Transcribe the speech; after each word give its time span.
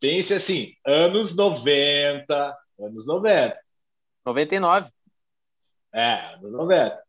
pense 0.00 0.34
assim, 0.34 0.72
anos 0.86 1.34
90, 1.34 2.56
anos 2.78 3.06
90. 3.06 3.58
99. 4.24 4.90
É, 5.92 6.34
anos 6.34 6.52
90. 6.52 7.02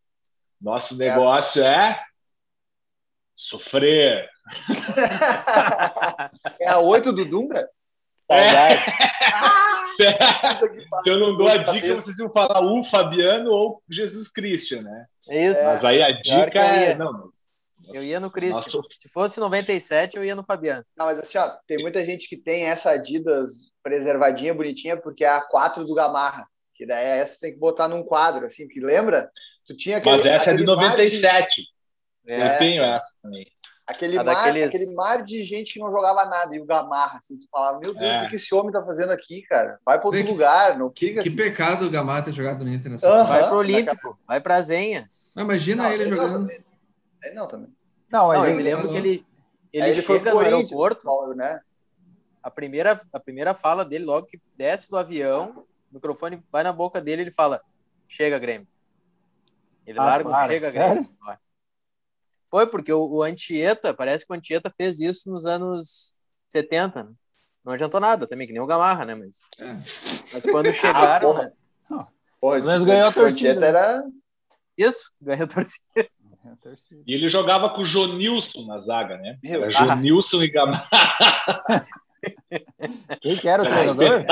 Nosso 0.61 0.97
negócio 0.97 1.63
é, 1.63 1.91
é 1.91 1.99
sofrer. 3.33 4.29
é 6.59 6.67
a 6.67 6.79
8 6.79 7.13
do 7.13 7.25
Dunga? 7.25 7.69
É. 8.29 8.75
Se 11.03 11.09
eu 11.09 11.19
não 11.19 11.37
dou 11.37 11.47
a 11.47 11.57
dica, 11.57 11.95
vocês 11.95 12.19
iam 12.19 12.29
falar 12.29 12.59
o 12.59 12.83
Fabiano 12.83 13.51
ou 13.51 13.81
Jesus 13.89 14.27
Christian, 14.27 14.81
né? 14.81 15.05
Isso. 15.29 15.63
Mas 15.63 15.85
aí 15.85 16.03
a 16.03 16.11
dica 16.11 16.59
é. 16.59 16.95
Não, 16.95 17.31
eu 17.93 18.03
ia 18.03 18.19
no 18.19 18.31
Christian. 18.31 18.59
Nossa. 18.59 18.89
Se 18.99 19.09
fosse 19.09 19.39
97, 19.39 20.17
eu 20.17 20.23
ia 20.23 20.35
no 20.35 20.43
Fabiano. 20.43 20.85
Não, 20.97 21.05
mas 21.05 21.19
assim, 21.19 21.37
ó, 21.37 21.49
tem 21.67 21.77
muita 21.79 22.03
gente 22.05 22.27
que 22.27 22.37
tem 22.37 22.65
essa 22.65 22.91
Adidas 22.91 23.71
preservadinha, 23.83 24.53
bonitinha, 24.53 24.97
porque 24.97 25.23
é 25.23 25.29
a 25.29 25.41
4 25.41 25.85
do 25.85 25.93
Gamarra. 25.93 26.47
Que 26.73 26.85
daí 26.85 27.05
essa 27.05 27.39
tem 27.39 27.53
que 27.53 27.59
botar 27.59 27.87
num 27.87 28.03
quadro, 28.03 28.45
assim, 28.45 28.67
que 28.67 28.81
lembra? 28.81 29.29
Tu 29.65 29.75
tinha 29.77 29.97
aquele, 29.97 30.17
Mas 30.17 30.25
essa 30.25 30.51
é 30.51 30.57
de 30.57 30.63
97. 30.63 31.61
De... 31.61 32.31
É. 32.31 32.55
Eu 32.55 32.59
tenho 32.59 32.83
essa 32.83 33.07
também. 33.21 33.47
Aquele 33.87 34.15
mar, 34.15 34.23
daqueles... 34.25 34.67
aquele 34.67 34.95
mar 34.95 35.23
de 35.23 35.43
gente 35.43 35.73
que 35.73 35.79
não 35.79 35.91
jogava 35.91 36.25
nada, 36.25 36.55
e 36.55 36.59
o 36.59 36.65
Gamarra, 36.65 37.19
assim, 37.19 37.37
tu 37.37 37.47
falava, 37.51 37.79
meu 37.79 37.93
Deus, 37.93 38.15
é. 38.15 38.25
o 38.25 38.29
que 38.29 38.37
esse 38.37 38.53
homem 38.53 38.71
tá 38.71 38.83
fazendo 38.83 39.11
aqui, 39.11 39.43
cara? 39.43 39.79
Vai 39.85 39.99
para 39.99 40.07
outro 40.07 40.23
que, 40.23 40.31
lugar, 40.31 40.77
não 40.77 40.89
que, 40.89 41.09
fica 41.09 41.21
Que 41.21 41.29
assim. 41.29 41.37
pecado 41.37 41.85
o 41.85 41.91
Gamarra 41.91 42.23
ter 42.23 42.33
jogado 42.33 42.65
no 42.65 42.73
Inter 42.73 42.91
nessa 42.91 43.07
uhum, 43.07 43.27
Vai 43.27 43.47
pro 43.47 43.57
Olímpico, 43.57 44.19
vai 44.27 44.41
pra 44.41 44.61
Zenha. 44.61 45.09
imagina 45.37 45.83
não, 45.83 45.91
ele 45.91 46.09
jogando. 46.09 46.47
Não, 46.47 47.35
não, 47.35 47.47
também. 47.47 47.74
Não, 48.15 48.31
não, 48.31 48.47
eu 48.47 48.55
me 48.55 48.63
lembro 48.63 48.89
que 48.89 48.95
ele, 48.95 49.25
ele, 49.73 49.89
ele 49.89 50.01
chega 50.01 50.31
no 50.31 50.39
aeroporto, 50.39 51.05
né? 51.35 51.59
A 52.41 52.49
primeira, 52.49 52.97
a 53.11 53.19
primeira 53.19 53.53
fala 53.53 53.83
dele, 53.83 54.05
logo 54.05 54.25
que 54.25 54.41
desce 54.55 54.89
do 54.89 54.97
avião, 54.97 55.65
o 55.91 55.95
microfone 55.95 56.41
vai 56.49 56.63
na 56.63 56.71
boca 56.71 57.01
dele, 57.01 57.23
ele 57.23 57.31
fala, 57.31 57.61
chega, 58.07 58.39
Grêmio. 58.39 58.67
Ele 59.85 59.99
ah, 59.99 60.05
larga 60.05 60.29
o 60.29 60.47
chega, 60.47 60.71
sério? 60.71 61.03
Grêmio. 61.03 61.39
Foi 62.49 62.65
porque 62.65 62.93
o, 62.93 63.05
o 63.05 63.21
Antieta, 63.21 63.93
parece 63.93 64.25
que 64.25 64.31
o 64.31 64.35
Antieta 64.35 64.69
fez 64.69 65.01
isso 65.01 65.29
nos 65.29 65.45
anos 65.45 66.15
70, 66.47 67.03
né? 67.03 67.11
Não 67.65 67.73
adiantou 67.73 67.99
nada 67.99 68.25
também, 68.25 68.47
que 68.47 68.53
nem 68.53 68.61
o 68.61 68.67
Gamarra, 68.67 69.03
né? 69.03 69.15
Mas, 69.15 69.41
é. 69.59 69.73
mas 70.31 70.45
quando 70.45 70.71
chegaram. 70.73 71.31
Ah, 71.31 71.33
porra. 71.33 71.43
Né? 71.43 72.07
Porra, 72.39 72.59
mas 72.59 72.85
ganhou 72.85 73.09
a 73.09 73.11
torcida. 73.11 73.65
Era... 73.65 74.03
Isso, 74.77 75.11
ganhou 75.19 75.43
a 75.43 75.47
torcida. 75.47 75.83
E 77.05 77.13
ele 77.13 77.27
jogava 77.27 77.69
com 77.69 77.81
o 77.81 77.85
Jonilson 77.85 78.65
na 78.65 78.79
zaga, 78.79 79.17
né? 79.17 79.37
Era 79.43 79.69
Jonilson 79.69 80.43
e 80.43 80.49
Gamarra. 80.49 80.89
Quem 83.21 83.37
que 83.37 83.47
era 83.47 83.63
o 83.63 83.65
treinador? 83.65 84.25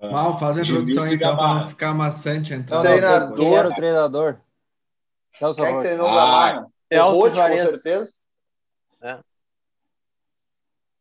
Mal, 0.00 0.38
faz 0.38 0.58
a 0.58 0.62
introdução 0.62 1.12
então 1.12 1.36
para 1.36 1.54
não 1.54 1.68
ficar 1.68 1.94
maçante. 1.94 2.52
Então. 2.52 2.82
Treinador. 2.82 3.36
Quem 3.36 3.54
era 3.54 3.68
o 3.68 3.74
treinador? 3.74 4.40
Celso 5.38 5.62
Quem 5.62 5.80
treinou 5.80 6.06
o 6.06 6.10
ah, 6.10 6.14
Gamarra? 6.14 6.66
Celso 6.92 7.34
Juarez. 7.34 7.64
Com 7.64 7.70
certeza. 7.70 8.12
É. 9.02 9.18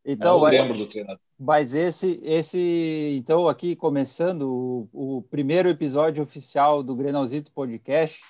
Então, 0.06 0.40
vai, 0.40 0.52
lembro 0.52 0.78
do 0.78 0.86
treinador. 0.86 1.20
Mas 1.40 1.74
esse, 1.74 2.20
esse, 2.24 3.16
então, 3.18 3.48
aqui 3.48 3.76
começando 3.76 4.88
o, 4.94 5.18
o, 5.18 5.22
primeiro 5.24 5.70
episódio 5.70 6.24
oficial 6.24 6.82
do 6.82 6.96
Grenalzito 6.96 7.52
Podcast, 7.52 8.22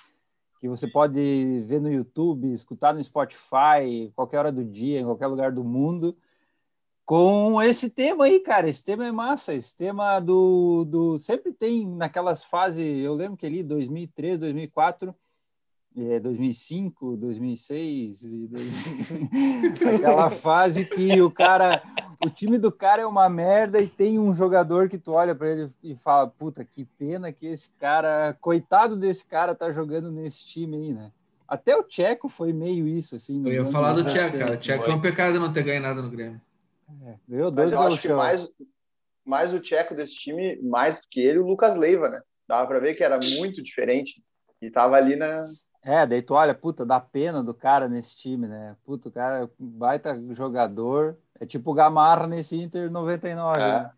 que 0.64 0.68
você 0.68 0.88
pode 0.88 1.60
ver 1.66 1.78
no 1.78 1.92
YouTube, 1.92 2.50
escutar 2.54 2.94
no 2.94 3.04
Spotify, 3.04 4.10
qualquer 4.16 4.38
hora 4.38 4.50
do 4.50 4.64
dia, 4.64 4.98
em 4.98 5.04
qualquer 5.04 5.26
lugar 5.26 5.52
do 5.52 5.62
mundo, 5.62 6.16
com 7.04 7.60
esse 7.60 7.90
tema 7.90 8.24
aí, 8.24 8.40
cara. 8.40 8.66
Esse 8.66 8.82
tema 8.82 9.06
é 9.06 9.12
massa. 9.12 9.52
Esse 9.52 9.76
tema 9.76 10.18
do. 10.20 10.86
do 10.86 11.18
sempre 11.18 11.52
tem 11.52 11.86
naquelas 11.86 12.44
fases, 12.44 12.82
eu 13.04 13.12
lembro 13.14 13.36
que 13.36 13.44
ali, 13.44 13.62
2003, 13.62 14.38
2004 14.38 15.14
é, 15.96 16.18
2005, 16.18 17.16
2006, 17.16 18.22
e 18.24 18.46
2000... 18.48 19.94
aquela 19.96 20.30
fase 20.30 20.84
que 20.84 21.20
o 21.22 21.30
cara, 21.30 21.82
o 22.24 22.28
time 22.28 22.58
do 22.58 22.72
cara 22.72 23.02
é 23.02 23.06
uma 23.06 23.28
merda 23.28 23.80
e 23.80 23.86
tem 23.86 24.18
um 24.18 24.34
jogador 24.34 24.88
que 24.88 24.98
tu 24.98 25.12
olha 25.12 25.34
para 25.34 25.50
ele 25.50 25.70
e 25.82 25.94
fala, 25.94 26.26
puta, 26.26 26.64
que 26.64 26.84
pena 26.84 27.32
que 27.32 27.46
esse 27.46 27.70
cara, 27.78 28.36
coitado 28.40 28.96
desse 28.96 29.24
cara 29.24 29.54
tá 29.54 29.70
jogando 29.70 30.10
nesse 30.10 30.44
time 30.46 30.76
aí, 30.76 30.92
né? 30.92 31.12
Até 31.46 31.76
o 31.76 31.84
Tcheco 31.84 32.28
foi 32.28 32.52
meio 32.52 32.88
isso, 32.88 33.14
assim. 33.14 33.46
Eu 33.46 33.52
ia 33.52 33.66
falar 33.66 33.92
do 33.92 34.02
Tcheco, 34.02 34.38
cara. 34.38 34.54
O 34.54 34.56
Tcheco 34.56 34.84
foi 34.84 34.94
um 34.94 35.00
pecado 35.00 35.38
não 35.38 35.52
ter 35.52 35.62
ganho 35.62 35.82
nada 35.82 36.00
no 36.00 36.10
Grêmio. 36.10 36.40
É, 37.06 37.14
ganhou 37.28 37.50
dois 37.50 37.72
Mas 37.72 37.80
eu 37.80 37.92
acho 37.92 38.02
que 38.02 38.12
mais, 38.12 38.48
mais 39.24 39.54
o 39.54 39.60
Tcheco 39.60 39.94
desse 39.94 40.14
time, 40.14 40.60
mais 40.62 40.96
do 40.96 41.02
que 41.10 41.20
ele, 41.20 41.38
o 41.38 41.46
Lucas 41.46 41.76
Leiva, 41.76 42.08
né? 42.08 42.20
Dava 42.48 42.66
para 42.66 42.80
ver 42.80 42.94
que 42.94 43.04
era 43.04 43.18
muito 43.18 43.62
diferente 43.62 44.22
e 44.60 44.70
tava 44.70 44.96
ali 44.96 45.16
na, 45.16 45.46
é, 45.84 46.06
daí 46.06 46.22
tu 46.22 46.32
olha, 46.32 46.54
puta, 46.54 46.86
dá 46.86 46.98
pena 46.98 47.42
do 47.42 47.52
cara 47.52 47.88
nesse 47.88 48.16
time, 48.16 48.48
né? 48.48 48.74
Puta, 48.84 49.08
o 49.10 49.12
cara 49.12 49.40
é 49.40 49.44
um 49.44 49.50
baita 49.58 50.18
jogador. 50.30 51.18
É 51.38 51.44
tipo 51.44 51.70
o 51.70 51.74
Gamarra 51.74 52.26
nesse 52.26 52.56
Inter 52.56 52.90
99. 52.90 53.60
É. 53.60 53.66
Né? 53.66 53.90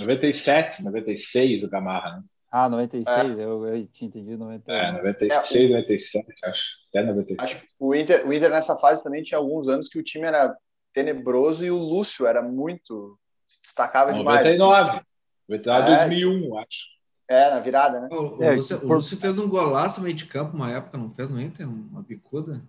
97, 0.00 0.82
96 0.82 1.62
o 1.62 1.70
Gamarra, 1.70 2.16
né? 2.16 2.22
Ah, 2.50 2.68
96, 2.68 3.38
é. 3.38 3.44
eu, 3.44 3.66
eu 3.66 3.86
tinha 3.86 4.08
entendido 4.08 4.36
99. 4.36 4.78
É, 4.78 4.92
96, 4.92 5.54
é, 5.54 5.68
97, 5.68 6.26
acho. 6.44 6.62
Até 6.90 7.02
96. 7.02 7.38
Acho 7.38 7.62
que 7.62 7.68
o 7.78 7.94
Inter, 7.94 8.28
o 8.28 8.32
Inter 8.32 8.50
nessa 8.50 8.76
fase 8.76 9.02
também 9.02 9.22
tinha 9.22 9.38
alguns 9.38 9.68
anos 9.68 9.88
que 9.88 9.98
o 9.98 10.02
time 10.02 10.26
era 10.26 10.54
tenebroso 10.92 11.64
e 11.64 11.70
o 11.70 11.78
Lúcio 11.78 12.26
era 12.26 12.42
muito. 12.42 13.18
se 13.46 13.62
destacava 13.62 14.12
99, 14.12 14.52
demais. 14.52 14.58
99. 14.58 15.06
99, 15.48 15.92
é, 15.92 15.96
2001, 15.96 16.58
acho. 16.58 16.92
É, 17.32 17.50
na 17.50 17.60
virada, 17.60 18.00
né? 18.00 18.08
O, 18.10 18.36
o, 18.36 18.42
é, 18.42 18.54
Lúcio, 18.54 18.78
por... 18.80 18.90
o 18.90 18.94
Lúcio 18.96 19.16
fez 19.16 19.38
um 19.38 19.48
golaço 19.48 20.00
no 20.00 20.04
meio 20.04 20.16
de 20.16 20.26
campo 20.26 20.54
uma 20.54 20.70
época, 20.70 20.98
não 20.98 21.10
fez 21.10 21.30
no 21.30 21.40
Inter? 21.40 21.66
Uma 21.66 22.02
bicuda? 22.02 22.60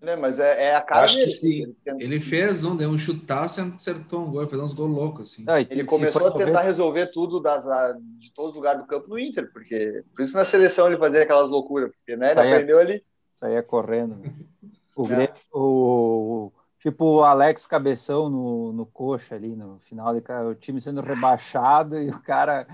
É, 0.00 0.16
mas 0.16 0.38
é, 0.38 0.66
é, 0.66 0.76
a 0.76 0.82
cara 0.82 1.06
dele. 1.06 1.30
Sim. 1.30 1.74
Ele, 1.98 2.20
fez 2.20 2.62
um, 2.62 2.76
deu 2.76 2.90
um 2.90 2.98
chutaço 2.98 3.60
e 3.60 3.74
acertou 3.74 4.22
um 4.22 4.30
gol, 4.30 4.46
fez 4.46 4.60
uns 4.60 4.72
gols 4.72 4.92
loucos, 4.92 5.32
assim. 5.32 5.44
Não, 5.44 5.56
ele 5.56 5.84
começou 5.84 6.26
a 6.26 6.30
tentar 6.30 6.60
resolver 6.60 7.06
tudo 7.06 7.40
das, 7.40 7.64
de 8.18 8.32
todos 8.32 8.50
os 8.50 8.56
lugares 8.56 8.82
do 8.82 8.86
campo 8.86 9.08
no 9.08 9.18
Inter, 9.18 9.50
porque 9.52 10.04
por 10.14 10.22
isso 10.22 10.36
na 10.36 10.44
seleção 10.44 10.86
ele 10.86 10.98
fazia 10.98 11.22
aquelas 11.22 11.50
loucuras, 11.50 11.90
porque 11.90 12.16
né, 12.16 12.26
ele 12.26 12.34
saía, 12.34 12.54
aprendeu 12.54 12.78
ali. 12.78 13.04
Saía 13.34 13.62
correndo. 13.62 14.20
O, 14.94 15.06
é. 15.12 15.32
o, 15.52 16.52
tipo 16.78 17.04
o 17.04 17.24
Alex 17.24 17.66
Cabeção 17.66 18.28
no, 18.28 18.72
no 18.72 18.86
coxa 18.86 19.34
ali, 19.34 19.56
no 19.56 19.78
final, 19.80 20.14
de, 20.14 20.22
o 20.50 20.54
time 20.54 20.80
sendo 20.80 21.00
rebaixado 21.00 21.98
e 22.00 22.10
o 22.10 22.20
cara 22.20 22.66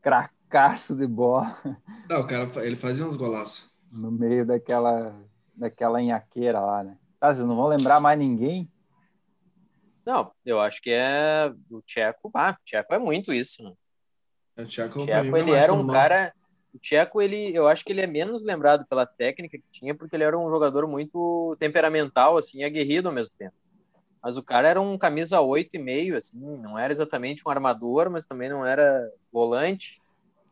cracaço 0.00 0.96
de 0.96 1.06
bola. 1.06 1.56
Não, 2.08 2.20
o 2.20 2.26
cara, 2.26 2.50
ele 2.64 2.76
fazia 2.76 3.06
uns 3.06 3.16
golaços. 3.16 3.70
No 3.90 4.10
meio 4.10 4.46
daquela, 4.46 5.14
daquela 5.54 6.00
enhaqueira 6.00 6.60
lá, 6.60 6.84
né? 6.84 6.96
Ah, 7.20 7.32
vocês 7.32 7.46
não 7.46 7.56
vão 7.56 7.66
lembrar 7.66 8.00
mais 8.00 8.18
ninguém? 8.18 8.70
Não, 10.06 10.32
eu 10.44 10.60
acho 10.60 10.80
que 10.80 10.90
é 10.90 11.52
o 11.70 11.82
Tcheco. 11.82 12.30
Ah, 12.34 12.56
o 12.58 12.64
Tcheco 12.64 12.94
é 12.94 12.98
muito 12.98 13.32
isso. 13.32 13.62
Né? 13.62 13.72
O 14.56 14.66
Tcheco, 14.66 15.00
o 15.00 15.04
Tcheco 15.04 15.36
ele 15.36 15.50
era 15.52 15.72
um 15.72 15.86
cara. 15.86 16.32
O 16.72 16.78
Tcheco, 16.78 17.20
ele, 17.20 17.54
eu 17.54 17.66
acho 17.66 17.84
que 17.84 17.92
ele 17.92 18.00
é 18.00 18.06
menos 18.06 18.42
lembrado 18.44 18.86
pela 18.86 19.04
técnica 19.04 19.58
que 19.58 19.64
tinha, 19.70 19.94
porque 19.94 20.14
ele 20.16 20.24
era 20.24 20.38
um 20.38 20.48
jogador 20.48 20.86
muito 20.86 21.56
temperamental, 21.58 22.36
assim, 22.36 22.62
aguerrido 22.62 23.08
ao 23.08 23.14
mesmo 23.14 23.34
tempo. 23.36 23.54
Mas 24.28 24.36
o 24.36 24.42
cara 24.42 24.68
era 24.68 24.78
um 24.78 24.98
camisa 24.98 25.40
8 25.40 25.76
e 25.76 25.78
meio, 25.78 26.14
assim, 26.14 26.38
não 26.58 26.78
era 26.78 26.92
exatamente 26.92 27.42
um 27.46 27.50
armador, 27.50 28.10
mas 28.10 28.26
também 28.26 28.50
não 28.50 28.66
era 28.66 29.10
volante. 29.32 30.02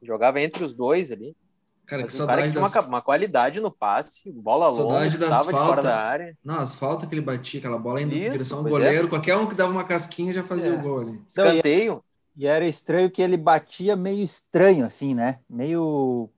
Jogava 0.02 0.40
entre 0.40 0.64
os 0.64 0.74
dois 0.74 1.12
ali. 1.12 1.36
Cara, 1.84 2.00
mas 2.00 2.16
que 2.16 2.22
um 2.22 2.26
cara 2.26 2.42
que 2.44 2.52
tinha 2.52 2.62
das... 2.62 2.74
uma, 2.74 2.80
uma, 2.86 3.02
qualidade 3.02 3.60
no 3.60 3.70
passe, 3.70 4.32
bola 4.32 4.68
longa, 4.68 5.08
estava 5.08 5.52
de 5.52 5.58
fora 5.58 5.82
da 5.82 5.94
área. 5.94 6.34
Não, 6.42 6.58
as 6.58 6.74
faltas 6.74 7.06
que 7.06 7.14
ele 7.14 7.20
batia, 7.20 7.60
aquela 7.60 7.76
bola 7.78 8.00
indo 8.00 8.14
em 8.14 8.20
direção 8.20 8.60
ao 8.60 8.66
é. 8.66 8.70
goleiro, 8.70 9.06
é. 9.08 9.10
qualquer 9.10 9.36
um 9.36 9.46
que 9.46 9.54
dava 9.54 9.72
uma 9.72 9.84
casquinha 9.84 10.32
já 10.32 10.42
fazia 10.42 10.70
é. 10.70 10.74
o 10.74 10.80
gol 10.80 11.00
ali. 11.00 11.20
Escanteio. 11.26 12.02
E 12.34 12.46
era 12.46 12.66
estranho 12.66 13.10
que 13.10 13.20
ele 13.20 13.36
batia 13.36 13.94
meio 13.94 14.22
estranho, 14.22 14.86
assim, 14.86 15.14
né? 15.14 15.40
Meio 15.50 16.30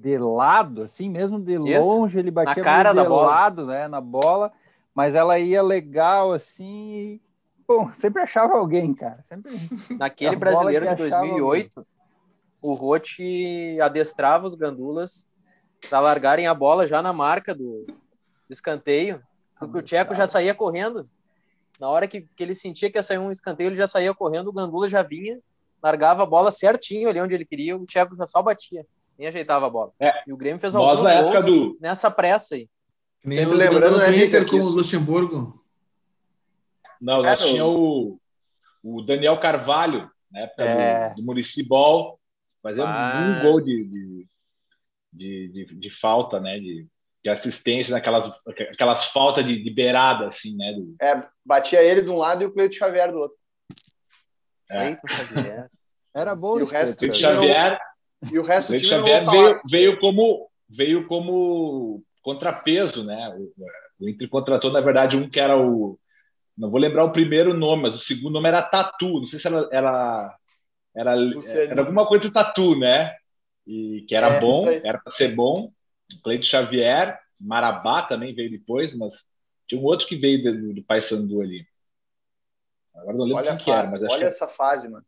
de 0.00 0.16
lado, 0.16 0.84
assim, 0.84 1.10
mesmo 1.10 1.38
de 1.38 1.52
Isso. 1.52 1.86
longe, 1.86 2.18
ele 2.18 2.30
batia 2.30 2.56
na 2.56 2.62
cara 2.62 2.94
meio 2.94 3.04
da 3.04 3.10
bola. 3.10 3.30
lado, 3.30 3.66
né? 3.66 3.88
Na 3.88 4.00
bola 4.00 4.50
mas 4.94 5.14
ela 5.14 5.38
ia 5.38 5.62
legal 5.62 6.32
assim. 6.32 6.90
E, 6.94 7.22
bom, 7.66 7.90
sempre 7.92 8.22
achava 8.22 8.54
alguém, 8.54 8.94
cara. 8.94 9.22
Sempre. 9.22 9.52
Naquele 9.98 10.36
brasileiro 10.36 10.88
de 10.88 10.94
2008, 10.94 11.78
alguém. 11.78 11.90
o 12.62 12.74
Rote 12.74 13.78
adestrava 13.80 14.46
os 14.46 14.54
gandulas 14.54 15.26
para 15.88 16.00
largarem 16.00 16.46
a 16.46 16.54
bola 16.54 16.86
já 16.86 17.02
na 17.02 17.12
marca 17.12 17.54
do, 17.54 17.84
do 17.86 18.52
escanteio, 18.52 19.22
porque 19.58 19.78
o 19.78 19.82
Tcheco 19.82 20.14
já 20.14 20.26
saía 20.26 20.54
correndo. 20.54 21.08
Na 21.80 21.88
hora 21.88 22.06
que, 22.06 22.20
que 22.20 22.42
ele 22.42 22.54
sentia 22.54 22.90
que 22.90 22.98
ia 22.98 23.02
sair 23.02 23.18
um 23.18 23.32
escanteio, 23.32 23.68
ele 23.68 23.76
já 23.76 23.88
saía 23.88 24.14
correndo, 24.14 24.48
o 24.48 24.52
Gandula 24.52 24.88
já 24.88 25.02
vinha, 25.02 25.40
largava 25.82 26.22
a 26.22 26.26
bola 26.26 26.52
certinho 26.52 27.08
ali 27.08 27.20
onde 27.20 27.34
ele 27.34 27.44
queria, 27.44 27.76
o 27.76 27.84
Tcheco 27.84 28.14
já 28.14 28.26
só 28.26 28.40
batia, 28.40 28.86
nem 29.18 29.26
ajeitava 29.26 29.66
a 29.66 29.70
bola. 29.70 29.92
É, 29.98 30.22
e 30.26 30.32
o 30.32 30.36
Grêmio 30.36 30.60
fez 30.60 30.76
alguns 30.76 31.00
gols 31.00 31.44
do... 31.44 31.78
nessa 31.80 32.10
pressa 32.10 32.54
aí. 32.54 32.68
Sempre 33.24 33.56
lembrando, 33.56 33.98
né, 33.98 34.24
Inter 34.24 34.48
com 34.48 34.56
o 34.56 34.68
Luxemburgo. 34.70 35.64
Não, 37.00 37.22
nós 37.22 37.40
tinha 37.40 37.64
o, 37.64 38.18
o 38.82 39.02
Daniel 39.02 39.38
Carvalho, 39.40 40.10
na 40.30 40.40
época 40.40 40.64
é. 40.64 41.10
do, 41.10 41.16
do 41.16 41.22
Municipal, 41.22 42.18
fazendo 42.62 42.86
ah. 42.86 43.38
um 43.38 43.42
gol 43.42 43.60
de, 43.60 43.84
de, 43.84 44.28
de, 45.12 45.48
de, 45.48 45.74
de 45.74 45.90
falta, 45.90 46.40
né? 46.40 46.58
De, 46.58 46.86
de 47.24 47.30
assistência 47.30 47.92
naquelas 47.92 48.28
aquelas 48.46 49.04
faltas 49.06 49.44
de, 49.46 49.62
de 49.62 49.70
beirada, 49.70 50.26
assim, 50.26 50.56
né? 50.56 50.72
Do... 50.72 50.96
É, 51.00 51.26
batia 51.44 51.82
ele 51.82 52.02
de 52.02 52.10
um 52.10 52.18
lado 52.18 52.42
e 52.42 52.46
o 52.46 52.52
Cleito 52.52 52.74
Xavier 52.74 53.12
do 53.12 53.18
outro. 53.18 53.38
É. 54.70 54.98
Era 56.14 56.34
bom 56.34 56.58
e 56.58 56.62
o 56.62 56.66
resto 56.66 56.96
Cleito 56.96 57.16
Xavier 57.16 57.78
e 58.30 58.38
o 58.38 58.42
resto 58.42 58.68
Cleito 58.68 58.86
Xavier 58.86 59.24
veio, 59.30 59.60
veio 59.70 60.00
como 60.00 60.50
veio 60.68 61.06
como 61.06 62.02
contrapeso, 62.22 63.04
né? 63.04 63.28
O, 63.36 63.52
o 64.04 64.08
Inter 64.08 64.28
contratou, 64.28 64.72
na 64.72 64.80
verdade, 64.80 65.16
um 65.16 65.28
que 65.28 65.40
era 65.40 65.56
o 65.56 65.98
não 66.56 66.70
vou 66.70 66.78
lembrar 66.78 67.04
o 67.04 67.12
primeiro 67.12 67.54
nome, 67.54 67.82
mas 67.82 67.94
o 67.94 67.98
segundo 67.98 68.34
nome 68.34 68.48
era 68.48 68.62
Tatu. 68.62 69.20
Não 69.20 69.26
sei 69.26 69.38
se 69.38 69.46
era 69.46 69.68
era, 69.72 70.38
era, 70.94 71.14
era 71.70 71.80
alguma 71.80 72.06
coisa 72.06 72.30
Tatu, 72.32 72.78
né? 72.78 73.16
E 73.66 74.04
que 74.08 74.14
era 74.14 74.28
é, 74.28 74.40
bom, 74.40 74.68
era 74.68 74.98
para 74.98 75.12
ser 75.12 75.34
bom 75.34 75.72
Cleito 76.22 76.46
Xavier, 76.46 77.18
Marabá 77.40 78.02
também 78.02 78.34
veio 78.34 78.50
depois, 78.50 78.94
mas 78.94 79.24
tinha 79.66 79.80
um 79.80 79.84
outro 79.84 80.06
que 80.06 80.16
veio 80.16 80.42
do, 80.42 80.74
do 80.74 80.82
Paysandu 80.82 81.40
ali. 81.40 81.66
Agora 82.94 83.16
não 83.16 83.24
lembro 83.24 83.38
olha 83.38 83.56
quem 83.56 83.64
que 83.64 83.70
era, 83.70 83.90
mas 83.90 84.02
Olha 84.02 84.24
essa 84.24 84.46
fase, 84.46 84.88
mano. 84.88 85.06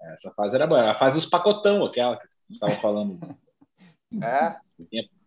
É, 0.00 0.14
essa 0.14 0.30
fase 0.32 0.56
era 0.56 0.66
boa. 0.66 0.90
A 0.90 0.98
fase 0.98 1.14
dos 1.14 1.26
pacotão, 1.26 1.84
aquela 1.84 2.16
que 2.16 2.26
você 2.26 2.54
estava 2.54 2.74
falando. 2.74 3.18
é, 4.22 4.58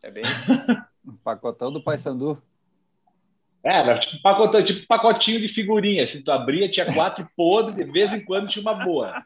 é 0.04 0.12
bem. 0.12 0.24
pacotão 1.24 1.72
do 1.72 1.84
Paysandu. 1.84 2.42
É, 3.64 3.78
era 3.78 4.00
tipo, 4.00 4.22
pacotão, 4.24 4.66
tipo 4.66 4.88
pacotinho 4.88 5.40
de 5.40 5.48
figurinha. 5.48 6.08
Se 6.08 6.24
tu 6.24 6.32
abria, 6.32 6.70
tinha 6.70 6.92
quatro 6.94 7.28
podres, 7.38 7.76
de 7.76 7.84
vez 7.92 8.12
em 8.12 8.24
quando 8.26 8.50
tinha 8.50 8.62
uma 8.62 8.74
boa. 8.74 9.22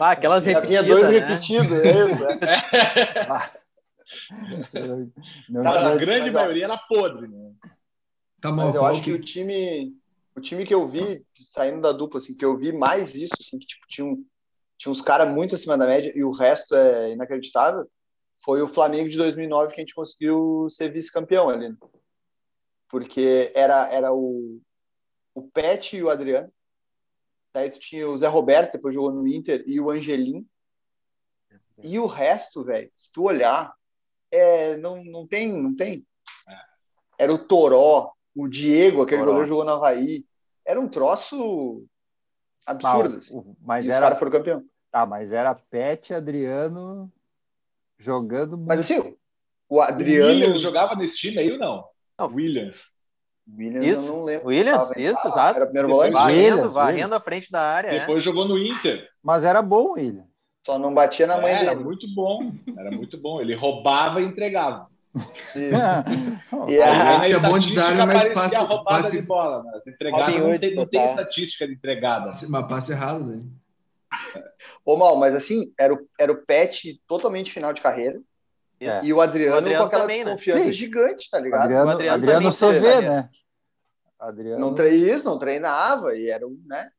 Ah, 0.00 0.10
aquelas 0.10 0.46
repetidas. 0.46 0.84
Tinha 0.84 0.94
dois 0.94 1.10
né? 1.10 1.18
repetidos, 1.18 1.78
é 1.78 1.90
isso. 2.12 2.24
É. 2.24 3.60
a 5.66 5.96
grande 5.96 6.24
mas, 6.24 6.32
maioria 6.32 6.64
era 6.64 6.76
podre, 6.76 7.28
né? 7.28 7.52
Tá 8.40 8.50
bom, 8.50 8.56
mas 8.64 8.74
eu 8.74 8.84
acho 8.84 9.02
que... 9.02 9.10
que 9.10 9.16
o 9.16 9.20
time, 9.20 9.94
o 10.34 10.40
time 10.40 10.64
que 10.64 10.74
eu 10.74 10.88
vi, 10.88 11.24
saindo 11.34 11.80
da 11.80 11.92
dupla, 11.92 12.18
assim, 12.18 12.34
que 12.34 12.44
eu 12.44 12.56
vi 12.56 12.72
mais 12.72 13.14
isso, 13.14 13.34
assim, 13.38 13.58
que 13.58 13.66
tipo, 13.66 13.86
tinha, 13.86 14.06
um, 14.06 14.24
tinha 14.78 14.90
uns 14.90 15.02
caras 15.02 15.28
muito 15.28 15.54
acima 15.54 15.76
da 15.76 15.86
média 15.86 16.12
e 16.14 16.24
o 16.24 16.32
resto 16.32 16.74
é 16.74 17.12
inacreditável, 17.12 17.86
foi 18.42 18.62
o 18.62 18.68
Flamengo 18.68 19.08
de 19.08 19.16
2009 19.16 19.74
que 19.74 19.80
a 19.80 19.84
gente 19.84 19.94
conseguiu 19.94 20.66
ser 20.70 20.90
vice-campeão 20.90 21.48
ali. 21.48 21.68
Né? 21.68 21.76
porque 22.90 23.52
era, 23.54 23.88
era 23.88 24.12
o, 24.12 24.60
o 25.32 25.42
Pet 25.48 25.96
e 25.96 26.02
o 26.02 26.10
Adriano. 26.10 26.52
Daí 27.54 27.70
tu 27.70 27.78
tinha 27.78 28.08
o 28.08 28.18
Zé 28.18 28.26
Roberto, 28.26 28.72
depois 28.72 28.94
jogou 28.94 29.12
no 29.12 29.26
Inter, 29.26 29.64
e 29.66 29.80
o 29.80 29.90
Angelim. 29.90 30.46
E 31.82 31.98
o 31.98 32.06
resto, 32.06 32.64
velho, 32.64 32.90
se 32.94 33.10
tu 33.10 33.24
olhar, 33.24 33.72
é, 34.30 34.76
não, 34.76 35.02
não 35.04 35.26
tem, 35.26 35.52
não 35.52 35.74
tem. 35.74 36.04
Era 37.16 37.32
o 37.32 37.38
Toró, 37.38 38.12
o 38.34 38.48
Diego, 38.48 39.02
aquele 39.02 39.20
Toró. 39.20 39.32
goleiro 39.32 39.48
jogou 39.48 39.64
no 39.64 39.70
Havaí. 39.70 40.26
Era 40.66 40.80
um 40.80 40.88
troço 40.88 41.86
absurdo. 42.66 43.18
Assim. 43.18 43.56
Mas 43.60 43.86
e 43.86 43.90
era... 43.90 43.98
os 43.98 44.02
caras 44.02 44.18
foram 44.18 44.32
campeão. 44.32 44.64
Ah, 44.92 45.06
mas 45.06 45.32
era 45.32 45.54
Pet, 45.54 46.12
Adriano 46.12 47.10
jogando 48.00 48.56
muito. 48.56 48.68
Mas 48.68 48.80
assim, 48.80 49.14
o 49.68 49.80
Adriano. 49.80 50.54
O 50.54 50.58
jogava 50.58 50.96
nesse 50.96 51.16
time 51.16 51.38
aí 51.38 51.52
ou 51.52 51.58
não? 51.58 51.84
Não, 52.18 52.26
Williams. 52.26 52.76
Williams 53.56 53.86
isso, 53.86 54.06
eu 54.06 54.16
não 54.16 54.24
lembro. 54.24 54.48
Williams, 54.48 54.96
isso, 54.96 55.28
exato. 55.28 55.56
Era 55.56 55.66
primeiro 55.66 55.88
volante. 55.88 56.12
Varrendo, 56.12 56.56
Williams, 56.56 56.74
varrendo 56.74 57.14
à 57.14 57.20
frente 57.20 57.50
da 57.50 57.60
área. 57.60 57.90
Depois 57.90 58.18
é. 58.18 58.20
jogou 58.20 58.46
no 58.48 58.58
Inter. 58.58 59.08
Mas 59.22 59.44
era 59.44 59.60
bom, 59.62 59.92
Williams. 59.92 60.28
Só 60.64 60.78
não 60.78 60.92
batia 60.92 61.26
na 61.26 61.40
mãe 61.40 61.52
era 61.52 61.60
dele. 61.60 61.70
Era 61.72 61.80
muito 61.80 62.14
bom. 62.14 62.52
Era 62.76 62.90
muito 62.90 63.18
bom. 63.18 63.40
Ele 63.40 63.54
roubava 63.54 64.20
e 64.20 64.24
entregava. 64.24 64.88
e 66.68 66.80
a... 66.80 67.28
é 67.28 67.38
bom 67.38 67.58
design, 67.58 68.06
mas 68.06 68.32
passa, 68.32 68.60
roubada 68.60 69.02
passe... 69.02 69.20
de 69.20 69.26
bola. 69.26 69.64
Mas 69.64 69.86
entregada 69.86 70.38
não, 70.38 70.58
tem, 70.58 70.74
não 70.74 70.86
tem 70.86 71.04
estatística 71.04 71.66
de 71.66 71.74
entregada. 71.74 72.28
Mas 72.48 72.66
passe 72.68 72.92
errado, 72.92 73.24
né? 73.24 73.36
Ô, 74.84 74.96
Mal, 74.96 75.16
mas 75.16 75.34
assim, 75.34 75.72
era 75.78 75.94
o, 75.94 76.08
era 76.18 76.32
o 76.32 76.44
Pet 76.44 77.00
totalmente 77.06 77.52
final 77.52 77.72
de 77.72 77.80
carreira. 77.80 78.20
É. 78.80 79.04
E 79.04 79.12
o 79.12 79.20
Adriano, 79.20 79.54
o 79.54 79.58
Adriano 79.58 79.82
com 79.82 79.88
aquela 79.88 80.02
também, 80.02 80.24
né? 80.24 80.34
desconfiança 80.34 80.64
né? 80.64 80.72
gigante, 80.72 81.30
tá 81.30 81.38
ligado? 81.38 81.62
Adriano, 81.64 81.86
o 81.86 81.90
Adriano, 81.90 82.16
Adriano 82.16 82.52
CV, 82.52 83.00
né? 83.02 83.30
Adriano... 84.18 84.60
Não 84.60 84.74
treinava 84.74 85.14
isso, 85.14 85.24
não 85.24 85.38
treinava, 85.38 86.16
e 86.16 86.30
era 86.30 86.46
um, 86.46 86.58
né? 86.66 86.90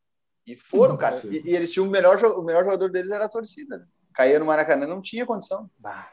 E 0.46 0.56
foram, 0.56 0.96
cara. 0.96 1.16
E, 1.26 1.50
e, 1.50 1.56
eles 1.56 1.72
tinham 1.72 1.88
o 1.88 1.90
melhor, 1.90 2.18
o 2.24 2.44
melhor 2.44 2.64
jogador 2.64 2.92
deles 2.92 3.12
era 3.12 3.26
a 3.26 3.30
torcida. 3.30 3.80
Né? 3.80 3.86
Caía 4.14 4.40
no 4.40 4.46
Maracanã, 4.46 4.86
não 4.86 5.02
tinha 5.02 5.26
condição. 5.26 5.70
Bah. 5.78 6.12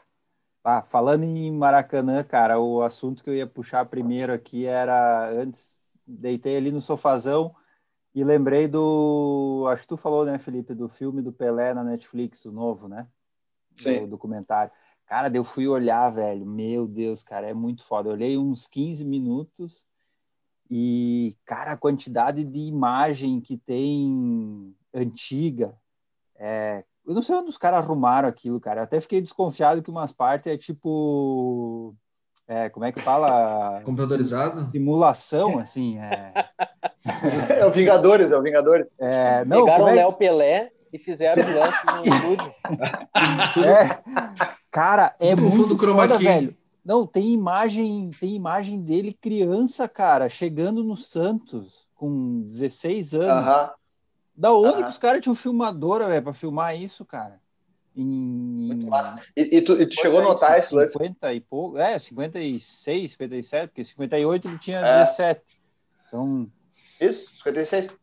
bah. 0.63 0.83
falando 0.83 1.23
em 1.23 1.51
Maracanã, 1.51 2.23
cara, 2.23 2.59
o 2.59 2.81
assunto 2.81 3.23
que 3.23 3.29
eu 3.29 3.35
ia 3.35 3.47
puxar 3.47 3.85
primeiro 3.85 4.33
aqui 4.33 4.65
era 4.65 5.29
antes, 5.29 5.75
deitei 6.05 6.57
ali 6.57 6.71
no 6.71 6.81
sofazão 6.81 7.53
e 8.13 8.23
lembrei 8.23 8.67
do. 8.67 9.65
Acho 9.69 9.83
que 9.83 9.87
tu 9.87 9.97
falou, 9.97 10.25
né, 10.25 10.37
Felipe, 10.39 10.73
do 10.73 10.89
filme 10.89 11.21
do 11.21 11.31
Pelé 11.31 11.73
na 11.73 11.83
Netflix, 11.83 12.45
o 12.45 12.51
novo, 12.51 12.87
né? 12.87 13.07
Sim. 13.75 14.03
O 14.03 14.07
documentário. 14.07 14.71
Cara, 15.05 15.31
eu 15.35 15.43
fui 15.43 15.67
olhar, 15.67 16.09
velho. 16.11 16.45
Meu 16.45 16.87
Deus, 16.87 17.23
cara, 17.23 17.47
é 17.47 17.53
muito 17.53 17.83
foda. 17.83 18.09
Eu 18.09 18.13
olhei 18.13 18.37
uns 18.37 18.67
15 18.67 19.03
minutos 19.03 19.85
e, 20.69 21.35
cara, 21.45 21.71
a 21.71 21.77
quantidade 21.77 22.43
de 22.43 22.59
imagem 22.59 23.41
que 23.41 23.57
tem 23.57 24.75
antiga. 24.93 25.75
É... 26.35 26.83
Eu 27.05 27.15
não 27.15 27.23
sei 27.23 27.35
onde 27.35 27.49
os 27.49 27.57
caras 27.57 27.79
arrumaram 27.79 28.29
aquilo, 28.29 28.59
cara. 28.59 28.81
Eu 28.81 28.83
até 28.83 28.99
fiquei 28.99 29.19
desconfiado 29.19 29.81
que 29.81 29.89
umas 29.89 30.11
partes 30.11 30.51
é 30.51 30.57
tipo. 30.57 31.95
É, 32.49 32.67
como 32.67 32.83
é 32.83 32.91
que 32.91 32.99
fala? 32.99 33.79
Computadorizado? 33.85 34.71
Simulação, 34.71 35.59
assim. 35.59 35.99
É, 35.99 36.33
é 37.59 37.65
o 37.65 37.69
Vingadores, 37.69 38.31
é 38.31 38.37
o 38.37 38.41
Vingadores. 38.41 38.95
É, 38.99 39.45
não, 39.45 39.65
Pegaram 39.65 39.85
o 39.85 39.89
é... 39.89 39.93
Léo 39.93 40.13
Pelé 40.13 40.71
e 40.91 40.97
fizeram 40.97 41.43
os 41.43 41.55
lances 41.55 41.85
no 41.85 42.05
estúdio. 42.07 42.53
é, 43.63 44.49
Cara, 44.71 45.15
é 45.19 45.35
Tudo 45.35 45.47
muito 45.47 45.77
foda, 45.77 46.17
velho. 46.17 46.57
Não, 46.83 47.05
tem 47.05 47.31
imagem, 47.31 48.09
tem 48.19 48.35
imagem 48.35 48.81
dele 48.81 49.13
criança, 49.13 49.87
cara, 49.87 50.27
chegando 50.27 50.83
no 50.83 50.95
Santos 50.95 51.87
com 51.93 52.41
16 52.47 53.13
anos. 53.13 53.45
Uh 53.45 53.59
-huh. 53.59 53.71
Da 54.35 54.53
onde 54.53 54.69
uh 54.69 54.71
-huh. 54.71 54.83
que 54.85 54.89
os 54.89 54.97
caras 54.97 55.21
tinham 55.21 55.35
filmadora, 55.35 56.07
velho, 56.07 56.23
pra 56.23 56.33
filmar 56.33 56.75
isso, 56.75 57.05
cara? 57.05 57.39
Em... 57.99 58.67
Muito 58.67 58.87
massa. 58.87 59.21
E, 59.35 59.57
e, 59.57 59.61
tu, 59.61 59.73
e 59.81 59.85
tu 59.85 59.95
chegou 59.95 60.19
a 60.19 60.23
notar 60.23 60.57
esse 60.57 60.73
lance? 60.73 60.93
50 60.93 61.33
e 61.33 61.41
pouco, 61.41 61.77
é, 61.77 61.99
56, 61.99 63.11
57, 63.11 63.67
porque 63.67 63.83
58 63.83 64.47
ele 64.47 64.57
tinha 64.57 64.79
é. 64.79 64.99
17. 65.03 65.41
Então... 66.07 66.49
Isso, 66.99 67.35
56. 67.37 67.97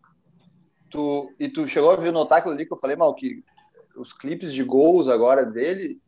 Tu, 0.90 1.34
e 1.40 1.48
tu 1.48 1.66
chegou 1.66 1.90
a 1.90 1.96
ver 1.96 2.12
notar 2.12 2.38
aquilo 2.38 2.54
ali 2.54 2.66
que 2.66 2.74
eu 2.74 2.78
falei, 2.78 2.96
mal, 2.96 3.14
que 3.14 3.42
os 3.96 4.12
clipes 4.12 4.52
de 4.52 4.62
gols 4.62 5.08
agora 5.08 5.44
dele 5.44 5.98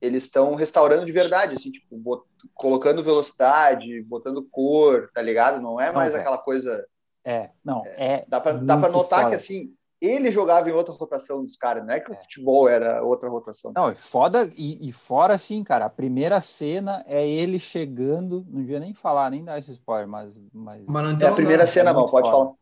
eles 0.00 0.24
estão 0.24 0.54
restaurando 0.54 1.04
de 1.04 1.12
verdade, 1.12 1.56
assim, 1.56 1.70
tipo, 1.70 1.96
bot... 1.96 2.24
colocando 2.54 3.02
velocidade, 3.02 4.00
botando 4.02 4.46
cor, 4.50 5.10
tá 5.12 5.20
ligado? 5.20 5.60
Não 5.60 5.80
é 5.80 5.90
mais 5.90 6.12
não, 6.12 6.20
aquela 6.20 6.38
coisa. 6.38 6.86
É, 7.24 7.50
não, 7.64 7.82
é. 7.84 8.14
é 8.14 8.24
dá 8.28 8.40
para 8.40 8.52
dá 8.52 8.78
pra 8.78 8.88
notar 8.88 9.22
foda. 9.22 9.30
que, 9.30 9.36
assim, 9.36 9.74
ele 10.00 10.30
jogava 10.30 10.68
em 10.68 10.72
outra 10.72 10.94
rotação 10.94 11.44
dos 11.44 11.56
caras, 11.56 11.84
não 11.84 11.92
é 11.92 12.00
que 12.00 12.10
o 12.10 12.14
é. 12.14 12.18
futebol 12.18 12.68
era 12.68 13.02
outra 13.02 13.28
rotação. 13.28 13.72
Não, 13.74 13.88
é 13.88 13.94
foda, 13.94 14.50
e, 14.56 14.88
e, 14.88 14.92
fora 14.92 15.34
assim, 15.34 15.62
cara, 15.64 15.86
a 15.86 15.90
primeira 15.90 16.40
cena 16.40 17.04
é 17.06 17.26
ele 17.26 17.58
chegando, 17.58 18.46
não 18.48 18.60
devia 18.60 18.80
nem 18.80 18.94
falar, 18.94 19.30
nem 19.30 19.44
dar 19.44 19.58
esse 19.58 19.72
spoiler, 19.72 20.08
mas. 20.08 20.32
mas... 20.52 20.82
mas 20.86 21.12
então, 21.14 21.28
é 21.28 21.30
a 21.30 21.34
primeira 21.34 21.64
não, 21.64 21.68
cena, 21.68 21.90
é 21.90 21.92
mal, 21.92 22.06
pode 22.06 22.30
foda. 22.30 22.54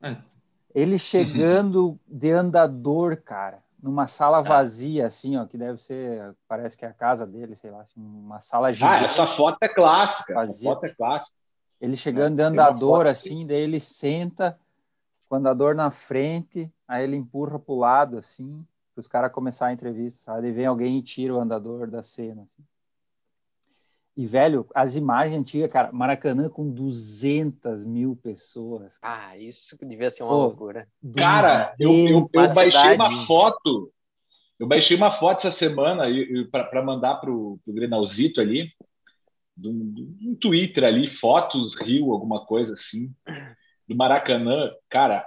falar. 0.00 0.12
É. 0.12 0.16
Ele 0.74 0.98
chegando 0.98 1.98
de 2.06 2.30
andador, 2.30 3.20
cara 3.22 3.62
numa 3.82 4.06
sala 4.06 4.42
tá. 4.42 4.48
vazia, 4.48 5.06
assim, 5.06 5.36
ó, 5.36 5.46
que 5.46 5.56
deve 5.56 5.80
ser, 5.80 6.34
parece 6.48 6.76
que 6.76 6.84
é 6.84 6.88
a 6.88 6.92
casa 6.92 7.26
dele, 7.26 7.54
sei 7.54 7.70
lá, 7.70 7.82
assim, 7.82 8.00
uma 8.00 8.40
sala 8.40 8.72
gigante. 8.72 9.02
Ah, 9.02 9.04
essa 9.04 9.26
foto 9.36 9.58
é 9.62 9.68
clássica, 9.68 10.34
vazia. 10.34 10.70
essa 10.70 10.74
foto 10.74 10.86
é 10.86 10.94
clássica. 10.94 11.36
Ele 11.80 11.96
chegando 11.96 12.36
de 12.36 12.42
andador, 12.42 13.06
assim, 13.06 13.46
daí 13.46 13.60
ele 13.60 13.78
senta 13.78 14.58
com 15.28 15.36
o 15.36 15.38
andador 15.38 15.74
na 15.74 15.90
frente, 15.90 16.72
aí 16.86 17.04
ele 17.04 17.16
empurra 17.16 17.58
pro 17.58 17.76
lado, 17.76 18.16
assim, 18.18 18.64
para 18.94 19.00
os 19.00 19.08
caras 19.08 19.32
começar 19.32 19.66
a 19.66 19.72
entrevista, 19.72 20.22
sabe? 20.22 20.46
Aí 20.46 20.52
vem 20.52 20.66
alguém 20.66 20.98
e 20.98 21.02
tira 21.02 21.34
o 21.34 21.40
andador 21.40 21.90
da 21.90 22.02
cena. 22.02 22.42
Assim. 22.42 22.68
E, 24.16 24.26
velho, 24.26 24.66
as 24.74 24.96
imagens 24.96 25.38
antigas, 25.38 25.70
cara, 25.70 25.92
Maracanã 25.92 26.48
com 26.48 26.68
200 26.68 27.84
mil 27.84 28.16
pessoas. 28.16 28.98
Ah, 29.00 29.38
isso 29.38 29.78
devia 29.86 30.10
ser 30.10 30.24
uma 30.24 30.32
Pô, 30.32 30.38
loucura. 30.38 30.88
Cara, 31.14 31.72
eu, 31.78 31.92
eu, 31.92 32.30
eu 32.32 32.54
baixei 32.54 32.94
uma 32.94 33.26
foto, 33.26 33.92
eu 34.58 34.66
baixei 34.66 34.96
uma 34.96 35.12
foto 35.12 35.46
essa 35.46 35.56
semana 35.56 36.02
para 36.50 36.82
mandar 36.82 37.16
para 37.20 37.30
o 37.30 37.60
Grenalzito 37.68 38.40
ali, 38.40 38.72
um, 39.64 40.36
Twitter 40.40 40.82
ali, 40.82 41.08
fotos 41.08 41.76
Rio, 41.76 42.12
alguma 42.12 42.44
coisa 42.44 42.72
assim. 42.72 43.14
Do 43.88 43.96
Maracanã, 43.96 44.70
cara, 44.88 45.26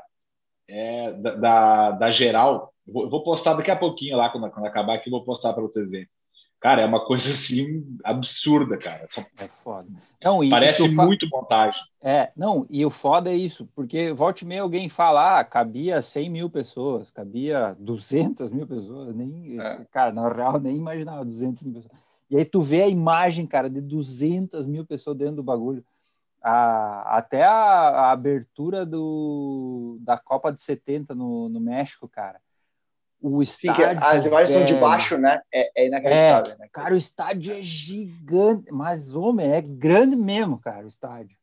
é, 0.68 1.12
da, 1.14 1.36
da, 1.36 1.92
da 1.92 2.12
geral. 2.12 2.74
Eu 2.88 2.94
vou, 2.94 3.10
vou, 3.10 3.24
postar 3.24 3.54
daqui 3.54 3.72
a 3.72 3.76
pouquinho 3.76 4.18
lá, 4.18 4.30
quando, 4.30 4.50
quando 4.52 4.66
acabar 4.66 4.96
aqui, 4.96 5.10
eu 5.10 5.12
vou 5.12 5.24
postar 5.24 5.54
para 5.54 5.64
vocês 5.64 5.90
verem. 5.90 6.08
Cara, 6.60 6.84
é 6.84 6.86
uma 6.86 7.04
coisa 7.04 7.30
assim 7.34 7.84
absurda, 8.04 8.78
cara. 8.78 9.08
É 9.40 9.48
foda. 9.48 9.90
Não, 10.24 10.48
Parece 10.48 10.88
muito 10.90 11.28
montagem. 11.28 11.82
É, 12.00 12.32
não, 12.38 12.68
e 12.70 12.86
o 12.86 12.92
foda 12.92 13.32
é 13.32 13.36
isso, 13.36 13.68
porque 13.76 14.14
volte 14.14 14.44
e 14.44 14.48
meia 14.48 14.62
alguém 14.62 14.88
fala, 14.88 15.40
ah, 15.40 15.44
cabia 15.44 16.02
100 16.02 16.30
mil 16.30 16.50
pessoas, 16.50 17.10
cabia 17.10 17.76
200 17.80 18.52
mil 18.52 18.68
pessoas, 18.68 19.16
nem, 19.16 19.60
é. 19.60 19.86
cara, 19.92 20.12
na 20.12 20.32
real, 20.32 20.60
nem 20.60 20.78
imaginava 20.78 21.26
200 21.26 21.64
mil 21.64 21.74
pessoas. 21.74 21.94
E 22.30 22.38
aí 22.38 22.46
tu 22.46 22.62
vê 22.62 22.84
a 22.84 22.88
imagem, 22.88 23.46
cara, 23.46 23.70
de 23.70 23.82
200 23.82 24.66
mil 24.66 24.86
pessoas 24.86 25.18
dentro 25.18 25.38
do 25.38 25.44
bagulho. 25.44 25.84
A, 26.42 27.18
até 27.18 27.44
a, 27.44 27.52
a 27.52 28.12
abertura 28.12 28.86
do, 28.86 29.98
da 30.02 30.18
Copa 30.18 30.52
de 30.52 30.62
70 30.62 31.14
no, 31.14 31.48
no 31.50 31.60
México, 31.60 32.08
cara 32.08 32.40
o 33.22 33.44
estádio. 33.44 33.86
Sim, 33.86 33.98
as 34.02 34.26
imagens 34.26 34.52
são 34.52 34.66
de 34.66 34.74
baixo, 34.76 35.18
né? 35.18 35.42
É, 35.54 35.84
é 35.84 35.88
inacreditável. 35.88 36.54
É, 36.54 36.58
né? 36.58 36.68
Cara, 36.72 36.94
o 36.94 36.98
estádio 36.98 37.54
é 37.54 37.62
gigante, 37.62 38.72
mas, 38.72 39.14
homem, 39.14 39.52
é 39.52 39.62
grande 39.62 40.16
mesmo, 40.16 40.58
cara, 40.58 40.84
o 40.84 40.88
estádio. 40.88 41.38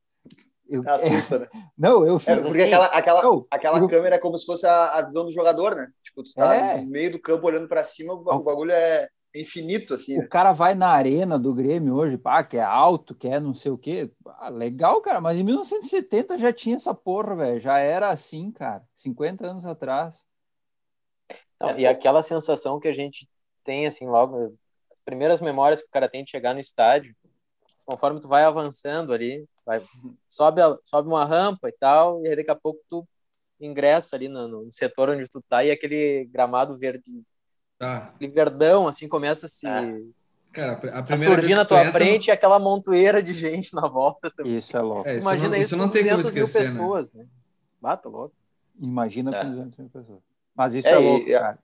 Eu, 0.68 0.82
Assusta, 0.86 1.36
é, 1.36 1.38
né? 1.38 1.48
Não, 1.78 2.06
eu 2.06 2.18
fiz 2.18 2.28
é, 2.28 2.36
Porque 2.36 2.48
assim, 2.48 2.62
aquela, 2.62 2.86
aquela, 2.86 3.46
aquela 3.50 3.78
eu, 3.78 3.88
câmera 3.88 4.16
é 4.16 4.18
como 4.18 4.36
se 4.36 4.44
fosse 4.44 4.66
a, 4.66 4.98
a, 4.98 5.02
visão 5.02 5.24
do 5.24 5.30
jogador, 5.30 5.74
né? 5.74 5.88
Tipo, 6.02 6.24
tu 6.24 6.34
tá 6.34 6.54
é, 6.54 6.80
no 6.80 6.90
meio 6.90 7.12
do 7.12 7.20
campo 7.20 7.46
olhando 7.46 7.68
para 7.68 7.84
cima, 7.84 8.12
o 8.12 8.42
bagulho 8.42 8.72
é 8.72 9.08
infinito, 9.34 9.94
assim. 9.94 10.18
O 10.18 10.22
né? 10.22 10.28
cara 10.28 10.52
vai 10.52 10.74
na 10.74 10.88
arena 10.88 11.38
do 11.38 11.54
Grêmio 11.54 11.94
hoje, 11.94 12.16
pá, 12.16 12.42
que 12.42 12.56
é 12.56 12.62
alto, 12.62 13.14
que 13.14 13.28
é 13.28 13.38
não 13.38 13.54
sei 13.54 13.70
o 13.70 13.78
quê. 13.78 14.10
Ah, 14.24 14.48
legal, 14.48 15.00
cara, 15.00 15.20
mas 15.20 15.38
em 15.38 15.42
1970 15.42 16.38
já 16.38 16.52
tinha 16.52 16.76
essa 16.76 16.94
porra, 16.94 17.36
velho. 17.36 17.60
Já 17.60 17.78
era 17.78 18.10
assim, 18.10 18.50
cara. 18.50 18.84
50 18.94 19.46
anos 19.46 19.66
atrás. 19.66 20.24
Não, 21.60 21.78
e 21.78 21.86
aquela 21.86 22.22
sensação 22.22 22.78
que 22.78 22.88
a 22.88 22.92
gente 22.92 23.28
tem, 23.64 23.86
assim, 23.86 24.06
logo, 24.06 24.56
as 24.90 24.98
primeiras 25.04 25.40
memórias 25.40 25.80
que 25.80 25.88
o 25.88 25.90
cara 25.90 26.08
tem 26.08 26.24
de 26.24 26.30
chegar 26.30 26.54
no 26.54 26.60
estádio, 26.60 27.14
conforme 27.84 28.20
tu 28.20 28.28
vai 28.28 28.44
avançando 28.44 29.12
ali, 29.12 29.44
vai, 29.64 29.82
sobe, 30.28 30.62
a, 30.62 30.78
sobe 30.84 31.08
uma 31.08 31.24
rampa 31.24 31.68
e 31.68 31.72
tal, 31.72 32.22
e 32.24 32.28
aí 32.28 32.36
daqui 32.36 32.50
a 32.50 32.56
pouco 32.56 32.80
tu 32.88 33.06
ingressa 33.60 34.14
ali 34.14 34.28
no, 34.28 34.46
no 34.46 34.72
setor 34.72 35.10
onde 35.10 35.28
tu 35.28 35.42
tá 35.48 35.64
e 35.64 35.70
aquele 35.70 36.26
gramado 36.26 36.78
verde, 36.78 37.02
ah. 37.80 38.10
aquele 38.14 38.32
verdão, 38.32 38.88
assim, 38.88 39.08
começa 39.08 39.46
a 39.46 39.48
se... 39.48 39.66
É. 39.66 40.00
Cara, 40.52 40.80
a, 40.92 41.00
a 41.00 41.16
surgir 41.16 41.54
na 41.54 41.64
tua 41.64 41.92
frente 41.92 42.28
e 42.28 42.30
aquela 42.30 42.58
montoeira 42.58 43.22
de 43.22 43.32
gente 43.32 43.74
na 43.74 43.86
volta 43.86 44.30
também. 44.30 44.56
Isso 44.56 44.76
é 44.76 44.80
louco. 44.80 45.08
É, 45.08 45.18
Imagina 45.18 45.58
isso, 45.58 45.76
não, 45.76 45.86
isso, 45.86 45.98
isso 45.98 46.08
com 46.08 46.16
200 46.16 46.34
mil 46.34 46.46
né? 46.46 46.52
pessoas, 46.52 47.12
né? 47.12 47.22
né? 47.22 47.28
Bata 47.80 48.08
louco. 48.08 48.34
Imagina 48.80 49.36
é. 49.36 49.42
com 49.42 49.50
200 49.50 49.78
mil 49.78 49.88
pessoas. 49.90 50.20
Mas 50.54 50.74
isso 50.74 50.88
é, 50.88 50.92
é 50.92 50.98
louco, 50.98 51.30
cara. 51.30 51.58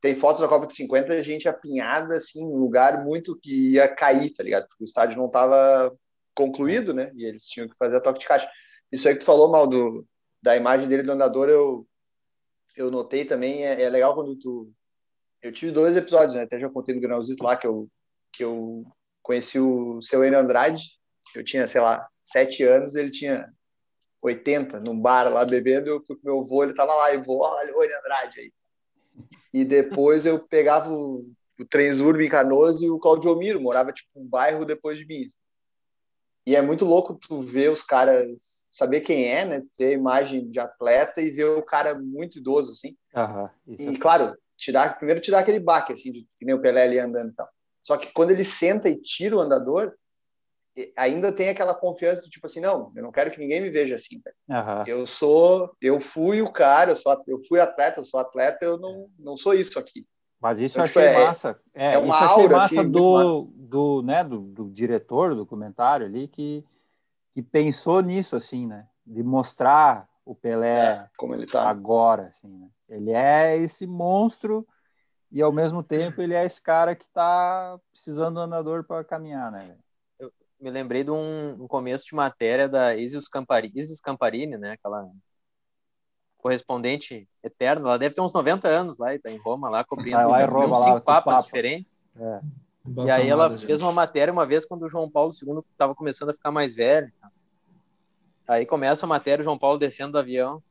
Tem 0.00 0.16
fotos 0.16 0.40
da 0.40 0.48
Copa 0.48 0.66
de 0.66 0.74
50, 0.74 1.12
a 1.12 1.22
gente 1.22 1.48
apinhada, 1.48 2.16
assim, 2.16 2.44
um 2.44 2.56
lugar 2.56 3.04
muito 3.04 3.38
que 3.40 3.74
ia 3.74 3.86
cair, 3.86 4.30
tá 4.30 4.42
ligado? 4.42 4.66
Porque 4.66 4.82
o 4.82 4.84
estádio 4.84 5.16
não 5.16 5.26
estava 5.26 5.96
concluído, 6.34 6.92
né? 6.92 7.12
E 7.14 7.24
eles 7.24 7.44
tinham 7.44 7.68
que 7.68 7.76
fazer 7.78 7.96
a 7.96 8.00
toque 8.00 8.18
de 8.18 8.26
caixa. 8.26 8.50
Isso 8.90 9.06
aí 9.06 9.14
que 9.14 9.20
tu 9.20 9.26
falou, 9.26 9.48
mal, 9.48 9.66
do, 9.66 10.04
da 10.42 10.56
imagem 10.56 10.88
dele 10.88 11.04
do 11.04 11.12
andador, 11.12 11.48
eu, 11.48 11.86
eu 12.76 12.90
notei 12.90 13.24
também. 13.24 13.64
É, 13.64 13.80
é 13.80 13.88
legal 13.88 14.14
quando 14.14 14.34
tu. 14.36 14.72
Eu 15.42 15.52
tive 15.52 15.72
dois 15.72 15.96
episódios, 15.96 16.34
né? 16.34 16.42
Até 16.42 16.58
já 16.58 16.68
contei 16.68 16.94
no 16.94 17.00
Granalzito 17.00 17.42
lá 17.42 17.56
que 17.56 17.66
eu, 17.66 17.88
que 18.32 18.44
eu 18.44 18.84
conheci 19.22 19.58
o 19.58 20.00
seu 20.00 20.24
Enio 20.24 20.38
Andrade. 20.38 20.82
Eu 21.34 21.44
tinha, 21.44 21.66
sei 21.66 21.80
lá, 21.80 22.08
sete 22.22 22.62
anos, 22.62 22.94
ele 22.94 23.10
tinha 23.10 23.52
80, 24.22 24.80
num 24.80 24.98
bar 24.98 25.28
lá 25.32 25.44
bebendo, 25.44 25.88
eu 25.88 26.02
fui 26.04 26.16
com 26.16 26.22
meu 26.24 26.40
avô, 26.40 26.62
ele 26.62 26.74
tava 26.74 26.94
lá, 26.94 27.12
e 27.12 27.18
vou, 27.18 27.40
olha 27.40 27.76
o 27.76 27.82
Andrade 27.82 28.40
aí. 28.40 28.52
E 29.52 29.64
depois 29.64 30.24
eu 30.24 30.38
pegava 30.38 30.90
o, 30.90 31.26
o 31.58 31.64
Transurb 31.64 32.24
em 32.24 32.28
Canoas 32.28 32.80
e 32.80 32.88
o 32.88 33.00
Claudio 33.00 33.36
Miro, 33.36 33.60
morava 33.60 33.92
tipo 33.92 34.08
um 34.14 34.26
bairro 34.26 34.64
depois 34.64 34.96
de 34.96 35.06
mim. 35.06 35.26
E 36.46 36.56
é 36.56 36.62
muito 36.62 36.84
louco 36.84 37.14
tu 37.14 37.40
ver 37.40 37.70
os 37.70 37.82
caras, 37.82 38.26
saber 38.70 39.00
quem 39.00 39.28
é, 39.28 39.44
né? 39.44 39.62
Ter 39.76 39.86
a 39.86 39.92
imagem 39.92 40.50
de 40.50 40.58
atleta 40.58 41.20
e 41.20 41.30
ver 41.30 41.44
o 41.44 41.62
cara 41.62 41.98
muito 41.98 42.38
idoso, 42.38 42.72
assim. 42.72 42.96
Uhum, 43.14 43.48
e, 43.78 43.94
é 43.94 43.98
claro, 43.98 44.36
tirar, 44.62 44.96
primeiro 44.96 45.20
tirar 45.20 45.40
aquele 45.40 45.58
baque, 45.58 45.92
assim, 45.92 46.12
de, 46.12 46.26
que 46.38 46.46
nem 46.46 46.54
o 46.54 46.60
Pelé 46.60 46.84
ali 46.84 46.98
andando 46.98 47.30
e 47.30 47.34
tal. 47.34 47.48
Só 47.82 47.96
que 47.96 48.12
quando 48.12 48.30
ele 48.30 48.44
senta 48.44 48.88
e 48.88 49.00
tira 49.00 49.36
o 49.36 49.40
andador, 49.40 49.92
ainda 50.96 51.32
tem 51.32 51.48
aquela 51.48 51.74
confiança 51.74 52.22
do 52.22 52.30
tipo 52.30 52.46
assim, 52.46 52.60
não, 52.60 52.92
eu 52.94 53.02
não 53.02 53.10
quero 53.10 53.30
que 53.30 53.40
ninguém 53.40 53.60
me 53.60 53.70
veja 53.70 53.96
assim. 53.96 54.22
Uhum. 54.48 54.84
Eu 54.86 55.04
sou, 55.04 55.74
eu 55.80 55.98
fui 56.00 56.40
o 56.40 56.50
cara, 56.50 56.92
eu 56.92 56.96
sou, 56.96 57.20
eu 57.26 57.40
fui 57.48 57.58
atleta, 57.58 58.00
eu 58.00 58.04
sou 58.04 58.20
atleta, 58.20 58.64
eu 58.64 58.78
não, 58.78 59.08
não 59.18 59.36
sou 59.36 59.52
isso 59.52 59.78
aqui. 59.78 60.06
Mas 60.40 60.60
isso 60.60 60.76
então, 60.76 60.84
eu 60.84 60.88
tipo, 60.88 60.98
achei 61.00 61.12
é, 61.12 61.24
massa. 61.24 61.60
É, 61.74 61.94
é 61.94 61.98
uma 61.98 62.16
isso 62.16 62.24
aura, 62.24 62.56
massa 62.56 62.80
assim, 62.80 62.90
do, 62.90 63.12
massa. 63.12 63.52
do, 63.56 64.02
né, 64.02 64.24
do, 64.24 64.38
do, 64.40 64.70
diretor 64.70 65.30
do 65.30 65.36
documentário 65.36 66.06
ali 66.06 66.28
que, 66.28 66.64
que 67.32 67.42
pensou 67.42 68.00
nisso, 68.00 68.36
assim, 68.36 68.66
né? 68.66 68.86
De 69.04 69.22
mostrar 69.22 70.08
o 70.24 70.34
Pelé 70.34 70.78
é, 70.78 71.08
como 71.16 71.34
ele 71.34 71.46
tá. 71.46 71.68
agora, 71.68 72.28
assim, 72.28 72.48
né? 72.48 72.68
Ele 72.88 73.10
é 73.10 73.56
esse 73.56 73.86
monstro 73.86 74.66
e 75.30 75.40
ao 75.40 75.52
mesmo 75.52 75.82
tempo 75.82 76.20
ele 76.20 76.34
é 76.34 76.44
esse 76.44 76.60
cara 76.60 76.94
que 76.94 77.04
está 77.04 77.78
precisando 77.90 78.34
do 78.34 78.40
andador 78.40 78.84
para 78.84 79.02
caminhar, 79.02 79.50
né? 79.50 79.76
me 80.62 80.70
lembrei 80.70 81.02
de 81.02 81.10
um, 81.10 81.64
um, 81.64 81.66
começo 81.66 82.06
de 82.06 82.14
matéria 82.14 82.68
da 82.68 82.94
Isis 82.94 83.26
Camparini, 83.26 83.72
Isis 83.74 84.00
Camparini, 84.00 84.56
né? 84.56 84.72
Aquela 84.72 85.10
correspondente 86.38 87.28
eterna. 87.42 87.88
Ela 87.88 87.98
deve 87.98 88.14
ter 88.14 88.20
uns 88.20 88.32
90 88.32 88.68
anos 88.68 88.96
lá, 88.96 89.12
e 89.12 89.18
tá 89.18 89.30
em 89.30 89.38
Roma, 89.38 89.68
lá, 89.68 89.82
cobrindo 89.82 90.18
ah, 90.18 90.26
lá 90.26 90.42
em 90.42 90.46
Roma, 90.46 90.78
uns 90.78 90.84
cinco 90.84 91.00
papas 91.00 91.34
papa. 91.34 91.44
diferentes. 91.44 91.90
É. 92.16 92.40
E 93.06 93.10
aí 93.10 93.28
ela 93.28 93.50
gente. 93.50 93.66
fez 93.66 93.80
uma 93.80 93.92
matéria 93.92 94.32
uma 94.32 94.46
vez 94.46 94.64
quando 94.64 94.82
o 94.82 94.88
João 94.88 95.10
Paulo 95.10 95.32
II 95.32 95.62
estava 95.72 95.94
começando 95.94 96.30
a 96.30 96.34
ficar 96.34 96.52
mais 96.52 96.72
velho. 96.72 97.12
Aí 98.52 98.66
começa 98.66 99.06
a 99.06 99.08
matéria, 99.08 99.42
o 99.42 99.44
João 99.44 99.58
Paulo 99.58 99.78
descendo 99.78 100.12
do 100.12 100.18
avião, 100.18 100.62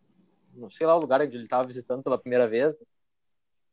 não 0.53 0.69
sei 0.69 0.85
lá 0.85 0.95
o 0.95 1.00
lugar 1.00 1.21
onde 1.21 1.35
ele 1.35 1.45
estava 1.45 1.65
visitando 1.65 2.03
pela 2.03 2.17
primeira 2.17 2.47
vez. 2.47 2.77
Né? 2.77 2.85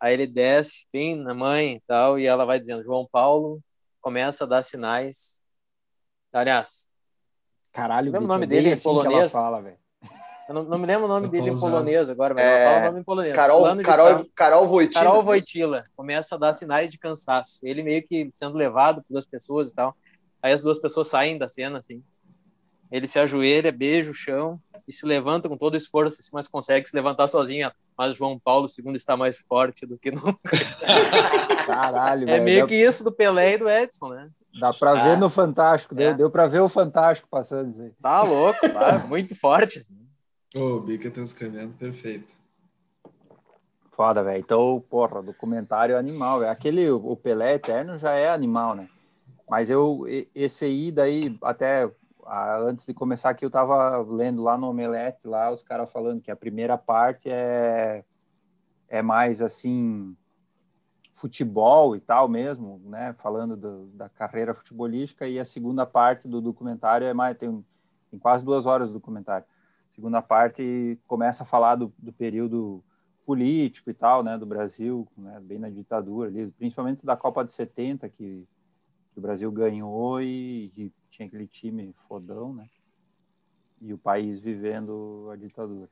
Aí 0.01 0.15
ele 0.15 0.27
desce, 0.27 0.87
bem 0.93 1.17
na 1.17 1.35
mãe 1.35 1.77
e 1.77 1.81
tal, 1.87 2.19
e 2.19 2.27
ela 2.27 2.45
vai 2.45 2.59
dizendo: 2.59 2.85
João 2.85 3.07
Paulo 3.11 3.61
começa 4.01 4.45
a 4.45 4.47
dar 4.47 4.63
sinais 4.63 5.39
Aliás. 6.33 6.89
Caralho, 7.73 8.13
não 8.13 8.23
o 8.23 8.27
nome 8.27 8.47
dele 8.47 8.73
assim 8.73 8.81
em 8.81 8.83
polonês. 8.83 9.33
Fala, 9.33 9.79
eu 10.49 10.55
não, 10.55 10.63
não, 10.65 10.79
me 10.79 10.87
lembro 10.87 11.05
o 11.05 11.09
nome 11.09 11.29
dele 11.29 11.51
em 11.51 11.59
polonês 11.59 12.09
agora, 12.09 12.33
mas 12.35 12.43
é... 12.43 12.65
fala 12.65 12.79
o 12.79 12.85
nome 12.87 13.01
em 13.01 13.05
polonês. 13.05 13.35
Carol, 13.35 13.63
Carol, 13.63 13.83
Carol, 13.83 14.27
Carol 14.35 14.67
Wojtyla. 14.67 15.05
Carol 15.05 15.25
Wojtyla 15.25 15.85
começa 15.95 16.35
a 16.35 16.39
dar 16.39 16.55
sinais 16.55 16.91
de 16.91 16.99
cansaço. 16.99 17.61
Ele 17.63 17.83
meio 17.83 18.07
que 18.07 18.31
sendo 18.33 18.57
levado 18.57 19.03
por 19.03 19.13
duas 19.13 19.27
pessoas 19.27 19.71
e 19.71 19.75
tal. 19.75 19.95
Aí 20.43 20.53
as 20.53 20.63
duas 20.63 20.79
pessoas 20.79 21.09
saem 21.09 21.37
da 21.37 21.49
cena, 21.49 21.79
assim. 21.79 22.03
Ele 22.91 23.07
se 23.07 23.19
ajoelha, 23.19 23.71
beija 23.71 24.11
o 24.11 24.15
chão 24.15 24.61
e 24.87 24.93
se 24.93 25.05
levanta 25.05 25.49
com 25.49 25.57
todo 25.57 25.75
o 25.75 25.77
esforço, 25.77 26.23
mas 26.33 26.49
consegue 26.49 26.89
se 26.89 26.97
levantar 26.97 27.29
sozinho. 27.29 27.71
Mas 27.97 28.17
João 28.17 28.39
Paulo 28.39 28.67
II 28.67 28.95
está 28.95 29.17
mais 29.17 29.39
forte 29.39 29.85
do 29.85 29.99
que 29.99 30.11
nunca. 30.11 30.39
Caralho, 31.67 32.23
É 32.23 32.33
velho. 32.33 32.45
meio 32.45 32.67
que 32.67 32.75
isso 32.75 33.05
do 33.05 33.13
Pelé 33.13 33.55
e 33.55 33.59
do 33.59 33.69
Edson, 33.69 34.09
né? 34.09 34.31
Dá 34.59 34.73
para 34.73 34.93
ah, 34.93 35.05
ver 35.05 35.19
no 35.19 35.29
Fantástico, 35.29 35.95
deu, 35.95 36.11
é. 36.11 36.15
deu 36.15 36.31
para 36.31 36.47
ver 36.47 36.61
o 36.61 36.69
Fantástico 36.69 37.29
passando 37.31 37.71
isso 37.71 37.83
aí. 37.83 37.93
Tá 38.01 38.23
louco, 38.23 38.61
tá 38.61 39.05
muito 39.07 39.39
forte. 39.39 39.79
Assim. 39.79 39.95
Ô, 40.55 40.77
oh, 40.77 40.81
Bica 40.81 41.11
transcrevendo, 41.11 41.75
perfeito. 41.75 42.33
Foda, 43.93 44.23
velho. 44.23 44.39
Então, 44.39 44.83
porra, 44.89 45.23
documentário 45.23 45.99
animal. 45.99 46.43
É 46.43 46.49
aquele, 46.49 46.89
o 46.91 47.15
Pelé 47.17 47.55
Eterno 47.55 47.99
já 47.99 48.13
é 48.13 48.31
animal, 48.31 48.75
né? 48.75 48.89
Mas 49.49 49.71
eu, 49.71 50.05
esse 50.35 50.65
aí, 50.65 50.93
daí, 50.93 51.37
até 51.43 51.91
antes 52.31 52.85
de 52.87 52.95
começar 52.95 53.31
aqui, 53.31 53.45
eu 53.45 53.51
tava 53.51 53.99
lendo 54.03 54.43
lá 54.43 54.57
no 54.59 54.69
Omelete, 54.69 55.27
lá, 55.27 55.51
os 55.51 55.63
caras 55.63 55.91
falando 55.91 56.21
que 56.21 56.31
a 56.31 56.37
primeira 56.37 56.77
parte 56.77 57.31
é, 57.31 58.05
é 58.89 59.03
mais 59.03 59.41
assim 59.43 60.17
futebol 61.13 61.97
e 61.97 62.01
tal 62.01 62.29
mesmo, 62.29 62.81
né? 62.85 63.13
Falando 63.15 63.57
do, 63.57 63.87
da 63.89 64.09
carreira 64.09 64.55
futebolística 64.55 65.27
e 65.27 65.39
a 65.39 65.45
segunda 65.45 65.85
parte 65.85 66.29
do 66.29 66.41
documentário 66.41 67.07
é 67.07 67.13
mais 67.13 67.37
tem, 67.37 67.65
tem 68.11 68.19
quase 68.19 68.45
duas 68.45 68.67
horas 68.67 68.89
do 68.89 68.95
documentário. 68.95 69.47
A 69.91 69.95
segunda 69.95 70.23
parte 70.23 70.99
começa 71.07 71.43
a 71.43 71.47
falar 71.47 71.75
do, 71.75 71.93
do 71.99 72.13
período 72.13 72.83
político 73.27 73.91
e 73.91 73.95
tal, 73.95 74.23
né? 74.23 74.39
Do 74.39 74.47
Brasil, 74.47 75.09
né? 75.17 75.41
Bem 75.41 75.59
na 75.59 75.69
ditadura 75.69 76.29
ali, 76.29 76.51
principalmente 76.53 77.05
da 77.05 77.17
Copa 77.17 77.45
de 77.45 77.53
70 77.53 78.09
que, 78.09 78.47
que 79.19 79.21
o 79.21 79.23
Brasil 79.23 79.51
ganhou 79.51 80.23
e, 80.23 80.73
e 80.77 80.93
tinha 81.11 81.27
aquele 81.27 81.47
time 81.47 81.93
fodão, 82.07 82.55
né? 82.55 82.67
E 83.81 83.93
o 83.93 83.99
país 83.99 84.39
vivendo 84.39 85.29
a 85.33 85.37
ditadura. 85.37 85.91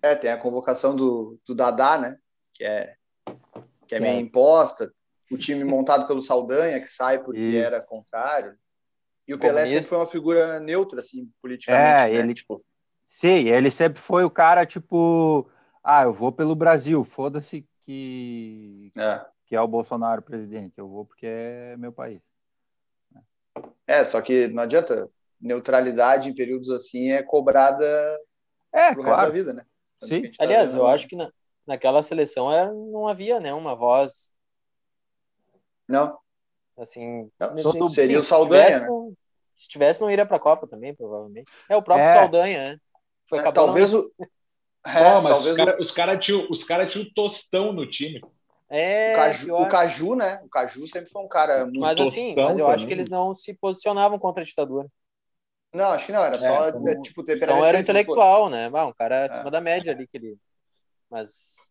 É, 0.00 0.14
tem 0.14 0.30
a 0.30 0.38
convocação 0.38 0.94
do, 0.94 1.38
do 1.44 1.54
Dadá, 1.54 1.98
né? 1.98 2.16
Que 2.54 2.64
é 2.64 2.94
que 3.86 3.94
é 3.94 4.00
meio 4.00 4.20
imposta, 4.20 4.92
o 5.30 5.38
time 5.38 5.64
montado 5.64 6.06
pelo 6.06 6.20
Saldanha, 6.20 6.78
que 6.78 6.88
sai 6.88 7.22
porque 7.22 7.40
e... 7.40 7.56
era 7.56 7.80
contrário. 7.80 8.54
E 9.26 9.32
o 9.32 9.38
Pelé 9.38 9.66
sempre 9.66 9.84
foi 9.84 9.98
uma 9.98 10.06
figura 10.06 10.60
neutra, 10.60 11.00
assim, 11.00 11.30
politicamente. 11.40 12.02
É, 12.02 12.08
né? 12.08 12.14
ele, 12.14 12.34
tipo... 12.34 12.62
Sim, 13.06 13.48
ele 13.48 13.70
sempre 13.70 13.98
foi 14.00 14.24
o 14.24 14.30
cara, 14.30 14.66
tipo, 14.66 15.50
ah, 15.82 16.02
eu 16.02 16.12
vou 16.12 16.30
pelo 16.30 16.54
Brasil, 16.54 17.02
foda-se 17.02 17.66
que... 17.82 18.92
É. 18.94 19.24
que 19.48 19.56
é 19.56 19.60
o 19.60 19.68
Bolsonaro 19.68 20.22
presidente, 20.22 20.74
eu 20.76 20.88
vou 20.88 21.06
porque 21.06 21.26
é 21.26 21.76
meu 21.76 21.92
país. 21.92 22.20
É, 23.86 24.04
só 24.04 24.20
que 24.20 24.46
não 24.48 24.62
adianta, 24.62 25.10
neutralidade 25.40 26.28
em 26.28 26.34
períodos 26.34 26.70
assim 26.70 27.10
é 27.10 27.22
cobrada 27.22 27.86
é, 28.72 28.92
pro 28.92 29.02
claro. 29.02 29.16
resto 29.16 29.26
da 29.26 29.34
vida, 29.38 29.52
né? 29.54 29.64
Sim. 30.04 30.22
Tá 30.30 30.44
Aliás, 30.44 30.74
eu 30.74 30.86
acho 30.86 31.08
que 31.08 31.16
na, 31.16 31.32
naquela 31.66 32.02
seleção 32.02 32.52
era, 32.52 32.72
não 32.72 33.08
havia 33.08 33.40
né, 33.40 33.52
uma 33.54 33.74
voz. 33.74 34.34
Não. 35.88 36.18
Assim, 36.76 37.30
não, 37.40 37.56
todo, 37.56 37.88
seria 37.88 38.20
o 38.20 38.22
Saldanha. 38.22 38.66
Se 38.66 38.70
tivesse, 38.70 38.82
né? 38.84 38.88
não, 38.88 39.16
se 39.54 39.68
tivesse, 39.68 40.00
não 40.00 40.10
iria 40.10 40.26
para 40.26 40.36
a 40.36 40.40
Copa 40.40 40.68
também, 40.68 40.94
provavelmente. 40.94 41.50
É 41.68 41.76
o 41.76 41.82
próprio 41.82 42.06
é. 42.06 42.12
Saldanha, 42.12 42.68
né? 42.68 42.78
Foi 43.28 43.38
é, 43.38 43.42
talvez 43.50 43.92
o. 43.92 44.00
É, 44.86 45.20
mas 45.20 45.32
talvez 45.32 45.56
os 45.56 45.56
caras 45.56 45.90
o... 45.90 45.94
cara 45.94 46.18
tinham 46.18 46.48
cara 46.66 46.86
tinha 46.86 47.04
o 47.04 47.12
tostão 47.12 47.72
no 47.72 47.88
time. 47.88 48.20
É, 48.70 49.12
o 49.12 49.16
Caju, 49.16 49.56
o 49.56 49.68
Caju, 49.68 50.14
né? 50.14 50.40
O 50.44 50.48
Caju 50.48 50.86
sempre 50.86 51.10
foi 51.10 51.22
um 51.22 51.28
cara 51.28 51.64
muito 51.64 51.80
Mas 51.80 51.98
assim, 51.98 52.34
mas 52.36 52.58
eu 52.58 52.64
também. 52.64 52.74
acho 52.74 52.86
que 52.86 52.92
eles 52.92 53.08
não 53.08 53.34
se 53.34 53.54
posicionavam 53.54 54.18
contra 54.18 54.42
a 54.42 54.46
ditadura. 54.46 54.86
Não, 55.72 55.90
acho 55.90 56.06
que 56.06 56.12
não, 56.12 56.24
era 56.24 56.36
é, 56.36 56.38
só 56.38 56.72
como, 56.72 56.88
é, 56.88 57.00
tipo 57.00 57.22
temperamento. 57.22 57.56
Então 57.56 57.66
era 57.66 57.80
intelectual, 57.80 58.48
né? 58.48 58.68
Um 58.68 58.92
cara 58.92 59.24
acima 59.24 59.48
é. 59.48 59.50
da 59.50 59.60
média 59.60 59.92
ali 59.92 60.06
que 60.06 60.16
ele. 60.16 60.36
Mas. 61.10 61.70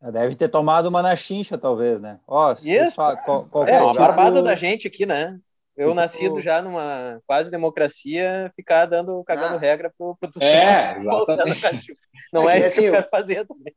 Deve 0.00 0.36
ter 0.36 0.48
tomado 0.48 0.86
uma 0.86 1.02
na 1.02 1.16
chincha, 1.16 1.58
talvez, 1.58 2.00
né? 2.00 2.20
Ó, 2.26 2.54
Isso. 2.62 2.96
qual, 2.96 3.46
qual 3.46 3.66
é, 3.66 3.80
uma 3.80 3.92
tipo... 3.92 4.04
barbada 4.04 4.40
da 4.40 4.54
gente 4.54 4.86
aqui, 4.86 5.04
né? 5.04 5.38
Eu, 5.76 5.88
tipo... 5.88 5.94
nascido 5.94 6.40
já 6.40 6.62
numa 6.62 7.20
quase 7.26 7.50
democracia, 7.50 8.52
ficar 8.54 8.86
dando, 8.86 9.24
cagando 9.24 9.56
ah. 9.56 9.58
regra 9.58 9.92
pro, 9.96 10.16
pro 10.16 10.30
É, 10.40 10.98
exatamente. 10.98 11.96
Não 12.32 12.48
é, 12.48 12.58
é 12.58 12.60
isso 12.60 12.74
que 12.74 12.86
eu 12.86 12.92
quero 12.92 13.08
fazer 13.10 13.44
também. 13.44 13.74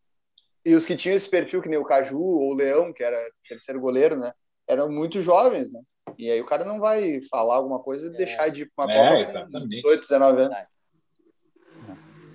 E 0.64 0.76
os 0.76 0.86
que 0.86 0.96
tinham 0.96 1.16
esse 1.16 1.30
perfil, 1.30 1.62
que 1.62 1.70
nem 1.70 1.80
o 1.80 1.86
Caju 1.86 2.20
ou 2.20 2.52
o 2.52 2.54
Leão, 2.54 2.94
que 2.94 3.04
era 3.04 3.18
terceiro 3.48 3.80
goleiro, 3.80 4.16
né? 4.16 4.32
Eram 4.68 4.90
muito 4.92 5.22
jovens, 5.22 5.72
né? 5.72 5.82
E 6.18 6.30
aí 6.30 6.40
o 6.40 6.46
cara 6.46 6.64
não 6.64 6.80
vai 6.80 7.20
falar 7.30 7.56
alguma 7.56 7.80
coisa 7.80 8.08
e 8.08 8.14
é. 8.14 8.18
deixar 8.18 8.50
de 8.50 8.64
ir 8.64 8.72
para 8.76 8.86
uma 8.86 8.94
é, 8.94 9.26
Copa 9.26 9.48
com 9.52 9.68
18, 9.68 10.02
19 10.02 10.42
anos. 10.42 10.58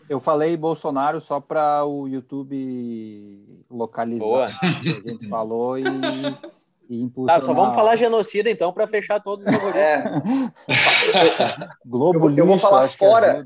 Eu 0.09 0.21
falei 0.21 0.56
Bolsonaro 0.56 1.21
só 1.21 1.40
para 1.40 1.85
o 1.85 2.06
YouTube 2.06 3.64
localizar 3.68 4.25
Boa. 4.25 4.49
o 4.49 4.80
que 4.80 4.88
a 4.88 5.11
gente 5.11 5.28
falou 5.28 5.76
e, 5.76 5.85
e 6.88 7.00
impulsionar. 7.00 7.40
Tá, 7.40 7.47
só 7.47 7.52
vamos 7.52 7.75
falar 7.75 7.97
genocida 7.97 8.49
então 8.49 8.73
para 8.73 8.87
fechar 8.87 9.21
todos 9.21 9.45
os 9.45 9.52
é. 9.75 10.04
Globo 11.85 12.30
eu, 12.30 12.37
eu 12.37 12.47
vou 12.47 12.59
falar 12.59 12.88
fora. 12.88 13.45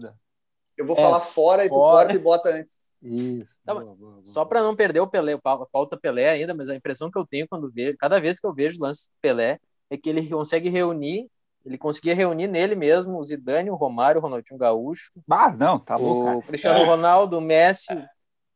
Eu 0.76 0.86
vou 0.86 0.96
é, 0.96 1.00
falar 1.00 1.20
fora, 1.20 1.26
fora 1.30 1.64
e 1.64 1.68
tu 1.68 1.74
corta 1.74 2.12
e 2.14 2.18
bota 2.18 2.48
antes. 2.50 2.82
Isso. 3.02 3.56
Tá, 3.64 3.72
boa, 3.72 3.84
boa, 3.84 3.96
boa. 3.96 4.20
Só 4.24 4.44
para 4.44 4.62
não 4.62 4.76
perder 4.76 5.00
o 5.00 5.06
Pelé, 5.06 5.32
a 5.32 5.66
pauta 5.66 5.96
Pelé 5.96 6.30
ainda, 6.30 6.52
mas 6.54 6.68
a 6.68 6.76
impressão 6.76 7.10
que 7.10 7.18
eu 7.18 7.26
tenho 7.26 7.48
quando 7.48 7.70
vejo, 7.70 7.96
cada 7.98 8.20
vez 8.20 8.38
que 8.38 8.46
eu 8.46 8.52
vejo 8.52 8.78
o 8.78 8.82
lance 8.82 9.10
Pelé, 9.20 9.58
é 9.88 9.96
que 9.96 10.10
ele 10.10 10.28
consegue 10.28 10.68
reunir, 10.68 11.28
ele 11.64 11.78
conseguia 11.78 12.14
reunir 12.14 12.46
nele 12.46 12.74
mesmo 12.74 13.18
o 13.18 13.24
Zidane, 13.24 13.70
o 13.70 13.74
Romário, 13.74 14.20
o 14.20 14.22
Ronaldinho 14.22 14.58
Gaúcho. 14.58 15.10
Ah, 15.28 15.50
não, 15.52 15.78
tá 15.78 15.96
louco. 15.96 16.38
O 16.38 16.42
Cristiano 16.42 16.80
é. 16.80 16.86
Ronaldo, 16.86 17.38
o 17.38 17.40
Messi. 17.40 17.92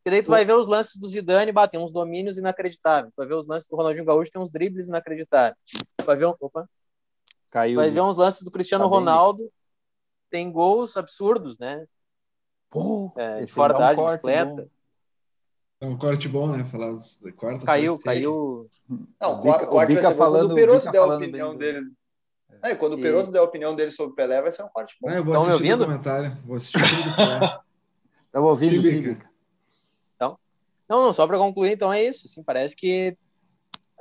E 0.07 0.11
daí 0.11 0.23
tu 0.23 0.31
vai 0.31 0.45
ver 0.45 0.53
os 0.53 0.69
lances 0.69 0.97
do 0.97 1.09
Zidane, 1.09 1.51
bater 1.51 1.79
uns 1.79 1.93
domínios 1.93 2.37
inacreditáveis. 2.37 3.13
Tu 3.15 3.17
vai 3.17 3.27
ver 3.27 3.35
os 3.35 3.47
lances 3.47 3.69
do 3.69 3.77
Ronaldinho 3.77 4.05
Gaúcho, 4.05 4.31
tem 4.31 4.41
uns 4.41 4.51
dribles 4.51 4.89
inacreditáveis. 4.89 5.57
Tu 5.97 6.05
vai 6.05 6.17
ver 6.17 6.27
um, 6.27 6.35
opa. 6.39 6.69
Caiu. 7.51 7.77
Vai 7.77 7.91
ver 7.91 8.03
uns 8.03 8.19
lances 8.19 8.43
do 8.43 8.51
Cristiano 8.51 8.85
tá 8.85 8.91
Ronaldo, 8.91 9.51
tem 10.29 10.51
gols 10.53 10.97
absurdos, 10.97 11.59
né? 11.59 11.87
Pô, 12.75 13.13
é, 13.17 13.47
fora 13.47 13.73
da 13.73 13.93
um 13.93 14.07
bicicleta. 14.07 14.69
É 15.81 15.87
um 15.87 15.97
corte 15.97 16.29
bom, 16.29 16.49
né? 16.49 16.65
Falar 16.65 16.97
quarta, 17.37 17.65
caiu, 17.65 17.97
caiu. 18.01 18.69
Não, 18.89 19.35
o, 19.35 19.43
Bica, 19.43 19.67
corte 19.67 19.93
o 19.93 19.95
Bica 19.95 20.09
vai 20.09 20.15
falando, 20.15 20.41
quando 20.47 20.53
o 20.53 20.55
Peroso 20.57 20.91
der 20.91 20.99
a 20.99 21.07
opinião 21.07 21.57
dele. 21.57 21.87
É. 22.63 22.71
É, 22.73 22.75
quando 22.75 22.95
o 22.95 23.01
Peroso 23.01 23.31
e... 23.31 23.33
der 23.33 23.39
a 23.39 23.45
opinião 23.45 23.77
dele 23.77 23.93
sobre 23.93 24.13
o 24.13 24.17
Pelé, 24.17 24.43
vai 24.43 24.51
ser 24.51 24.65
um 24.65 24.69
corte 24.69 24.97
bom. 25.01 25.09
É, 25.09 25.19
eu 25.19 25.25
vou 25.25 25.35
Estão 25.35 25.55
assistir 25.55 25.73
o 25.73 25.79
comentário. 25.79 26.39
Vou 26.45 26.57
assistir 26.57 26.81
Estava 26.81 27.63
ouvindo, 28.45 28.83
sim, 28.83 29.03
Bica. 29.03 29.31
Então, 30.17 30.37
não, 30.89 31.05
não, 31.05 31.15
só 31.15 31.29
para 31.29 31.39
concluir, 31.39 31.75
então 31.75 31.93
é 31.93 32.03
isso. 32.03 32.27
Assim, 32.27 32.43
parece 32.43 32.75
que 32.75 33.17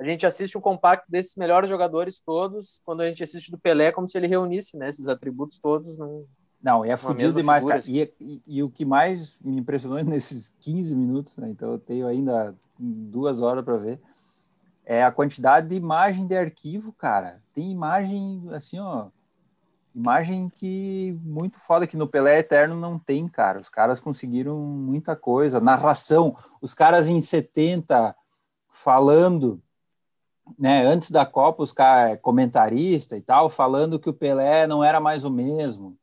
a 0.00 0.02
gente 0.02 0.26
assiste 0.26 0.58
um 0.58 0.60
compacto 0.60 1.08
desses 1.08 1.36
melhores 1.36 1.68
jogadores 1.68 2.20
todos, 2.20 2.82
quando 2.84 3.02
a 3.02 3.06
gente 3.06 3.22
assiste 3.22 3.52
do 3.52 3.58
Pelé, 3.58 3.92
como 3.92 4.08
se 4.08 4.18
ele 4.18 4.26
reunisse 4.26 4.76
né, 4.76 4.88
esses 4.88 5.06
atributos 5.06 5.60
todos 5.60 5.96
num, 5.96 6.26
não, 6.64 6.82
é 6.82 6.96
fudido 6.96 7.34
demais, 7.34 7.62
cara. 7.62 7.82
E, 7.86 8.10
e, 8.18 8.42
e, 8.46 8.62
o 8.62 8.70
que 8.70 8.86
mais 8.86 9.38
me 9.40 9.58
impressionou 9.58 10.00
nesses 10.02 10.48
15 10.60 10.96
minutos, 10.96 11.36
né? 11.36 11.50
Então 11.50 11.72
eu 11.72 11.78
tenho 11.78 12.06
ainda 12.06 12.56
duas 12.78 13.42
horas 13.42 13.62
para 13.62 13.76
ver, 13.76 14.00
é 14.82 15.04
a 15.04 15.12
quantidade 15.12 15.68
de 15.68 15.76
imagem 15.76 16.26
de 16.26 16.34
arquivo, 16.34 16.90
cara. 16.90 17.42
Tem 17.52 17.70
imagem 17.70 18.48
assim, 18.50 18.78
ó. 18.78 19.08
Imagem 19.94 20.48
que 20.48 21.16
muito 21.22 21.58
foda 21.60 21.86
que 21.86 21.98
no 21.98 22.08
Pelé 22.08 22.38
Eterno 22.38 22.74
não 22.74 22.98
tem, 22.98 23.28
cara. 23.28 23.60
Os 23.60 23.68
caras 23.68 24.00
conseguiram 24.00 24.58
muita 24.58 25.14
coisa. 25.14 25.60
Narração, 25.60 26.34
os 26.62 26.72
caras 26.72 27.08
em 27.08 27.20
70 27.20 28.16
falando, 28.70 29.62
né, 30.58 30.84
antes 30.84 31.10
da 31.10 31.26
Copa, 31.26 31.62
os 31.62 31.72
caras 31.72 32.18
comentarista 32.22 33.16
e 33.18 33.20
tal, 33.20 33.50
falando 33.50 33.98
que 33.98 34.08
o 34.08 34.14
Pelé 34.14 34.66
não 34.66 34.82
era 34.82 34.98
mais 34.98 35.24
o 35.24 35.30
mesmo 35.30 35.96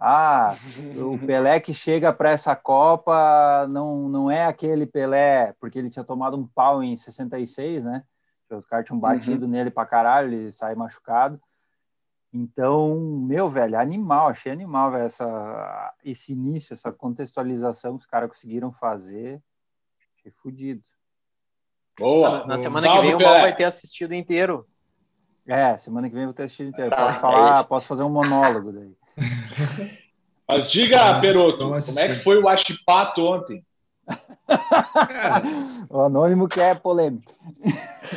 ah, 0.00 0.54
o 0.96 1.18
Pelé 1.18 1.58
que 1.58 1.74
chega 1.74 2.12
para 2.12 2.30
essa 2.30 2.54
Copa 2.54 3.66
não, 3.68 4.08
não 4.08 4.30
é 4.30 4.46
aquele 4.46 4.86
Pelé, 4.86 5.52
porque 5.58 5.78
ele 5.78 5.90
tinha 5.90 6.04
tomado 6.04 6.36
um 6.36 6.46
pau 6.46 6.82
em 6.82 6.96
66, 6.96 7.82
né? 7.84 8.04
Os 8.50 8.64
caras 8.64 8.86
tinham 8.86 8.98
batido 8.98 9.44
uhum. 9.44 9.50
nele 9.50 9.70
para 9.70 9.86
caralho, 9.86 10.32
ele 10.32 10.52
sai 10.52 10.74
machucado. 10.74 11.40
Então, 12.32 12.98
meu 12.98 13.50
velho, 13.50 13.78
animal, 13.78 14.28
achei 14.28 14.52
animal 14.52 14.90
velho, 14.90 15.04
essa, 15.04 15.94
esse 16.04 16.32
início, 16.32 16.72
essa 16.72 16.92
contextualização 16.92 17.96
que 17.98 18.04
os 18.04 18.06
caras 18.06 18.28
conseguiram 18.28 18.70
fazer. 18.70 19.42
Achei 20.16 20.30
fodido. 20.30 20.82
Boa! 21.98 22.40
Na, 22.40 22.46
na 22.46 22.58
semana 22.58 22.86
Salve, 22.86 23.00
que 23.00 23.06
vem 23.06 23.16
o 23.16 23.28
Mal 23.28 23.40
vai 23.40 23.54
ter 23.54 23.64
assistido 23.64 24.14
inteiro. 24.14 24.66
É, 25.46 25.76
semana 25.78 26.08
que 26.08 26.14
vem 26.14 26.24
eu 26.24 26.28
vou 26.28 26.34
ter 26.34 26.44
assistido 26.44 26.68
inteiro. 26.68 26.90
Posso 26.90 27.02
ah, 27.02 27.20
falar, 27.20 27.60
é 27.60 27.64
posso 27.64 27.86
fazer 27.86 28.04
um 28.04 28.10
monólogo 28.10 28.72
daí. 28.72 28.94
Mas 30.48 30.70
diga, 30.70 31.18
Peroto, 31.20 31.58
como 31.58 32.00
é 32.00 32.08
que 32.08 32.22
foi 32.22 32.40
o 32.40 32.48
Achipato 32.48 33.22
ontem? 33.22 33.62
o 35.90 36.00
anônimo 36.00 36.48
que 36.48 36.60
é 36.60 36.74
polêmico. 36.74 37.32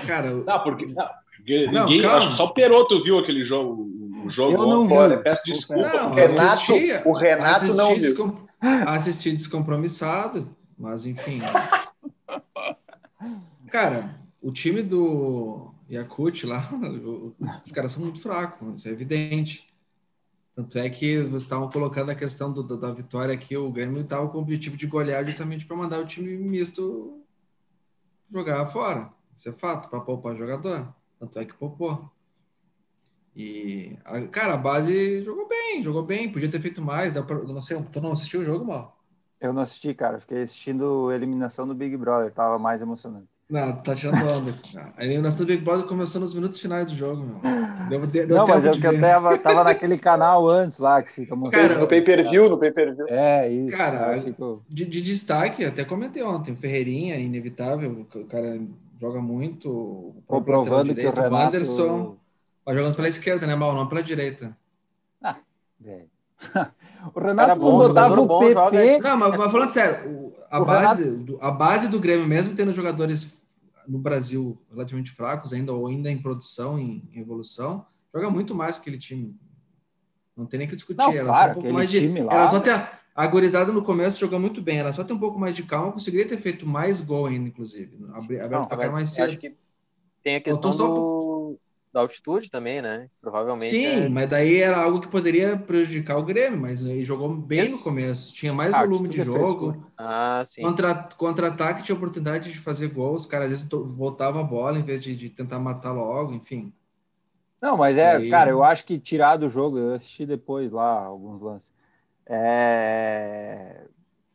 Cara, 0.08 0.32
não, 0.32 0.60
porque, 0.60 0.86
não, 0.86 1.10
porque 1.36 1.66
não, 1.66 1.86
ninguém, 1.86 2.06
acho 2.06 2.30
que 2.30 2.36
só 2.38 2.46
o 2.46 2.54
Peroto 2.54 3.04
viu 3.04 3.20
aquele 3.20 3.44
jogo. 3.44 3.90
O 4.26 4.30
jogo 4.30 4.54
eu 4.54 4.68
não 4.68 4.88
vi. 4.88 5.18
Peço 5.18 5.44
desculpa. 5.46 5.90
Não, 5.90 6.12
o 6.12 6.16
Renato, 6.16 6.74
o 7.06 7.12
Renato 7.12 7.74
não 7.74 7.90
viu. 7.96 8.02
Descom... 8.02 8.38
Assisti 8.86 9.32
descompromissado, 9.32 10.48
mas 10.78 11.06
enfim. 11.06 11.40
Cara, 13.70 14.16
o 14.42 14.52
time 14.52 14.82
do 14.84 15.74
Yakut 15.90 16.46
lá, 16.46 16.70
os 17.66 17.72
caras 17.72 17.92
são 17.92 18.04
muito 18.04 18.22
fracos, 18.22 18.76
isso 18.76 18.88
é 18.88 18.92
evidente. 18.92 19.71
Tanto 20.54 20.78
é 20.78 20.90
que 20.90 21.18
vocês 21.24 21.44
estavam 21.44 21.70
colocando 21.70 22.12
a 22.12 22.16
questão 22.16 22.52
do, 22.52 22.62
do, 22.62 22.78
da 22.78 22.92
vitória 22.92 23.34
aqui, 23.34 23.56
o 23.56 23.72
Grêmio 23.72 24.02
estava 24.02 24.28
com 24.28 24.38
o 24.38 24.42
objetivo 24.42 24.76
de 24.76 24.86
golear 24.86 25.26
justamente 25.26 25.66
para 25.66 25.78
mandar 25.78 26.00
o 26.00 26.06
time 26.06 26.36
misto 26.38 27.24
jogar 28.30 28.66
fora. 28.68 29.12
Isso 29.36 29.50
é 29.50 29.54
fato, 29.54 29.90
para 29.90 30.02
poupar 30.02 30.36
jogador. 30.36 30.94
Tanto 31.18 31.40
é 31.40 31.46
que 31.46 31.54
poupou. 31.54 32.12
E, 33.36 33.98
a, 34.04 34.28
cara, 34.28 34.56
a 34.56 34.58
base 34.58 35.24
jogou 35.24 35.48
bem, 35.48 35.82
jogou 35.82 36.04
bem, 36.04 36.30
podia 36.32 36.52
ter 36.52 36.60
feito 36.60 36.82
mais. 36.82 37.14
Pra, 37.14 37.44
não 37.44 37.62
sei, 37.62 37.82
tu 37.84 38.02
não 38.02 38.12
assistiu 38.12 38.42
o 38.42 38.46
jogo, 38.46 38.66
mal? 38.66 39.02
Eu 39.40 39.54
não 39.54 39.62
assisti, 39.62 39.94
cara. 39.94 40.20
Fiquei 40.20 40.42
assistindo 40.42 41.10
a 41.10 41.16
eliminação 41.16 41.66
do 41.66 41.74
Big 41.74 41.96
Brother, 41.96 42.32
tava 42.34 42.60
mais 42.60 42.82
emocionante. 42.82 43.31
Não, 43.52 43.74
tá 43.74 43.94
tirando 43.94 44.26
onda. 44.26 44.56
A 44.96 45.04
eliminação 45.04 45.40
do 45.40 45.46
Big 45.46 45.62
Brother 45.62 45.86
começou 45.86 46.22
nos 46.22 46.34
minutos 46.34 46.58
finais 46.58 46.90
do 46.90 46.98
jogo, 46.98 47.22
meu. 47.22 48.00
Deu, 48.08 48.08
deu 48.08 48.38
não, 48.38 48.48
mas 48.48 48.66
é 48.66 48.72
que 48.72 48.88
eu 48.88 48.98
tava, 48.98 49.38
tava 49.38 49.64
naquele 49.66 49.98
canal 49.98 50.50
antes 50.50 50.80
lá, 50.80 51.04
que 51.04 51.12
fica 51.12 51.36
mostrando. 51.36 51.68
Cara, 51.68 51.80
no 51.82 51.86
pay-per-view, 51.86 52.50
no 52.50 52.58
pay-per-view. 52.58 53.08
É, 53.10 53.50
isso. 53.50 53.76
Cara, 53.76 54.18
fico... 54.22 54.64
de, 54.70 54.86
de, 54.86 55.02
destaque, 55.02 55.66
até 55.66 55.84
comentei 55.84 56.24
ontem, 56.24 56.54
o 56.54 56.56
Ferreirinha, 56.56 57.18
inevitável, 57.18 58.08
o 58.16 58.24
cara 58.24 58.58
joga 59.02 59.20
muito. 59.20 60.16
Comprovando 60.26 60.96
que 60.96 61.06
o 61.06 61.12
Renato... 61.12 61.36
O 61.36 61.38
Anderson 61.38 62.16
vai 62.66 62.74
jogando 62.74 62.96
pela 62.96 63.10
esquerda, 63.10 63.46
né, 63.46 63.54
Mal? 63.54 63.76
Não 63.76 63.86
pela 63.86 64.02
direita. 64.02 64.56
Ah, 65.22 65.36
velho. 65.78 66.10
o 67.14 67.20
Renato 67.20 67.60
bom, 67.60 67.80
botava 67.80 68.22
o 68.22 68.40
PP... 68.40 69.00
Não, 69.00 69.18
mas, 69.18 69.38
mas 69.38 69.52
falando 69.52 69.70
sério, 69.70 70.34
a, 70.50 70.62
base, 70.62 71.04
Renato... 71.04 71.38
a 71.42 71.52
base 71.52 71.90
do 71.90 72.00
Grêmio, 72.00 72.26
mesmo 72.26 72.56
tendo 72.56 72.74
jogadores 72.74 73.41
no 73.88 74.00
Brasil 74.00 74.62
relativamente 74.72 75.12
fracos 75.12 75.54
ainda, 75.54 75.74
ou 75.74 75.88
ainda 75.88 76.10
em 76.12 76.18
produção, 76.18 76.78
em, 76.80 77.08
em 77.14 77.20
evolução, 77.20 77.86
joga 78.14 78.30
muito 78.30 78.54
mais 78.56 78.76
que 78.76 78.82
aquele 78.82 78.98
time. 78.98 79.36
Não 80.36 80.46
tem 80.46 80.60
nem 80.60 80.68
que 80.68 80.76
discutir. 80.76 80.98
Não, 80.98 81.12
era 81.12 81.26
claro, 81.26 81.54
só 81.54 81.60
um 81.60 81.62
pouco 81.62 81.74
mais 81.74 81.90
de. 81.90 82.08
Lá... 82.22 82.34
Era 82.34 82.48
só 82.48 82.60
ter 82.60 82.72
a, 82.72 83.00
a 83.16 83.28
gorizada 83.28 83.72
no 83.72 83.84
começo 83.84 84.20
jogou 84.20 84.40
muito 84.40 84.62
bem. 84.62 84.80
Era 84.80 84.94
só 84.94 85.04
ter 85.04 85.14
um 85.14 85.20
pouco 85.20 85.40
mais 85.40 85.56
de 85.56 85.64
calma. 85.64 85.92
Conseguiria 85.92 86.28
ter 86.28 86.38
feito 86.38 86.66
mais 86.66 87.02
gol 87.02 87.26
ainda, 87.26 87.48
inclusive. 87.48 87.98
Abrir, 88.14 88.50
não, 88.50 88.68
mais 88.68 89.12
cedo. 89.12 89.26
Acho 89.26 89.38
que 89.38 89.56
tem 90.24 90.36
a 90.36 90.42
questão 90.42 90.72
do, 90.72 90.78
da 91.94 92.00
altitude 92.00 92.50
também, 92.50 92.82
né? 92.82 93.10
Provavelmente. 93.20 93.72
Sim, 93.72 94.06
é... 94.06 94.10
mas 94.10 94.30
daí 94.30 94.58
era 94.58 94.78
algo 94.78 95.02
que 95.02 95.08
poderia 95.08 95.58
prejudicar 95.58 96.18
o 96.18 96.24
Grêmio, 96.24 96.60
mas 96.60 96.82
ele 96.82 97.04
jogou 97.04 97.30
bem 97.36 97.66
Isso. 97.66 97.78
no 97.78 97.84
começo. 97.84 98.34
Tinha 98.34 98.54
mais 98.54 98.74
ah, 98.74 98.86
volume 98.86 99.10
de 99.10 99.22
é 99.22 99.26
jogo. 99.26 99.86
Ah, 99.98 100.42
sim. 100.46 100.62
Contra, 100.62 100.96
contra-ataque 101.18 101.84
tinha 101.84 101.96
oportunidade 101.96 102.52
de 102.52 102.60
fazer 102.60 102.88
gols. 102.88 103.24
Os 103.24 103.30
caras 103.30 103.52
às 103.52 103.52
vezes 103.52 103.70
voltavam 103.70 104.42
a 104.42 104.46
bola 104.46 104.80
em 104.80 104.84
vez 104.84 105.04
de, 105.04 105.16
de 105.16 105.30
tentar 105.30 105.60
matar 105.60 105.92
logo, 105.92 106.34
enfim. 106.34 106.72
Não, 107.62 107.78
mas 107.78 107.98
é, 107.98 108.28
cara, 108.28 108.50
eu 108.50 108.64
acho 108.64 108.86
que 108.86 108.98
tirar 108.98 109.38
do 109.38 109.48
jogo, 109.48 109.78
eu 109.78 109.94
assisti 109.94 110.26
depois 110.26 110.72
lá 110.72 111.04
alguns 111.04 111.42
lances. 111.42 111.72
É... 112.26 113.84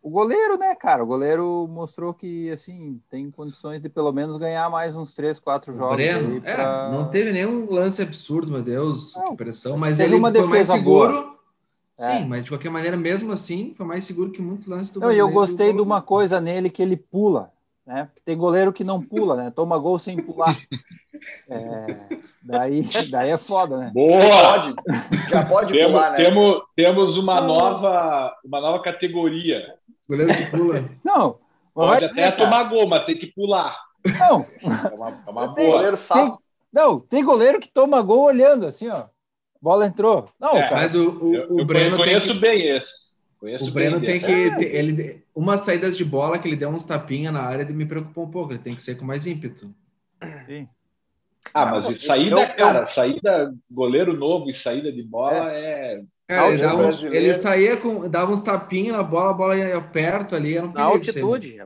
O 0.07 0.11
goleiro, 0.11 0.57
né, 0.57 0.73
cara? 0.77 1.03
O 1.03 1.07
goleiro 1.07 1.67
mostrou 1.69 2.15
que, 2.15 2.49
assim, 2.53 3.01
tem 3.11 3.29
condições 3.29 3.81
de 3.81 3.89
pelo 3.89 4.13
menos 4.13 4.37
ganhar 4.37 4.71
mais 4.71 4.95
uns 4.95 5.15
três, 5.15 5.41
quatro 5.41 5.75
jogos. 5.75 5.95
O 5.95 5.97
Breno, 5.97 6.41
pra... 6.41 6.53
é, 6.53 6.93
não 6.93 7.09
teve 7.09 7.33
nenhum 7.33 7.69
lance 7.69 8.01
absurdo, 8.01 8.53
meu 8.53 8.63
Deus, 8.63 9.15
não, 9.17 9.31
que 9.31 9.37
pressão, 9.37 9.77
mas 9.77 9.99
ele 9.99 10.15
uma 10.15 10.33
foi 10.33 10.47
mais 10.47 10.69
seguro. 10.69 11.13
Boa. 11.13 11.37
Sim, 11.99 12.23
é. 12.23 12.25
mas 12.25 12.45
de 12.45 12.51
qualquer 12.51 12.71
maneira, 12.71 12.97
mesmo 12.97 13.33
assim, 13.33 13.75
foi 13.77 13.85
mais 13.85 14.05
seguro 14.05 14.31
que 14.31 14.41
muitos 14.41 14.69
lances 14.69 14.91
do 14.91 15.01
Não, 15.01 15.11
e 15.11 15.19
eu 15.19 15.29
gostei 15.29 15.73
de 15.73 15.81
uma 15.81 16.01
coisa 16.01 16.41
nele 16.41 16.71
que 16.71 16.83
ele 16.83 16.97
pula 16.97 17.51
né? 17.87 18.09
Tem 18.25 18.37
goleiro 18.37 18.73
que 18.73 18.83
não 18.83 19.01
pula, 19.01 19.37
né? 19.37 19.53
Toma 19.55 19.79
gol 19.79 19.99
sem 19.99 20.17
pular. 20.21 20.59
É, 21.49 22.19
daí, 22.43 22.83
daí 23.11 23.31
é 23.31 23.39
foda, 23.39 23.79
né? 23.79 23.91
Boa! 23.93 24.21
Já 24.21 24.53
pode, 24.53 24.75
já 25.31 25.45
pode 25.47 25.73
temos, 25.73 25.93
pular, 25.93 26.11
né? 26.11 26.17
Temos, 26.19 26.63
temos 26.77 27.17
uma, 27.17 27.41
nova, 27.41 28.37
uma 28.45 28.61
nova 28.61 28.83
categoria. 28.83 29.75
Goleiro 30.09 30.35
que 30.35 30.47
pula. 30.51 30.85
Não. 31.05 31.39
Pode 31.75 32.05
até 32.07 32.31
dizer, 32.31 32.37
tomar 32.37 32.65
gol, 32.65 32.89
mas 32.89 33.05
tem 33.05 33.19
que 33.19 33.27
pular. 33.27 33.77
Não. 34.19 34.47
É 34.63 34.95
uma, 34.95 35.09
é 35.27 35.31
uma 35.31 35.55
tem, 35.55 35.67
boa. 35.67 35.77
Goleiro 35.77 35.97
tem, 35.97 36.33
não, 36.73 37.01
tem 37.01 37.25
goleiro 37.25 37.61
que 37.61 37.69
toma 37.69 38.03
gol 38.03 38.25
olhando, 38.25 38.67
assim, 38.67 38.89
ó. 38.89 39.05
Bola 39.61 39.87
entrou. 39.87 40.31
Não, 40.39 40.57
é, 40.57 40.63
cara. 40.63 40.77
Mas 40.77 40.95
o, 40.95 41.11
o, 41.25 41.35
eu, 41.35 41.47
o 41.51 41.65
Breno. 41.65 41.97
Eu 41.97 42.01
conheço 42.01 42.35
que... 42.35 42.39
bem 42.39 42.69
esse. 42.69 43.07
Conheço 43.39 43.67
o 43.67 43.71
Breno 43.71 44.01
tem 44.01 44.21
que. 44.21 44.33
É. 44.33 44.77
Ele, 44.77 45.25
umas 45.35 45.63
saídas 45.63 45.97
de 45.97 46.05
bola 46.05 46.39
que 46.39 46.49
ele 46.49 46.57
deu 46.57 46.69
uns 46.69 46.85
tapinhas 46.85 47.33
na 47.33 47.41
área 47.41 47.65
me 47.65 47.87
preocupou 47.87 48.25
um 48.25 48.31
pouco. 48.31 48.53
Ele 48.53 48.59
tem 48.59 48.75
que 48.75 48.83
ser 48.83 48.97
com 48.97 49.05
mais 49.05 49.27
ímpeto. 49.27 49.75
Sim. 50.47 50.69
Ah, 51.55 51.67
mas 51.67 52.03
saída, 52.03 52.41
eu, 52.41 52.55
cara, 52.57 52.81
eu... 52.81 52.87
saída, 52.87 53.55
goleiro 53.71 54.15
novo 54.15 54.51
e 54.51 54.55
saída 54.55 54.93
de 54.93 55.03
bola 55.03 55.53
é. 55.53 55.95
é... 55.95 56.03
Cara, 56.29 56.49
ele, 56.49 56.61
dava, 56.61 56.91
ele, 57.05 57.35
saía 57.35 57.77
com. 57.77 58.09
dava 58.09 58.33
uns 58.33 58.43
tapinhas 58.43 58.97
na 58.97 59.03
bola, 59.03 59.31
a 59.31 59.35
bola 59.35 59.57
ia 59.57 59.81
perto 59.81 60.35
ali. 60.35 60.57
Era 60.57 60.67
um 60.67 60.73
na 60.73 60.83
altitude. 60.83 61.63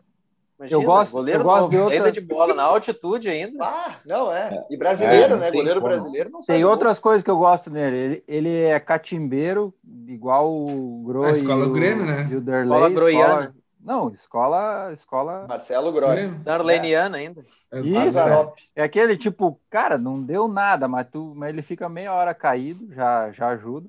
Imagina, 0.58 0.78
eu 0.78 0.82
gosto, 0.82 1.12
goleiro 1.12 1.40
eu 1.40 1.44
gosto 1.44 1.62
novo, 1.62 1.70
de 1.70 1.76
outra... 1.78 1.96
saída 1.96 2.12
de 2.12 2.20
bola 2.20 2.52
na 2.52 2.62
altitude 2.64 3.30
ainda. 3.30 3.64
Ah, 3.64 3.94
não 4.04 4.30
é. 4.30 4.62
E 4.68 4.76
brasileiro, 4.76 5.34
é, 5.34 5.36
né? 5.38 5.50
Goleiro 5.50 5.80
como. 5.80 5.90
brasileiro 5.90 6.28
não 6.28 6.40
Tem 6.42 6.62
outras 6.66 6.98
gol. 6.98 7.04
coisas 7.04 7.24
que 7.24 7.30
eu 7.30 7.38
gosto 7.38 7.70
nele. 7.70 7.96
Ele, 7.96 8.24
ele 8.28 8.58
é 8.64 8.78
catimbeiro, 8.78 9.72
igual 10.06 10.52
o 10.52 11.02
Gro 11.06 11.24
a 11.24 11.30
escola 11.30 11.64
do 11.64 11.72
Grêmio, 11.72 12.04
né? 12.04 12.28
E 12.30 12.36
o 12.36 12.42
Derlei, 12.42 12.76
escola 12.76 12.90
Groiana. 12.90 13.54
Não, 13.82 14.10
escola, 14.10 14.92
escola. 14.92 15.46
Marcelo 15.48 15.90
Groi. 15.90 16.28
Darleniana 16.44 17.16
é. 17.16 17.20
ainda. 17.20 17.42
É, 17.72 17.80
Isso, 17.80 18.18
é. 18.18 18.52
é. 18.76 18.82
aquele 18.82 19.16
tipo, 19.16 19.58
cara, 19.70 19.96
não 19.96 20.22
deu 20.22 20.46
nada, 20.46 20.86
mas, 20.86 21.06
tu, 21.10 21.32
mas 21.34 21.48
ele 21.48 21.62
fica 21.62 21.88
meia 21.88 22.12
hora 22.12 22.34
caído, 22.34 22.92
já, 22.92 23.30
já 23.32 23.48
ajuda. 23.48 23.88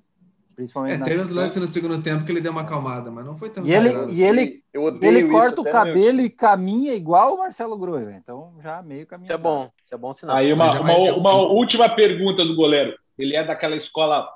Principalmente 0.61 1.01
é, 1.01 1.03
teve 1.03 1.23
uns 1.23 1.31
lances 1.31 1.59
no 1.59 1.67
segundo 1.67 2.03
tempo 2.03 2.23
que 2.23 2.31
ele 2.31 2.39
deu 2.39 2.51
uma 2.51 2.61
acalmada, 2.61 3.09
mas 3.09 3.25
não 3.25 3.35
foi 3.35 3.49
tão 3.49 3.65
E 3.65 3.73
ele, 3.73 4.13
e 4.13 4.23
ele, 4.23 4.63
ele 5.01 5.27
corta 5.27 5.59
o 5.59 5.63
cabelo 5.63 6.21
e 6.21 6.29
caminha 6.29 6.93
igual 6.93 7.33
o 7.33 7.39
Marcelo 7.39 7.75
Groi, 7.75 8.13
então 8.13 8.53
já 8.61 8.79
meio 8.83 9.07
caminho. 9.07 9.25
Isso 9.25 9.33
é 9.33 9.37
bom, 9.37 9.71
isso 9.81 9.95
é 9.95 9.97
bom 9.97 10.13
sinal. 10.13 10.35
Aí 10.35 10.53
uma, 10.53 10.79
uma, 10.79 11.15
uma, 11.15 11.33
última 11.33 11.89
pergunta 11.89 12.45
do 12.45 12.55
goleiro. 12.55 12.95
Ele 13.17 13.35
é 13.35 13.43
daquela 13.43 13.75
escola 13.75 14.29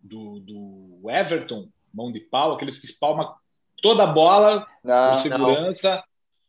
do, 0.00 0.40
do 0.40 1.10
Everton, 1.10 1.68
mão 1.92 2.10
de 2.10 2.20
pau, 2.20 2.54
aqueles 2.54 2.78
que 2.78 2.86
espalma 2.86 3.34
toda 3.82 4.04
a 4.04 4.06
bola, 4.06 4.64
não, 4.82 5.16
com 5.16 5.22
segurança, 5.22 5.96
não. 5.96 6.02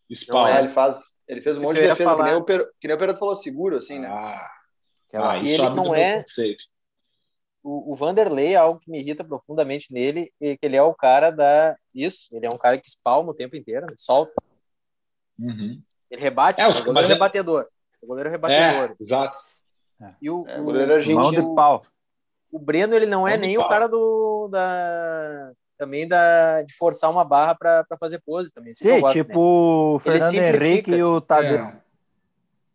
espalma. 0.10 0.50
Não, 0.50 0.56
é, 0.56 0.60
ele, 0.60 0.70
faz, 0.70 1.02
ele 1.28 1.42
fez 1.42 1.58
um 1.58 1.64
monte 1.64 1.82
de 1.82 1.88
defesa, 1.88 2.12
falar... 2.12 2.24
que, 2.24 2.30
nem 2.30 2.40
o 2.40 2.46
que 2.80 2.88
nem 2.88 2.96
o 2.96 3.00
Pedro 3.00 3.16
falou, 3.18 3.36
seguro, 3.36 3.76
assim, 3.76 4.00
né? 4.00 4.08
Ah, 4.08 4.50
ah 5.16 5.38
isso 5.40 5.62
ele 5.62 5.70
não 5.72 5.94
é... 5.94 6.24
O, 7.68 7.94
o 7.94 7.96
Vanderlei 7.96 8.54
é 8.54 8.58
algo 8.58 8.80
que 8.80 8.92
me 8.92 9.00
irrita 9.00 9.24
profundamente 9.24 9.92
nele, 9.92 10.32
e 10.40 10.56
que 10.56 10.68
ele 10.68 10.76
é 10.76 10.84
o 10.84 10.94
cara 10.94 11.32
da... 11.32 11.76
Isso, 11.94 12.30
ele 12.32 12.46
é 12.46 12.50
um 12.50 12.60
cara 12.60 12.78
que 12.78 12.88
espalma 12.88 13.32
o 13.32 13.34
tempo 13.34 13.56
inteiro, 13.56 13.88
solta. 13.98 14.34
Uhum. 15.40 15.82
Ele 16.12 16.22
rebate, 16.22 16.62
é, 16.62 16.68
o 16.68 16.84
goleiro 16.84 17.08
é 17.10 17.14
rebatedor. 17.14 17.68
O 18.00 18.06
goleiro 18.06 18.30
rebatedor. 18.30 18.92
É, 18.92 19.04
exato. 19.04 19.44
E 20.22 20.30
o, 20.30 20.46
é, 20.48 20.62
o 20.62 20.64
goleiro 20.64 20.94
argentino. 20.94 21.32
De 21.32 21.56
pau. 21.56 21.82
O 22.52 22.60
Breno, 22.60 22.94
ele 22.94 23.08
não 23.08 23.28
é 23.28 23.36
nem 23.36 23.58
o 23.58 23.68
cara 23.68 23.88
do, 23.88 24.48
da, 24.50 25.52
também 25.76 26.08
da, 26.08 26.62
de 26.62 26.74
forçar 26.76 27.10
uma 27.10 27.26
barra 27.26 27.56
para 27.56 27.98
fazer 28.00 28.22
pose 28.24 28.54
também. 28.54 28.76
Sim, 28.76 29.02
gosto, 29.02 29.16
tipo 29.16 29.32
né? 29.32 29.38
o 29.40 30.00
Fernando 30.00 30.34
Henrique 30.36 30.92
assim. 30.92 31.00
e 31.00 31.04
o 31.04 31.20
Tadeu. 31.20 31.66
É. 31.66 31.82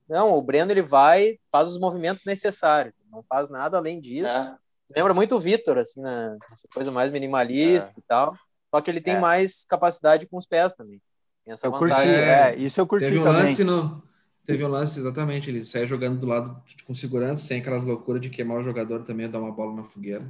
Não, 0.09 0.37
o 0.37 0.42
Breno 0.42 0.72
ele 0.72 0.83
vai, 0.83 1.38
faz 1.48 1.68
os 1.68 1.79
movimentos 1.79 2.24
necessários, 2.24 2.92
não 3.09 3.22
faz 3.22 3.48
nada 3.48 3.79
além 3.79 4.00
disso. 4.00 4.37
É. 4.37 4.59
Lembra 4.94 5.14
muito 5.14 5.37
o 5.37 5.40
Vitor, 5.40 5.79
assim, 5.79 6.00
na, 6.00 6.37
essa 6.53 6.68
coisa 6.72 6.90
mais 6.90 7.11
minimalista 7.11 7.92
é. 7.96 7.98
e 7.98 8.03
tal. 8.03 8.35
Só 8.74 8.81
que 8.81 8.90
ele 8.90 9.00
tem 9.00 9.16
é. 9.16 9.20
mais 9.20 9.64
capacidade 9.64 10.26
com 10.26 10.37
os 10.37 10.46
pés 10.46 10.74
também. 10.74 11.00
Tem 11.44 11.53
essa 11.53 11.66
eu 11.66 11.70
vantagem. 11.70 12.07
curti, 12.07 12.09
é, 12.09 12.57
isso 12.57 12.81
eu 12.81 12.87
curti 12.87 13.07
teve 13.07 13.18
um 13.18 13.24
também. 13.24 13.42
Lance 13.42 13.64
no, 13.64 14.03
teve 14.46 14.64
um 14.64 14.68
lance, 14.68 14.98
exatamente, 14.98 15.50
ele 15.50 15.64
sai 15.64 15.87
jogando 15.87 16.20
do 16.20 16.26
lado 16.26 16.62
com 16.87 16.94
segurança, 16.94 17.46
sem 17.46 17.61
aquelas 17.61 17.85
loucuras 17.85 18.20
de 18.20 18.31
queimar 18.31 18.59
o 18.59 18.64
jogador 18.64 19.05
também, 19.05 19.31
dar 19.31 19.40
uma 19.40 19.53
bola 19.53 19.74
na 19.74 19.85
fogueira. 19.85 20.24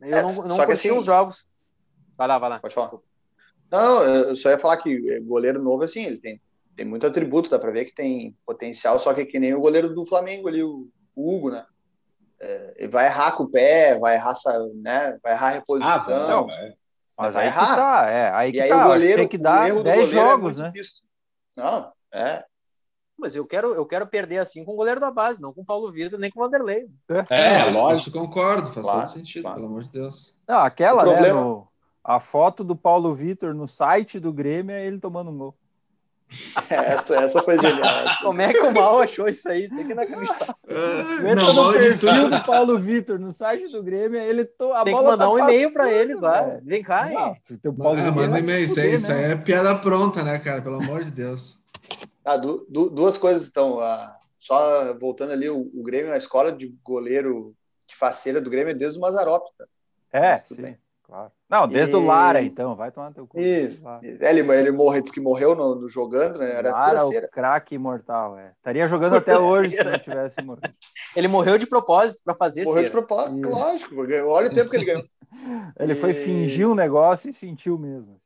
Eu 0.00 0.16
é, 0.16 0.22
não, 0.22 0.48
não 0.48 0.56
curti 0.56 0.72
assim, 0.72 0.90
os 0.98 1.04
jogos 1.04 1.46
Vai 2.20 2.28
lá, 2.28 2.38
vai 2.38 2.50
lá. 2.50 2.58
Pode 2.58 2.74
falar. 2.74 2.92
Não, 3.70 3.80
não, 3.80 4.02
eu 4.02 4.36
só 4.36 4.50
ia 4.50 4.58
falar 4.58 4.76
que 4.76 5.20
goleiro 5.20 5.62
novo, 5.62 5.84
assim, 5.84 6.04
ele 6.04 6.18
tem, 6.18 6.38
tem 6.76 6.84
muito 6.84 7.06
atributo, 7.06 7.48
dá 7.48 7.58
para 7.58 7.70
ver 7.70 7.86
que 7.86 7.94
tem 7.94 8.36
potencial, 8.44 9.00
só 9.00 9.14
que 9.14 9.22
é 9.22 9.24
que 9.24 9.38
nem 9.38 9.54
o 9.54 9.60
goleiro 9.60 9.94
do 9.94 10.04
Flamengo 10.04 10.46
ali, 10.46 10.62
o, 10.62 10.86
o 11.16 11.34
Hugo, 11.34 11.50
né? 11.50 11.64
É, 12.40 12.88
vai 12.88 13.06
errar 13.06 13.32
com 13.32 13.44
o 13.44 13.50
pé, 13.50 13.98
vai 13.98 14.14
errar, 14.14 14.34
né? 14.82 15.18
Vai 15.22 15.32
errar 15.32 15.48
a 15.48 15.50
reposição. 15.50 16.24
Ah, 16.24 16.28
não, 16.28 16.50
é. 16.50 16.74
Mas 17.16 17.34
vai 17.34 17.44
aí 17.44 17.48
errar. 17.50 17.66
Que 17.66 17.76
tá, 17.76 18.10
é, 18.10 18.30
aí 18.30 18.52
que 18.52 18.58
e 18.58 18.60
aí 18.62 18.68
tá, 18.70 18.84
o 18.84 18.88
goleiro 18.88 19.18
tem 19.18 19.28
que 19.28 19.38
dar 19.38 19.70
10 19.70 19.86
é 19.86 20.06
jogos, 20.06 20.56
é 20.56 20.62
né? 20.62 20.70
Difícil. 20.70 21.04
Não, 21.56 21.92
é. 22.12 22.44
Mas 23.18 23.36
eu 23.36 23.46
quero, 23.46 23.74
eu 23.74 23.84
quero 23.84 24.06
perder 24.06 24.38
assim 24.38 24.64
com 24.64 24.72
o 24.72 24.76
goleiro 24.76 24.98
da 24.98 25.10
base, 25.10 25.42
não 25.42 25.52
com 25.52 25.60
o 25.60 25.64
Paulo 25.64 25.92
Vitor, 25.92 26.18
nem 26.18 26.30
com 26.30 26.40
o 26.40 26.42
Vanderlei. 26.42 26.88
É, 27.28 27.56
é 27.56 27.64
lógico, 27.70 28.18
concordo, 28.18 28.72
faz 28.72 28.86
claro, 28.86 29.00
todo 29.00 29.10
sentido, 29.10 29.42
claro. 29.42 29.56
pelo 29.56 29.68
amor 29.68 29.82
de 29.82 29.90
Deus. 29.90 30.34
Não, 30.48 30.60
aquela, 30.60 31.04
né, 31.04 31.12
problema... 31.12 31.40
no, 31.42 31.68
a 32.02 32.18
foto 32.18 32.64
do 32.64 32.74
Paulo 32.74 33.14
Vitor 33.14 33.52
no 33.52 33.68
site 33.68 34.18
do 34.18 34.32
Grêmio 34.32 34.74
é 34.74 34.86
ele 34.86 34.98
tomando 34.98 35.30
um 35.30 35.36
gol. 35.36 35.54
Essa, 36.70 37.16
essa 37.16 37.42
foi 37.42 37.58
genial. 37.58 38.04
Como 38.22 38.40
é 38.40 38.52
que 38.52 38.60
o 38.60 38.72
Mal 38.72 39.02
achou 39.02 39.28
isso 39.28 39.48
aí? 39.48 39.64
Isso 39.64 39.80
aqui 39.80 39.94
não 39.94 40.02
é 40.02 40.06
acreditável. 40.06 40.54
Entra 41.18 41.34
não, 41.34 41.52
no 41.52 41.72
perfil 41.72 42.28
do 42.28 42.40
Paulo 42.44 42.78
Vitor 42.78 43.18
no 43.18 43.32
site 43.32 43.68
do 43.68 43.82
Grêmio, 43.82 44.20
ele 44.20 44.44
to... 44.44 44.72
a 44.72 44.84
Tem 44.84 44.94
que 44.94 45.02
mandar 45.02 45.24
tá 45.24 45.30
um 45.30 45.38
e-mail 45.38 45.72
para 45.72 45.92
eles 45.92 46.20
lá. 46.20 46.46
Né? 46.46 46.60
Vem 46.62 46.82
cá, 46.82 47.08
não, 47.08 47.36
Teu 47.60 47.72
Paulo 47.72 48.00
ah, 48.00 48.12
manda 48.12 48.38
e-mail. 48.38 48.64
Isso, 48.64 48.78
aí, 48.78 48.94
isso 48.94 49.10
aí 49.10 49.24
é 49.24 49.36
piada 49.36 49.74
pronta, 49.76 50.22
né, 50.22 50.38
cara? 50.38 50.62
Pelo 50.62 50.80
amor 50.80 51.02
de 51.02 51.10
Deus. 51.10 51.58
Ah, 52.24 52.36
du 52.36 52.64
du 52.68 52.88
duas 52.88 53.18
coisas, 53.18 53.48
então. 53.48 53.78
Uh, 53.78 54.20
só 54.38 54.94
voltando 54.94 55.32
ali, 55.32 55.50
o, 55.50 55.70
o 55.74 55.82
Grêmio, 55.82 56.12
a 56.12 56.16
escola 56.16 56.50
de 56.50 56.74
goleiro 56.82 57.54
de 57.86 57.94
faceira 57.94 58.40
do 58.40 58.48
Grêmio 58.48 58.70
é 58.70 58.74
desde 58.74 58.98
o 58.98 59.02
Mazarop. 59.02 59.44
Tá? 59.58 59.66
É, 60.12 60.36
sim. 60.36 60.54
Bem. 60.54 60.78
Claro. 61.10 61.32
Não, 61.48 61.66
desde 61.66 61.92
e... 61.92 61.96
o 61.96 62.06
Lara, 62.06 62.40
então, 62.40 62.76
vai 62.76 62.92
tomar 62.92 63.12
teu 63.12 63.26
cu. 63.26 63.36
Isso. 63.40 63.84
É, 64.00 64.30
ele, 64.30 64.48
ele 64.52 64.70
morreu, 64.70 65.02
disse 65.02 65.12
que 65.12 65.20
morreu 65.20 65.56
no, 65.56 65.74
no 65.74 65.88
jogando, 65.88 66.38
né? 66.38 66.52
Era 66.52 66.70
Lara, 66.70 67.04
o 67.04 67.28
craque 67.30 67.74
imortal, 67.74 68.38
é. 68.38 68.52
Estaria 68.56 68.86
jogando 68.86 69.16
até 69.16 69.36
hoje 69.36 69.76
se 69.76 69.82
não 69.82 69.98
tivesse 69.98 70.40
morrido. 70.40 70.72
Ele 71.16 71.26
morreu 71.26 71.58
de 71.58 71.66
propósito 71.66 72.22
para 72.24 72.36
fazer 72.36 72.62
Morreu 72.62 72.74
cera. 72.74 72.84
de 72.84 72.92
propósito, 72.92 73.40
Isso. 73.40 73.50
lógico, 73.50 73.94
porque 73.96 74.20
olha 74.20 74.48
o 74.48 74.54
tempo 74.54 74.70
que 74.70 74.76
ele 74.76 74.84
ganhou. 74.84 75.04
ele 75.80 75.92
e... 75.94 75.96
foi 75.96 76.14
fingir 76.14 76.68
um 76.68 76.74
negócio 76.76 77.28
e 77.28 77.32
sentiu 77.32 77.76
mesmo. 77.76 78.20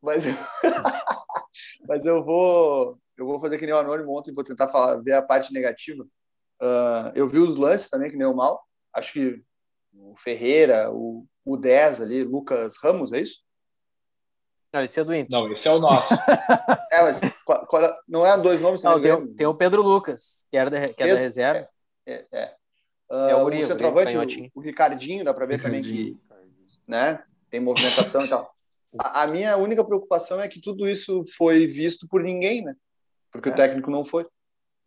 Mas 0.00 0.24
eu... 0.24 0.32
Mas 1.86 2.06
eu 2.06 2.24
vou 2.24 2.96
eu 3.18 3.26
vou 3.26 3.38
fazer 3.38 3.58
que 3.58 3.66
nem 3.66 3.74
o 3.74 3.78
Anônimo 3.78 4.18
ontem, 4.18 4.32
vou 4.32 4.42
tentar 4.42 4.68
falar, 4.68 4.96
ver 5.02 5.12
a 5.12 5.20
parte 5.20 5.52
negativa. 5.52 6.02
Uh, 6.62 7.12
eu 7.14 7.28
vi 7.28 7.38
os 7.38 7.58
lances 7.58 7.90
também, 7.90 8.10
que 8.10 8.16
nem 8.16 8.26
o 8.26 8.34
mal. 8.34 8.66
Acho 8.94 9.12
que 9.12 9.42
o 9.92 10.14
Ferreira, 10.16 10.90
o, 10.90 11.26
o 11.44 11.56
10 11.56 12.00
ali, 12.00 12.24
Lucas 12.24 12.76
Ramos, 12.82 13.12
é 13.12 13.20
isso? 13.20 13.40
Não, 14.72 14.82
esse 14.82 14.98
é 14.98 15.04
do 15.04 15.14
Inter. 15.14 15.30
Não, 15.30 15.52
esse 15.52 15.68
é 15.68 15.70
o 15.70 15.78
nosso. 15.78 16.08
é, 16.90 17.02
mas 17.02 17.20
qual, 17.44 17.66
qual, 17.66 17.84
é, 17.84 17.98
não 18.08 18.26
é 18.26 18.36
dois 18.38 18.60
nomes? 18.60 18.82
Não, 18.82 18.98
tem, 18.98 19.34
tem, 19.34 19.46
o 19.46 19.54
Pedro 19.54 19.82
Lucas, 19.82 20.46
que, 20.50 20.56
era 20.56 20.70
da, 20.70 20.80
que 20.88 20.94
Pedro, 20.94 21.12
é 21.12 21.14
da 21.14 21.20
reserva. 21.20 21.68
É, 22.06 22.14
é, 22.14 22.26
é. 22.32 22.54
Uh, 23.10 23.28
é 23.28 23.34
o, 23.34 23.44
Guri, 23.44 23.62
o 23.62 23.66
centroavante, 23.66 24.16
o, 24.16 24.22
o, 24.22 24.50
o, 24.54 24.60
Ricardinho, 24.62 25.24
dá 25.24 25.34
para 25.34 25.44
ver 25.44 25.60
também 25.60 25.82
que 25.82 26.18
né, 26.88 27.22
tem 27.50 27.60
movimentação 27.60 28.24
e 28.24 28.28
tal. 28.30 28.50
A, 28.98 29.24
a, 29.24 29.26
minha 29.26 29.56
única 29.58 29.84
preocupação 29.84 30.40
é 30.40 30.48
que 30.48 30.60
tudo 30.60 30.88
isso 30.88 31.22
foi 31.36 31.66
visto 31.66 32.08
por 32.08 32.22
ninguém, 32.22 32.62
né? 32.62 32.74
Porque 33.30 33.50
é. 33.50 33.52
o 33.52 33.54
técnico 33.54 33.90
não 33.90 34.06
foi. 34.06 34.26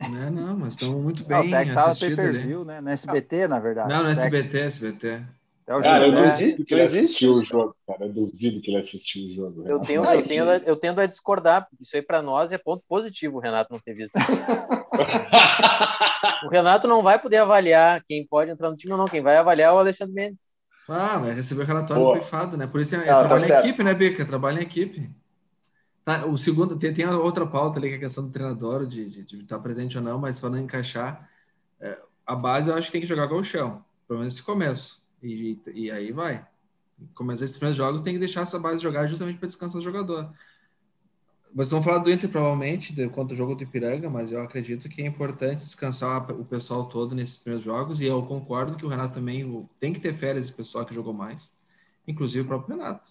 Não, 0.01 0.29
não, 0.29 0.57
mas 0.57 0.73
estão 0.73 0.99
muito 0.99 1.23
bem 1.23 1.49
não, 1.49 1.87
assistido 1.87 2.17
pay 2.17 2.33
per 2.33 2.65
né? 2.65 2.81
Na 2.81 2.91
SBT, 2.91 3.47
na 3.47 3.59
verdade. 3.59 3.89
Não, 3.89 4.03
no 4.03 4.09
SBT, 4.09 4.59
SBT. 4.59 5.23
É 5.67 5.81
cara, 5.81 6.05
eu 6.05 6.11
duvido 6.11 6.63
que 6.63 6.75
ele 6.75 6.83
assistiu 6.83 7.31
o 7.31 7.43
jogo, 7.43 7.75
cara. 7.87 8.05
Eu 8.05 8.13
duvido 8.13 8.61
que 8.61 8.69
ele 8.69 8.77
assistiu 8.77 9.23
o 9.23 9.33
jogo. 9.33 9.67
Eu, 9.67 9.79
tenho, 9.79 10.03
eu, 10.03 10.23
tenho, 10.23 10.43
eu 10.43 10.75
tendo 10.75 11.01
a 11.01 11.07
discordar, 11.07 11.67
isso 11.81 11.95
aí 11.95 12.03
para 12.03 12.21
nós 12.21 12.51
é 12.51 12.57
ponto 12.57 12.83
positivo, 12.87 13.37
o 13.37 13.39
Renato 13.39 13.73
não 13.73 13.79
ter 13.79 13.95
visto. 13.95 14.13
o 16.45 16.49
Renato 16.49 16.87
não 16.87 17.01
vai 17.01 17.17
poder 17.17 17.37
avaliar 17.37 18.03
quem 18.07 18.27
pode 18.27 18.51
entrar 18.51 18.69
no 18.69 18.75
time 18.75 18.93
ou 18.93 18.99
não. 18.99 19.07
Quem 19.07 19.23
vai 19.23 19.37
avaliar 19.37 19.71
é 19.71 19.73
o 19.73 19.79
Alexandre 19.79 20.13
Mendes. 20.13 20.37
Ah, 20.87 21.17
vai 21.17 21.33
receber 21.33 21.63
o 21.63 21.65
relatório 21.65 22.21
pifado, 22.21 22.55
né? 22.55 22.67
Por 22.67 22.79
isso 22.79 22.95
é, 22.95 23.07
é 23.07 23.09
ah, 23.09 23.21
trabalho 23.21 23.47
tá 23.47 23.55
em 23.55 23.59
equipe, 23.61 23.83
né, 23.83 23.95
Bica? 23.95 24.23
Trabalho 24.23 24.59
em 24.59 24.63
equipe. 24.63 25.09
Tá, 26.05 26.23
o 26.27 26.37
segundo, 26.37 26.77
tem, 26.77 26.93
tem 26.93 27.07
outra 27.07 27.47
pauta 27.47 27.79
ali, 27.79 27.87
que 27.87 27.95
é 27.95 27.97
a 27.97 28.01
questão 28.01 28.23
do 28.23 28.31
treinador, 28.31 28.85
de, 28.85 29.09
de, 29.09 29.23
de 29.23 29.41
estar 29.41 29.57
presente 29.57 29.97
ou 29.97 30.03
não, 30.03 30.19
mas 30.19 30.39
para 30.39 30.51
não 30.51 30.59
encaixar, 30.59 31.27
é, 31.79 31.99
a 32.23 32.35
base 32.35 32.69
eu 32.69 32.75
acho 32.75 32.87
que 32.87 32.91
tem 32.91 33.01
que 33.01 33.07
jogar 33.07 33.27
com 33.27 33.37
o 33.37 33.43
chão, 33.43 33.83
pelo 34.07 34.19
menos 34.19 34.35
esse 34.35 34.43
começo. 34.43 35.03
E, 35.23 35.59
e 35.73 35.89
aí 35.89 36.11
vai. 36.11 36.45
Começar 37.15 37.45
esses 37.45 37.57
primeiros 37.57 37.77
jogos, 37.77 38.01
tem 38.01 38.13
que 38.13 38.19
deixar 38.19 38.41
essa 38.41 38.59
base 38.59 38.83
jogar 38.83 39.07
justamente 39.07 39.39
para 39.39 39.47
descansar 39.47 39.81
o 39.81 39.83
jogador. 39.83 40.31
Vocês 41.55 41.71
vão 41.71 41.81
falar 41.81 41.97
do 41.97 42.11
Inter, 42.11 42.29
provavelmente, 42.29 42.93
de, 42.93 43.09
quanto 43.09 43.33
o 43.33 43.35
jogo 43.35 43.55
do 43.55 43.63
Ipiranga, 43.63 44.07
mas 44.07 44.31
eu 44.31 44.43
acredito 44.43 44.87
que 44.87 45.01
é 45.01 45.07
importante 45.07 45.61
descansar 45.61 46.29
o 46.31 46.45
pessoal 46.45 46.87
todo 46.87 47.15
nesses 47.15 47.37
primeiros 47.37 47.65
jogos, 47.65 47.99
e 47.99 48.05
eu 48.05 48.21
concordo 48.23 48.77
que 48.77 48.85
o 48.85 48.89
Renato 48.89 49.15
também 49.15 49.67
tem 49.79 49.91
que 49.91 49.99
ter 49.99 50.13
férias, 50.13 50.45
esse 50.45 50.53
pessoal 50.53 50.85
que 50.85 50.93
jogou 50.93 51.13
mais, 51.13 51.51
inclusive 52.07 52.43
o 52.43 52.47
próprio 52.47 52.77
Renato. 52.77 53.09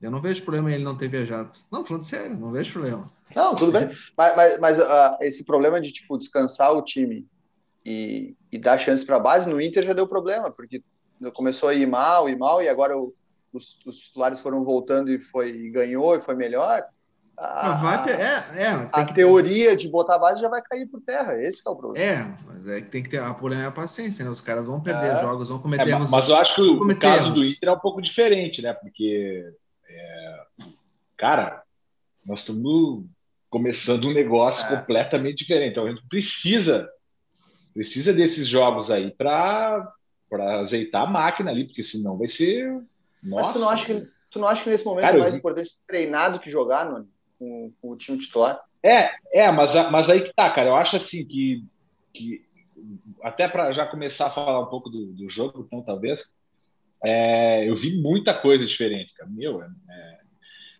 Eu 0.00 0.10
não 0.10 0.20
vejo 0.20 0.42
problema 0.42 0.70
em 0.70 0.74
ele 0.74 0.84
não 0.84 0.96
ter 0.96 1.08
viajado. 1.08 1.50
Não, 1.70 1.84
falando 1.84 2.04
sério, 2.04 2.36
não 2.36 2.52
vejo 2.52 2.72
problema. 2.72 3.10
Não, 3.34 3.54
tudo 3.54 3.72
bem. 3.72 3.90
Mas, 4.16 4.36
mas, 4.36 4.60
mas 4.60 4.78
uh, 4.78 5.16
esse 5.20 5.44
problema 5.44 5.80
de 5.80 5.92
tipo 5.92 6.16
descansar 6.16 6.72
o 6.72 6.82
time 6.82 7.26
e, 7.84 8.36
e 8.52 8.58
dar 8.58 8.78
chance 8.78 9.04
para 9.04 9.16
a 9.16 9.20
base 9.20 9.48
no 9.48 9.60
Inter 9.60 9.82
já 9.82 9.92
deu 9.92 10.06
problema, 10.06 10.50
porque 10.50 10.82
começou 11.34 11.68
a 11.68 11.74
ir 11.74 11.86
mal 11.86 12.28
e 12.28 12.36
mal, 12.36 12.62
e 12.62 12.68
agora 12.68 12.96
o, 12.96 13.12
os, 13.52 13.78
os 13.84 13.96
titulares 13.96 14.40
foram 14.40 14.64
voltando 14.64 15.10
e 15.10 15.18
foi 15.18 15.50
e 15.50 15.70
ganhou 15.70 16.14
e 16.16 16.20
foi 16.20 16.34
melhor. 16.34 16.84
A, 17.36 17.76
vai, 17.76 18.10
é, 18.10 18.64
é, 18.64 18.88
a 18.92 19.04
teoria 19.04 19.76
de 19.76 19.88
botar 19.88 20.16
a 20.16 20.18
base 20.18 20.40
já 20.40 20.48
vai 20.48 20.60
cair 20.60 20.86
por 20.86 21.00
terra. 21.00 21.40
Esse 21.40 21.62
é 21.64 21.70
o 21.70 21.76
problema. 21.76 22.04
É, 22.04 22.34
mas 22.44 22.68
é 22.68 22.80
que 22.80 22.88
tem 22.88 23.02
que 23.02 23.08
ter 23.08 23.22
a 23.22 23.32
problema 23.32 23.62
é 23.62 23.66
a 23.66 23.70
paciência, 23.70 24.24
né? 24.24 24.30
Os 24.30 24.40
caras 24.40 24.66
vão 24.66 24.80
perder 24.80 25.14
é. 25.14 25.20
jogos, 25.20 25.48
vão 25.48 25.60
cometer. 25.60 25.88
É, 25.88 25.98
mas 25.98 26.28
eu 26.28 26.34
acho 26.34 26.56
que 26.56 26.62
o 26.62 26.98
caso 26.98 27.32
do 27.32 27.44
Inter 27.44 27.68
é 27.68 27.72
um 27.72 27.78
pouco 27.78 28.02
diferente, 28.02 28.60
né? 28.60 28.72
Porque 28.72 29.44
é, 29.46 29.52
cara, 31.18 31.62
nós 32.24 32.40
estamos 32.40 33.04
começando 33.50 34.06
um 34.06 34.14
negócio 34.14 34.64
é. 34.64 34.76
completamente 34.76 35.38
diferente. 35.38 35.72
Então 35.72 35.84
a 35.84 35.90
gente 35.90 36.06
precisa 36.08 36.88
precisa 37.74 38.12
desses 38.12 38.46
jogos 38.46 38.90
aí 38.90 39.10
para 39.10 39.92
para 40.30 40.60
azeitar 40.60 41.02
a 41.02 41.10
máquina 41.10 41.50
ali, 41.50 41.64
porque 41.64 41.82
senão 41.82 42.18
vai 42.18 42.28
ser. 42.28 42.70
Nossa. 43.22 43.46
Mas 43.46 43.52
tu 43.52 43.58
não 43.58 43.68
acha 43.68 43.86
que 43.86 44.08
tu 44.30 44.38
não 44.38 44.48
acha 44.48 44.62
que 44.62 44.70
nesse 44.70 44.84
momento 44.84 45.02
cara, 45.02 45.16
é 45.16 45.20
mais 45.20 45.32
eu... 45.32 45.38
importante 45.38 45.78
treinar 45.86 46.32
do 46.32 46.38
que 46.38 46.50
jogar 46.50 46.84
no, 46.84 47.08
com, 47.38 47.72
com, 47.80 47.90
o 47.90 47.96
time 47.96 48.18
titular? 48.18 48.60
É, 48.82 49.10
é, 49.32 49.50
mas, 49.50 49.74
mas 49.90 50.10
aí 50.10 50.20
que 50.20 50.32
tá, 50.34 50.50
cara. 50.50 50.68
Eu 50.68 50.76
acho 50.76 50.96
assim 50.96 51.24
que, 51.24 51.64
que 52.12 52.44
até 53.22 53.48
para 53.48 53.72
já 53.72 53.86
começar 53.86 54.26
a 54.26 54.30
falar 54.30 54.60
um 54.60 54.66
pouco 54.66 54.90
do, 54.90 55.06
do 55.12 55.30
jogo, 55.30 55.64
então 55.66 55.82
talvez 55.82 56.28
é, 57.02 57.68
eu 57.68 57.74
vi 57.74 58.00
muita 58.00 58.34
coisa 58.34 58.66
diferente, 58.66 59.14
cara. 59.14 59.30
Meu, 59.30 59.62
é, 59.62 59.66
é, 59.88 60.17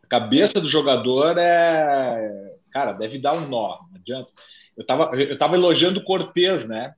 cabeça 0.09 0.61
do 0.61 0.69
jogador 0.69 1.37
é. 1.39 2.55
Cara, 2.71 2.93
deve 2.93 3.19
dar 3.19 3.35
um 3.35 3.49
nó, 3.49 3.79
não 3.91 3.97
adianta. 3.97 4.31
Eu 4.77 4.85
tava, 4.85 5.11
eu 5.17 5.39
tava 5.39 5.57
elogiando 5.57 6.01
o 6.01 6.05
Cortez, 6.05 6.67
né? 6.67 6.95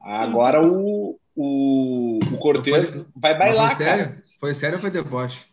Agora 0.00 0.64
o, 0.64 1.18
o, 1.34 2.18
o 2.32 2.38
Cortez 2.38 2.94
foi, 2.94 3.06
vai 3.16 3.36
bailar, 3.36 3.68
foi 3.70 3.84
sério? 3.84 4.04
cara. 4.04 4.20
Foi 4.38 4.54
sério 4.54 4.76
ou 4.76 4.80
foi 4.80 4.90
deboche? 4.90 5.46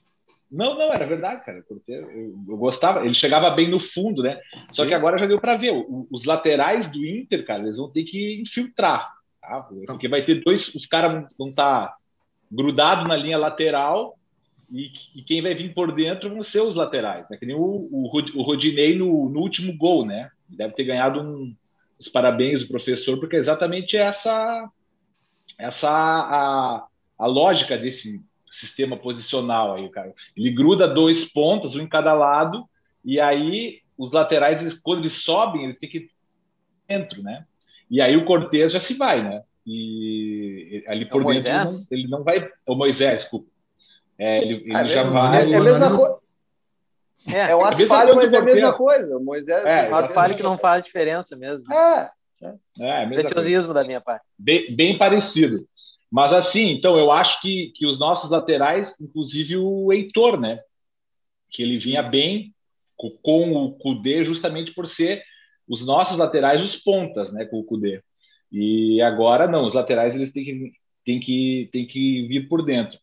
Não, 0.52 0.78
não, 0.78 0.94
era 0.94 1.06
verdade, 1.06 1.44
cara. 1.44 1.64
Eu, 1.88 2.06
eu, 2.48 2.58
gostava, 2.58 3.04
ele 3.04 3.16
chegava 3.16 3.50
bem 3.50 3.70
no 3.70 3.80
fundo, 3.80 4.22
né? 4.22 4.40
Só 4.72 4.84
Sim. 4.84 4.90
que 4.90 4.94
agora 4.94 5.18
já 5.18 5.26
deu 5.26 5.40
para 5.40 5.58
ver. 5.58 5.74
os 6.12 6.24
laterais 6.24 6.88
do 6.88 7.04
Inter, 7.06 7.46
cara, 7.46 7.64
eles 7.64 7.78
vão 7.78 7.90
ter 7.90 8.04
que 8.04 8.42
infiltrar, 8.42 9.12
tá? 9.42 9.68
Porque 9.88 10.08
vai 10.08 10.24
ter 10.24 10.44
dois, 10.44 10.74
os 10.76 10.86
caras 10.86 11.28
vão 11.38 11.50
estar 11.50 11.88
tá 11.88 11.96
grudado 12.52 13.08
na 13.08 13.16
linha 13.16 13.38
lateral 13.38 14.15
e, 14.70 14.92
e, 15.16 15.22
quem 15.22 15.42
vai 15.42 15.54
vir 15.54 15.74
por 15.74 15.92
dentro 15.92 16.30
vão 16.30 16.44
ser 16.44 16.62
os 16.62 16.76
laterais. 16.76 17.26
Né? 17.30 17.38
Que 17.38 17.46
nem 17.46 17.56
o, 17.56 17.62
o, 17.62 18.10
o 18.36 18.42
Rodinei 18.42 18.98
no, 18.98 19.30
no, 19.30 19.40
último 19.40 19.76
gol, 19.78 20.06
né? 20.06 20.30
Deve 20.50 20.74
ter 20.74 20.84
ganhado 20.84 21.22
um, 21.22 21.56
os 22.00 22.08
parabéns 22.08 22.62
do 22.62 22.68
professor, 22.68 23.20
porque 23.20 23.36
é 23.36 23.40
exatamente 23.40 23.98
essa, 23.98 24.70
essa 25.58 25.90
a, 25.90 26.86
a 27.18 27.26
lógica 27.26 27.78
desse 27.78 28.22
sistema 28.50 28.98
posicional 28.98 29.76
aí, 29.76 29.90
cara. 29.90 30.14
Ele 30.36 30.52
gruda 30.52 30.88
dois 30.88 31.26
pontos, 31.26 31.76
um 31.76 31.82
em 31.82 31.88
cada 31.88 32.14
lado, 32.14 32.68
e 33.04 33.20
aí 33.20 33.82
os 33.98 34.12
laterais, 34.12 34.62
eles, 34.62 34.74
quando 34.74 35.00
eles 35.00 35.14
sobem, 35.14 35.66
eles 35.66 35.80
têm 35.80 35.90
que 35.90 35.98
ir 35.98 36.12
dentro, 36.88 37.22
né? 37.22 37.46
E 37.90 38.02
aí 38.02 38.18
o 38.18 38.26
Cortez 38.26 38.72
já 38.72 38.80
se 38.80 38.94
vai, 38.94 39.24
né? 39.24 39.44
E 39.66 40.84
ali 40.88 41.04
é 41.04 41.06
por 41.06 41.22
é 41.22 41.42
dentro 41.42 41.50
ele 41.50 41.58
não, 41.58 41.88
ele 41.92 42.08
não, 42.08 42.24
vai. 42.24 42.50
O 42.66 42.76
Moisés, 42.76 43.22
desculpa. 43.22 43.48
É, 44.18 44.42
ele, 44.42 44.64
ele 44.66 44.74
é, 44.74 44.88
já 44.88 45.04
vai. 45.04 45.38
É, 45.38 45.52
é 45.52 45.56
a 45.56 45.62
mesma 45.62 45.98
coisa. 45.98 46.20
É, 47.28 47.52
é 47.52 47.56
um 47.56 47.66
ato 47.66 47.88
falho, 47.88 48.16
mas 48.16 48.34
é 48.34 48.38
a 48.38 48.42
mesma 48.42 48.74
coisa. 48.74 49.18
O 49.18 49.24
Moisés 49.24 49.66
é, 49.66 49.90
um 49.90 49.96
ato 49.96 50.14
falho 50.14 50.36
que 50.36 50.44
não 50.44 50.58
faz 50.58 50.84
diferença 50.84 51.36
mesmo. 51.36 51.74
É. 51.74 52.12
é, 52.80 53.04
é 53.04 53.08
Preciosismo 53.08 53.74
da 53.74 53.84
minha 53.84 54.00
parte. 54.00 54.26
Bem, 54.38 54.74
bem, 54.76 54.98
parecido. 54.98 55.68
Mas 56.12 56.32
assim, 56.32 56.70
então 56.70 56.98
eu 56.98 57.12
acho 57.12 57.42
que, 57.42 57.74
que 57.76 57.86
os 57.86 58.00
nossos 58.00 58.30
laterais, 58.30 59.00
inclusive 59.02 59.58
o 59.58 59.92
Heitor, 59.92 60.40
né? 60.40 60.60
Que 61.52 61.64
ele 61.64 61.80
vinha 61.80 62.04
bem 62.04 62.54
com 62.96 63.52
o 63.54 63.74
Cudê 63.74 64.24
justamente 64.24 64.74
por 64.74 64.88
ser 64.88 65.24
os 65.68 65.86
nossos 65.86 66.18
laterais 66.18 66.62
os 66.62 66.76
pontas, 66.76 67.32
né? 67.34 67.46
Com 67.46 67.60
o 67.60 67.64
Cudê. 67.64 68.02
E 68.52 69.02
agora 69.02 69.48
não, 69.48 69.66
os 69.66 69.74
laterais 69.74 70.16
eles 70.16 70.32
têm 70.32 70.46
que, 70.46 70.72
têm 71.04 71.20
que, 71.20 71.70
têm 71.72 71.88
que 71.88 72.28
vir 72.28 72.48
por 72.48 72.64
dentro. 72.64 73.00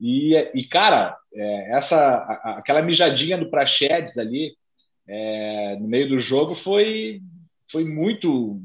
E, 0.00 0.36
e 0.54 0.64
cara, 0.64 1.16
é, 1.32 1.76
essa 1.76 2.16
aquela 2.58 2.82
mijadinha 2.82 3.38
do 3.38 3.50
Praxedes 3.50 4.18
ali 4.18 4.56
é, 5.06 5.76
no 5.80 5.86
meio 5.86 6.08
do 6.08 6.18
jogo 6.18 6.54
foi, 6.54 7.20
foi 7.70 7.84
muito. 7.84 8.60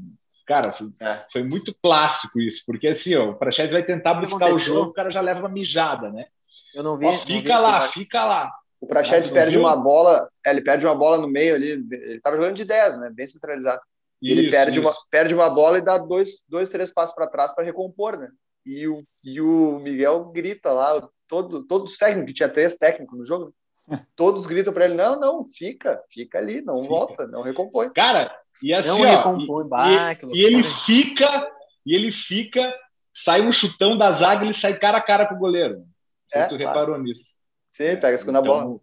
Cara, 0.46 0.72
foi, 0.72 0.88
é. 1.00 1.24
foi 1.32 1.42
muito 1.44 1.74
clássico 1.80 2.40
isso, 2.40 2.62
porque 2.66 2.88
assim, 2.88 3.14
ó, 3.14 3.30
o 3.30 3.34
Praxedes 3.36 3.72
vai 3.72 3.84
tentar 3.84 4.14
buscar 4.14 4.50
o 4.50 4.58
jogo, 4.58 4.90
o 4.90 4.92
cara 4.92 5.10
já 5.10 5.20
leva 5.20 5.40
uma 5.40 5.48
mijada, 5.48 6.10
né? 6.10 6.26
Eu 6.74 6.82
não 6.82 6.98
vi. 6.98 7.06
Ó, 7.06 7.18
fica 7.18 7.32
não 7.32 7.42
vi 7.42 7.48
lá, 7.48 7.88
fica 7.88 8.24
lá. 8.24 8.52
O 8.80 8.86
Praxedes 8.86 9.30
perde 9.30 9.58
viu? 9.58 9.66
uma 9.66 9.76
bola, 9.76 10.28
ele 10.44 10.62
perde 10.62 10.86
uma 10.86 10.94
bola 10.94 11.18
no 11.18 11.28
meio 11.28 11.54
ali, 11.54 11.70
ele 11.72 12.16
estava 12.16 12.36
jogando 12.36 12.56
de 12.56 12.64
10, 12.64 13.00
né? 13.00 13.10
Bem 13.10 13.26
centralizado. 13.26 13.80
Isso, 14.20 14.38
ele 14.38 14.50
perde 14.50 14.80
uma, 14.80 14.94
perde 15.10 15.34
uma 15.34 15.48
bola 15.50 15.78
e 15.78 15.82
dá 15.82 15.98
dois, 15.98 16.44
dois 16.48 16.68
três 16.68 16.92
passos 16.92 17.14
para 17.14 17.26
trás 17.26 17.52
para 17.52 17.64
recompor, 17.64 18.18
né? 18.18 18.28
E 18.64 18.86
o, 18.86 19.02
e 19.24 19.40
o 19.40 19.78
Miguel 19.78 20.26
grita 20.26 20.70
lá, 20.70 21.08
todo, 21.26 21.66
todos 21.66 21.92
os 21.92 21.98
técnicos, 21.98 22.34
tinha 22.34 22.48
três 22.48 22.76
técnicos 22.76 23.18
no 23.18 23.24
jogo, 23.24 23.54
todos 24.14 24.46
gritam 24.46 24.72
para 24.72 24.84
ele: 24.84 24.94
não, 24.94 25.18
não, 25.18 25.46
fica, 25.46 26.02
fica 26.10 26.38
ali, 26.38 26.60
não 26.60 26.82
fica. 26.82 26.88
volta, 26.88 27.26
não 27.26 27.42
recompõe. 27.42 27.90
Cara, 27.92 28.34
e 28.62 28.74
assim, 28.74 28.88
não 28.88 29.00
ó, 29.00 29.04
recompõe, 29.04 29.64
e, 29.64 29.68
bah, 29.68 30.12
e, 30.12 30.38
e 30.38 30.44
ele 30.44 30.62
fica, 30.62 31.50
e 31.86 31.94
ele 31.94 32.10
fica, 32.10 32.74
sai 33.14 33.40
um 33.40 33.52
chutão 33.52 33.96
da 33.96 34.12
zaga, 34.12 34.44
ele 34.44 34.54
sai 34.54 34.78
cara 34.78 34.98
a 34.98 35.02
cara 35.02 35.26
com 35.26 35.34
o 35.34 35.38
goleiro. 35.38 35.84
É, 36.32 36.46
tu 36.46 36.56
reparou 36.56 36.98
nisso. 36.98 37.24
Sim, 37.70 37.96
pega 37.96 38.14
a 38.14 38.18
segunda 38.18 38.40
então, 38.40 38.64
bola. 38.64 38.80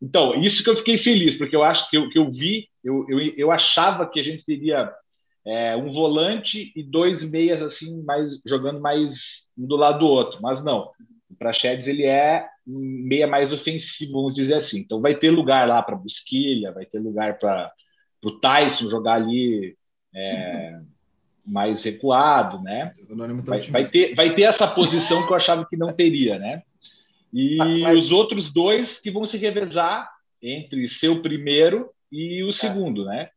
Então, 0.00 0.34
isso 0.34 0.62
que 0.62 0.70
eu 0.70 0.76
fiquei 0.76 0.98
feliz, 0.98 1.36
porque 1.36 1.56
eu 1.56 1.62
acho 1.62 1.88
que 1.88 1.96
eu, 1.96 2.08
que 2.10 2.18
eu 2.18 2.30
vi, 2.30 2.68
eu, 2.82 3.06
eu, 3.08 3.18
eu 3.36 3.50
achava 3.50 4.06
que 4.06 4.20
a 4.20 4.22
gente 4.22 4.44
teria 4.44 4.94
é, 5.46 5.76
um 5.76 5.92
volante 5.92 6.72
e 6.74 6.82
dois 6.82 7.22
meias 7.22 7.60
assim, 7.60 8.02
mais 8.02 8.38
jogando 8.46 8.80
mais 8.80 9.44
um 9.56 9.66
do 9.66 9.76
lado 9.76 10.00
do 10.00 10.06
outro, 10.06 10.40
mas 10.40 10.62
não. 10.62 10.90
O 11.30 11.34
Praxedes 11.36 11.86
ele 11.86 12.04
é 12.04 12.46
um 12.66 12.78
meia 12.78 13.26
mais 13.26 13.52
ofensivo, 13.52 14.12
vamos 14.12 14.34
dizer 14.34 14.54
assim. 14.54 14.78
Então 14.80 15.00
vai 15.00 15.14
ter 15.14 15.30
lugar 15.30 15.68
lá 15.68 15.82
para 15.82 15.96
Busquilha, 15.96 16.72
vai 16.72 16.86
ter 16.86 16.98
lugar 16.98 17.38
para 17.38 17.72
o 18.22 18.32
Tyson 18.40 18.88
jogar 18.88 19.14
ali 19.14 19.76
é, 20.14 20.80
mais 21.44 21.82
recuado, 21.84 22.62
né? 22.62 22.92
Vai, 23.42 23.60
vai, 23.60 23.84
ter, 23.84 24.14
vai 24.14 24.34
ter 24.34 24.42
essa 24.42 24.66
posição 24.66 25.26
que 25.26 25.32
eu 25.32 25.36
achava 25.36 25.66
que 25.68 25.76
não 25.76 25.92
teria, 25.92 26.38
né? 26.38 26.62
E 27.32 27.58
Mas... 27.82 28.04
os 28.04 28.12
outros 28.12 28.52
dois 28.52 29.00
que 29.00 29.10
vão 29.10 29.26
se 29.26 29.36
revezar 29.36 30.08
entre 30.40 30.86
ser 30.88 31.08
o 31.08 31.20
primeiro 31.20 31.90
e 32.10 32.42
o 32.44 32.50
é. 32.50 32.52
segundo, 32.52 33.04
né? 33.04 33.28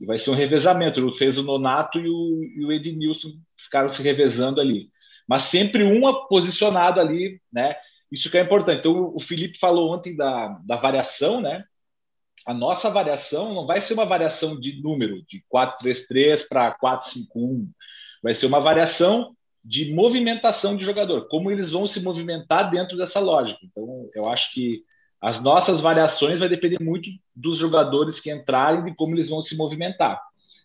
E 0.00 0.06
vai 0.06 0.18
ser 0.18 0.30
um 0.30 0.34
revezamento. 0.34 1.12
Fez 1.12 1.36
o 1.36 1.42
Nonato 1.42 1.98
e 1.98 2.08
o, 2.08 2.42
e 2.56 2.64
o 2.64 2.72
Ednilson 2.72 3.32
ficaram 3.58 3.88
se 3.88 4.02
revezando 4.02 4.60
ali. 4.60 4.90
Mas 5.28 5.42
sempre 5.42 5.84
uma 5.84 6.26
posicionado 6.26 6.98
ali, 6.98 7.40
né? 7.52 7.76
Isso 8.10 8.30
que 8.30 8.38
é 8.38 8.42
importante. 8.42 8.80
Então, 8.80 9.12
o 9.14 9.20
Felipe 9.20 9.58
falou 9.58 9.94
ontem 9.94 10.16
da, 10.16 10.58
da 10.64 10.76
variação, 10.76 11.40
né? 11.40 11.64
A 12.46 12.54
nossa 12.54 12.90
variação 12.90 13.54
não 13.54 13.66
vai 13.66 13.80
ser 13.80 13.94
uma 13.94 14.06
variação 14.06 14.58
de 14.58 14.82
número, 14.82 15.22
de 15.28 15.44
4-3-3 15.52 16.48
para 16.48 16.76
4-5-1. 16.78 17.68
Vai 18.22 18.34
ser 18.34 18.46
uma 18.46 18.60
variação 18.60 19.36
de 19.62 19.92
movimentação 19.92 20.74
de 20.74 20.84
jogador, 20.84 21.28
como 21.28 21.50
eles 21.50 21.70
vão 21.70 21.86
se 21.86 22.00
movimentar 22.00 22.70
dentro 22.70 22.96
dessa 22.96 23.20
lógica. 23.20 23.60
Então, 23.62 24.08
eu 24.14 24.30
acho 24.30 24.52
que 24.52 24.82
as 25.20 25.40
nossas 25.40 25.80
variações 25.80 26.40
vai 26.40 26.48
depender 26.48 26.78
muito 26.80 27.10
dos 27.34 27.58
jogadores 27.58 28.18
que 28.18 28.32
entrarem 28.32 28.88
e 28.88 28.94
como 28.94 29.14
eles 29.14 29.28
vão 29.28 29.42
se 29.42 29.54
movimentar. 29.54 30.20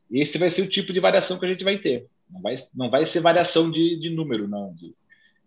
Esse 0.10 0.38
vai 0.38 0.50
ser 0.50 0.62
o 0.62 0.70
tipo 0.70 0.94
de 0.94 1.00
variação 1.00 1.38
que 1.38 1.46
a 1.46 1.50
gente 1.50 1.64
vai 1.64 1.78
ter. 1.78 2.08
Não 2.30 2.42
vai, 2.42 2.56
não 2.74 2.90
vai 2.90 3.06
ser 3.06 3.20
variação 3.20 3.70
de, 3.70 4.00
de 4.00 4.10
número, 4.10 4.48
não. 4.48 4.74
De 4.74 4.96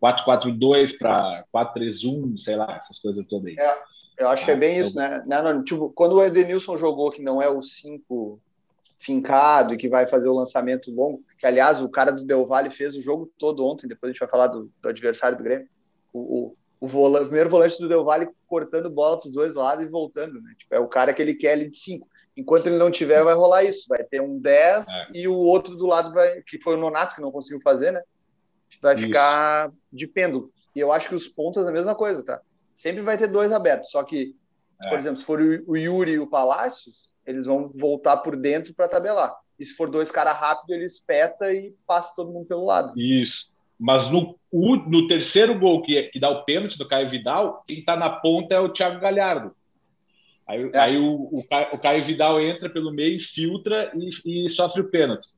4-4-2 0.02 0.96
para 0.98 1.44
4-3-1, 1.54 2.38
sei 2.38 2.56
lá, 2.56 2.76
essas 2.76 2.98
coisas 2.98 3.24
todas 3.26 3.46
aí. 3.46 3.56
É, 3.58 3.78
eu 4.18 4.28
acho 4.28 4.44
que 4.44 4.50
é 4.50 4.56
bem 4.56 4.78
isso, 4.78 4.96
né? 4.96 5.22
né 5.26 5.40
não, 5.40 5.62
tipo, 5.64 5.90
quando 5.90 6.16
o 6.16 6.22
Edenilson 6.22 6.76
jogou, 6.76 7.10
que 7.10 7.22
não 7.22 7.40
é 7.40 7.48
o 7.48 7.62
5 7.62 8.40
fincado 8.98 9.74
e 9.74 9.76
que 9.76 9.88
vai 9.88 10.06
fazer 10.06 10.28
o 10.28 10.34
lançamento 10.34 10.90
longo, 10.90 11.22
que 11.38 11.46
aliás 11.46 11.80
o 11.80 11.88
cara 11.88 12.10
do 12.10 12.24
Del 12.24 12.44
Valle 12.44 12.68
fez 12.68 12.96
o 12.96 13.00
jogo 13.00 13.30
todo 13.38 13.64
ontem, 13.64 13.86
depois 13.86 14.10
a 14.10 14.12
gente 14.12 14.20
vai 14.20 14.28
falar 14.28 14.48
do, 14.48 14.70
do 14.82 14.88
adversário 14.88 15.38
do 15.38 15.44
Grêmio, 15.44 15.68
o, 16.12 16.18
o, 16.18 16.56
o, 16.80 16.86
o, 16.86 17.20
primeiro 17.20 17.50
volante 17.50 17.78
do 17.78 17.88
Del 17.88 18.04
Valle 18.04 18.28
cortando 18.46 18.90
bola 18.90 19.18
para 19.18 19.26
os 19.26 19.32
dois 19.32 19.54
lados 19.54 19.84
e 19.84 19.88
voltando, 19.88 20.40
né? 20.40 20.52
Tipo, 20.58 20.74
é 20.74 20.80
o 20.80 20.88
cara 20.88 21.12
que 21.12 21.20
ele 21.20 21.34
quer 21.34 21.52
ali 21.52 21.70
de 21.70 21.78
5. 21.78 22.06
Enquanto 22.36 22.68
ele 22.68 22.76
não 22.76 22.90
tiver, 22.90 23.22
vai 23.24 23.34
rolar 23.34 23.64
isso, 23.64 23.86
vai 23.88 24.04
ter 24.04 24.20
um 24.20 24.38
10 24.38 24.86
é. 24.86 25.06
e 25.14 25.28
o 25.28 25.34
outro 25.34 25.76
do 25.76 25.86
lado 25.86 26.12
vai, 26.12 26.40
que 26.42 26.60
foi 26.60 26.74
o 26.74 26.78
Nonato 26.78 27.16
que 27.16 27.20
não 27.20 27.32
conseguiu 27.32 27.60
fazer, 27.62 27.90
né? 27.90 28.00
Vai 28.80 28.94
isso. 28.94 29.06
ficar 29.06 29.72
de 29.92 30.06
pêndulo. 30.06 30.52
E 30.74 30.78
eu 30.78 30.92
acho 30.92 31.08
que 31.08 31.14
os 31.16 31.26
pontos 31.26 31.66
é 31.66 31.68
a 31.68 31.72
mesma 31.72 31.96
coisa, 31.96 32.24
tá? 32.24 32.40
Sempre 32.74 33.02
vai 33.02 33.18
ter 33.18 33.26
dois 33.26 33.50
abertos, 33.50 33.90
só 33.90 34.04
que, 34.04 34.36
é. 34.84 34.88
por 34.88 34.98
exemplo, 34.98 35.16
se 35.16 35.24
for 35.24 35.40
o, 35.40 35.72
o 35.72 35.76
Yuri 35.76 36.12
e 36.12 36.18
o 36.20 36.28
Palácios, 36.28 37.12
eles 37.26 37.46
vão 37.46 37.68
voltar 37.68 38.18
por 38.18 38.36
dentro 38.36 38.72
para 38.72 38.86
tabelar. 38.86 39.34
E 39.58 39.64
se 39.64 39.74
for 39.74 39.90
dois 39.90 40.10
caras 40.12 40.36
rápidos, 40.36 40.76
ele 40.76 40.84
espeta 40.84 41.52
e 41.52 41.74
passa 41.84 42.14
todo 42.14 42.30
mundo 42.30 42.46
pelo 42.46 42.64
lado. 42.64 42.96
Isso. 42.96 43.50
Mas 43.78 44.10
no, 44.10 44.36
no 44.52 45.06
terceiro 45.06 45.58
gol 45.58 45.82
que, 45.82 46.02
que 46.04 46.18
dá 46.18 46.28
o 46.28 46.44
pênalti 46.44 46.76
do 46.76 46.88
Caio 46.88 47.10
Vidal, 47.10 47.62
quem 47.66 47.78
está 47.78 47.96
na 47.96 48.10
ponta 48.10 48.54
é 48.54 48.58
o 48.58 48.70
Thiago 48.70 49.00
Galhardo. 49.00 49.54
Aí, 50.48 50.70
é. 50.74 50.78
aí 50.78 50.98
o, 50.98 51.12
o, 51.12 51.40
o, 51.72 51.78
Caio 51.78 52.04
Vidal 52.04 52.40
entra 52.40 52.70
pelo 52.70 52.90
meio, 52.90 53.16
infiltra 53.16 53.92
e, 53.94 54.46
e 54.46 54.48
sofre 54.48 54.80
o 54.80 54.90
pênalti. 54.90 55.28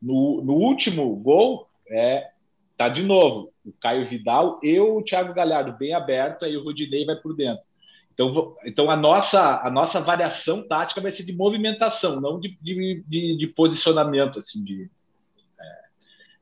No, 0.00 0.42
no, 0.44 0.54
último 0.54 1.16
gol, 1.16 1.66
é, 1.90 2.28
tá 2.76 2.88
de 2.88 3.02
novo 3.02 3.52
o 3.64 3.72
Caio 3.72 4.06
Vidal 4.06 4.60
e 4.62 4.78
o 4.78 5.02
Thiago 5.02 5.34
Galhardo 5.34 5.76
bem 5.76 5.94
aberto, 5.94 6.44
aí 6.44 6.56
o 6.56 6.62
Rodinei 6.62 7.04
vai 7.04 7.16
por 7.16 7.34
dentro. 7.34 7.64
Então, 8.12 8.56
então 8.64 8.90
a, 8.90 8.96
nossa, 8.96 9.60
a 9.62 9.70
nossa 9.70 10.00
variação 10.00 10.66
tática 10.66 11.00
vai 11.00 11.10
ser 11.10 11.24
de 11.24 11.32
movimentação, 11.32 12.20
não 12.20 12.38
de, 12.38 12.56
de, 12.60 13.04
de, 13.06 13.36
de 13.36 13.46
posicionamento. 13.46 14.38
Assim, 14.38 14.64
de, 14.64 14.90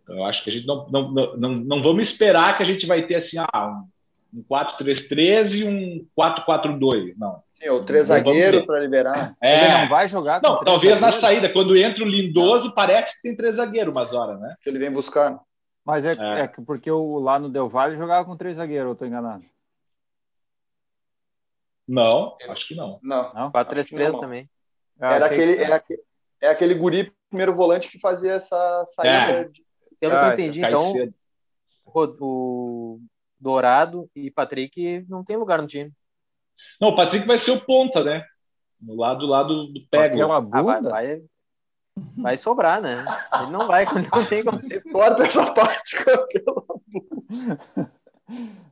eu 0.09 0.25
acho 0.25 0.45
que 0.45 0.51
a 0.51 0.53
gente 0.53 0.67
não, 0.67 0.89
não, 0.89 1.13
não, 1.13 1.55
não, 1.55 1.83
vamos 1.83 2.09
esperar 2.09 2.57
que 2.57 2.63
a 2.63 2.67
gente 2.67 2.87
vai 2.87 3.07
ter 3.07 3.17
assim, 3.17 3.39
ah, 3.39 3.83
um, 4.33 4.41
um 4.41 4.45
4-3-3 4.45 5.55
e 5.55 5.65
um 5.65 6.07
4-4-2. 6.17 7.15
Não. 7.17 7.43
Sim, 7.51 7.71
o 7.71 7.83
três 7.83 8.09
zagueiro 8.09 8.67
para 8.67 8.81
liberar. 8.81 9.35
É. 9.43 9.65
Ele 9.65 9.79
não 9.81 9.89
vai 9.89 10.07
jogar 10.07 10.43
Não, 10.43 10.63
talvez 10.63 11.01
na 11.01 11.11
saída, 11.11 11.51
quando 11.51 11.77
entra 11.77 12.05
o 12.05 12.09
Lindoso, 12.09 12.73
parece 12.73 13.17
que 13.17 13.23
tem 13.23 13.37
três 13.37 13.55
zagueiros 13.55 13.95
umas 13.95 14.13
horas, 14.13 14.39
né? 14.39 14.55
Que 14.63 14.69
ele 14.69 14.79
vem 14.79 14.91
buscar. 14.91 15.41
Mas 15.85 16.05
é, 16.05 16.13
é. 16.13 16.41
é 16.41 16.49
porque 16.67 16.91
o, 16.91 17.19
lá 17.19 17.39
no 17.39 17.49
Del 17.49 17.69
Valle 17.69 17.97
jogava 17.97 18.25
com 18.27 18.37
três 18.37 18.57
zagueiros, 18.57 18.89
eu 18.89 18.93
estou 18.93 19.09
enganado. 19.09 19.45
Não, 21.89 22.37
acho 22.49 22.69
que 22.69 22.75
não. 22.75 22.99
Não. 23.03 23.33
não 23.33 23.53
4-3-3 23.53 24.21
também. 24.21 24.51
Ah, 25.01 25.15
era, 25.15 25.27
aquele, 25.27 25.57
que... 25.57 25.63
era, 25.63 25.85
é 26.43 26.49
aquele 26.49 26.75
guri 26.75 27.13
primeiro 27.31 27.55
volante 27.55 27.89
que 27.89 27.99
fazia 27.99 28.33
essa 28.33 28.85
saída. 28.87 29.33
É. 29.33 29.45
De... 29.49 29.66
Pelo 29.99 30.15
ah, 30.15 30.21
que 30.21 30.27
eu 30.27 30.33
entendi, 30.33 30.61
então, 30.61 30.93
o 31.87 33.01
Dourado 33.39 34.11
e 34.15 34.31
Patrick 34.31 35.05
não 35.09 35.25
tem 35.25 35.37
lugar 35.37 35.61
no 35.61 35.67
time. 35.67 35.93
Não, 36.81 36.89
o 36.89 36.97
Patrick 36.97 37.27
vai 37.27 37.39
ser 37.39 37.53
o 37.53 37.61
ponta, 37.61 38.03
né? 38.03 38.25
No 38.81 38.95
lado, 38.95 39.27
lado 39.27 39.67
do 39.67 39.81
pego. 39.91 40.23
Ah, 40.31 40.63
vai, 40.63 40.83
vai, 40.83 41.23
vai, 42.17 42.37
sobrar, 42.37 42.81
né? 42.81 43.05
Ele 43.41 43.51
não 43.51 43.67
vai, 43.67 43.85
não 44.13 44.25
tem 44.27 44.45
como 44.45 44.61
ser. 44.61 44.83
Corta 44.83 45.23
essa 45.23 45.53
parte, 45.53 45.97
bunda. 46.05 46.81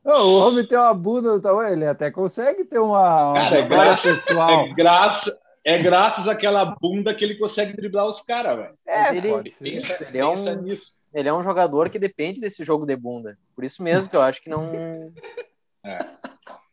Não, 0.03 0.27
o 0.27 0.47
homem 0.47 0.65
tem 0.65 0.77
uma 0.77 0.93
bunda 0.93 1.33
do 1.33 1.41
tamanho, 1.41 1.73
ele 1.73 1.87
até 1.87 2.11
consegue 2.11 2.65
ter 2.65 2.79
uma, 2.79 3.33
cara, 3.33 3.57
é 3.57 3.61
graças, 3.63 4.25
pessoal. 4.25 4.65
É, 4.65 4.73
graça, 4.73 5.39
é 5.63 5.77
graças 5.77 6.27
àquela 6.27 6.65
bunda 6.79 7.15
que 7.15 7.23
ele 7.23 7.37
consegue 7.37 7.75
driblar 7.75 8.05
os 8.05 8.21
caras, 8.21 8.57
velho. 8.57 8.77
É, 8.85 9.15
ele, 9.15 9.51
pensa, 9.51 10.07
ele, 10.07 10.17
é 10.17 10.25
um, 10.25 10.43
ele 11.15 11.29
é 11.29 11.33
um 11.33 11.41
jogador 11.41 11.89
que 11.89 11.97
depende 11.97 12.41
desse 12.41 12.63
jogo 12.65 12.85
de 12.85 12.95
bunda. 12.95 13.39
Por 13.55 13.63
isso 13.63 13.81
mesmo 13.81 14.09
que 14.09 14.17
eu 14.17 14.21
acho 14.21 14.41
que 14.41 14.49
não. 14.49 15.13
É. 15.83 15.97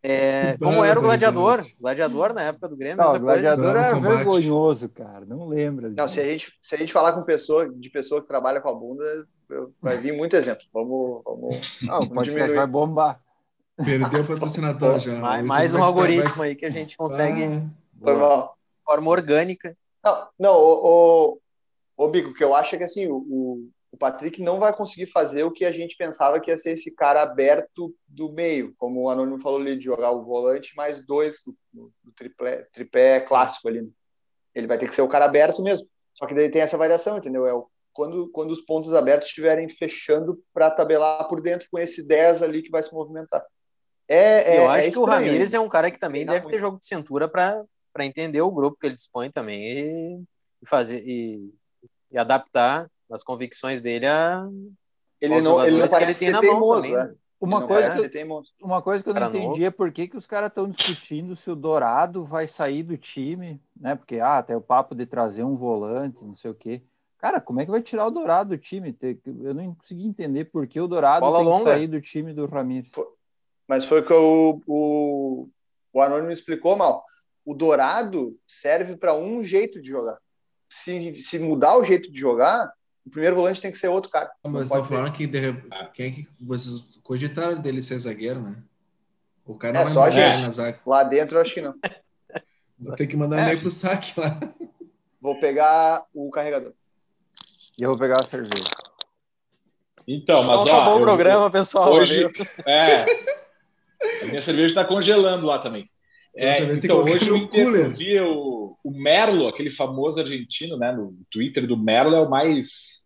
É, 0.05 0.57
como 0.59 0.85
era 0.85 0.99
o 0.99 1.03
Gladiador? 1.03 1.61
O 1.61 1.83
Gladiador 1.83 2.35
na 2.35 2.43
época 2.43 2.69
do 2.69 2.77
Grêmio. 2.77 2.97
Não, 2.97 3.15
o 3.15 3.21
Gladiador 3.21 3.77
era 3.77 3.95
vergonhoso, 3.95 4.89
cara. 4.89 5.25
Não 5.25 5.47
lembra. 5.47 5.91
Não, 5.91 6.09
se 6.09 6.19
a, 6.19 6.25
gente, 6.25 6.59
se 6.61 6.75
a 6.75 6.79
gente 6.79 6.93
falar 6.93 7.13
com 7.13 7.23
pessoa, 7.23 7.73
de 7.73 7.89
pessoa 7.89 8.21
que 8.21 8.27
trabalha 8.27 8.61
com 8.61 8.69
a 8.69 8.75
bunda, 8.75 9.05
vai 9.81 9.97
vir 9.97 10.13
muito 10.13 10.35
exemplo. 10.35 10.65
Vamos, 10.73 11.23
vamos, 11.25 11.61
não, 11.83 12.09
vamos 12.09 12.27
diminuir. 12.27 12.57
vai 12.57 12.67
bombar. 12.67 13.21
Perdeu 13.77 14.23
o 14.23 14.27
patrocinador 14.27 14.99
já. 14.99 15.15
Mais, 15.21 15.45
mais 15.45 15.75
um 15.75 15.83
algoritmo 15.85 16.35
vai... 16.35 16.49
aí 16.49 16.57
que 16.57 16.67
a 16.67 16.71
gente 16.71 16.97
consegue. 16.97 17.45
Ah, 17.45 17.63
Foi 18.03 18.17
mal. 18.17 18.59
Forma 18.85 19.09
orgânica. 19.09 19.77
Não, 20.05 20.29
não 20.37 20.55
o, 20.57 21.39
o, 21.97 22.05
o 22.05 22.09
Bico, 22.09 22.35
que 22.35 22.43
eu 22.43 22.57
acho 22.57 22.75
é 22.75 22.79
que 22.79 22.85
assim, 22.85 23.07
o, 23.07 23.19
o 23.19 23.71
Patrick 24.03 24.43
não 24.43 24.59
vai 24.59 24.75
conseguir 24.75 25.07
fazer 25.07 25.45
o 25.45 25.53
que 25.53 25.65
a 25.65 25.71
gente 25.71 25.97
pensava 25.97 26.41
que 26.41 26.51
ia 26.51 26.57
ser 26.57 26.73
esse 26.73 26.93
cara 26.93 27.23
aberto 27.23 27.95
do 28.05 28.33
meio, 28.33 28.75
como 28.77 29.01
o 29.01 29.09
Anônimo 29.09 29.39
falou 29.39 29.61
ali, 29.61 29.79
de 29.79 29.85
jogar 29.85 30.11
o 30.11 30.25
volante 30.25 30.75
mais 30.75 31.07
dois 31.07 31.37
do, 31.73 31.93
do 32.03 32.11
triplé, 32.11 32.67
tripé 32.73 33.21
clássico 33.21 33.69
ali. 33.69 33.89
Ele 34.57 34.67
vai 34.67 34.77
ter 34.77 34.89
que 34.89 34.95
ser 34.97 35.03
o 35.03 35.09
cara 35.09 35.27
aberto 35.27 35.63
mesmo. 35.63 35.87
Só 36.13 36.27
que 36.27 36.35
daí 36.35 36.51
tem 36.51 36.63
essa 36.63 36.77
variação, 36.77 37.17
entendeu? 37.17 37.47
É 37.47 37.55
o, 37.55 37.69
quando, 37.93 38.29
quando 38.33 38.51
os 38.51 38.61
pontos 38.61 38.93
abertos 38.93 39.29
estiverem 39.29 39.69
fechando 39.69 40.43
para 40.53 40.69
tabelar 40.69 41.29
por 41.29 41.41
dentro 41.41 41.69
com 41.71 41.79
esse 41.79 42.05
10 42.05 42.43
ali 42.43 42.61
que 42.61 42.71
vai 42.73 42.83
se 42.83 42.93
movimentar. 42.93 43.47
É, 44.09 44.57
é, 44.57 44.59
eu 44.59 44.69
acho 44.69 44.89
é 44.89 44.91
que 44.91 44.99
o 44.99 45.05
Ramires 45.05 45.55
é 45.55 45.61
um 45.61 45.69
cara 45.69 45.93
que 45.93 45.99
também 46.01 46.27
deve 46.27 46.49
ter 46.49 46.59
jogo 46.59 46.77
de 46.77 46.87
cintura 46.87 47.29
para 47.29 47.65
entender 48.01 48.41
o 48.41 48.51
grupo 48.51 48.77
que 48.81 48.87
ele 48.89 48.97
dispõe 48.97 49.31
também 49.31 49.63
e, 49.63 50.23
e 50.61 50.67
fazer 50.67 51.07
e, 51.07 51.55
e 52.11 52.19
adaptar 52.19 52.91
as 53.13 53.23
convicções 53.23 53.81
dele 53.81 54.07
a 54.07 54.49
ele 55.21 55.41
não, 55.41 55.65
ele 55.65 55.79
não 55.79 55.89
parece 55.89 56.19
que 56.19 56.25
ele 56.25 56.33
tem 56.33 56.51
teimoso, 56.51 56.83
na 56.83 56.89
mão 56.89 57.07
né? 57.07 57.15
Uma 57.43 57.67
coisa, 57.67 58.09
que, 58.09 58.25
uma 58.63 58.83
coisa 58.83 59.03
que 59.03 59.11
eu 59.11 59.15
não 59.15 59.29
entendi 59.29 59.47
novo. 59.47 59.65
é 59.65 59.71
por 59.71 59.91
que, 59.91 60.07
que 60.07 60.17
os 60.17 60.29
caras 60.29 60.49
estão 60.49 60.69
discutindo 60.69 61.35
se 61.35 61.51
o 61.51 61.57
Dourado 61.57 62.25
vai 62.25 62.47
sair 62.47 62.85
do 62.85 62.97
time, 62.97 63.61
né? 63.77 63.97
Porque 63.97 64.21
ah, 64.21 64.41
tem 64.45 64.55
o 64.55 64.61
papo 64.61 64.95
de 64.95 65.07
trazer 65.07 65.43
um 65.43 65.57
volante, 65.57 66.19
não 66.23 66.37
sei 66.37 66.53
o 66.53 66.55
quê. 66.55 66.83
Cara, 67.19 67.41
como 67.41 67.61
é 67.61 67.65
que 67.65 67.71
vai 67.71 67.83
tirar 67.83 68.07
o 68.07 68.13
Dourado 68.13 68.51
do 68.51 68.59
time? 68.59 68.97
Eu 69.25 69.55
não 69.55 69.75
consegui 69.75 70.07
entender 70.07 70.47
por 70.47 70.69
que 70.69 70.81
o 70.81 70.87
Dourado 70.87 71.21
Bola 71.21 71.39
tem 71.39 71.47
longa. 71.47 71.59
que 71.59 71.71
sair 71.71 71.87
do 71.89 72.01
time 72.01 72.33
do 72.33 72.47
Ramires. 72.47 72.93
Mas 73.67 73.85
foi 73.85 74.03
o 74.03 74.07
que 74.07 74.13
o, 74.13 74.61
o, 74.67 75.49
o 75.93 76.01
Anônimo 76.01 76.31
explicou 76.31 76.77
mal. 76.77 77.05
O 77.45 77.55
Dourado 77.55 78.39
serve 78.47 78.97
para 78.97 79.15
um 79.15 79.43
jeito 79.45 79.83
de 79.83 79.89
jogar. 79.89 80.19
Se, 80.71 81.21
se 81.21 81.41
mudar 81.41 81.77
o 81.77 81.85
jeito 81.85 82.11
de 82.11 82.21
jogar, 82.21 82.73
o 83.05 83.11
primeiro 83.11 83.37
volante 83.37 83.61
tem 83.61 83.73
que 83.73 83.79
ser 83.79 83.89
outro 83.89 84.11
cara. 84.11 84.31
Mas 84.45 84.65
estão 84.65 84.85
falando 84.85 85.13
que 85.13 85.27
de... 85.27 85.53
quem 85.93 86.07
é 86.07 86.11
que 86.11 86.29
vocês 86.41 86.99
cogitaram 87.03 87.61
dele 87.61 87.83
ser 87.83 87.99
zagueiro, 87.99 88.41
né? 88.41 88.57
O 89.45 89.57
cara 89.57 89.81
é, 89.81 89.87
só 89.89 90.05
a 90.05 90.11
gente. 90.11 90.43
Lá 90.87 91.03
dentro 91.03 91.37
eu 91.37 91.43
acho 91.43 91.55
que 91.55 91.61
não. 91.61 91.75
Vou 92.79 92.97
ter 92.97 93.07
que 93.07 93.17
mandar 93.17 93.39
é. 93.39 93.43
e-mail 93.43 93.61
pro 93.61 93.71
saque 93.71 94.19
lá. 94.19 94.39
Vou 95.21 95.39
pegar 95.39 96.03
o 96.15 96.31
carregador. 96.31 96.73
E 97.79 97.83
eu 97.83 97.91
vou 97.91 97.99
pegar 97.99 98.21
a 98.21 98.25
cerveja. 98.25 98.71
Então, 100.07 100.39
Só 100.41 100.65
mas 100.65 100.73
ó, 100.73 100.97
o 100.97 101.01
programa, 101.01 101.51
pessoal. 101.51 101.93
Hoje, 101.93 102.29
é, 102.67 103.05
a 104.23 104.27
minha 104.27 104.43
cerveja 104.43 104.69
está 104.69 104.85
congelando 104.85 105.47
lá 105.47 105.61
também. 105.61 105.89
É, 106.35 106.63
então, 106.73 107.05
hoje 107.05 107.29
eu, 107.29 107.91
vi 107.91 108.19
o, 108.21 108.77
o 108.83 108.91
Merlo, 108.91 109.49
aquele 109.49 109.71
famoso 109.71 110.19
argentino, 110.19 110.79
né? 110.79 110.91
No 110.91 111.15
Twitter 111.31 111.67
do 111.67 111.77
Merlo 111.77 112.15
é 112.15 112.21
o 112.21 112.31
mais, 112.31 113.03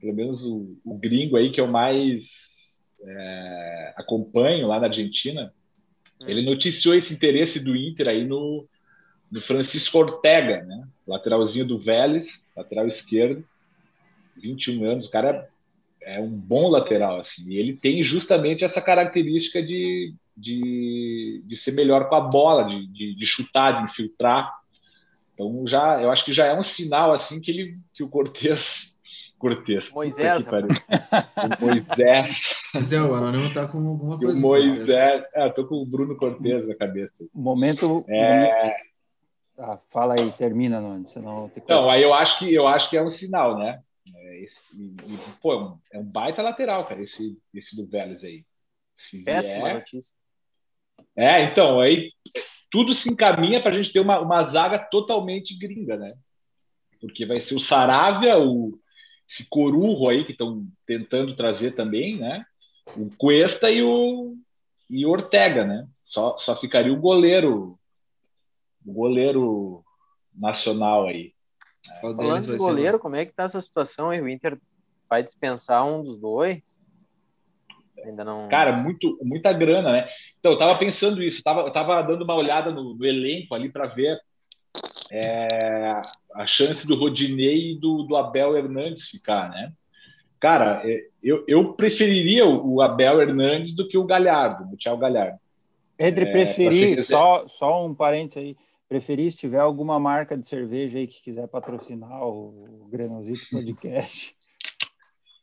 pelo 0.00 0.14
menos 0.14 0.44
o, 0.44 0.76
o 0.84 0.96
gringo 0.96 1.36
aí 1.36 1.50
que 1.52 1.60
eu 1.60 1.66
mais 1.66 2.96
é, 3.06 3.94
acompanho 3.96 4.66
lá 4.66 4.80
na 4.80 4.86
Argentina. 4.86 5.52
Hum. 6.22 6.26
Ele 6.26 6.42
noticiou 6.42 6.94
esse 6.94 7.12
interesse 7.12 7.60
do 7.60 7.76
Inter 7.76 8.08
aí 8.08 8.24
no, 8.24 8.66
no 9.30 9.40
Francisco 9.42 9.98
Ortega, 9.98 10.62
né? 10.62 10.88
lateralzinho 11.06 11.66
do 11.66 11.78
Vélez, 11.78 12.42
lateral 12.56 12.86
esquerdo, 12.86 13.44
21 14.36 14.84
anos, 14.84 15.06
o 15.06 15.10
cara 15.10 15.48
é, 16.02 16.16
é 16.16 16.20
um 16.20 16.30
bom 16.30 16.68
lateral, 16.68 17.20
assim, 17.20 17.48
e 17.50 17.58
ele 17.58 17.76
tem 17.76 18.02
justamente 18.02 18.64
essa 18.64 18.80
característica 18.80 19.62
de, 19.62 20.14
de, 20.36 21.42
de 21.46 21.56
ser 21.56 21.72
melhor 21.72 22.08
com 22.08 22.14
a 22.14 22.20
bola, 22.20 22.64
de, 22.64 22.86
de, 22.86 23.14
de 23.14 23.26
chutar, 23.26 23.78
de 23.78 23.84
infiltrar. 23.84 24.52
Então 25.34 25.66
já, 25.66 26.00
eu 26.00 26.10
acho 26.10 26.24
que 26.24 26.32
já 26.32 26.46
é 26.46 26.58
um 26.58 26.62
sinal 26.62 27.12
assim 27.12 27.40
que 27.40 27.50
ele 27.50 27.78
que 27.92 28.02
o 28.02 28.08
Cortez 28.08 28.92
Cortez. 29.38 29.90
Moisés. 29.90 30.46
Moisés. 31.60 32.54
Mas 32.72 32.92
é, 32.92 33.02
o 33.02 33.14
Anônimo 33.14 33.52
tá 33.52 33.66
com 33.66 33.78
alguma 33.86 34.18
coisa. 34.18 34.38
O 34.38 34.40
Moisés. 34.40 35.24
É, 35.34 35.50
tô 35.50 35.66
com 35.66 35.74
o 35.74 35.84
Bruno 35.84 36.16
Cortez 36.16 36.66
na 36.66 36.74
cabeça. 36.74 37.26
Momento. 37.34 38.04
É... 38.08 38.74
Ah, 39.58 39.78
fala 39.90 40.14
aí, 40.18 40.32
termina, 40.32 40.78
Anônimo. 40.78 41.08
Senão 41.08 41.48
te 41.48 41.62
Não, 41.68 41.90
aí 41.90 42.02
eu 42.02 42.14
acho 42.14 42.38
que 42.38 42.52
eu 42.52 42.66
acho 42.66 42.88
que 42.88 42.96
é 42.96 43.02
um 43.02 43.10
sinal, 43.10 43.58
né? 43.58 43.80
É, 44.14 44.42
esse, 44.42 44.60
e, 44.74 44.96
pô, 45.40 45.78
é 45.92 45.98
um 45.98 46.04
baita 46.04 46.42
lateral, 46.42 46.84
cara, 46.86 47.02
esse, 47.02 47.38
esse 47.52 47.76
do 47.76 47.86
Vélez 47.86 48.24
aí. 48.24 48.44
Se 48.96 49.22
Péssima 49.22 49.64
vier... 49.64 49.74
notícia. 49.74 50.16
É, 51.16 51.42
então, 51.44 51.80
aí 51.80 52.10
tudo 52.70 52.92
se 52.92 53.08
encaminha 53.08 53.62
para 53.62 53.72
a 53.72 53.76
gente 53.76 53.92
ter 53.92 54.00
uma, 54.00 54.18
uma 54.18 54.42
zaga 54.42 54.78
totalmente 54.78 55.56
gringa, 55.56 55.96
né? 55.96 56.14
Porque 57.00 57.24
vai 57.24 57.40
ser 57.40 57.54
o 57.54 57.60
Saravia, 57.60 58.38
o, 58.38 58.78
esse 59.28 59.44
Corujo 59.48 60.08
aí 60.08 60.24
que 60.24 60.32
estão 60.32 60.66
tentando 60.86 61.36
trazer 61.36 61.72
também, 61.72 62.18
né? 62.18 62.44
O 62.96 63.08
Cuesta 63.16 63.70
e 63.70 63.82
o, 63.82 64.36
e 64.90 65.06
o 65.06 65.10
Ortega, 65.10 65.64
né? 65.64 65.86
Só, 66.02 66.36
só 66.36 66.58
ficaria 66.60 66.92
o 66.92 67.00
goleiro, 67.00 67.78
o 68.84 68.92
goleiro 68.92 69.84
nacional 70.34 71.06
aí. 71.06 71.32
Falando 72.00 72.44
de 72.44 72.56
goleiro, 72.56 72.98
como 72.98 73.16
é 73.16 73.24
que 73.24 73.32
tá 73.32 73.44
essa 73.44 73.60
situação 73.60 74.10
aí? 74.10 74.20
O 74.20 74.28
Inter 74.28 74.58
vai 75.08 75.22
dispensar 75.22 75.86
um 75.86 76.02
dos 76.02 76.18
dois? 76.18 76.82
Ainda 78.04 78.24
não. 78.24 78.48
Cara, 78.48 78.72
muito, 78.72 79.18
muita 79.22 79.52
grana, 79.52 79.92
né? 79.92 80.08
Então, 80.38 80.52
eu 80.52 80.58
tava 80.58 80.74
pensando 80.76 81.22
isso, 81.22 81.40
eu 81.40 81.44
tava, 81.44 81.60
eu 81.62 81.70
tava 81.70 82.02
dando 82.02 82.22
uma 82.22 82.34
olhada 82.34 82.70
no, 82.70 82.94
no 82.94 83.04
elenco 83.04 83.54
ali 83.54 83.68
para 83.68 83.86
ver 83.86 84.18
é, 85.10 86.00
a 86.34 86.46
chance 86.46 86.86
do 86.86 86.96
Rodinei 86.96 87.72
e 87.72 87.78
do, 87.78 88.02
do 88.02 88.16
Abel 88.16 88.56
Hernandes 88.56 89.08
ficar, 89.08 89.50
né? 89.50 89.72
Cara, 90.40 90.82
é, 90.84 91.06
eu, 91.22 91.44
eu 91.48 91.72
preferiria 91.72 92.46
o 92.46 92.82
Abel 92.82 93.22
Hernandes 93.22 93.74
do 93.74 93.88
que 93.88 93.96
o 93.96 94.04
Galhardo, 94.04 94.72
o 94.72 94.76
Thiago 94.76 95.00
Galhardo. 95.00 95.38
Entre 95.98 96.24
é, 96.24 96.32
preferir, 96.32 97.02
só, 97.04 97.46
só 97.48 97.86
um 97.86 97.94
parênteses 97.94 98.36
aí, 98.38 98.56
preferir 98.88 99.30
se 99.30 99.38
tiver 99.38 99.60
alguma 99.60 99.98
marca 99.98 100.36
de 100.36 100.46
cerveja 100.46 100.98
aí 100.98 101.06
que 101.06 101.22
quiser 101.22 101.48
patrocinar 101.48 102.22
o 102.22 102.86
Grenosito 102.90 103.48
Podcast. 103.50 104.36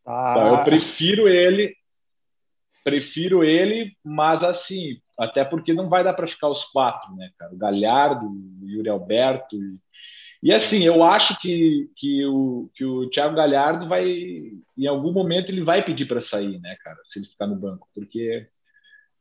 Tá. 0.04 0.32
Então, 0.32 0.58
eu 0.58 0.64
prefiro 0.64 1.28
ele, 1.28 1.76
prefiro 2.84 3.44
ele, 3.44 3.96
mas 4.04 4.44
assim, 4.44 5.00
até 5.18 5.44
porque 5.46 5.74
não 5.74 5.90
vai 5.90 6.04
dar 6.04 6.14
para 6.14 6.28
ficar 6.28 6.50
os 6.50 6.66
quatro, 6.66 7.16
né, 7.16 7.32
cara? 7.38 7.54
O 7.54 7.58
Galhardo, 7.58 8.26
o 8.28 8.70
Yuri 8.70 8.90
Alberto. 8.90 9.56
E, 9.56 9.80
e 10.44 10.54
assim, 10.54 10.84
eu 10.84 11.04
acho 11.04 11.40
que, 11.40 11.90
que, 11.96 12.26
o, 12.26 12.70
que 12.76 12.84
o 12.84 13.10
Thiago 13.10 13.36
Galhardo 13.36 13.88
vai, 13.88 14.06
em 14.78 14.88
algum 14.88 15.12
momento, 15.12 15.50
ele 15.50 15.64
vai 15.64 15.84
pedir 15.84 16.06
para 16.08 16.22
sair, 16.22 16.60
né, 16.60 16.76
cara, 16.84 16.98
se 17.06 17.20
ele 17.20 17.28
ficar 17.28 17.48
no 17.48 17.56
banco, 17.56 17.88
porque 17.94 18.48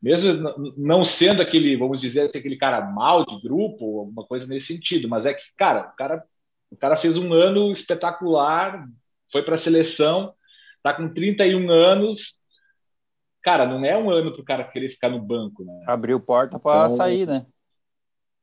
mesmo 0.03 0.73
não 0.79 1.05
sendo 1.05 1.43
aquele, 1.43 1.77
vamos 1.77 2.01
dizer 2.01 2.23
assim, 2.23 2.39
aquele 2.39 2.57
cara 2.57 2.81
mal 2.81 3.25
de 3.27 3.41
grupo, 3.43 4.01
alguma 4.01 4.25
coisa 4.25 4.47
nesse 4.47 4.69
sentido, 4.69 5.09
mas 5.09 5.27
é 5.27 5.35
que, 5.35 5.43
cara, 5.59 5.91
o 5.93 5.97
cara, 5.97 6.25
o 6.71 6.77
cara 6.77 6.97
fez 6.97 7.19
um 7.19 7.35
ano 7.35 7.71
espetacular, 7.71 8.87
foi 9.31 9.43
para 9.43 9.57
a 9.57 9.59
seleção, 9.59 10.33
tá 10.83 10.95
com 10.95 11.13
31 11.13 11.71
anos, 11.71 12.39
cara, 13.43 13.66
não 13.66 13.84
é 13.84 13.97
um 13.97 14.11
ano 14.11 14.32
para 14.32 14.41
o 14.41 14.45
cara 14.45 14.64
querer 14.64 14.88
ficar 14.88 15.09
no 15.09 15.20
banco, 15.20 15.64
né? 15.64 15.84
Abriu 15.86 16.20
porta 16.20 16.59
para 16.59 16.86
então, 16.86 16.97
sair, 16.97 17.26
né? 17.26 17.47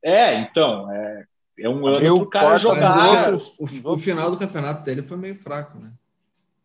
É, 0.04 0.36
então, 0.36 0.92
é, 0.92 1.26
é 1.60 1.70
um 1.70 1.86
ano 1.88 2.02
para 2.02 2.14
o 2.14 2.30
cara 2.30 2.58
jogar. 2.58 3.32
Outros, 3.32 3.56
o, 3.60 3.94
o, 3.94 3.98
final 3.98 4.32
do 4.32 4.38
campeonato 4.38 4.84
dele 4.84 5.02
foi 5.02 5.18
meio 5.18 5.36
fraco, 5.36 5.78
né? 5.80 5.92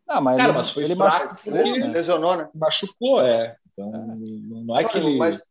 Não, 0.06 0.20
mas 0.20 0.36
cara, 0.36 0.48
ele, 0.50 0.58
mas 0.58 0.70
foi 0.70 0.84
ele 0.84 0.96
fraco 0.96 1.26
machucou, 1.26 1.52
porque 1.52 1.78
né? 1.80 1.86
lesionou, 1.88 2.36
né? 2.36 2.48
Machucou, 2.54 3.22
é. 3.22 3.56
Então, 3.72 3.88
é. 3.88 4.16
não 4.64 4.76
é 4.76 4.84
que 4.84 4.98
ele... 4.98 5.16
Mas 5.16 5.42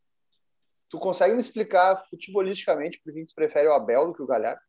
tu 0.90 1.00
consegue 1.00 1.34
me 1.34 1.42
explicar 1.42 2.04
futebolisticamente 2.10 3.02
por 3.04 3.14
que 3.14 3.26
tu 3.26 3.34
prefere 3.34 3.68
o 3.68 3.74
Abel 3.74 4.08
do 4.08 4.14
que 4.14 4.22
o 4.22 4.28
Galhardo? 4.28 4.62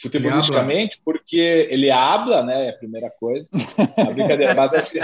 Futebolisticamente, 0.00 1.00
porque 1.04 1.66
ele 1.70 1.90
habla, 1.90 2.42
né? 2.42 2.66
É 2.66 2.70
a 2.70 2.78
primeira 2.78 3.10
coisa. 3.10 3.48
A 3.98 4.12
brincadeira, 4.12 4.54
mas 4.54 4.72
assim, 4.72 4.98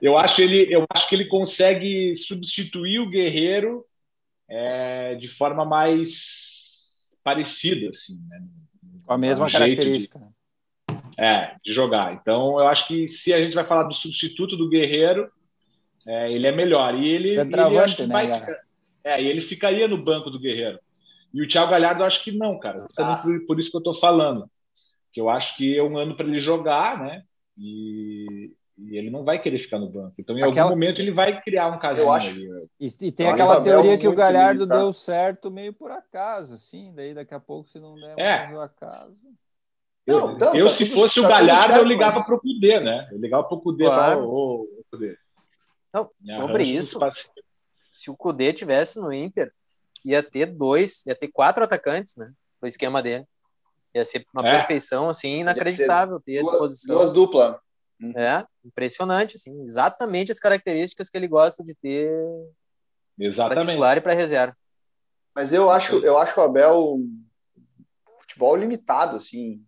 eu 0.00 0.16
acho 0.16 0.40
ele, 0.40 0.66
eu 0.74 0.86
acho 0.90 1.08
que 1.08 1.14
ele 1.14 1.26
consegue 1.26 2.16
substituir 2.16 2.98
o 2.98 3.10
Guerreiro 3.10 3.84
é, 4.48 5.14
de 5.16 5.28
forma 5.28 5.64
mais 5.64 7.14
parecida, 7.22 7.90
assim, 7.90 8.18
né? 8.28 8.42
Com 9.04 9.12
a 9.12 9.18
mesma 9.18 9.46
um 9.46 9.50
característica. 9.50 10.18
De, 10.18 11.22
é, 11.22 11.54
de 11.62 11.72
jogar. 11.72 12.14
Então, 12.14 12.58
eu 12.58 12.68
acho 12.68 12.86
que 12.88 13.06
se 13.06 13.34
a 13.34 13.40
gente 13.40 13.54
vai 13.54 13.66
falar 13.66 13.82
do 13.82 13.94
substituto 13.94 14.56
do 14.56 14.68
Guerreiro, 14.68 15.30
é, 16.06 16.32
ele 16.32 16.46
é 16.46 16.52
melhor. 16.52 16.94
E 16.94 17.06
ele, 17.06 17.28
ele 17.28 17.44
né, 17.44 18.06
vai, 18.06 18.56
é, 19.04 19.22
ele 19.22 19.42
ficaria 19.42 19.86
no 19.86 20.02
banco 20.02 20.30
do 20.30 20.40
Guerreiro. 20.40 20.78
E 21.32 21.42
o 21.42 21.48
Thiago 21.48 21.70
Galhardo, 21.70 22.02
eu 22.02 22.06
acho 22.06 22.22
que 22.22 22.32
não, 22.32 22.58
cara. 22.58 22.86
Tá. 22.94 23.18
Por, 23.18 23.46
por, 23.46 23.60
isso 23.60 23.70
que 23.70 23.76
eu 23.76 23.80
estou 23.80 23.94
falando. 23.94 24.50
Que 25.12 25.20
eu 25.20 25.28
acho 25.28 25.56
que 25.56 25.76
é 25.76 25.82
um 25.82 25.96
ano 25.96 26.16
para 26.16 26.26
ele 26.26 26.40
jogar, 26.40 26.98
né? 26.98 27.22
E, 27.56 28.52
e, 28.78 28.96
ele 28.96 29.10
não 29.10 29.24
vai 29.24 29.40
querer 29.40 29.58
ficar 29.58 29.78
no 29.78 29.90
banco. 29.90 30.14
Então, 30.18 30.36
em 30.36 30.42
aquela... 30.42 30.62
algum 30.62 30.74
momento, 30.74 31.00
ele 31.00 31.10
vai 31.10 31.40
criar 31.42 31.68
um 31.68 31.78
casinho. 31.78 32.06
Eu 32.06 32.12
acho... 32.12 32.30
Ali. 32.30 32.68
E, 32.80 32.86
e 32.86 33.12
tem 33.12 33.26
eu 33.26 33.32
aquela 33.32 33.60
teoria 33.60 33.98
que 33.98 34.08
o 34.08 34.14
Galhardo 34.14 34.60
limitado. 34.60 34.80
deu 34.80 34.92
certo 34.92 35.50
meio 35.50 35.72
por 35.72 35.90
acaso, 35.90 36.54
assim. 36.54 36.92
Daí, 36.94 37.14
daqui 37.14 37.34
a 37.34 37.40
pouco, 37.40 37.68
se 37.68 37.78
não 37.78 37.94
der 37.94 38.18
é. 38.18 38.38
mais 38.38 38.56
o 38.56 38.60
acaso. 38.60 39.16
Eu, 40.06 40.38
não, 40.38 40.54
eu 40.54 40.64
tá 40.64 40.70
se 40.70 40.86
tudo, 40.86 40.94
fosse 40.94 41.20
tá 41.20 41.26
o 41.26 41.30
Galhardo, 41.30 41.66
certo, 41.66 41.82
eu 41.82 41.84
ligava 41.84 42.16
mas... 42.16 42.26
para 42.26 42.34
o 42.34 42.40
Cudê, 42.40 42.80
né? 42.80 43.08
Eu 43.12 43.18
ligava 43.18 43.44
para 43.44 43.58
o 43.58 43.60
Cudê 43.60 43.84
claro. 43.84 44.24
ô, 44.24 44.62
ô, 44.62 44.84
Cudê. 44.90 45.18
Não, 45.92 46.10
sobre 46.24 46.64
isso, 46.64 46.98
se 47.90 48.10
o 48.10 48.16
Cudê 48.16 48.52
tivesse 48.54 48.98
no 48.98 49.12
Inter, 49.12 49.52
ia 50.04 50.22
ter 50.22 50.46
dois, 50.46 51.04
ia 51.06 51.14
ter 51.14 51.28
quatro 51.28 51.64
atacantes, 51.64 52.16
né? 52.16 52.32
No 52.60 52.68
esquema 52.68 53.02
dele. 53.02 53.24
Ia 53.94 54.04
ser 54.04 54.24
uma 54.34 54.46
é. 54.46 54.56
perfeição, 54.56 55.08
assim, 55.08 55.40
inacreditável. 55.40 56.20
Ter, 56.20 56.40
duas, 56.40 56.52
disposição. 56.52 56.96
Duas 56.96 57.12
duplas. 57.12 57.56
É, 58.14 58.44
impressionante, 58.64 59.36
assim, 59.36 59.60
exatamente 59.62 60.30
as 60.30 60.38
características 60.38 61.08
que 61.08 61.16
ele 61.16 61.26
gosta 61.26 61.64
de 61.64 61.74
ter 61.74 62.08
exatamente. 63.18 63.64
para 63.64 63.72
titular 63.72 63.96
e 63.96 64.00
para 64.00 64.12
reserva. 64.12 64.56
Mas 65.34 65.52
eu 65.52 65.68
acho, 65.68 65.98
eu 66.04 66.16
acho 66.16 66.38
o 66.40 66.44
Abel 66.44 67.00
futebol 68.20 68.54
limitado, 68.54 69.16
assim, 69.16 69.64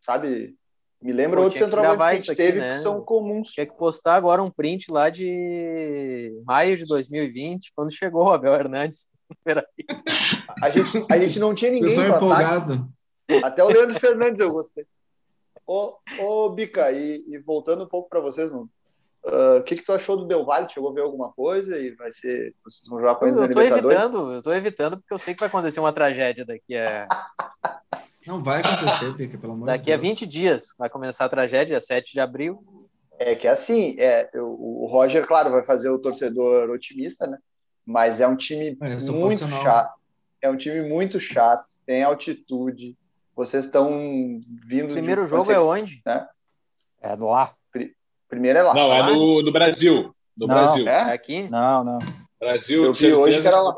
sabe? 0.00 0.56
Me 1.00 1.12
lembra 1.12 1.38
Pô, 1.38 1.44
outros 1.44 1.60
centroavantes 1.60 2.24
que 2.24 2.30
a 2.30 2.34
gente 2.34 2.36
teve 2.36 2.60
né? 2.60 2.68
que 2.68 2.74
são 2.76 3.02
comuns. 3.02 3.50
Tinha 3.50 3.66
que 3.66 3.76
postar 3.76 4.14
agora 4.14 4.40
um 4.40 4.50
print 4.50 4.86
lá 4.92 5.10
de 5.10 6.32
maio 6.46 6.76
de 6.76 6.86
2020, 6.86 7.72
quando 7.74 7.90
chegou 7.90 8.26
o 8.26 8.30
Abel 8.30 8.54
Hernandes. 8.54 9.08
A 10.62 10.70
gente, 10.70 11.06
a 11.10 11.18
gente 11.18 11.38
não 11.38 11.54
tinha 11.54 11.70
ninguém 11.70 11.96
no 11.96 12.32
ataque. 12.32 12.80
Até 13.42 13.64
o 13.64 13.68
Leandro 13.68 13.98
Fernandes 13.98 14.40
eu 14.40 14.52
gostei. 14.52 14.84
Ô, 15.66 15.96
ô 16.18 16.50
Bica, 16.50 16.90
e, 16.92 17.24
e 17.28 17.38
voltando 17.38 17.84
um 17.84 17.88
pouco 17.88 18.08
para 18.08 18.20
vocês? 18.20 18.52
Ah, 18.52 18.56
o 18.56 19.58
uh, 19.58 19.62
que, 19.62 19.76
que 19.76 19.84
tu 19.84 19.92
achou 19.92 20.16
do 20.16 20.26
Del 20.26 20.44
Valle? 20.44 20.68
Chegou 20.68 20.90
a 20.90 20.94
ver 20.94 21.02
alguma 21.02 21.32
coisa 21.32 21.78
e 21.78 21.94
vai 21.94 22.10
ser. 22.10 22.54
Vocês 22.64 22.88
vão 22.88 22.98
jogar 22.98 23.14
com 23.14 23.26
eles 23.26 23.38
Eu 23.38 23.50
tô 23.50 23.60
evitando, 23.60 24.32
eu 24.32 24.42
tô 24.42 24.52
evitando 24.52 24.96
porque 24.96 25.14
eu 25.14 25.18
sei 25.18 25.34
que 25.34 25.40
vai 25.40 25.48
acontecer 25.48 25.78
uma 25.78 25.92
tragédia 25.92 26.44
daqui 26.44 26.76
a. 26.76 27.08
Não 28.26 28.42
vai 28.42 28.60
acontecer, 28.60 29.12
Bica, 29.14 29.36
pelo 29.36 29.52
amor 29.52 29.66
Daqui 29.66 29.86
de 29.86 29.92
a 29.92 29.96
20 29.96 30.26
dias 30.26 30.74
vai 30.78 30.88
começar 30.88 31.24
a 31.24 31.28
tragédia, 31.28 31.80
7 31.80 32.12
de 32.12 32.20
abril. 32.20 32.64
É 33.18 33.34
que 33.34 33.48
assim, 33.48 33.96
é, 33.98 34.30
o 34.34 34.86
Roger, 34.86 35.26
claro, 35.26 35.50
vai 35.50 35.64
fazer 35.64 35.90
o 35.90 35.98
torcedor 35.98 36.70
otimista, 36.70 37.26
né? 37.26 37.38
Mas 37.84 38.20
é 38.20 38.28
um 38.28 38.36
time 38.36 38.76
é, 38.80 39.10
muito 39.10 39.48
chato. 39.48 39.94
É 40.40 40.50
um 40.50 40.56
time 40.56 40.82
muito 40.88 41.20
chato, 41.20 41.66
tem 41.86 42.02
altitude. 42.02 42.96
Vocês 43.34 43.64
estão 43.64 44.40
vindo. 44.66 44.90
O 44.90 44.92
primeiro 44.92 45.24
de, 45.24 45.30
jogo 45.30 45.44
você, 45.44 45.54
é 45.54 45.60
onde? 45.60 46.02
Né? 46.04 46.26
É 47.00 47.14
lá. 47.14 47.54
Primeiro 48.28 48.58
é 48.58 48.62
lá. 48.62 48.74
Não, 48.74 48.92
é 48.92 49.02
no, 49.06 49.42
no 49.42 49.52
Brasil. 49.52 50.14
No 50.36 50.46
não, 50.46 50.54
Brasil. 50.54 50.88
É? 50.88 51.10
é 51.10 51.12
aqui? 51.12 51.48
Não, 51.50 51.84
não. 51.84 51.98
Brasil. 52.40 52.84
Eu 52.84 52.92
vi 52.92 53.12
hoje 53.12 53.40
que 53.40 53.46
era 53.46 53.60
lá. 53.60 53.74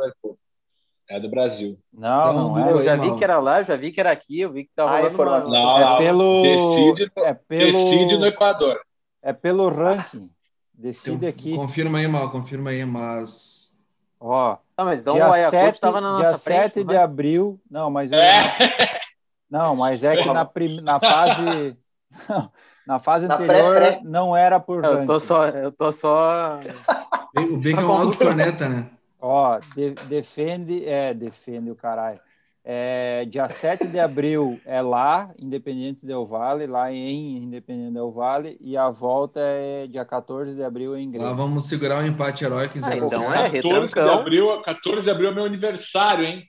É 1.09 1.21
do 1.21 1.29
Brasil. 1.29 1.79
Não, 1.93 2.33
não, 2.33 2.49
não 2.55 2.67
é. 2.67 2.73
Eu 2.73 2.83
já 2.83 2.97
vi 2.97 3.15
que 3.15 3.23
era 3.23 3.39
lá, 3.39 3.61
eu 3.61 3.65
já 3.65 3.77
vi 3.77 3.93
que 3.93 4.01
era 4.01 4.11
aqui, 4.11 4.41
eu 4.41 4.53
vi 4.53 4.65
que 4.65 4.71
estava 4.71 4.97
ah, 4.97 5.09
rolando 5.09 5.49
uma... 5.49 5.51
Não, 5.51 5.79
é 5.79 5.99
pelo... 5.99 6.43
Decide, 6.43 7.13
é 7.17 7.35
pelo... 7.35 7.73
decide 7.73 8.17
no 8.17 8.27
Equador. 8.27 8.81
É 9.23 9.33
pelo 9.33 9.69
ranking. 9.69 10.31
Decide 10.73 11.27
aqui. 11.27 11.55
Confirma 11.55 11.99
aí, 11.99 12.09
Mal, 12.09 12.31
confirma 12.31 12.71
aí, 12.71 12.85
mas 12.87 13.64
Ó, 14.27 14.57
tá, 14.75 14.85
mas 14.87 15.03
então 15.03 15.13
dia 15.13 15.29
o 15.29 15.33
Ayacucho 15.33 15.67
estava 15.67 16.01
na 16.01 16.13
nossa 16.13 16.31
dia 16.31 16.39
frente. 16.39 16.59
Dia 16.61 16.69
7 16.71 16.85
de 16.85 16.97
abril. 16.97 17.61
Não, 17.71 17.91
mas. 17.91 18.11
Eu... 18.11 18.19
É. 18.19 18.57
Não, 19.51 19.77
mas 19.77 20.03
é 20.03 20.17
que 20.17 20.33
na, 20.33 20.47
prim... 20.47 20.81
na 20.81 20.99
fase. 20.99 21.77
na 22.89 22.99
fase 22.99 23.29
na 23.29 23.35
anterior 23.35 23.77
pré, 23.77 23.93
pré. 23.93 24.01
não 24.03 24.35
era 24.35 24.59
por. 24.59 24.83
Eu 24.83 25.05
tô 25.05 25.21
só. 25.21 25.47
Eu 25.49 25.71
tô 25.71 25.93
só. 25.93 26.59
o 27.37 27.57
Bacon 27.59 28.03
é 28.03 28.05
o 28.07 28.17
corneta, 28.17 28.67
né? 28.67 28.87
Ó, 29.21 29.59
de, 29.77 29.91
defende. 29.91 30.89
É, 30.89 31.13
defende 31.13 31.71
o 31.71 31.77
caralho. 31.77 32.19
É, 32.67 33.27
dia 33.27 33.47
7 33.47 33.89
de 33.89 34.01
abril 34.01 34.59
é 34.65 34.81
lá, 34.81 35.31
Independente 35.39 36.07
Del 36.07 36.25
Vale, 36.25 36.67
lá 36.67 36.91
em 36.91 37.37
Independente 37.37 37.93
Del 37.93 38.11
Vale, 38.11 38.57
e 38.59 38.75
a 38.75 38.89
volta 38.89 39.39
é 39.39 39.87
dia 39.87 40.03
14 40.03 40.55
de 40.55 40.65
abril 40.65 40.97
em 40.97 41.11
Grêmio. 41.11 41.29
Lá 41.29 41.35
vamos 41.35 41.69
segurar 41.69 42.03
um 42.03 42.07
empate 42.07 42.43
heróico. 42.43 42.79
Ah, 42.83 42.97
então 42.97 43.31
é 43.35 43.51
14 43.51 43.93
de, 43.93 44.01
abril, 44.01 44.63
14 44.63 45.05
de 45.05 45.11
abril 45.11 45.31
é 45.31 45.35
meu 45.35 45.45
aniversário, 45.45 46.25
hein? 46.25 46.49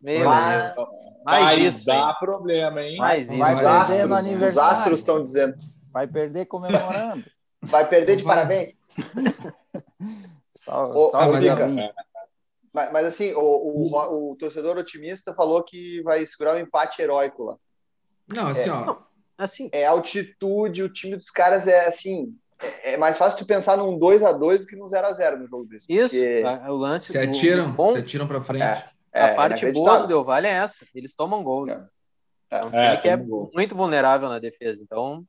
Meu 0.00 0.24
Mas, 0.24 0.74
Deus. 0.74 0.88
Mais 1.24 1.58
isso, 1.58 1.86
dá 1.86 2.10
hein? 2.10 2.16
problema, 2.20 2.82
hein? 2.82 2.96
Mais 2.98 3.32
isso. 3.32 3.38
Vai 3.38 3.56
perder 3.56 4.06
no 4.06 4.14
aniversário. 4.14 4.72
Os 4.72 4.78
astros 4.78 5.00
estão 5.00 5.20
dizendo. 5.20 5.56
Vai 5.90 6.06
perder 6.06 6.46
comemorando. 6.46 7.24
Vai 7.60 7.88
perder 7.88 8.16
de 8.16 8.22
parabéns. 8.22 8.74
só, 10.54 10.92
ô, 10.92 11.10
só 11.10 11.28
ô, 11.28 11.32
mas, 12.74 12.92
mas 12.92 13.06
assim, 13.06 13.32
o, 13.34 13.40
o, 13.40 14.32
o, 14.32 14.36
torcedor 14.36 14.76
otimista 14.76 15.32
falou 15.32 15.62
que 15.62 16.02
vai 16.02 16.26
segurar 16.26 16.56
um 16.56 16.58
empate 16.58 17.00
heróico 17.00 17.44
lá. 17.44 17.56
Não, 18.26 18.48
assim, 18.48 18.68
é, 18.68 18.72
ó. 18.72 18.96
assim, 19.38 19.68
é 19.70 19.86
altitude, 19.86 20.82
o 20.82 20.92
time 20.92 21.16
dos 21.16 21.30
caras 21.30 21.68
é 21.68 21.86
assim. 21.86 22.34
É, 22.60 22.94
é 22.94 22.96
mais 22.96 23.16
fácil 23.16 23.38
tu 23.38 23.46
pensar 23.46 23.76
num 23.76 23.96
2 23.96 24.24
a 24.24 24.32
2 24.32 24.62
do 24.62 24.66
que 24.66 24.74
num 24.74 24.88
0 24.88 25.06
a 25.06 25.12
0 25.12 25.38
no 25.38 25.46
jogo 25.46 25.66
desse. 25.66 25.86
Isso, 25.88 26.16
porque... 26.16 26.42
o 26.68 26.74
lance. 26.74 27.12
Se 27.12 27.18
atiram, 27.18 27.70
bom, 27.70 27.92
se 27.92 27.98
atiram 27.98 28.26
para 28.26 28.42
frente. 28.42 28.64
É, 28.64 28.84
é, 29.12 29.24
a 29.30 29.34
parte 29.36 29.70
boa 29.70 29.98
do 29.98 30.08
Del 30.08 30.24
Valle 30.24 30.48
é 30.48 30.54
essa, 30.54 30.84
eles 30.92 31.14
tomam 31.14 31.44
gols. 31.44 31.70
É, 31.70 31.86
é 32.50 32.64
um 32.64 32.70
time 32.70 32.86
é, 32.86 32.96
que 32.96 33.08
é 33.08 33.16
gol. 33.16 33.52
muito 33.54 33.76
vulnerável 33.76 34.28
na 34.28 34.40
defesa, 34.40 34.82
então 34.82 35.24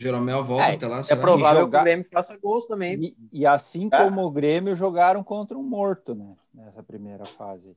Jeromel 0.00 0.42
volta 0.42 0.64
é, 0.64 0.74
até 0.74 0.86
lá. 0.86 1.02
É 1.08 1.14
provável 1.14 1.62
jogar... 1.62 1.78
que 1.78 1.82
o 1.82 1.84
Grêmio 1.84 2.08
faça 2.10 2.38
gols 2.38 2.66
também. 2.66 3.14
E, 3.32 3.40
e 3.40 3.46
assim 3.46 3.90
é. 3.92 4.04
como 4.04 4.24
o 4.24 4.30
Grêmio 4.30 4.74
jogaram 4.74 5.22
contra 5.22 5.58
um 5.58 5.62
morto, 5.62 6.14
né? 6.14 6.34
Nessa 6.54 6.82
primeira 6.82 7.26
fase. 7.26 7.76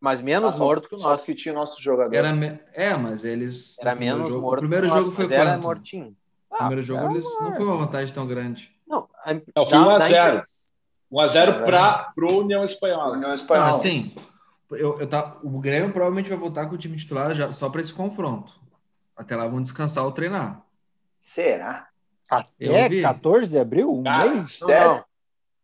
Mas 0.00 0.20
menos 0.20 0.54
ah, 0.54 0.58
morto 0.58 0.88
que 0.88 0.96
o 0.96 0.98
nosso. 0.98 1.24
que 1.24 1.34
tinha 1.34 1.54
nossos 1.54 1.80
jogadores. 1.80 2.18
Era 2.18 2.34
me... 2.34 2.58
É, 2.72 2.96
mas 2.96 3.24
eles. 3.24 3.78
Era 3.78 3.94
menos 3.94 4.32
jogo... 4.32 4.42
morto. 4.42 4.64
O 4.64 4.68
primeiro 4.68 4.88
jogo 4.88 5.12
foi 5.12 5.32
era 5.32 5.56
mortinho. 5.56 6.16
O 6.50 6.56
primeiro 6.56 6.80
ah, 6.80 6.84
jogo 6.84 7.10
eles 7.12 7.24
não 7.40 7.54
foi 7.54 7.64
uma 7.64 7.76
vantagem 7.76 8.12
tão 8.12 8.26
grande. 8.26 8.74
Não, 8.84 9.08
a... 9.24 9.32
não 9.32 9.68
foi 9.68 9.78
1x0. 9.78 10.42
1x0 11.12 11.64
para 11.64 12.12
o 12.18 12.40
União 12.40 12.64
Espanhola. 12.64 13.16
União 13.16 13.32
Espanhola. 13.32 13.68
Não, 13.68 13.76
assim, 13.76 14.12
eu, 14.72 14.98
eu 14.98 15.06
tá, 15.06 15.38
o 15.44 15.60
Grêmio 15.60 15.92
provavelmente 15.92 16.28
vai 16.28 16.38
voltar 16.38 16.66
com 16.66 16.74
o 16.74 16.78
time 16.78 16.96
titular 16.96 17.32
já, 17.34 17.52
só 17.52 17.70
para 17.70 17.80
esse 17.80 17.92
confronto. 17.92 18.60
Até 19.16 19.36
lá 19.36 19.46
vão 19.46 19.62
descansar 19.62 20.04
ou 20.04 20.10
treinar. 20.10 20.64
Será? 21.22 21.86
Até 22.28 23.00
14 23.00 23.48
de 23.48 23.56
abril? 23.56 23.92
Um 23.92 24.02
Cara, 24.02 24.28
mês? 24.28 24.58
Não, 24.60 24.68
não. 24.68 25.04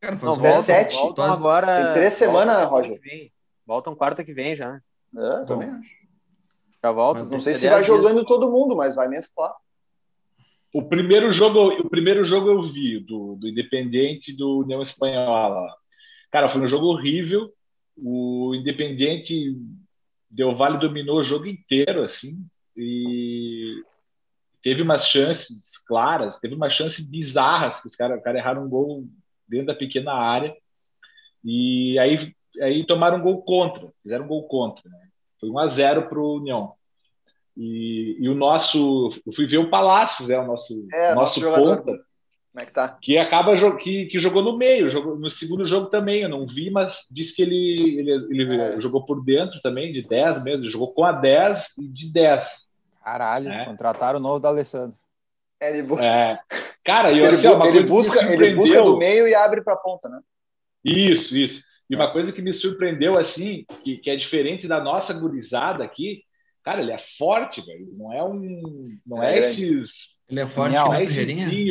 Cara, 0.01 0.15
não, 0.15 0.19
voltam, 0.21 0.43
17. 0.53 0.95
Voltam 0.95 1.25
agora. 1.25 1.67
Tem 1.67 1.95
três 1.95 2.15
semanas, 2.15 2.69
Roger. 2.69 3.01
Voltam 3.67 3.97
quarta 3.97 4.23
que 4.23 4.33
vem 4.33 4.55
já. 4.55 4.81
É, 5.17 5.45
também 5.47 5.69
acho. 5.69 5.91
Já 6.81 6.93
voltam. 6.93 7.27
Não 7.27 7.41
sei 7.41 7.57
se 7.57 7.69
vai 7.69 7.83
jogando 7.83 8.25
todo 8.25 8.53
mundo, 8.53 8.77
mas 8.77 8.95
vai 8.95 9.09
mesclar. 9.09 9.53
O 10.73 10.89
primeiro 10.89 11.33
jogo, 11.33 11.71
o 11.81 11.91
primeiro 11.91 12.23
jogo 12.23 12.49
eu 12.51 12.63
vi 12.63 13.01
do, 13.01 13.35
do 13.35 13.49
Independiente 13.49 14.33
do 14.33 14.61
União 14.61 14.81
Espanhola. 14.81 15.75
Cara, 16.31 16.49
foi 16.49 16.61
um 16.61 16.69
jogo 16.69 16.87
horrível. 16.87 17.53
O 17.97 18.55
Independiente 18.55 19.57
deu 20.31 20.57
vale 20.57 20.79
dominou 20.79 21.19
o 21.19 21.25
jogo 21.25 21.47
inteiro 21.47 22.05
assim 22.05 22.47
e 22.77 23.83
teve 24.69 24.83
umas 24.83 25.07
chances 25.07 25.79
claras, 25.79 26.39
teve 26.39 26.55
umas 26.55 26.75
chances 26.75 27.03
bizarras 27.03 27.81
que 27.81 27.87
os 27.87 27.97
caras 27.97 28.23
cara 28.23 28.37
erraram 28.37 28.67
um 28.67 28.69
gol 28.69 29.07
dentro 29.49 29.69
da 29.69 29.75
pequena 29.75 30.13
área 30.13 30.55
e 31.43 31.99
aí, 31.99 32.35
aí 32.61 32.85
tomaram 32.85 33.17
um 33.17 33.23
gol 33.23 33.41
contra, 33.41 33.89
fizeram 34.03 34.27
um 34.27 34.29
gol 34.29 34.47
contra. 34.47 34.87
Né? 34.91 34.99
Foi 35.41 35.49
1 35.49 35.59
a 35.59 35.67
0 35.69 36.09
para 36.11 36.19
o 36.19 36.37
União. 36.37 36.75
E, 37.57 38.19
e, 38.21 38.29
o 38.29 38.35
nosso, 38.35 39.11
eu 39.27 39.33
fui 39.33 39.47
ver 39.47 39.57
o 39.57 39.71
Palácios, 39.71 40.29
é 40.29 40.39
o 40.39 40.47
nosso, 40.47 40.87
é, 40.93 41.15
nosso, 41.15 41.41
nosso 41.41 41.61
ponta, 41.65 41.85
Como 42.53 42.63
é 42.63 42.67
que 42.67 42.73
tá? 42.73 42.89
Que 43.01 43.17
acaba 43.17 43.57
que, 43.79 44.05
que 44.05 44.21
jogou 44.21 44.43
no 44.43 44.59
meio, 44.59 44.91
jogou 44.91 45.19
no 45.19 45.31
segundo 45.31 45.65
jogo 45.65 45.87
também, 45.87 46.21
eu 46.21 46.29
não 46.29 46.47
vi, 46.47 46.71
mas 46.71 47.07
disse 47.11 47.35
que 47.35 47.41
ele, 47.41 48.01
ele, 48.01 48.13
ele 48.31 48.61
é. 48.61 48.81
jogou 48.81 49.07
por 49.07 49.25
dentro 49.25 49.59
também, 49.63 49.91
de 49.91 50.07
10 50.07 50.45
mesmo, 50.45 50.69
jogou 50.69 50.93
com 50.93 51.05
a 51.05 51.13
10 51.13 51.79
e 51.79 51.89
de 51.89 52.13
10. 52.13 52.68
Caralho, 53.09 53.49
é. 53.49 53.65
contrataram 53.65 54.19
o 54.19 54.23
novo 54.23 54.39
da 54.39 54.51
Alessandro. 54.51 54.95
É, 55.59 55.71
ele, 55.71 55.83
bu... 55.83 55.99
é. 55.99 56.39
Cara, 56.85 57.11
eu, 57.11 57.25
ele, 57.25 57.37
assim, 57.37 57.69
ele, 57.69 57.87
busca, 57.87 58.23
ele 58.33 58.55
busca 58.55 58.83
do 58.83 58.99
meio 58.99 59.27
e 59.27 59.35
abre 59.35 59.63
para 59.63 59.73
a 59.73 59.79
ponta, 59.79 60.11
né? 60.11 60.21
Isso, 60.85 61.35
isso. 61.35 61.63
E 61.89 61.97
uma 61.97 62.13
coisa 62.13 62.31
que 62.33 62.43
me 62.43 62.53
surpreendeu, 62.53 63.17
assim, 63.17 63.65
que, 63.83 63.97
que 63.97 64.11
é 64.11 64.17
diferente 64.17 64.69
da 64.69 64.79
nossa 64.79 65.15
gurizada 65.15 65.83
aqui, 65.83 66.23
cara, 66.63 66.83
ele 66.83 66.93
é 66.93 66.99
forte, 66.99 67.65
velho. 67.65 67.89
Não 67.97 68.13
é 68.13 68.23
um. 68.23 68.99
Não 69.07 69.23
é, 69.23 69.37
é 69.37 69.39
esses. 69.39 70.21
Ele 70.29 70.41
é 70.41 70.47
forte, 70.47 70.75
não 70.75 70.93
é 70.93 71.03
esse 71.03 71.15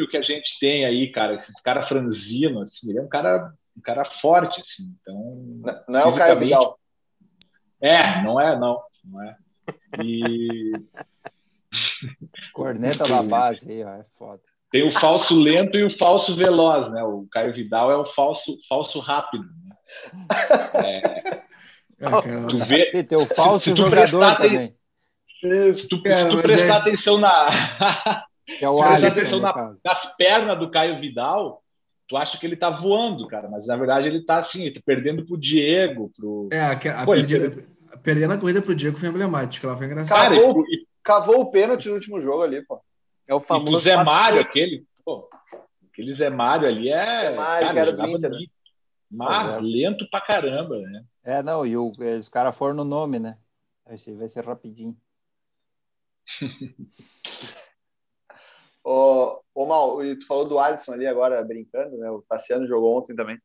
que 0.08 0.18
a 0.18 0.22
gente 0.24 0.60
tem 0.60 0.86
aí, 0.86 1.12
cara, 1.12 1.36
esses 1.36 1.62
caras 1.62 1.88
franzinos, 1.88 2.64
assim. 2.64 2.90
Ele 2.90 2.98
é 2.98 3.02
um 3.04 3.08
cara, 3.08 3.54
um 3.78 3.82
cara 3.82 4.04
forte, 4.04 4.60
assim. 4.60 4.92
Então. 5.02 5.16
Não, 5.64 5.84
não 5.88 6.00
é 6.00 6.06
o 6.06 6.16
Caio 6.16 6.40
Vidal. 6.40 6.80
É, 7.80 8.24
não 8.24 8.42
é, 8.42 8.58
não. 8.58 8.82
Não 9.06 9.24
é. 9.24 9.38
E. 10.04 10.72
Corneta 12.54 13.04
da 13.04 13.22
base 13.22 13.72
aí, 13.72 13.84
ó, 13.84 13.90
é 13.90 14.06
foda. 14.18 14.42
Tem 14.72 14.88
o 14.88 14.92
falso 14.92 15.40
lento 15.40 15.78
e 15.78 15.84
o 15.84 15.90
falso 15.90 16.36
veloz, 16.36 16.92
né? 16.92 17.02
O 17.04 17.26
Caio 17.32 17.54
Vidal 17.54 17.92
é 17.92 17.96
o 17.96 18.06
falso, 18.06 18.58
falso 18.68 19.00
rápido. 19.00 19.46
Né? 20.74 21.02
É, 22.00 22.32
se 22.32 22.48
tu 22.48 22.60
vê, 22.60 22.92
Sim, 22.92 23.04
tem 23.04 23.18
o 23.18 23.26
falso 23.26 23.64
se, 23.64 23.72
se 23.72 23.78
jogador 23.78 24.36
também. 24.36 24.76
Se 25.42 25.88
tu, 25.88 25.98
se 25.98 26.30
tu 26.30 26.42
prestar 26.42 26.76
é... 26.76 26.78
atenção 26.78 27.18
na. 27.18 28.26
Que 28.48 28.64
é 28.64 28.70
o 28.70 28.82
Alisson, 28.82 29.08
atenção 29.08 29.40
na, 29.42 29.76
nas 29.84 30.16
pernas 30.16 30.58
do 30.58 30.72
Caio 30.72 31.02
Vidal, 31.02 31.62
tu 32.08 32.16
acha 32.16 32.38
que 32.38 32.46
ele 32.46 32.56
tá 32.56 32.70
voando, 32.70 33.28
cara, 33.28 33.50
mas 33.50 33.68
na 33.68 33.76
verdade 33.76 34.08
ele 34.08 34.24
tá 34.24 34.38
assim, 34.38 34.64
ele 34.64 34.76
tá 34.76 34.82
perdendo 34.86 35.26
pro 35.26 35.38
Diego. 35.38 36.10
Pro... 36.16 36.48
É, 36.50 36.62
a, 36.62 36.72
a 36.72 37.06
Pô, 37.06 37.12
perdida, 37.12 37.66
perdendo 38.02 38.34
a 38.34 38.38
corrida 38.38 38.62
pro 38.62 38.74
Diego 38.74 38.98
foi 38.98 39.10
emblemática, 39.10 39.68
ela 39.68 39.76
foi 39.76 39.86
engraçada. 39.86 40.36
Cara, 40.36 40.36
e, 40.36 40.87
cavou 41.08 41.40
o 41.40 41.50
pênalti 41.50 41.88
no 41.88 41.96
último 41.96 42.20
jogo 42.20 42.44
ali, 42.44 42.62
pô. 42.66 42.82
É 43.26 43.34
o 43.34 43.40
famoso. 43.40 43.80
Zé 43.80 43.96
Mário, 44.04 44.42
aquele. 44.42 44.86
Pô, 45.06 45.30
aquele 45.90 46.12
Zé 46.12 46.30
Mário 46.30 46.68
ali 46.68 46.90
é. 46.90 47.30
Zé 47.30 47.36
Mário, 47.36 47.74
cara, 47.74 47.94
do 47.94 48.08
Inter. 48.08 48.32
Né? 48.32 48.46
Mas 49.10 49.56
é. 49.56 49.60
lento 49.62 50.06
pra 50.10 50.20
caramba, 50.20 50.78
né? 50.80 51.06
É, 51.24 51.42
não, 51.42 51.66
e 51.66 51.78
o, 51.78 51.94
os 52.20 52.28
caras 52.28 52.58
foram 52.58 52.76
no 52.76 52.84
nome, 52.84 53.20
né? 53.20 53.38
Esse 53.90 54.14
vai 54.14 54.28
ser 54.28 54.44
rapidinho. 54.44 54.98
ô, 58.84 59.42
ô 59.56 59.66
Mal, 59.66 60.00
tu 60.20 60.28
falou 60.28 60.46
do 60.46 60.60
Alisson 60.60 60.92
ali 60.92 61.08
agora 61.08 61.42
brincando, 61.42 61.96
né? 61.98 62.12
O 62.12 62.22
Tassiano 62.22 62.68
jogou 62.68 62.98
ontem 62.98 63.16
também. 63.16 63.40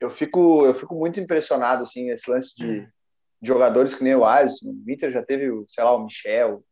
Eu 0.00 0.08
fico, 0.08 0.64
eu 0.64 0.74
fico 0.74 0.94
muito 0.94 1.20
impressionado, 1.20 1.82
assim, 1.82 2.08
esse 2.08 2.30
lance 2.30 2.56
de, 2.56 2.80
de 2.80 3.46
jogadores 3.46 3.94
que 3.94 4.02
nem 4.02 4.14
o 4.14 4.24
Alisson. 4.24 4.70
O 4.70 4.90
Inter 4.90 5.10
já 5.10 5.22
teve, 5.22 5.50
sei 5.68 5.84
lá, 5.84 5.94
o 5.94 6.04
Michel. 6.04 6.64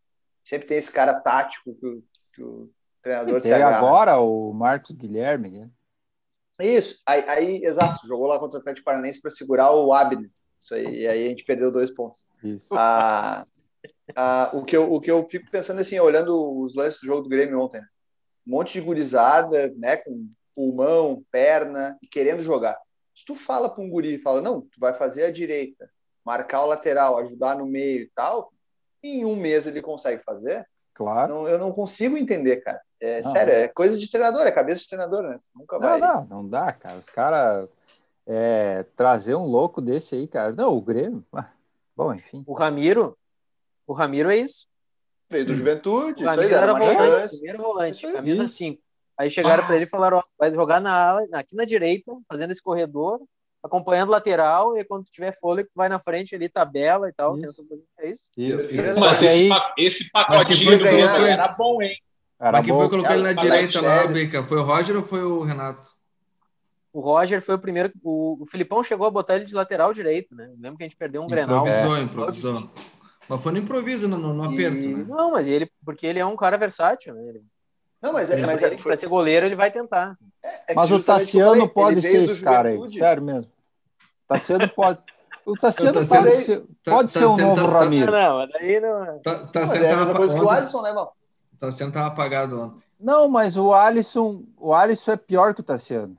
Sempre 0.43 0.69
tem 0.69 0.79
esse 0.79 0.91
cara 0.91 1.21
tático 1.21 1.75
que, 1.75 2.03
que 2.35 2.43
o 2.43 2.71
treinador 3.03 3.41
se 3.41 3.53
agarra. 3.53 3.77
agora 3.77 4.19
o 4.19 4.53
Marcos 4.53 4.93
Guilherme, 4.93 5.51
né? 5.51 5.71
Isso, 6.61 7.01
aí, 7.07 7.23
aí, 7.29 7.65
exato, 7.65 8.07
jogou 8.07 8.27
lá 8.27 8.39
contra 8.39 8.59
o 8.59 8.61
Atlético 8.61 8.85
Paranaense 8.85 9.21
para 9.21 9.31
segurar 9.31 9.73
o 9.73 9.93
Abner. 9.95 10.31
Isso 10.59 10.75
aí, 10.75 11.01
e 11.01 11.09
aí 11.09 11.27
a 11.27 11.29
gente 11.29 11.45
perdeu 11.45 11.73
dois 11.73 11.91
pontos. 11.91 12.29
Isso. 12.45 12.69
Ah, 12.73 13.47
ah, 14.15 14.51
o, 14.53 14.63
que 14.65 14.77
eu, 14.77 14.93
o 14.93 15.01
que 15.01 15.11
eu 15.11 15.27
fico 15.29 15.51
pensando 15.51 15.81
assim, 15.81 15.99
olhando 15.99 16.61
os 16.61 16.75
lances 16.75 17.01
do 17.01 17.07
jogo 17.07 17.23
do 17.23 17.29
Grêmio 17.29 17.61
ontem, 17.61 17.81
né? 17.81 17.87
um 18.47 18.51
monte 18.51 18.75
de 18.75 18.81
gurizada, 18.81 19.73
né, 19.77 19.97
com 19.97 20.29
pulmão, 20.55 21.25
perna, 21.31 21.97
e 22.03 22.07
querendo 22.07 22.43
jogar. 22.43 22.77
Se 23.15 23.25
tu 23.25 23.35
fala 23.35 23.69
para 23.69 23.83
um 23.83 23.89
guri, 23.89 24.19
fala, 24.19 24.41
não, 24.41 24.63
tu 24.63 24.79
vai 24.79 24.93
fazer 24.93 25.25
a 25.25 25.33
direita, 25.33 25.91
marcar 26.25 26.63
o 26.63 26.67
lateral, 26.67 27.19
ajudar 27.19 27.57
no 27.57 27.67
meio 27.67 28.03
e 28.03 28.11
tal, 28.15 28.53
em 29.03 29.25
um 29.25 29.37
mês 29.37 29.67
ele 29.67 29.83
consegue 29.83 30.23
fazer, 30.23 30.67
Claro. 31.01 31.33
Não, 31.33 31.49
eu 31.49 31.59
não 31.59 31.73
consigo 31.73 32.17
entender, 32.17 32.59
cara. 32.59 32.81
É 33.01 33.23
não, 33.23 33.33
sério, 33.33 33.55
é 33.55 33.69
coisa 33.69 33.97
de 33.97 34.11
treinador, 34.11 34.47
é 34.47 34.53
cabeça 34.53 34.83
de 34.83 34.89
treinador, 34.89 35.23
né? 35.23 35.41
Nunca 35.55 35.79
vai. 35.79 35.99
Não, 35.99 36.09
não, 36.09 36.25
não 36.25 36.49
dá, 36.49 36.73
cara. 36.73 36.99
Os 36.99 37.09
caras 37.09 37.69
é, 38.27 38.85
trazer 38.95 39.35
um 39.35 39.47
louco 39.47 39.81
desse 39.81 40.15
aí, 40.15 40.29
cara. 40.29 40.53
Não, 40.53 40.77
o 40.77 40.81
Grêmio. 40.83 41.25
Ah, 41.33 41.51
bom, 41.97 42.13
enfim. 42.13 42.45
O 42.47 42.53
Ramiro, 42.53 43.17
o 43.87 43.95
Ramiro 43.95 44.31
é 44.31 44.37
isso. 44.37 44.67
Veio 45.31 45.47
do 45.47 45.55
Juventude. 45.55 46.23
O 46.23 46.27
Ramiro 46.27 46.49
aí, 46.49 46.63
era 46.63 46.75
volante, 46.75 47.31
primeiro 47.37 47.63
volante, 47.63 48.13
camisa 48.13 48.47
5. 48.47 48.83
Aí 49.17 49.31
chegaram 49.31 49.63
ah. 49.63 49.67
para 49.67 49.77
ele 49.77 49.85
e 49.87 49.89
falaram: 49.89 50.19
ó, 50.19 50.23
vai 50.39 50.51
jogar 50.51 50.81
na 50.81 50.93
ala, 50.93 51.27
aqui 51.33 51.57
na 51.57 51.65
direita, 51.65 52.15
fazendo 52.31 52.51
esse 52.51 52.63
corredor, 52.63 53.23
acompanhando 53.63 54.11
lateral, 54.11 54.77
e 54.77 54.85
quando 54.85 55.05
tiver 55.05 55.33
fôlego, 55.39 55.69
tu 55.69 55.77
vai 55.77 55.89
na 55.89 56.01
frente 56.01 56.35
ali, 56.35 56.49
tabela 56.49 57.09
e 57.09 57.13
tal. 57.13 57.37
Isso. 57.37 57.65
É 57.99 58.09
isso. 58.09 58.31
Mas 58.99 59.23
esse, 59.23 59.49
esse 59.77 60.11
pacotinho 60.11 60.79
do 60.79 60.87
era 60.87 61.49
bom, 61.49 61.83
hein? 61.83 61.97
Era 62.41 62.53
Mas 62.53 62.67
quem 62.67 62.75
foi 62.75 62.89
colocar 62.89 63.15
ele 63.15 63.23
na 63.23 63.33
direita 63.35 63.81
lá, 63.83 64.07
Bica? 64.07 64.43
Foi 64.45 64.59
o 64.59 64.63
Roger 64.63 64.97
ou 64.97 65.03
foi 65.03 65.23
o 65.23 65.43
Renato? 65.43 65.91
O 66.93 67.01
Roger 67.01 67.41
foi 67.43 67.55
o 67.55 67.59
primeiro. 67.59 67.93
O, 68.03 68.43
o 68.43 68.47
Filipão 68.47 68.83
chegou 68.83 69.07
a 69.07 69.11
botar 69.11 69.37
ele 69.37 69.45
de 69.45 69.55
lateral 69.55 69.93
direito, 69.93 70.35
né? 70.35 70.51
Lembro 70.59 70.79
que 70.79 70.85
a 70.85 70.87
gente 70.87 70.97
perdeu 70.97 71.23
um 71.23 71.27
improvisou, 71.27 71.65
Grenal. 71.65 71.99
Improvisou, 72.03 72.59
improvisou. 72.59 72.71
Mas 73.29 73.43
foi 73.43 73.53
no 73.53 73.59
improviso, 73.59 74.09
no, 74.09 74.19
no 74.19 74.43
aperto, 74.43 74.85
e... 74.85 74.95
né? 74.95 75.05
Não, 75.07 75.33
mas 75.33 75.47
ele, 75.47 75.71
porque 75.85 76.07
ele 76.07 76.19
é 76.19 76.27
um 76.27 76.35
cara 76.35 76.59
versátil, 76.59 77.15
né? 77.15 77.29
Ele... 77.29 77.45
Não, 78.01 78.13
mas, 78.13 78.31
é, 78.31 78.47
mas 78.47 78.63
é, 78.63 78.77
para 78.77 78.97
ser 78.97 79.09
goleiro 79.09 79.47
ele 79.47 79.57
vai 79.57 79.71
tentar. 79.71 80.17
É, 80.43 80.73
é 80.73 80.75
mas 80.75 80.91
o 80.91 81.03
Tassiano 81.03 81.69
pode 81.69 82.01
ser 82.01 82.25
esse 82.25 82.43
cara 82.43 82.71
aí, 82.71 82.91
sério 82.93 83.23
mesmo. 83.23 83.51
O 84.25 84.29
Tassiano 84.29 84.69
pode. 84.69 84.99
O 85.45 85.55
Tassiano, 85.57 86.07
pode, 86.07 86.37
ser, 86.37 86.63
pode 86.85 87.11
ser 87.11 87.25
um 87.25 87.37
novo 87.37 87.67
tá, 87.67 87.81
Ramiro. 87.81 88.13
Não, 88.13 88.47
daí 88.49 88.81
não. 88.81 89.19
Tá, 89.21 89.43
é 89.55 89.93
a 89.93 89.97
mesma 89.97 90.15
coisa 90.15 90.35
que 90.35 90.45
o 90.45 90.49
Alisson, 90.49 90.83
né? 90.83 90.93
O 90.93 91.13
Tassiano 91.59 91.93
tava 91.93 92.07
apagado 92.07 92.61
ontem. 92.61 92.83
Não, 92.99 93.29
mas 93.29 93.57
o 93.57 93.73
Alisson, 93.73 94.45
o 94.59 94.75
Alisson 94.75 95.13
é 95.13 95.17
pior 95.17 95.55
que 95.55 95.61
o 95.61 95.65
Tassiano. 95.65 96.17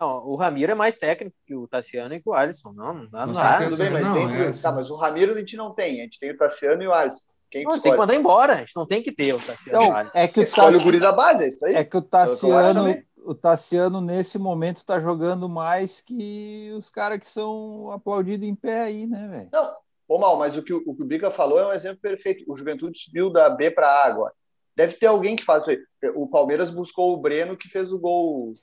Não, 0.00 0.26
o 0.26 0.34
Ramiro 0.34 0.72
é 0.72 0.74
mais 0.74 0.96
técnico 0.96 1.36
que 1.46 1.54
o 1.54 1.68
Tassiano 1.68 2.14
e 2.14 2.20
que 2.20 2.28
o 2.28 2.32
Alisson. 2.32 2.72
Não, 2.72 2.94
não 2.94 3.06
dá. 3.06 3.26
Não, 3.26 3.34
não 3.34 3.64
tudo 3.64 3.76
bem, 3.76 3.90
mas 3.90 4.02
não, 4.02 4.14
dentro. 4.14 4.42
É 4.42 4.48
assim. 4.48 4.62
Tá, 4.62 4.72
mas 4.72 4.90
o 4.90 4.96
Ramiro 4.96 5.34
a 5.34 5.38
gente 5.38 5.56
não 5.56 5.74
tem. 5.74 6.00
A 6.00 6.04
gente 6.04 6.18
tem 6.18 6.30
o 6.30 6.36
Tassiano 6.36 6.82
e 6.82 6.88
o 6.88 6.92
Alisson. 6.92 7.29
Quem 7.50 7.64
não, 7.64 7.80
tem 7.80 7.92
que 7.92 7.98
mandar 7.98 8.14
embora. 8.14 8.54
A 8.54 8.56
gente 8.58 8.76
não 8.76 8.86
tem 8.86 9.02
que 9.02 9.12
ter 9.12 9.34
o 9.34 9.38
Tassiano 9.44 9.82
então. 9.82 10.08
É 10.14 10.28
que 10.28 10.40
o 10.40 10.42
Escolhe 10.42 10.76
o 10.76 10.82
guri 10.82 11.00
da 11.00 11.12
base, 11.12 11.44
é 11.44 11.48
isso 11.48 11.64
aí. 11.64 11.74
É 11.74 11.84
que 11.84 11.96
o 11.96 12.02
Tassiano, 12.02 13.02
o 13.24 13.34
Tassiano, 13.34 14.00
nesse 14.00 14.38
momento, 14.38 14.84
tá 14.84 15.00
jogando 15.00 15.48
mais 15.48 16.00
que 16.00 16.72
os 16.76 16.88
caras 16.88 17.18
que 17.18 17.28
são 17.28 17.90
aplaudidos 17.90 18.46
em 18.46 18.54
pé 18.54 18.82
aí, 18.82 19.06
né, 19.06 19.28
velho? 19.28 19.48
Não, 19.52 19.76
ô 20.08 20.18
mal, 20.18 20.38
mas 20.38 20.56
o 20.56 20.62
que 20.62 20.72
o, 20.72 20.82
o 20.86 20.94
que 20.94 21.02
o 21.02 21.06
Bica 21.06 21.30
falou 21.30 21.58
é 21.58 21.66
um 21.66 21.72
exemplo 21.72 21.98
perfeito. 22.00 22.44
O 22.46 22.54
Juventude 22.54 22.98
subiu 22.98 23.30
da 23.30 23.50
B 23.50 23.70
para 23.70 23.86
A 23.86 24.06
agora. 24.06 24.32
Deve 24.76 24.94
ter 24.94 25.06
alguém 25.06 25.36
que 25.36 25.42
isso 25.42 25.70
aí. 25.70 25.78
O 26.14 26.26
Palmeiras 26.26 26.70
buscou 26.70 27.12
o 27.12 27.16
Breno 27.16 27.56
que 27.56 27.68
fez 27.68 27.92
o 27.92 27.98
gol 27.98 28.54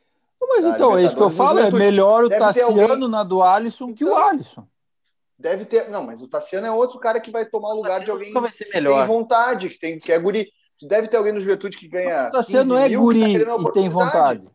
mas 0.48 0.66
então, 0.66 0.98
é 0.98 1.04
isso 1.04 1.16
que 1.16 1.22
eu 1.22 1.30
falo, 1.30 1.60
é 1.60 1.72
melhor 1.72 2.24
o 2.24 2.30
Tassiano 2.30 2.82
alguém... 2.82 3.10
na 3.10 3.24
do 3.24 3.42
Alisson 3.42 3.86
então, 3.86 3.96
que 3.96 4.06
o 4.06 4.08
então, 4.08 4.28
Alisson. 4.28 4.68
Deve 5.38 5.66
ter. 5.66 5.90
Não, 5.90 6.04
mas 6.04 6.22
o 6.22 6.28
Tassiano 6.28 6.66
é 6.66 6.72
outro 6.72 7.00
cara 7.00 7.20
que 7.20 7.30
vai 7.30 7.46
tomar 7.46 7.70
o 7.70 7.76
lugar 7.76 8.00
de 8.00 8.10
alguém 8.10 8.34
vai 8.34 8.52
ser 8.52 8.70
melhor. 8.74 8.94
que 8.94 9.08
tem 9.08 9.16
vontade, 9.16 9.70
que, 9.70 9.80
tem, 9.80 10.00
que 10.00 10.12
é 10.12 10.18
guri. 10.18 10.52
Deve 10.82 11.08
ter 11.08 11.18
alguém 11.18 11.34
no 11.34 11.40
Juventude 11.40 11.78
que 11.78 11.88
ganha. 11.88 12.28
O 12.28 12.32
Tassiano 12.32 12.76
é 12.76 12.90
mil, 12.90 13.02
guri 13.02 13.46
tá 13.46 13.56
e 13.58 13.72
tem 13.72 13.90
vontade. 13.90 14.48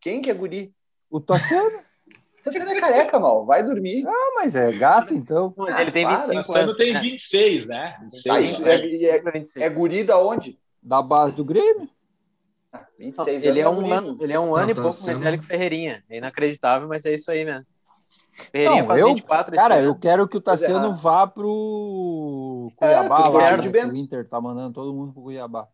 Quem 0.00 0.20
que 0.20 0.30
é 0.30 0.34
guri? 0.34 0.74
O 1.08 1.20
Tassiano. 1.20 1.78
Tassiano 2.42 2.70
é 2.70 2.80
careca, 2.80 3.18
mal. 3.20 3.44
Vai 3.44 3.62
dormir. 3.62 4.04
Ah, 4.06 4.32
mas 4.36 4.54
é 4.56 4.72
gato, 4.72 5.14
então. 5.14 5.54
Mas 5.56 5.78
ele 5.78 5.92
tem 5.92 6.06
25 6.06 6.30
anos. 6.30 6.48
O 6.48 6.52
Tassiano 6.52 6.74
tem 6.74 7.00
26, 7.00 7.66
né? 7.66 7.96
26, 8.02 8.60
é, 8.66 8.76
é, 8.76 9.62
é, 9.62 9.66
é 9.66 9.68
guri 9.68 10.02
da 10.02 10.18
onde? 10.18 10.58
Da 10.82 11.02
base 11.02 11.34
do 11.34 11.44
Grêmio. 11.44 11.88
26 12.98 13.44
ele, 13.44 13.60
é 13.60 13.68
um 13.68 13.92
ano, 13.92 14.16
ele 14.20 14.32
é 14.32 14.38
um 14.38 14.54
ano 14.54 14.66
não, 14.66 14.70
e 14.70 14.74
pouco 14.74 15.02
mais 15.04 15.18
velho 15.18 15.38
que 15.38 15.44
o 15.44 15.46
Ferreirinha. 15.46 16.04
É 16.08 16.18
inacreditável, 16.18 16.88
mas 16.88 17.04
é 17.04 17.14
isso 17.14 17.30
aí 17.30 17.44
mesmo. 17.44 17.66
Ferreirinha 18.32 18.82
não, 18.82 18.86
faz 18.86 19.00
eu, 19.00 19.08
24 19.08 19.56
Cara, 19.56 19.80
eu 19.80 19.94
quero 19.94 20.28
que 20.28 20.36
o 20.36 20.40
Tassiano 20.40 20.90
é. 20.90 20.94
vá 20.94 21.26
pro 21.26 22.72
Cuiabá, 22.76 23.20
é, 23.20 23.28
lá, 23.28 23.56
né, 23.56 23.86
o 23.86 23.96
Inter 23.96 24.28
tá 24.28 24.40
mandando 24.40 24.74
todo 24.74 24.94
mundo 24.94 25.12
pro 25.12 25.22
Cuiabá. 25.22 25.68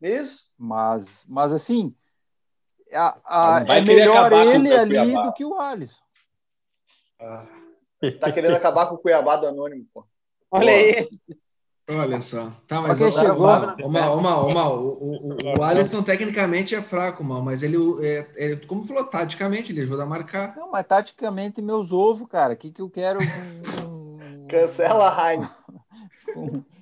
Isso. 0.00 0.50
Mas, 0.58 1.24
mas 1.28 1.52
assim, 1.52 1.94
a, 2.92 3.16
a, 3.24 3.64
é 3.68 3.80
melhor 3.80 4.32
ele 4.32 4.74
ali 4.74 5.12
do 5.14 5.32
que 5.32 5.44
o 5.44 5.58
Alisson. 5.58 6.02
Ah, 7.20 7.46
tá 8.20 8.32
querendo 8.32 8.54
acabar 8.56 8.86
com 8.86 8.96
o 8.96 8.98
Cuiabá 8.98 9.36
do 9.36 9.46
Anônimo, 9.46 9.86
pô. 9.92 10.04
Olha 10.50 10.72
aí. 10.72 11.08
Olha 11.98 12.20
só. 12.20 12.50
Tá, 12.66 12.80
mas 12.80 12.98
Porque 12.98 13.12
chegou. 13.12 13.46
Uma, 13.84 14.10
uma, 14.12 14.44
uma, 14.44 14.68
o, 14.70 14.88
o, 14.88 15.36
o 15.58 15.62
Alisson 15.62 16.02
tecnicamente 16.02 16.74
é 16.74 16.82
fraco, 16.82 17.22
mal, 17.24 17.42
mas 17.42 17.62
ele, 17.62 17.76
é, 18.00 18.26
é, 18.36 18.56
como 18.56 18.84
falou, 18.84 19.04
taticamente, 19.04 19.72
ele 19.72 19.82
ajuda 19.82 20.02
a 20.02 20.06
marcar. 20.06 20.56
Não, 20.56 20.70
mas 20.70 20.84
taticamente, 20.84 21.62
meus 21.62 21.92
ovos, 21.92 22.28
cara. 22.28 22.54
O 22.54 22.56
que, 22.56 22.70
que 22.70 22.82
eu 22.82 22.90
quero. 22.90 23.18
Cancela 24.48 25.08
a 25.08 25.32
Heinz. 25.32 25.48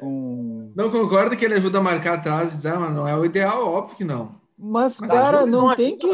Não 0.00 0.90
concordo 0.90 1.36
que 1.36 1.44
ele 1.44 1.54
ajuda 1.54 1.78
a 1.78 1.82
marcar 1.82 2.14
atrás 2.14 2.52
e 2.52 2.56
dizer, 2.56 2.68
ah, 2.68 2.80
mas 2.80 2.94
não 2.94 3.08
é 3.08 3.16
o 3.16 3.24
ideal, 3.24 3.66
óbvio 3.66 3.96
que 3.96 4.04
não. 4.04 4.34
Mas, 4.58 5.00
mas 5.00 5.10
cara, 5.10 5.46
não, 5.46 5.68
não 5.68 5.76
tem 5.76 5.96
que. 5.96 6.06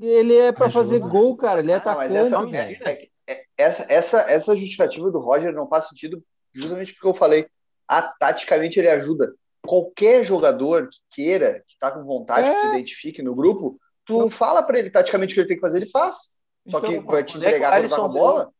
Ele 0.00 0.36
é 0.36 0.52
para 0.52 0.70
fazer 0.70 1.00
gol, 1.00 1.36
cara. 1.36 1.60
Ele 1.60 1.72
é 1.72 1.76
atacante. 1.76 2.16
Essa, 2.16 2.36
é, 2.56 3.08
é, 3.26 3.44
essa, 3.56 3.92
essa, 3.92 4.20
essa 4.30 4.56
justificativa 4.56 5.10
do 5.10 5.18
Roger 5.18 5.52
não 5.52 5.68
faz 5.68 5.88
sentido 5.88 6.22
justamente 6.52 6.92
porque 6.94 7.06
eu 7.08 7.14
falei 7.14 7.46
ah, 7.90 8.02
taticamente 8.02 8.78
ele 8.78 8.88
ajuda. 8.88 9.34
Qualquer 9.66 10.24
jogador 10.24 10.88
que 10.88 10.98
queira, 11.10 11.64
que 11.66 11.72
está 11.72 11.90
com 11.90 12.04
vontade, 12.04 12.48
é. 12.48 12.54
que 12.54 12.60
se 12.60 12.66
identifique 12.68 13.20
no 13.20 13.34
grupo, 13.34 13.80
tu 14.04 14.14
então, 14.14 14.30
fala 14.30 14.62
para 14.62 14.78
ele 14.78 14.90
taticamente 14.90 15.32
o 15.32 15.34
que 15.34 15.40
ele 15.40 15.48
tem 15.48 15.56
que 15.56 15.60
fazer, 15.60 15.78
ele 15.78 15.90
faz. 15.90 16.30
Só 16.68 16.78
então, 16.78 16.90
que 16.90 17.00
vai 17.00 17.24
te 17.24 17.36
é 17.36 17.40
entregar 17.40 17.82
é 17.82 17.84
a 17.84 18.08
bola. 18.08 18.38
Virou, 18.40 18.54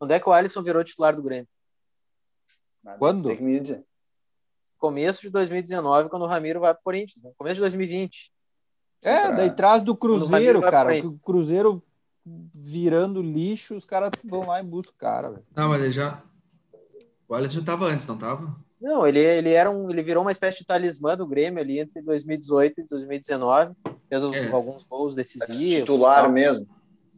onde 0.00 0.14
é 0.14 0.18
que 0.18 0.26
o 0.26 0.32
Alisson 0.32 0.62
virou 0.62 0.82
titular 0.82 1.14
do 1.14 1.22
Grêmio? 1.22 1.46
Nada, 2.82 2.98
quando? 2.98 3.28
Tem 3.28 3.36
que 3.36 3.42
me 3.42 3.60
dizer. 3.60 3.84
Começo 4.78 5.20
de 5.20 5.28
2019, 5.28 6.08
quando 6.08 6.22
o 6.22 6.26
Ramiro 6.26 6.58
vai 6.58 6.72
para 6.72 6.80
o 6.80 6.84
Corinthians. 6.84 7.22
Né? 7.22 7.30
Começo 7.36 7.56
de 7.56 7.60
2020. 7.60 8.32
É, 9.02 9.20
pra... 9.20 9.30
daí 9.32 9.50
traz 9.50 9.82
do 9.82 9.94
Cruzeiro, 9.94 10.62
cara. 10.62 10.94
O 11.06 11.18
Cruzeiro 11.18 11.82
virando 12.24 13.20
lixo, 13.20 13.76
os 13.76 13.84
caras 13.84 14.10
vão 14.24 14.46
lá 14.46 14.60
e 14.60 14.64
buscam 14.64 14.92
o 14.92 14.98
cara. 14.98 15.30
Véio. 15.30 15.46
Não, 15.54 15.68
mas 15.68 15.82
ele 15.82 15.92
já, 15.92 16.22
o 17.32 17.34
Alisson 17.34 17.60
estava 17.60 17.86
antes, 17.86 18.06
não 18.06 18.14
estava? 18.14 18.54
Não, 18.78 19.06
ele, 19.06 19.18
ele, 19.18 19.50
era 19.52 19.70
um, 19.70 19.88
ele 19.90 20.02
virou 20.02 20.22
uma 20.22 20.30
espécie 20.30 20.58
de 20.58 20.66
talismã 20.66 21.16
do 21.16 21.26
Grêmio 21.26 21.62
ali 21.62 21.78
entre 21.78 22.02
2018 22.02 22.82
e 22.82 22.84
2019. 22.84 23.74
Fez 24.06 24.22
é. 24.22 24.50
alguns 24.50 24.84
gols 24.84 25.14
decisivos. 25.14 25.56
Titular 25.56 26.30
mesmo. 26.30 26.68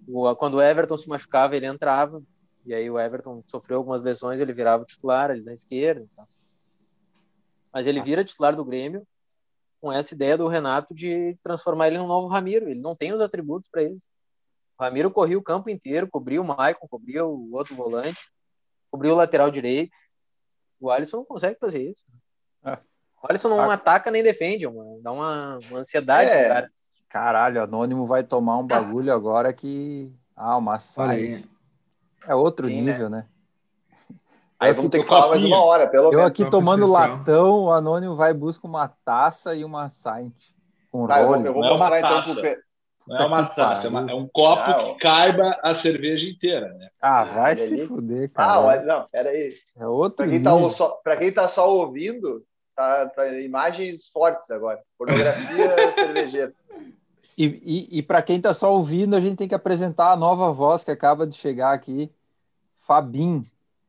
O, 0.07 0.33
quando 0.37 0.55
o 0.55 0.63
Everton 0.63 0.97
se 0.97 1.09
machucava, 1.09 1.57
ele 1.57 1.67
entrava. 1.67 2.23
E 2.65 2.73
aí 2.73 2.89
o 2.89 2.97
Everton 2.97 3.43
sofreu 3.49 3.79
algumas 3.79 4.03
lesões, 4.03 4.41
ele 4.41 4.53
virava 4.53 4.85
o 4.85 4.87
titular 4.87 5.33
ali 5.33 5.43
na 5.43 5.53
esquerda. 5.53 6.07
Mas 7.73 7.89
ele 7.89 8.01
vira 8.01 8.25
titular 8.25 8.55
do 8.55 8.65
Grêmio 8.65 9.05
com 9.81 9.93
essa 9.93 10.15
ideia 10.15 10.39
do 10.39 10.47
Renato 10.47 10.95
de 10.95 11.37
transformar 11.43 11.89
ele 11.89 11.99
num 11.99 12.07
novo 12.07 12.29
Ramiro. 12.29 12.71
Ele 12.71 12.81
não 12.81 12.95
tem 12.95 13.13
os 13.13 13.21
atributos 13.21 13.69
para 13.69 13.83
isso. 13.83 14.07
O 14.79 14.85
Ramiro 14.85 15.11
corria 15.11 15.37
o 15.37 15.43
campo 15.43 15.69
inteiro, 15.69 16.07
cobria 16.09 16.41
o 16.41 16.45
Maicon, 16.45 16.87
cobria 16.87 17.27
o 17.27 17.53
outro 17.53 17.75
volante, 17.75 18.31
cobria 18.93 19.13
o 19.13 19.17
lateral 19.17 19.51
direito 19.51 20.04
o 20.81 20.91
Alisson 20.91 21.19
não 21.19 21.25
consegue 21.25 21.59
fazer 21.59 21.91
isso. 21.91 22.05
É. 22.65 22.79
O 23.23 23.27
Alisson 23.29 23.49
não 23.49 23.71
ah. 23.71 23.75
ataca 23.75 24.11
nem 24.11 24.23
defende, 24.23 24.67
mano. 24.67 25.01
dá 25.03 25.13
uma, 25.13 25.59
uma 25.71 25.79
ansiedade, 25.81 26.31
é. 26.31 26.49
cara. 26.49 26.71
Caralho, 27.09 27.63
Anônimo 27.63 28.07
vai 28.07 28.25
tomar 28.25 28.59
um 28.59 28.67
bagulho 28.67 29.13
agora 29.13 29.53
que. 29.53 30.13
Ah, 30.35 30.57
uma 30.57 30.79
saia. 30.81 31.43
É 32.27 32.35
outro 32.35 32.67
Sim, 32.67 32.83
nível, 32.83 33.09
né? 33.09 33.19
né? 33.19 33.27
Aí 34.59 34.73
vamos 34.73 34.91
ter 34.91 35.03
que 35.03 35.07
falar 35.07 35.29
mais 35.29 35.45
uma 35.45 35.63
hora, 35.63 35.89
pelo 35.89 36.11
menos. 36.11 36.21
Eu 36.21 36.27
aqui 36.27 36.49
tomando 36.49 36.87
latão, 36.87 37.65
o 37.65 37.71
Anônimo 37.71 38.17
vai 38.17 38.33
buscar 38.33 38.67
uma 38.67 38.89
taça 38.89 39.55
e 39.55 39.65
uma 39.65 39.89
saint. 39.89 40.35
Com 40.91 41.07
tá. 41.07 41.21
Eu 41.21 41.29
vou, 41.29 41.37
eu 41.37 41.53
vou 41.53 41.63
mostrar 41.63 41.99
então 41.99 42.23
pro, 42.23 42.43
não 43.07 43.17
é 43.17 43.27
uma 43.27 43.47
taça, 43.47 43.87
é, 43.87 43.91
uma, 43.91 44.11
é, 44.11 44.15
um 44.15 44.27
copo 44.27 44.71
não. 44.71 44.95
que 44.95 45.01
caiba 45.01 45.59
a 45.63 45.75
cerveja 45.75 46.27
inteira, 46.27 46.73
né? 46.75 46.89
Ah, 47.01 47.25
vai 47.25 47.53
ah, 47.53 47.57
se 47.59 47.87
fuder, 47.87 48.31
cara. 48.31 48.55
Ah, 48.55 48.63
mas 48.63 48.87
não, 48.87 49.07
peraí. 49.13 49.53
É 49.77 49.87
outro 49.87 50.17
Para 50.17 50.29
quem, 50.29 50.43
tá 50.43 50.71
só, 50.71 50.89
pra 51.03 51.17
quem 51.17 51.33
tá 51.33 51.49
só 51.49 51.75
ouvindo, 51.75 52.43
tá, 52.75 53.07
tá 53.09 53.29
imagens 53.41 54.09
fortes 54.09 54.51
agora. 54.51 54.81
Pornografia 54.97 55.93
cervejeira. 55.95 56.55
E, 57.37 57.45
e, 57.45 57.99
e 57.99 58.03
para 58.03 58.23
quem 58.23 58.41
tá 58.41 58.55
só 58.55 58.73
ouvindo, 58.73 59.15
a 59.15 59.21
gente 59.21 59.37
tem 59.37 59.49
que 59.49 59.55
apresentar 59.55 60.13
a 60.13 60.17
nova 60.17 60.51
voz 60.51 60.83
que 60.83 60.91
acaba 60.91 61.27
de 61.27 61.37
chegar 61.37 61.73
aqui. 61.73 62.11
Fabim, 62.77 63.43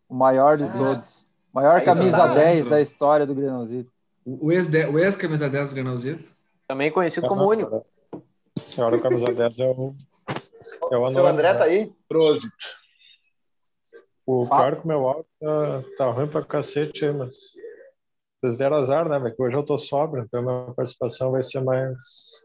o 0.09 0.15
maior 0.15 0.57
de 0.57 0.65
ah. 0.65 0.73
todos. 0.77 1.25
Maior 1.53 1.77
Aí, 1.77 1.85
camisa 1.85 2.17
tá 2.17 2.33
10 2.33 2.65
da 2.65 2.81
história 2.81 3.25
do 3.25 3.33
Grenalzito. 3.33 3.89
O 4.25 4.51
ex-camisa 4.51 5.47
10 5.47 5.69
do 5.69 5.75
Grenalzito? 5.75 6.35
Também 6.67 6.91
conhecido 6.91 7.27
como 7.27 7.47
único. 7.47 7.85
O 8.77 9.01
camisa 9.01 9.27
10 9.33 9.59
é 9.59 9.67
o. 9.69 9.95
É 10.91 10.97
o 10.97 11.07
Seu 11.07 11.25
André 11.25 11.53
tá 11.53 11.63
aí? 11.63 11.93
Prosit. 12.07 12.51
O 14.25 14.45
pior 14.45 14.81
que 14.81 14.87
meu 14.87 15.07
áudio 15.07 15.25
tá, 15.39 15.83
tá 15.97 16.11
ruim 16.11 16.27
pra 16.27 16.43
cacete 16.43 17.05
aí, 17.05 17.13
mas. 17.13 17.35
Vocês 18.41 18.57
deram 18.57 18.77
azar, 18.77 19.07
né? 19.07 19.19
Porque 19.19 19.41
hoje 19.41 19.55
eu 19.55 19.63
tô 19.63 19.77
sobra, 19.77 20.21
então 20.21 20.39
a 20.39 20.43
minha 20.43 20.73
participação 20.73 21.31
vai 21.31 21.43
ser 21.43 21.61
mais. 21.61 22.43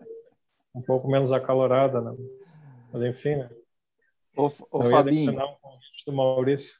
um 0.74 0.82
pouco 0.82 1.10
menos 1.10 1.32
acalorada, 1.32 2.00
né? 2.00 2.14
Mas 2.92 3.02
enfim, 3.02 3.36
né? 3.36 3.50
Ô, 4.36 4.50
ô 4.70 4.82
Fabinho. 4.84 5.36
do 6.06 6.12
Maurício. 6.12 6.78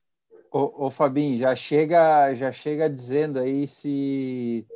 Ô, 0.52 0.86
ô 0.86 0.90
Fabinho, 0.90 1.38
já 1.38 1.54
chega, 1.54 2.34
já 2.34 2.52
chega 2.52 2.88
dizendo 2.88 3.38
aí 3.38 3.66
se 3.68 4.66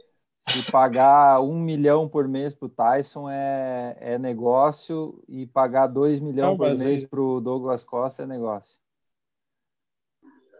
se 0.49 0.71
pagar 0.71 1.41
um 1.41 1.59
milhão 1.59 2.09
por 2.09 2.29
mês 2.29 2.55
para 2.55 2.67
o 2.67 2.69
Tyson 2.69 3.31
é, 3.31 3.97
é 3.99 4.19
negócio 4.19 5.23
e 5.27 5.47
pagar 5.47 5.87
dois 5.87 6.21
milhões 6.21 6.57
por 6.57 6.77
mês 6.77 7.05
para 7.05 7.21
o 7.21 7.41
Douglas 7.41 7.83
Costa 7.83 8.23
é 8.23 8.27
negócio. 8.27 8.79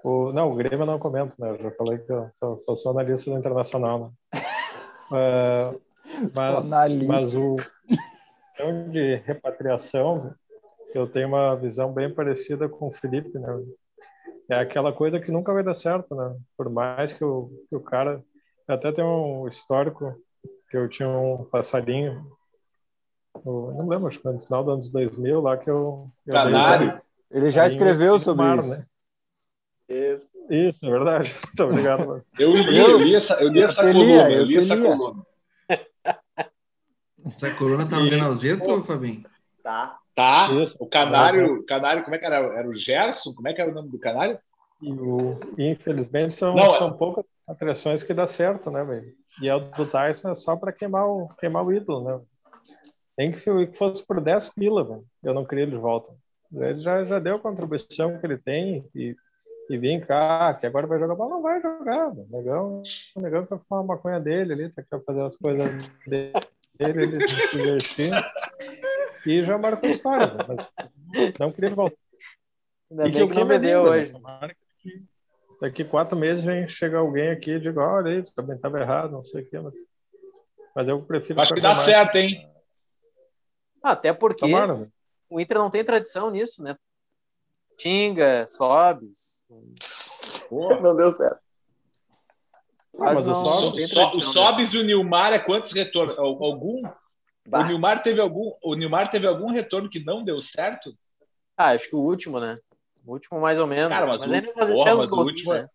O, 0.03 0.33
não, 0.33 0.51
o 0.51 0.55
Grêmio 0.55 0.85
não 0.85 0.99
comento, 0.99 1.35
né? 1.39 1.51
Eu 1.51 1.63
já 1.63 1.71
falei 1.73 1.99
que 1.99 2.13
eu 2.13 2.29
sou, 2.35 2.59
sou, 2.61 2.77
sou 2.77 2.93
analista 2.93 3.31
do 3.31 3.39
Internacional. 3.39 4.13
Né? 4.33 4.41
uh, 5.73 5.81
mas, 6.35 6.69
mas 7.07 7.35
o 7.35 7.57
de 8.91 9.17
repatriação, 9.17 10.35
eu 10.95 11.07
tenho 11.09 11.29
uma 11.29 11.57
visão 11.57 11.93
bem 11.93 12.13
parecida 12.13 12.69
com 12.69 12.89
o 12.89 12.93
Felipe, 12.93 13.39
né? 13.39 13.49
É 14.49 14.57
aquela 14.57 14.93
coisa 14.93 15.19
que 15.19 15.33
nunca 15.33 15.53
vai 15.53 15.63
dar 15.63 15.75
certo, 15.75 16.15
né? 16.15 16.37
Por 16.57 16.69
mais 16.69 17.13
que 17.13 17.25
o, 17.25 17.51
que 17.69 17.75
o 17.75 17.81
cara... 17.81 18.23
Até 18.67 18.93
tem 18.93 19.05
um 19.05 19.47
histórico 19.47 20.15
que 20.71 20.77
eu 20.77 20.89
tinha 20.89 21.09
um 21.09 21.45
passarinho, 21.45 22.27
não 23.45 23.89
lembro, 23.89 24.09
acho 24.09 24.21
que 24.21 24.29
no 24.29 24.41
final 24.41 24.65
dos 24.65 24.73
anos 24.75 24.91
2000, 24.91 25.41
lá 25.41 25.57
que 25.57 25.69
eu... 25.69 26.11
eu 26.27 26.35
Canário. 26.35 27.01
Ele 27.31 27.51
já 27.51 27.67
escreveu 27.67 28.19
sobre 28.19 28.45
mar, 28.45 28.59
isso. 28.59 28.71
Né? 28.71 28.87
Isso. 29.89 30.47
Isso, 30.51 30.87
é 30.87 30.91
verdade. 30.91 31.35
Muito 31.47 31.65
obrigado. 31.65 32.07
Mano. 32.07 32.25
Eu 32.39 32.53
li, 32.55 32.79
eu 32.79 32.99
li 32.99 33.15
essa, 33.15 33.35
eu 33.35 33.49
li 33.49 33.63
essa 33.63 33.83
eu 33.83 33.93
coluna. 33.93 34.31
Eu, 34.31 34.41
eu 34.41 34.45
li 34.45 34.57
essa 34.57 34.77
coluna. 34.77 35.27
Essa 37.27 37.51
coluna 37.55 37.89
tá 37.89 37.99
no 37.99 38.07
Grenalzito, 38.07 38.83
Fabinho? 38.83 39.25
Tá. 39.63 39.99
Tá. 40.15 40.53
Isso. 40.53 40.77
O 40.79 40.87
canário, 40.87 41.61
o 41.61 41.67
canário, 41.67 42.05
como 42.05 42.15
é 42.15 42.19
que 42.19 42.25
era? 42.25 42.37
Era 42.37 42.69
o 42.69 42.75
Gerson? 42.75 43.35
Como 43.35 43.49
é 43.49 43.53
que 43.53 43.61
era 43.61 43.71
o 43.71 43.75
nome 43.75 43.91
do 43.91 43.99
canário? 43.99 44.39
E 44.81 44.93
o, 44.93 45.41
infelizmente 45.59 46.35
são, 46.35 46.55
Não, 46.55 46.71
são 46.71 46.93
poucas 46.93 47.25
atrações 47.47 48.03
que 48.03 48.15
dá 48.15 48.27
certo, 48.27 48.71
né, 48.71 48.83
velho? 48.85 49.13
E 49.41 49.51
o 49.51 49.61
do 49.61 49.87
Tyson 49.87 50.31
é 50.31 50.35
só 50.35 50.57
para 50.57 50.73
queimar 50.73 51.07
o, 51.07 51.29
queimar 51.39 51.65
o 51.65 51.73
ídolo, 51.73 52.05
né? 52.05 52.21
Nem 53.17 53.33
que 53.33 53.39
fosse 53.75 54.05
por 54.07 54.21
10 54.21 54.49
pila, 54.51 54.85
velho. 54.85 55.05
Eu 55.23 55.35
não 55.35 55.45
queria 55.45 55.65
ele 55.65 55.73
de 55.73 55.79
volta. 55.79 56.13
Ele 56.53 56.81
já, 56.81 57.05
já 57.05 57.19
deu 57.19 57.37
a 57.37 57.41
contribuição 57.41 58.19
que 58.19 58.27
ele 58.27 58.39
tem 58.39 58.89
e 58.95 59.17
e 59.69 59.79
vem 59.79 60.01
cá, 60.01 60.55
que 60.55 60.67
agora 60.67 60.87
vai 60.87 60.99
jogar 60.99 61.15
bola, 61.15 61.31
não 61.31 61.43
vai 61.43 61.61
jogar. 61.61 62.11
O 62.11 62.29
negão, 62.31 62.83
o 63.15 63.21
negão 63.21 63.47
quer 63.47 63.59
fumar 63.59 63.83
a 63.83 63.87
maconha 63.87 64.21
dele 64.21 64.53
ali, 64.53 64.69
tá 64.69 64.83
quer 64.83 65.03
fazer 65.05 65.23
as 65.23 65.37
coisas 65.37 65.89
dele, 66.07 66.33
ele 66.79 67.29
se 67.29 67.57
divertir. 67.57 68.13
E 69.27 69.43
já 69.43 69.57
marcou 69.57 69.89
história, 69.89 70.27
né? 70.27 70.39
mas 70.47 71.39
não 71.39 71.51
queria 71.51 71.71
voltar. 71.71 71.97
Ainda 72.91 73.09
e 73.09 73.13
que, 73.13 73.27
que 73.27 73.35
não 73.35 73.47
vendeu 73.47 73.83
hoje. 73.83 74.15
Que 74.81 75.03
daqui 75.61 75.85
quatro 75.85 76.17
meses 76.17 76.45
vem 76.45 76.67
chegar 76.69 76.99
alguém 76.99 77.31
aqui 77.31 77.53
e 77.53 77.61
diga, 77.61 77.81
olha 77.81 78.11
aí, 78.11 78.23
também 78.35 78.57
estava 78.57 78.81
errado, 78.81 79.13
não 79.13 79.25
sei 79.25 79.43
o 79.43 79.49
quê, 79.49 79.59
mas, 79.59 79.75
mas 80.75 80.89
eu 80.89 81.03
prefiro. 81.03 81.41
Acho 81.41 81.55
que 81.55 81.61
dá 81.61 81.75
mais. 81.75 81.85
certo, 81.85 82.17
hein? 82.17 82.51
Até 83.83 84.13
porque 84.13 84.47
Tomara, 84.47 84.75
né? 84.75 84.89
o 85.29 85.41
Inter 85.41 85.59
não 85.59 85.71
tem 85.71 85.85
tradição 85.85 86.31
nisso, 86.31 86.63
né? 86.63 86.77
Tinga, 87.77 88.47
Sobes, 88.47 89.45
não 90.51 90.97
deu 90.97 91.13
certo. 91.13 91.45
Mas, 92.97 93.15
mas 93.15 93.27
não, 93.27 93.73
o, 93.73 93.89
so, 93.89 94.09
o 94.09 94.21
Sobis 94.33 94.73
e 94.73 94.79
o 94.79 94.85
Nilmar 94.85 95.33
é 95.33 95.39
quantos 95.39 95.73
retornos? 95.73 96.17
Algum? 96.17 96.81
Bah. 97.47 97.61
O 97.61 97.67
Nilmar 97.67 98.03
teve 98.03 98.21
algum? 98.21 98.53
O 98.63 98.75
Nilmar 98.75 99.11
teve 99.11 99.27
algum 99.27 99.51
retorno 99.51 99.91
que 99.91 99.99
não 99.99 100.25
deu 100.25 100.41
certo? 100.41 100.97
Ah, 101.57 101.71
acho 101.71 101.89
que 101.89 101.97
o 101.97 102.01
último, 102.01 102.39
né? 102.39 102.59
O 103.05 103.13
último 103.13 103.41
mais 103.41 103.59
ou 103.59 103.67
menos. 103.67 103.89
Cara, 103.89 104.07
mas, 104.07 104.21
mas 104.21 104.33
ainda 104.33 104.53
faz 104.53 104.73
porra, 104.73 104.95
mas 104.97 105.13
o 105.13 105.21
último, 105.21 105.53
né? 105.53 105.69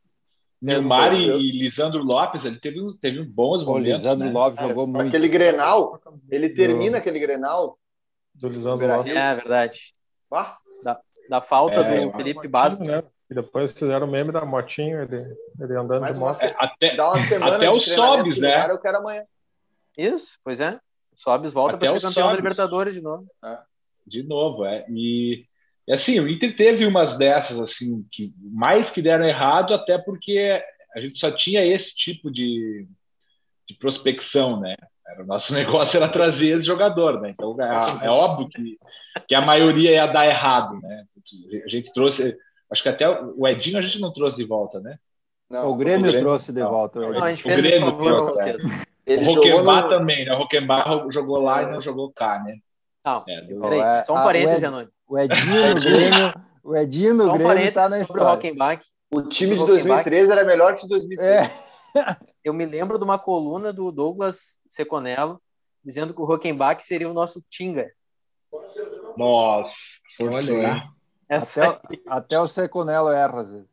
Nilmar 0.62 1.14
e, 1.14 1.26
e, 1.26 1.52
Lisandro 1.52 2.04
Lopes, 2.04 2.44
ele 2.44 2.60
teve, 2.60 2.82
teve 3.00 3.24
bons 3.24 3.64
momentos. 3.64 3.90
O 3.90 3.96
Lisandro 3.96 4.28
né? 4.28 4.34
Lopes 4.34 4.60
jogou 4.60 4.86
muito. 4.88 5.08
Aquele 5.08 5.30
Grenal, 5.30 6.02
ele 6.30 6.50
termina 6.50 6.98
do... 6.98 6.98
aquele 6.98 7.20
Grenal. 7.20 7.80
Do 8.36 8.50
Lisandro 8.50 8.86
Lopes. 8.86 9.16
É, 9.16 9.36
verdade. 9.36 9.94
Da, 10.84 11.00
da 11.30 11.42
falta 11.42 11.80
é, 11.80 12.06
do 12.06 12.12
Felipe 12.12 12.48
Bastos. 12.48 12.88
Né? 12.88 13.02
E 13.30 13.36
depois 13.36 13.72
fizeram 13.72 14.08
o 14.08 14.12
meme 14.12 14.32
da 14.32 14.44
motinho, 14.44 15.02
ele, 15.04 15.38
ele 15.60 15.76
andando 15.76 16.02
Mas 16.02 16.16
de 16.16 16.20
moto. 16.20 16.42
É, 16.42 16.56
até, 16.58 16.96
Dá 16.96 17.10
uma 17.10 17.20
semana 17.20 17.56
até 17.56 17.70
o 17.70 17.80
Sobs, 17.80 18.40
né? 18.40 18.70
eu 18.70 18.80
quero 18.80 18.98
amanhã. 18.98 19.24
Isso, 19.98 20.40
pois 20.44 20.60
é. 20.60 20.80
O 21.14 21.18
Sobs 21.18 21.54
volta 21.54 21.78
para 21.78 21.90
ser 21.92 22.02
campeão 22.02 22.28
da 22.28 22.36
Libertadores 22.36 22.96
de 22.96 23.02
novo. 23.02 23.28
É. 23.44 23.60
De 24.06 24.24
novo, 24.24 24.66
é. 24.66 24.86
E 24.90 25.46
assim, 25.94 26.20
o 26.20 26.28
Inter 26.28 26.56
teve 26.56 26.86
umas 26.86 27.18
dessas, 27.18 27.60
assim, 27.60 28.06
que 28.12 28.34
mais 28.40 28.92
que 28.92 29.02
deram 29.02 29.26
errado, 29.26 29.74
até 29.74 29.98
porque 29.98 30.62
a 30.96 31.00
gente 31.00 31.18
só 31.18 31.32
tinha 31.32 31.66
esse 31.66 31.96
tipo 31.96 32.32
de, 32.32 32.88
de 33.68 33.76
prospecção, 33.76 34.60
né? 34.60 34.76
o 35.20 35.26
nosso 35.26 35.54
negócio 35.56 35.98
era 35.98 36.08
trazer 36.08 36.56
esse 36.56 36.66
jogador, 36.66 37.20
né? 37.20 37.32
Então 37.32 37.56
é, 37.60 38.06
é 38.06 38.10
óbvio 38.10 38.48
que, 38.48 38.78
que 39.28 39.34
a 39.34 39.42
maioria 39.42 39.92
ia 39.92 40.06
dar 40.06 40.28
errado, 40.28 40.80
né? 40.82 41.06
A 41.66 41.70
gente 41.70 41.92
trouxe 41.92 42.38
Acho 42.72 42.84
que 42.84 42.90
até 42.90 43.10
o 43.10 43.48
Edinho 43.48 43.80
a 43.80 43.82
gente 43.82 44.00
não 44.00 44.14
trouxe 44.14 44.38
de 44.38 44.46
volta, 44.46 44.80
né? 44.80 45.00
Não, 45.50 45.72
o, 45.72 45.76
Grêmio 45.76 46.02
o 46.02 46.04
Grêmio 46.04 46.22
trouxe 46.22 46.54
de 46.54 46.62
volta. 46.62 47.00
Não, 47.00 47.24
a 47.24 47.30
gente 47.32 47.42
fez 47.42 47.58
o 47.58 47.62
Grêmio 47.62 47.98
trouxe, 47.98 48.50
é. 48.50 48.56
Ele 49.08 49.26
o 49.26 49.34
Roquembar 49.34 49.84
no... 49.84 49.90
também, 49.90 50.26
né? 50.26 50.34
O 50.34 50.38
Roquembar 50.38 51.12
jogou 51.12 51.42
lá 51.42 51.64
e 51.64 51.72
não 51.72 51.82
jogou 51.82 52.12
cá, 52.12 52.44
né? 52.44 52.60
Não, 53.06 53.24
é, 53.28 53.42
peraí, 53.62 53.80
é, 53.80 54.02
só 54.02 54.14
um 54.14 54.24
parênteses, 54.24 54.64
Anônimo. 54.64 54.92
O 55.08 55.18
Edinho 55.18 55.74
no 55.74 55.80
Grêmio, 55.82 56.34
o 56.64 56.76
Edinho 56.76 57.14
no 57.14 57.34
Grêmio 57.34 57.74
tá 57.74 57.90
na 57.90 58.00
história. 58.00 58.24
O 58.24 58.30
Rockenbach. 58.30 58.84
O 59.12 59.24
time 59.24 59.58
de 59.58 59.66
2013 59.66 60.32
era 60.32 60.46
melhor 60.46 60.76
que 60.76 60.84
de 60.84 60.90
2006. 60.90 61.28
É. 61.28 61.52
Eu 62.44 62.54
me 62.54 62.66
lembro 62.66 62.98
de 62.98 63.04
uma 63.04 63.18
coluna 63.18 63.74
do 63.74 63.92
Douglas 63.92 64.60
Seconello 64.70 65.42
dizendo 65.84 66.14
que 66.14 66.22
o 66.22 66.26
Rockenbach 66.26 66.84
seria 66.84 67.10
o 67.10 67.14
nosso 67.14 67.44
Tinga. 67.50 67.92
Nossa, 69.18 69.72
olha 70.22 70.84
até, 71.30 71.80
até 72.08 72.40
o 72.40 72.48
Seconello 72.48 73.10
erra, 73.10 73.42
às 73.42 73.52
vezes. 73.52 73.68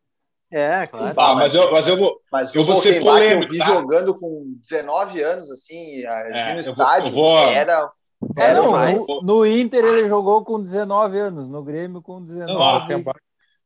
É, 0.50 0.86
claro. 0.86 1.14
Ah, 1.18 1.34
mas, 1.34 1.54
eu, 1.54 1.72
mas 1.72 1.88
eu 1.88 1.96
vou. 1.96 2.20
Mas 2.30 2.54
eu 2.54 2.64
vou 2.64 2.80
ser 2.80 3.00
polêmico. 3.00 3.52
Eu 3.52 3.52
vi 3.52 3.58
tá? 3.58 3.64
jogando 3.66 4.16
com 4.18 4.54
19 4.60 5.20
anos, 5.22 5.50
assim, 5.50 6.04
é, 6.04 6.54
no 6.54 6.60
estádio. 6.60 7.12
Vou, 7.12 7.38
era. 7.38 7.90
É, 8.36 8.54
não, 8.54 8.72
no, 8.72 9.22
no, 9.22 9.46
Inter 9.46 9.84
ele 9.84 10.08
jogou 10.08 10.44
com 10.44 10.60
19 10.60 11.18
anos, 11.18 11.48
no 11.48 11.62
Grêmio 11.62 12.00
com 12.00 12.22
19. 12.24 12.52
Não, 12.52 13.04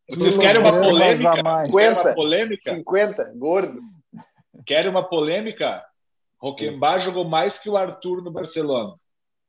vocês 0.08 0.36
querem 0.36 0.60
uma 0.60 0.72
polêmica? 0.72 1.36
50, 1.66 2.00
uma 2.02 2.14
polêmica? 2.14 2.74
50, 2.74 3.32
gordo. 3.36 3.80
Querem 4.66 4.90
uma 4.90 5.08
polêmica? 5.08 5.84
Roquembar 6.40 6.98
jogou 6.98 7.24
mais 7.24 7.58
que 7.58 7.68
o 7.68 7.76
Arthur 7.76 8.22
no 8.22 8.30
Barcelona. 8.30 8.94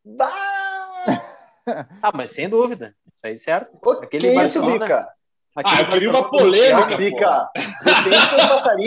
Bah! 0.04 0.30
ah, 2.02 2.12
mas 2.14 2.32
sem 2.32 2.48
dúvida. 2.48 2.96
Isso 3.14 3.26
aí, 3.26 3.38
certo? 3.38 3.78
Aquele 4.02 4.30
que 4.30 4.36
Barcelona, 4.36 4.76
isso, 4.76 4.84
Bica? 4.84 5.10
Ah, 5.56 5.82
eu 5.82 5.88
queria 5.88 6.10
uma 6.10 6.30
polêmica, 6.30 6.98
Bica. 6.98 7.50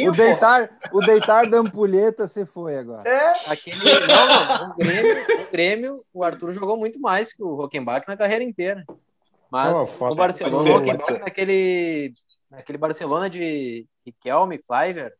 o 0.08 0.12
deitar, 0.12 0.70
o 0.92 1.00
deitar 1.00 1.46
da 1.46 1.58
ampulheta 1.58 2.26
você 2.26 2.46
foi 2.46 2.78
agora. 2.78 3.08
É? 3.08 3.50
Aquele, 3.50 3.84
não, 3.84 4.26
não, 4.26 4.70
o 4.70 4.76
Grêmio, 4.76 5.22
o 5.22 5.52
Grêmio, 5.52 6.04
o 6.12 6.24
Arthur 6.24 6.52
jogou 6.52 6.76
muito 6.76 6.98
mais 6.98 7.34
que 7.34 7.42
o 7.42 7.54
Rockenbach 7.54 8.08
na 8.08 8.16
carreira 8.16 8.42
inteira. 8.42 8.82
Mas 9.50 9.98
oh, 10.00 10.06
o 10.06 10.14
Barcelona, 10.14 10.70
o 10.70 10.72
Rockenbach 10.72 11.18
naquele, 11.18 12.14
naquele 12.50 12.78
Barcelona 12.78 13.28
de 13.28 13.86
Riquelme, 14.06 14.58
Cliver, 14.58 15.12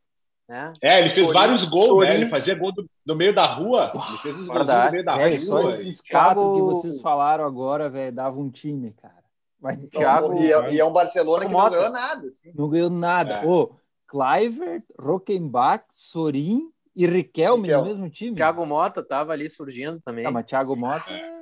né? 0.48 0.72
É, 0.80 0.98
ele 0.98 1.10
fez 1.10 1.30
vários 1.30 1.64
gols, 1.64 2.06
né? 2.06 2.14
Ele 2.14 2.28
fazia 2.28 2.54
gol 2.54 2.72
do, 2.72 2.88
do 3.04 3.16
meio 3.16 3.34
da 3.34 3.46
rua. 3.46 3.92
Ele 3.94 4.18
fez 4.18 4.36
os 4.36 4.46
gols 4.46 4.66
no 4.66 4.90
meio 4.90 5.04
da 5.04 5.18
é, 5.20 5.28
rua. 5.28 5.40
Só 5.40 5.60
esses 5.62 6.00
quatro 6.00 6.54
que 6.54 6.60
vocês 6.62 7.00
falaram 7.00 7.44
agora, 7.44 7.88
velho, 7.88 8.14
dava 8.14 8.38
um 8.38 8.50
time, 8.50 8.92
cara. 8.92 9.23
Mas, 9.64 9.78
Thiago, 9.88 10.34
e, 10.34 10.52
é, 10.52 10.74
e 10.74 10.78
é 10.78 10.84
um 10.84 10.92
Barcelona 10.92 11.46
que 11.46 11.50
não 11.50 11.70
ganhou 11.70 11.90
nada. 11.90 12.28
Assim. 12.28 12.52
Não 12.54 12.68
ganhou 12.68 12.90
nada. 12.90 13.36
É. 13.36 13.46
Ô, 13.46 13.70
Clivert, 14.06 14.82
Rockenbach, 15.00 15.84
Sorin 15.94 16.68
e 16.94 17.06
Riquelme, 17.06 17.68
Riquelme 17.68 17.88
no 17.88 17.94
mesmo 17.94 18.10
time. 18.10 18.36
Thiago 18.36 18.66
Mota 18.66 19.02
tava 19.02 19.32
ali 19.32 19.48
surgindo 19.48 19.98
também. 20.04 20.26
Ah, 20.26 20.30
mas 20.30 20.44
Thiago 20.44 20.76
Mota... 20.76 21.10
É. 21.10 21.34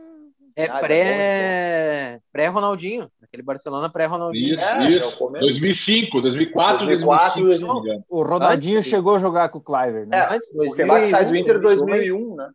É 0.55 0.68
pré, 0.68 2.20
pré 2.31 2.47
Ronaldinho, 2.49 3.11
aquele 3.23 3.43
Barcelona 3.43 3.89
pré 3.89 4.05
Ronaldinho. 4.05 4.53
Isso, 4.53 4.62
é, 4.62 4.91
isso. 4.91 5.16
2005, 5.18 6.20
2004, 6.20 6.87
2004 6.87 7.43
2005, 7.43 8.05
O 8.07 8.23
Ronaldinho 8.23 8.77
Antes, 8.77 8.91
chegou 8.91 9.16
a 9.16 9.18
jogar 9.18 9.49
com 9.49 9.57
o 9.57 9.62
Cliver, 9.62 10.07
né? 10.07 10.18
É, 10.18 10.35
Antes, 10.35 10.53
2000, 10.53 10.93
o 10.93 11.07
sai 11.07 11.25
do 11.25 11.37
Inter 11.37 11.59
2001, 11.59 12.37
né? 12.37 12.51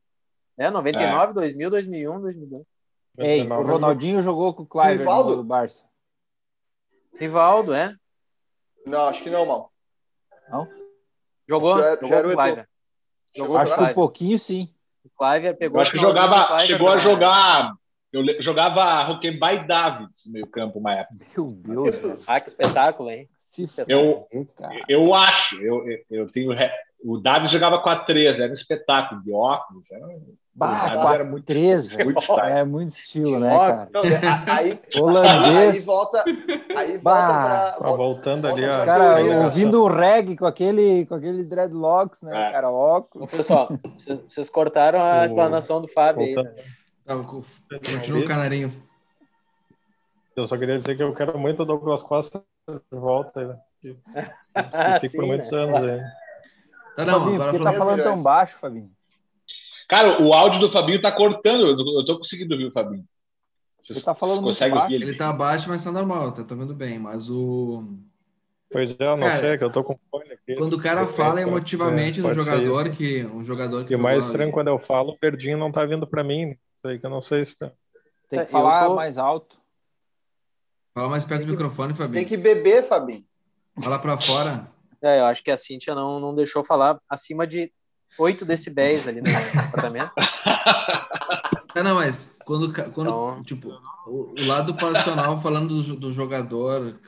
É, 0.59 0.69
99, 0.69 1.31
é. 1.31 1.33
2000, 1.33 1.69
2001, 1.71 2.21
2002. 2.21 2.76
Ei, 3.17 3.41
o 3.41 3.63
Ronaldinho 3.63 4.21
jogou 4.21 4.53
com 4.53 4.63
o 4.63 4.67
Cliver 4.67 4.99
Rivaldo? 4.99 5.35
no 5.37 5.43
Barça. 5.43 5.83
Rivaldo, 7.19 7.73
é? 7.73 7.95
Não, 8.85 9.07
acho 9.07 9.23
que 9.23 9.29
não, 9.29 9.45
mal. 9.45 9.71
Não? 10.49 10.67
Jogou? 11.49 11.77
Já, 11.79 11.91
jogou 11.95 12.09
já 12.09 12.21
com 12.21 12.29
o 12.29 12.35
Cliver. 12.35 12.69
Jogou 13.35 13.57
acho 13.57 13.75
que 13.75 13.83
um 13.83 13.93
pouquinho 13.93 14.39
sim. 14.39 14.73
O 15.03 15.09
Cliver 15.09 15.57
pegou. 15.57 15.77
Eu 15.77 15.81
acho 15.81 15.91
que 15.91 15.97
jogava, 15.97 16.65
chegou 16.65 16.89
a 16.89 16.97
jogar 16.97 17.73
eu 18.11 18.41
jogava 18.41 19.03
Roquembai 19.03 19.63
e 19.63 19.67
Davids 19.67 20.25
no 20.25 20.33
meio 20.33 20.47
campo 20.47 20.79
uma 20.79 20.93
época. 20.93 21.25
Meu 21.65 21.83
Deus. 21.83 22.23
ah, 22.27 22.39
que 22.39 22.47
espetáculo, 22.47 23.11
hein? 23.11 23.29
Eu, 23.87 24.27
eu 24.87 25.13
acho, 25.13 25.61
eu, 25.61 25.83
eu 26.09 26.25
tenho 26.27 26.51
O 27.03 27.17
Davi 27.17 27.47
jogava 27.47 27.81
4-3, 27.81 28.39
era 28.39 28.49
um 28.49 28.53
espetáculo 28.53 29.21
de 29.23 29.31
óculos. 29.31 29.91
Era, 29.91 30.05
bah, 30.57 31.13
era 31.13 31.23
muito, 31.23 31.45
3, 31.45 31.95
muito 31.97 32.39
É 32.39 32.63
muito 32.63 32.89
estilo, 32.89 33.39
né, 33.39 33.49
cara? 33.49 33.87
Então, 33.89 34.01
aí, 34.47 34.79
Holandês. 34.99 35.75
Aí 35.75 35.79
volta, 35.81 36.23
aí 36.75 36.97
volta 36.97 36.99
bah, 37.03 37.75
pra, 37.77 37.89
voltando 37.91 38.47
volta 38.47 38.61
ali. 38.61 38.69
Os 38.69 38.85
caras 38.85 39.43
ouvindo 39.43 39.83
o 39.83 39.87
reggae 39.87 40.35
com 40.35 40.47
aquele, 40.47 41.05
com 41.05 41.13
aquele 41.13 41.43
dreadlocks, 41.43 42.23
né, 42.23 42.49
é. 42.49 42.51
cara? 42.51 42.71
Óculos. 42.71 43.31
Pessoal, 43.31 43.69
vocês 44.27 44.49
cortaram 44.49 45.03
a 45.03 45.27
explanação 45.27 45.79
do 45.79 45.87
Fábio 45.87 46.23
aí. 46.23 46.35
Né? 46.35 46.55
Não, 47.05 47.23
continua 47.23 48.21
o 48.21 48.25
canarinho. 48.25 48.73
Eu 50.35 50.47
só 50.47 50.57
queria 50.57 50.79
dizer 50.79 50.95
que 50.97 51.03
eu 51.03 51.13
quero 51.13 51.37
muito 51.37 51.61
o 51.61 51.65
Douglas 51.65 52.01
Costa 52.01 52.43
de 52.67 52.99
volta. 52.99 53.45
Né? 53.45 53.59
Fiquei 55.01 55.19
por 55.19 55.27
muitos 55.27 55.51
né? 55.51 55.59
anos 55.59 55.83
aí. 55.83 56.01
Tá, 56.95 57.05
não, 57.05 57.19
Fabinho, 57.19 57.37
por 57.37 57.51
que 57.51 57.63
tá 57.63 57.73
falando 57.73 58.03
tão 58.03 58.23
baixo, 58.23 58.57
Fabinho? 58.57 58.96
Cara, 59.87 60.21
o 60.21 60.33
áudio 60.33 60.59
do 60.59 60.69
Fabinho 60.69 61.01
tá 61.01 61.11
cortando. 61.11 61.67
Eu 61.67 62.05
tô 62.05 62.17
conseguindo 62.17 62.53
ouvir 62.53 62.65
o 62.65 62.71
Fabinho. 62.71 63.05
Vocês 63.81 63.97
ele 63.97 64.05
tá 64.05 64.13
falando 64.13 64.41
muito 64.41 64.59
baixo. 64.59 64.93
Ele? 64.93 65.05
ele 65.05 65.15
tá 65.15 65.31
baixo, 65.31 65.69
mas 65.69 65.83
tá 65.83 65.91
normal, 65.91 66.33
tá, 66.33 66.43
vendo 66.53 66.73
bem. 66.73 66.99
Mas 66.99 67.29
o. 67.29 67.85
Pois 68.69 68.99
é, 68.99 69.03
eu 69.03 69.15
não 69.15 69.27
cara, 69.27 69.39
sei, 69.39 69.57
que 69.57 69.63
eu 69.63 69.71
tô 69.71 69.81
com 69.81 69.97
fone 70.11 70.33
aqui. 70.33 70.55
Quando 70.55 70.73
o 70.73 70.81
cara 70.81 71.07
fala 71.07 71.41
emotivamente 71.41 72.19
é, 72.19 72.23
no 72.23 72.33
jogador, 72.37 72.89
que 72.89 73.23
um 73.23 73.45
jogador 73.45 73.85
que. 73.85 73.93
E 73.93 73.95
o 73.95 73.99
mais 73.99 74.25
estranho 74.25 74.51
quando 74.51 74.67
eu 74.67 74.77
falo, 74.77 75.13
o 75.13 75.17
Verdinho 75.21 75.57
não 75.57 75.71
tá 75.71 75.85
vindo 75.85 76.05
para 76.05 76.21
mim. 76.21 76.57
Isso 76.75 76.87
aí 76.87 76.99
que 76.99 77.05
eu 77.05 77.09
não 77.09 77.21
sei 77.21 77.45
se 77.45 77.55
tá. 77.57 77.71
Tem 78.27 78.43
que 78.43 78.51
falar 78.51 78.87
tô... 78.87 78.95
mais 78.95 79.17
alto. 79.17 79.57
Fala 80.93 81.07
mais 81.07 81.23
perto 81.23 81.45
do 81.45 81.51
microfone, 81.51 81.93
Fabinho. 81.93 82.15
Tem 82.15 82.25
que 82.25 82.35
beber, 82.35 82.83
Fabinho. 82.83 83.23
Fala 83.81 83.99
para 83.99 84.17
fora. 84.17 84.67
É, 85.01 85.19
eu 85.19 85.25
acho 85.25 85.43
que 85.43 85.51
a 85.51 85.55
Cintia 85.55 85.95
não, 85.95 86.19
não 86.19 86.35
deixou 86.35 86.63
falar 86.63 86.99
acima 87.07 87.47
de 87.47 87.71
8 88.17 88.45
decibéis 88.45 89.07
ali 89.07 89.21
no 89.21 89.29
apartamento. 89.59 90.11
É, 91.75 91.83
não, 91.83 91.93
mas 91.93 92.39
quando, 92.43 92.73
quando 92.91 93.09
então... 93.09 93.43
tipo, 93.43 93.69
o, 94.07 94.33
o, 94.35 94.47
lado 94.47 94.73
passional 94.75 95.39
falando 95.39 95.83
do, 95.83 95.95
do, 95.95 96.11
jogador 96.11 96.99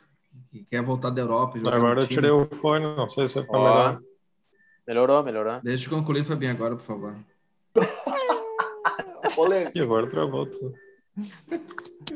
que 0.52 0.64
quer 0.64 0.84
voltar 0.84 1.10
da 1.10 1.22
Europa. 1.22 1.58
Agora 1.72 2.02
eu 2.02 2.08
tirei 2.08 2.30
o 2.30 2.46
fone, 2.46 2.86
não 2.96 3.10
sei 3.10 3.28
se 3.28 3.40
é 3.40 3.48
melhor. 3.52 4.00
Melhorou, 4.88 5.24
melhorou. 5.24 5.60
Deixa 5.64 5.88
eu 5.88 5.90
concluir, 5.90 6.24
Fabinho, 6.24 6.52
agora, 6.52 6.76
por 6.76 6.84
favor. 6.84 7.16
e 9.74 9.82
agora 9.82 10.08
travou 10.08 10.46
tudo. 10.46 10.76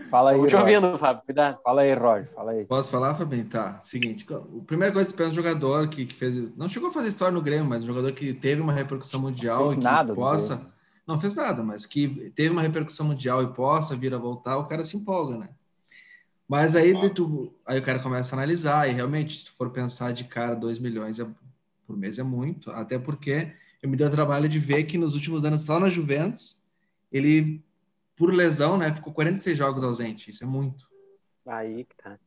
Fala 0.10 0.32
aí. 0.32 0.48
Te 0.48 0.56
ouvindo, 0.56 0.98
Fábio, 0.98 1.24
cuidado. 1.26 1.60
Fala 1.64 1.82
aí, 1.82 1.94
Roger, 1.94 2.30
fala 2.34 2.52
aí. 2.52 2.66
Posso 2.66 2.89
falar, 2.89 3.16
Fabinho? 3.16 3.46
Tá. 3.46 3.80
Seguinte, 3.82 4.26
a 4.32 4.66
primeira 4.66 4.94
coisa 4.94 5.08
que 5.08 5.14
tu 5.14 5.18
pensa 5.18 5.32
um 5.32 5.36
jogador 5.36 5.88
que, 5.88 6.06
que, 6.06 6.14
fez. 6.14 6.56
Não 6.56 6.70
chegou 6.70 6.89
a 6.89 6.91
fazer 6.91 7.08
história 7.08 7.34
no 7.34 7.41
Grêmio, 7.41 7.66
mas 7.66 7.84
um 7.84 7.88
jogador 7.88 8.12
que 8.14 8.34
teve 8.34 8.62
uma 8.62 8.74
repercussão 8.74 9.20
mundial 9.20 9.60
fez 9.60 9.72
e 9.72 9.76
que 9.76 9.82
nada 9.82 10.14
possa. 10.14 10.74
Não 11.06 11.20
fez 11.20 11.36
nada, 11.36 11.62
mas 11.62 11.86
que 11.86 12.32
teve 12.32 12.50
uma 12.50 12.62
repercussão 12.62 13.06
mundial 13.06 13.44
e 13.44 13.48
possa 13.48 13.96
vir 13.96 14.14
a 14.14 14.18
voltar, 14.18 14.58
o 14.58 14.66
cara 14.66 14.86
se 14.86 14.96
empolga, 14.96 15.38
né? 15.38 15.50
Mas 16.48 16.76
aí, 16.76 16.94
tu, 17.10 17.54
aí 17.66 17.80
o 17.80 17.84
cara 17.84 18.00
começa 18.00 18.36
a 18.36 18.39
analisar, 18.39 18.89
e 18.89 18.94
realmente, 18.94 19.39
se 19.39 19.46
tu 19.46 19.54
for 19.58 19.70
pensar 19.70 20.14
de 20.14 20.24
cara, 20.26 20.56
2 20.56 20.80
milhões 20.80 21.20
é, 21.20 21.26
por 21.86 21.98
mês 21.98 22.20
é 22.20 22.24
muito, 22.24 22.72
até 22.72 22.98
porque 22.98 23.52
eu 23.82 23.89
me 23.89 23.98
dei 23.98 24.08
o 24.08 24.12
trabalho 24.12 24.48
de 24.48 24.60
ver 24.60 24.84
que 24.84 24.98
nos 24.98 25.14
últimos 25.14 25.44
anos, 25.44 25.66
só 25.66 25.80
na 25.80 25.89
Juventus, 25.89 26.62
ele 27.12 27.62
por 28.16 28.34
lesão, 28.34 28.78
né? 28.78 28.93
Ficou 28.93 29.14
46 29.14 29.57
jogos 29.57 29.84
ausente. 29.84 30.32
Isso 30.32 30.43
é 30.43 30.47
muito. 30.47 30.86
Aí 31.45 31.84
que 31.84 31.95
tá. 31.95 32.18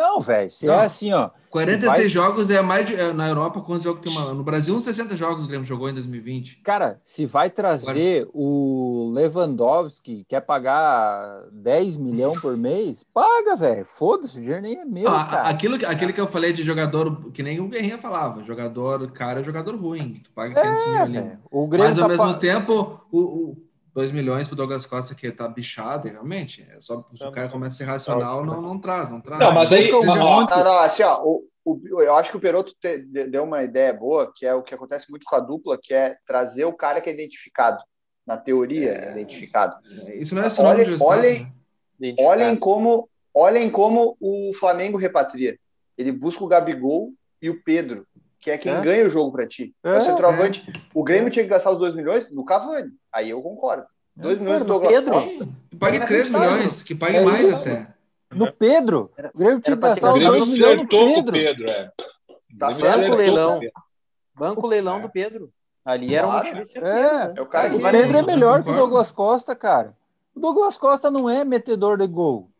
Não, 0.00 0.18
velho, 0.18 0.50
se 0.50 0.66
é 0.66 0.72
assim, 0.72 1.12
ó. 1.12 1.28
46 1.50 1.92
vai... 1.92 2.08
jogos 2.08 2.48
é 2.48 2.62
mais 2.62 2.86
de, 2.86 2.94
é, 2.94 3.12
na 3.12 3.28
Europa, 3.28 3.60
quantos 3.60 3.84
jogos 3.84 4.00
tem 4.00 4.10
uma. 4.10 4.32
No 4.32 4.42
Brasil, 4.42 4.74
uns 4.74 4.84
60 4.84 5.14
jogos 5.14 5.44
o 5.44 5.46
Grêmio 5.46 5.66
jogou 5.66 5.90
em 5.90 5.92
2020. 5.92 6.62
Cara, 6.64 6.98
se 7.04 7.26
vai 7.26 7.50
trazer 7.50 8.22
Agora... 8.22 8.30
o 8.32 9.12
Lewandowski, 9.12 10.24
quer 10.26 10.40
pagar 10.40 11.42
10 11.52 11.98
milhões 11.98 12.40
por 12.40 12.56
mês, 12.56 13.04
paga, 13.12 13.56
velho. 13.56 13.84
Foda-se, 13.84 14.38
o 14.38 14.40
dinheiro 14.40 14.62
nem 14.62 14.78
é 14.78 14.84
meu. 14.86 15.04
cara. 15.04 15.42
Aquilo, 15.42 15.74
aquilo 15.86 16.14
que 16.14 16.20
eu 16.20 16.28
falei 16.28 16.54
de 16.54 16.62
jogador, 16.62 17.30
que 17.32 17.42
nem 17.42 17.60
o 17.60 17.68
Guerrinha 17.68 17.98
falava, 17.98 18.42
jogador 18.42 19.10
cara 19.10 19.40
é 19.40 19.44
jogador 19.44 19.76
ruim, 19.76 20.22
tu 20.24 20.30
paga 20.30 20.54
500 20.54 20.86
é, 20.86 21.06
milhões. 21.06 21.38
O 21.50 21.66
Grêmio 21.66 21.88
Mas 21.88 21.98
ao 21.98 22.08
tá 22.08 22.14
mesmo 22.14 22.32
pa... 22.32 22.38
tempo, 22.38 23.04
o, 23.12 23.20
o 23.20 23.69
2 23.94 24.12
milhões 24.12 24.46
para 24.46 24.54
o 24.54 24.56
Douglas 24.56 24.86
Costa, 24.86 25.14
que 25.14 25.30
tá 25.32 25.48
bichado, 25.48 26.08
realmente. 26.08 26.66
É 26.70 26.80
só 26.80 27.04
se 27.16 27.24
o 27.24 27.32
cara 27.32 27.48
começa 27.48 27.74
a 27.74 27.78
ser 27.78 27.84
racional, 27.84 28.44
não, 28.44 28.60
não 28.60 28.78
traz, 28.78 29.10
não 29.10 29.20
traz. 29.20 29.40
Não, 29.40 29.52
mas 29.52 29.72
aí. 29.72 29.90
Não, 29.90 30.02
não, 30.02 30.46
não, 30.46 30.78
assim, 30.80 31.02
ó, 31.02 31.22
o, 31.24 31.46
o, 31.64 32.02
eu 32.02 32.14
acho 32.14 32.30
que 32.30 32.36
o 32.36 32.40
Peroto 32.40 32.74
te, 32.80 32.98
deu 32.98 33.44
uma 33.44 33.62
ideia 33.62 33.92
boa, 33.92 34.32
que 34.34 34.46
é 34.46 34.54
o 34.54 34.62
que 34.62 34.74
acontece 34.74 35.10
muito 35.10 35.24
com 35.24 35.36
a 35.36 35.40
dupla, 35.40 35.78
que 35.80 35.92
é 35.92 36.16
trazer 36.26 36.64
o 36.64 36.72
cara 36.72 37.00
que 37.00 37.10
é 37.10 37.12
identificado. 37.12 37.82
Na 38.26 38.36
teoria, 38.36 38.92
é, 38.92 39.12
identificado. 39.12 39.76
Isso 40.14 40.34
não 40.34 40.42
é 40.42 40.50
só 40.50 40.62
olhem, 40.62 40.96
olhem, 41.00 41.52
né? 41.98 42.14
olhem 42.20 42.54
como 42.54 43.08
olhem 43.34 43.70
como 43.70 44.16
o 44.20 44.52
Flamengo 44.54 44.96
repatria. 44.96 45.58
Ele 45.96 46.12
busca 46.12 46.44
o 46.44 46.46
Gabigol 46.46 47.12
e 47.40 47.50
o 47.50 47.62
Pedro, 47.62 48.06
que 48.40 48.50
é 48.50 48.58
quem 48.58 48.72
é? 48.72 48.80
ganha 48.80 49.06
o 49.06 49.10
jogo 49.10 49.30
para 49.32 49.46
ti. 49.46 49.74
É, 49.84 49.98
o 49.98 50.02
centroavante. 50.02 50.64
É. 50.68 50.80
O 50.94 51.04
Grêmio 51.04 51.30
tinha 51.30 51.44
que 51.44 51.50
gastar 51.50 51.72
os 51.72 51.78
2 51.78 51.94
milhões 51.94 52.30
no 52.30 52.44
Cavani. 52.44 52.90
Aí 53.12 53.30
eu 53.30 53.42
concordo. 53.42 53.84
2 54.16 54.38
é. 54.38 54.40
milhões 54.40 54.58
do 54.60 54.64
Douglas 54.64 54.92
Pedro. 54.92 55.12
Costa. 55.12 55.48
Que 55.70 55.76
pague 55.76 56.06
3 56.06 56.30
milhões, 56.30 56.82
que 56.82 56.94
pague 56.94 57.16
é 57.16 57.22
mais 57.22 57.48
isso. 57.48 57.60
até. 57.60 57.86
No 58.34 58.52
Pedro. 58.52 59.10
O 59.34 59.38
Grêmio 59.38 59.60
tinha 59.60 59.76
que 59.76 59.82
gastar 59.82 60.12
os 60.12 60.18
2 60.18 60.48
milhões 60.48 60.76
no 60.76 60.88
Pedro. 60.88 61.32
Pedro 61.32 61.70
é. 61.70 61.90
Tá 62.58 62.70
Banco 62.70 63.14
leilão. 63.14 63.60
Banco 64.34 64.66
leilão 64.66 65.00
do 65.00 65.10
Pedro. 65.10 65.52
Ali 65.84 66.14
era 66.14 66.26
claro. 66.26 66.48
um 66.48 66.58
motivo 66.58 66.86
é. 66.86 67.32
é 67.36 67.40
o, 67.40 67.46
cara 67.46 67.74
o 67.74 67.80
Pedro 67.80 68.16
é 68.18 68.22
melhor 68.22 68.62
que 68.62 68.70
o 68.70 68.74
Douglas 68.74 69.12
Costa, 69.12 69.56
cara. 69.56 69.96
O 70.34 70.40
Douglas 70.40 70.76
Costa 70.76 71.10
não 71.10 71.28
é 71.28 71.44
metedor 71.44 71.98
de 71.98 72.06
gol. 72.06 72.50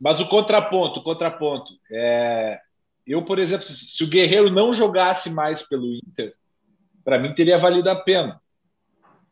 Mas 0.00 0.20
o 0.20 0.28
contraponto, 0.28 1.00
o 1.00 1.04
contraponto. 1.04 1.72
É, 1.90 2.60
eu, 3.06 3.24
por 3.24 3.38
exemplo, 3.38 3.66
se 3.66 4.04
o 4.04 4.08
Guerreiro 4.08 4.50
não 4.50 4.72
jogasse 4.72 5.30
mais 5.30 5.62
pelo 5.62 5.92
Inter, 5.94 6.34
para 7.04 7.18
mim 7.18 7.34
teria 7.34 7.58
valido 7.58 7.90
a 7.90 7.96
pena. 7.96 8.40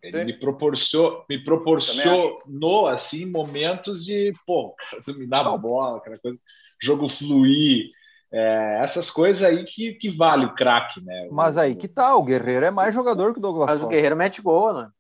Ele 0.03 0.19
Sim. 0.19 0.25
me 0.25 0.33
proporcionou, 0.33 1.25
me 1.29 1.39
proporcionou 1.45 2.89
assim 2.89 3.27
momentos 3.27 4.05
de 4.05 4.33
pô, 4.47 4.75
dominar 5.07 5.47
a 5.47 5.57
bola, 5.57 5.99
aquela 5.99 6.19
coisa, 6.19 6.39
jogo 6.83 7.09
fluir, 7.09 7.91
é, 8.33 8.79
essas 8.83 9.11
coisas 9.11 9.43
aí 9.43 9.65
que, 9.65 9.95
que 9.95 10.09
vale 10.09 10.47
o 10.47 10.55
craque, 10.55 11.05
né? 11.05 11.29
Mas 11.31 11.59
aí 11.59 11.75
que 11.75 11.87
tá, 11.87 12.17
o 12.17 12.23
Guerreiro 12.23 12.65
é 12.65 12.71
mais 12.71 12.95
jogador 12.95 13.33
que 13.33 13.39
o 13.39 13.43
Douglas. 13.43 13.69
Mas 13.69 13.83
o 13.83 13.89
Guerreiro 13.89 14.17
mete 14.17 14.41
gol, 14.41 14.73
né? 14.73 14.91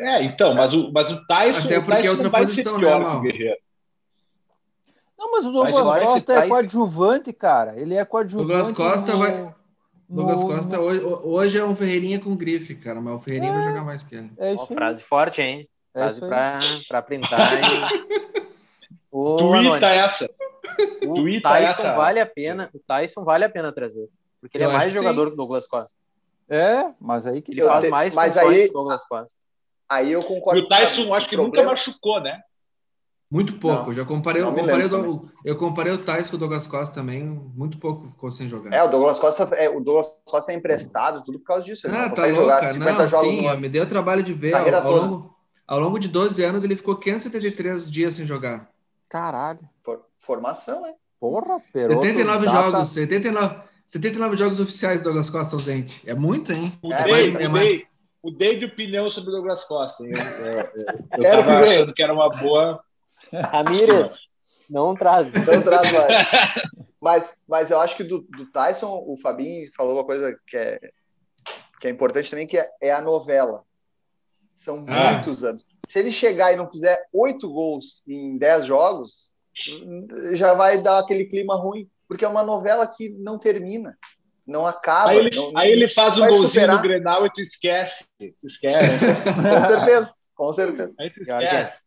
É, 0.00 0.22
então, 0.24 0.54
mas 0.54 0.72
o, 0.74 0.90
mas 0.90 1.12
o 1.12 1.24
Tyson, 1.26 1.66
Até 1.66 1.78
porque 1.78 1.92
o 1.92 1.96
Tyson 1.96 2.06
é 2.06 2.10
outra 2.10 2.30
posição, 2.30 2.78
né, 2.78 2.96
o 2.96 3.20
Guerreiro. 3.20 3.56
Não, 5.22 5.30
mas 5.30 5.46
o 5.46 5.52
Douglas 5.52 6.04
Costa 6.04 6.32
é 6.32 6.48
coadjuvante, 6.48 7.32
cara. 7.32 7.78
Ele 7.78 7.94
é 7.94 8.04
coadjuvante. 8.04 8.48
Douglas 8.48 8.76
Costa 8.76 9.12
no... 9.12 9.18
vai. 9.20 9.54
Douglas 10.08 10.40
no... 10.40 10.48
Costa 10.48 10.80
hoje, 10.80 11.00
hoje, 11.04 11.58
é 11.60 11.64
um 11.64 11.76
Ferreirinha 11.76 12.18
com 12.18 12.34
grife, 12.34 12.74
cara, 12.74 13.00
mas 13.00 13.14
o 13.14 13.20
Ferreirinha 13.20 13.52
é, 13.52 13.54
vai 13.54 13.68
jogar 13.68 13.84
mais 13.84 14.02
que 14.02 14.16
ele. 14.16 14.32
É 14.36 14.52
isso 14.52 14.66
frase 14.66 15.02
forte, 15.04 15.40
hein? 15.40 15.68
É 15.94 16.10
frase 16.10 16.84
para 16.88 17.02
printar. 17.02 17.60
E... 17.62 18.26
o 19.12 19.36
Tuita 19.36 19.94
essa. 19.94 20.28
O 21.06 21.14
Tuita 21.14 21.48
Tyson 21.50 21.82
essa. 21.82 21.94
vale 21.94 22.18
a 22.18 22.26
pena. 22.26 22.68
O 22.74 22.80
Tyson 22.80 23.24
vale 23.24 23.44
a 23.44 23.48
pena 23.48 23.70
trazer. 23.70 24.08
Porque 24.40 24.56
ele 24.56 24.64
é 24.64 24.66
Eu 24.66 24.70
é 24.72 24.74
mais 24.74 24.92
jogador 24.92 25.28
que 25.28 25.34
o 25.34 25.36
Douglas 25.36 25.68
Costa. 25.68 25.96
É, 26.48 26.92
mas 27.00 27.28
aí 27.28 27.40
que 27.40 27.52
ele 27.52 27.62
faz 27.62 27.88
mais 27.88 28.12
mas 28.12 28.36
aí, 28.36 28.64
que 28.64 28.70
o 28.70 28.72
Douglas 28.72 29.06
Costa. 29.06 29.38
Aí 29.88 30.10
eu 30.10 30.24
concordo. 30.24 30.60
E 30.60 30.64
o 30.64 30.68
Tyson, 30.68 31.14
acho 31.14 31.28
que 31.28 31.36
problema... 31.36 31.70
nunca 31.70 31.76
machucou, 31.76 32.20
né? 32.20 32.42
Muito 33.32 33.54
pouco. 33.54 33.84
Não, 33.84 33.88
eu 33.88 33.94
já 33.94 34.04
comparei, 34.04 34.42
eu 34.42 34.52
comparei, 34.52 34.88
do, 34.88 35.30
eu 35.42 35.56
comparei 35.56 35.92
o 35.94 35.96
Tais 35.96 36.28
com 36.28 36.36
o 36.36 36.38
Douglas 36.38 36.66
Costa 36.66 36.94
também, 36.94 37.24
muito 37.24 37.78
pouco 37.78 38.06
ficou 38.08 38.30
sem 38.30 38.46
jogar. 38.46 38.70
É, 38.76 38.82
o 38.82 38.88
Douglas 38.88 39.18
Costa 39.18 39.44
é, 39.54 39.70
o 39.70 39.80
Douglas 39.80 40.06
Costa 40.26 40.52
é 40.52 40.54
emprestado, 40.54 41.24
tudo 41.24 41.38
por 41.38 41.46
causa 41.46 41.64
disso. 41.64 41.86
Ele 41.86 41.96
ah, 41.96 42.10
tá 42.10 42.26
louca. 42.26 42.74
não, 42.74 43.08
sim, 43.08 43.56
me 43.56 43.70
deu 43.70 43.84
o 43.84 43.86
trabalho 43.86 44.22
de 44.22 44.34
ver. 44.34 44.54
Ao, 44.54 44.86
ao, 44.86 44.92
longo, 44.92 45.36
ao 45.66 45.80
longo 45.80 45.98
de 45.98 46.08
12 46.08 46.44
anos, 46.44 46.62
ele 46.62 46.76
ficou 46.76 46.94
573 46.94 47.90
dias 47.90 48.12
sem 48.12 48.26
jogar. 48.26 48.68
Caralho. 49.08 49.60
For, 49.82 50.02
formação, 50.20 50.86
hein? 50.86 50.94
Porra, 51.18 51.58
Peroto, 51.72 52.02
79 52.02 52.44
data... 52.44 52.62
jogos, 52.70 52.90
79, 52.90 53.56
79 53.86 54.36
jogos 54.36 54.60
oficiais 54.60 55.00
do 55.00 55.04
Douglas 55.04 55.30
Costa 55.30 55.56
ausente. 55.56 56.02
É 56.06 56.12
muito, 56.12 56.52
hein? 56.52 56.70
É, 56.84 57.10
mais, 57.10 57.34
é 57.36 57.48
mais... 57.48 57.82
Mudei 58.22 58.58
de 58.58 58.66
opinião 58.66 59.08
sobre 59.08 59.30
o 59.30 59.32
Douglas 59.32 59.64
Costa. 59.64 60.04
Eu, 60.04 60.18
eu, 60.18 60.54
eu, 61.16 61.24
eu 61.24 61.30
tava 61.30 61.60
achando 61.60 61.94
que 61.94 62.02
era 62.02 62.12
uma 62.12 62.28
boa 62.28 62.84
Ramírez, 63.32 64.28
não 64.68 64.94
traz. 64.94 65.32
Não 65.32 65.62
traz 65.62 65.92
mais. 65.92 66.62
Mas, 67.02 67.36
mas 67.48 67.70
eu 67.72 67.80
acho 67.80 67.96
que 67.96 68.04
do, 68.04 68.20
do 68.20 68.46
Tyson, 68.46 69.02
o 69.06 69.16
Fabinho 69.16 69.68
falou 69.76 69.94
uma 69.94 70.04
coisa 70.04 70.38
que 70.46 70.56
é, 70.56 70.78
que 71.80 71.88
é 71.88 71.90
importante 71.90 72.30
também, 72.30 72.46
que 72.46 72.56
é, 72.56 72.70
é 72.80 72.92
a 72.92 73.00
novela. 73.00 73.64
São 74.54 74.84
ah. 74.86 75.12
muitos 75.12 75.42
anos. 75.42 75.66
Se 75.88 75.98
ele 75.98 76.12
chegar 76.12 76.52
e 76.52 76.56
não 76.56 76.70
fizer 76.70 77.04
oito 77.12 77.52
gols 77.52 78.04
em 78.06 78.38
dez 78.38 78.66
jogos, 78.66 79.32
já 80.34 80.54
vai 80.54 80.80
dar 80.80 81.00
aquele 81.00 81.24
clima 81.24 81.56
ruim, 81.56 81.90
porque 82.06 82.24
é 82.24 82.28
uma 82.28 82.44
novela 82.44 82.86
que 82.86 83.08
não 83.10 83.36
termina. 83.36 83.98
não 84.46 84.64
acaba. 84.64 85.10
Aí 85.10 85.18
ele, 85.18 85.36
não, 85.36 85.52
aí 85.56 85.72
ele 85.72 85.88
faz 85.88 86.16
um 86.16 86.20
golzinho 86.20 86.48
superar. 86.48 86.76
no 86.76 86.82
Grenal 86.82 87.26
e 87.26 87.32
tu 87.32 87.40
esquece. 87.40 88.04
Tu 88.18 88.46
esquece. 88.46 89.04
com 89.26 89.62
certeza, 89.66 90.14
com 90.36 90.52
certeza. 90.52 90.94
Aí 91.00 91.10
tu 91.10 91.20
esquece. 91.20 91.82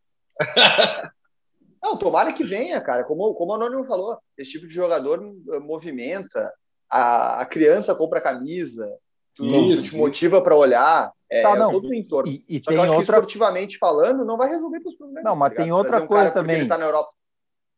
Não, 1.85 1.95
tomara 1.95 2.33
que 2.33 2.43
venha, 2.43 2.81
cara. 2.81 3.03
Como, 3.03 3.35
como 3.35 3.51
o 3.51 3.55
Anônimo 3.55 3.85
falou, 3.85 4.17
esse 4.35 4.53
tipo 4.53 4.67
de 4.67 4.73
jogador 4.73 5.21
movimenta, 5.61 6.51
a, 6.89 7.41
a 7.41 7.45
criança 7.45 7.93
compra 7.93 8.19
camisa, 8.19 8.91
tu, 9.35 9.45
isso, 9.45 9.83
tu 9.83 9.89
te 9.89 9.95
motiva 9.95 10.41
para 10.41 10.55
olhar. 10.55 11.13
É, 11.29 11.43
tá, 11.43 11.55
não. 11.55 11.69
é 11.69 11.71
todo 11.71 11.89
o 11.89 11.93
entorno. 11.93 12.31
E, 12.31 12.43
e 12.49 12.59
tem 12.59 12.75
outra... 12.79 13.01
esportivamente 13.01 13.77
falando, 13.77 14.25
não 14.25 14.35
vai 14.35 14.49
resolver 14.49 14.81
os 14.83 14.95
problemas. 14.95 15.23
Não, 15.23 15.35
mas 15.35 15.53
tá 15.53 15.61
tem 15.61 15.71
outra 15.71 16.01
um 16.01 16.07
coisa 16.07 16.31
também. 16.31 16.61
Ele 16.61 16.67
tá 16.67 16.77
na 16.77 16.85
Europa. 16.85 17.11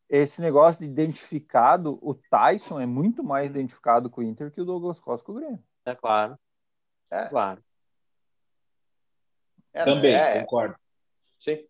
Esse 0.08 0.40
negócio 0.40 0.80
de 0.80 0.86
identificado, 0.86 1.98
o 2.00 2.14
Tyson 2.14 2.80
é 2.80 2.86
muito 2.86 3.22
mais 3.22 3.50
identificado 3.50 4.08
com 4.08 4.22
o 4.22 4.24
Inter 4.24 4.50
que 4.50 4.62
o 4.62 4.64
Douglas 4.64 4.98
Costa 5.00 5.26
com 5.26 5.32
o 5.32 5.34
Grêmio. 5.34 5.62
É 5.84 5.94
claro. 5.94 6.38
É. 7.10 7.26
Claro. 7.26 7.62
É, 9.74 9.84
Também, 9.84 10.14
é, 10.14 10.40
concordo. 10.40 10.76
Sim. 11.38 11.67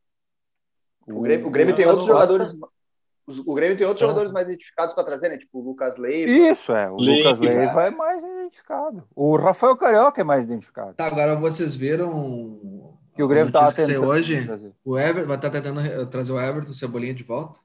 O 1.11 1.21
Grêmio, 1.21 1.47
o 1.47 1.51
Grêmio 1.51 1.75
tem 1.75 1.87
outros 1.87 2.07
jogadores. 2.07 2.57
O 3.47 3.55
Grêmio 3.55 3.77
tem 3.77 3.87
outros 3.87 4.01
jogadores 4.01 4.33
mais 4.33 4.49
identificados 4.49 4.95
para 4.95 5.05
trazer, 5.05 5.29
né? 5.29 5.37
Tipo 5.37 5.59
o 5.59 5.63
Lucas 5.63 5.99
Leiva. 5.99 6.31
Isso, 6.31 6.73
é. 6.73 6.91
O 6.91 6.97
Leiva, 6.97 7.29
Lucas 7.29 7.39
Leiva 7.41 7.83
é 7.83 7.91
mais 7.91 8.23
identificado. 8.23 9.05
O 9.15 9.37
Rafael 9.37 9.77
Carioca 9.77 10.21
é 10.21 10.25
mais 10.25 10.45
identificado. 10.45 10.95
Tá, 10.95 11.07
agora 11.07 11.37
vocês 11.37 11.75
viram. 11.75 12.97
Que 13.15 13.23
o 13.23 13.29
Grêmio 13.29 13.53
tá 13.53 13.71
tentando. 13.71 14.07
hoje. 14.07 14.49
O 14.85 14.99
Everton 14.99 15.27
vai 15.27 15.37
estar 15.37 15.51
tá 15.51 15.61
tentando 15.61 16.07
trazer 16.07 16.33
o 16.33 16.41
Everton 16.41 16.73
Cebolinha 16.73 17.13
de 17.13 17.23
volta. 17.23 17.61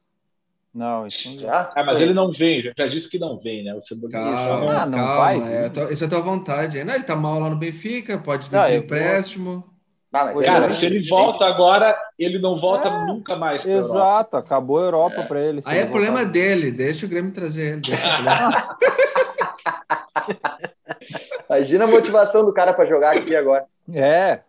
Não, 0.74 1.08
isso 1.08 1.30
não 1.30 1.38
já. 1.38 1.72
Ah, 1.76 1.84
mas 1.84 2.02
ele 2.02 2.16
não 2.16 2.32
vem, 2.32 2.64
já 2.76 2.88
disse 2.88 3.08
que 3.08 3.20
não 3.20 3.38
vem, 3.38 3.64
né? 3.64 3.76
O 3.76 3.82
Cebolinha. 3.82 4.20
Calma, 4.20 4.82
ah, 4.82 4.86
não 4.86 4.98
calma, 4.98 5.16
vai. 5.18 5.54
É, 5.54 5.72
isso 5.92 6.04
é 6.04 6.08
a 6.08 6.10
tua 6.10 6.22
vontade. 6.22 6.84
Não, 6.84 6.96
ele 6.96 7.04
tá 7.04 7.16
mal 7.16 7.40
lá 7.40 7.50
no 7.50 7.56
Benfica, 7.56 8.18
pode 8.18 8.50
vir 8.50 8.58
um 8.58 8.76
empréstimo. 8.76 9.73
Ah, 10.14 10.32
cara, 10.46 10.70
se 10.70 10.86
ele 10.86 11.02
volta 11.10 11.44
agora, 11.44 12.00
ele 12.20 12.38
não 12.38 12.56
volta 12.56 12.88
é, 12.88 13.06
nunca 13.08 13.36
mais. 13.36 13.66
Exato, 13.66 14.38
acabou 14.38 14.78
a 14.78 14.84
Europa 14.84 15.22
é. 15.22 15.26
para 15.26 15.42
ele. 15.42 15.60
Aí 15.66 15.80
é 15.80 15.88
problema 15.88 16.18
voltar. 16.18 16.32
dele, 16.32 16.72
deixa 16.72 17.08
o 17.08 17.10
Grêmio 17.10 17.32
trazer 17.32 17.74
ele. 17.74 17.82
Imagina 21.50 21.86
a 21.86 21.88
motivação 21.88 22.46
do 22.46 22.54
cara 22.54 22.76
para 22.76 22.86
jogar 22.86 23.18
aqui 23.18 23.36
agora. 23.36 23.66
É, 23.92 24.42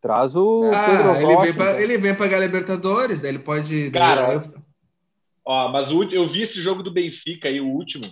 traz 0.00 0.34
o 0.34 0.68
ah, 0.74 0.86
Pedro 0.86 1.14
ele, 1.14 1.34
Rocha, 1.34 1.44
vem 1.44 1.54
pra, 1.54 1.66
então. 1.66 1.80
ele 1.80 1.98
vem 1.98 2.16
pagar 2.16 2.40
Libertadores, 2.40 3.22
ele 3.22 3.38
pode. 3.38 3.92
Cara, 3.92 4.34
eu... 4.34 4.42
ó, 5.44 5.68
mas 5.68 5.88
o, 5.92 6.02
eu 6.02 6.26
vi 6.26 6.42
esse 6.42 6.60
jogo 6.60 6.82
do 6.82 6.92
Benfica 6.92 7.48
aí, 7.48 7.60
o 7.60 7.68
último. 7.68 8.06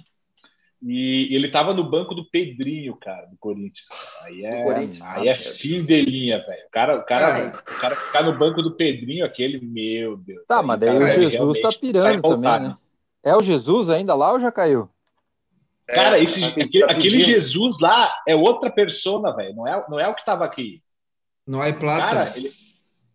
E 0.82 1.34
ele 1.34 1.46
estava 1.46 1.74
no 1.74 1.84
banco 1.84 2.14
do 2.14 2.24
Pedrinho, 2.24 2.96
cara, 2.96 3.26
do 3.26 3.36
Corinthians. 3.38 3.86
Aí 4.22 4.46
é, 4.46 4.62
Corinthians, 4.62 5.02
aí 5.02 5.28
é 5.28 5.34
fim 5.34 5.84
de 5.84 6.00
linha, 6.00 6.38
velho. 6.38 6.66
O 6.66 6.70
cara, 6.70 6.96
o, 6.96 7.02
cara, 7.04 7.48
o 7.48 7.80
cara 7.80 7.96
ficar 7.96 8.22
no 8.22 8.38
banco 8.38 8.62
do 8.62 8.74
Pedrinho, 8.74 9.26
aquele, 9.26 9.60
meu 9.60 10.16
Deus. 10.16 10.46
Tá, 10.46 10.60
aí, 10.60 10.66
mas 10.66 10.80
daí 10.80 10.92
cara, 10.92 11.04
o 11.04 11.08
Jesus 11.08 11.60
tá 11.60 11.70
pirando 11.70 12.22
também, 12.22 12.60
né? 12.60 12.76
É 13.22 13.36
o 13.36 13.42
Jesus 13.42 13.90
ainda 13.90 14.14
lá 14.14 14.32
ou 14.32 14.40
já 14.40 14.50
caiu? 14.50 14.88
Cara, 15.86 16.18
é, 16.18 16.22
esse, 16.22 16.42
aquele, 16.42 16.84
aquele, 16.84 17.24
Jesus 17.24 17.78
lá 17.80 18.10
é 18.26 18.34
outra 18.34 18.70
persona, 18.70 19.34
velho. 19.34 19.54
Não 19.54 19.66
é, 19.66 19.84
não 19.88 20.00
é 20.00 20.08
o 20.08 20.14
que 20.14 20.24
tava 20.24 20.44
aqui. 20.44 20.82
Não 21.46 21.62
é 21.62 21.72
plata. 21.72 22.06
Cara, 22.06 22.32
ele, 22.36 22.50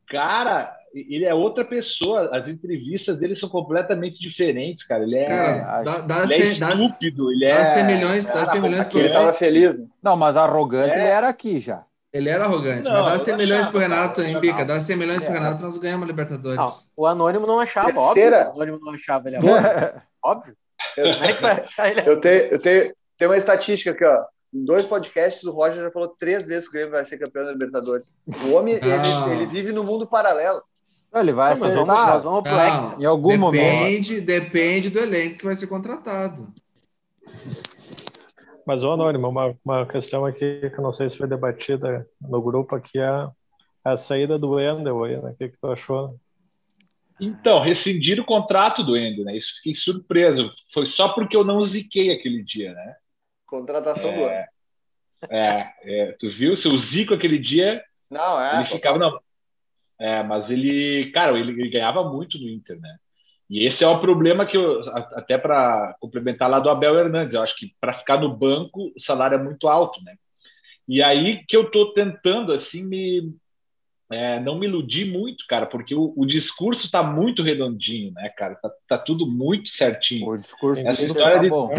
cara, 0.08 0.78
ele 0.96 1.26
é 1.26 1.34
outra 1.34 1.66
pessoa. 1.66 2.30
As 2.32 2.48
entrevistas 2.48 3.18
dele 3.18 3.36
são 3.36 3.50
completamente 3.50 4.20
diferentes, 4.20 4.84
cara. 4.84 5.04
Ele 5.04 5.18
é, 5.18 5.26
cara, 5.26 5.84
dá, 5.84 6.00
dá 6.00 6.24
ele 6.24 6.44
é 6.44 6.48
estúpido. 6.48 7.32
Ele 7.32 7.50
dá 7.50 7.56
é. 7.56 7.66
100 7.66 7.84
milhões, 7.84 8.28
dá 8.28 8.46
100 8.46 8.62
milhões 8.62 8.88
por 8.88 9.00
Ele 9.00 9.10
tava 9.10 9.34
feliz. 9.34 9.84
Não, 10.02 10.16
mas 10.16 10.38
arrogante 10.38 10.92
é. 10.92 11.00
ele 11.00 11.08
era 11.08 11.28
aqui 11.28 11.60
já. 11.60 11.84
Ele 12.14 12.30
era 12.30 12.46
arrogante, 12.46 12.84
não, 12.84 13.04
mas 13.04 13.12
dá 13.12 13.20
100 13.20 13.36
milhões 13.36 13.68
pro 13.68 13.78
Renato, 13.78 14.22
hein, 14.22 14.40
Bica? 14.40 14.64
Dá 14.64 14.80
100 14.80 14.96
milhões 14.96 15.22
pro 15.22 15.34
Renato, 15.34 15.62
nós 15.62 15.78
ganhamos 15.78 16.06
a 16.06 16.08
Libertadores. 16.08 16.56
Não, 16.56 16.74
o 16.96 17.06
Anônimo 17.06 17.46
não 17.46 17.60
achava, 17.60 17.92
Terceira. 17.92 18.38
óbvio. 18.38 18.52
O 18.52 18.62
Anônimo 18.62 18.86
não 18.86 18.94
achava 18.94 19.28
ele 19.28 19.38
óbvio. 20.24 20.56
Eu, 20.96 21.08
é 21.08 21.34
vai 21.34 21.62
achar 21.62 21.92
ele 21.92 22.10
eu 22.10 22.22
tenho, 22.22 22.42
eu 22.46 22.62
tenho, 22.62 22.94
tenho 23.18 23.32
uma 23.32 23.38
estatística 23.38 23.92
aqui, 23.92 24.06
ó. 24.06 24.24
Em 24.54 24.64
dois 24.64 24.86
podcasts, 24.86 25.44
o 25.44 25.52
Roger 25.52 25.84
já 25.84 25.92
falou 25.92 26.08
três 26.08 26.48
vezes 26.48 26.70
que 26.70 26.78
o 26.78 26.80
Grêmio 26.80 26.94
vai 26.94 27.04
ser 27.04 27.18
campeão 27.18 27.44
da 27.44 27.52
Libertadores. 27.52 28.18
O 28.48 28.54
homem, 28.54 28.76
ele, 28.76 29.34
ele 29.34 29.46
vive 29.48 29.74
no 29.74 29.84
mundo 29.84 30.08
paralelo. 30.08 30.64
Ele 31.16 31.32
vai 31.32 31.56
não, 31.56 31.68
acertar. 31.68 31.86
Vamos, 31.86 32.14
nós 32.14 32.24
vamos 32.24 32.44
pro 32.44 32.60
Hexa. 32.60 33.02
Em 33.02 33.06
algum 33.06 33.30
depende, 33.30 33.42
momento. 33.42 34.22
Depende 34.22 34.90
do 34.90 35.00
elenco 35.00 35.38
que 35.38 35.46
vai 35.46 35.56
ser 35.56 35.68
contratado. 35.68 36.54
Mas, 38.66 38.84
ô 38.84 38.92
Anônimo, 38.92 39.30
uma, 39.30 39.56
uma 39.64 39.86
questão 39.86 40.26
aqui 40.26 40.70
que 40.70 40.78
eu 40.78 40.84
não 40.84 40.92
sei 40.92 41.10
se 41.10 41.18
foi 41.18 41.28
debatida 41.28 42.06
no 42.20 42.42
grupo 42.42 42.76
aqui 42.76 43.00
é 43.00 43.30
a 43.84 43.96
saída 43.96 44.38
do 44.38 44.52
Wendel 44.52 45.04
aí, 45.04 45.22
né? 45.22 45.32
O 45.32 45.36
que, 45.36 45.50
que 45.50 45.58
tu 45.58 45.72
achou? 45.72 46.20
Então, 47.22 47.62
rescindir 47.62 48.20
o 48.20 48.26
contrato 48.26 48.84
do 48.84 48.94
Wendel, 48.94 49.24
né? 49.24 49.38
Isso 49.38 49.56
fiquei 49.58 49.74
surpreso. 49.74 50.50
Foi 50.74 50.86
só 50.86 51.10
porque 51.10 51.38
eu 51.38 51.46
não 51.46 51.64
ziquei 51.64 52.12
aquele 52.12 52.44
dia, 52.44 52.74
né? 52.74 52.96
Contratação 53.46 54.10
é, 54.10 54.16
do 54.18 54.24
ano. 54.26 54.46
É, 55.30 55.74
é, 55.84 56.12
tu 56.20 56.30
viu? 56.30 56.58
Se 56.58 56.68
o 56.68 56.78
Zico 56.78 57.14
aquele 57.14 57.38
dia. 57.38 57.82
Não, 58.10 58.42
é. 58.42 58.58
Ele 58.58 58.66
ficava. 58.66 58.98
Não, 58.98 59.18
é, 60.00 60.24
mas 60.24 60.50
ele, 60.50 61.12
cara, 61.12 61.38
ele, 61.38 61.52
ele, 61.52 61.70
ganhava 61.70 62.04
muito 62.10 62.38
no 62.38 62.50
Inter, 62.50 62.80
né? 62.80 62.98
E 63.50 63.66
esse 63.66 63.84
é 63.84 63.88
o 63.88 64.00
problema 64.00 64.46
que 64.46 64.58
eu, 64.58 64.82
até 65.14 65.38
para 65.38 65.96
complementar 66.00 66.50
lá 66.50 66.60
do 66.60 66.70
Abel 66.70 66.98
Hernandes, 66.98 67.34
eu 67.34 67.42
acho 67.42 67.56
que 67.56 67.76
para 67.80 67.94
ficar 67.94 68.20
no 68.20 68.36
banco 68.36 68.92
o 68.96 69.00
salário 69.00 69.36
é 69.36 69.44
muito 69.44 69.68
alto, 69.68 70.04
né? 70.04 70.16
E 70.88 71.02
aí 71.02 71.44
que 71.48 71.56
eu 71.56 71.70
tô 71.70 71.94
tentando, 71.94 72.52
assim, 72.52 72.84
me, 72.84 73.36
é, 74.12 74.40
não 74.40 74.58
me 74.58 74.68
iludir 74.68 75.06
muito, 75.06 75.46
cara, 75.48 75.66
porque 75.66 75.96
o, 75.96 76.14
o 76.16 76.26
discurso 76.26 76.90
tá 76.90 77.02
muito 77.02 77.42
redondinho, 77.42 78.12
né, 78.14 78.30
cara? 78.30 78.56
Tá, 78.56 78.72
tá 78.88 78.98
tudo 78.98 79.28
muito 79.28 79.70
certinho. 79.70 80.28
O 80.28 80.38
discurso 80.38 80.88
Essa 80.88 81.06
história 81.06 81.38
tá 81.38 81.44
de, 81.44 81.50
bom. 81.50 81.74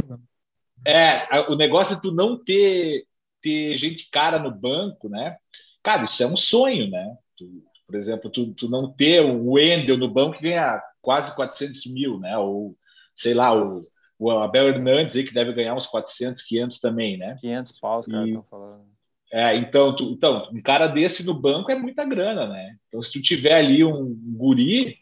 É, 0.87 1.41
o 1.49 1.57
negócio 1.57 1.97
de 1.97 2.03
tu 2.03 2.12
não 2.12 2.43
ter, 2.43 3.05
ter 3.43 3.77
gente 3.77 4.09
cara 4.11 4.39
no 4.39 4.51
banco, 4.51 5.09
né? 5.09 5.37
Cara, 5.83 6.05
isso 6.05 6.23
é 6.23 6.27
um 6.27 6.37
sonho, 6.37 6.89
né? 6.91 7.17
Tu, 7.37 7.62
por 7.87 7.95
exemplo, 7.95 8.28
tu, 8.28 8.53
tu 8.55 8.68
não 8.68 8.91
ter 8.91 9.20
o 9.20 9.53
Wendel 9.53 9.97
no 9.97 10.09
banco 10.09 10.37
que 10.37 10.43
ganha 10.43 10.82
quase 11.01 11.34
400 11.34 11.87
mil, 11.87 12.18
né? 12.18 12.37
Ou, 12.37 12.76
sei 13.14 13.32
lá, 13.32 13.55
o, 13.55 13.82
o 14.18 14.30
Abel 14.30 14.68
Hernandes 14.68 15.14
aí 15.14 15.24
que 15.24 15.32
deve 15.32 15.53
ganhar 15.53 15.74
uns 15.74 15.87
400, 15.87 16.43
500 16.43 16.80
também, 16.80 17.16
né? 17.16 17.37
500 17.41 17.72
paus, 17.80 18.07
cara, 18.07 18.26
estão 18.26 18.43
falando. 18.51 18.84
É, 19.32 19.57
então, 19.57 19.95
tu, 19.95 20.05
então, 20.12 20.49
um 20.53 20.61
cara 20.61 20.87
desse 20.87 21.24
no 21.24 21.34
banco 21.34 21.70
é 21.70 21.74
muita 21.76 22.05
grana, 22.05 22.49
né? 22.49 22.76
Então, 22.89 23.03
se 23.03 23.12
tu 23.12 23.22
tiver 23.22 23.55
ali 23.55 23.84
um 23.84 24.14
guri, 24.37 24.99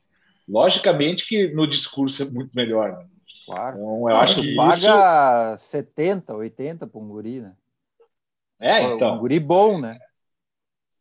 logicamente 0.49 1.26
que 1.26 1.49
no 1.49 1.66
discurso 1.66 2.22
é 2.22 2.26
muito 2.26 2.51
melhor, 2.55 2.93
né? 2.93 3.07
Claro. 3.47 3.76
Então, 3.76 4.11
eu 4.11 4.16
acho 4.16 4.41
que 4.41 4.55
paga 4.55 5.55
isso... 5.55 5.64
70, 5.66 6.35
80 6.35 6.87
para 6.87 7.01
um 7.01 7.09
guri, 7.09 7.41
né? 7.41 7.53
É, 8.61 8.82
então. 8.82 9.16
Um 9.16 9.18
guri 9.18 9.39
bom, 9.39 9.78
né? 9.78 9.99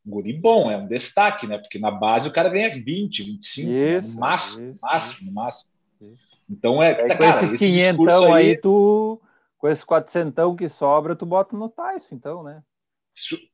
Um 0.06 0.12
guri 0.12 0.34
bom, 0.34 0.70
é 0.70 0.78
um 0.78 0.88
destaque, 0.88 1.48
né? 1.48 1.58
Porque 1.58 1.80
na 1.80 1.92
base 1.92 2.28
o 2.28 2.34
cara 2.34 2.50
ganha 2.50 2.70
20, 2.70 3.24
25, 3.24 3.70
isso, 3.70 4.14
no 4.14 4.20
máximo, 4.20 4.70
isso, 4.70 4.80
máximo, 4.82 5.14
isso. 5.14 5.26
no 5.26 5.32
máximo. 5.32 5.74
Então 6.50 6.84
é. 6.84 6.90
Aí, 6.90 7.08
tá, 7.08 7.16
com 7.16 7.24
cara, 7.24 7.38
esses 7.38 7.54
500 7.54 8.08
aí, 8.08 8.32
aí, 8.34 8.58
tu. 8.58 9.22
Com 9.58 9.70
esses 9.70 9.84
400 9.84 10.58
que 10.58 10.68
sobra, 10.68 11.16
tu 11.16 11.26
bota 11.26 11.56
no 11.56 11.70
Tyson, 11.70 12.16
então, 12.16 12.44
né? 12.44 12.62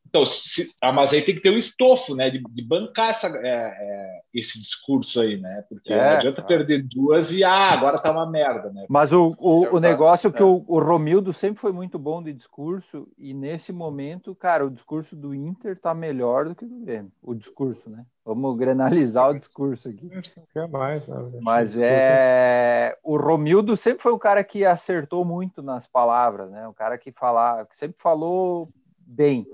Então, 0.10 0.26
se, 0.26 0.72
ah, 0.82 0.92
mas 0.92 1.14
aí 1.14 1.22
tem 1.22 1.36
que 1.36 1.42
ter 1.42 1.52
o 1.52 1.54
um 1.54 1.58
estofo, 1.58 2.16
né? 2.16 2.32
De, 2.32 2.42
de 2.42 2.64
bancar 2.64 3.12
essa, 3.12 3.28
é, 3.28 3.48
é, 3.48 4.22
esse 4.34 4.60
discurso 4.60 5.22
aí, 5.22 5.40
né? 5.40 5.64
Porque 5.70 5.94
é, 5.94 5.98
não 5.98 6.18
adianta 6.18 6.42
perder 6.42 6.84
duas 6.84 7.32
e 7.32 7.44
ah, 7.44 7.70
agora 7.72 8.00
tá 8.00 8.12
uma 8.12 8.30
merda, 8.30 8.72
né? 8.72 8.86
Mas 8.90 9.14
o, 9.14 9.36
o, 9.38 9.76
o 9.76 9.80
negócio 9.80 10.30
é 10.30 10.32
que 10.32 10.42
o, 10.42 10.66
o 10.68 10.80
Romildo 10.80 11.32
sempre 11.32 11.60
foi 11.60 11.72
muito 11.72 12.00
bom 12.00 12.24
de 12.24 12.34
discurso, 12.34 13.08
e 13.20 13.36
nesse 13.36 13.72
momento, 13.72 14.34
cara, 14.34 14.66
o 14.66 14.72
discurso 14.72 15.16
do 15.16 15.36
Inter 15.36 15.80
tá 15.80 15.94
melhor 15.94 16.46
do 16.46 16.56
que 16.56 16.66
o 16.66 16.70
do 16.70 16.80
Grêmio. 16.80 17.12
O 17.22 17.36
discurso, 17.36 17.88
né? 17.88 18.04
Vamos 18.26 18.58
granalizar 18.58 19.30
o 19.30 19.38
discurso 19.38 19.90
aqui. 19.90 20.10
Quer 20.54 20.68
mais, 20.68 21.08
né? 21.08 21.18
Mas 21.42 21.80
é. 21.80 22.98
O 23.04 23.16
Romildo 23.16 23.78
sempre 23.78 24.02
foi 24.02 24.14
um 24.14 24.20
cara 24.20 24.44
que 24.44 24.66
acertou 24.66 25.24
muito 25.24 25.62
nas 25.62 25.88
palavras, 25.88 26.50
né? 26.50 26.68
Um 26.68 26.74
cara 26.74 26.98
que 26.98 27.12
falar, 27.12 27.66
que 27.68 27.78
sempre 27.78 28.00
falou 28.00 28.70
bem. 29.10 29.48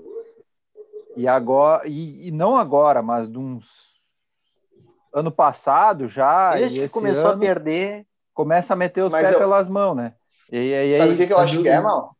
E 1.16 1.26
agora, 1.26 1.88
e, 1.88 2.28
e 2.28 2.30
não 2.30 2.56
agora, 2.56 3.02
mas 3.02 3.28
de 3.28 3.38
uns 3.38 3.96
ano 5.12 5.32
passado 5.32 6.06
já. 6.06 6.54
Desde 6.54 6.82
que 6.82 6.88
começou 6.92 7.30
a 7.30 7.36
perder. 7.36 8.06
Começa 8.34 8.74
a 8.74 8.76
meter 8.76 9.02
os 9.02 9.10
mas 9.10 9.22
pés 9.22 9.32
eu... 9.32 9.38
pelas 9.38 9.66
mãos, 9.66 9.94
né? 9.94 10.14
E, 10.52 10.58
e, 10.58 10.98
Sabe 10.98 11.14
o 11.14 11.16
que, 11.16 11.26
que 11.26 11.32
eu 11.32 11.38
acho 11.38 11.62
que 11.62 11.68
é, 11.68 11.80
mal? 11.80 12.14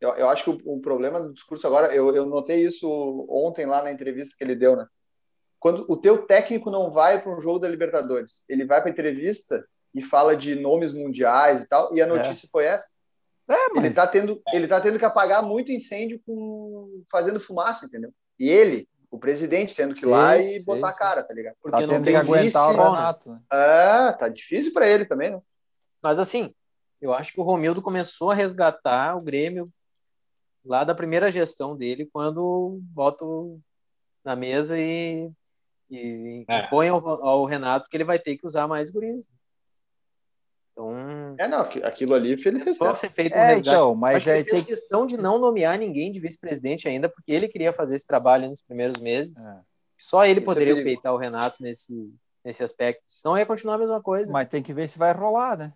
Eu, 0.00 0.10
eu 0.16 0.28
acho 0.28 0.42
que 0.42 0.50
o, 0.50 0.74
o, 0.74 0.80
problema 0.80 1.20
do 1.20 1.32
discurso 1.32 1.64
agora, 1.68 1.94
eu, 1.94 2.12
eu 2.14 2.26
notei 2.26 2.66
isso 2.66 2.88
ontem 3.30 3.64
lá 3.64 3.80
na 3.80 3.92
entrevista 3.92 4.34
que 4.36 4.42
ele 4.42 4.56
deu, 4.56 4.74
né? 4.74 4.86
Quando 5.60 5.84
o 5.88 5.96
teu 5.96 6.26
técnico 6.26 6.68
não 6.70 6.90
vai 6.90 7.22
para 7.22 7.32
um 7.32 7.40
jogo 7.40 7.60
da 7.60 7.68
Libertadores, 7.68 8.44
ele 8.48 8.64
vai 8.64 8.80
para 8.80 8.90
entrevista 8.90 9.64
e 9.94 10.00
fala 10.00 10.36
de 10.36 10.56
nomes 10.56 10.92
mundiais 10.92 11.62
e 11.62 11.68
tal, 11.68 11.94
e 11.94 12.02
a 12.02 12.06
é. 12.06 12.08
notícia 12.08 12.46
é. 12.46 12.50
foi 12.50 12.64
essa. 12.64 12.88
É, 13.50 13.68
mas... 13.74 13.84
ele, 13.84 13.94
tá 13.94 14.06
tendo, 14.06 14.42
ele 14.52 14.68
tá 14.68 14.80
tendo 14.80 14.98
que 14.98 15.04
apagar 15.04 15.42
muito 15.42 15.72
incêndio 15.72 16.20
com 16.24 17.02
fazendo 17.10 17.40
fumaça, 17.40 17.86
entendeu? 17.86 18.12
E 18.38 18.48
ele, 18.48 18.88
o 19.10 19.18
presidente, 19.18 19.74
tendo 19.74 19.94
que 19.94 20.04
ir 20.04 20.08
lá 20.08 20.38
e 20.38 20.60
botar 20.60 20.88
sim. 20.88 20.94
a 20.94 20.96
cara, 20.96 21.22
tá 21.24 21.34
ligado? 21.34 21.56
Porque 21.60 21.80
tá 21.80 21.86
não 21.86 22.00
tem 22.00 22.12
que 22.12 22.18
aguentar 22.18 22.68
vice, 22.68 22.78
o 22.80 22.92
Renato. 22.92 23.30
Né? 23.30 23.40
É, 23.52 24.12
tá 24.12 24.28
difícil 24.28 24.72
para 24.72 24.86
ele 24.86 25.04
também, 25.04 25.32
né? 25.32 25.40
Mas 26.02 26.18
assim, 26.20 26.54
eu 27.00 27.12
acho 27.12 27.32
que 27.32 27.40
o 27.40 27.44
Romildo 27.44 27.82
começou 27.82 28.30
a 28.30 28.34
resgatar 28.34 29.16
o 29.16 29.20
Grêmio 29.20 29.68
lá 30.64 30.84
da 30.84 30.94
primeira 30.94 31.30
gestão 31.30 31.76
dele, 31.76 32.08
quando 32.12 32.78
bota 32.82 33.24
na 34.24 34.36
mesa 34.36 34.78
e, 34.78 35.30
e 35.90 36.44
é. 36.48 36.66
põe 36.68 36.88
ao, 36.88 37.06
ao, 37.06 37.44
Renato 37.44 37.88
que 37.88 37.96
ele 37.96 38.04
vai 38.04 38.18
ter 38.18 38.36
que 38.36 38.46
usar 38.46 38.68
mais 38.68 38.90
guris. 38.90 39.26
Então. 39.26 39.39
É, 41.40 41.48
não, 41.48 41.60
aquilo 41.60 42.14
ali 42.14 42.32
ele 42.32 42.60
fez 42.60 42.76
só 42.76 42.94
feito 42.94 43.34
um 43.34 43.40
é, 43.40 43.46
resgate. 43.46 43.74
Então, 43.74 43.94
mas 43.94 44.18
Acho 44.18 44.28
ele 44.28 44.44
fez 44.44 44.56
tem... 44.56 44.64
questão 44.64 45.06
de 45.06 45.16
não 45.16 45.38
nomear 45.38 45.78
ninguém 45.78 46.12
de 46.12 46.20
vice-presidente 46.20 46.86
ainda, 46.86 47.08
porque 47.08 47.32
ele 47.32 47.48
queria 47.48 47.72
fazer 47.72 47.94
esse 47.94 48.06
trabalho 48.06 48.46
nos 48.46 48.60
primeiros 48.60 49.00
meses. 49.00 49.48
É. 49.48 49.60
Só 49.96 50.26
ele 50.26 50.40
Isso 50.40 50.42
é 50.42 50.44
poderia 50.44 50.78
é 50.78 50.84
peitar 50.84 51.14
o 51.14 51.16
Renato 51.16 51.62
nesse, 51.62 52.12
nesse 52.44 52.62
aspecto. 52.62 53.02
Senão 53.06 53.38
ia 53.38 53.46
continuar 53.46 53.76
a 53.76 53.78
mesma 53.78 54.02
coisa. 54.02 54.30
Mas 54.30 54.50
tem 54.50 54.62
que 54.62 54.74
ver 54.74 54.86
se 54.86 54.98
vai 54.98 55.14
rolar, 55.14 55.56
né? 55.56 55.72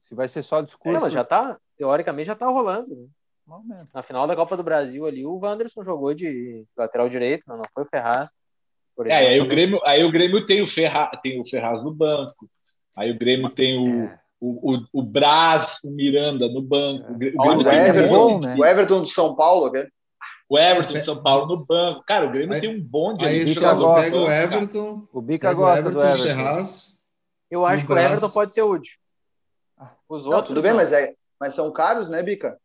Se 0.00 0.14
vai 0.14 0.28
ser 0.28 0.40
só 0.40 0.62
discurso. 0.62 0.98
Não, 0.98 1.10
já 1.10 1.22
tá, 1.22 1.58
teoricamente 1.76 2.28
já 2.28 2.34
tá 2.34 2.46
rolando. 2.46 3.10
Né? 3.66 3.86
Na 3.92 4.02
final 4.02 4.26
da 4.26 4.34
Copa 4.34 4.56
do 4.56 4.64
Brasil 4.64 5.04
ali, 5.04 5.26
o 5.26 5.38
Wanderson 5.38 5.84
jogou 5.84 6.14
de 6.14 6.64
lateral 6.74 7.06
direito, 7.10 7.44
não, 7.46 7.58
não 7.58 7.64
foi 7.74 7.82
o 7.82 7.88
Ferraz. 7.90 8.30
é, 9.04 9.14
aí 9.14 9.40
o 9.42 9.46
Grêmio, 9.46 9.78
aí 9.84 10.02
o 10.02 10.10
Grêmio 10.10 10.46
tem 10.46 10.62
o 10.62 10.66
Ferraz, 10.66 11.10
tem 11.22 11.38
o 11.38 11.44
Ferraz 11.44 11.82
no 11.82 11.92
banco. 11.92 12.48
Aí 12.96 13.10
o 13.10 13.18
Grêmio 13.18 13.50
tem 13.50 13.78
o, 13.78 14.04
é. 14.04 14.20
O, 14.40 14.74
o, 14.74 14.84
o 14.92 15.02
Braz, 15.02 15.78
o 15.84 15.90
Miranda 15.90 16.48
no 16.48 16.62
banco. 16.62 17.12
O, 17.12 17.16
Grêmio 17.16 17.40
o, 17.40 17.68
Everton, 17.68 18.38
né? 18.40 18.54
o 18.58 18.64
Everton 18.64 19.00
do 19.00 19.06
São 19.06 19.34
Paulo. 19.34 19.72
O 20.48 20.58
Everton 20.58 20.92
do 20.92 21.00
São 21.00 21.22
Paulo 21.22 21.46
no 21.46 21.64
banco. 21.64 22.04
Cara, 22.06 22.26
o 22.26 22.30
Grêmio 22.30 22.54
aí, 22.54 22.60
tem 22.60 22.76
um 22.76 22.82
bonde 22.82 23.24
aí. 23.24 23.40
Aí 23.40 23.54
pega 23.54 23.74
o 23.76 24.30
Everton. 24.30 25.08
O 25.12 25.20
Bica 25.20 25.52
gosta 25.52 25.90
do 25.90 26.02
Everton. 26.02 26.24
Ferraz, 26.24 26.98
Eu 27.50 27.64
acho 27.64 27.86
que 27.86 27.92
o 27.92 27.98
Everton 27.98 28.30
pode 28.30 28.52
ser 28.52 28.62
útil. 28.62 28.96
Os 30.08 30.24
outros. 30.24 30.40
Não, 30.40 30.42
tudo 30.42 30.62
bem, 30.62 30.70
não. 30.70 30.78
Mas, 30.78 30.92
é, 30.92 31.14
mas 31.40 31.54
são 31.54 31.72
caros, 31.72 32.08
né, 32.08 32.22
Bica? 32.22 32.58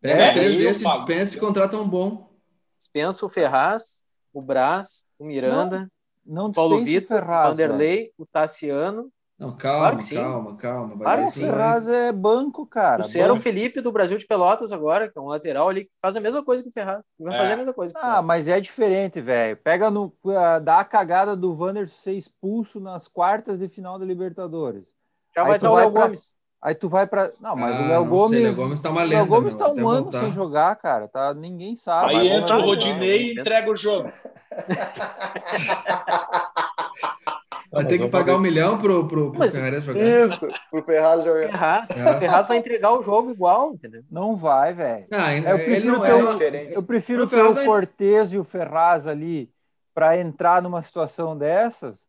Pega 0.00 0.22
é, 0.24 0.32
três 0.32 0.56
desses, 0.56 0.82
dispensa 0.82 1.36
e 1.36 1.40
contrata 1.40 1.76
um 1.76 1.88
bom. 1.88 2.28
Dispensa 2.76 3.24
o 3.24 3.28
Ferraz, 3.28 4.02
o 4.32 4.42
Brás, 4.42 5.04
o 5.16 5.24
Miranda, 5.24 5.88
não, 6.26 6.44
não 6.44 6.52
Paulo 6.52 6.82
Vitor, 6.82 7.22
o 7.22 7.26
Vanderlei, 7.26 8.12
o 8.18 8.26
Tassiano. 8.26 9.12
Não, 9.42 9.50
calma, 9.56 9.90
claro 9.90 9.98
calma, 10.14 10.56
calma. 10.56 10.98
Claro, 10.98 11.24
o 11.24 11.28
Ferraz 11.28 11.88
é 11.88 12.12
banco, 12.12 12.64
cara. 12.64 13.02
Você 13.02 13.18
era 13.18 13.34
o 13.34 13.36
Felipe 13.36 13.80
do 13.80 13.90
Brasil 13.90 14.16
de 14.16 14.24
Pelotas 14.24 14.70
agora, 14.70 15.08
que 15.08 15.18
é 15.18 15.20
um 15.20 15.26
lateral 15.26 15.68
ali 15.68 15.86
que 15.86 15.90
faz 16.00 16.16
a 16.16 16.20
mesma 16.20 16.44
coisa 16.44 16.62
que 16.62 16.68
o 16.68 16.72
Ferraz. 16.72 17.02
Vai 17.18 17.34
é. 17.34 17.38
fazer 17.38 17.52
a 17.54 17.56
mesma 17.56 17.72
coisa. 17.72 17.92
Ah, 17.96 18.22
mas 18.22 18.46
é 18.46 18.60
diferente, 18.60 19.20
velho. 19.20 19.56
Pega 19.56 19.90
no. 19.90 20.14
Uh, 20.22 20.60
dá 20.62 20.78
a 20.78 20.84
cagada 20.84 21.34
do 21.34 21.52
Wanderson 21.52 21.96
ser 21.96 22.12
expulso 22.12 22.78
nas 22.78 23.08
quartas 23.08 23.58
de 23.58 23.66
final 23.66 23.98
da 23.98 24.04
Libertadores. 24.04 24.86
Já 25.34 25.42
Aí 25.42 25.48
vai 25.48 25.56
estar 25.56 25.72
o 25.72 25.74
Léo 25.74 25.90
pra... 25.90 26.02
Gomes. 26.02 26.36
Aí 26.62 26.76
tu 26.76 26.88
vai 26.88 27.08
para 27.08 27.32
Não, 27.40 27.56
mas 27.56 27.76
ah, 27.76 27.82
o 27.82 27.88
Léo 27.88 28.04
Gomes. 28.04 28.30
Sei, 28.30 28.42
Léo 28.44 28.54
Gomes 28.54 28.80
tá 28.80 28.90
uma 28.90 29.02
lenda. 29.02 29.16
Léo 29.16 29.26
Gomes 29.26 29.56
tá 29.56 29.68
um 29.68 29.88
ano 29.88 30.04
voltar. 30.04 30.20
sem 30.20 30.30
jogar, 30.30 30.76
cara. 30.76 31.08
Tá... 31.08 31.34
Ninguém 31.34 31.74
sabe. 31.74 32.14
Aí 32.14 32.28
entra 32.28 32.58
o 32.58 32.62
Rodinei 32.62 33.32
e 33.32 33.40
entrega 33.40 33.68
o 33.68 33.74
jogo. 33.74 34.12
Vai 37.72 37.86
ter 37.86 37.98
que 37.98 38.08
pagar 38.08 38.36
um 38.36 38.40
milhão 38.40 38.78
pro, 38.78 39.08
pro, 39.08 39.30
pro 39.30 39.38
mas, 39.38 39.56
Ferraz 39.56 39.82
jogar. 39.82 40.00
Isso, 40.02 40.46
pro 40.70 40.84
Ferraz 40.84 41.24
jogar. 41.24 41.48
Ferraz, 41.48 41.88
Ferraz. 41.88 42.18
Ferraz 42.18 42.48
vai 42.48 42.56
entregar 42.58 42.92
o 42.92 43.02
jogo 43.02 43.30
igual, 43.30 43.72
entendeu? 43.72 44.02
Não 44.10 44.36
vai, 44.36 44.74
velho. 44.74 45.06
eu 45.48 45.58
prefiro 45.58 46.00
ter, 46.00 46.08
é 46.08 46.14
o, 46.14 46.72
eu 46.74 46.82
prefiro 46.82 47.26
ter 47.26 47.42
o 47.42 47.64
Cortez 47.64 48.34
e 48.34 48.38
o 48.38 48.44
Ferraz 48.44 49.06
ali 49.06 49.50
para 49.94 50.18
entrar 50.18 50.60
numa 50.60 50.82
situação 50.82 51.36
dessas 51.36 52.00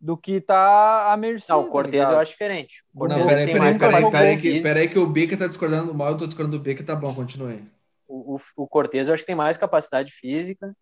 do 0.00 0.16
que 0.16 0.40
tá 0.40 1.12
a 1.12 1.16
mercê. 1.16 1.50
Não, 1.50 1.60
o 1.60 1.64
tá 1.64 1.70
Cortez 1.70 2.08
tá 2.08 2.14
eu 2.14 2.18
acho 2.18 2.32
diferente. 2.32 2.84
O 2.92 2.98
Cortez 2.98 3.20
não, 3.20 3.28
peraí, 3.28 3.46
tem 3.46 3.56
mais 3.56 3.78
peraí, 3.78 3.92
capacidade 3.92 4.42
peraí, 4.42 4.62
peraí, 4.62 4.88
que 4.88 4.98
o 4.98 5.06
Bica 5.06 5.36
tá 5.36 5.46
discordando 5.46 5.94
mal, 5.94 6.10
eu 6.10 6.18
tô 6.18 6.26
discordando 6.26 6.58
do 6.58 6.62
Bica, 6.62 6.82
tá 6.82 6.96
bom, 6.96 7.14
continue. 7.14 7.62
O, 8.06 8.34
o, 8.34 8.40
o 8.56 8.66
Cortez 8.66 9.06
eu 9.06 9.14
acho 9.14 9.22
que 9.22 9.28
tem 9.28 9.36
mais 9.36 9.56
capacidade 9.56 10.12
física, 10.12 10.74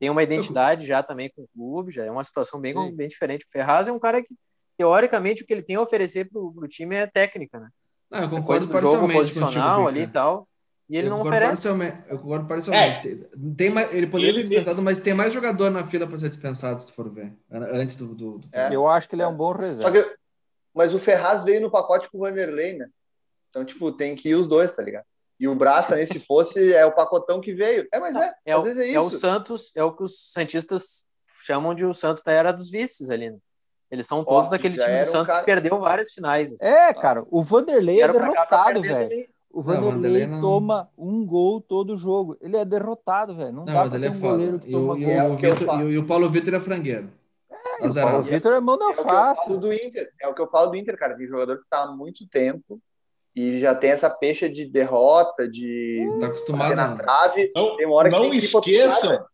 tem 0.00 0.08
uma 0.08 0.22
identidade 0.22 0.86
já 0.86 1.02
também 1.02 1.30
com 1.36 1.42
o 1.42 1.48
clube, 1.54 1.92
já 1.92 2.04
é 2.04 2.10
uma 2.10 2.24
situação 2.24 2.58
bem, 2.58 2.74
bem 2.96 3.06
diferente. 3.06 3.44
O 3.44 3.50
Ferraz 3.50 3.86
é 3.86 3.92
um 3.92 3.98
cara 3.98 4.22
que, 4.22 4.34
teoricamente, 4.78 5.42
o 5.42 5.46
que 5.46 5.52
ele 5.52 5.62
tem 5.62 5.76
a 5.76 5.82
oferecer 5.82 6.28
pro, 6.30 6.50
pro 6.54 6.66
time 6.66 6.96
é 6.96 7.06
técnica, 7.06 7.60
né? 7.60 7.68
Não, 8.10 8.20
eu 8.20 8.26
Essa 8.26 8.36
concordo 8.40 8.66
coisa 8.66 8.86
do 8.86 8.92
jogo 8.92 9.12
posicional 9.12 9.82
contigo, 9.82 9.88
ali 9.88 10.00
e 10.00 10.06
tal. 10.06 10.48
E 10.88 10.96
ele 10.96 11.06
eu 11.06 11.10
não 11.10 11.20
oferece. 11.20 11.68
Eu 12.08 12.18
concordo 12.18 12.48
parcialmente. 12.48 13.08
É. 13.08 13.54
Tem 13.56 13.70
mais, 13.70 13.94
ele 13.94 14.06
poderia 14.06 14.32
ele 14.32 14.38
ser 14.38 14.48
dispensado, 14.48 14.82
mas 14.82 14.98
tem 14.98 15.12
mais 15.12 15.32
jogador 15.34 15.70
na 15.70 15.86
fila 15.86 16.06
para 16.06 16.18
ser 16.18 16.30
dispensado, 16.30 16.82
se 16.82 16.90
for 16.92 17.12
ver. 17.12 17.36
Antes 17.50 17.96
do. 17.96 18.14
do, 18.14 18.38
do 18.38 18.48
é. 18.50 18.74
Eu 18.74 18.88
acho 18.88 19.06
que 19.06 19.14
ele 19.14 19.22
é 19.22 19.26
um 19.28 19.36
bom 19.36 19.52
reserva. 19.52 19.92
Que, 19.92 20.16
mas 20.74 20.94
o 20.94 20.98
Ferraz 20.98 21.44
veio 21.44 21.60
no 21.60 21.70
pacote 21.70 22.10
com 22.10 22.16
o 22.16 22.20
Vanderlei, 22.22 22.72
né? 22.72 22.88
Então, 23.50 23.64
tipo, 23.64 23.92
tem 23.92 24.16
que 24.16 24.30
ir 24.30 24.34
os 24.34 24.48
dois, 24.48 24.74
tá 24.74 24.82
ligado? 24.82 25.04
E 25.40 25.48
o 25.48 25.54
Brás 25.54 25.86
também, 25.86 26.06
se 26.06 26.20
fosse, 26.20 26.70
é 26.70 26.84
o 26.84 26.94
pacotão 26.94 27.40
que 27.40 27.54
veio. 27.54 27.88
É, 27.90 27.98
mas 27.98 28.14
é. 28.14 28.30
é 28.44 28.52
às 28.52 28.60
o, 28.60 28.62
vezes 28.62 28.82
é 28.82 28.86
isso. 28.88 28.96
É 28.96 29.00
o 29.00 29.10
Santos, 29.10 29.72
é 29.74 29.82
o 29.82 29.90
que 29.90 30.02
os 30.02 30.30
Santistas 30.30 31.06
chamam 31.46 31.74
de 31.74 31.86
o 31.86 31.94
Santos 31.94 32.22
da 32.22 32.30
era 32.30 32.52
dos 32.52 32.70
vices 32.70 33.08
ali, 33.08 33.30
né? 33.30 33.38
Eles 33.90 34.06
são 34.06 34.22
todos 34.22 34.48
Ó, 34.48 34.50
daquele 34.50 34.76
time 34.76 35.00
do 35.00 35.06
Santos 35.06 35.22
um 35.30 35.32
cara... 35.32 35.38
que 35.40 35.46
perdeu 35.46 35.80
várias 35.80 36.12
finais. 36.12 36.52
Assim. 36.52 36.66
É, 36.66 36.92
cara, 36.92 37.24
o 37.30 37.42
Vanderlei 37.42 38.02
é 38.02 38.12
derrotado, 38.12 38.82
velho. 38.82 39.28
O 39.50 39.62
Vanderlei 39.62 40.26
não, 40.26 40.40
toma 40.42 40.90
um 40.96 41.26
gol 41.26 41.60
todo 41.60 41.96
jogo. 41.96 42.36
Ele 42.40 42.56
é 42.56 42.64
derrotado, 42.64 43.34
velho. 43.34 43.50
Não, 43.50 43.64
não 43.64 43.72
dá 43.72 43.88
pra 43.88 43.98
ter 43.98 44.06
é 44.06 44.10
um 44.10 44.20
goleiro 44.20 44.58
que 44.60 44.70
toma 44.70 44.98
e, 44.98 45.04
gol. 45.04 45.12
E, 45.12 45.20
o, 45.20 45.36
Vitor, 45.36 45.90
e, 45.90 45.98
o 45.98 46.06
Paulo 46.06 46.30
Vitor 46.30 46.54
é 46.54 46.60
frangueiro. 46.60 47.10
É, 47.80 47.88
o 47.88 47.94
Paulo 47.94 48.22
Vitor 48.22 48.52
é 48.52 48.60
mão 48.60 48.78
da 48.78 48.90
é 48.90 48.94
fácil. 48.94 49.58
do 49.58 49.72
Inter. 49.72 50.12
É 50.20 50.28
o 50.28 50.34
que 50.34 50.42
eu 50.42 50.48
falo 50.48 50.70
do 50.70 50.76
Inter, 50.76 50.96
cara. 50.96 51.16
Tem 51.16 51.26
jogador 51.26 51.56
que 51.58 51.68
tá 51.68 51.82
há 51.84 51.90
muito 51.90 52.28
tempo 52.28 52.78
e 53.34 53.60
já 53.60 53.74
tem 53.74 53.90
essa 53.90 54.10
pecha 54.10 54.48
de 54.48 54.64
derrota, 54.64 55.48
de 55.48 56.06
tá 56.18 56.26
acostumado 56.26 56.74
na 56.74 56.96
trave. 56.96 57.50
Não, 57.54 57.76
tem 57.76 57.86
uma 57.86 57.96
hora 57.96 58.10
não 58.10 58.30
que 58.30 58.38
esqueçam, 58.38 59.24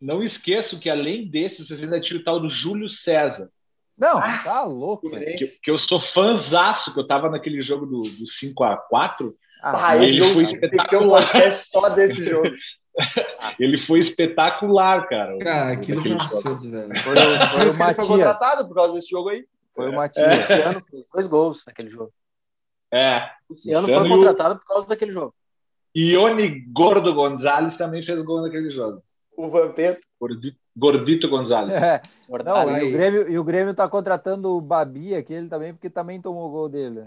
não 0.00 0.22
esqueçam 0.22 0.78
que 0.78 0.88
além 0.88 1.28
desse, 1.30 1.64
vocês 1.64 1.82
ainda 1.82 2.00
tinham 2.00 2.20
o 2.20 2.24
tal 2.24 2.40
do 2.40 2.48
Júlio 2.48 2.88
César. 2.88 3.50
Não, 3.96 4.18
ah, 4.18 4.40
tá 4.44 4.62
louco. 4.62 5.08
Que, 5.10 5.46
que, 5.62 5.70
eu 5.70 5.78
sou 5.78 5.98
fãzaço, 5.98 6.92
que 6.92 7.00
eu 7.00 7.06
tava 7.06 7.30
naquele 7.30 7.62
jogo 7.62 7.86
do, 7.86 8.02
do 8.02 8.28
5 8.28 8.62
a 8.62 8.76
4 8.76 9.34
ah, 9.62 9.88
ah 9.88 9.96
ele 9.96 10.32
foi 10.32 10.44
espetacular. 10.44 11.32
Tem 11.32 11.48
um 11.48 11.52
só 11.52 11.88
desse 11.88 12.24
jogo. 12.24 12.48
ele 13.58 13.78
foi 13.78 14.00
espetacular, 14.00 15.08
cara. 15.08 15.38
Cara, 15.38 15.72
aquilo 15.72 16.02
foi 16.02 16.12
absurdo, 16.12 16.70
velho. 16.70 16.96
Foi, 16.98 17.16
foi 17.16 17.70
o 17.70 17.78
Matias. 17.78 18.06
Foi 18.06 18.16
contratado 18.16 18.68
por 18.68 18.74
causa 18.74 18.92
desse 18.92 19.08
jogo 19.08 19.30
aí. 19.30 19.44
Foi 19.74 19.86
o 19.86 19.92
é. 19.92 19.96
Matias. 19.96 20.50
É. 20.50 20.56
Luciano 20.56 20.80
fez 20.82 21.04
dois 21.12 21.26
gols 21.26 21.64
naquele 21.66 21.90
jogo. 21.90 22.12
É. 22.96 23.30
O 23.48 23.52
Luciano, 23.52 23.80
Luciano 23.82 24.06
foi 24.06 24.16
contratado 24.16 24.54
o... 24.54 24.58
por 24.58 24.66
causa 24.66 24.88
daquele 24.88 25.12
jogo. 25.12 25.34
Ione 25.94 26.60
Gordo 26.72 27.14
Gonzalez 27.14 27.76
também 27.76 28.02
fez 28.02 28.22
gol 28.22 28.42
naquele 28.42 28.70
jogo. 28.70 29.02
O 29.36 29.48
Vampeta. 29.48 30.00
Gordito, 30.18 30.58
Gordito 30.74 31.28
Gonzalez. 31.28 31.82
É. 31.82 32.00
Não, 32.44 32.78
e, 32.78 32.84
o 32.88 32.92
Grêmio, 32.92 33.30
e 33.30 33.38
o 33.38 33.44
Grêmio 33.44 33.74
tá 33.74 33.88
contratando 33.88 34.56
o 34.56 34.60
Babi, 34.60 35.14
aquele 35.14 35.48
também, 35.48 35.74
porque 35.74 35.90
também 35.90 36.20
tomou 36.20 36.48
o 36.48 36.50
gol 36.50 36.68
dele. 36.68 37.04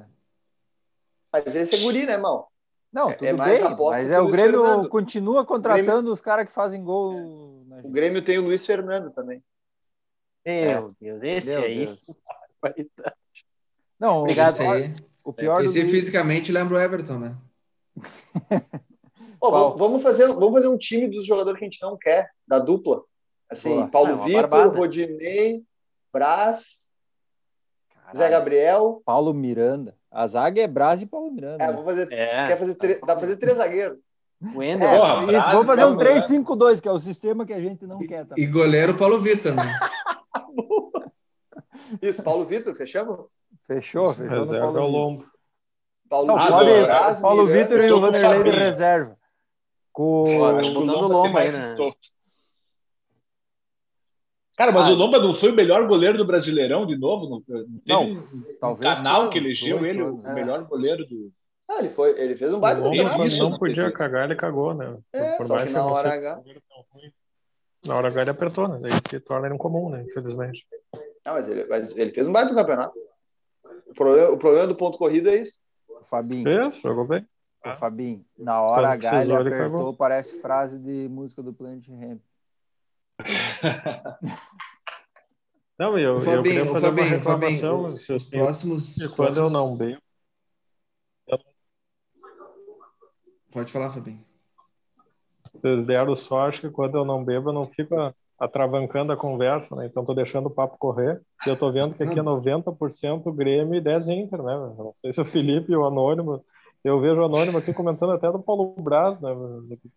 Mas 1.31 1.55
esse 1.55 1.75
é 1.75 1.79
guri, 1.79 2.05
né, 2.05 2.13
irmão? 2.13 2.45
Não, 2.91 3.09
é, 3.09 3.13
tudo 3.13 3.27
é 3.27 3.33
bem, 3.33 3.61
mas 3.77 4.09
é 4.09 4.19
o 4.19 4.29
Grêmio 4.29 4.63
Fernando. 4.63 4.89
continua 4.89 5.45
contratando 5.45 5.85
Grêmio... 5.85 6.13
os 6.13 6.21
caras 6.21 6.47
que 6.47 6.51
fazem 6.51 6.83
gol. 6.83 7.15
É. 7.71 7.81
O 7.83 7.89
Grêmio 7.89 8.21
tem 8.21 8.39
o 8.39 8.43
Luiz 8.43 8.65
Fernando 8.65 9.11
também. 9.11 9.43
Meu 10.45 10.87
Deus, 10.99 11.21
esse 11.21 11.55
Meu 11.55 11.63
aí. 11.63 11.85
Deus. 11.85 12.01
Não, 13.99 14.21
Obrigado. 14.21 14.53
Esse, 14.55 14.63
aí, 14.63 14.95
o 15.29 15.33
pior 15.33 15.63
esse 15.63 15.79
Luiz... 15.79 15.91
fisicamente 15.91 16.51
lembra 16.51 16.75
o 16.75 16.79
Everton, 16.79 17.19
né? 17.19 17.37
oh, 19.39 19.77
vamos, 19.77 20.01
fazer, 20.01 20.27
vamos 20.27 20.53
fazer 20.53 20.67
um 20.67 20.77
time 20.77 21.07
dos 21.07 21.25
jogadores 21.25 21.59
que 21.59 21.65
a 21.65 21.69
gente 21.69 21.81
não 21.83 21.95
quer, 21.95 22.31
da 22.47 22.57
dupla. 22.57 23.03
Assim, 23.47 23.75
Boa. 23.75 23.87
Paulo 23.87 24.21
ah, 24.21 24.25
Vitor, 24.25 24.75
Rodinei, 24.75 25.63
Brás, 26.11 26.89
Caralho. 27.93 28.17
Zé 28.17 28.29
Gabriel. 28.29 29.01
Paulo 29.05 29.33
Miranda. 29.33 29.95
A 30.11 30.25
zaga 30.25 30.61
é 30.61 30.67
Braz 30.67 31.03
e 31.03 31.05
Paulo 31.05 31.31
Miranda. 31.31 31.63
É, 31.63 31.71
vou 31.71 31.85
fazer, 31.85 32.11
é. 32.11 32.47
Quer 32.47 32.57
fazer 32.57 32.75
dá 32.75 33.05
para 33.05 33.19
fazer 33.19 33.37
três 33.37 33.57
zagueiros. 33.57 33.99
O 34.55 34.63
Ender, 34.63 34.87
é, 34.87 35.37
isso, 35.37 35.51
vamos 35.51 35.65
fazer 35.65 35.83
um 35.83 35.97
3-5-2, 35.97 36.79
que 36.79 36.87
é 36.87 36.91
o 36.93 36.97
sistema 36.97 37.45
que 37.45 37.51
a 37.51 37.59
gente 37.59 37.85
não 37.85 38.01
e, 38.01 38.07
quer. 38.07 38.25
Também. 38.25 38.41
E 38.41 38.47
goleiro 38.47 38.95
Paulo 38.95 39.19
Vitor, 39.19 39.53
né? 39.53 39.63
isso, 42.01 42.23
Paulo 42.23 42.45
Vitor, 42.45 42.73
fechamos? 42.73 43.25
Fechou, 43.69 44.15
fechou. 44.15 44.39
Reserva 44.39 44.79
é 44.79 44.81
o 44.81 44.87
lombo. 44.87 45.25
Paulo, 46.09 46.25
não, 46.25 46.47
pode, 46.47 46.81
Braz, 46.81 47.21
Paulo 47.21 47.45
Vitor 47.45 47.79
e 47.79 47.91
o 47.91 48.01
Vanderlei 48.01 48.43
de 48.43 48.49
reserva. 48.49 49.15
Com... 49.91 50.23
Botando 50.23 51.03
o 51.03 51.07
lombo 51.07 51.37
aí, 51.37 51.51
né? 51.51 51.75
Cara, 54.57 54.73
mas 54.73 54.87
ah, 54.87 54.89
o 54.89 54.95
Lomba 54.95 55.19
não 55.19 55.33
foi 55.33 55.51
o 55.51 55.55
melhor 55.55 55.87
goleiro 55.87 56.17
do 56.17 56.25
Brasileirão 56.25 56.85
de 56.85 56.97
novo? 56.97 57.29
Não, 57.29 57.59
não 57.59 57.79
teve 57.79 57.81
não, 57.87 58.03
um, 58.11 58.57
talvez 58.59 58.95
canal 58.95 59.29
que 59.29 59.37
elegeu 59.37 59.85
ele 59.85 60.01
o 60.01 60.17
melhor 60.33 60.65
goleiro 60.65 61.05
do. 61.07 61.31
Ah, 61.69 61.79
ele, 61.79 61.87
foi, 61.87 62.19
ele 62.19 62.35
fez 62.35 62.53
um 62.53 62.59
baita 62.59 62.83
campeonato. 62.83 63.21
Ele 63.21 63.39
não 63.39 63.57
podia 63.57 63.89
cagar, 63.89 64.25
ele 64.25 64.35
cagou, 64.35 64.73
né? 64.73 64.97
É, 65.13 65.37
por, 65.37 65.47
mais 65.47 65.63
que 65.63 65.71
na 65.71 65.85
hora 65.85 66.13
H... 66.13 66.41
Na 67.87 67.95
hora 67.95 68.09
H 68.09 68.21
ele 68.21 68.31
apertou, 68.31 68.67
né? 68.67 68.79
Daí 68.81 69.19
torna 69.21 69.47
ele 69.47 69.55
incomum, 69.55 69.89
né? 69.91 70.03
Infelizmente. 70.03 70.67
Não, 71.25 71.33
mas 71.35 71.47
ele, 71.47 71.65
mas 71.69 71.97
ele 71.97 72.11
fez 72.11 72.27
um 72.27 72.33
baita 72.33 72.53
campeonato. 72.53 72.99
O 73.89 73.93
problema, 73.93 74.29
o 74.31 74.37
problema 74.37 74.67
do 74.67 74.75
ponto 74.75 74.97
corrido 74.97 75.29
é 75.29 75.37
isso. 75.37 75.59
O 75.89 76.05
Fabinho. 76.05 76.69
Isso, 76.69 76.81
jogou 76.81 77.05
bem. 77.05 77.27
O 77.65 77.75
Fabinho, 77.75 78.25
na 78.37 78.61
hora 78.61 78.91
H 78.91 79.23
ele 79.23 79.33
apertou, 79.33 79.93
parece 79.93 80.39
frase 80.39 80.79
de 80.79 81.09
música 81.09 81.43
do 81.43 81.51
Planet 81.53 81.85
Ramp. 81.89 82.21
Não, 85.77 85.97
eu, 85.97 86.21
Fabinho, 86.21 86.35
eu 86.35 86.43
queria 86.43 86.65
fazer 86.65 86.85
Fabinho, 86.87 87.07
uma 87.07 87.15
reclamação. 87.15 87.77
Fabinho, 87.77 88.17
os 88.17 88.25
próximos... 88.25 88.97
E 88.97 89.07
quando 89.07 89.15
próximos... 89.15 89.37
eu 89.37 89.49
não 89.49 89.77
bebo... 89.77 90.01
Pode 93.51 93.71
falar, 93.71 93.89
Fabinho. 93.89 94.23
Vocês 95.53 95.85
deram 95.85 96.15
sorte 96.15 96.61
que 96.61 96.69
quando 96.69 96.97
eu 96.97 97.05
não 97.05 97.23
bebo, 97.23 97.49
eu 97.49 97.53
não 97.53 97.65
fico 97.65 97.95
atravancando 98.39 99.11
a 99.11 99.17
conversa, 99.17 99.75
né? 99.75 99.85
Então 99.85 100.03
tô 100.03 100.13
deixando 100.13 100.45
o 100.45 100.51
papo 100.51 100.77
correr. 100.77 101.21
E 101.45 101.49
eu 101.49 101.57
tô 101.57 101.71
vendo 101.71 101.93
que 101.93 102.03
aqui 102.03 102.17
é 102.17 102.23
90% 102.23 103.35
Grêmio 103.35 103.75
e 103.75 103.81
10 103.81 104.09
Inter, 104.09 104.41
né? 104.41 104.53
Não 104.77 104.93
sei 104.95 105.11
se 105.11 105.19
o 105.19 105.25
Felipe 105.25 105.71
e 105.71 105.75
o 105.75 105.85
Anônimo. 105.85 106.43
Eu 106.81 107.01
vejo 107.01 107.19
o 107.19 107.25
Anônimo 107.25 107.57
aqui 107.57 107.73
comentando 107.73 108.13
até 108.13 108.31
do 108.31 108.39
Paulo 108.39 108.73
Braz, 108.77 109.19
né? 109.21 109.29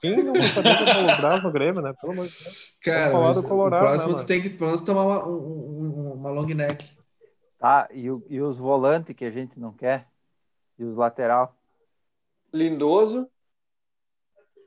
Quem 0.00 0.24
não 0.24 0.34
sabia 0.34 0.74
do 0.74 0.84
Paulo 0.84 1.16
Braz 1.16 1.42
no 1.44 1.52
Grêmio, 1.52 1.80
né? 1.80 1.94
Pelo 2.00 2.12
amor 2.12 2.26
de 2.26 2.32
Deus. 2.42 2.76
Cara, 2.82 3.12
falar 3.12 3.32
do 3.32 3.42
Colorado, 3.44 3.84
o 3.84 3.88
próximo 3.88 4.12
né, 4.14 4.18
tu 4.18 4.26
tem 4.26 4.42
que 4.42 4.50
pelo 4.50 4.66
menos 4.66 4.82
tomar 4.82 5.04
uma, 5.04 5.28
um, 5.28 6.12
uma 6.14 6.30
long 6.30 6.46
neck. 6.46 6.84
Tá, 7.60 7.88
e, 7.92 8.06
e 8.28 8.40
os 8.40 8.58
volantes 8.58 9.14
que 9.14 9.24
a 9.24 9.30
gente 9.30 9.60
não 9.60 9.72
quer? 9.72 10.08
E 10.76 10.82
os 10.82 10.96
lateral? 10.96 11.56
Lindoso. 12.52 13.28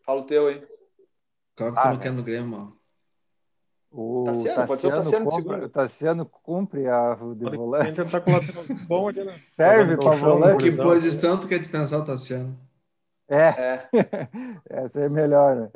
Fala 0.06 0.22
o 0.22 0.24
teu 0.24 0.48
aí. 0.48 0.66
Qual 1.58 1.74
que 1.74 1.80
ah, 1.80 1.82
tu 1.82 1.88
não 1.90 2.00
quer 2.00 2.12
no 2.14 2.24
Grêmio, 2.24 2.48
mano? 2.48 2.75
O 3.98 4.26
Tassiano, 4.26 4.68
Tassiano, 4.68 4.96
Tassiano, 4.98 5.26
cumpre, 5.32 5.56
o 5.56 5.70
Tassiano 5.70 6.26
cumpre 6.26 6.88
a 6.90 7.16
de 7.16 7.56
volante. 7.56 8.04
Tá 8.04 8.22
bom 8.86 9.08
ali, 9.08 9.24
né? 9.24 9.36
Serve 9.38 9.96
para 9.96 10.12
volante. 10.18 10.70
Que 10.70 10.76
posição 10.76 11.40
tu 11.40 11.48
quer 11.48 11.60
dispensar 11.60 12.02
o 12.02 12.06
Tassiano? 12.06 12.60
É. 13.30 13.48
é. 13.48 13.90
Essa 14.84 15.00
é 15.00 15.10
melhor, 15.10 15.56
né? 15.56 15.70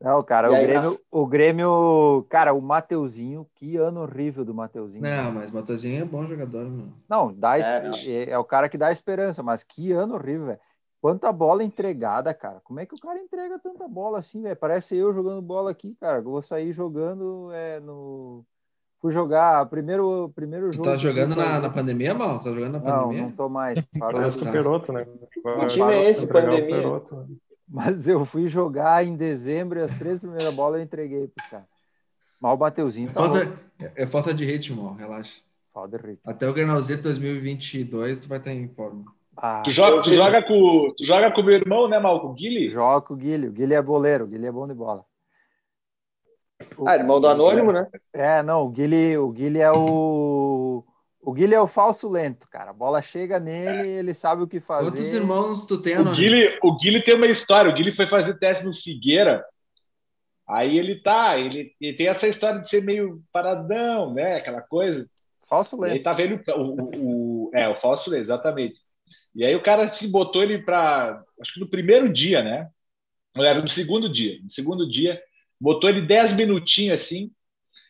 Não, 0.00 0.22
cara, 0.22 0.50
o, 0.50 0.54
aí, 0.54 0.66
Grêmio, 0.66 1.00
o 1.10 1.26
Grêmio, 1.26 2.26
cara, 2.30 2.54
o 2.54 2.62
Mateuzinho, 2.62 3.46
que 3.54 3.76
ano 3.76 4.00
horrível 4.00 4.44
do 4.44 4.54
Mateuzinho. 4.54 5.02
Não, 5.02 5.32
mas 5.32 5.50
o 5.50 5.54
Mateuzinho 5.54 6.02
é 6.02 6.04
bom 6.04 6.26
jogador, 6.26 6.64
mano. 6.64 6.94
Não, 7.06 7.32
dá, 7.32 7.58
é, 7.58 7.62
é, 8.06 8.30
é, 8.30 8.38
o 8.38 8.44
cara 8.44 8.70
que 8.70 8.78
dá 8.78 8.90
esperança, 8.90 9.42
mas 9.42 9.62
que 9.62 9.92
ano 9.92 10.14
horrível, 10.14 10.46
velho. 10.46 10.60
Quanta 11.04 11.30
bola 11.30 11.62
entregada, 11.62 12.32
cara. 12.32 12.62
Como 12.64 12.80
é 12.80 12.86
que 12.86 12.94
o 12.94 12.98
cara 12.98 13.18
entrega 13.18 13.58
tanta 13.58 13.86
bola 13.86 14.20
assim, 14.20 14.40
velho? 14.40 14.56
Parece 14.56 14.96
eu 14.96 15.12
jogando 15.12 15.42
bola 15.42 15.70
aqui, 15.70 15.94
cara. 16.00 16.16
Eu 16.16 16.22
vou 16.22 16.40
sair 16.40 16.72
jogando 16.72 17.50
é, 17.52 17.78
no. 17.78 18.42
Fui 19.02 19.12
jogar 19.12 19.66
primeiro, 19.66 20.32
primeiro 20.34 20.72
jogo. 20.72 20.82
Tu 20.82 20.90
tá 20.90 20.96
jogando 20.96 21.36
na, 21.36 21.60
na 21.60 21.68
pandemia, 21.68 22.14
mal? 22.14 22.38
Tá 22.38 22.48
jogando 22.48 22.72
na 22.72 22.80
pandemia? 22.80 23.20
Não, 23.20 23.28
não 23.28 23.36
tô 23.36 23.50
mais. 23.50 23.84
Parece 23.98 24.42
o 24.42 24.50
Peroto, 24.50 24.94
né? 24.94 25.06
Que 25.60 25.66
time 25.66 25.92
é 25.92 26.08
esse, 26.08 26.26
pandemia? 26.26 26.74
Peroto, 26.74 27.16
né? 27.16 27.26
Mas 27.68 28.08
eu 28.08 28.24
fui 28.24 28.46
jogar 28.46 29.04
em 29.04 29.14
dezembro 29.14 29.80
e 29.80 29.82
as 29.82 29.92
três 29.92 30.18
primeiras 30.18 30.54
bolas 30.54 30.78
eu 30.78 30.84
entreguei 30.84 31.28
pro 31.28 31.50
cara. 31.50 31.66
Mal 32.40 32.56
Bateuzinho. 32.56 33.12
Tá 33.12 33.20
falta, 33.20 33.52
é, 33.78 33.92
é 34.04 34.06
falta 34.06 34.32
de 34.32 34.46
ritmo, 34.46 34.94
relaxa. 34.94 35.42
Falta 35.70 35.98
de 35.98 36.02
ritmo. 36.02 36.22
Até 36.24 36.48
o 36.48 36.54
Grenalzito 36.54 37.02
2022 37.02 38.20
tu 38.20 38.28
vai 38.30 38.38
estar 38.38 38.54
em 38.54 38.68
forma. 38.68 39.04
Ah, 39.36 39.62
tu, 39.64 39.70
joga, 39.70 40.02
tu, 40.02 40.12
joga 40.12 40.42
com, 40.42 40.94
tu 40.96 41.04
joga 41.04 41.30
com 41.30 41.40
o 41.40 41.44
meu 41.44 41.54
irmão, 41.54 41.88
né, 41.88 41.98
Malco? 41.98 42.28
O 42.28 42.34
Guilherme? 42.34 42.70
Joga 42.70 43.06
com 43.06 43.14
o 43.14 43.16
Guilherme. 43.16 43.48
O 43.48 43.52
Guilherme 43.52 43.74
é 43.74 43.82
boleiro. 43.82 44.24
O 44.24 44.26
Guilherme 44.26 44.48
é 44.48 44.52
bom 44.52 44.66
de 44.66 44.74
bola. 44.74 45.04
O, 46.78 46.88
ah, 46.88 46.96
irmão 46.96 47.20
do 47.20 47.28
Anônimo, 47.28 47.72
né? 47.72 47.86
É, 48.12 48.42
não. 48.42 48.64
O 48.64 48.68
Guilherme, 48.68 49.18
o 49.18 49.28
Guilherme 49.30 49.58
é 49.60 49.72
o... 49.72 50.84
O 51.20 51.32
Guilherme 51.32 51.54
é 51.56 51.60
o 51.60 51.66
falso 51.66 52.08
lento, 52.08 52.46
cara. 52.48 52.70
A 52.70 52.74
bola 52.74 53.00
chega 53.00 53.40
nele, 53.40 53.88
é. 53.88 53.98
ele 53.98 54.12
sabe 54.12 54.42
o 54.42 54.46
que 54.46 54.60
fazer. 54.60 54.90
Quantos 54.90 55.12
irmãos 55.12 55.66
tu 55.66 55.80
tem, 55.80 55.98
O 55.98 56.12
Guilherme, 56.12 56.58
o 56.62 56.76
Guilherme 56.76 57.04
tem 57.04 57.14
uma 57.14 57.26
história. 57.26 57.70
O 57.70 57.74
Guilherme 57.74 57.96
foi 57.96 58.06
fazer 58.06 58.38
teste 58.38 58.64
no 58.64 58.74
Figueira. 58.74 59.44
Aí 60.46 60.78
ele 60.78 61.00
tá, 61.00 61.38
ele, 61.38 61.72
ele 61.80 61.96
tem 61.96 62.08
essa 62.08 62.28
história 62.28 62.60
de 62.60 62.68
ser 62.68 62.82
meio 62.82 63.22
paradão, 63.32 64.12
né? 64.12 64.36
Aquela 64.36 64.60
coisa. 64.60 65.08
Falso 65.48 65.80
lento. 65.80 65.94
Ele 65.94 66.04
tá 66.04 66.12
vendo 66.12 66.42
o, 66.48 66.60
o, 66.60 67.46
o, 67.46 67.50
é, 67.54 67.68
o 67.68 67.80
falso 67.80 68.10
lento, 68.10 68.22
exatamente. 68.22 68.83
E 69.34 69.44
aí 69.44 69.54
o 69.54 69.62
cara 69.62 69.88
se 69.88 70.06
botou 70.08 70.42
ele 70.42 70.58
para, 70.58 71.22
acho 71.40 71.54
que 71.54 71.60
no 71.60 71.68
primeiro 71.68 72.12
dia, 72.12 72.42
né? 72.42 72.68
Ou 73.36 73.44
era 73.44 73.60
no 73.60 73.68
segundo 73.68 74.12
dia. 74.12 74.38
No 74.42 74.50
segundo 74.50 74.88
dia, 74.88 75.20
botou 75.60 75.90
ele 75.90 76.02
10 76.02 76.34
minutinhos 76.34 77.00
assim. 77.00 77.32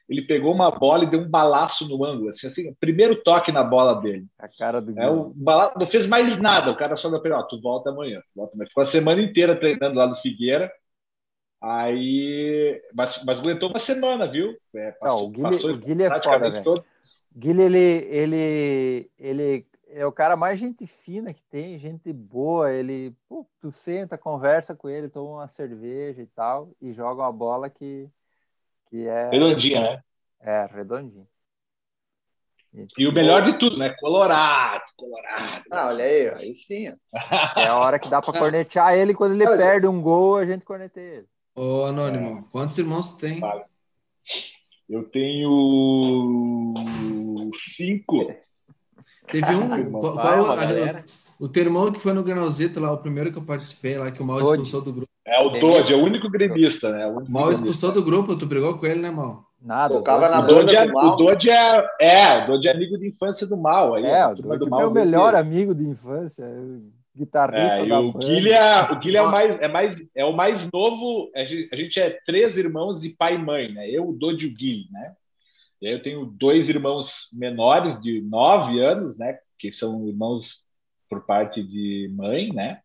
Ele 0.09 0.23
pegou 0.23 0.53
uma 0.53 0.71
bola 0.71 1.05
e 1.05 1.11
deu 1.11 1.21
um 1.21 1.29
balaço 1.29 1.89
no 1.89 2.05
ângulo, 2.05 2.29
assim, 2.29 2.47
assim 2.47 2.75
primeiro 2.79 3.17
toque 3.23 3.51
na 3.51 3.65
bola 3.65 4.01
dele. 4.01 4.27
A 4.39 4.49
cara 4.49 4.81
do 4.81 4.99
é, 4.99 5.11
o 5.11 5.35
Não 5.79 5.87
fez 5.87 6.07
mais 6.07 6.39
nada. 6.39 6.71
O 6.71 6.77
cara 6.77 6.95
só 6.95 7.09
deu 7.09 7.21
para 7.21 7.31
ele, 7.31 7.39
ó, 7.41 7.43
tu 7.43 7.61
volta 7.61 7.91
amanhã, 7.91 8.21
tu 8.21 8.33
volta 8.37 8.55
amanhã. 8.55 8.69
Ficou 8.69 8.83
a 8.83 8.87
semana 8.87 9.23
inteira 9.23 9.57
treinando 9.57 9.97
lá 9.97 10.07
no 10.07 10.17
Figueira. 10.17 10.71
Aí, 11.63 12.83
mas, 12.95 13.23
mas 13.25 13.41
aguentou 13.41 13.71
uma 13.71 13.79
semana, 13.79 14.27
viu? 14.27 14.55
É, 14.75 14.93
passou, 14.93 15.21
Não, 15.21 15.27
o 15.27 15.31
Guilherme, 15.31 15.57
passou 15.59 15.71
o 15.71 15.79
Guilherme 15.79 16.17
é 16.17 16.21
foda. 16.21 16.63
Todo... 16.63 16.85
Guilherme, 17.35 17.79
ele, 17.79 18.07
ele, 18.11 19.11
ele 19.19 19.67
é 19.95 20.05
o 20.05 20.13
cara 20.13 20.37
mais 20.37 20.59
gente 20.59 20.87
fina 20.87 21.33
que 21.33 21.43
tem, 21.43 21.79
gente 21.79 22.13
boa. 22.13 22.73
Ele, 22.73 23.15
pô, 23.29 23.47
tu 23.61 23.71
senta, 23.71 24.19
conversa 24.19 24.75
com 24.75 24.89
ele, 24.89 25.09
toma 25.09 25.39
uma 25.39 25.49
cerveja 25.49 26.21
e 26.21 26.27
tal, 26.27 26.73
e 26.81 26.93
joga 26.93 27.23
uma 27.23 27.33
bola 27.33 27.71
que, 27.71 28.11
que 28.91 29.07
é. 29.07 29.31
Redondinha, 29.31 29.81
né? 29.81 30.03
É, 30.41 30.67
redondinha. 30.67 31.27
E 32.99 33.07
o 33.07 33.13
melhor 33.13 33.45
de 33.45 33.57
tudo, 33.57 33.79
né? 33.79 33.95
Colorado, 34.01 34.83
Colorado. 34.97 35.63
Ah, 35.71 35.87
olha 35.87 36.05
aí, 36.05 36.29
aí 36.31 36.55
sim. 36.57 36.93
É 37.57 37.69
a 37.69 37.79
hora 37.79 38.01
que 38.01 38.09
dá 38.09 38.21
para 38.21 38.37
cornetear 38.37 38.95
ele 38.95 39.15
quando 39.15 39.41
ele 39.41 39.47
perde 39.47 39.87
um 39.87 40.03
gol, 40.03 40.39
a 40.39 40.45
gente 40.45 40.65
corneteia 40.65 41.19
ele. 41.19 41.29
Ô, 41.55 41.85
Anônimo, 41.85 42.41
é. 42.41 42.45
quantos 42.51 42.77
irmãos 42.77 43.17
tem? 43.17 43.41
Eu 44.89 45.05
tenho 45.05 46.75
cinco. 47.55 48.35
Teve 49.31 49.55
um. 49.55 49.91
qual, 49.93 50.13
qual, 50.15 50.53
a, 50.53 51.05
o 51.39 51.49
teu 51.49 51.65
irmão 51.65 51.91
que 51.91 51.99
foi 51.99 52.13
no 52.13 52.23
Granalzito 52.23 52.81
lá, 52.81 52.93
o 52.93 52.99
primeiro 52.99 53.33
que 53.33 53.39
eu 53.39 53.43
participei 53.43 53.99
lá, 53.99 54.11
que 54.11 54.23
o 54.23 54.25
Mal 54.25 54.41
expulsou 54.41 54.81
do 54.81 54.93
grupo. 54.93 55.09
É 55.27 55.43
o 55.43 55.49
Dodge, 55.49 55.93
é 55.93 55.97
o 55.97 56.05
único 56.05 56.29
gremista, 56.29 56.91
né? 56.91 57.07
O 57.07 57.31
Mal 57.31 57.51
expulsou 57.51 57.93
do 57.93 58.03
grupo, 58.03 58.37
tu 58.37 58.47
brigou 58.47 58.79
com 58.79 58.87
ele, 58.87 59.01
né, 59.01 59.11
Mal? 59.11 59.45
Nada. 59.61 59.95
Tocava 59.95 60.29
na 60.29 60.43
Dodge, 60.43 60.77
é, 60.77 60.85
o 60.85 61.17
Dodge 61.17 61.51
é, 61.51 61.89
é, 61.99 62.45
o 62.45 62.47
Dodge 62.49 62.69
é 62.69 62.73
amigo 62.73 62.99
de 62.99 63.09
infância 63.09 63.47
do 63.47 63.57
Mal. 63.57 63.95
Aí, 63.95 64.05
é, 64.05 64.27
o 64.27 64.35
Dodge 64.35 64.67
é 64.67 64.77
meu 64.77 64.91
melhor 64.91 65.35
amigo 65.35 65.75
de 65.75 65.85
infância, 65.85 66.47
guitarrista 67.17 67.79
é, 67.79 67.87
da 67.87 68.01
o 68.01 68.13
Guilherme, 68.13 68.51
é, 68.51 68.93
o 68.93 68.99
Guilherme 68.99 69.29
é, 69.29 69.33
mais, 69.33 69.61
é, 69.61 69.69
mais, 69.69 70.07
é 70.17 70.25
o 70.25 70.33
mais 70.33 70.71
novo, 70.71 71.31
a 71.35 71.45
gente, 71.45 71.69
a 71.73 71.77
gente 71.77 72.01
é 72.01 72.19
três 72.27 72.59
irmãos 72.59 73.05
e 73.05 73.09
pai 73.09 73.37
e 73.37 73.39
mãe, 73.39 73.73
né? 73.73 73.89
Eu, 73.89 74.09
o 74.09 74.13
Dodge 74.13 74.47
e 74.47 74.51
o 74.51 74.55
Guilherme, 74.55 74.89
né? 74.93 75.13
E 75.85 75.87
aí 75.87 75.93
eu 75.93 76.03
tenho 76.03 76.25
dois 76.25 76.71
irmãos 76.71 77.29
menores 77.31 78.01
de 78.01 78.23
nove 78.23 78.81
anos, 78.81 79.19
né? 79.19 79.39
Que 79.59 79.71
são 79.71 80.09
irmãos 80.09 80.65
por 81.11 81.27
parte 81.27 81.63
de 81.63 82.11
mãe, 82.17 82.51
né? 82.55 82.81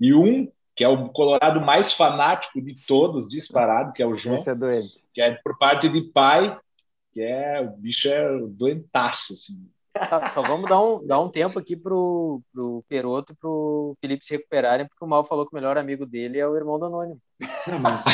E 0.00 0.12
um 0.12 0.50
que 0.74 0.82
é 0.82 0.88
o 0.88 1.10
colorado 1.10 1.60
mais 1.60 1.92
fanático 1.92 2.60
de 2.60 2.74
todos, 2.86 3.28
disparado, 3.28 3.92
que 3.92 4.02
é 4.02 4.06
o 4.06 4.16
João. 4.16 4.34
Esse 4.34 4.50
é 4.50 4.54
doente. 4.56 5.00
Que 5.14 5.20
é 5.22 5.32
por 5.44 5.56
parte 5.58 5.88
de 5.88 6.00
pai, 6.10 6.58
que 7.12 7.20
é 7.20 7.60
o 7.60 7.70
bicho 7.76 8.08
é 8.08 8.36
doentaço, 8.48 9.34
assim. 9.34 9.70
Tá, 10.08 10.28
só 10.28 10.40
vamos 10.42 10.68
dar 10.68 10.80
um, 10.80 11.06
dar 11.06 11.20
um 11.20 11.28
tempo 11.28 11.58
aqui 11.58 11.76
pro, 11.76 12.40
pro 12.52 12.82
Peroto 12.88 13.32
e 13.32 13.36
pro 13.36 13.96
Felipe 14.00 14.24
se 14.24 14.34
recuperarem, 14.34 14.86
porque 14.86 15.04
o 15.04 15.08
Mal 15.08 15.24
falou 15.24 15.44
que 15.46 15.52
o 15.52 15.54
melhor 15.54 15.76
amigo 15.76 16.06
dele 16.06 16.38
é 16.38 16.46
o 16.46 16.56
irmão 16.56 16.78
do 16.78 16.86
Anônimo. 16.86 17.18
Não, 17.66 17.78
mas... 17.78 18.04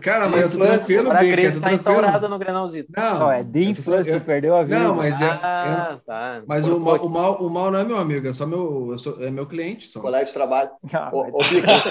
Cara, 0.00 0.28
mas 0.28 0.42
eu 0.42 0.50
tô 0.50 0.58
tranquilo, 0.58 1.10
A 1.10 1.18
crise 1.18 1.60
tá 1.60 1.72
instaurada 1.72 2.28
no 2.28 2.38
Grenalzito. 2.38 2.92
Não, 2.96 3.18
não, 3.18 3.32
é 3.32 3.42
de 3.42 3.70
infância, 3.70 4.12
eu... 4.12 4.20
tu 4.20 4.24
perdeu 4.26 4.56
a 4.56 4.62
vida. 4.62 4.78
Não, 4.78 4.94
mas 4.94 5.20
é... 5.20 5.26
Ah, 5.42 5.88
eu... 5.92 5.98
tá. 5.98 6.42
Mas 6.46 6.66
o 6.66 6.78
mal, 6.78 6.96
o, 6.96 7.10
mal, 7.10 7.42
o 7.42 7.50
Mal 7.50 7.70
não 7.70 7.78
é 7.78 7.84
meu 7.84 7.98
amigo, 7.98 8.28
é 8.28 8.32
só 8.32 8.46
meu... 8.46 8.92
Eu 8.92 8.98
sou, 8.98 9.22
é 9.22 9.30
meu 9.30 9.46
cliente 9.46 9.86
só. 9.86 10.00
Colega 10.00 10.24
de 10.24 10.32
trabalho. 10.32 10.70
Ah, 10.92 11.10
ô, 11.12 11.20
ô, 11.20 11.38
Bica, 11.48 11.82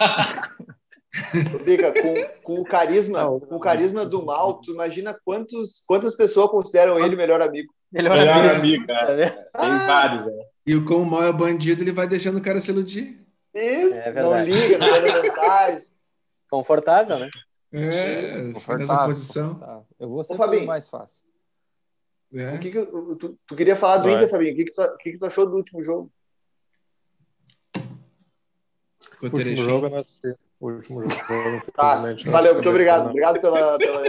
Bica, 1.64 1.94
com, 1.94 2.44
com, 2.44 2.62
o 2.62 2.66
carisma, 2.66 3.24
não, 3.24 3.40
com 3.40 3.56
o 3.56 3.60
carisma 3.60 4.06
do 4.06 4.26
Mal, 4.26 4.56
tu 4.56 4.74
imagina 4.74 5.18
quantos, 5.24 5.84
quantas 5.88 6.16
pessoas 6.16 6.52
consideram 6.52 7.00
ele 7.00 7.16
melhor 7.16 7.42
amigo. 7.42 7.74
Melhor, 7.92 8.18
melhor 8.18 8.56
amigo. 8.56 8.92
amigo 8.92 8.92
é. 8.92 9.30
Tem 9.30 9.46
ah. 9.54 9.88
vários, 9.88 10.28
é. 10.28 10.48
E 10.66 10.82
como 10.82 11.04
o 11.04 11.06
Mal 11.06 11.24
é 11.24 11.32
bandido, 11.32 11.82
ele 11.82 11.92
vai 11.92 12.08
deixando 12.08 12.38
o 12.38 12.42
cara 12.42 12.60
se 12.60 12.72
iludir. 12.72 13.26
Isso, 13.54 13.94
é 13.94 14.12
não 14.12 14.44
liga, 14.44 14.78
não 14.78 14.88
manda 14.88 15.22
mensagem. 15.22 15.88
Confortável, 16.50 17.20
né? 17.20 17.30
É, 17.72 18.52
confortável, 18.54 18.80
nessa 18.80 19.06
posição. 19.06 19.54
Confortável. 19.54 19.86
Eu 20.00 20.10
vou 20.10 20.24
ser 20.24 20.34
Ô, 20.34 20.66
mais 20.66 20.90
fácil. 20.90 21.22
É. 22.34 22.56
O 22.56 22.60
que, 22.60 22.72
que 22.72 22.86
tu, 22.86 23.40
tu, 23.48 23.56
queria 23.56 23.78
falar 23.78 23.98
do 23.98 24.10
Vai. 24.10 24.16
Inter, 24.16 24.30
Fabinho? 24.30 24.54
O 24.54 24.56
que, 24.56 24.66
que, 24.66 24.74
tu, 24.74 24.82
o 24.82 24.98
que, 24.98 25.12
que 25.14 25.18
tu 25.18 25.26
achou 25.26 25.50
do 25.50 25.56
último 25.56 25.82
jogo? 25.82 26.12
O 29.22 29.26
último 29.26 29.56
jogo 29.56 29.86
eu 29.86 29.90
não 29.90 30.00
assisti. 30.00 30.36
O 30.66 30.72
último 30.72 31.08
jogo. 31.08 31.72
Tá, 31.76 32.02
valeu, 32.26 32.56
muito 32.56 32.70
obrigado. 32.70 33.10
Obrigado 33.10 33.40
pela. 33.40 33.78
pela... 33.78 34.02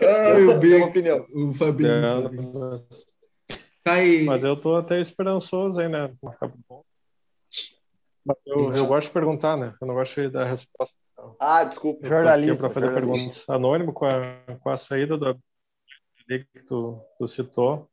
Ai, 0.00 0.44
o 0.44 0.58
Big, 0.60 0.80
opinião. 0.82 1.26
O 1.34 1.52
Fabinho. 1.52 2.80
Tá 3.82 3.94
aí. 3.94 4.24
Mas 4.24 4.44
eu 4.44 4.56
tô 4.56 4.76
até 4.76 5.00
esperançoso 5.00 5.80
aí, 5.80 5.88
né? 5.88 6.14
Mas 8.24 8.36
eu, 8.46 8.72
eu 8.72 8.86
gosto 8.86 9.08
de 9.08 9.14
perguntar, 9.14 9.56
né? 9.56 9.74
Eu 9.80 9.88
não 9.88 9.94
gosto 9.96 10.20
de 10.20 10.28
dar 10.28 10.44
resposta. 10.44 10.96
Ah, 11.40 11.64
desculpa. 11.64 12.06
Jornalista. 12.06 12.68
Para 12.68 12.74
fazer 12.80 12.94
perguntas 12.94 13.44
anônimo 13.48 13.92
com 13.92 14.06
a, 14.06 14.38
com 14.60 14.70
a 14.70 14.76
saída 14.76 15.16
do 15.16 15.36
que 16.28 16.62
tu, 16.68 17.00
tu 17.18 17.26
citou 17.26 17.90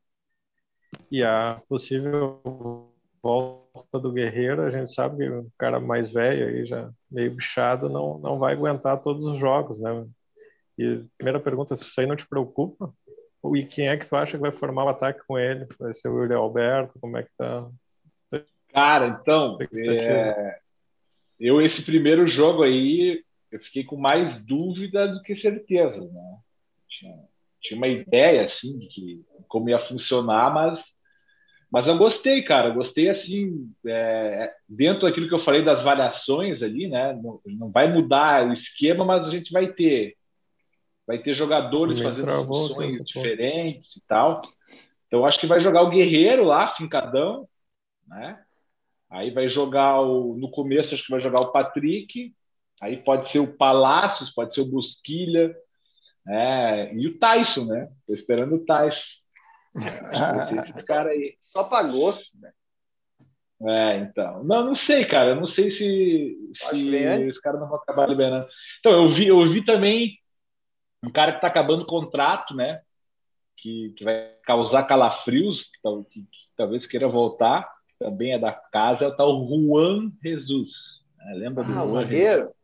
e 1.10 1.24
a 1.24 1.60
possível 1.68 2.93
volta 3.24 3.98
do 3.98 4.12
Guerreiro, 4.12 4.60
a 4.60 4.70
gente 4.70 4.92
sabe 4.92 5.16
que 5.16 5.30
o 5.30 5.50
cara 5.56 5.80
mais 5.80 6.12
velho 6.12 6.46
aí, 6.46 6.66
já 6.66 6.90
meio 7.10 7.34
bichado, 7.34 7.88
não, 7.88 8.18
não 8.18 8.38
vai 8.38 8.52
aguentar 8.52 9.00
todos 9.00 9.26
os 9.26 9.38
jogos, 9.38 9.80
né? 9.80 10.06
E 10.76 11.02
primeira 11.16 11.40
pergunta, 11.40 11.72
isso 11.72 11.98
aí 11.98 12.06
não 12.06 12.16
te 12.16 12.28
preocupa? 12.28 12.92
E 13.54 13.64
quem 13.64 13.88
é 13.88 13.96
que 13.96 14.06
tu 14.06 14.14
acha 14.14 14.36
que 14.36 14.42
vai 14.42 14.52
formar 14.52 14.84
o 14.84 14.88
ataque 14.88 15.22
com 15.26 15.38
ele? 15.38 15.66
Vai 15.78 15.94
ser 15.94 16.08
o 16.08 16.16
William 16.16 16.36
Alberto? 16.36 16.98
Como 17.00 17.16
é 17.16 17.22
que 17.22 17.30
tá? 17.38 17.66
Cara, 18.70 19.06
então, 19.06 19.56
é... 19.72 20.58
eu 21.40 21.62
esse 21.62 21.82
primeiro 21.82 22.26
jogo 22.26 22.62
aí, 22.62 23.24
eu 23.50 23.60
fiquei 23.60 23.84
com 23.84 23.96
mais 23.96 24.44
dúvida 24.44 25.08
do 25.08 25.22
que 25.22 25.34
certeza, 25.34 26.00
né? 26.12 26.36
Tinha, 26.88 27.14
tinha 27.62 27.78
uma 27.78 27.88
ideia, 27.88 28.42
assim, 28.42 28.78
de 28.78 28.86
que, 28.88 29.24
como 29.48 29.70
ia 29.70 29.78
funcionar, 29.78 30.52
mas 30.52 30.93
mas 31.74 31.88
eu 31.88 31.98
gostei, 31.98 32.40
cara. 32.40 32.70
Gostei 32.70 33.08
assim, 33.08 33.68
é, 33.84 34.54
dentro 34.68 35.08
daquilo 35.08 35.26
que 35.26 35.34
eu 35.34 35.40
falei 35.40 35.64
das 35.64 35.82
variações 35.82 36.62
ali, 36.62 36.86
né? 36.86 37.12
Não, 37.14 37.40
não, 37.44 37.68
vai 37.68 37.92
mudar 37.92 38.46
o 38.46 38.52
esquema, 38.52 39.04
mas 39.04 39.26
a 39.26 39.30
gente 39.32 39.52
vai 39.52 39.66
ter 39.66 40.16
vai 41.04 41.18
ter 41.18 41.34
jogadores 41.34 41.98
Me 41.98 42.04
fazendo 42.04 42.46
funções 42.46 43.04
diferentes 43.04 43.96
e 43.96 44.06
tal. 44.06 44.40
Então 45.08 45.26
acho 45.26 45.40
que 45.40 45.48
vai 45.48 45.60
jogar 45.60 45.82
o 45.82 45.90
Guerreiro 45.90 46.44
lá, 46.44 46.68
fincadão, 46.68 47.48
né? 48.06 48.40
Aí 49.10 49.32
vai 49.32 49.48
jogar 49.48 50.00
o 50.00 50.36
no 50.36 50.48
começo 50.52 50.94
acho 50.94 51.02
que 51.02 51.10
vai 51.10 51.20
jogar 51.20 51.40
o 51.40 51.50
Patrick, 51.50 52.32
aí 52.80 52.98
pode 52.98 53.26
ser 53.26 53.40
o 53.40 53.52
Palácios, 53.52 54.30
pode 54.30 54.54
ser 54.54 54.60
o 54.60 54.70
Busquilha, 54.70 55.52
é, 56.28 56.94
e 56.94 57.08
o 57.08 57.18
Tyson, 57.18 57.64
né? 57.64 57.90
Tô 58.06 58.14
esperando 58.14 58.54
o 58.54 58.64
Tyson. 58.64 59.23
Que 60.48 60.58
esses 60.58 60.82
caras 60.82 61.12
aí. 61.12 61.36
Só 61.40 61.64
para 61.64 61.88
gosto, 61.88 62.38
né? 62.40 62.52
É, 63.66 63.98
então. 63.98 64.44
Não, 64.44 64.64
não 64.64 64.74
sei, 64.74 65.04
cara. 65.04 65.30
Eu 65.30 65.36
não 65.36 65.46
sei 65.46 65.70
se, 65.70 66.36
se 66.54 67.22
os 67.22 67.38
caras 67.38 67.60
não 67.60 67.68
vão 67.68 67.78
acabar 67.78 68.08
liberando. 68.08 68.46
Então, 68.80 68.92
eu 68.92 69.08
vi, 69.08 69.28
eu 69.28 69.42
vi 69.48 69.64
também 69.64 70.18
um 71.02 71.10
cara 71.10 71.32
que 71.32 71.38
está 71.38 71.48
acabando 71.48 71.82
o 71.82 71.86
contrato, 71.86 72.54
né? 72.54 72.80
Que, 73.56 73.94
que 73.96 74.04
vai 74.04 74.32
causar 74.44 74.84
calafrios, 74.84 75.70
que, 75.70 75.80
que, 76.10 76.20
que 76.22 76.38
talvez 76.56 76.86
queira 76.86 77.08
voltar, 77.08 77.68
também 77.98 78.32
é 78.32 78.38
da 78.38 78.52
casa, 78.52 79.04
é 79.04 79.08
o 79.08 79.16
tal 79.16 79.40
Juan 79.40 80.10
Jesus. 80.22 81.04
Né? 81.18 81.34
Lembra 81.34 81.64
ah, 81.64 81.66
do 81.66 81.72
Juan 81.72 82.02
zagueiro? 82.02 82.40
Jesus? 82.40 82.54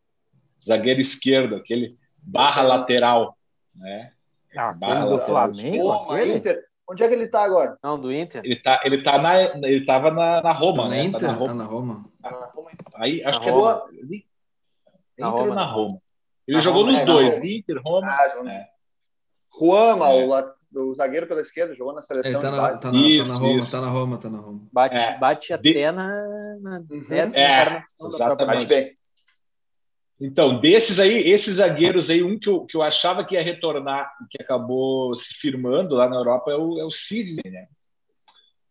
Zagueiro 0.66 1.00
esquerdo, 1.00 1.56
aquele 1.56 1.98
barra 2.18 2.62
lateral. 2.62 3.38
Né? 3.74 4.12
Ah, 4.54 4.72
barra 4.72 5.06
do 5.06 5.14
lateral. 5.16 5.54
Flamengo? 5.54 6.06
Pô, 6.06 6.18
Inter, 6.18 6.69
Onde 6.90 7.04
é 7.04 7.08
que 7.08 7.14
ele 7.14 7.24
está 7.26 7.44
agora? 7.44 7.78
Não, 7.84 8.00
do 8.00 8.12
Inter. 8.12 8.42
Ele 8.44 8.56
tá, 8.56 8.80
ele 8.84 9.04
tá 9.04 9.16
na, 9.16 9.40
ele 9.40 9.86
tava 9.86 10.10
na, 10.10 10.42
na 10.42 10.52
Roma, 10.52 10.82
tá 10.82 10.88
né? 10.88 11.04
Inter, 11.04 11.20
tá 11.20 11.26
na 11.28 11.32
Roma. 11.34 11.46
Tá 11.46 11.54
na 11.54 11.64
Roma. 11.64 12.04
Tá 12.20 12.30
na 12.32 12.46
Roma. 12.46 12.70
Aí 12.96 13.22
acho 13.22 13.38
na 13.38 13.44
que 13.44 13.50
Roma. 13.50 13.70
é 13.70 14.06
do, 14.06 14.24
na 15.20 15.28
Roma, 15.28 15.54
na 15.54 15.64
Roma. 15.66 16.02
Ele 16.48 16.56
na 16.56 16.60
jogou 16.60 16.80
Roma, 16.80 16.92
nos 16.92 17.00
é, 17.00 17.04
dois, 17.04 17.44
Inter, 17.44 17.80
Roma. 17.80 18.08
Ah, 18.08 18.26
é. 18.44 18.66
Juan, 19.56 19.98
é. 20.04 20.26
o, 20.74 20.90
o, 20.90 20.94
zagueiro 20.96 21.28
pela 21.28 21.40
esquerda, 21.40 21.76
jogou 21.76 21.94
na 21.94 22.02
seleção. 22.02 22.32
Ele 22.32 22.40
tá 22.40 22.50
na, 22.50 22.76
tá 22.76 22.90
na, 22.90 22.98
isso, 22.98 23.28
tá 23.28 23.34
na 23.34 23.38
Roma, 23.38 23.58
isso. 23.60 23.70
tá 23.70 23.80
na 23.80 23.88
Roma, 23.88 24.18
tá 24.18 24.30
na 24.30 24.38
Roma. 24.38 24.60
Bate, 24.72 25.00
é. 25.00 25.16
bate 25.16 25.52
até 25.52 25.72
de... 25.72 25.92
na, 25.92 26.08
na 26.60 26.78
uhum. 26.90 27.04
décima 27.08 27.44
é, 27.44 27.52
encarnação 27.52 28.10
da 28.10 28.18
própria 28.26 28.46
bate 28.46 28.66
bem. 28.66 28.92
Então, 30.20 30.60
desses 30.60 31.00
aí, 31.00 31.30
esses 31.30 31.56
zagueiros 31.56 32.10
aí, 32.10 32.22
um 32.22 32.38
que 32.38 32.48
eu, 32.48 32.66
que 32.66 32.76
eu 32.76 32.82
achava 32.82 33.24
que 33.24 33.34
ia 33.34 33.42
retornar 33.42 34.12
e 34.22 34.28
que 34.28 34.42
acabou 34.42 35.14
se 35.14 35.32
firmando 35.34 35.94
lá 35.94 36.08
na 36.08 36.16
Europa 36.16 36.50
é 36.50 36.56
o, 36.56 36.78
é 36.78 36.84
o 36.84 36.90
Sidney, 36.90 37.50
né? 37.50 37.66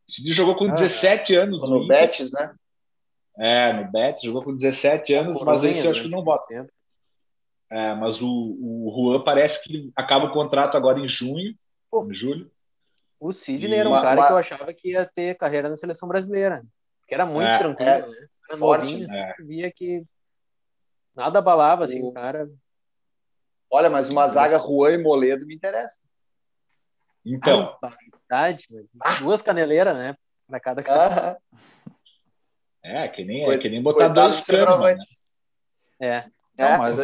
O 0.08 0.12
Sidney 0.12 0.34
jogou 0.34 0.56
com 0.56 0.66
ah, 0.66 0.72
17 0.72 1.36
anos. 1.36 1.64
No, 1.64 1.80
no 1.80 1.88
Betis, 1.88 2.32
né? 2.32 2.54
É, 3.36 3.74
no 3.74 3.92
Betis, 3.92 4.22
jogou 4.22 4.44
com 4.44 4.56
17 4.56 5.12
anos, 5.16 5.42
mas 5.42 5.64
esse 5.64 5.86
eu 5.86 5.92
acho 5.92 6.04
que 6.04 6.10
não 6.10 6.24
bota. 6.24 6.68
É, 7.72 7.96
mas 7.96 8.22
o, 8.22 8.28
o 8.28 8.94
Juan 8.96 9.24
parece 9.24 9.64
que 9.64 9.92
acaba 9.96 10.26
o 10.26 10.32
contrato 10.32 10.78
agora 10.78 11.00
em 11.00 11.10
junho, 11.10 11.56
Pô, 11.90 12.06
em 12.06 12.14
julho. 12.14 12.52
O 13.20 13.32
Sidney 13.32 13.78
e... 13.78 13.80
era 13.80 13.90
um 13.90 13.94
cara 13.94 14.18
mas... 14.18 14.28
que 14.28 14.34
eu 14.34 14.38
achava 14.38 14.74
que 14.74 14.92
ia 14.92 15.06
ter 15.06 15.36
carreira 15.36 15.68
na 15.68 15.76
seleção 15.76 16.08
brasileira, 16.08 16.62
que 17.08 17.14
era 17.16 17.26
muito 17.26 17.50
é, 17.50 17.58
tranquilo, 17.58 17.90
é, 17.90 18.08
né? 18.08 18.28
Era 18.50 18.58
forte, 18.58 18.82
novinho, 18.82 19.08
né? 19.08 19.32
assim, 19.32 19.46
via 19.46 19.72
que 19.72 20.04
Nada 21.20 21.40
abalava, 21.40 21.84
assim, 21.84 22.02
o 22.02 22.14
cara. 22.14 22.50
Olha, 23.70 23.90
mas 23.90 24.10
uma 24.10 24.26
zaga 24.30 24.58
Juan 24.58 24.94
e 24.94 24.98
Moledo 24.98 25.46
me 25.46 25.54
interessa. 25.54 26.08
Então. 27.26 27.78
Ah, 27.84 27.94
verdade, 28.30 28.68
mas 28.72 28.86
ah. 29.04 29.20
duas 29.20 29.42
caneleiras, 29.42 29.94
né? 29.98 30.16
Para 30.48 30.62
cada 30.62 30.82
cara. 30.82 31.38
É, 32.82 33.06
que 33.10 33.26
nem, 33.26 33.52
é, 33.52 33.58
que 33.58 33.68
nem 33.68 33.84
botar 33.84 34.08
dois 34.08 34.46
canos, 34.46 34.80
né? 34.80 34.96
É. 36.00 36.24
Não, 36.58 36.78
mas, 36.78 36.98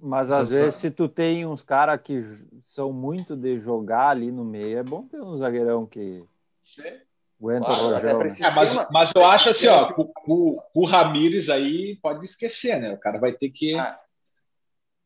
mas 0.00 0.30
às 0.30 0.48
vezes, 0.48 0.76
se 0.76 0.88
tu 0.88 1.08
tem 1.08 1.44
uns 1.44 1.64
caras 1.64 2.00
que 2.00 2.22
são 2.62 2.92
muito 2.92 3.34
de 3.34 3.58
jogar 3.58 4.10
ali 4.10 4.30
no 4.30 4.44
meio, 4.44 4.78
é 4.78 4.82
bom 4.84 5.02
ter 5.08 5.20
um 5.20 5.36
zagueirão 5.36 5.84
que. 5.84 6.24
Sim. 6.62 7.00
Aguenta 7.38 7.66
claro, 7.66 7.88
o 7.88 7.94
é, 7.96 8.54
mas, 8.54 8.90
mas 8.90 9.12
eu 9.14 9.24
acho 9.24 9.50
assim, 9.50 9.66
ó, 9.66 9.92
o, 9.96 10.12
o, 10.26 10.62
o 10.74 10.86
Ramires 10.86 11.50
aí 11.50 11.96
pode 11.96 12.24
esquecer, 12.24 12.80
né? 12.80 12.92
O 12.92 12.98
cara 12.98 13.18
vai 13.18 13.32
ter 13.32 13.50
que. 13.50 13.74
Ah. 13.74 14.00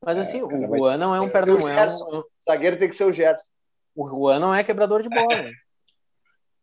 Mas 0.04 0.16
assim, 0.16 0.38
é, 0.38 0.44
o 0.44 0.76
Juan 0.76 0.96
não 0.96 1.14
é 1.14 1.20
um 1.20 1.28
perdão. 1.28 1.56
O, 1.56 1.68
é 1.68 1.86
um... 1.86 2.18
o 2.18 2.24
zagueiro 2.44 2.78
tem 2.78 2.88
que 2.88 2.94
ser 2.94 3.04
o 3.04 3.12
Gerson. 3.12 3.50
O 3.94 4.08
Juan 4.08 4.38
não 4.38 4.54
é 4.54 4.62
quebrador 4.62 5.02
de 5.02 5.08
bola. 5.08 5.42
Né? 5.42 5.52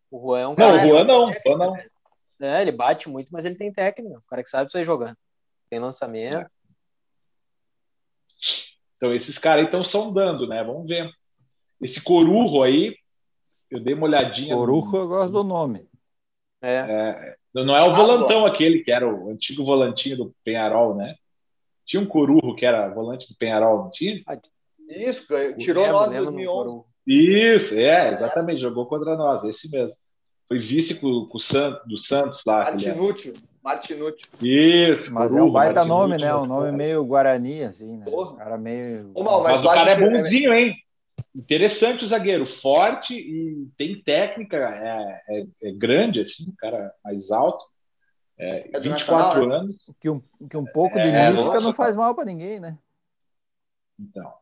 O 0.10 0.22
Juan 0.22 0.40
é 0.40 0.48
um 0.48 0.56
cara. 0.56 0.78
Não, 0.78 0.86
o 0.86 0.88
Juan 0.88 1.04
não. 1.04 1.32
Técnica, 1.34 1.58
não. 1.58 1.76
É, 2.40 2.62
ele 2.62 2.72
bate 2.72 3.10
muito, 3.10 3.28
mas 3.30 3.44
ele 3.44 3.58
tem 3.58 3.74
técnica. 3.74 4.20
O 4.20 4.30
cara 4.30 4.42
que 4.42 4.50
sabe 4.50 4.72
sair 4.72 4.86
jogando. 4.86 5.18
Tem 5.70 5.80
lançamento. 5.80 6.38
É. 6.38 6.48
Então, 8.96 9.14
esses 9.14 9.38
caras 9.38 9.60
aí 9.60 9.66
estão 9.66 9.84
sondando, 9.84 10.48
né? 10.48 10.64
Vamos 10.64 10.88
ver. 10.88 11.12
Esse 11.82 12.00
Corujo 12.02 12.64
aí, 12.64 12.96
eu 13.70 13.80
dei 13.80 13.94
uma 13.94 14.06
olhadinha. 14.06 14.56
Corujo, 14.56 14.92
no... 14.92 14.98
eu 14.98 15.08
gosto 15.08 15.32
do 15.32 15.44
nome. 15.44 15.88
É. 16.62 16.76
é 16.76 17.36
não 17.54 17.76
é 17.76 17.84
o 17.84 17.96
volantão 17.96 18.46
aquele 18.46 18.80
que 18.80 18.92
era 18.92 19.08
o 19.08 19.32
antigo 19.32 19.66
volantinho 19.66 20.18
do 20.18 20.36
Penharol, 20.44 20.96
né? 20.96 21.16
Tinha 21.86 22.02
um 22.02 22.06
Corujo 22.06 22.56
que 22.56 22.66
era 22.66 22.90
volante 22.90 23.28
do 23.28 23.36
Penharol, 23.38 23.86
não 23.86 23.92
tinha? 23.92 24.22
Ah, 24.28 24.38
isso, 24.90 25.26
tirou 25.58 25.84
lembro, 25.84 26.00
nós 26.00 26.12
em 26.12 26.18
2011. 26.18 26.84
Isso, 27.08 27.74
é, 27.76 28.14
exatamente, 28.14 28.62
jogou 28.62 28.86
contra 28.86 29.16
nós, 29.16 29.44
esse 29.46 29.70
mesmo. 29.72 29.96
Foi 30.48 30.60
vice 30.60 30.96
com, 30.96 31.26
com 31.26 31.38
o 31.38 31.42
Santos, 31.42 31.82
do 31.88 31.98
Santos 31.98 32.42
lá. 32.46 32.66
Martinútil. 32.66 33.34
Martinútil. 33.64 34.30
Isso. 34.42 35.14
Mas 35.14 35.32
Corujo, 35.32 35.40
é 35.40 35.44
um 35.44 35.52
baita 35.52 35.84
nome, 35.84 36.18
né? 36.18 36.34
Um 36.36 36.46
nome 36.46 36.72
meio 36.72 37.04
Guarani, 37.06 37.64
assim, 37.64 37.98
né? 37.98 38.06
Porra. 38.06 38.38
cara 38.38 38.58
meio. 38.58 39.12
Ô, 39.14 39.24
mas, 39.24 39.44
mas 39.44 39.66
o 39.66 39.68
cara 39.68 39.92
é 39.92 39.96
bonzinho, 40.00 40.54
hein? 40.54 40.76
Interessante 41.38 42.04
o 42.04 42.08
zagueiro, 42.08 42.48
forte 42.48 43.14
e 43.14 43.70
tem 43.78 44.02
técnica, 44.02 44.58
é, 44.58 45.22
é, 45.30 45.46
é 45.70 45.72
grande, 45.72 46.20
assim, 46.20 46.52
cara 46.58 46.92
mais 47.06 47.30
alto. 47.30 47.64
É, 48.40 48.76
é 48.76 48.80
24 48.80 49.46
né? 49.46 49.56
anos. 49.56 49.92
Que 50.02 50.10
um, 50.10 50.20
que 50.50 50.58
um 50.58 50.66
pouco 50.66 50.96
de 50.96 51.08
é, 51.08 51.32
mística 51.32 51.62
não 51.62 51.76
faz 51.76 51.96
mal 51.96 52.16
para 52.16 52.26
ninguém, 52.26 52.60
né? 52.60 52.76
Então, 54.00 54.34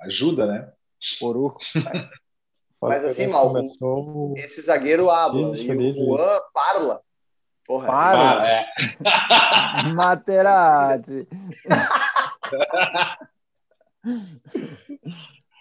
ajuda, 0.00 0.46
né? 0.46 0.70
Poruco. 1.18 1.58
Mas 2.82 3.02
assim, 3.02 3.28
mal, 3.28 3.48
começou... 3.48 4.34
esse 4.36 4.60
zagueiro 4.60 5.10
habla 5.10 5.40
e 5.40 5.70
o 5.70 5.94
Juan 5.94 6.40
parla. 6.52 7.00
Porra, 7.66 7.86
Para. 7.86 8.46
É. 8.46 8.66
Materazzi. 9.94 11.26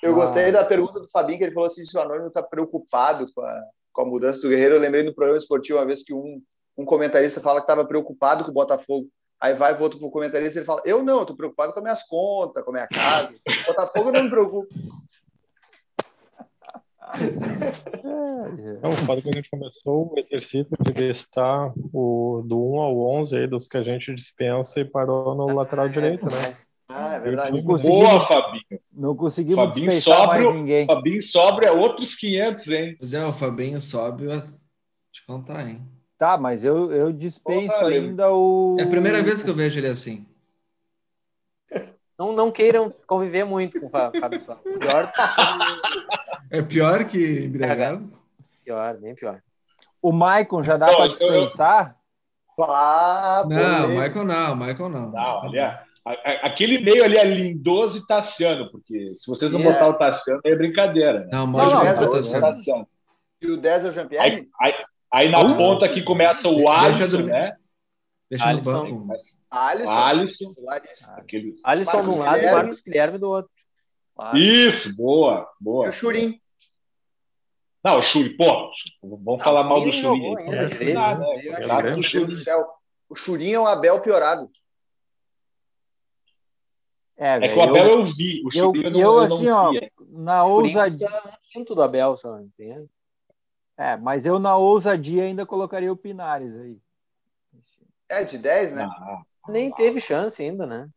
Eu 0.06 0.12
ah. 0.12 0.16
gostei 0.16 0.52
da 0.52 0.64
pergunta 0.64 1.00
do 1.00 1.10
Fabinho, 1.10 1.40
que 1.40 1.44
ele 1.46 1.54
falou 1.54 1.68
assim: 1.68 1.84
se 1.84 1.98
o 1.98 2.02
Anônimo 2.02 2.28
está 2.28 2.44
preocupado 2.44 3.32
com 3.34 3.42
a, 3.42 3.64
com 3.92 4.02
a 4.04 4.06
mudança 4.06 4.42
do 4.42 4.50
Guerreiro. 4.50 4.76
Eu 4.76 4.80
lembrei 4.80 5.04
no 5.04 5.14
programa 5.14 5.38
esportivo 5.38 5.80
uma 5.80 5.86
vez 5.86 6.04
que 6.04 6.14
um, 6.14 6.42
um 6.78 6.86
comentarista 6.86 7.42
fala 7.42 7.60
que 7.60 7.64
estava 7.64 7.86
preocupado 7.86 8.44
com 8.44 8.52
o 8.52 8.54
Botafogo. 8.54 9.08
Aí 9.42 9.54
vai, 9.54 9.74
volta 9.74 9.98
para 9.98 10.08
o 10.08 10.12
comentarista 10.12 10.58
e 10.58 10.60
ele 10.60 10.66
fala: 10.66 10.82
Eu 10.86 11.04
não, 11.04 11.22
estou 11.22 11.36
preocupado 11.36 11.74
com 11.74 11.80
as 11.80 11.84
minhas 11.84 12.04
contas, 12.04 12.64
com 12.64 12.70
a 12.70 12.74
minha 12.74 12.88
casa. 12.88 13.36
O 13.48 13.68
Botafogo 13.68 14.12
não 14.12 14.24
me 14.24 14.30
preocupa. 14.30 14.68
Não, 18.82 18.92
foda 19.06 19.22
que 19.22 19.30
a 19.30 19.32
gente 19.32 19.50
começou 19.50 20.14
o 20.14 20.20
exercício 20.20 20.68
de 20.82 20.92
listar 20.92 21.72
o, 21.94 22.44
do 22.46 22.60
1 22.74 22.80
ao 22.82 23.00
11 23.20 23.38
aí, 23.38 23.48
dos 23.48 23.68
que 23.68 23.78
a 23.78 23.84
gente 23.84 24.14
dispensa 24.14 24.80
e 24.80 24.86
parou 24.86 25.36
no 25.36 25.54
lateral 25.54 25.88
direito, 25.88 26.26
né? 26.26 26.58
Ah, 26.98 27.14
é 27.16 27.20
verdade. 27.20 27.62
Boa, 27.62 28.26
Fabinho. 28.26 28.64
Não 28.94 29.16
conseguimos 29.16 29.66
Fabinho 29.66 29.90
dispensar 29.90 30.18
sóbrio, 30.22 30.46
mais 30.46 30.56
ninguém. 30.56 30.86
Fabinho 30.86 31.22
sobra 31.24 31.66
é 31.68 31.72
outros 31.72 32.16
500, 32.16 32.68
hein? 32.70 32.96
Pois 32.98 33.14
é, 33.14 33.26
o 33.26 33.34
Fabinho 33.34 33.80
vou 33.82 34.42
te 35.12 35.26
contar, 35.28 35.68
hein? 35.68 35.82
Tá, 36.18 36.38
mas 36.38 36.64
eu, 36.64 36.92
eu 36.94 37.12
dispenso 37.12 37.78
Porra, 37.78 37.88
ainda 37.90 38.32
o. 38.32 38.78
É 38.80 38.84
a 38.84 38.88
primeira 38.88 39.22
vez 39.22 39.44
que 39.44 39.50
eu 39.50 39.54
vejo 39.54 39.78
ele 39.78 39.88
assim. 39.88 40.26
Não, 42.18 42.32
não 42.32 42.50
queiram 42.50 42.94
conviver 43.06 43.44
muito 43.44 43.78
com 43.82 43.88
o 43.88 43.90
Fá- 43.90 44.10
Fábio 44.18 44.40
Sá. 44.40 44.56
Pior, 44.56 45.12
É 46.50 46.62
pior 46.62 47.04
que 47.04 47.42
embriagado? 47.46 48.06
pior, 48.64 48.96
bem 48.98 49.14
pior. 49.14 49.42
O 50.02 50.14
Maicon 50.14 50.64
já 50.64 50.78
dá 50.78 50.86
para 50.86 50.96
eu- 50.96 51.02
eu- 51.04 51.10
dispensar? 51.10 51.98
Ah, 52.58 53.44
Não, 53.46 53.82
polêmico. 53.82 54.02
Michael 54.02 54.26
não, 54.26 54.56
Michael 54.56 54.90
não. 54.90 55.12
Não, 55.12 55.56
é- 55.56 55.84
a- 56.14 56.48
aquele 56.48 56.78
meio 56.80 57.04
ali 57.04 57.18
é 57.18 57.24
Lindoso 57.24 57.98
e 57.98 58.06
Tassiano, 58.06 58.70
porque 58.72 59.14
se 59.16 59.28
vocês 59.28 59.52
não 59.52 59.60
Yes. 59.60 59.74
botar 59.74 59.90
o 59.90 59.98
Tassiano, 59.98 60.42
é 60.44 60.56
brincadeira, 60.56 61.22
né? 61.22 61.30
Não, 61.32 61.48
Não, 61.48 61.48
Michael 61.48 61.70
não, 61.72 61.78
não, 61.78 61.84
mas 61.86 62.02
eu- 62.02 62.24
certo. 62.24 62.42
Tassiano. 62.44 62.88
E 63.42 63.48
o 63.52 63.58
10 63.58 63.86
é 63.86 63.90
o 63.90 63.92
Jean-Pierre? 63.92 64.24
Aí, 64.26 64.48
aí, 64.62 64.74
aí 65.12 65.30
na 65.30 65.42
Uh. 65.42 65.58
ponta 65.58 65.86
aqui 65.86 66.02
começa 66.04 66.48
o 66.50 66.70
Alisson, 66.70 67.22
né? 67.24 67.56
Deixa 68.30 68.46
no 68.46 68.52
Alisson. 68.52 68.72
banco. 68.72 69.06
Mas 69.06 69.22
Alisson. 69.52 69.92
Alisson, 69.92 70.54
Alisson. 70.68 71.12
aquele... 71.18 71.54
Alisson 71.64 72.04
de 72.04 72.10
um 72.10 72.18
lado 72.20 72.42
e. 72.42 72.52
Marcos 72.52 72.82
Guilherme 72.82 73.18
do 73.18 73.30
outro. 73.30 73.52
Isso, 74.34 74.96
boa, 74.96 75.48
E 75.60 75.64
boa. 75.64 75.90
o 75.90 75.92
Churim. 75.92 76.40
Não, 77.84 78.00
o 78.00 78.02
Churi, 78.02 78.36
pô, 78.36 78.72
vamos 79.04 79.44
falar 79.44 79.62
Ah, 79.62 79.66
o 79.66 79.70
mal 79.70 79.78
do 79.82 79.92
Churi 79.92 80.02
Churi. 80.02 80.18
jogou 80.22 80.38
aí. 80.38 80.44
ainda 80.46 80.56
É, 80.58 80.66
direito, 80.66 80.98
Ah, 81.00 81.82
né? 81.84 81.94
O 83.08 83.16
Churim 83.16 83.52
é 83.52 83.60
o 83.60 83.68
Abel 83.68 84.00
piorado. 84.02 84.50
É, 87.18 87.36
É 87.46 87.54
que 87.54 87.58
o 87.58 87.62
Abel 87.62 87.88
eu, 87.88 88.00
eu 88.00 88.06
vi, 88.06 88.42
o 88.46 88.50
eu, 88.54 88.76
eu, 88.76 88.92
não, 88.92 89.00
eu, 89.00 89.20
assim, 89.20 89.46
não 89.46 89.58
ó, 89.58 89.72
vi. 89.72 89.92
na 90.10 90.44
ousadia. 90.44 91.08
quinto 91.52 91.74
do 91.74 91.82
Abel, 91.82 92.18
só. 92.18 92.40
Entende? 92.40 92.90
É, 93.78 93.96
mas 93.98 94.26
eu 94.26 94.38
na 94.40 94.56
ousadia 94.58 95.24
ainda 95.24 95.46
colocaria 95.46 95.92
o 95.92 95.96
Pinares 95.98 96.58
aí. 96.58 96.78
É, 98.10 98.24
de 98.24 98.38
10, 98.38 98.74
né? 98.74 98.84
Ah, 98.90 99.22
Nem 99.48 99.72
teve 99.72 100.00
chance 100.02 100.42
ainda, 100.42 100.66
né? 100.66 100.90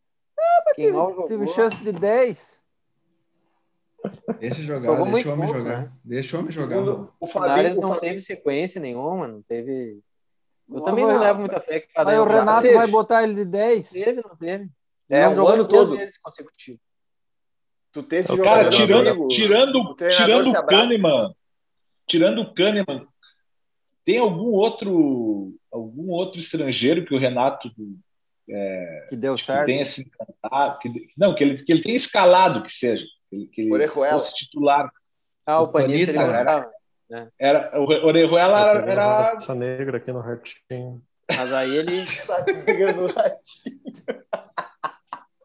Quem 0.75 0.87
Teve, 0.87 0.97
mal 0.97 1.11
jogou. 1.11 1.27
teve 1.29 1.47
chance 1.49 1.77
de 1.83 1.91
10. 1.93 2.61
Deixa 4.39 4.63
jogar, 4.63 4.87
Jogou 4.89 5.11
deixa 5.13 5.29
o 5.29 5.33
homem 5.33 5.45
pouco, 5.47 5.59
jogar. 5.59 5.79
né? 5.83 5.93
Deixa 6.05 6.37
o 6.37 6.41
homem 6.41 6.53
jogar. 6.53 6.77
Segundo, 6.77 7.13
o 7.21 7.27
O 7.27 7.29
Pinares 7.29 7.55
Fabinho, 7.71 7.81
não 7.81 7.89
Fabinho- 7.95 8.01
teve 8.01 8.21
sequência 8.21 8.81
nenhuma, 8.81 9.27
não 9.27 9.43
teve. 9.43 10.01
Eu 10.69 10.77
Não, 10.77 10.83
também 10.83 11.05
mas- 11.05 11.15
não 11.15 11.21
levo 11.21 11.41
muita 11.41 11.61
fé 11.61 11.81
que 11.81 11.89
cada 11.93 12.11
Aí 12.13 12.19
o 12.19 12.25
Renato 12.25 12.63
teve. 12.63 12.75
vai 12.77 12.87
botar 12.87 13.23
ele 13.25 13.35
de 13.35 13.45
10. 13.45 13.91
teve, 13.91 14.23
não 14.23 14.37
teve. 14.37 14.71
É, 15.11 15.29
não 15.35 15.45
o 15.45 15.49
ano 15.49 15.67
todo. 15.67 15.97
vezes 15.97 16.19
consecutivos. 16.19 16.81
Tu 17.93 18.03
ter 18.03 18.17
esse 18.17 18.37
Cara, 18.37 18.43
Cara, 18.45 18.73
jogador 18.73 18.87
tirando, 18.87 19.09
amigo, 19.09 19.29
tirando, 19.29 19.79
o 19.81 19.95
tirando 19.95 20.51
o. 20.51 20.67
Kahneman, 20.67 21.35
tirando 22.07 22.41
o 22.43 22.55
Kahneman, 22.55 23.07
tem 24.05 24.19
algum 24.19 24.51
outro, 24.53 25.55
algum 25.73 26.11
outro 26.11 26.39
estrangeiro 26.41 27.05
que 27.05 27.15
o 27.15 27.19
Renato 27.19 27.71
Que 29.09 29.17
deu 29.17 29.35
que 29.35 29.45
certo. 29.45 29.67
tenha 29.67 29.85
se 29.87 30.03
encantado, 30.03 30.79
que, 30.79 31.09
não, 31.17 31.35
que 31.35 31.45
ele, 31.45 31.65
que 31.65 31.73
ele 31.73 31.83
tenha 31.83 31.97
escalado 31.97 32.63
que 32.63 32.73
seja, 32.73 33.05
que 33.31 33.37
ele, 33.37 33.47
que 33.47 33.61
ele 33.63 33.73
Orejuela. 33.73 34.21
fosse 34.21 34.35
titular. 34.35 34.91
Ah, 35.47 35.61
o, 35.61 35.65
O 35.65 35.69
Panita, 35.69 35.95
ele 35.95 36.07
Panita, 36.13 36.27
gostava. 36.27 36.71
Era, 37.39 37.81
o 37.81 37.85
Orejuela 37.85 38.71
era, 38.71 38.91
era 38.91 39.23
raça 39.23 39.55
negra 39.55 39.97
aqui 39.97 40.13
no 40.13 40.21
Ratinho. 40.21 41.03
Mas 41.31 41.53
aí 41.53 41.75
ele. 41.75 42.05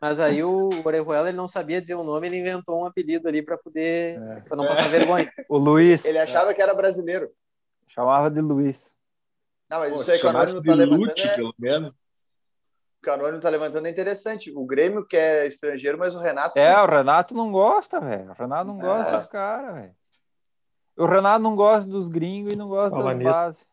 Mas 0.05 0.19
aí 0.19 0.43
o 0.43 0.67
Orejuela 0.83 1.29
ele 1.29 1.37
não 1.37 1.47
sabia 1.47 1.79
dizer 1.79 1.95
o 1.95 2.03
nome, 2.03 2.27
ele 2.27 2.37
inventou 2.39 2.81
um 2.81 2.85
apelido 2.85 3.25
ali 3.29 3.41
para 3.41 3.57
poder. 3.57 4.19
para 4.49 4.57
não 4.57 4.67
passar 4.67 4.89
vergonha. 4.89 5.31
O 5.47 5.57
Luiz. 5.57 6.03
Ele 6.03 6.17
achava 6.19 6.53
que 6.53 6.61
era 6.61 6.73
brasileiro. 6.73 7.29
Chamava 7.87 8.29
de 8.29 8.41
Luiz. 8.41 8.93
Não, 9.69 9.79
mas 9.79 9.93
pô, 9.93 10.01
isso 10.01 10.11
aí 10.11 10.19
que 10.19 10.25
o 10.25 10.27
chamaram 10.27 10.51
Anônimo 10.51 10.61
de 10.61 10.67
tá 10.69 10.75
levantando 10.75 11.07
Lute, 11.07 11.21
é, 11.21 11.35
pelo 11.35 11.53
menos. 11.57 11.93
o 11.95 13.01
que 13.03 13.09
o 13.09 13.13
Anônimo 13.13 13.39
tá 13.39 13.47
levantando 13.49 13.87
é 13.87 13.91
interessante. 13.91 14.51
O 14.53 14.65
Grêmio 14.65 15.05
que 15.05 15.15
é 15.15 15.47
estrangeiro, 15.47 15.97
mas 15.97 16.13
o 16.15 16.19
Renato 16.19 16.59
É, 16.59 16.81
o 16.81 16.85
Renato 16.85 17.33
não 17.33 17.49
gosta, 17.49 18.01
velho. 18.01 18.29
O 18.31 18.33
Renato 18.33 18.65
não 18.67 18.77
gosta 18.77 19.09
É. 19.15 19.19
dos 19.21 19.29
caras, 19.29 19.73
velho. 19.73 19.95
O 20.97 21.05
Renato 21.05 21.41
não 21.41 21.55
gosta 21.55 21.89
dos 21.89 22.09
gringos 22.09 22.51
e 22.51 22.55
não 22.57 22.67
gosta 22.67 22.91
Fala 22.97 23.15
das 23.15 23.17
nisso. 23.19 23.31
bases. 23.31 23.65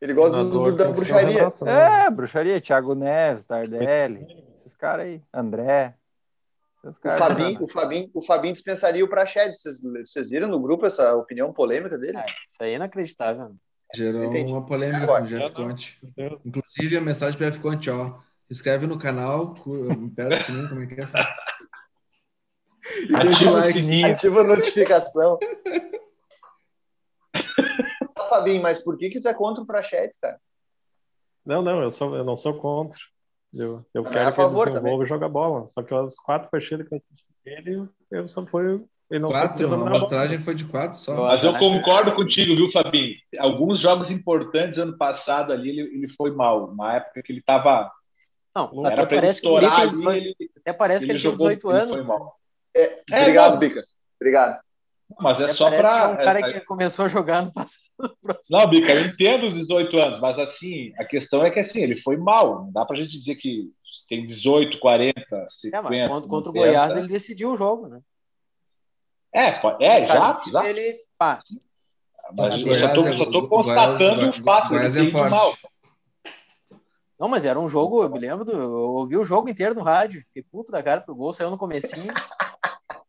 Ele 0.00 0.12
gosta 0.14 0.42
do- 0.42 0.50
do- 0.50 0.76
da 0.76 0.86
bruxaria. 0.90 1.28
Renato, 1.38 1.64
né? 1.64 2.06
É, 2.06 2.10
bruxaria, 2.10 2.60
Thiago 2.60 2.94
Neves, 2.96 3.46
Tardelli, 3.46 4.26
caras 4.82 5.06
aí, 5.06 5.22
André. 5.32 5.94
Esses 6.84 6.98
O 6.98 7.00
caras 7.00 7.18
Fabinho, 7.20 7.62
o, 7.62 7.68
Fabinho, 7.68 8.10
o 8.12 8.22
Fabinho 8.22 8.52
dispensaria 8.54 9.04
o 9.04 9.08
Praxedes. 9.08 9.62
Vocês, 9.62 9.80
vocês 9.80 10.28
viram 10.28 10.48
no 10.48 10.60
grupo 10.60 10.84
essa 10.84 11.14
opinião 11.14 11.52
polêmica 11.52 11.96
dele? 11.96 12.18
Ah, 12.18 12.26
isso 12.48 12.60
aí 12.62 12.72
é 12.72 12.74
inacreditável. 12.74 13.54
Gerou 13.94 14.24
Entendi. 14.24 14.52
uma 14.52 14.66
polêmica 14.66 15.04
Agora. 15.04 15.20
com 15.20 15.26
o 15.26 15.28
Jeff 15.28 15.44
não. 15.44 15.52
Conte. 15.68 16.00
Inclusive, 16.44 16.96
a 16.96 17.00
mensagem 17.00 17.38
para 17.38 17.46
o 17.46 17.50
Jeff 17.50 17.62
Conte, 17.62 17.88
ó. 17.90 18.18
Se 18.48 18.54
inscreve 18.58 18.86
no 18.88 18.98
canal, 18.98 19.54
aperta 20.12 20.36
o 20.36 20.40
sininho, 20.40 20.68
como 20.68 20.82
é 20.82 20.86
que 20.86 21.00
é? 21.00 21.04
E 23.04 23.06
deixa 23.22 23.34
Ativa 23.34 23.50
o 23.50 23.54
o 23.54 23.58
like. 23.58 23.72
sininho. 23.78 24.10
Ativa 24.10 24.40
a 24.40 24.44
notificação. 24.44 25.38
Fabinho, 28.28 28.62
mas 28.62 28.82
por 28.82 28.96
que, 28.96 29.10
que 29.10 29.20
tu 29.20 29.28
é 29.28 29.34
contra 29.34 29.62
o 29.62 29.66
Praxedes, 29.66 30.18
cara? 30.18 30.40
Não, 31.44 31.60
não, 31.62 31.82
eu, 31.82 31.90
sou, 31.92 32.16
eu 32.16 32.24
não 32.24 32.34
sou 32.36 32.58
contra. 32.58 32.98
Eu, 33.54 33.84
eu 33.92 34.02
Não, 34.02 34.10
quero 34.10 34.24
é 34.24 34.28
a 34.28 34.32
que 34.32 34.40
ele 34.40 34.64
desenvolva 34.64 35.04
e 35.04 35.06
jogue 35.06 35.28
bola. 35.28 35.68
Só 35.68 35.82
que 35.82 35.94
as 35.94 36.16
quatro 36.16 36.50
partidas 36.50 36.88
que 36.88 36.94
eu 36.94 36.98
assisti 36.98 37.26
dele, 37.44 37.88
eu 38.10 38.26
só 38.26 38.44
foi. 38.46 38.82
Ele 39.10 39.20
não 39.20 39.28
Quatro, 39.28 39.70
a 39.70 39.74
amostragem 39.74 40.38
foi 40.40 40.54
de 40.54 40.64
quatro 40.64 40.96
só. 40.96 41.26
Mas 41.26 41.44
eu 41.44 41.52
né? 41.52 41.58
concordo 41.58 42.14
contigo, 42.14 42.56
viu, 42.56 42.70
Fabinho? 42.70 43.14
Alguns 43.38 43.78
jogos 43.78 44.10
importantes 44.10 44.78
ano 44.78 44.96
passado 44.96 45.52
ali, 45.52 45.68
ele, 45.68 45.82
ele 45.82 46.08
foi 46.08 46.30
mal. 46.30 46.70
Uma 46.70 46.94
época 46.96 47.22
que 47.22 47.30
ele 47.30 47.40
estava. 47.40 47.92
Não, 48.56 48.70
Era 48.86 48.94
até 48.94 48.94
para 48.94 49.02
ele 49.02 49.20
parece 49.20 49.40
que 49.42 49.46
estourar 49.46 49.80
ali, 49.80 49.90
18, 49.90 50.16
ele, 50.16 50.50
até 50.58 50.72
parece 50.72 51.04
que 51.04 51.12
ele 51.12 51.18
ele 51.18 51.22
tem 51.22 51.30
jogou, 51.30 51.48
18 51.48 51.70
ele 51.70 51.78
anos. 51.78 51.98
foi 52.00 52.08
mal. 52.08 52.36
É, 52.74 53.02
É, 53.10 53.20
obrigado. 53.20 53.58
Bica. 53.58 53.82
Obrigado. 54.18 54.61
Mas 55.20 55.40
é 55.40 55.44
Até 55.44 55.52
só 55.54 55.70
para. 55.70 55.98
é 56.00 56.06
um 56.08 56.16
cara 56.16 56.52
que 56.52 56.60
começou 56.62 57.04
a 57.04 57.08
jogar 57.08 57.42
no 57.42 57.52
passado. 57.52 57.82
Não, 58.50 58.68
Bica, 58.68 58.92
eu 58.92 59.06
entendo 59.06 59.46
os 59.46 59.54
18 59.54 59.96
anos, 59.98 60.20
mas 60.20 60.38
assim, 60.38 60.92
a 60.98 61.04
questão 61.04 61.44
é 61.44 61.50
que 61.50 61.60
assim, 61.60 61.80
ele 61.80 61.96
foi 61.96 62.16
mal. 62.16 62.64
Não 62.64 62.72
dá 62.72 62.84
pra 62.84 62.96
gente 62.96 63.10
dizer 63.12 63.36
que 63.36 63.70
tem 64.08 64.26
18, 64.26 64.78
40, 64.78 65.46
50. 65.48 65.76
É, 65.76 65.80
mas 65.82 66.08
contra, 66.10 66.28
contra 66.28 66.50
o 66.50 66.54
90. 66.54 66.58
Goiás 66.72 66.96
ele 66.96 67.08
decidiu 67.08 67.52
o 67.52 67.56
jogo, 67.56 67.88
né? 67.88 68.00
É, 69.32 69.52
pode- 69.52 69.82
é, 69.84 70.02
exato, 70.02 70.48
exato. 70.48 70.66
Ele, 70.66 70.98
pá, 71.18 71.38
Mas 72.36 72.54
O 72.54 72.58
eu 72.58 72.76
só 72.76 72.94
tô, 72.94 73.02
Goiás 73.02 73.12
é- 73.12 73.16
só 73.16 73.24
tô 73.24 73.30
Goiás- 73.32 73.48
constatando 73.48 74.26
o 74.26 74.28
o 74.30 74.42
fato 74.44 74.64
de 74.64 74.74
Goiás 74.74 74.96
ele 74.96 75.08
é 75.08 75.10
forte. 75.10 75.30
mal. 75.30 75.54
Não, 77.18 77.28
mas 77.28 77.44
era 77.44 77.58
um 77.60 77.68
jogo, 77.68 78.02
eu 78.02 78.10
me 78.10 78.18
lembro, 78.18 78.44
do, 78.44 78.52
eu 78.52 78.70
ouvi 78.72 79.16
o 79.16 79.24
jogo 79.24 79.48
inteiro 79.48 79.74
no 79.74 79.82
rádio. 79.82 80.22
Fiquei 80.26 80.42
puto 80.42 80.72
da 80.72 80.82
cara 80.82 81.00
pro 81.00 81.14
gol, 81.14 81.32
saiu 81.32 81.50
no 81.50 81.58
comecinho. 81.58 82.12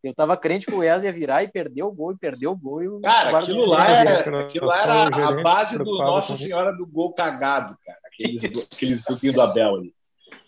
Eu 0.04 0.14
tava 0.14 0.36
crente 0.36 0.66
que 0.66 0.74
o 0.74 0.76
Goiás 0.76 1.04
ia 1.06 1.12
virar 1.14 1.44
e 1.44 1.48
perdeu 1.48 1.88
o 1.88 1.92
gol, 1.94 2.12
e 2.12 2.18
perdeu 2.18 2.52
o 2.52 2.56
gol. 2.58 2.84
E 2.84 2.88
o 2.90 3.00
Cara, 3.00 3.32
guarda- 3.32 3.48
aquilo 3.52 3.66
lá 3.70 3.88
era, 3.90 4.40
aquilo 4.42 4.66
lá 4.66 4.82
era 4.82 5.28
a 5.28 5.42
base 5.42 5.78
do 5.78 5.98
Nossa 5.98 6.36
Senhora 6.36 6.74
do 6.74 6.86
gol 6.86 7.14
cagado, 7.14 7.78
cara. 7.86 8.00
Aqueles, 8.06 8.44
aqueles 9.10 9.34
do 9.34 9.42
Abel 9.42 9.76
ali. 9.76 9.94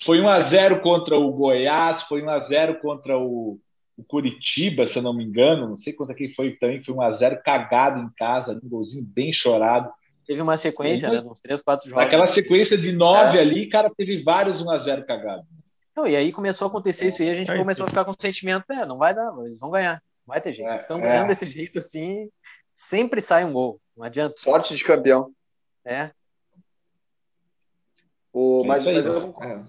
Foi 0.03 0.19
1x0 0.19 0.81
contra 0.81 1.17
o 1.17 1.31
Goiás, 1.31 2.01
foi 2.03 2.21
1x0 2.21 2.79
contra 2.81 3.17
o, 3.17 3.57
o 3.97 4.03
Curitiba, 4.03 4.85
se 4.85 4.97
eu 4.97 5.01
não 5.01 5.13
me 5.13 5.23
engano. 5.23 5.69
Não 5.69 5.75
sei 5.77 5.93
contra 5.93 6.13
quem 6.13 6.29
foi 6.29 6.51
também. 6.57 6.83
Foi 6.83 6.93
1x0 6.93 7.41
cagado 7.41 8.01
em 8.01 8.09
casa, 8.17 8.59
um 8.61 8.67
golzinho 8.69 9.05
bem 9.05 9.31
chorado. 9.31 9.89
Teve 10.27 10.41
uma 10.41 10.57
sequência, 10.57 11.09
né? 11.09 11.21
Uns 11.25 11.39
três, 11.39 11.61
quatro 11.61 11.87
jogos. 11.89 12.03
Naquela 12.03 12.25
sequência 12.25 12.77
de 12.77 12.91
9 12.91 13.39
ali, 13.39 13.67
cara, 13.67 13.89
teve 13.95 14.21
vários 14.21 14.61
1x0 14.61 15.05
cagado. 15.05 15.43
Não, 15.95 16.05
e 16.07 16.15
aí 16.15 16.31
começou 16.31 16.65
a 16.65 16.69
acontecer 16.69 17.07
isso 17.07 17.21
aí, 17.21 17.29
a 17.29 17.35
gente 17.35 17.51
Aí, 17.51 17.57
começou 17.57 17.85
a 17.85 17.89
ficar 17.89 18.03
com 18.03 18.11
o 18.11 18.15
sentimento, 18.19 18.65
é, 18.71 18.85
não 18.85 18.97
vai 18.97 19.13
dar, 19.13 19.33
eles 19.45 19.57
vão 19.59 19.69
ganhar. 19.71 20.03
Não 20.27 20.33
vai 20.33 20.41
ter 20.41 20.51
jeito. 20.51 20.67
É, 20.67 20.71
Eles 20.71 20.81
estão 20.81 20.97
é. 20.97 21.01
ganhando 21.01 21.27
desse 21.27 21.45
jeito 21.45 21.79
assim, 21.79 22.29
sempre 22.75 23.21
sai 23.21 23.45
um 23.45 23.53
gol. 23.53 23.79
Não 23.95 24.03
adianta. 24.05 24.35
Sorte 24.37 24.75
de 24.75 24.83
campeão. 24.83 25.31
É. 25.85 26.11
O, 28.33 28.63
É 28.63 28.67
mas, 28.67 28.81
isso 28.81 28.91
mas, 28.91 29.05
eu, 29.05 29.21
concordo- 29.21 29.53
É. 29.53 29.63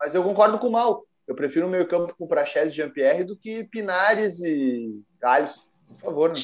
mas 0.00 0.14
eu 0.14 0.22
concordo 0.24 0.58
com 0.58 0.68
o 0.68 0.72
Mal. 0.72 1.04
Eu 1.26 1.34
prefiro 1.34 1.66
o 1.66 1.70
meio 1.70 1.86
campo 1.86 2.14
com 2.16 2.26
Praxedes 2.26 2.72
e 2.72 2.76
Jean-Pierre 2.76 3.24
do 3.24 3.36
que 3.36 3.64
Pinares 3.64 4.40
e 4.40 5.02
Alisson. 5.22 5.62
Por 5.88 5.96
favor, 5.96 6.32
né? 6.32 6.40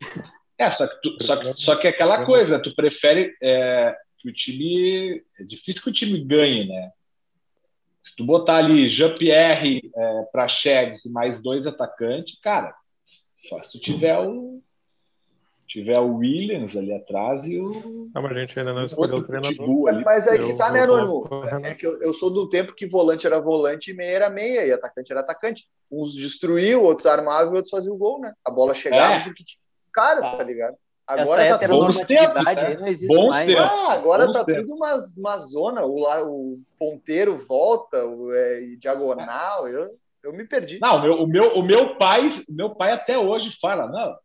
É, 0.58 0.70
só 0.70 0.86
que, 0.88 0.94
tu- 1.02 1.22
só, 1.22 1.36
que- 1.36 1.52
só 1.60 1.76
que 1.76 1.86
é 1.86 1.90
aquela 1.90 2.24
coisa, 2.24 2.58
tu 2.58 2.74
prefere 2.74 3.36
é, 3.42 3.94
que 4.16 4.30
o 4.30 4.32
time. 4.32 5.22
É 5.38 5.44
difícil 5.44 5.82
que 5.82 5.90
o 5.90 5.92
time 5.92 6.18
ganhe, 6.24 6.66
né? 6.66 6.92
Se 8.06 8.14
tu 8.14 8.24
botar 8.24 8.58
ali 8.58 8.88
Jean-Pierre, 8.88 9.90
é, 9.92 10.22
Praxedes 10.30 11.04
e 11.04 11.10
mais 11.10 11.42
dois 11.42 11.66
atacantes, 11.66 12.38
cara, 12.40 12.72
Só 13.48 13.60
se 13.60 13.72
tu 13.72 13.80
tiver 13.80 14.16
o 14.20 14.62
tiver 15.66 15.98
o 15.98 16.18
Williams 16.18 16.76
ali 16.76 16.94
atrás 16.94 17.44
e 17.44 17.58
o. 17.58 18.08
Não, 18.14 18.22
mas 18.22 18.30
a 18.30 18.40
gente 18.40 18.56
ainda 18.56 18.72
não 18.72 18.84
escolheu 18.84 19.16
o 19.16 19.24
treinador. 19.24 19.88
Ali. 19.88 20.04
Mas 20.04 20.28
é 20.28 20.38
que 20.38 20.54
tá, 20.54 20.70
né, 20.70 20.82
Anônimo? 20.82 21.28
É 21.64 21.74
que 21.74 21.84
eu, 21.84 22.00
eu, 22.00 22.14
sou 22.14 22.30
do 22.30 22.48
tempo 22.48 22.72
que 22.76 22.86
volante 22.86 23.26
era 23.26 23.40
volante 23.40 23.90
e 23.90 23.94
meia 23.94 24.12
era 24.12 24.30
meia, 24.30 24.64
e 24.64 24.72
atacante 24.72 25.10
era 25.10 25.22
atacante. 25.22 25.68
Uns 25.90 26.14
destruíam, 26.14 26.84
outros 26.84 27.06
armavam 27.06 27.54
e 27.54 27.56
outros 27.56 27.70
faziam 27.70 27.96
o 27.96 27.98
gol, 27.98 28.20
né? 28.20 28.32
A 28.44 28.50
bola 28.52 28.72
chegava 28.72 29.14
é. 29.14 29.24
porque 29.24 29.42
tinha 29.42 29.60
os 29.82 29.90
caras, 29.90 30.24
tá 30.24 30.42
ligado? 30.44 30.76
Agora 31.06 31.22
Essa 31.22 31.36
tá 31.36 31.64
heteronormatividade 31.64 32.64
aí 32.64 32.76
não 32.78 32.86
existe 32.88 33.14
Bons 33.14 33.28
mais. 33.28 33.56
Ah, 33.56 33.92
agora 33.92 34.32
tá 34.32 34.44
tempos. 34.44 34.62
tudo 34.62 34.74
uma, 34.74 35.06
uma 35.16 35.38
zona. 35.38 35.84
O, 35.84 36.02
o 36.02 36.60
ponteiro 36.76 37.38
volta, 37.38 38.04
o 38.04 38.32
é, 38.34 38.60
diagonal. 38.76 39.68
Eu, 39.68 39.96
eu 40.24 40.32
me 40.32 40.44
perdi. 40.44 40.80
Não, 40.80 40.96
o 40.96 41.02
meu, 41.02 41.22
o 41.22 41.26
meu, 41.26 41.58
o 41.58 41.62
meu 41.62 41.96
pai, 41.96 42.32
meu 42.48 42.70
pai 42.70 42.90
até 42.90 43.16
hoje 43.16 43.56
fala, 43.60 43.86
não, 43.86 44.16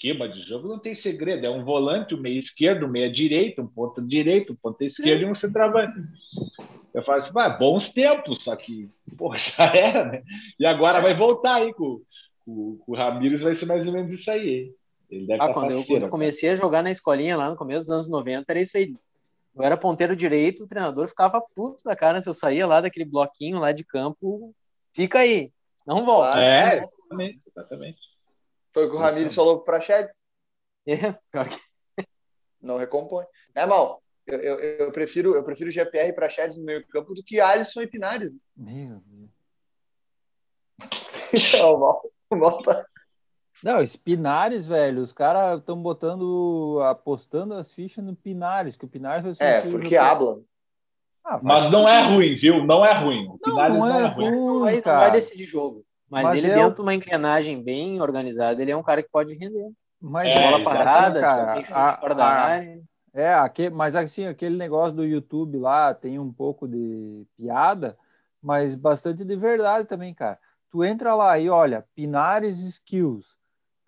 esquema 0.00 0.28
de 0.28 0.42
jogo 0.42 0.66
não 0.66 0.78
tem 0.78 0.94
segredo, 0.94 1.46
é 1.46 1.50
um 1.50 1.62
volante, 1.62 2.14
um 2.14 2.20
meio 2.20 2.38
esquerdo, 2.38 2.86
um 2.86 2.90
meia 2.90 3.12
direita, 3.12 3.62
um 3.62 3.66
ponta 3.66 4.02
direito, 4.02 4.54
um 4.54 4.56
ponta 4.56 4.84
esquerdo 4.84 5.22
e 5.22 5.26
um 5.26 5.34
centroavante. 5.34 5.94
Eu 6.92 7.02
falo 7.04 7.18
assim, 7.18 7.32
vai, 7.32 7.56
bons 7.56 7.90
tempos, 7.90 8.42
só 8.42 8.56
que, 8.56 8.90
pô, 9.16 9.36
já 9.38 9.64
era, 9.72 10.04
né? 10.06 10.22
E 10.58 10.66
agora 10.66 11.00
vai 11.00 11.14
voltar 11.14 11.56
aí 11.56 11.72
com, 11.74 12.00
com, 12.44 12.78
com 12.78 12.92
o 12.92 12.96
Ramires, 12.96 13.42
vai 13.42 13.54
ser 13.54 13.66
mais 13.66 13.86
ou 13.86 13.92
menos 13.92 14.10
isso 14.10 14.28
aí. 14.30 14.72
Ele 15.10 15.26
deve 15.26 15.42
ah, 15.42 15.52
quando, 15.52 15.72
eu, 15.72 15.84
quando 15.84 16.02
eu 16.02 16.08
comecei 16.08 16.50
a 16.50 16.56
jogar 16.56 16.82
na 16.82 16.90
escolinha 16.90 17.36
lá 17.36 17.50
no 17.50 17.56
começo 17.56 17.80
dos 17.80 17.90
anos 17.90 18.08
90, 18.08 18.44
era 18.48 18.60
isso 18.60 18.76
aí. 18.76 18.94
Eu 19.54 19.64
era 19.64 19.76
ponteiro 19.76 20.14
direito, 20.14 20.62
o 20.62 20.68
treinador 20.68 21.08
ficava 21.08 21.42
puto 21.54 21.82
da 21.82 21.96
cara 21.96 22.22
se 22.22 22.28
eu 22.28 22.34
saía 22.34 22.66
lá 22.66 22.80
daquele 22.80 23.04
bloquinho 23.04 23.58
lá 23.58 23.72
de 23.72 23.84
campo. 23.84 24.54
Fica 24.94 25.18
aí, 25.18 25.52
não 25.84 26.04
volta. 26.06 26.40
É, 26.40 26.78
exatamente, 26.78 27.40
exatamente. 27.46 27.98
Foi 28.72 28.86
o 28.86 28.90
que 28.90 28.96
o 28.96 28.98
Ramires 28.98 29.34
falou 29.34 29.56
pro 29.56 29.64
Prachedes. 29.64 30.14
É, 30.86 31.12
pior 31.30 31.48
que... 31.48 31.58
Não 32.62 32.76
recompõe. 32.76 33.24
É, 33.54 33.66
mal. 33.66 34.02
Eu, 34.26 34.38
eu, 34.38 34.58
eu, 34.60 34.92
prefiro, 34.92 35.34
eu 35.34 35.42
prefiro 35.42 35.70
GPR 35.70 36.08
e 36.08 36.12
Prachedes 36.12 36.56
no 36.56 36.64
meio 36.64 36.86
campo 36.86 37.14
do 37.14 37.22
que 37.22 37.40
Alisson 37.40 37.82
e 37.82 37.86
Pinares. 37.86 38.32
Meu 38.56 39.02
Deus. 39.06 39.30
o 41.54 41.78
mal, 41.78 42.12
o 42.30 42.36
mal 42.36 42.62
tá... 42.62 42.86
Não, 43.62 43.78
Pinares, 44.02 44.66
velho, 44.66 45.02
os 45.02 45.12
caras 45.12 45.58
estão 45.58 45.80
botando, 45.80 46.80
apostando 46.84 47.54
as 47.54 47.70
fichas 47.70 48.02
no 48.02 48.16
Pinares, 48.16 48.76
que 48.76 48.84
o 48.84 48.88
Pinares 48.88 49.22
vai 49.22 49.34
ser 49.34 49.44
É, 49.44 49.60
porque 49.60 49.96
habla. 49.96 50.40
Ah, 51.24 51.38
Mas 51.42 51.70
não 51.70 51.86
é 51.86 52.00
ruim, 52.00 52.34
viu? 52.34 52.64
Não 52.64 52.84
é 52.84 52.92
ruim. 52.92 53.28
O 53.28 53.38
Pinares 53.38 53.74
não, 53.74 53.86
não, 53.86 54.00
é, 54.00 54.02
é 54.02 54.06
ruim. 54.06 54.30
Não 54.30 54.60
vai, 54.60 54.74
não 54.74 54.82
vai 54.82 55.10
decidir 55.10 55.44
jogo. 55.44 55.84
Mas, 56.08 56.24
Mas 56.24 56.38
ele, 56.38 56.50
é 56.50 56.54
dentro 56.54 56.76
de 56.76 56.80
uma 56.80 56.94
engrenagem 56.94 57.62
bem 57.62 58.00
organizada, 58.00 58.60
ele 58.60 58.72
é 58.72 58.76
um 58.76 58.82
cara 58.82 59.02
que 59.02 59.10
pode 59.10 59.34
render. 59.34 59.70
Mas 60.00 60.30
é, 60.30 60.42
bola 60.42 60.64
parada, 60.64 61.20
cara, 61.20 61.64
a, 61.70 61.96
fora 61.98 62.14
da 62.14 62.26
a, 62.26 62.44
área. 62.46 62.82
É, 63.12 63.34
aquele, 63.34 63.70
mas 63.70 63.94
assim, 63.94 64.26
aquele 64.26 64.56
negócio 64.56 64.94
do 64.94 65.04
YouTube 65.04 65.58
lá 65.58 65.92
tem 65.92 66.18
um 66.18 66.32
pouco 66.32 66.66
de 66.66 67.26
piada, 67.36 67.98
mas 68.42 68.74
bastante 68.74 69.24
de 69.24 69.36
verdade 69.36 69.86
também, 69.86 70.14
cara. 70.14 70.38
Tu 70.70 70.82
entra 70.84 71.14
lá 71.14 71.38
e 71.38 71.50
olha, 71.50 71.84
Pinares 71.94 72.60
Skills. 72.60 73.39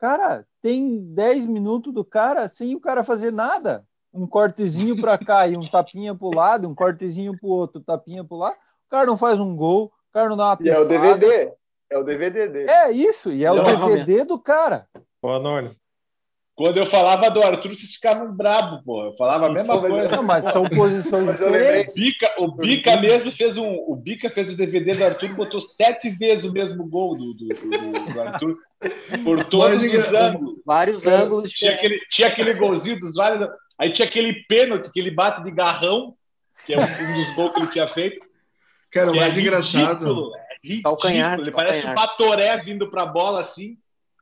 Cara, 0.03 0.45
tem 0.61 0.99
10 1.15 1.47
minutos 1.47 1.95
do 1.95 2.05
cara 2.05 2.49
sem 2.49 2.75
o 2.75 2.81
cara 2.81 3.05
fazer 3.05 3.31
nada. 3.31 3.87
Um 4.13 4.27
cortezinho 4.27 5.01
para 5.01 5.17
cá 5.17 5.47
e 5.47 5.57
um 5.57 5.71
tapinha 5.71 6.13
pro 6.13 6.35
lado, 6.35 6.69
um 6.69 6.75
cortezinho 6.75 7.39
pro 7.39 7.49
outro, 7.49 7.81
tapinha 7.81 8.25
pro 8.25 8.37
lado. 8.37 8.57
O 8.57 8.91
cara 8.91 9.07
não 9.07 9.17
faz 9.17 9.39
um 9.39 9.55
gol, 9.55 9.85
o 9.85 10.13
cara 10.13 10.29
não 10.29 10.37
dá 10.37 10.47
uma 10.47 10.59
E 10.61 10.69
é 10.69 10.77
o 10.77 10.89
DVD. 10.89 11.53
É 11.89 11.97
o 11.97 12.03
DVD 12.03 12.49
dele. 12.49 12.69
É 12.69 12.91
isso, 12.91 13.33
e 13.33 13.45
é 13.45 13.49
não, 13.49 13.63
o 13.63 13.65
DVD 13.65 14.25
do 14.25 14.41
cara. 14.41 14.89
Ô, 15.23 15.29
Anônimo. 15.29 15.77
Quando 16.57 16.79
eu 16.79 16.87
falava 16.87 17.31
do 17.31 17.41
Arthur, 17.41 17.75
vocês 17.75 17.93
ficavam 17.93 18.35
bravos, 18.35 18.83
pô. 18.85 19.05
Eu 19.05 19.17
falava 19.17 19.47
a 19.47 19.51
mesma 19.51 19.81
coisa. 19.81 20.09
Não, 20.09 20.23
mas 20.23 20.45
são 20.47 20.69
posições 20.69 21.39
diferentes. 21.39 21.95
O 21.95 21.99
Bica, 21.99 22.35
o 22.39 22.49
Bica 22.57 23.01
mesmo 23.01 23.31
fez 23.31 23.57
um. 23.57 23.73
O 23.87 23.95
Bica 23.95 24.29
fez 24.31 24.51
o 24.51 24.57
DVD 24.57 24.95
do 24.95 25.05
Arthur 25.05 25.27
e 25.27 25.35
botou 25.35 25.61
sete 25.61 26.11
vezes 26.11 26.45
o 26.45 26.53
mesmo 26.53 26.87
gol 26.89 27.17
do, 27.17 27.35
do, 27.35 27.49
do, 27.49 28.13
do 28.13 28.21
Arthur. 28.21 28.59
Por 29.23 29.45
todos 29.45 29.83
mas, 29.83 30.07
os 30.07 30.15
ângulos. 30.15 30.63
Vários 30.67 31.07
ângulos. 31.07 31.51
Tinha 31.51 31.73
aquele, 31.73 31.99
tinha 32.11 32.29
aquele 32.29 32.55
golzinho 32.55 32.99
dos 32.99 33.15
vários. 33.15 33.49
Aí 33.79 33.93
tinha 33.93 34.07
aquele 34.07 34.35
pênalti 34.45 34.91
que 34.93 35.01
ele 35.01 35.11
bate 35.11 35.43
de 35.43 35.51
garrão, 35.51 36.15
que 36.65 36.75
é 36.75 36.77
um, 36.79 36.81
dos 36.81 37.35
gols 37.35 37.53
que 37.53 37.61
ele 37.61 37.67
tinha 37.69 37.87
feito. 37.87 38.25
Cara, 38.91 39.11
o 39.11 39.17
mais 39.17 39.37
é 39.37 39.41
engraçado. 39.41 40.05
Ridículo, 40.05 40.33
ridículo. 40.63 40.83
Calcanhar, 40.83 41.39
ele 41.39 41.51
calcanhar. 41.51 41.73
parece 41.73 41.87
um 41.87 41.95
Batoré 41.95 42.57
vindo 42.59 42.91
para 42.91 43.03
a 43.03 43.07
bola 43.07 43.41
assim. 43.41 43.79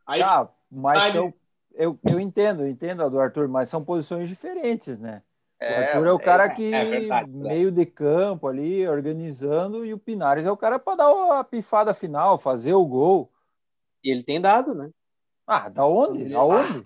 Aí, 0.06 0.22
ah, 0.22 0.48
mas 0.70 1.04
aí, 1.04 1.12
são, 1.12 1.34
eu, 1.74 1.98
eu 2.04 2.20
entendo, 2.20 2.62
eu 2.62 2.68
entendo 2.68 3.02
a 3.02 3.08
do 3.08 3.18
Arthur, 3.18 3.48
mas 3.48 3.68
são 3.68 3.84
posições 3.84 4.28
diferentes, 4.28 4.98
né? 4.98 5.22
É, 5.58 5.72
o 5.72 5.84
Arthur 5.84 6.06
é 6.06 6.12
o 6.12 6.18
cara 6.18 6.44
é, 6.44 6.48
que 6.48 6.72
é 6.72 6.84
verdade, 6.84 7.30
meio 7.30 7.70
de 7.70 7.84
campo 7.84 8.48
ali, 8.48 8.88
organizando, 8.88 9.84
e 9.84 9.92
o 9.92 9.98
Pinares 9.98 10.46
é 10.46 10.50
o 10.50 10.56
cara 10.56 10.78
para 10.78 10.96
dar 10.96 11.38
a 11.38 11.44
pifada 11.44 11.92
final, 11.92 12.38
fazer 12.38 12.72
o 12.72 12.86
gol. 12.86 13.29
E 14.02 14.10
ele 14.10 14.22
tem 14.22 14.40
dado, 14.40 14.74
né? 14.74 14.90
Ah, 15.46 15.68
da 15.68 15.84
onde? 15.84 16.34
Aonde? 16.34 16.84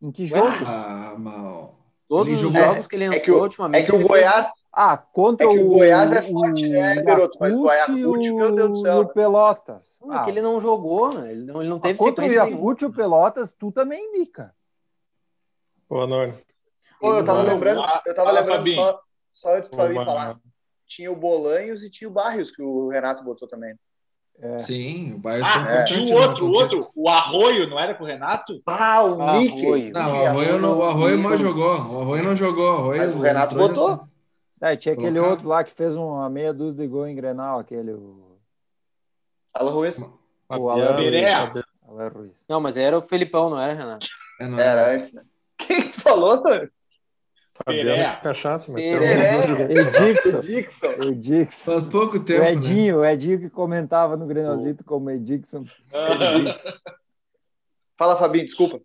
Em 0.00 0.12
que 0.12 0.26
jogos? 0.26 0.68
Ah, 0.68 1.14
mal. 1.18 1.78
Todos 2.06 2.44
os 2.44 2.52
jogos 2.52 2.86
que 2.86 2.96
ele 2.96 3.04
entrou 3.06 3.18
é 3.18 3.24
que 3.24 3.30
o, 3.30 3.42
ultimamente. 3.42 3.82
É 3.82 3.86
que 3.86 3.92
o 3.92 4.06
Goiás. 4.06 4.46
Fez... 4.46 4.64
Ah, 4.72 4.96
contra 4.96 5.46
é 5.46 5.48
o, 5.48 5.66
o 5.66 5.74
Goiás 5.74 6.12
é 6.12 6.22
forte, 6.22 6.68
né, 6.68 7.02
garoto? 7.02 7.38
Mas 7.40 7.54
o 7.54 7.68
Ayacucho, 7.68 8.36
meu 8.36 8.52
Deus 8.52 8.70
do 8.70 8.76
céu. 8.76 9.00
o 9.00 9.08
Pelotas. 9.08 9.82
Ah, 10.08 10.20
é 10.20 10.24
que 10.24 10.30
ele 10.30 10.42
não 10.42 10.60
jogou, 10.60 11.14
né? 11.14 11.32
Ele 11.32 11.44
não, 11.44 11.62
ele 11.62 11.70
não 11.70 11.80
teve 11.80 11.94
ah, 11.94 12.04
contra 12.04 12.24
o 12.24 12.28
Ayacucho 12.28 12.84
e 12.84 12.88
o 12.88 12.92
Pelotas, 12.92 13.52
tu 13.52 13.72
também, 13.72 14.12
Mica. 14.12 14.54
Boa 15.88 16.06
noite. 16.06 16.44
Pô, 17.00 17.14
eu 17.14 17.24
tava 17.24 17.42
lembrando, 17.42 17.82
eu 18.06 18.14
tava 18.14 18.30
lembrando 18.32 18.70
só, 18.72 19.00
só 19.32 19.56
antes 19.56 19.70
do 19.70 19.76
Fabinho 19.76 20.04
falar. 20.04 20.38
Tinha 20.86 21.10
o 21.10 21.16
Bolanhos 21.16 21.82
e 21.82 21.90
tinha 21.90 22.08
o 22.08 22.12
Barrios, 22.12 22.50
que 22.50 22.62
o 22.62 22.88
Renato 22.88 23.24
botou 23.24 23.48
também. 23.48 23.74
É. 24.40 24.58
Sim, 24.58 25.14
o 25.14 25.18
Bayern 25.18 25.48
ah, 25.48 25.70
é. 25.70 25.84
Tinha 25.84 26.14
o 26.14 26.18
outro, 26.18 26.46
o 26.46 26.50
outro, 26.50 26.90
o 26.94 27.08
Arroio, 27.08 27.68
não 27.68 27.78
era 27.78 27.94
com 27.94 28.04
o 28.04 28.06
Renato? 28.06 28.60
Ah, 28.66 29.02
o 29.04 29.22
ah, 29.22 29.38
Mickey. 29.38 29.90
Não, 29.90 30.22
o 30.22 30.26
Arroio, 30.26 30.58
não, 30.58 30.78
o 30.78 30.82
Arroio 30.82 31.18
não 31.18 31.38
jogou. 31.38 31.70
O 31.70 32.00
Arroio 32.02 32.24
não 32.24 32.36
jogou. 32.36 32.76
Arroio, 32.76 32.98
Mas 32.98 33.14
o 33.14 33.18
Renato 33.20 33.54
botou. 33.54 33.90
Assim. 33.90 34.14
É, 34.60 34.76
tinha 34.76 34.94
aquele 34.94 35.18
Colocar. 35.18 35.30
outro 35.30 35.48
lá 35.48 35.64
que 35.64 35.72
fez 35.72 35.96
uma 35.96 36.28
meia 36.28 36.52
dúzia 36.52 36.82
de 36.82 36.88
gol 36.88 37.06
em 37.06 37.14
Grenal, 37.14 37.60
aquele. 37.60 37.92
O... 37.92 38.38
Alan 39.52 39.72
Ruiz. 39.72 39.98
O 39.98 40.70
Alan 40.70 40.96
Ruiz. 40.96 41.64
Alan 41.86 42.08
Ruiz. 42.08 42.44
Não, 42.48 42.60
mas 42.60 42.76
era 42.76 42.98
o 42.98 43.02
Felipão, 43.02 43.50
não 43.50 43.60
era, 43.60 43.72
Renato? 43.72 44.06
É, 44.40 44.46
não 44.46 44.58
era. 44.58 44.80
era 44.80 44.96
antes, 44.96 45.12
né? 45.12 45.22
Quem 45.56 45.82
que 45.82 45.88
tu 45.90 46.00
falou, 46.00 46.42
mano? 46.42 46.68
Fabiano 47.54 48.20
Cachaça, 48.20 48.72
mas 48.72 48.82
Edixon. 48.82 50.38
Edixon. 50.38 51.02
Edixon. 51.04 51.72
Faz 51.72 51.86
pouco 51.86 52.18
tempo. 52.18 52.42
O 52.42 52.44
Edinho, 52.44 53.00
né? 53.00 53.00
o 53.00 53.04
Edinho 53.04 53.38
que 53.38 53.48
comentava 53.48 54.16
no 54.16 54.26
Grenalzito 54.26 54.82
como 54.82 55.08
Edixon. 55.10 55.64
Edixon. 55.92 56.72
Fala, 57.96 58.16
Fabinho, 58.16 58.44
desculpa. 58.44 58.80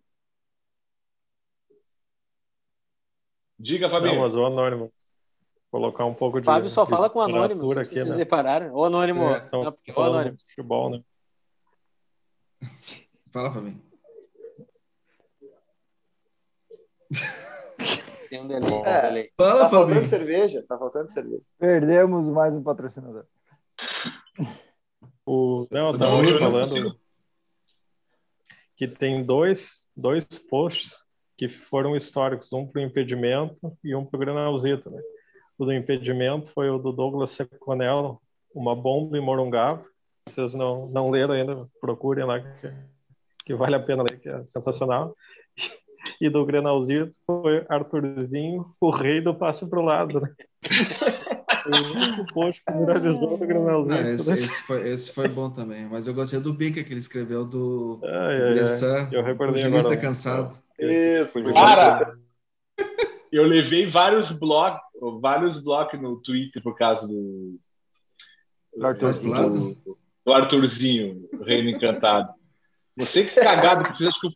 Diga, 3.58 3.90
Fabinho. 3.90 4.14
Não, 4.14 4.22
mas 4.22 4.36
o 4.36 4.46
anônimo. 4.46 4.92
Colocar 5.70 6.04
um 6.04 6.14
pouco 6.14 6.40
de. 6.40 6.46
Fábio 6.46 6.68
só 6.68 6.86
fala 6.86 7.10
com 7.10 7.18
o 7.18 7.22
anônimo. 7.22 7.70
Aqui, 7.72 7.94
vocês 7.94 8.08
né? 8.08 8.14
separaram. 8.14 8.72
O 8.72 8.84
anônimo. 8.84 9.24
É, 9.24 9.38
então, 9.38 9.64
não, 9.64 9.76
o 9.96 10.00
anônimo. 10.00 10.38
Futebol, 10.38 10.90
né? 10.90 11.02
Fala, 13.32 13.52
Fabinho. 13.52 13.82
Tem 18.30 18.40
um 18.40 18.46
delay. 18.46 18.70
É, 18.70 18.76
um 18.76 19.08
delay. 19.08 19.30
Fala, 19.36 19.60
tá 19.62 19.68
faltando 19.68 20.06
cerveja. 20.06 20.64
Tá 20.68 20.78
faltando 20.78 21.10
cerveja. 21.10 21.42
Perdemos 21.58 22.26
mais 22.30 22.54
um 22.54 22.62
patrocinador. 22.62 23.24
O... 25.26 25.66
Não, 25.68 25.92
eu 25.92 25.98
tava 25.98 26.22
não, 26.22 26.38
falando 26.38 26.96
que 28.76 28.86
tem 28.86 29.24
dois, 29.24 29.90
dois 29.96 30.24
posts 30.26 31.04
que 31.36 31.48
foram 31.48 31.96
históricos, 31.96 32.52
um 32.52 32.66
para 32.66 32.80
o 32.80 32.84
impedimento 32.84 33.76
e 33.82 33.94
um 33.96 34.06
para 34.06 34.16
o 34.16 34.20
Granalzito. 34.20 34.90
Né? 34.90 35.02
O 35.58 35.64
do 35.64 35.72
impedimento 35.72 36.52
foi 36.52 36.70
o 36.70 36.78
do 36.78 36.92
Douglas 36.92 37.32
Seconello, 37.32 38.22
uma 38.54 38.76
bomba 38.76 39.18
em 39.18 39.20
Morungava. 39.20 39.84
Vocês 40.26 40.54
não, 40.54 40.86
não 40.86 41.10
leram 41.10 41.34
ainda, 41.34 41.68
procurem 41.80 42.24
lá, 42.24 42.40
que, 42.40 42.72
que 43.46 43.54
vale 43.54 43.74
a 43.74 43.80
pena 43.80 44.04
ler, 44.04 44.20
que 44.20 44.28
é 44.28 44.44
sensacional 44.44 45.16
e 46.20 46.28
do 46.28 46.44
Grenalzito 46.44 47.12
foi 47.26 47.64
Arthurzinho, 47.68 48.66
o 48.80 48.90
rei 48.90 49.20
do 49.20 49.34
passe 49.34 49.66
pro 49.66 49.82
lado, 49.82 50.20
né? 50.20 50.34
o 51.66 51.98
único 51.98 52.32
post 52.32 52.62
que 52.66 52.72
viralizou 52.72 53.36
do 53.36 53.46
Grenalzito. 53.46 53.94
Ah, 53.94 54.10
esse, 54.10 54.32
esse, 54.32 54.62
foi, 54.62 54.88
esse 54.88 55.12
foi 55.12 55.28
bom 55.28 55.50
também, 55.50 55.86
mas 55.86 56.06
eu 56.06 56.14
gostei 56.14 56.40
do 56.40 56.52
Bica 56.52 56.82
que 56.82 56.92
ele 56.92 57.00
escreveu 57.00 57.44
do 57.44 57.98
Bressan, 57.98 59.08
eu 59.12 59.22
recordei 59.22 59.64
o 59.64 59.76
agora. 59.76 59.96
cansado. 59.96 60.54
Isso, 60.78 61.42
cara, 61.52 62.16
eu 63.30 63.44
levei 63.44 63.86
vários 63.86 64.30
blogs, 64.30 64.80
vários 65.20 65.58
blogs 65.58 66.00
no 66.00 66.16
Twitter 66.20 66.62
por 66.62 66.76
causa 66.76 67.06
do, 67.06 67.58
do, 68.76 68.86
Arthur, 68.86 69.12
do, 69.12 69.98
do 70.24 70.32
Arthurzinho, 70.32 71.28
o 71.32 71.44
reino 71.44 71.70
encantado. 71.70 72.32
Você 72.96 73.24
que 73.24 73.40
cagado 73.40 73.84
que 73.84 73.98
fez, 73.98 74.18
que 74.18 74.28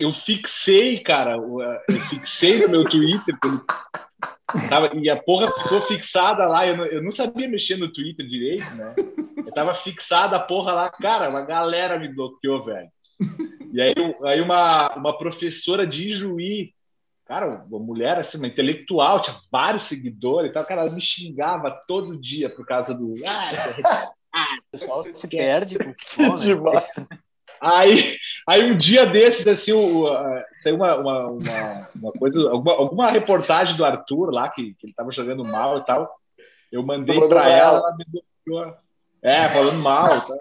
eu, 0.00 0.12
fixei, 0.12 0.98
cara, 1.00 1.36
eu 1.36 2.00
fixei 2.08 2.60
no 2.60 2.68
meu 2.68 2.88
Twitter 2.88 3.36
tava, 4.68 4.90
e 4.96 5.08
a 5.08 5.16
porra 5.16 5.48
ficou 5.52 5.82
fixada 5.82 6.46
lá. 6.46 6.66
Eu 6.66 6.76
não, 6.76 6.86
eu 6.86 7.02
não 7.02 7.12
sabia 7.12 7.48
mexer 7.48 7.76
no 7.76 7.92
Twitter 7.92 8.26
direito, 8.26 8.74
né? 8.74 8.94
Eu 9.36 9.52
tava 9.52 9.74
fixada 9.74 10.36
a 10.36 10.40
porra 10.40 10.72
lá, 10.72 10.90
cara, 10.90 11.28
uma 11.28 11.42
galera 11.42 11.98
me 11.98 12.08
bloqueou, 12.08 12.64
velho. 12.64 12.88
E 13.72 13.80
aí, 13.80 13.94
aí 14.24 14.40
uma, 14.40 14.94
uma 14.96 15.16
professora 15.16 15.86
de 15.86 16.08
Ijuí, 16.08 16.72
cara, 17.26 17.64
uma 17.68 17.78
mulher 17.78 18.18
assim, 18.18 18.38
uma 18.38 18.46
intelectual, 18.46 19.20
tinha 19.20 19.36
vários 19.52 19.82
seguidores 19.82 20.50
e 20.50 20.54
tal, 20.54 20.64
cara, 20.64 20.82
ela 20.82 20.90
me 20.90 21.00
xingava 21.00 21.70
todo 21.86 22.20
dia 22.20 22.48
por 22.48 22.66
causa 22.66 22.94
do. 22.94 23.14
Ah, 23.26 24.08
ah, 24.34 24.58
o 24.66 24.70
pessoal 24.72 25.02
se 25.02 25.28
perde 25.28 25.78
com 25.78 25.94
fome. 25.98 26.30
Aí, 27.60 28.16
aí 28.48 28.72
um 28.72 28.78
dia 28.78 29.04
desses, 29.04 29.46
assim, 29.46 29.72
o, 29.72 30.10
uh, 30.10 30.42
saiu 30.52 30.76
uma, 30.76 30.94
uma, 30.96 31.26
uma, 31.26 31.88
uma, 31.94 32.12
coisa, 32.12 32.50
alguma, 32.50 32.72
alguma 32.72 33.10
reportagem 33.10 33.76
do 33.76 33.84
Arthur 33.84 34.30
lá, 34.30 34.48
que, 34.48 34.74
que 34.74 34.86
ele 34.86 34.92
estava 34.92 35.10
jogando 35.12 35.44
mal 35.44 35.78
e 35.78 35.84
tal. 35.84 36.18
Eu 36.72 36.82
mandei 36.82 37.20
para 37.28 37.50
ela, 37.50 37.78
ela 37.78 37.96
me 37.96 38.04
bloqueou. 38.46 38.74
É, 39.22 39.48
falando 39.48 39.78
mal. 39.80 40.08
Tá? 40.26 40.38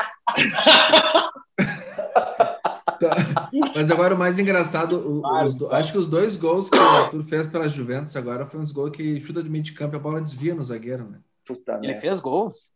Mas 3.76 3.91
agora 3.91 4.16
o 4.16 4.18
mais 4.18 4.40
engraçado, 4.40 5.22
os, 5.22 5.62
acho 5.72 5.91
que 5.91 5.98
os 5.98 6.08
dois 6.08 6.36
gols 6.36 6.70
que 6.70 6.78
o 6.78 6.82
Arthur 6.82 7.24
fez 7.26 7.48
pela 7.48 7.68
Juventus 7.68 8.16
agora 8.16 8.46
foi 8.46 8.60
uns 8.60 8.72
gols 8.72 8.91
que 8.91 9.22
chuta 9.22 9.44
de 9.44 9.50
meio 9.50 9.64
de 9.64 9.74
campo 9.74 9.96
e 9.96 9.98
a 9.98 10.00
bola 10.00 10.22
desvia 10.22 10.56
no 10.56 10.64
zagueiro, 10.64 11.06
né? 11.10 11.20
Puta 11.46 11.80
Ele 11.82 11.94
fez 11.96 12.20
gols? 12.20 12.72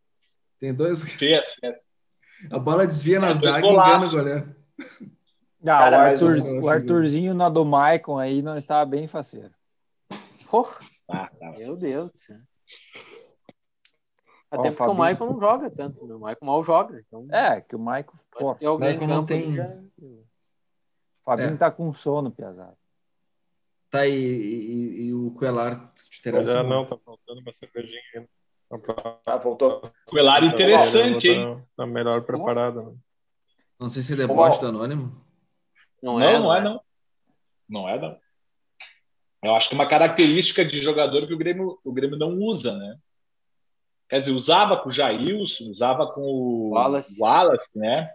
Tem 0.59 0.73
dois. 0.73 1.03
Fez, 1.03 1.45
fez. 1.59 1.92
A 2.51 2.59
bola 2.59 2.87
desvia 2.87 3.19
na 3.19 3.29
é, 3.29 3.35
zaga 3.35 3.65
e 3.65 3.69
engana 3.69 4.05
o 4.05 4.09
goleiro. 4.09 4.55
Ah, 4.79 4.85
Cara, 5.65 5.97
o, 5.97 6.01
Arthur, 6.01 6.37
o 6.61 6.69
Arthurzinho 6.69 7.33
na 7.33 7.47
do 7.47 7.63
Maicon 7.63 8.17
aí 8.19 8.41
não 8.41 8.57
estava 8.57 8.85
bem 8.85 9.07
faceiro. 9.07 9.53
Porra! 10.49 10.79
Ah, 11.07 11.29
tá. 11.39 11.51
Meu 11.57 11.75
Deus 11.75 12.11
do 12.11 12.17
céu. 12.17 12.37
Até 14.51 14.69
porque 14.69 14.91
o 14.91 14.95
Maicon 14.95 15.25
não 15.25 15.39
joga 15.39 15.69
tanto, 15.69 16.05
né? 16.05 16.13
O 16.13 16.19
Maicon 16.19 16.45
mal 16.45 16.63
joga. 16.63 17.03
Então... 17.07 17.27
É, 17.31 17.61
que 17.61 17.75
o 17.75 17.79
Maicon. 17.79 18.17
Ter 18.59 18.65
alguém 18.65 18.89
Maicon 18.89 19.07
não 19.07 19.25
tem. 19.25 19.55
Já... 19.55 19.67
O 19.97 20.25
Fabinho 21.23 21.53
é. 21.53 21.57
tá 21.57 21.71
com 21.71 21.91
sono, 21.93 22.29
Piazada. 22.29 22.77
Tá, 23.89 24.05
e, 24.05 24.13
e, 24.13 25.05
e 25.05 25.13
o 25.13 25.31
Coelar 25.31 25.93
terá. 26.21 26.43
Já 26.43 26.61
não, 26.61 26.85
tá 26.85 26.97
faltando 26.97 27.41
uma 27.41 27.53
cervejinha 27.53 28.01
ainda. 28.15 28.29
Ah, 29.25 29.37
voltou. 29.37 29.81
Coelar 30.07 30.43
interessante, 30.43 31.29
hein? 31.29 31.63
Tá 31.75 31.85
melhor 31.85 32.21
preparado. 32.23 32.81
Né? 32.83 32.93
Não 33.79 33.89
sei 33.89 34.01
se 34.01 34.13
ele 34.13 34.23
é 34.23 34.27
bot 34.27 34.59
do 34.59 34.67
Anônimo. 34.67 35.15
Não, 36.01 36.19
é, 36.19 36.33
não, 36.33 36.43
não 36.43 36.55
é, 36.55 36.61
não. 36.61 36.81
Não 37.69 37.89
é, 37.89 37.99
não. 37.99 38.17
Eu 39.43 39.55
acho 39.55 39.67
que 39.67 39.75
é 39.75 39.77
uma 39.77 39.87
característica 39.87 40.63
de 40.63 40.81
jogador 40.81 41.27
que 41.27 41.33
o 41.33 41.37
Grêmio, 41.37 41.77
o 41.83 41.91
Grêmio 41.91 42.17
não 42.17 42.37
usa, 42.37 42.73
né? 42.77 42.97
Quer 44.09 44.19
dizer, 44.19 44.31
usava 44.31 44.77
com 44.77 44.89
o 44.89 44.93
Jailson, 44.93 45.65
usava 45.69 46.07
com 46.07 46.21
o 46.21 46.69
Wallace, 46.71 47.19
Wallace 47.19 47.69
né? 47.75 48.09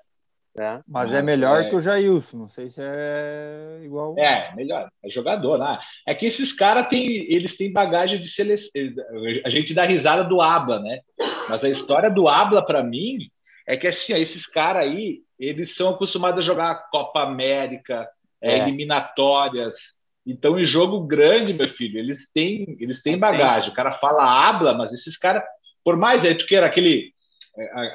É. 0.58 0.80
Mas 0.86 1.12
é 1.12 1.22
melhor 1.22 1.62
é... 1.62 1.68
que 1.68 1.76
o 1.76 1.80
Jailson, 1.80 2.36
não 2.36 2.48
sei 2.48 2.68
se 2.68 2.80
é 2.82 3.80
igual. 3.82 4.14
É, 4.18 4.54
melhor, 4.54 4.88
é 5.04 5.08
jogador, 5.08 5.58
né? 5.58 5.78
É 6.06 6.14
que 6.14 6.26
esses 6.26 6.52
caras 6.52 6.88
têm, 6.88 7.06
eles 7.32 7.56
têm 7.56 7.72
bagagem 7.72 8.20
de 8.20 8.28
seleção. 8.28 8.70
A 9.44 9.50
gente 9.50 9.72
dá 9.74 9.84
risada 9.84 10.24
do 10.24 10.40
Abla, 10.40 10.80
né? 10.80 11.00
Mas 11.48 11.64
a 11.64 11.68
história 11.68 12.10
do 12.10 12.28
Abla, 12.28 12.64
para 12.64 12.82
mim, 12.82 13.30
é 13.66 13.76
que 13.76 13.86
assim, 13.86 14.14
esses 14.14 14.46
caras 14.46 14.82
aí, 14.82 15.20
eles 15.38 15.74
são 15.74 15.90
acostumados 15.90 16.38
a 16.38 16.46
jogar 16.46 16.88
Copa 16.90 17.22
América, 17.22 18.08
é. 18.40 18.54
É, 18.54 18.58
eliminatórias. 18.58 19.74
Então, 20.26 20.58
em 20.58 20.64
jogo 20.64 21.00
grande, 21.06 21.54
meu 21.54 21.68
filho, 21.68 21.98
eles 21.98 22.30
têm, 22.32 22.76
eles 22.80 23.02
têm 23.02 23.16
bagagem. 23.16 23.70
O 23.70 23.74
cara 23.74 23.92
fala 23.92 24.48
Abla, 24.48 24.74
mas 24.74 24.92
esses 24.92 25.16
caras, 25.16 25.42
por 25.84 25.96
mais 25.96 26.24
aí 26.24 26.34
tu 26.34 26.46
queira 26.46 26.66
aquele 26.66 27.12
é, 27.12 27.17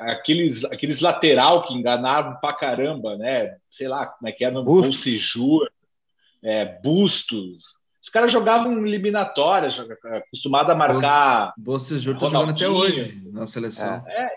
aqueles, 0.02 0.64
aqueles 0.66 1.00
lateral 1.00 1.66
que 1.66 1.74
enganavam 1.74 2.36
pra 2.40 2.54
caramba, 2.54 3.16
né? 3.18 3.58
Sei 3.72 3.88
lá 3.88 4.06
como 4.06 4.28
é 4.28 4.32
que 4.32 4.44
era, 4.44 4.62
Bolsejur, 4.62 5.70
é, 6.42 6.66
Bustos. 6.82 7.82
Os 8.02 8.10
caras 8.10 8.32
jogavam 8.32 8.86
eliminatórias, 8.86 9.80
acostumado 9.80 10.72
a 10.72 10.76
marcar. 10.76 11.54
Bolsejur 11.58 12.18
tá 12.18 12.28
jogando 12.28 12.52
até 12.52 12.68
hoje 12.68 13.22
na 13.32 13.48
seleção. 13.48 14.04
É, 14.08 14.26
é 14.26 14.32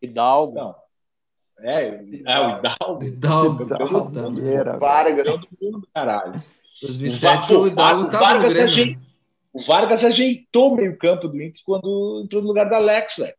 Hidalgo. 0.00 0.54
Não. 0.54 0.74
É, 1.60 1.88
é, 1.88 2.40
o 2.40 2.58
Hidalgo. 2.58 3.04
Hidalgo. 3.04 3.62
Hidalgo. 3.64 4.78
Vargas. 4.78 5.40
Caralho. 5.92 6.42
2007 6.80 7.52
o, 7.52 7.62
o 7.62 7.66
Hidalgo 7.66 8.08
Vargas, 8.10 8.56
ajeitou, 8.56 9.02
o 9.52 9.60
Vargas 9.64 10.04
ajeitou 10.04 10.72
o 10.72 10.76
meio 10.76 10.96
campo 10.96 11.26
do 11.26 11.42
Inter 11.42 11.60
quando 11.64 12.22
entrou 12.24 12.40
no 12.40 12.48
lugar 12.48 12.70
da 12.70 12.76
Alex, 12.76 13.16
velho. 13.16 13.34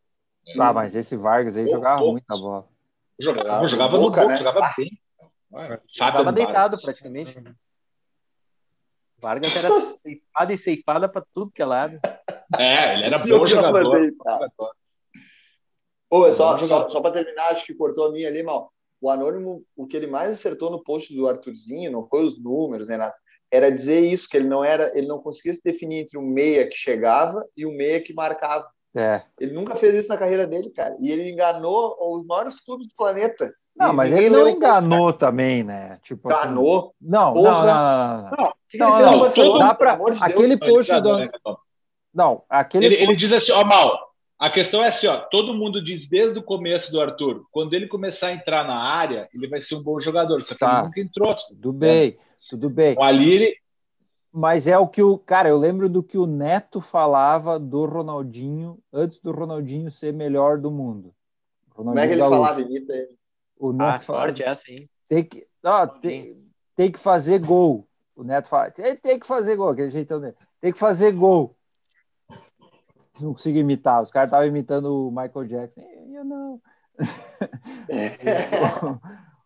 Ah, 0.57 0.73
mas 0.73 0.95
esse 0.95 1.15
Vargas 1.17 1.57
aí 1.57 1.67
jogava 1.67 1.99
muito 1.99 2.11
muita 2.13 2.38
bola. 2.38 2.67
Jogava, 3.19 3.67
jogava 3.67 3.97
no 3.97 4.03
boca, 4.03 4.26
né? 4.26 4.38
jogava 4.38 4.71
bem. 4.77 4.99
Jogava 5.91 6.31
deitado 6.31 6.77
Vargas. 6.77 6.81
praticamente. 6.81 7.41
Né? 7.41 7.53
Vargas 9.17 9.55
era 9.55 9.69
ceifada 9.71 10.53
e 10.53 10.57
ceifada 10.57 11.09
para 11.09 11.26
tudo 11.34 11.51
que 11.51 11.61
é 11.61 11.65
lado. 11.65 11.99
É, 12.57 12.93
ele 12.93 13.05
era 13.05 13.17
bom 13.17 13.45
jogador. 13.45 14.11
Ô, 16.09 16.31
só, 16.34 16.57
só, 16.65 16.89
só 16.89 17.01
para 17.01 17.11
terminar, 17.11 17.49
acho 17.49 17.65
que 17.65 17.76
cortou 17.76 18.07
a 18.07 18.11
minha 18.11 18.27
ali, 18.27 18.41
mal. 18.41 18.73
O 19.01 19.09
Anônimo, 19.09 19.63
o 19.76 19.85
que 19.85 19.95
ele 19.95 20.07
mais 20.07 20.30
acertou 20.30 20.71
no 20.71 20.84
post 20.84 21.13
do 21.15 21.27
Arthurzinho 21.27 21.91
não 21.91 22.05
foi 22.05 22.26
os 22.26 22.41
números, 22.41 22.88
né, 22.88 22.97
nada. 22.97 23.15
Era 23.51 23.71
dizer 23.71 23.99
isso, 23.99 24.27
que 24.27 24.38
ele 24.38 24.47
não 24.47 24.63
era, 24.63 24.95
ele 24.97 25.07
não 25.07 25.19
conseguia 25.19 25.53
se 25.53 25.63
definir 25.63 25.99
entre 25.99 26.17
um 26.17 26.21
meia 26.21 26.67
que 26.67 26.76
chegava 26.76 27.47
e 27.55 27.65
um 27.65 27.71
meia 27.71 28.01
que 28.01 28.13
marcava. 28.13 28.69
É. 28.95 29.21
Ele 29.39 29.53
nunca 29.53 29.75
fez 29.75 29.95
isso 29.95 30.09
na 30.09 30.17
carreira 30.17 30.47
dele, 30.47 30.69
cara. 30.71 30.95
E 30.99 31.11
ele 31.11 31.29
enganou 31.29 31.95
os 32.15 32.25
maiores 32.25 32.59
clubes 32.59 32.87
do 32.87 32.93
planeta. 32.95 33.53
Não, 33.75 33.93
mas 33.93 34.11
ele 34.11 34.29
não 34.29 34.49
enganou 34.49 35.13
também, 35.13 35.63
né? 35.63 35.99
Tipo 36.03 36.29
enganou? 36.29 36.79
Assim, 36.79 36.95
não, 37.01 37.33
não, 37.33 37.43
não, 37.43 37.65
não, 37.65 38.21
não. 38.23 38.53
Que 38.67 38.77
não, 38.77 38.95
que 39.29 39.39
não, 39.39 39.53
não 39.53 39.59
dá 39.59 39.73
pra, 39.73 39.95
de 39.95 40.23
aquele 40.23 40.57
post 40.57 41.01
do... 41.01 41.17
Né, 41.17 41.29
não, 42.13 42.43
aquele 42.49 42.85
ele, 42.85 42.95
post... 42.97 43.07
ele 43.07 43.15
diz 43.15 43.33
assim, 43.33 43.51
ó, 43.51 43.63
Mal, 43.63 43.97
a 44.37 44.49
questão 44.49 44.83
é 44.83 44.87
assim, 44.87 45.07
ó, 45.07 45.17
todo 45.17 45.53
mundo 45.53 45.83
diz 45.83 46.07
desde 46.07 46.37
o 46.39 46.43
começo 46.43 46.91
do 46.91 46.99
Arthur, 46.99 47.45
quando 47.51 47.73
ele 47.73 47.87
começar 47.87 48.27
a 48.27 48.33
entrar 48.33 48.67
na 48.67 48.81
área, 48.81 49.29
ele 49.33 49.47
vai 49.47 49.61
ser 49.61 49.75
um 49.75 49.83
bom 49.83 49.99
jogador, 49.99 50.41
só 50.43 50.53
que 50.53 50.59
tá. 50.59 50.73
ele 50.73 50.83
nunca 50.83 51.01
entrou. 51.01 51.35
Tudo 51.35 51.73
bem, 51.73 52.17
tudo 52.49 52.69
bem. 52.69 52.95
Ali 52.99 53.31
ele, 53.31 53.55
mas 54.31 54.68
é 54.68 54.77
o 54.77 54.88
que 54.88 55.01
o. 55.01 55.18
Cara, 55.18 55.49
eu 55.49 55.57
lembro 55.57 55.89
do 55.89 56.03
que 56.03 56.18
o 56.18 56.27
Neto 56.27 56.80
falava 56.80 57.60
do 57.60 57.85
Ronaldinho 57.85 58.77
antes 58.93 59.19
do 59.19 59.31
Ronaldinho 59.31 59.89
ser 59.89 60.14
melhor 60.14 60.57
do 60.57 60.69
mundo. 60.69 61.14
Como 61.72 61.97
é 61.97 62.06
que 62.06 62.14
ele 62.14 62.19
Gaúcho. 62.19 62.35
falava? 62.35 62.61
Imita 62.61 62.93
ele. 62.93 63.18
O 63.57 63.73
Neto 63.73 63.95
ah, 63.95 63.99
falava, 63.99 64.26
forte 64.27 64.43
essa, 64.43 64.72
hein? 64.72 64.89
Tem 65.07 65.23
que, 65.23 65.47
ó, 65.64 65.88
tem, 65.88 66.38
tem 66.76 66.91
que 66.91 66.99
fazer 66.99 67.39
gol. 67.39 67.88
O 68.15 68.23
Neto 68.23 68.47
fala, 68.47 68.69
tem, 68.69 68.95
tem 68.95 69.19
que 69.19 69.26
fazer 69.26 69.56
gol, 69.56 69.69
aquele 69.69 69.91
jeitão 69.91 70.19
dele. 70.19 70.35
Tem 70.61 70.72
que 70.72 70.80
fazer 70.80 71.11
gol. 71.11 71.56
Não 73.19 73.34
consigo 73.34 73.57
imitar. 73.57 74.01
Os 74.01 74.11
caras 74.11 74.27
estavam 74.27 74.47
imitando 74.47 75.07
o 75.07 75.11
Michael 75.11 75.45
Jackson. 75.45 75.81
Eu 76.14 76.23
não. 76.23 76.61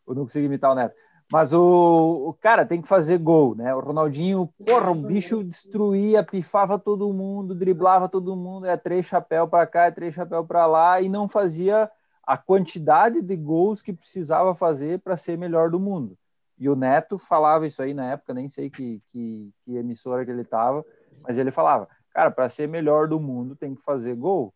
eu 0.07 0.15
não 0.15 0.23
consigo 0.23 0.45
imitar 0.45 0.71
o 0.71 0.75
Neto. 0.75 0.95
Mas 1.31 1.53
o, 1.53 2.27
o, 2.27 2.33
cara 2.33 2.65
tem 2.65 2.81
que 2.81 2.87
fazer 2.87 3.17
gol, 3.17 3.55
né? 3.55 3.73
O 3.73 3.79
Ronaldinho, 3.79 4.47
porra, 4.65 4.91
o 4.91 4.95
bicho 4.95 5.43
destruía, 5.43 6.23
pifava 6.23 6.77
todo 6.77 7.11
mundo, 7.13 7.55
driblava 7.55 8.07
todo 8.07 8.35
mundo, 8.35 8.67
é 8.67 8.77
três 8.77 9.05
chapéu 9.05 9.47
para 9.47 9.65
cá, 9.65 9.85
é 9.85 9.91
três 9.91 10.13
chapéu 10.13 10.45
para 10.45 10.65
lá 10.65 11.01
e 11.01 11.09
não 11.09 11.27
fazia 11.27 11.89
a 12.25 12.37
quantidade 12.37 13.21
de 13.21 13.35
gols 13.35 13.81
que 13.81 13.93
precisava 13.93 14.53
fazer 14.53 14.99
para 14.99 15.17
ser 15.17 15.37
melhor 15.37 15.69
do 15.69 15.79
mundo. 15.79 16.17
E 16.57 16.69
o 16.69 16.75
Neto 16.75 17.17
falava 17.17 17.65
isso 17.65 17.81
aí 17.81 17.93
na 17.93 18.11
época, 18.11 18.33
nem 18.33 18.47
sei 18.47 18.69
que, 18.69 19.01
que, 19.07 19.51
que 19.63 19.75
emissora 19.75 20.23
que 20.23 20.31
ele 20.31 20.43
estava, 20.43 20.85
mas 21.21 21.37
ele 21.37 21.51
falava, 21.51 21.87
cara, 22.11 22.31
para 22.31 22.47
ser 22.47 22.67
melhor 22.67 23.07
do 23.07 23.19
mundo 23.19 23.55
tem 23.55 23.75
que 23.75 23.81
fazer 23.81 24.15
gol. 24.15 24.53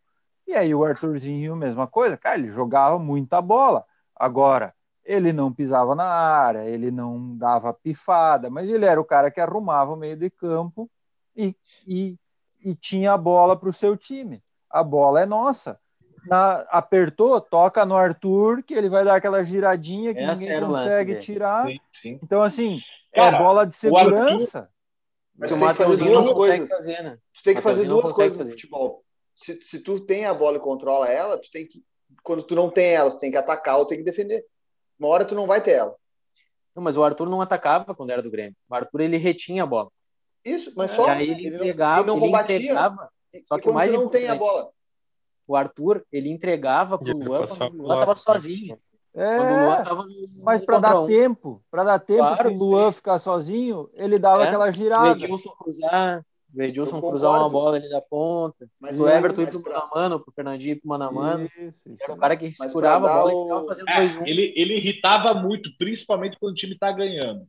E 0.47 0.53
aí 0.53 0.73
o 0.73 0.85
Arthurzinho, 0.85 1.55
mesma 1.55 1.87
coisa, 1.87 2.15
cara, 2.15 2.37
ele 2.37 2.51
jogava 2.51 2.97
muita 2.97 3.41
bola. 3.41 3.83
Agora, 4.15 4.73
ele 5.07 5.31
não 5.31 5.53
pisava 5.53 5.95
na 5.95 6.03
área, 6.03 6.65
ele 6.65 6.91
não 6.91 7.37
dava 7.37 7.73
pifada, 7.73 8.49
mas 8.49 8.69
ele 8.69 8.85
era 8.85 8.99
o 8.99 9.05
cara 9.05 9.31
que 9.31 9.39
arrumava 9.39 9.93
o 9.93 9.95
meio 9.95 10.17
de 10.17 10.29
campo 10.29 10.91
e, 11.35 11.55
e, 11.87 12.17
e 12.63 12.75
tinha 12.75 13.13
a 13.13 13.17
bola 13.17 13.57
para 13.57 13.69
o 13.69 13.73
seu 13.73 13.95
time. 13.95 14.43
A 14.69 14.83
bola 14.83 15.21
é 15.21 15.25
nossa. 15.25 15.79
Na, 16.25 16.65
apertou, 16.69 17.39
toca 17.39 17.85
no 17.85 17.95
Arthur, 17.95 18.61
que 18.61 18.73
ele 18.73 18.89
vai 18.89 19.05
dar 19.05 19.15
aquela 19.15 19.41
giradinha 19.43 20.13
que 20.13 20.19
Essa 20.19 20.41
ninguém 20.41 20.59
consegue 20.59 21.15
tirar. 21.15 21.65
Sim, 21.67 21.79
sim. 21.93 22.19
Então, 22.21 22.43
assim, 22.43 22.81
é 23.13 23.21
cara, 23.21 23.37
é 23.37 23.39
bola 23.39 23.65
de 23.65 23.75
segurança. 23.75 24.69
Mas 25.37 25.51
o 25.51 25.57
Matheusinho 25.57 26.21
não 26.21 26.33
consegue 26.33 26.67
fazer, 26.67 27.01
né? 27.01 27.17
Tu 27.33 27.43
tem 27.43 27.55
que 27.55 27.61
fazer 27.61 27.87
duas 27.87 28.11
coisas 28.11 28.37
no 28.37 28.45
futebol. 28.45 29.05
Se, 29.33 29.61
se 29.61 29.79
tu 29.79 30.01
tem 30.01 30.25
a 30.25 30.33
bola 30.33 30.57
e 30.57 30.59
controla 30.59 31.07
ela, 31.07 31.37
tu 31.37 31.49
tem 31.49 31.65
que. 31.65 31.81
Quando 32.23 32.43
tu 32.43 32.55
não 32.55 32.69
tem 32.69 32.87
ela, 32.95 33.11
tu 33.11 33.19
tem 33.19 33.31
que 33.31 33.37
atacar 33.37 33.77
ou 33.77 33.85
tem 33.85 33.99
que 33.99 34.03
defender 34.03 34.43
uma 34.99 35.09
hora 35.09 35.25
tu 35.25 35.35
não 35.35 35.47
vai 35.47 35.61
ter 35.61 35.71
ela. 35.71 35.95
Não, 36.75 36.83
mas 36.83 36.95
o 36.95 37.03
Arthur 37.03 37.29
não 37.29 37.41
atacava 37.41 37.95
quando 37.95 38.11
era 38.11 38.21
do 38.21 38.29
Grêmio. 38.29 38.55
O 38.69 38.75
Arthur 38.75 39.01
ele 39.01 39.17
retinha 39.17 39.63
a 39.63 39.65
bola. 39.65 39.89
Isso, 40.45 40.71
mas 40.75 40.91
só. 40.91 41.07
E 41.07 41.09
aí 41.09 41.31
ele, 41.31 41.47
ele 41.47 41.55
entregava, 41.55 42.05
não, 42.05 42.17
ele, 42.17 42.31
não 42.31 42.39
ele 42.39 42.53
entregava. 42.53 43.09
Só 43.45 43.57
que 43.59 43.71
mais 43.71 43.91
não 43.93 44.07
tem 44.07 44.27
a 44.27 44.35
bola. 44.35 44.69
O 45.47 45.55
Arthur, 45.55 46.05
ele 46.11 46.29
entregava 46.29 46.97
pro 46.97 47.17
Luan 47.17 47.47
quando 47.47 47.73
o 47.73 47.83
Luan 47.83 47.99
tava 47.99 48.15
sozinho. 48.15 48.77
É, 49.13 49.37
quando 49.37 49.49
o 49.49 49.65
Luan 49.65 49.83
tava 49.83 50.03
no, 50.03 50.43
mas 50.43 50.63
para 50.63 50.79
dar 50.79 51.01
um. 51.01 51.07
tempo, 51.07 51.63
para 51.71 51.83
dar 51.83 51.99
tempo 51.99 52.21
claro, 52.21 52.51
o 52.51 52.57
Luan 52.57 52.91
sim. 52.91 52.97
ficar 52.97 53.17
sozinho, 53.17 53.89
ele 53.95 54.19
dava 54.19 54.43
é. 54.43 54.47
aquela 54.47 54.69
girada. 54.69 55.09
O 55.09 55.13
Edilson 55.13 55.49
cruzar, 55.57 56.25
o 56.57 56.61
Edilson 56.63 56.99
cruzar 56.99 57.31
uma 57.31 57.49
bola 57.49 57.77
ali 57.77 57.87
da 57.87 58.01
ponta. 58.01 58.67
Mas 58.79 58.99
o 58.99 59.07
Everton 59.07 59.43
ir 59.43 59.51
pro 59.51 59.61
pra... 59.61 59.73
mano 59.73 59.89
a 59.91 59.95
mano, 59.95 60.19
pro 60.19 60.33
Fernandinho 60.33 60.73
ir 60.73 60.79
pro 60.79 60.89
mano 60.89 61.03
a 61.03 61.11
mano. 61.11 61.49
Era 62.01 62.13
o 62.13 62.17
cara 62.17 62.35
que 62.35 62.51
segurava 62.51 63.09
a 63.09 63.13
bola 63.13 63.33
o... 63.33 63.39
e 63.39 63.43
ficava 63.43 63.67
fazendo 63.67 63.85
2 63.85 64.15
é, 64.15 64.19
um. 64.19 64.27
ele, 64.27 64.53
ele 64.55 64.77
irritava 64.77 65.33
muito, 65.35 65.69
principalmente 65.77 66.37
quando 66.39 66.53
o 66.53 66.55
time 66.55 66.75
tá 66.77 66.91
ganhando. 66.91 67.45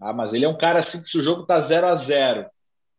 Ah, 0.00 0.12
mas 0.12 0.32
ele 0.32 0.44
é 0.44 0.48
um 0.48 0.58
cara 0.58 0.80
assim 0.80 1.00
que 1.00 1.08
se 1.08 1.16
o 1.16 1.22
jogo 1.22 1.46
tá 1.46 1.60
0 1.60 1.86
a 1.86 1.94
0 1.94 2.46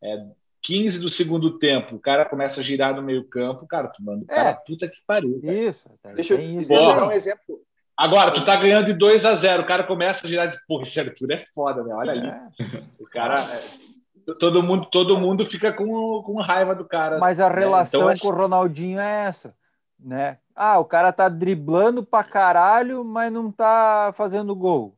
é 0.02 0.26
15 0.62 0.98
do 0.98 1.10
segundo 1.10 1.58
tempo, 1.58 1.96
o 1.96 2.00
cara 2.00 2.24
começa 2.24 2.60
a 2.60 2.62
girar 2.62 2.96
no 2.96 3.02
meio 3.02 3.28
campo, 3.28 3.66
cara, 3.66 3.88
tu 3.88 4.02
manda 4.02 4.24
o 4.24 4.26
cara, 4.26 4.48
é. 4.48 4.54
puta 4.66 4.88
que 4.88 4.96
pariu. 5.06 5.40
Cara. 5.42 5.52
Isso. 5.52 5.90
Deixa 6.14 6.34
eu, 6.34 6.38
deixa 6.38 6.72
eu 6.72 6.80
dar 6.80 7.08
um 7.08 7.12
exemplo. 7.12 7.60
Agora, 7.96 8.32
tu 8.32 8.44
tá 8.44 8.56
ganhando 8.56 8.86
de 8.86 8.94
2 8.94 9.24
a 9.24 9.34
0 9.34 9.62
o 9.62 9.66
cara 9.66 9.84
começa 9.84 10.26
a 10.26 10.28
girar 10.28 10.46
e 10.46 10.48
diz, 10.48 10.58
pô, 10.66 10.80
esse 10.82 10.98
Arthur 10.98 11.30
é 11.30 11.44
foda, 11.54 11.84
né? 11.84 11.94
Olha 11.94 12.12
ali. 12.12 12.26
É. 12.26 12.82
O 12.98 13.04
cara... 13.04 13.46
Todo 14.38 14.62
mundo, 14.62 14.86
todo 14.86 15.18
mundo 15.18 15.44
fica 15.44 15.72
com, 15.72 16.22
com 16.22 16.40
raiva 16.40 16.74
do 16.74 16.84
cara. 16.84 17.18
Mas 17.18 17.40
a 17.40 17.48
relação 17.48 18.06
né? 18.06 18.14
então, 18.14 18.30
com 18.30 18.34
o 18.34 18.38
Ronaldinho 18.38 18.98
é 18.98 19.26
essa, 19.26 19.54
né? 19.98 20.38
Ah, 20.54 20.78
o 20.78 20.84
cara 20.84 21.12
tá 21.12 21.28
driblando 21.28 22.04
pra 22.04 22.24
caralho, 22.24 23.04
mas 23.04 23.32
não 23.32 23.50
tá 23.50 24.12
fazendo 24.14 24.54
gol. 24.54 24.96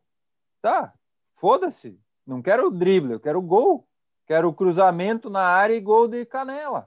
Tá, 0.63 0.93
foda-se. 1.37 1.99
Não 2.27 2.43
quero 2.43 2.69
o 2.69 2.71
drible, 2.71 3.13
eu 3.13 3.21
quero 3.21 3.39
o 3.39 3.43
gol. 3.43 3.87
Quero 4.27 4.49
o 4.49 4.53
cruzamento 4.53 5.31
na 5.31 5.43
área 5.43 5.75
e 5.75 5.81
gol 5.81 6.09
de 6.09 6.25
canela. 6.27 6.87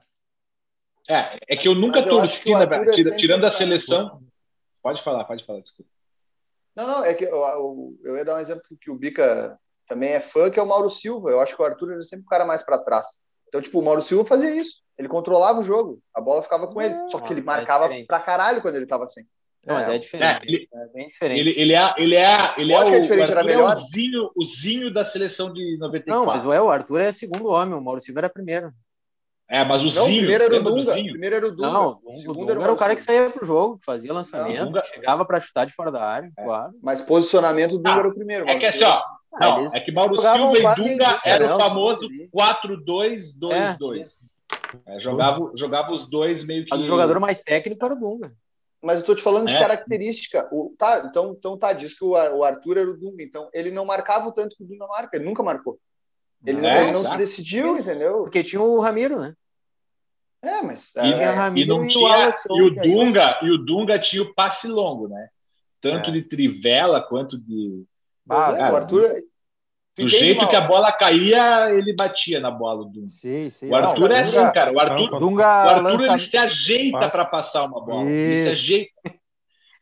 É, 1.08 1.38
é 1.48 1.56
que 1.56 1.66
eu 1.66 1.74
nunca 1.74 2.02
torci, 2.02 2.54
né, 2.54 2.64
é 2.64 3.16
tirando 3.16 3.44
a 3.44 3.50
seleção. 3.50 4.22
Pode 4.82 5.02
falar, 5.02 5.24
pode 5.24 5.44
falar, 5.44 5.60
desculpa. 5.60 5.90
Não, 6.76 6.86
não, 6.86 7.04
é 7.04 7.14
que 7.14 7.24
eu, 7.24 7.42
eu, 7.42 7.98
eu 8.04 8.16
ia 8.16 8.24
dar 8.24 8.36
um 8.36 8.40
exemplo 8.40 8.62
que 8.80 8.90
o 8.90 8.94
Bica 8.94 9.58
também 9.90 10.10
é 10.10 10.20
fã, 10.20 10.48
que 10.48 10.60
é 10.60 10.62
o 10.62 10.66
Mauro 10.66 10.88
Silva. 10.88 11.30
Eu 11.30 11.40
acho 11.40 11.56
que 11.56 11.60
o 11.60 11.64
Arthur 11.64 11.94
era 11.94 12.02
sempre 12.02 12.24
o 12.24 12.28
cara 12.28 12.44
mais 12.44 12.62
para 12.62 12.78
trás. 12.78 13.06
Então, 13.48 13.60
tipo, 13.60 13.80
o 13.80 13.82
Mauro 13.82 14.00
Silva 14.00 14.24
fazia 14.24 14.54
isso. 14.54 14.78
Ele 14.96 15.08
controlava 15.08 15.58
o 15.58 15.64
jogo. 15.64 16.00
A 16.14 16.20
bola 16.20 16.44
ficava 16.44 16.68
com 16.68 16.80
ele. 16.80 16.94
Só 17.08 17.18
que 17.18 17.32
ele 17.32 17.40
é 17.40 17.42
marcava 17.42 17.92
é 17.92 18.04
pra 18.04 18.20
caralho 18.20 18.62
quando 18.62 18.76
ele 18.76 18.86
tava 18.86 19.04
assim. 19.04 19.22
Não, 19.66 19.74
mas 19.74 19.88
é, 19.88 19.96
é 19.96 19.98
diferente. 19.98 20.30
É, 20.30 20.40
ele, 20.46 20.68
é 20.72 20.86
bem 20.94 21.08
diferente. 21.08 21.40
Ele, 21.40 21.60
ele 21.60 21.72
é, 21.74 21.94
ele 21.98 22.14
é, 22.14 22.54
ele 22.56 22.72
é, 22.72 22.78
o, 22.78 22.94
é 22.94 23.00
diferente, 23.00 23.32
era 23.32 23.42
melhor. 23.42 23.72
É 23.72 23.74
o, 23.74 23.80
zinho, 23.80 24.30
o 24.36 24.44
zinho 24.44 24.94
da 24.94 25.04
seleção 25.04 25.52
de 25.52 25.76
94. 25.78 26.08
Não, 26.08 26.24
mas 26.24 26.44
o, 26.44 26.52
é, 26.52 26.62
o 26.62 26.70
Arthur 26.70 27.00
é 27.00 27.10
segundo 27.10 27.48
homem, 27.48 27.74
o 27.74 27.80
Mauro 27.80 28.00
Silva 28.00 28.20
era 28.20 28.30
primeiro. 28.30 28.72
É, 29.50 29.64
mas 29.64 29.82
o 29.82 29.86
não, 29.86 30.04
Zinho. 30.04 30.20
Primeiro 30.20 30.44
era 30.44 30.56
o 30.56 30.62
Dunga. 30.62 30.92
Primeiro 30.92 31.34
era 31.34 31.46
o 31.48 31.50
Dunga. 31.50 31.70
Não, 31.70 32.00
o 32.04 32.32
Dunga, 32.32 32.52
era, 32.52 32.62
era 32.62 32.72
o 32.72 32.76
cara 32.76 32.94
que 32.94 33.02
saía 33.02 33.28
pro 33.30 33.44
jogo, 33.44 33.78
que 33.78 33.84
fazia 33.84 34.12
lançamento, 34.12 34.66
Dunga... 34.66 34.84
chegava 34.84 35.24
para 35.24 35.40
chutar 35.40 35.66
de 35.66 35.72
fora 35.72 35.90
da 35.90 36.04
área, 36.04 36.30
é. 36.38 36.44
claro. 36.44 36.72
Mas 36.80 37.00
posicionamento, 37.00 37.72
o 37.72 37.78
Dunga 37.78 37.96
ah, 37.96 37.98
era 37.98 38.08
o 38.08 38.14
primeiro. 38.14 38.48
É 38.48 38.56
que 38.56 38.66
assim, 38.66 38.84
ó. 38.84 39.02
Não, 39.32 39.58
ah, 39.58 39.66
é 39.74 39.80
que 39.80 39.92
Mauro 39.92 40.20
Silva 40.20 40.58
e 40.58 40.74
Dunga 40.74 41.20
era 41.24 41.54
o 41.54 41.58
famoso 41.58 42.08
4-2-2-2. 42.34 44.34
É, 44.86 44.96
é, 44.96 45.00
jogava, 45.00 45.52
jogava 45.54 45.92
os 45.92 46.08
dois 46.08 46.42
meio 46.42 46.64
que. 46.64 46.70
Mas 46.70 46.80
o 46.80 46.86
jogador 46.86 47.20
mais 47.20 47.40
técnico 47.40 47.84
era 47.84 47.94
o 47.94 47.98
Dunga. 47.98 48.34
Mas 48.82 48.98
eu 48.98 49.04
tô 49.04 49.14
te 49.14 49.22
falando 49.22 49.46
de 49.46 49.54
é, 49.54 49.58
característica. 49.58 50.48
O, 50.50 50.74
tá, 50.76 51.04
então, 51.06 51.34
então 51.38 51.56
tá, 51.56 51.72
diz 51.72 51.96
que 51.96 52.04
o, 52.04 52.10
o 52.10 52.44
Arthur 52.44 52.78
era 52.78 52.90
o 52.90 52.96
Dunga. 52.96 53.22
Então, 53.22 53.48
ele 53.52 53.70
não 53.70 53.84
marcava 53.84 54.26
o 54.26 54.32
tanto 54.32 54.56
que 54.56 54.64
o 54.64 54.66
Dunga 54.66 54.86
marca, 54.86 55.16
ele 55.16 55.26
nunca 55.26 55.42
marcou. 55.42 55.78
Ele, 56.44 56.66
é, 56.66 56.84
ele 56.84 56.92
não 56.92 57.04
se 57.04 57.16
decidiu, 57.16 57.76
entendeu? 57.76 58.22
Porque 58.22 58.42
tinha 58.42 58.62
o 58.62 58.80
Ramiro, 58.80 59.20
né? 59.20 59.34
É, 60.42 60.62
mas. 60.62 60.94
E, 60.96 61.00
é, 61.00 61.52
e 61.54 61.66
não 61.66 61.86
tinha. 61.86 62.30
E 62.50 62.62
o, 62.62 62.70
Dunga, 62.70 63.38
e 63.42 63.50
o 63.50 63.58
Dunga 63.58 63.98
tinha 63.98 64.22
o 64.22 64.34
passe 64.34 64.66
longo, 64.66 65.08
né? 65.08 65.28
Tanto 65.82 66.10
é. 66.10 66.12
de 66.14 66.22
trivela 66.22 67.02
quanto 67.02 67.38
de. 67.38 67.84
Ah, 68.30 68.52
cara, 68.52 68.72
o 68.72 68.76
Arthur. 68.76 69.22
Do 69.96 70.08
jeito 70.08 70.48
que 70.48 70.56
a 70.56 70.60
bola 70.60 70.92
caía, 70.92 71.70
ele 71.72 71.92
batia 71.94 72.40
na 72.40 72.50
bola. 72.50 72.84
Do 72.84 72.90
Dunga. 72.90 73.08
Sim, 73.08 73.50
sim. 73.50 73.68
O 73.68 73.74
Arthur 73.74 74.08
não, 74.08 74.16
é 74.16 74.20
assim, 74.20 74.36
Dunga, 74.36 74.52
cara. 74.52 74.72
O 74.72 74.80
Arthur, 74.80 75.18
Dunga 75.18 75.42
o 75.42 75.68
Arthur 75.68 75.82
lança... 75.82 76.06
ele 76.06 76.20
se 76.20 76.36
ajeita 76.36 77.10
para 77.10 77.24
passar 77.24 77.64
uma 77.64 77.84
bola. 77.84 78.08
Ele 78.08 78.42
se 78.42 78.48
ajeita. 78.48 78.92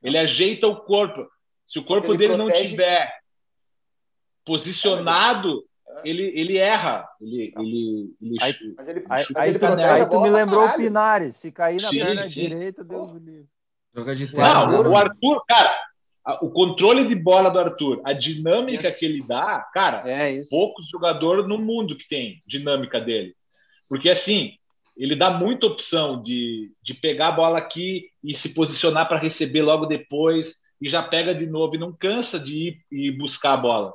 Ele 0.03 0.19
ajeita 0.19 0.67
o 0.67 0.77
corpo. 0.77 1.27
Se 1.65 1.79
o 1.79 1.85
corpo 1.85 2.17
dele 2.17 2.35
protege... 2.35 2.63
não 2.63 2.69
tiver 2.69 3.13
posicionado, 4.45 5.63
ele, 6.05 6.33
ele 6.35 6.57
erra. 6.57 7.09
Ele, 7.21 7.53
ele, 7.57 8.17
ele, 8.21 8.37
aí, 8.41 8.55
mas 8.77 8.89
ele, 8.89 9.05
aí, 9.09 9.27
aí, 9.37 9.51
ele 9.51 9.59
tu, 9.59 9.67
aí 9.67 10.09
tu 10.09 10.21
me 10.21 10.31
lembrou 10.31 10.67
o 10.67 10.73
Pinares. 10.75 11.37
Se 11.37 11.53
cair 11.53 11.81
na 11.81 11.89
sim, 11.89 11.99
perna 11.99 12.23
sim, 12.23 12.29
direita, 12.29 12.83
sim. 12.83 12.89
Deus 12.89 13.13
o 13.13 13.19
livre. 13.19 13.49
Joga 13.95 14.17
de 14.17 14.33
terra. 14.33 14.67
Não, 14.67 14.83
né? 14.83 14.89
o 14.89 14.97
Arthur, 14.97 15.45
cara, 15.47 15.77
o 16.43 16.51
controle 16.51 17.07
de 17.07 17.15
bola 17.15 17.51
do 17.51 17.59
Arthur, 17.59 18.01
a 18.05 18.13
dinâmica 18.13 18.89
isso. 18.89 18.99
que 18.99 19.05
ele 19.07 19.23
dá, 19.23 19.61
cara, 19.73 20.03
é 20.07 20.43
poucos 20.51 20.89
jogadores 20.89 21.47
no 21.47 21.59
mundo 21.59 21.97
que 21.97 22.09
tem 22.09 22.43
dinâmica 22.47 23.01
dele. 23.01 23.35
Porque 23.89 24.11
assim, 24.11 24.53
ele 24.97 25.15
dá 25.15 25.31
muita 25.31 25.67
opção 25.67 26.23
de, 26.23 26.73
de 26.83 26.93
pegar 26.93 27.29
a 27.29 27.33
bola 27.33 27.59
aqui 27.59 28.11
e 28.23 28.37
se 28.37 28.51
posicionar 28.51 29.09
para 29.09 29.19
receber 29.19 29.63
logo 29.63 29.87
depois 29.87 30.57
e 30.81 30.89
já 30.89 31.03
pega 31.03 31.35
de 31.35 31.47
novo 31.47 31.75
e 31.75 31.79
não 31.79 31.93
cansa 31.93 32.39
de 32.39 32.55
ir 32.55 32.81
e 32.91 33.11
buscar 33.11 33.55
a 33.55 33.57
bola. 33.57 33.95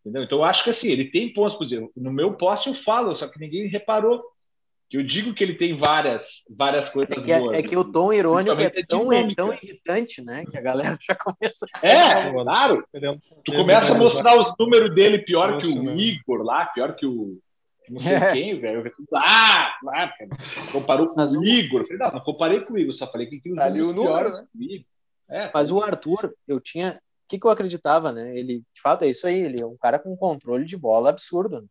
Entendeu? 0.00 0.22
Então, 0.22 0.38
eu 0.38 0.44
acho 0.44 0.62
que 0.62 0.70
assim, 0.70 0.88
ele 0.88 1.06
tem 1.06 1.32
pontos, 1.32 1.56
por 1.56 1.64
exemplo, 1.64 1.90
no 1.96 2.12
meu 2.12 2.34
poste 2.34 2.68
eu 2.68 2.74
falo, 2.74 3.14
só 3.16 3.26
que 3.26 3.40
ninguém 3.40 3.66
reparou. 3.66 4.22
Que 4.88 4.96
eu 4.96 5.02
digo 5.02 5.34
que 5.34 5.42
ele 5.42 5.54
tem 5.54 5.76
várias, 5.76 6.44
várias 6.48 6.88
coisas 6.88 7.16
é 7.16 7.20
que, 7.20 7.32
é, 7.32 7.38
boas. 7.38 7.56
É 7.56 7.62
que 7.62 7.76
o 7.76 7.84
tom 7.84 8.12
irônico 8.12 8.60
é 8.60 8.70
tão, 8.84 9.12
é 9.12 9.34
tão 9.34 9.52
irritante, 9.52 10.22
né? 10.22 10.44
Que 10.48 10.56
a 10.56 10.60
galera 10.60 10.96
já 11.08 11.16
começa. 11.16 11.66
É, 11.82 12.30
claro. 12.30 12.86
Tu 13.44 13.52
começa 13.52 13.92
a 13.92 13.98
mostrar 13.98 14.38
os 14.38 14.54
números 14.58 14.94
dele 14.94 15.18
pior 15.18 15.60
que 15.60 15.66
o 15.66 15.98
Igor 15.98 16.42
lá, 16.42 16.66
pior 16.66 16.94
que 16.94 17.04
o. 17.04 17.38
Não 17.88 18.00
sei 18.00 18.14
é. 18.14 18.32
quem, 18.32 18.60
velho. 18.60 18.92
Ah, 19.14 19.74
lá, 19.82 20.12
comparou 20.70 21.08
com 21.08 21.20
o 21.20 21.44
Igor. 21.44 21.80
Eu 21.80 21.86
falei, 21.86 21.98
não, 21.98 22.12
não 22.12 22.20
comparei 22.20 22.60
com 22.60 22.74
o 22.74 22.78
Igor, 22.78 22.94
só 22.94 23.10
falei 23.10 23.26
que 23.26 23.40
tem 23.40 23.52
os 23.52 23.58
tá 23.58 23.70
números 23.70 23.92
piores 23.92 24.38
né? 24.38 24.46
o. 24.54 24.96
É, 25.28 25.50
Mas 25.52 25.72
o 25.72 25.80
Arthur, 25.80 26.32
eu 26.46 26.60
tinha, 26.60 26.96
que, 27.28 27.38
que 27.38 27.46
eu 27.46 27.50
acreditava, 27.50 28.12
né? 28.12 28.36
Ele, 28.36 28.58
de 28.72 28.80
fato, 28.80 29.04
é 29.04 29.08
isso 29.08 29.26
aí. 29.26 29.40
Ele 29.40 29.60
é 29.60 29.66
um 29.66 29.76
cara 29.76 29.98
com 29.98 30.16
controle 30.16 30.64
de 30.64 30.76
bola 30.76 31.10
absurdo. 31.10 31.62
Né? 31.62 31.68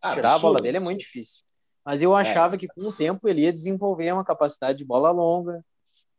Ah, 0.00 0.10
Tirar 0.10 0.34
absurdo, 0.34 0.46
a 0.46 0.50
bola 0.50 0.62
dele 0.62 0.76
é 0.76 0.80
muito 0.80 1.00
difícil. 1.00 1.42
Mas 1.84 2.02
eu 2.02 2.16
é. 2.16 2.20
achava 2.20 2.54
é. 2.54 2.58
que 2.58 2.68
com 2.68 2.82
o 2.82 2.92
tempo 2.92 3.28
ele 3.28 3.42
ia 3.42 3.52
desenvolver 3.52 4.12
uma 4.12 4.24
capacidade 4.24 4.78
de 4.78 4.84
bola 4.84 5.10
longa, 5.10 5.64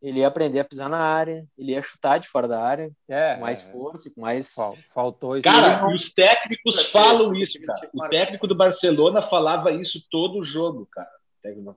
ele 0.02 0.20
ia 0.20 0.28
aprender 0.28 0.60
a 0.60 0.64
pisar 0.64 0.88
na 0.88 0.98
área, 0.98 1.46
ele 1.56 1.72
ia 1.72 1.80
chutar 1.80 2.18
de 2.18 2.28
fora 2.28 2.46
da 2.46 2.62
área, 2.62 2.92
é, 3.08 3.34
com 3.34 3.40
mais 3.40 3.62
força, 3.62 4.10
com 4.10 4.20
mais. 4.20 4.54
Faltou 4.90 5.36
isso. 5.36 5.44
Cara, 5.44 5.80
não... 5.80 5.92
e 5.92 5.94
os 5.94 6.12
técnicos 6.12 6.90
falam 6.90 7.34
isso, 7.34 7.58
cara. 7.62 7.88
O 7.94 8.08
técnico 8.08 8.46
do 8.46 8.54
Barcelona 8.54 9.22
falava 9.22 9.72
isso 9.72 10.02
todo 10.10 10.38
o 10.38 10.44
jogo, 10.44 10.86
cara. 10.92 11.08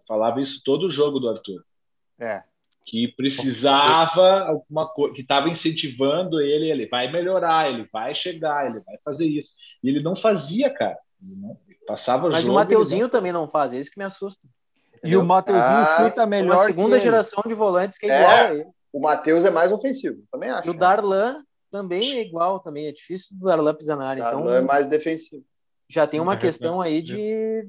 Falava 0.08 0.42
isso 0.42 0.62
todo 0.64 0.88
o 0.88 0.92
jogo 0.92 1.20
do 1.20 1.30
Arthur. 1.30 1.64
É 2.20 2.44
que 2.88 3.10
precisava 3.10 4.44
alguma 4.44 4.88
coisa, 4.88 5.14
que 5.14 5.22
estava 5.22 5.50
incentivando 5.50 6.40
ele, 6.40 6.72
ele 6.72 6.88
vai 6.88 7.12
melhorar, 7.12 7.70
ele 7.70 7.86
vai 7.92 8.16
chegar, 8.16 8.66
ele 8.70 8.80
vai 8.80 8.98
fazer 9.04 9.28
isso. 9.28 9.54
E 9.84 9.90
ele 9.90 10.02
não 10.02 10.16
fazia, 10.16 10.70
cara. 10.70 10.98
Ele 11.22 11.36
não, 11.36 11.60
passava 11.88 12.30
Mas 12.30 12.46
jogo, 12.46 12.58
o 12.58 12.60
Mateuzinho 12.60 13.04
não... 13.04 13.10
também 13.10 13.32
não 13.32 13.50
faz, 13.50 13.74
é 13.74 13.78
isso 13.78 13.90
que 13.90 13.98
me 13.98 14.06
assusta. 14.06 14.48
Entendeu? 14.96 15.20
E 15.20 15.24
o 15.24 15.26
Mateuzinho 15.26 15.66
ah, 15.66 15.98
chuta 15.98 16.26
melhor. 16.28 16.56
Uma 16.56 16.64
segunda 16.64 17.00
geração 17.00 17.42
de 17.48 17.54
volantes 17.54 17.98
que 17.98 18.06
é, 18.06 18.10
é 18.10 18.20
igual 18.20 18.32
a 18.32 18.54
ele. 18.54 18.68
O 18.94 19.00
Matheus 19.00 19.46
é 19.46 19.50
mais 19.50 19.72
ofensivo, 19.72 20.22
também 20.32 20.50
acho. 20.50 20.68
E 20.68 20.70
o 20.70 20.74
Darlan 20.74 21.44
também 21.72 22.18
é 22.18 22.22
igual, 22.22 22.60
também 22.60 22.88
é 22.88 22.92
difícil 22.92 23.36
do 23.38 23.46
Darlan 23.46 23.74
pisar 23.74 23.98
na 23.98 24.08
área. 24.08 24.24
Darlan 24.24 24.42
então, 24.42 24.56
é 24.56 24.62
mais 24.62 24.88
defensivo. 24.88 25.44
Já 25.90 26.06
tem 26.06 26.20
uma 26.20 26.36
questão 26.38 26.82
aí 26.82 27.02
de 27.02 27.68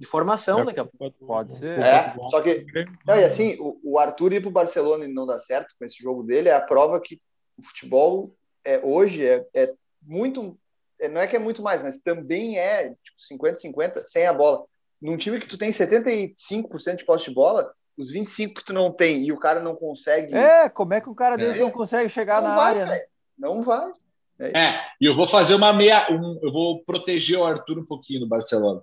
de 0.00 0.06
formação 0.06 0.64
daqui 0.64 0.80
a 0.80 0.84
pouco. 0.86 1.26
Pode 1.26 1.54
ser. 1.56 1.78
É, 1.78 2.14
só 2.30 2.40
que. 2.40 2.64
Não, 3.06 3.18
e 3.18 3.22
assim, 3.22 3.58
o, 3.60 3.78
o 3.84 3.98
Arthur 3.98 4.32
ir 4.32 4.40
para 4.40 4.48
o 4.48 4.52
Barcelona 4.52 5.04
e 5.04 5.12
não 5.12 5.26
dar 5.26 5.38
certo 5.38 5.74
com 5.78 5.84
esse 5.84 6.02
jogo 6.02 6.22
dele 6.22 6.48
é 6.48 6.54
a 6.54 6.60
prova 6.60 6.98
que 6.98 7.18
o 7.58 7.62
futebol 7.62 8.34
é, 8.64 8.80
hoje 8.82 9.26
é, 9.26 9.46
é 9.54 9.74
muito. 10.02 10.58
É, 11.00 11.08
não 11.08 11.20
é 11.20 11.26
que 11.26 11.36
é 11.36 11.38
muito 11.38 11.62
mais, 11.62 11.82
mas 11.82 12.00
também 12.00 12.58
é 12.58 12.90
tipo 13.02 13.18
50-50 13.32 14.04
sem 14.04 14.26
a 14.26 14.32
bola. 14.32 14.64
Num 15.00 15.16
time 15.16 15.40
que 15.40 15.48
tu 15.48 15.56
tem 15.56 15.70
75% 15.70 16.96
de 16.96 17.04
posse 17.04 17.24
de 17.24 17.34
bola, 17.34 17.72
os 17.96 18.10
25 18.10 18.54
que 18.54 18.64
tu 18.64 18.72
não 18.72 18.92
tem 18.92 19.24
e 19.24 19.32
o 19.32 19.38
cara 19.38 19.60
não 19.60 19.74
consegue. 19.74 20.34
É, 20.34 20.68
como 20.68 20.94
é 20.94 21.00
que 21.00 21.08
o 21.08 21.14
cara 21.14 21.36
desse 21.36 21.58
é. 21.58 21.62
não 21.62 21.70
consegue 21.70 22.08
chegar 22.08 22.40
não 22.42 22.48
na 22.48 22.56
vai, 22.56 22.80
área? 22.80 22.86
Né? 22.86 23.02
Não 23.38 23.62
vai. 23.62 23.90
É, 24.38 24.80
e 24.98 25.04
eu 25.04 25.14
vou 25.14 25.26
fazer 25.26 25.54
uma 25.54 25.72
meia. 25.72 26.10
Um, 26.10 26.38
eu 26.42 26.50
vou 26.50 26.82
proteger 26.84 27.38
o 27.38 27.44
Arthur 27.44 27.78
um 27.78 27.84
pouquinho 27.84 28.20
no 28.20 28.28
Barcelona. 28.28 28.82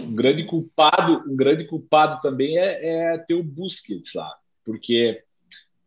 Um 0.00 0.14
grande 0.14 0.44
culpado, 0.44 1.22
um 1.30 1.36
grande 1.36 1.66
culpado 1.66 2.20
também 2.20 2.58
é, 2.58 3.12
é 3.12 3.18
ter 3.18 3.34
o 3.34 3.44
Busquets 3.44 4.12
lá, 4.14 4.34
porque 4.64 5.22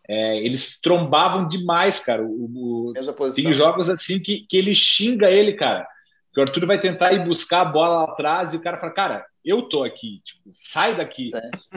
é, 0.08 0.38
eles 0.38 0.80
trombavam 0.80 1.48
demais, 1.48 2.00
cara. 2.00 2.24
O, 2.24 2.92
o, 2.92 2.94
tem 3.36 3.54
jogos 3.54 3.90
assim 3.90 4.20
que, 4.20 4.46
que 4.48 4.56
ele 4.56 4.74
xinga 4.74 5.30
ele, 5.30 5.54
cara. 5.54 5.88
Que 6.34 6.40
o 6.40 6.44
Arthur 6.44 6.66
vai 6.66 6.80
tentar 6.80 7.14
ir 7.14 7.26
buscar 7.26 7.62
a 7.62 7.66
bola 7.66 8.04
lá 8.06 8.12
atrás 8.12 8.54
e 8.54 8.58
o 8.58 8.62
cara 8.62 8.80
fala, 8.80 8.94
cara, 8.94 9.26
eu 9.44 9.64
tô 9.64 9.84
aqui, 9.84 10.22
tipo, 10.24 10.50
sai 10.52 10.96
daqui. 10.96 11.28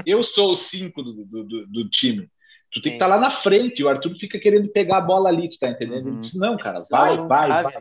Eu 0.07 0.23
sou 0.23 0.52
o 0.52 0.57
cinco 0.57 1.02
do, 1.02 1.24
do, 1.24 1.44
do, 1.44 1.66
do 1.66 1.89
time. 1.89 2.28
Tu 2.73 2.81
tem 2.81 2.93
que 2.93 2.97
estar 2.97 3.09
tá 3.09 3.15
lá 3.16 3.20
na 3.20 3.31
frente. 3.31 3.82
O 3.82 3.89
Arthur 3.89 4.15
fica 4.16 4.39
querendo 4.39 4.69
pegar 4.69 4.98
a 4.98 5.02
bola 5.02 5.28
ali, 5.28 5.48
tu 5.48 5.59
tá 5.59 5.69
entendendo? 5.69 6.07
Uhum. 6.07 6.12
Ele 6.12 6.20
disse, 6.20 6.39
não, 6.39 6.57
cara, 6.57 6.78
vai, 6.89 7.16
vai, 7.16 7.62
vai. 7.65 7.73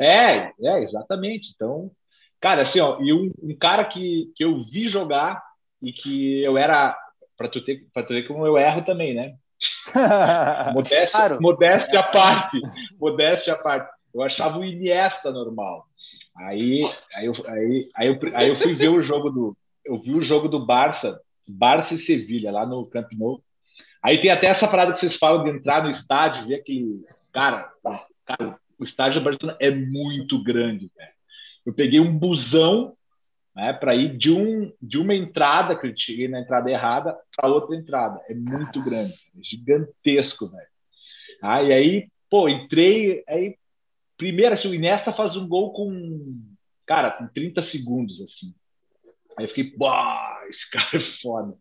É, 0.00 0.52
é, 0.60 0.82
exatamente. 0.82 1.52
Então, 1.54 1.90
cara, 2.40 2.62
assim, 2.62 2.80
ó, 2.80 3.00
e 3.00 3.12
um, 3.12 3.32
um 3.40 3.56
cara 3.56 3.84
que, 3.84 4.32
que 4.34 4.44
eu 4.44 4.60
vi 4.60 4.88
jogar 4.88 5.40
e 5.80 5.92
que 5.92 6.42
eu 6.42 6.58
era 6.58 6.96
para 7.38 7.48
tu 7.48 7.64
ter 7.64 7.86
para 7.94 8.02
tu 8.02 8.12
ver 8.12 8.26
como 8.26 8.44
eu 8.44 8.58
erro 8.58 8.82
também, 8.82 9.14
né? 9.14 9.36
modéstia, 10.74 11.10
claro. 11.10 11.40
modéstia 11.40 12.00
à 12.00 12.02
parte, 12.02 12.60
modéstia 13.00 13.52
à 13.54 13.56
parte. 13.56 13.90
Eu 14.12 14.22
achava 14.22 14.58
o 14.58 14.64
Iniesta 14.64 15.30
normal. 15.30 15.86
Aí, 16.36 16.80
aí, 17.14 17.26
eu, 17.26 17.32
aí, 17.46 17.90
aí, 17.96 18.08
eu, 18.08 18.18
aí 18.34 18.48
eu 18.48 18.56
fui 18.56 18.74
ver 18.74 18.88
o 18.88 19.00
jogo 19.00 19.30
do 19.30 19.56
eu 19.84 19.98
vi 19.98 20.14
o 20.14 20.22
jogo 20.22 20.48
do 20.48 20.64
Barça, 20.64 21.18
Barça 21.48 21.94
e 21.94 21.98
Sevilha 21.98 22.52
lá 22.52 22.66
no 22.66 22.84
Camp 22.86 23.10
Nou. 23.12 23.42
Aí 24.02 24.20
tem 24.20 24.30
até 24.30 24.46
essa 24.48 24.68
parada 24.68 24.92
que 24.92 24.98
vocês 24.98 25.16
falam 25.16 25.42
de 25.42 25.50
entrar 25.50 25.82
no 25.82 25.88
estádio, 25.88 26.46
ver 26.46 26.56
aquele 26.56 27.04
cara, 27.32 27.72
cara 28.26 28.58
o 28.78 28.84
estádio 28.84 29.20
do 29.20 29.24
Barcelona 29.24 29.56
é 29.60 29.70
muito 29.70 30.42
grande, 30.42 30.90
velho. 30.94 31.12
Eu 31.64 31.72
peguei 31.72 32.00
um 32.00 32.16
busão 32.16 32.96
né, 33.58 33.72
para 33.72 33.92
ir 33.92 34.16
de, 34.16 34.30
um, 34.30 34.72
de 34.80 34.98
uma 34.98 35.12
entrada, 35.12 35.74
que 35.74 35.84
eu 35.84 35.92
cheguei 35.96 36.28
na 36.28 36.38
entrada 36.38 36.70
errada, 36.70 37.18
para 37.36 37.48
outra 37.48 37.74
entrada. 37.74 38.20
É 38.28 38.34
muito 38.34 38.80
grande, 38.80 39.14
é 39.36 39.42
gigantesco, 39.42 40.46
velho. 40.46 40.68
Ah, 41.42 41.60
e 41.60 41.72
aí, 41.72 42.08
pô, 42.30 42.48
entrei, 42.48 43.24
aí, 43.26 43.56
primeiro, 44.16 44.54
assim, 44.54 44.68
o 44.68 44.74
Inesta 44.74 45.12
faz 45.12 45.36
um 45.36 45.48
gol 45.48 45.72
com, 45.72 46.40
cara, 46.86 47.10
com 47.10 47.26
30 47.26 47.60
segundos, 47.60 48.20
assim. 48.20 48.54
Aí 49.36 49.44
eu 49.44 49.48
fiquei, 49.48 49.76
bah, 49.76 50.40
esse 50.48 50.70
cara 50.70 50.90
é 50.92 51.00
foda. 51.00 51.56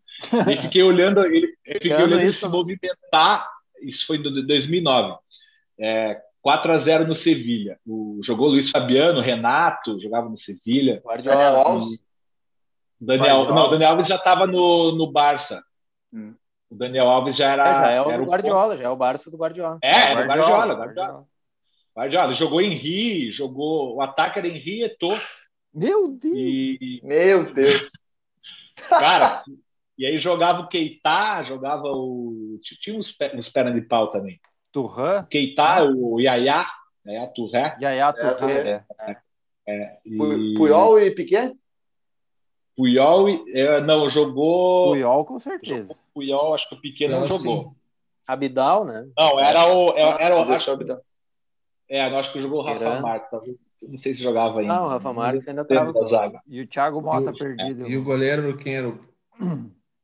E 0.54 0.58
fiquei 0.62 0.84
olhando 0.84 1.26
ele, 1.26 1.52
fiquei 1.66 1.96
olhando 1.96 2.22
ele 2.22 2.32
se 2.32 2.48
movimentar, 2.48 3.50
isso 3.82 4.06
foi 4.06 4.18
em 4.18 4.22
2009. 4.22 5.18
É, 5.80 6.22
4 6.48 6.72
a 6.72 6.78
0 6.78 7.06
no 7.06 7.14
Sevilha. 7.14 7.78
O, 7.86 8.22
jogou 8.24 8.48
Luiz 8.48 8.70
Fabiano, 8.70 9.20
Renato, 9.20 10.00
jogava 10.00 10.30
no 10.30 10.38
Sevilha. 10.38 11.02
Guardiola 11.04 11.44
Alves. 11.44 12.00
Daniel, 12.98 13.40
Guardiola. 13.40 13.54
não, 13.54 13.70
Daniel 13.70 13.90
Alves 13.90 14.08
já 14.08 14.16
estava 14.16 14.48
no, 14.48 14.94
no 14.94 15.12
Barça. 15.12 15.62
Hum. 16.14 16.34
O 16.70 16.76
Daniel 16.76 17.10
Alves 17.10 17.36
já 17.36 17.52
era. 17.52 17.70
É, 17.70 17.74
já 17.74 17.92
é 17.92 18.02
o 18.02 18.12
era 18.12 18.24
Guardiola, 18.24 18.74
o 18.76 18.78
já 18.78 18.86
é 18.86 18.90
o 18.90 18.96
Barça 18.96 19.30
do 19.30 19.36
Guardiola. 19.36 19.78
É, 19.84 19.90
é, 19.90 20.14
o 20.14 20.26
Guardiola, 20.26 20.26
Guardiola, 20.26 20.76
Guardiola. 20.76 21.28
Guardiola. 21.94 22.34
Jogou 22.34 22.62
Henri, 22.62 23.30
jogou. 23.30 23.98
O 23.98 24.02
ataque 24.02 24.40
era 24.40 24.48
Henri 24.48 24.80
e 24.80 24.84
Eto'o. 24.84 25.20
Meu 25.74 26.08
Deus! 26.08 26.34
E... 26.34 27.02
Meu 27.04 27.54
Deus! 27.54 27.90
Cara, 28.88 29.44
e 29.98 30.06
aí 30.06 30.18
jogava 30.18 30.62
o 30.62 30.70
Keita, 30.70 31.44
jogava 31.44 31.92
o. 31.92 32.58
Tinha 32.82 32.98
uns, 32.98 33.14
uns 33.36 33.50
pernas 33.50 33.76
de 33.76 33.82
pau 33.82 34.08
também. 34.12 34.40
Turhan. 34.72 35.26
Keita, 35.30 35.84
o 35.84 36.20
Yaya, 36.20 36.66
né? 37.04 37.20
a 37.20 37.28
Turré. 37.28 37.78
Yaya 37.82 38.14
Turré. 38.14 38.84
É, 39.00 39.12
é. 39.12 39.18
É, 39.68 39.98
e... 40.06 40.54
Puyol 40.56 41.00
e 41.00 41.12
Piquet? 41.12 41.54
Puyol 42.76 43.28
é, 43.50 43.82
não 43.82 44.10
jogou. 44.10 44.92
Puyol 44.92 45.26
com 45.26 45.40
certeza. 45.40 45.90
Jogou 45.90 45.98
Puyol, 46.14 46.56
acho 46.56 46.70
que 46.70 46.76
o 46.76 46.82
Piquet 46.82 47.10
não, 47.10 47.22
não 47.22 47.28
jogou. 47.28 47.76
Abidal, 48.26 48.86
né? 48.86 49.08
Não, 49.18 49.40
era 49.40 49.66
o. 49.74 49.90
Era, 49.98 50.24
era 50.24 50.36
o 50.38 50.42
acho, 50.54 50.72
é, 51.90 52.02
acho 52.02 52.34
que 52.34 52.42
jogou 52.42 52.60
o 52.60 52.62
Rafa 52.62 53.02
Marques. 53.02 53.30
Não 53.90 53.98
sei 53.98 54.14
se 54.14 54.22
jogava 54.22 54.60
ainda. 54.60 54.74
Não, 54.74 54.86
o 54.86 54.90
Rafa 54.90 55.14
Marques 55.14 55.48
ainda 55.48 55.62
estava 55.62 56.04
zaga. 56.04 56.42
E 56.48 56.62
o 56.62 56.68
Thiago 56.68 57.02
Mota 57.02 57.32
e 57.32 57.38
perdido. 57.38 57.86
É, 57.86 57.90
e 57.90 57.98
o 57.98 58.04
goleiro, 58.04 58.58
quem 58.58 58.76
era 58.76 58.90
o. 58.90 59.00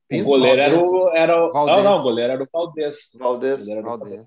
Pinto, 0.08 0.24
o 0.24 0.26
goleiro 0.26 0.62
era 0.62 0.80
o. 0.80 1.10
Era 1.10 1.46
o 1.46 1.54
não, 1.54 1.84
não, 1.84 2.00
o 2.00 2.04
goleiro 2.04 2.34
era 2.34 2.44
o 2.44 2.48
Valdez. 2.52 3.10
Valdez. 3.14 3.68
Valdez. 3.68 4.26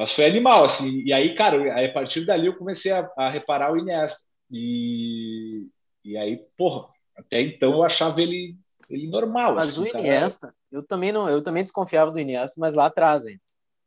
Mas 0.00 0.12
foi 0.14 0.24
animal, 0.24 0.64
assim. 0.64 1.02
E 1.04 1.12
aí, 1.12 1.34
cara, 1.34 1.84
a 1.84 1.92
partir 1.92 2.24
dali 2.24 2.46
eu 2.46 2.56
comecei 2.56 2.90
a, 2.90 3.06
a 3.18 3.28
reparar 3.28 3.70
o 3.70 3.76
Iniesta. 3.76 4.18
E, 4.50 5.68
e 6.02 6.16
aí, 6.16 6.38
porra, 6.56 6.88
até 7.14 7.42
então 7.42 7.72
eu 7.72 7.82
achava 7.82 8.18
ele, 8.18 8.56
ele 8.88 9.06
normal. 9.08 9.56
Mas 9.56 9.68
assim, 9.68 9.82
o 9.82 9.86
Iniesta, 9.86 10.46
cara. 10.46 10.56
eu 10.72 10.82
também 10.82 11.12
não, 11.12 11.28
eu 11.28 11.42
também 11.42 11.62
desconfiava 11.62 12.10
do 12.10 12.18
Iniesta, 12.18 12.54
mas 12.58 12.72
lá 12.72 12.86
atrás, 12.86 13.26
hein? 13.26 13.38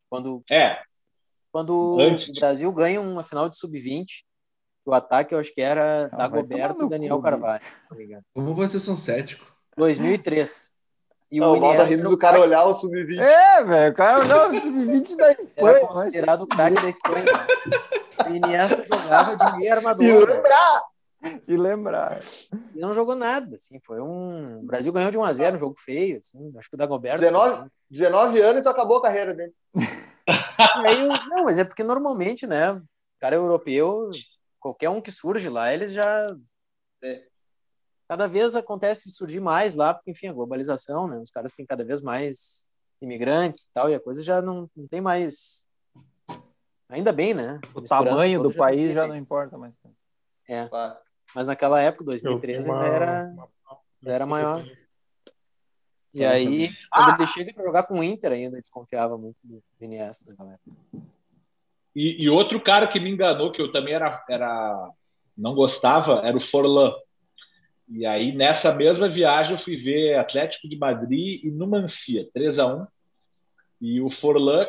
Quando, 0.07 0.44
é. 0.52 0.84
Quando 1.52 1.98
Antes. 1.99 2.30
o 2.30 2.34
Brasil 2.40 2.72
ganha 2.72 3.02
uma 3.02 3.23
final 3.23 3.49
de 3.49 3.57
sub-20, 3.57 4.06
o 4.85 4.94
ataque 4.94 5.34
eu 5.34 5.40
acho 5.40 5.52
que 5.52 5.61
era 5.61 6.11
ah, 6.11 6.15
Dagoberto 6.15 6.85
e 6.85 6.90
Daniel 6.90 7.19
Carvalho. 7.23 7.64
Como 8.35 8.53
vocês 8.53 8.84
são 8.84 8.95
céticos? 8.95 9.48
2003. 9.76 10.76
E 11.34 11.39
não, 11.39 11.53
o 11.53 11.57
Iniesta 11.57 11.84
rindo 11.85 12.10
do 12.11 12.15
cara 12.15 12.39
olhar 12.39 12.64
o 12.64 12.76
sub-20. 12.76 13.19
É, 13.19 13.64
velho, 13.64 13.91
o 13.91 13.95
cara 13.95 14.23
olhar 14.23 14.51
o 14.51 14.61
sub-20 14.61 15.15
da 15.15 15.31
Espanha. 15.31 15.77
Era 15.77 15.88
considerado 15.88 16.41
o 16.43 16.47
craque 16.47 16.80
da 16.80 16.89
Espanha. 16.89 17.26
o 18.30 18.35
Iniesta 18.35 18.85
jogava 18.85 19.35
de 19.35 19.57
meio 19.57 19.73
armador. 19.73 20.05
E 20.05 20.26
lembrar! 20.26 20.84
E 21.47 21.57
lembrar. 21.57 22.19
E 22.76 22.80
não 22.80 22.93
jogou 22.93 23.15
nada, 23.15 23.55
assim, 23.55 23.80
foi 23.84 23.99
um... 23.99 24.60
O 24.60 24.65
Brasil 24.68 24.93
ganhou 24.93 25.10
de 25.10 25.18
1 25.18 25.23
a 25.23 25.34
0 25.34 25.55
um 25.55 25.60
jogo 25.60 25.76
feio, 25.80 26.19
assim, 26.19 26.53
acho 26.55 26.69
que 26.69 26.76
o 26.76 26.77
Dagoberto... 26.77 27.22
19, 27.22 27.68
19 27.89 28.39
anos 28.39 28.64
e 28.64 28.69
acabou 28.69 28.97
a 28.97 29.01
carreira 29.01 29.34
dele. 29.34 29.53
aí, 30.85 31.07
não, 31.30 31.45
mas 31.45 31.57
é 31.57 31.64
porque 31.64 31.84
normalmente, 31.84 32.45
né, 32.45 32.73
o 32.73 32.84
cara 33.19 33.38
europeu, 33.38 34.11
qualquer 34.60 34.89
um 34.89 35.01
que 35.01 35.11
surge 35.11 35.49
lá, 35.49 35.73
eles 35.73 35.93
já... 35.93 36.27
É 37.01 37.32
cada 38.14 38.27
vez 38.27 38.56
acontece 38.56 39.10
surgir 39.10 39.40
mais 39.40 39.73
lá, 39.73 39.91
porque, 39.91 40.11
enfim, 40.11 40.27
a 40.27 40.34
globalização, 40.34 41.07
né? 41.07 41.18
Os 41.18 41.31
caras 41.31 41.52
têm 41.52 41.65
cada 41.65 41.84
vez 41.84 41.99
mais 41.99 42.68
imigrantes 43.02 43.64
e 43.64 43.73
tal, 43.73 43.90
e 43.90 43.95
a 43.95 43.99
coisa 43.99 44.23
já 44.23 44.40
não, 44.40 44.69
não 44.76 44.88
tem 44.88 45.02
mais. 45.02 45.65
Ainda 46.88 47.11
bem, 47.11 47.34
né? 47.34 47.60
O 47.73 47.81
tamanho 47.81 48.44
do 48.44 48.52
já 48.52 48.57
país 48.60 48.94
já 48.94 49.07
não 49.07 49.15
importa 49.15 49.57
mais. 49.57 49.73
É. 50.48 50.69
Mas 51.34 51.48
naquela 51.48 51.81
época, 51.81 52.03
2013, 52.03 52.69
ainda 52.69 52.85
era, 52.85 53.35
era 54.06 54.26
maior. 54.27 54.64
E 56.14 56.23
aí, 56.23 56.69
quando 56.91 57.10
ah! 57.10 57.15
ele 57.18 57.27
chega 57.27 57.52
para 57.52 57.64
jogar 57.64 57.84
com 57.84 57.98
o 57.98 58.03
Inter 58.03 58.34
ainda, 58.34 58.61
desconfiava 58.61 59.18
muito 59.18 59.40
do 59.44 59.64
Iniesta 59.81 60.30
naquela 60.30 60.53
época. 60.53 60.72
E, 61.95 62.23
e, 62.23 62.30
outro 62.30 62.61
cara 62.61 62.88
que 62.88 62.99
me 62.99 63.10
enganou, 63.10 63.52
que 63.52 63.60
eu 63.60 63.72
também 63.72 63.95
era, 63.95 64.23
era 64.30 64.91
não 65.35 65.56
gostava, 65.56 66.22
era 66.23 66.38
o 66.38 66.40
Forlan. 66.40 66.94
E 67.89 68.05
aí, 68.05 68.31
nessa 68.31 68.73
mesma 68.73 69.10
viagem, 69.10 69.53
eu 69.53 69.57
fui 69.57 69.76
ver 69.76 70.15
Atlético 70.15 70.68
de 70.68 70.77
Madrid 70.77 71.43
e 71.43 71.51
Numancia, 71.51 72.27
3 72.34 72.60
a 72.60 72.68
1 72.68 72.88
E 73.81 74.01
o 74.01 74.10
Forlan, 74.10 74.65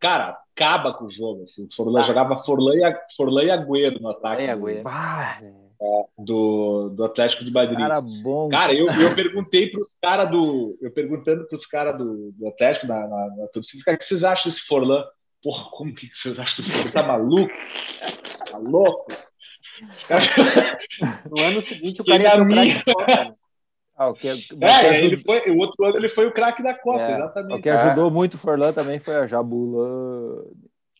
cara, 0.00 0.38
acaba 0.56 0.94
com 0.94 1.04
o 1.04 1.10
jogo. 1.10 1.42
Assim. 1.42 1.66
O 1.66 1.74
Forlan 1.74 2.00
ah. 2.00 2.04
jogava 2.04 2.38
Forlan 2.38 2.74
e, 2.76 3.14
Forlan 3.14 3.44
e 3.44 3.50
Agüero 3.50 4.00
no 4.00 4.08
ataque. 4.08 4.42
É, 4.42 4.50
Agüero. 4.50 4.82
Do, 4.82 4.88
é, 5.80 6.04
do, 6.18 6.88
do, 6.90 7.04
Atlético 7.04 7.44
de 7.44 7.52
Madrid. 7.52 7.78
Cara, 7.78 8.00
bom. 8.00 8.48
cara 8.48 8.74
eu, 8.74 8.86
eu 8.86 9.14
perguntei 9.14 9.70
para 9.70 9.80
os 9.80 9.94
caras 10.00 10.30
do. 10.30 10.78
Eu 10.80 10.90
perguntando 10.90 11.46
para 11.46 11.56
os 11.56 11.66
caras 11.66 11.98
do, 11.98 12.32
do 12.32 12.48
Atlético 12.48 12.86
na, 12.86 13.06
na, 13.06 13.36
na 13.36 13.46
torcida, 13.48 13.84
cara, 13.84 13.96
o 13.96 13.98
que 13.98 14.06
vocês 14.06 14.24
acham 14.24 14.50
desse 14.50 14.64
Forlan? 14.64 15.04
Porra, 15.42 15.68
como 15.70 15.94
que 15.94 16.08
vocês 16.14 16.38
acham 16.38 16.64
do 16.64 16.70
Forlan? 16.70 16.90
Tá 16.90 17.02
maluco? 17.02 17.52
Tá 18.50 18.58
louco? 18.58 19.12
no 21.30 21.42
ano 21.42 21.60
seguinte, 21.60 22.00
o 22.00 22.04
cara 22.04 22.22
ia 22.22 22.30
ser 22.30 22.40
o 22.40 22.48
craque 22.48 22.74
da 22.74 22.92
Copa. 22.92 23.06
Né? 23.06 23.34
Ah, 23.98 24.08
o, 24.10 24.14
que, 24.14 24.30
o, 24.30 24.64
é, 24.64 25.04
ele 25.04 25.16
foi, 25.16 25.50
o 25.50 25.56
outro 25.56 25.84
ano 25.86 25.96
ele 25.96 26.08
foi 26.08 26.26
o 26.26 26.32
craque 26.32 26.62
da 26.62 26.74
Copa, 26.74 27.00
é, 27.00 27.14
exatamente. 27.14 27.58
O 27.58 27.62
que 27.62 27.70
ajudou 27.70 28.08
é. 28.08 28.10
muito 28.10 28.34
o 28.34 28.38
Forlan 28.38 28.72
também 28.72 28.98
foi 28.98 29.16
a 29.16 29.26
Jabula. 29.26 30.44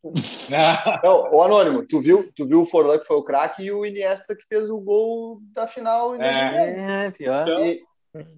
Não, 1.05 1.35
o 1.35 1.43
Anônimo, 1.43 1.87
tu 1.87 2.01
viu, 2.01 2.31
tu 2.35 2.47
viu 2.47 2.63
o 2.63 2.67
Forlan 2.67 2.99
que 2.99 3.07
foi 3.07 3.17
o 3.17 3.23
craque 3.23 3.65
e 3.65 3.73
o 3.73 3.85
Iniesta 3.85 4.35
que 4.35 4.47
fez 4.47 4.71
o 4.71 4.81
gol 4.81 5.41
da 5.53 5.67
final 5.67 6.17
em 6.17 6.23
é, 6.23 7.07
é, 7.07 7.11
pior. 7.11 7.47
E, 7.67 7.83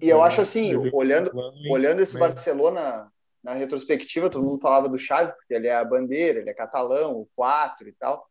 e 0.01 0.09
eu 0.09 0.21
acho 0.21 0.41
assim, 0.41 0.75
olhando, 0.91 1.31
olhando 1.71 2.01
esse 2.01 2.17
Barcelona 2.17 3.07
na 3.41 3.53
retrospectiva, 3.53 4.29
todo 4.29 4.43
mundo 4.43 4.59
falava 4.59 4.89
do 4.89 4.97
Xavi, 4.97 5.31
porque 5.31 5.53
ele 5.53 5.67
é 5.67 5.75
a 5.75 5.85
bandeira, 5.85 6.39
ele 6.39 6.49
é 6.49 6.53
catalão, 6.53 7.13
o 7.13 7.29
4 7.33 7.87
e 7.87 7.93
tal 7.93 8.28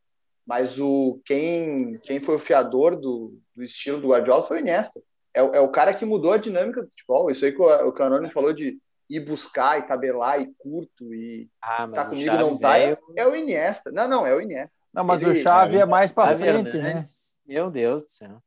mas 0.49 0.79
o 0.79 1.21
quem, 1.27 1.99
quem 2.05 2.21
foi 2.21 2.37
o 2.37 2.41
fiador 2.41 2.97
do, 2.97 3.39
do 3.55 3.63
estilo 3.63 4.01
do 4.01 4.09
Guardiola 4.09 4.47
foi 4.47 4.57
o 4.57 4.61
Iniesta. 4.61 4.99
É, 5.35 5.41
é, 5.41 5.61
o 5.61 5.69
cara 5.69 5.93
que 5.93 6.07
mudou 6.07 6.33
a 6.33 6.39
dinâmica 6.39 6.83
do 6.83 6.89
futebol. 6.89 7.31
Isso 7.31 7.45
aí 7.45 7.53
que 7.53 7.61
o, 7.61 7.67
o 7.87 7.93
Canoni 7.93 8.31
falou 8.31 8.55
de 8.55 8.79
ir 9.11 9.21
buscar 9.21 9.79
e 9.79 9.83
tabelar 9.83 10.41
e 10.41 10.51
curto 10.57 11.15
e 11.15 11.51
ah, 11.61 11.87
tá 11.89 12.07
comigo 12.07 12.35
não 12.37 12.57
tá, 12.57 12.79
é, 12.79 12.97
é, 13.15 13.27
o 13.27 13.37
Iniesta. 13.37 13.93
Não, 13.93 14.09
não, 14.09 14.27
é 14.27 14.35
o 14.35 14.41
Iniesta. 14.41 14.81
Não, 14.91 15.05
mas 15.05 15.21
Ele, 15.21 15.33
o 15.33 15.35
Chave 15.35 15.77
é, 15.77 15.81
é 15.81 15.85
mais 15.85 16.11
para 16.11 16.35
frente, 16.35 16.79
né? 16.79 17.03
Meu 17.47 17.71
Deus 17.71 18.05
do 18.05 18.11
céu. 18.11 18.43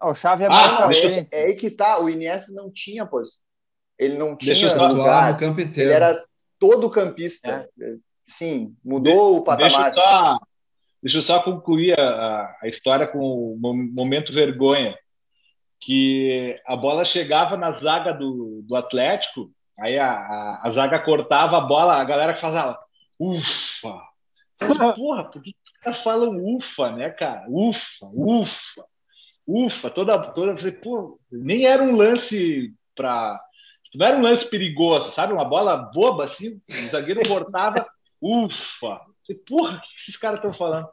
Ah, 0.00 0.10
o 0.10 0.14
Chave 0.16 0.44
é 0.44 0.48
mais 0.48 0.72
ah, 0.72 0.76
para 0.78 0.86
frente. 0.88 1.28
É 1.30 1.44
aí 1.44 1.54
que 1.54 1.70
tá, 1.70 2.00
o 2.00 2.10
Iniesta 2.10 2.50
não 2.54 2.72
tinha 2.72 3.06
posição. 3.06 3.44
ele 3.96 4.18
não 4.18 4.36
tinha 4.36 4.74
lugar 4.88 5.32
no 5.32 5.38
campo 5.38 5.60
inteiro. 5.60 5.90
Ele 5.90 5.96
era 5.96 6.24
todo 6.58 6.90
campista. 6.90 7.70
É. 7.80 7.94
Sim, 8.26 8.74
mudou 8.84 9.34
de, 9.34 9.38
o 9.38 9.42
patamar. 9.44 9.70
Deixa 9.70 9.88
eu 9.88 9.92
só, 9.92 10.38
deixa 11.06 11.18
eu 11.18 11.22
só 11.22 11.40
concluir 11.40 11.98
a, 11.98 12.58
a 12.60 12.66
história 12.66 13.06
com 13.06 13.20
o 13.20 13.56
momento 13.56 14.32
vergonha. 14.32 14.98
Que 15.80 16.60
a 16.66 16.74
bola 16.74 17.04
chegava 17.04 17.56
na 17.56 17.70
zaga 17.70 18.12
do, 18.12 18.64
do 18.66 18.74
Atlético, 18.74 19.52
aí 19.78 19.96
a, 19.96 20.10
a, 20.10 20.60
a 20.64 20.70
zaga 20.70 20.98
cortava 20.98 21.58
a 21.58 21.60
bola, 21.60 21.94
a 21.94 22.02
galera 22.02 22.34
fazia 22.34 22.76
ufa. 23.20 24.02
Porra, 24.96 25.30
por 25.30 25.40
que 25.40 25.50
os 25.50 25.78
caras 25.78 26.02
falam 26.02 26.56
ufa, 26.56 26.90
né, 26.90 27.10
cara? 27.10 27.44
Ufa, 27.48 28.06
ufa, 28.12 28.84
ufa. 29.46 29.90
Toda, 29.90 30.18
toda, 30.32 30.72
pô, 30.72 31.20
nem 31.30 31.66
era 31.66 31.84
um 31.84 31.94
lance 31.94 32.74
para 32.96 33.40
não 33.94 34.06
era 34.06 34.16
um 34.16 34.22
lance 34.22 34.44
perigoso, 34.44 35.12
sabe? 35.12 35.32
Uma 35.32 35.44
bola 35.44 35.76
boba 35.76 36.24
assim, 36.24 36.60
o 36.68 36.86
zagueiro 36.88 37.26
cortava, 37.28 37.86
ufa! 38.20 39.00
Porra, 39.46 39.76
o 39.76 39.80
que 39.80 39.86
esses 39.98 40.16
caras 40.16 40.38
estão 40.38 40.52
falando? 40.52 40.88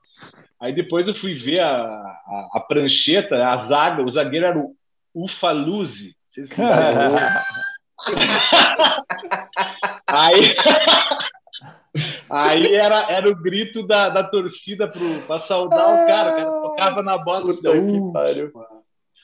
Aí 0.59 0.73
depois 0.73 1.07
eu 1.07 1.13
fui 1.13 1.33
ver 1.33 1.59
a, 1.59 1.75
a, 1.75 2.49
a, 2.53 2.59
prancheta, 2.59 3.47
a 3.47 3.57
zaga, 3.57 4.01
o 4.01 4.09
zagueiro 4.09 4.45
era 4.45 4.57
o 4.57 4.75
Ufaluzi. 5.13 6.15
aí, 10.07 10.55
aí 12.29 12.75
era, 12.75 13.11
era 13.11 13.29
o 13.29 13.35
grito 13.35 13.85
da, 13.85 14.09
da 14.09 14.23
torcida 14.23 14.91
para 15.27 15.39
saudar 15.39 16.03
o 16.03 16.07
cara. 16.07 16.31
O 16.31 16.35
cara 16.35 16.51
tocava 16.61 17.03
na 17.03 17.17
bola. 17.17 17.53
Puta 17.53 17.71
que 17.71 17.77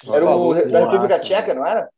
Era 0.05 0.25
o 0.25 0.53
da 0.53 0.79
República 0.79 1.19
Tcheca, 1.19 1.53
não 1.53 1.65
era? 1.65 1.89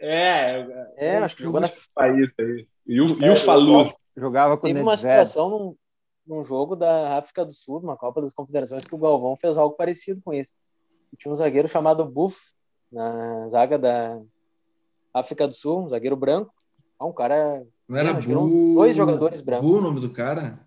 É, 0.00 0.64
é, 0.96 1.18
acho 1.18 1.36
que 1.36 1.42
jogou 1.42 1.60
nesse 1.60 1.80
país 1.92 2.32
aí. 2.38 2.66
E 2.86 3.00
o, 3.00 3.22
é, 3.22 3.26
e 3.26 3.30
o 3.30 3.36
Faluz. 3.36 3.92
Jogava 4.16 4.56
com 4.56 4.66
Teve 4.66 4.80
uma 4.80 4.96
situação 4.96 5.50
num, 5.50 5.76
num 6.28 6.44
jogo 6.44 6.76
da 6.76 7.16
África 7.16 7.44
do 7.44 7.52
Sul, 7.52 7.78
uma 7.78 7.96
Copa 7.96 8.20
das 8.20 8.34
Confederações, 8.34 8.84
que 8.84 8.94
o 8.94 8.98
Galvão 8.98 9.36
fez 9.40 9.56
algo 9.56 9.74
parecido 9.74 10.20
com 10.22 10.32
isso. 10.32 10.54
Tinha 11.16 11.32
um 11.32 11.36
zagueiro 11.36 11.66
chamado 11.66 12.04
Buff 12.04 12.52
na 12.92 13.48
zaga 13.48 13.78
da 13.78 14.20
África 15.12 15.48
do 15.48 15.54
Sul, 15.54 15.86
um 15.86 15.88
zagueiro 15.88 16.16
branco. 16.16 16.52
Ah, 16.98 17.06
um 17.06 17.12
cara. 17.12 17.66
Não 17.88 17.96
era 17.96 18.12
Bu... 18.12 18.74
dois 18.74 18.94
jogadores 18.94 19.40
brancos. 19.40 19.66
Bu 19.66 19.78
o 19.78 19.80
nome 19.80 20.00
do 20.00 20.12
cara? 20.12 20.60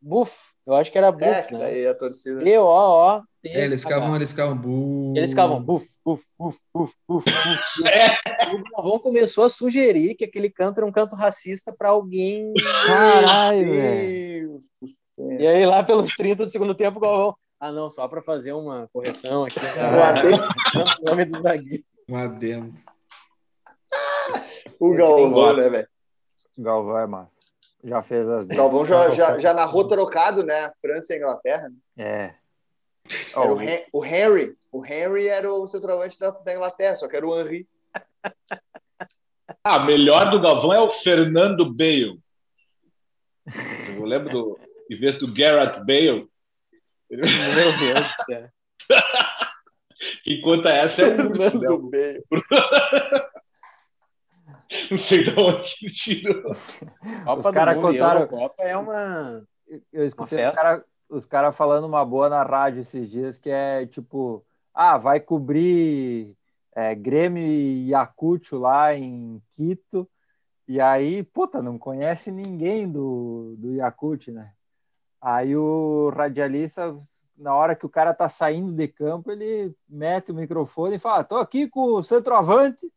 Buff, 0.00 0.54
eu 0.66 0.74
acho 0.74 0.90
que 0.90 0.98
era 0.98 1.12
Buff, 1.12 1.54
é, 1.54 1.58
né? 1.58 1.64
Aí 1.66 1.86
a 1.86 1.94
torcida. 1.94 2.42
B-O-O. 2.42 3.22
É, 3.46 3.64
eles 3.64 3.82
ficavam, 3.82 4.16
eles 4.16 4.30
ficavam 4.30 4.56
bu. 4.56 5.12
Eles 5.14 5.30
ficavam 5.30 5.62
buf, 5.62 5.86
buf, 6.02 6.22
buf, 6.38 6.58
buf, 6.72 6.94
buf, 7.06 7.24
buf. 7.30 7.30
É. 7.86 8.54
O 8.54 8.62
Galvão 8.70 8.98
começou 8.98 9.44
a 9.44 9.50
sugerir 9.50 10.14
que 10.14 10.24
aquele 10.24 10.48
canto 10.48 10.78
era 10.78 10.86
um 10.86 10.92
canto 10.92 11.14
racista 11.14 11.74
para 11.76 11.90
alguém. 11.90 12.54
Caralho, 12.86 13.70
velho. 13.70 14.33
E 15.38 15.46
aí, 15.46 15.66
lá 15.66 15.82
pelos 15.82 16.12
30 16.14 16.44
do 16.44 16.50
segundo 16.50 16.74
tempo, 16.74 16.98
o 16.98 17.00
Galvão. 17.00 17.36
Ah, 17.60 17.72
não, 17.72 17.90
só 17.90 18.06
para 18.08 18.22
fazer 18.22 18.52
uma 18.52 18.88
correção 18.92 19.44
aqui. 19.44 19.58
O 21.00 21.04
nome 21.04 21.24
do 21.24 21.38
zagueiro. 21.38 21.84
Um 22.08 22.16
adendo. 22.16 22.74
O 24.78 24.94
Galvão, 24.94 25.56
né, 25.56 25.68
velho? 25.68 25.88
Galvão 26.58 26.98
é 26.98 27.06
massa. 27.06 27.38
Já 27.82 28.02
fez 28.02 28.28
as. 28.28 28.46
Galvão 28.46 28.84
já, 28.84 29.10
já, 29.10 29.38
já 29.38 29.54
narrou 29.54 29.86
trocado, 29.86 30.42
né? 30.42 30.70
França 30.80 31.14
e 31.14 31.18
Inglaterra. 31.18 31.68
Né? 31.96 32.04
É. 32.04 32.34
Era 33.36 33.52
o, 33.52 33.60
Hen 33.60 33.84
o 33.92 34.04
Henry. 34.04 34.56
O 34.72 34.84
Henry 34.84 35.28
era 35.28 35.52
o 35.52 35.66
centroavante 35.66 36.18
da, 36.18 36.30
da 36.30 36.54
Inglaterra, 36.54 36.96
só 36.96 37.06
que 37.06 37.16
era 37.16 37.26
o 37.26 37.38
Henry. 37.38 37.68
Ah, 39.62 39.78
melhor 39.78 40.30
do 40.30 40.40
Galvão 40.40 40.72
é 40.72 40.80
o 40.80 40.88
Fernando 40.88 41.70
Bale. 41.70 42.18
Eu 43.96 44.04
lembro 44.04 44.30
do. 44.30 44.58
Em 44.90 44.98
vez 44.98 45.14
do 45.16 45.32
Garrett 45.32 45.78
Bale. 45.80 46.28
Meu 47.10 47.78
Deus 47.78 48.06
do 48.06 48.24
céu. 48.24 48.48
Enquanto 50.26 50.66
essa 50.66 51.02
é 51.02 51.06
o 51.06 51.36
Fernando 51.36 51.90
né? 51.90 51.90
Bale. 51.90 52.24
Não 54.90 54.98
sei 54.98 55.22
de 55.22 55.30
onde 55.30 55.72
ele 55.82 55.92
tirou. 55.92 56.50
Os 56.50 56.80
caras 57.52 57.78
contaram. 57.78 58.26
Copa 58.26 58.62
é 58.62 58.76
uma. 58.76 59.46
Eu 59.92 60.04
escutei 60.04 60.38
uma 60.38 60.50
os 60.50 60.56
caras 60.56 60.82
os 61.08 61.26
caras 61.26 61.56
falando 61.56 61.84
uma 61.84 62.04
boa 62.04 62.28
na 62.28 62.42
rádio 62.42 62.80
esses 62.80 63.08
dias, 63.08 63.38
que 63.38 63.50
é 63.50 63.86
tipo, 63.86 64.44
ah, 64.72 64.98
vai 64.98 65.20
cobrir 65.20 66.36
é, 66.74 66.94
Grêmio 66.94 67.42
e 67.42 67.90
Yacucho 67.90 68.58
lá 68.58 68.94
em 68.94 69.40
Quito, 69.52 70.08
e 70.66 70.80
aí, 70.80 71.22
puta, 71.22 71.62
não 71.62 71.78
conhece 71.78 72.32
ninguém 72.32 72.90
do, 72.90 73.54
do 73.58 73.74
Yakut, 73.74 74.30
né? 74.30 74.52
Aí 75.20 75.56
o 75.56 76.10
radialista, 76.14 76.96
na 77.36 77.54
hora 77.54 77.74
que 77.74 77.86
o 77.86 77.90
cara 77.90 78.14
tá 78.14 78.28
saindo 78.28 78.72
de 78.72 78.88
campo, 78.88 79.30
ele 79.30 79.74
mete 79.88 80.32
o 80.32 80.34
microfone 80.34 80.96
e 80.96 80.98
fala: 80.98 81.24
tô 81.24 81.36
aqui 81.36 81.68
com 81.68 81.94
o 81.94 82.02
centroavante, 82.02 82.90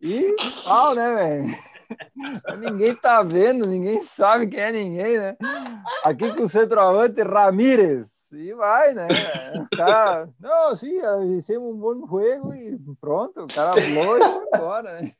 e 0.00 0.36
pau, 0.64 0.94
né, 0.94 1.14
velho? 1.14 1.44
ninguém 2.58 2.94
tá 2.94 3.22
vendo, 3.22 3.66
ninguém 3.66 4.00
sabe 4.02 4.46
quem 4.48 4.60
é 4.60 4.72
ninguém, 4.72 5.18
né? 5.18 5.36
Aqui 6.02 6.34
com 6.34 6.44
o 6.44 6.48
centroavante 6.48 7.22
Ramírez. 7.22 8.30
E 8.32 8.52
vai, 8.52 8.92
né? 8.92 9.06
Cara, 9.76 10.28
não, 10.40 10.76
sim, 10.76 11.00
hicimos 11.36 11.74
um 11.74 11.78
bom 11.78 11.94
jogo 12.00 12.54
e 12.54 12.78
pronto, 13.00 13.44
o 13.44 13.46
cara 13.46 13.74
falou 13.80 14.18
e 14.18 14.82
né? 14.82 15.12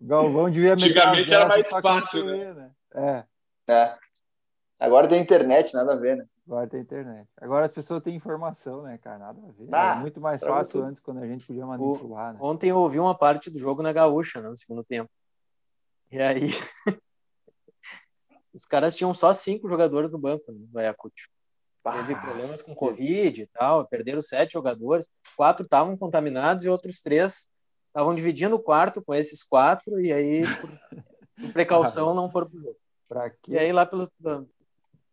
Galvão 0.00 0.50
devia 0.50 0.74
Antigamente 0.74 1.32
era 1.32 1.46
mais 1.46 1.68
fácil, 1.68 2.24
né? 2.24 2.54
né? 2.54 2.70
É. 2.94 3.72
é. 3.72 3.98
Agora 4.78 5.08
tem 5.08 5.20
internet, 5.20 5.72
nada 5.74 5.92
a 5.92 5.96
ver, 5.96 6.16
né? 6.16 6.26
Agora 6.46 6.66
tem 6.66 6.80
internet. 6.80 7.28
Agora 7.40 7.64
as 7.64 7.72
pessoas 7.72 8.02
têm 8.02 8.16
informação, 8.16 8.82
né, 8.82 8.98
cara? 8.98 9.18
Nada 9.18 9.40
a 9.40 9.52
ver. 9.52 9.68
Ah, 9.72 9.90
Era 9.92 10.00
muito 10.00 10.20
mais 10.20 10.42
fácil 10.42 10.80
tudo. 10.80 10.88
antes, 10.88 11.00
quando 11.00 11.18
a 11.18 11.26
gente 11.26 11.46
podia 11.46 11.64
manipular. 11.64 12.34
Né? 12.34 12.38
Ontem 12.42 12.70
eu 12.70 12.78
ouvi 12.78 12.98
uma 12.98 13.16
parte 13.16 13.48
do 13.48 13.58
jogo 13.58 13.82
na 13.82 13.92
Gaúcha, 13.92 14.40
né, 14.40 14.48
no 14.48 14.56
segundo 14.56 14.82
tempo. 14.82 15.10
E 16.10 16.20
aí. 16.20 16.50
Os 18.52 18.66
caras 18.66 18.96
tinham 18.96 19.14
só 19.14 19.32
cinco 19.32 19.68
jogadores 19.68 20.10
no 20.10 20.18
banco 20.18 20.50
né, 20.52 20.58
do 20.68 20.78
Ayacucho. 20.78 21.30
Teve 21.82 22.14
problemas 22.14 22.62
com 22.62 22.74
Covid 22.74 23.42
e 23.42 23.46
tal, 23.46 23.86
perderam 23.86 24.22
sete 24.22 24.52
jogadores, 24.52 25.08
quatro 25.36 25.64
estavam 25.64 25.96
contaminados 25.96 26.64
e 26.64 26.68
outros 26.68 27.00
três 27.00 27.48
estavam 27.92 28.14
dividindo 28.14 28.56
o 28.56 28.62
quarto 28.62 29.02
com 29.02 29.14
esses 29.14 29.42
quatro, 29.42 30.00
e 30.00 30.10
aí, 30.10 30.42
por, 30.56 31.52
precaução, 31.52 32.14
não 32.14 32.30
foram 32.30 32.48
pro 32.48 32.60
jogo. 32.60 32.76
Pra 33.06 33.28
quê? 33.28 33.52
E 33.52 33.58
aí, 33.58 33.72
lá 33.72 33.84
pelo, 33.84 34.10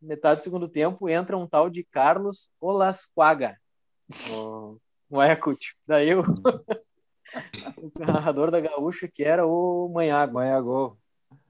metade 0.01 0.39
do 0.39 0.43
segundo 0.43 0.67
tempo, 0.67 1.09
entra 1.09 1.37
um 1.37 1.45
tal 1.45 1.69
de 1.69 1.83
Carlos 1.83 2.49
Olasquaga 2.59 3.57
no, 4.29 4.79
no 5.09 5.19
Ayacucho. 5.19 5.75
Daí 5.85 6.15
o, 6.15 6.23
o 7.77 7.91
narrador 7.99 8.49
da 8.49 8.61
Gaúcha, 8.61 9.09
que 9.13 9.23
era 9.23 9.45
o 9.45 9.89
Manhago. 9.93 10.35
Manhago. 10.35 10.97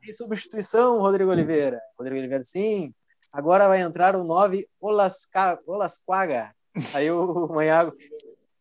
Em 0.03 0.13
substituição, 0.13 0.99
Rodrigo 0.99 1.29
Oliveira. 1.29 1.79
Rodrigo 1.97 2.19
Oliveira, 2.19 2.43
sim. 2.43 2.93
Agora 3.31 3.67
vai 3.67 3.81
entrar 3.81 4.15
o 4.15 4.23
9 4.23 4.67
Olasca, 4.81 5.59
Olasquaga. 5.67 6.53
Aí 6.93 7.11
o 7.11 7.47
Manhago. 7.47 7.93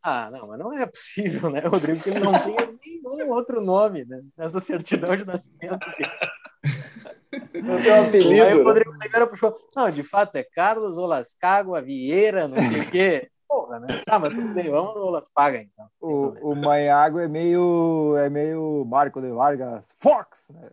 Ah, 0.09 0.31
não, 0.31 0.47
mas 0.47 0.59
não 0.59 0.73
é 0.73 0.87
possível, 0.87 1.51
né, 1.51 1.61
Rodrigo? 1.61 2.01
Que 2.01 2.09
ele 2.09 2.21
não 2.21 2.33
tem 2.33 2.57
nenhum 3.05 3.31
outro 3.31 3.61
nome 3.61 4.07
né, 4.07 4.23
nessa 4.39 4.59
certidão 4.59 5.15
de 5.15 5.27
nascimento 5.27 5.87
dele. 5.99 7.63
Não 7.63 7.83
tem 7.83 7.93
um 7.93 8.09
apelido. 8.09 8.43
Aí 8.43 8.55
o 8.55 8.65
Rodrigo 8.65 8.91
Oliveira 8.91 9.27
puxou. 9.27 9.55
Não, 9.77 9.91
de 9.91 10.03
fato 10.03 10.37
é 10.37 10.43
Carlos 10.43 10.97
Olascagua 10.97 11.83
Vieira, 11.83 12.49
não 12.49 12.57
sei 12.57 12.81
o 12.81 12.91
quê. 12.91 13.29
Porra, 13.47 13.81
né? 13.81 14.03
Ah, 14.09 14.19
mas 14.19 14.33
tudo 14.33 14.49
bem, 14.55 14.71
vamos 14.71 14.95
no 14.95 15.03
Olaspaga 15.03 15.59
então. 15.59 15.87
O, 16.01 16.53
o 16.53 16.57
Maiago 16.57 17.19
é 17.19 17.29
meio, 17.29 18.17
é 18.17 18.31
meio 18.31 18.85
Marco 18.87 19.21
de 19.21 19.31
Vargas 19.31 19.95
Fox. 19.99 20.53
Né? 20.55 20.71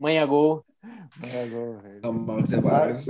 Manhagol. 0.00 0.64
Manhagol. 1.20 1.80
Não, 2.02 2.12
Marcos 2.12 2.50
de 2.50 2.60
Vargas 2.60 3.06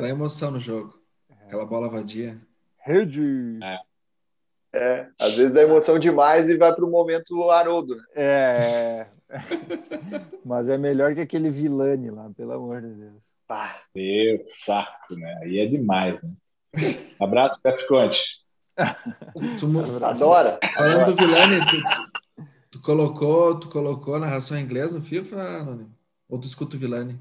dá 0.00 0.08
emoção 0.08 0.50
no 0.50 0.60
jogo. 0.60 0.98
Aquela 1.46 1.64
bola 1.64 1.88
vadia. 1.88 2.38
Rede. 2.90 3.58
É. 3.62 3.78
É, 4.72 5.08
às 5.18 5.34
vezes 5.34 5.52
dá 5.52 5.62
emoção 5.62 5.98
demais 5.98 6.48
e 6.48 6.56
vai 6.56 6.72
para 6.72 6.84
o 6.84 6.90
momento 6.90 7.50
Haroldo. 7.50 7.96
Né? 7.96 8.04
É, 8.14 9.06
Mas 10.44 10.68
é 10.68 10.76
melhor 10.76 11.14
que 11.14 11.20
aquele 11.20 11.50
Vilani 11.50 12.10
lá, 12.10 12.30
pelo 12.36 12.52
amor 12.52 12.80
de 12.80 12.88
Deus. 12.88 13.22
Ah, 13.48 13.76
meu 13.94 14.38
saco, 14.42 15.14
né? 15.14 15.40
Aí 15.42 15.58
é 15.58 15.66
demais, 15.66 16.20
né? 16.22 16.30
Abraço. 17.20 17.60
Tu, 19.58 20.04
Adora. 20.04 20.58
Falando 20.72 21.06
do 21.06 21.16
Vilani, 21.16 21.66
tu, 21.66 22.46
tu, 22.70 22.80
colocou, 22.80 23.58
tu 23.58 23.68
colocou 23.68 24.18
narração 24.18 24.56
em 24.56 24.62
inglês 24.62 24.94
no 24.94 25.02
FIFA, 25.02 25.86
Ou 26.28 26.38
tu 26.38 26.46
escuta 26.46 26.76
o 26.76 26.78
Vilani? 26.78 27.18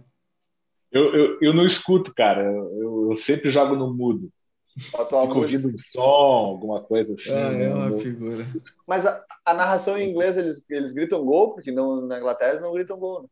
Eu, 0.92 1.16
eu, 1.16 1.38
eu 1.42 1.54
não 1.54 1.66
escuto, 1.66 2.14
cara. 2.14 2.44
Eu, 2.44 3.10
eu 3.10 3.16
sempre 3.16 3.52
jogo 3.52 3.76
no 3.76 3.94
mudo. 3.94 4.32
Fica 4.78 5.16
ouvindo 5.16 5.68
um 5.68 5.78
som, 5.78 6.02
alguma 6.02 6.82
coisa 6.82 7.14
assim. 7.14 7.32
Ah, 7.32 7.54
é 7.54 7.74
uma 7.74 8.00
figura. 8.00 8.46
Mas 8.88 9.06
a, 9.06 9.26
a, 9.46 9.54
narração 9.54 9.98
em 9.98 10.10
inglês, 10.10 10.38
eles, 10.38 10.66
eles 10.70 10.94
gritam 10.94 11.26
gol, 11.26 11.54
porque 11.54 11.72
não, 11.72 12.02
na 12.02 12.18
Inglaterra 12.18 12.52
eles 12.52 12.62
não 12.62 12.72
gritam 12.72 12.98
gol. 12.98 13.24
Né? 13.24 13.28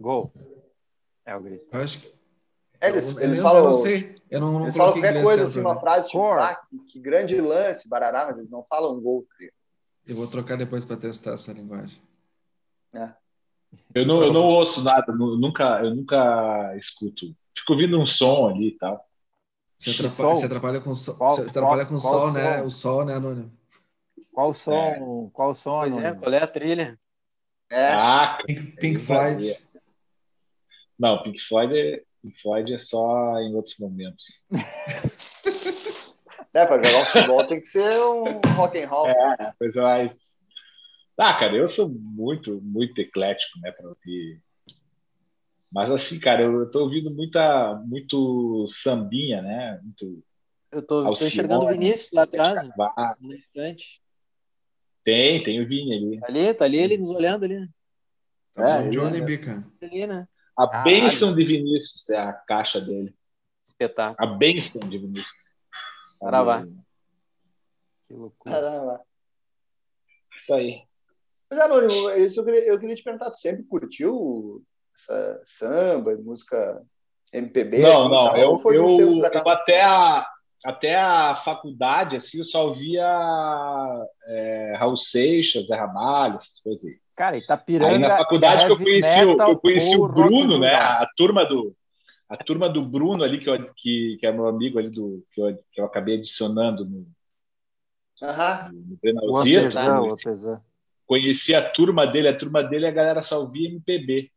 Gol. 0.00 0.32
É 1.24 1.34
o 1.34 1.40
grito. 1.40 1.66
Eu 1.72 1.80
acho 1.80 2.00
que. 2.00 2.14
É, 2.80 2.88
eles, 2.88 3.16
eles 3.16 3.40
falam. 3.40 3.62
Eu 3.62 3.64
não 3.64 3.74
sei. 3.74 4.16
Eu 4.30 4.40
não, 4.40 4.52
não 4.52 4.62
eles 4.62 4.76
falam 4.76 4.92
qualquer 4.92 5.22
coisa, 5.22 5.44
assim, 5.44 5.60
uma 5.60 5.80
frase 5.80 6.06
tipo, 6.06 6.22
ah, 6.24 6.54
que, 6.68 6.78
que, 6.80 7.00
grande 7.00 7.40
lance, 7.40 7.88
barará, 7.88 8.26
mas 8.26 8.38
eles 8.38 8.50
não 8.50 8.64
falam 8.64 9.00
gol. 9.00 9.26
Eu 10.06 10.16
vou 10.16 10.26
trocar 10.26 10.56
depois 10.56 10.84
para 10.84 10.96
testar 10.96 11.32
essa 11.32 11.52
linguagem. 11.52 12.00
É. 12.92 13.12
Eu 13.94 14.06
não, 14.06 14.22
eu 14.22 14.32
não 14.32 14.42
ouço 14.42 14.82
nada, 14.82 15.12
nunca, 15.12 15.80
eu 15.82 15.94
nunca 15.94 16.76
escuto. 16.76 17.34
Fico 17.56 17.72
ouvindo 17.72 17.98
um 17.98 18.06
som 18.06 18.48
ali 18.48 18.68
e 18.68 18.78
tal. 18.78 19.04
Você 19.84 19.90
atrapalha, 19.90 20.34
você 20.34 20.46
atrapalha 20.46 20.80
com, 20.80 20.94
so, 20.94 21.18
qual, 21.18 21.32
você 21.32 21.42
atrapalha 21.42 21.84
com 21.84 21.96
o 21.96 22.00
sol, 22.00 22.32
né? 22.32 22.62
O 22.62 22.70
sol, 22.70 23.04
né, 23.04 23.14
Anônimo? 23.14 23.52
Qual 24.32 24.54
som? 24.54 24.72
É. 24.72 24.98
Qual 25.32 25.54
som? 25.54 25.80
Pois 25.80 25.98
é, 25.98 26.14
qual 26.14 26.32
é 26.32 26.42
a 26.42 26.46
trilha? 26.46 26.98
É. 27.70 27.92
Ah, 27.92 28.38
Pink, 28.46 28.76
Pink 28.76 28.98
Floyd. 28.98 29.54
Não, 30.98 31.22
Pink 31.22 31.38
Floyd, 31.38 31.76
é, 31.76 32.02
Pink 32.22 32.40
Floyd 32.40 32.72
é 32.72 32.78
só 32.78 33.38
em 33.40 33.54
outros 33.54 33.76
momentos. 33.78 34.42
é, 36.54 36.66
para 36.66 36.82
jogar 36.82 37.04
futebol 37.06 37.46
tem 37.46 37.60
que 37.60 37.66
ser 37.66 38.00
um 38.00 38.40
rock 38.56 38.82
and 38.82 38.88
roll. 38.88 39.08
É, 39.08 39.52
pois 39.58 39.76
mais. 39.76 40.34
Ah, 41.18 41.34
cara, 41.34 41.54
eu 41.54 41.68
sou 41.68 41.90
muito, 41.90 42.58
muito 42.62 42.98
eclético, 43.00 43.60
né, 43.60 43.70
para 43.70 43.88
ouvir 43.88 44.40
mas 45.74 45.90
assim, 45.90 46.20
cara, 46.20 46.44
eu 46.44 46.70
tô 46.70 46.84
ouvindo 46.84 47.10
muita, 47.10 47.74
muito 47.84 48.64
sambinha, 48.68 49.42
né? 49.42 49.80
Muito 49.82 50.22
eu 50.70 50.80
tô, 50.80 51.12
tô 51.12 51.26
enxergando 51.26 51.64
o 51.64 51.68
Vinícius 51.68 52.12
lá 52.12 52.22
atrás, 52.22 52.68
no 53.20 53.34
instante. 53.34 54.00
Tem, 55.04 55.42
tem 55.42 55.60
o 55.60 55.66
Vini 55.66 55.96
ali. 55.96 56.20
Tá 56.20 56.26
ali, 56.28 56.54
tá 56.54 56.64
ali 56.64 56.78
ele 56.78 56.96
nos 56.96 57.10
olhando 57.10 57.44
ali. 57.44 57.68
É, 58.56 58.82
o 58.82 58.90
Johnny 58.90 59.18
é, 59.18 59.20
Bica. 59.20 59.66
Ali, 59.82 60.06
né? 60.06 60.28
A 60.56 60.82
bênção 60.82 61.34
de 61.34 61.44
Vinícius 61.44 62.08
é 62.08 62.18
a 62.18 62.32
caixa 62.32 62.80
dele. 62.80 63.12
Espetáculo. 63.60 64.28
A 64.28 64.36
bênção 64.36 64.80
de 64.88 64.96
Vinícius. 64.96 65.56
Saravá. 66.20 66.64
Que 68.06 68.14
loucura. 68.14 68.54
Saravá. 68.54 69.00
Isso 70.36 70.54
aí. 70.54 70.82
Mas, 71.50 71.58
Anônimo, 71.58 72.10
isso 72.10 72.40
eu 72.40 72.44
queria, 72.44 72.64
eu 72.64 72.78
queria 72.78 72.94
te 72.94 73.02
perguntar, 73.02 73.30
tu 73.32 73.38
sempre 73.38 73.64
curtiu 73.64 74.64
essa 74.94 75.40
samba, 75.44 76.16
música 76.16 76.82
MPB? 77.32 77.78
Não, 77.78 78.00
assim, 78.00 78.10
não. 78.10 78.36
Eu, 78.36 78.60
eu, 78.72 79.00
eu 79.00 79.50
até, 79.50 79.82
a, 79.82 80.26
até 80.64 80.96
a 80.96 81.34
faculdade, 81.34 82.16
assim, 82.16 82.38
eu 82.38 82.44
só 82.44 82.72
via 82.72 84.06
é, 84.26 84.74
Raul 84.78 84.96
Seixas, 84.96 85.66
Zé 85.66 85.74
Ramalho, 85.74 86.36
essas 86.36 86.60
coisas 86.60 86.84
aí. 86.84 86.96
Cara, 87.16 87.36
Itapiranga. 87.36 87.94
Aí 87.94 87.98
na 87.98 88.16
faculdade 88.16 88.66
que 88.66 88.72
eu 88.72 88.76
conheci, 88.76 89.24
o, 89.24 89.40
eu 89.40 89.58
conheci 89.58 89.96
o 89.96 90.08
Bruno, 90.08 90.58
né? 90.58 90.74
A 90.74 91.06
turma 91.16 91.44
do 91.44 91.74
a 92.28 92.36
turma 92.36 92.68
do 92.68 92.82
Bruno 92.82 93.22
ali 93.22 93.38
que, 93.38 93.48
eu, 93.48 93.74
que, 93.74 94.16
que 94.18 94.26
é 94.26 94.32
meu 94.32 94.48
amigo 94.48 94.78
ali 94.78 94.90
do 94.90 95.24
que 95.32 95.40
eu, 95.40 95.56
que 95.70 95.80
eu 95.80 95.84
acabei 95.84 96.16
adicionando 96.16 96.84
no, 96.84 97.06
uhum. 98.22 98.72
no, 98.72 99.26
no 99.26 100.60
Conheci 101.06 101.54
a 101.54 101.70
turma 101.70 102.06
dele, 102.06 102.28
a 102.28 102.36
turma 102.36 102.62
dele 102.62 102.86
a 102.86 102.90
galera 102.90 103.22
só 103.22 103.40
ouvia 103.40 103.68
MPB. 103.68 104.32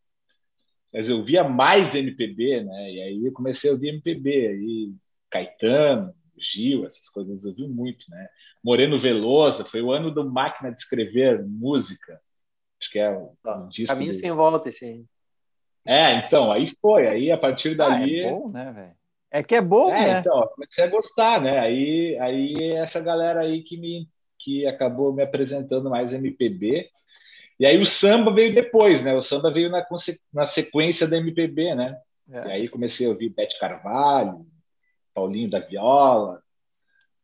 Mas 0.97 1.07
eu 1.07 1.23
via 1.23 1.43
mais 1.43 1.93
MPB, 1.93 2.63
né? 2.63 2.91
E 2.91 3.01
aí 3.03 3.23
eu 3.23 3.31
comecei 3.31 3.69
a 3.69 3.73
ouvir 3.73 3.89
MPB, 3.89 4.47
aí 4.47 4.91
Caetano, 5.29 6.11
Gil, 6.35 6.87
essas 6.87 7.07
coisas 7.07 7.45
eu 7.45 7.53
vi 7.53 7.67
muito, 7.67 8.09
né? 8.09 8.27
Moreno 8.63 8.97
Veloso, 8.97 9.63
foi 9.63 9.79
o 9.79 9.91
ano 9.91 10.09
do 10.09 10.27
Máquina 10.27 10.71
de 10.71 10.79
Escrever 10.79 11.45
Música. 11.47 12.19
Acho 12.81 12.91
que 12.91 12.97
é 12.97 13.11
o, 13.11 13.31
um 13.45 13.67
disco 13.67 13.93
Caminho 13.93 14.09
dele. 14.09 14.21
sem 14.21 14.31
volta, 14.31 14.69
esse 14.69 15.05
É, 15.85 16.15
então, 16.15 16.51
aí 16.51 16.65
foi. 16.81 17.07
Aí, 17.07 17.31
a 17.31 17.37
partir 17.37 17.77
dali... 17.77 18.23
Ah, 18.23 18.27
é 18.27 18.31
bom, 18.31 18.49
né, 18.49 18.71
velho? 18.71 18.95
É 19.29 19.43
que 19.43 19.53
é 19.53 19.61
bom, 19.61 19.93
é, 19.93 20.13
né? 20.13 20.19
então, 20.19 20.47
comecei 20.55 20.83
a 20.83 20.87
gostar, 20.87 21.39
né? 21.39 21.59
Aí, 21.59 22.17
aí 22.17 22.71
essa 22.73 22.99
galera 22.99 23.41
aí 23.41 23.61
que 23.61 23.77
me 23.77 24.09
que 24.39 24.65
acabou 24.65 25.13
me 25.13 25.21
apresentando 25.21 25.89
mais 25.91 26.11
MPB. 26.11 26.89
E 27.59 27.65
aí 27.65 27.79
o 27.79 27.85
samba 27.85 28.31
veio 28.31 28.53
depois, 28.53 29.03
né? 29.03 29.13
O 29.15 29.21
samba 29.21 29.51
veio 29.51 29.69
na, 29.69 29.85
na 30.31 30.45
sequência 30.45 31.07
da 31.07 31.17
MPB, 31.17 31.75
né? 31.75 31.99
É. 32.31 32.47
E 32.47 32.51
aí 32.51 32.69
comecei 32.69 33.07
a 33.07 33.09
ouvir 33.09 33.29
Bete 33.29 33.57
Carvalho, 33.59 34.45
Paulinho 35.13 35.49
da 35.49 35.59
Viola, 35.59 36.41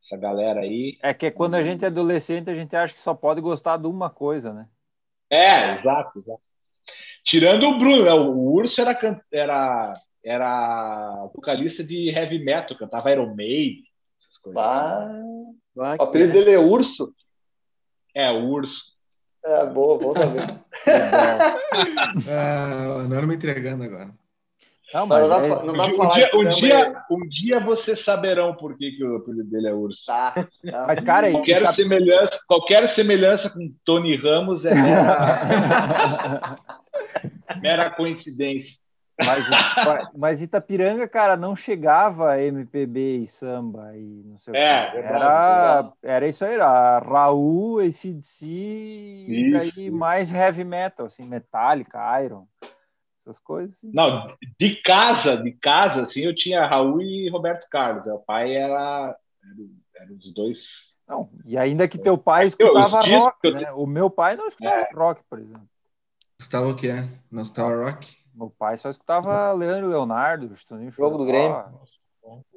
essa 0.02 0.18
galera 0.18 0.62
aí. 0.62 0.98
É 1.02 1.14
que 1.14 1.30
quando 1.30 1.56
a 1.56 1.64
gente 1.64 1.84
é 1.84 1.88
adolescente, 1.88 2.50
a 2.50 2.56
gente 2.56 2.76
acha 2.76 2.94
que 2.94 3.00
só 3.00 3.14
pode 3.14 3.42
gostar 3.42 3.78
de 3.78 3.88
uma 3.88 4.10
coisa, 4.10 4.52
né? 4.52 4.68
É, 5.30 5.74
exato, 5.74 6.18
exato. 6.18 6.42
Tirando 7.24 7.68
o 7.68 7.80
Bruno, 7.80 8.04
né? 8.04 8.14
o 8.14 8.52
Urso 8.52 8.82
era, 8.82 8.96
era, 9.32 9.94
era 10.24 11.30
vocalista 11.34 11.84
de 11.84 12.10
heavy 12.10 12.44
metal, 12.44 12.78
cantava 12.78 13.12
Iron 13.12 13.34
Maiden, 13.34 13.84
essas 14.20 14.38
coisas. 14.38 14.62
Ah, 14.62 15.10
o 15.76 16.04
apelido 16.04 16.34
dele 16.34 16.52
é 16.52 16.60
Urso? 16.60 17.14
É, 18.14 18.30
o 18.30 18.50
Urso. 18.50 18.93
É, 19.46 19.66
boa, 19.66 19.98
bom 20.00 20.14
saber. 20.14 20.60
ah, 22.30 23.06
não 23.08 23.18
era 23.18 23.28
me 23.28 23.36
entregando 23.36 23.84
agora. 23.84 24.12
Não, 24.94 25.08
mas 25.08 25.28
não, 25.28 25.44
é... 25.44 25.66
não 25.66 25.74
dá 25.74 25.86
um, 25.88 25.96
falar 25.96 26.14
dia, 26.14 26.30
um, 26.36 26.50
dia, 26.54 27.04
um 27.10 27.28
dia 27.28 27.60
vocês 27.60 28.00
saberão 28.00 28.54
por 28.54 28.78
que, 28.78 28.92
que 28.92 29.04
o 29.04 29.18
apelido 29.18 29.50
dele 29.50 29.68
é 29.70 29.74
urso. 29.74 30.06
Tá, 30.06 30.32
tá. 30.32 30.86
Mas, 30.88 31.02
cara, 31.02 31.32
qualquer, 31.32 31.64
tá... 31.64 31.72
semelhança, 31.72 32.40
qualquer 32.48 32.88
semelhança 32.88 33.50
com 33.50 33.74
Tony 33.84 34.16
Ramos 34.16 34.66
é 34.66 34.76
mera, 34.78 36.56
mera 37.60 37.90
coincidência. 37.90 38.83
Mas, 39.20 39.46
mas 40.18 40.42
Itapiranga, 40.42 41.08
cara, 41.08 41.38
não 41.38 41.56
chegava 41.56 42.42
MPB 42.42 43.18
e 43.20 43.28
samba 43.28 43.96
e 43.96 44.24
não 44.26 44.38
sei 44.40 44.56
é, 44.56 44.88
o 44.88 44.92
que. 44.92 44.98
Era, 44.98 45.94
era 46.02 46.28
isso 46.28 46.44
aí, 46.44 46.54
era 46.54 47.00
Raul, 47.00 47.80
ACDC 47.80 48.46
e 48.46 49.52
daí 49.52 49.68
isso. 49.68 49.92
mais 49.92 50.34
heavy 50.34 50.64
metal, 50.64 51.06
assim, 51.06 51.26
Metallica, 51.26 52.22
Iron, 52.24 52.48
essas 53.22 53.38
coisas. 53.38 53.78
Assim. 53.78 53.92
Não, 53.94 54.36
de 54.60 54.76
casa, 54.82 55.38
de 55.38 55.52
casa, 55.52 56.02
assim, 56.02 56.22
eu 56.22 56.34
tinha 56.34 56.66
Raul 56.66 57.02
e 57.02 57.30
Roberto 57.30 57.68
Carlos. 57.70 58.08
O 58.08 58.20
pai 58.20 58.56
era, 58.56 59.16
era, 59.44 60.04
era 60.04 60.14
os 60.14 60.34
dois. 60.34 60.94
Não, 61.08 61.30
e 61.46 61.58
ainda 61.58 61.88
que 61.88 62.00
teu 62.00 62.18
pai 62.18 62.48
escutava 62.48 63.02
rock, 63.02 63.52
né? 63.52 63.72
O 63.74 63.86
meu 63.86 64.10
pai 64.10 64.36
não 64.36 64.48
escutava 64.48 64.76
é. 64.76 64.90
rock, 64.94 65.22
por 65.30 65.38
exemplo. 65.38 65.70
Escutava 66.40 66.68
o 66.68 66.76
que 66.76 66.90
é? 66.90 67.08
Não 67.32 67.44
escutava 67.44 67.76
rock? 67.76 68.23
Meu 68.34 68.50
pai 68.50 68.78
só 68.78 68.90
escutava 68.90 69.52
Leandro 69.54 69.90
Leonardo, 69.90 70.56
Juninho 70.70 70.92
Jogo 70.92 71.18
do 71.18 71.26
Grêmio. 71.26 71.64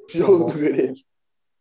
Jogo 0.09 0.53
do 0.53 0.59
Grêmio. 0.59 0.95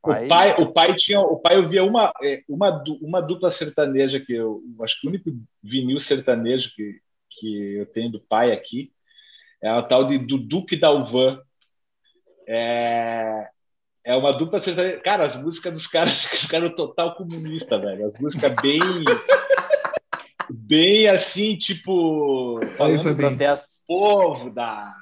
O 0.02 0.28
pai, 0.28 0.56
o 0.62 0.72
pai 0.72 0.96
tinha, 0.96 1.20
o 1.20 1.40
pai 1.40 1.58
ouvia 1.58 1.84
uma, 1.84 2.14
é, 2.22 2.44
uma, 2.48 2.84
uma 3.02 3.22
dupla 3.22 3.50
sertaneja 3.50 4.20
que 4.20 4.34
eu 4.34 4.62
acho 4.82 5.02
que 5.02 5.08
o 5.08 5.10
único 5.10 5.32
vinil 5.64 6.00
sertanejo 6.00 6.72
que, 6.76 7.00
que 7.32 7.76
eu 7.78 7.88
tenho 7.88 8.12
do 8.12 8.20
pai 8.20 8.52
aqui 8.52 8.92
é 9.62 9.68
a 9.68 9.82
tal 9.82 10.06
de 10.06 10.20
do 10.20 10.38
Duque 10.38 10.78
Dalvan. 10.78 11.42
É, 12.48 13.50
é 14.04 14.16
uma 14.16 14.32
dupla 14.32 14.60
sertaneja. 14.60 15.00
Cara, 15.00 15.26
as 15.26 15.36
músicas 15.36 15.74
dos 15.74 15.88
caras, 15.88 16.26
os 16.32 16.46
caras 16.46 16.76
total 16.76 17.16
comunista, 17.16 17.80
velho. 17.80 18.06
As 18.06 18.20
músicas 18.20 18.54
bem 18.62 18.80
bem 20.56 21.08
assim, 21.08 21.56
tipo. 21.58 22.60
Aí 22.80 23.02
foi 23.02 23.14
bem. 23.14 23.30
Protesto. 23.30 23.84
Povo 23.88 24.50
da, 24.50 24.94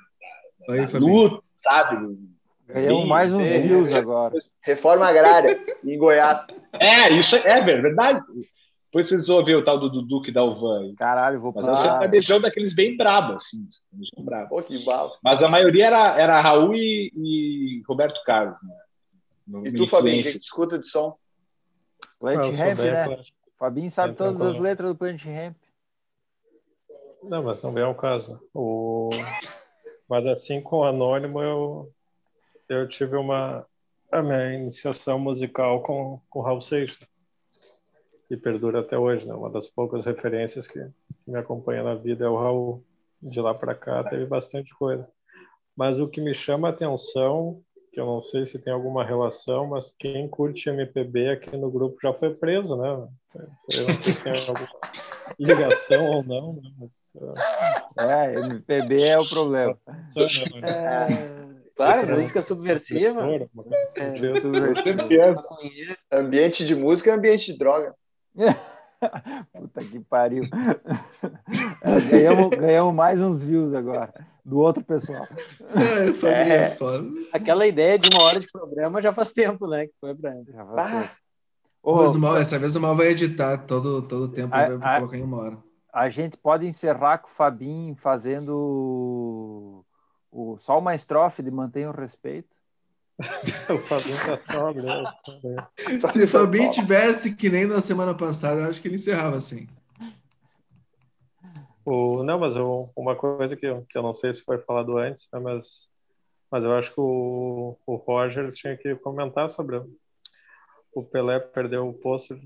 da, 0.68 0.74
Aí 0.74 0.86
da 0.88 1.00
luta, 1.00 1.36
bem. 1.36 1.42
sabe? 1.54 2.18
Ganhamos 2.68 3.08
mais 3.08 3.34
uns 3.34 3.48
views 3.48 3.94
agora. 3.94 4.34
Reforma 4.62 5.08
agrária 5.08 5.60
em 5.84 5.98
Goiás. 5.98 6.48
É, 6.74 7.12
isso 7.12 7.36
é, 7.36 7.60
é 7.60 7.62
verdade. 7.62 8.22
Depois 8.86 9.08
vocês 9.08 9.26
vão 9.26 9.44
ver 9.44 9.56
o 9.56 9.66
tal 9.66 9.80
do 9.80 9.90
Dudu 9.90 10.22
que 10.22 10.32
dá 10.32 10.44
o 10.44 10.56
van. 10.56 10.94
Caralho, 10.96 11.42
vou 11.42 11.52
Mas 11.56 11.68
é 11.68 11.72
um 11.72 11.78
sertanejão 11.78 12.40
daqueles 12.40 12.76
bem 12.76 12.96
brabos, 12.96 13.44
assim. 13.44 13.68
Brabo. 14.20 14.50
Pô, 14.50 14.62
que 14.62 14.86
bala. 14.86 15.12
Mas 15.24 15.42
a 15.42 15.48
maioria 15.48 15.88
era, 15.88 16.16
era 16.16 16.40
Raul 16.40 16.76
e, 16.76 17.12
e 17.16 17.82
Roberto 17.88 18.24
Carlos, 18.24 18.56
né? 18.62 18.76
No, 19.48 19.68
e 19.68 19.74
tu, 19.74 19.88
Fabinho, 19.88 20.22
o 20.22 20.24
que, 20.24 20.38
escuta 20.38 20.78
de 20.78 20.88
som? 20.88 21.18
Plant 22.20 22.46
Ramp, 22.56 22.80
né? 22.80 23.20
Fabinho 23.64 23.90
sabe 23.90 24.14
todas 24.14 24.42
as 24.42 24.60
letras 24.60 24.90
do 24.90 24.96
Plant 24.96 25.24
Ramp. 25.24 25.56
Não, 27.24 27.42
mas 27.42 27.64
não 27.64 27.72
vem 27.72 27.82
ao 27.82 27.96
caso. 27.96 28.46
O... 28.54 29.10
Mas 30.10 30.28
assim, 30.28 30.60
com 30.60 30.80
o 30.80 30.84
Anônimo, 30.84 31.42
eu, 31.42 31.90
eu 32.68 32.86
tive 32.90 33.16
uma 33.16 33.66
a 34.12 34.22
minha 34.22 34.54
iniciação 34.54 35.18
musical 35.18 35.82
com, 35.82 36.20
com 36.30 36.42
Raul 36.42 36.60
Seixas, 36.60 37.08
que 38.28 38.36
perdura 38.36 38.82
até 38.82 38.98
hoje. 38.98 39.26
Né? 39.26 39.34
Uma 39.34 39.50
das 39.50 39.66
poucas 39.66 40.06
referências 40.06 40.68
que, 40.68 40.84
que 41.24 41.32
me 41.32 41.40
acompanha 41.40 41.84
na 41.84 41.96
vida 41.96 42.26
é 42.26 42.28
o 42.28 42.38
Raul. 42.38 42.84
De 43.22 43.40
lá 43.40 43.54
para 43.54 43.74
cá 43.74 44.04
teve 44.04 44.26
bastante 44.26 44.76
coisa. 44.76 45.10
Mas 45.74 46.02
o 46.02 46.10
que 46.10 46.20
me 46.20 46.34
chama 46.34 46.68
a 46.68 46.72
atenção 46.72 47.64
que 47.94 48.00
eu 48.00 48.06
não 48.08 48.20
sei 48.20 48.44
se 48.44 48.58
tem 48.58 48.74
alguma 48.74 49.06
relação, 49.06 49.68
mas 49.68 49.94
quem 49.98 50.28
curte 50.28 50.68
MPB 50.68 51.30
aqui 51.30 51.56
no 51.56 51.70
grupo 51.70 52.00
já 52.02 52.12
foi 52.12 52.34
preso, 52.34 52.76
né? 52.76 53.08
Eu 53.70 53.88
não 53.88 54.00
sei 54.00 54.14
se 54.14 54.24
tem 54.24 54.34
alguma 54.48 54.68
ligação 55.40 56.10
ou 56.10 56.24
não, 56.24 56.54
né? 56.54 56.72
mas, 56.80 56.92
uh... 57.16 57.34
É, 58.00 58.34
MPB 58.34 59.04
é 59.04 59.20
o 59.20 59.30
problema. 59.30 59.78
É, 60.64 61.08
claro, 61.76 62.16
música 62.16 62.42
subversiva. 62.42 63.22
É, 63.96 64.34
subversiva. 64.40 65.46
Ambiente 66.12 66.66
de 66.66 66.76
música 66.76 67.12
é 67.12 67.14
ambiente 67.14 67.52
de 67.52 67.60
droga. 67.60 67.94
Puta 69.54 69.84
que 69.84 70.00
pariu. 70.00 70.46
É, 71.84 72.00
ganhamos, 72.10 72.50
ganhamos 72.58 72.96
mais 72.96 73.22
uns 73.22 73.44
views 73.44 73.74
agora, 73.74 74.12
do 74.44 74.60
outro 74.60 74.84
pessoal. 74.84 75.28
É, 76.24 76.68
é, 76.68 76.78
aquela 77.32 77.66
ideia 77.66 77.98
de 77.98 78.10
uma 78.10 78.24
hora 78.24 78.40
de 78.40 78.52
programa 78.52 79.02
já 79.02 79.14
faz 79.14 79.32
tempo, 79.32 79.68
né? 79.68 79.88
Que 79.88 79.94
foi 80.00 80.14
pra... 80.14 80.32
Já 80.32 80.66
faz 80.66 80.78
ah. 80.78 81.02
tempo. 81.02 81.24
Ô, 81.82 82.14
mal, 82.18 82.38
essa 82.38 82.58
vez 82.58 82.76
o 82.76 82.80
Mal 82.80 82.96
vai 82.96 83.08
editar 83.08 83.58
todo, 83.66 84.02
todo 84.04 84.26
o 84.26 84.30
tempo 84.30 84.56
e 84.56 84.70
vai 84.80 85.00
colocar 85.00 85.18
em 85.18 85.24
uma 85.24 85.38
hora. 85.38 85.58
A 85.92 86.10
gente 86.10 86.38
pode 86.38 86.66
encerrar 86.66 87.18
com 87.18 87.28
o 87.28 87.32
Fabinho 87.32 87.96
fazendo 87.96 89.86
o, 90.32 90.58
só 90.60 90.80
uma 90.80 90.96
estrofe 90.96 91.44
de 91.44 91.52
Mantenha 91.52 91.90
o 91.90 91.94
Respeito. 91.94 92.48
o 93.20 93.78
Fabinho 93.80 94.18
tá 94.18 94.54
sóbrio. 94.54 94.84
Né? 94.84 95.04
Se 96.10 96.24
o 96.24 96.28
Fabinho 96.28 96.72
tivesse 96.72 97.36
que 97.36 97.50
nem 97.50 97.66
na 97.66 97.82
semana 97.82 98.14
passada, 98.14 98.62
eu 98.62 98.70
acho 98.70 98.82
que 98.82 98.88
ele 98.88 98.96
encerrava 98.96 99.38
assim. 99.38 99.68
O, 101.86 102.24
não, 102.24 102.40
mas 102.40 102.56
eu, 102.56 102.90
uma 102.96 103.16
coisa 103.16 103.56
que 103.56 103.66
eu, 103.66 103.86
que 103.90 103.98
eu 103.98 104.02
não 104.02 104.14
sei 104.14 104.34
se 104.34 104.42
foi 104.42 104.58
falado 104.58 104.98
antes, 104.98 105.28
né, 105.34 105.40
mas, 105.40 105.90
mas 106.50 106.64
eu 106.64 106.74
acho 106.74 106.94
que 106.94 107.00
o, 107.00 107.78
o 107.86 107.96
Roger 107.96 108.52
tinha 108.52 108.78
que 108.78 108.96
comentar 108.96 109.50
sobre 109.50 109.82
o 110.94 111.04
Pelé 111.04 111.40
perdeu 111.40 111.88
o 111.88 111.94
posto 111.94 112.40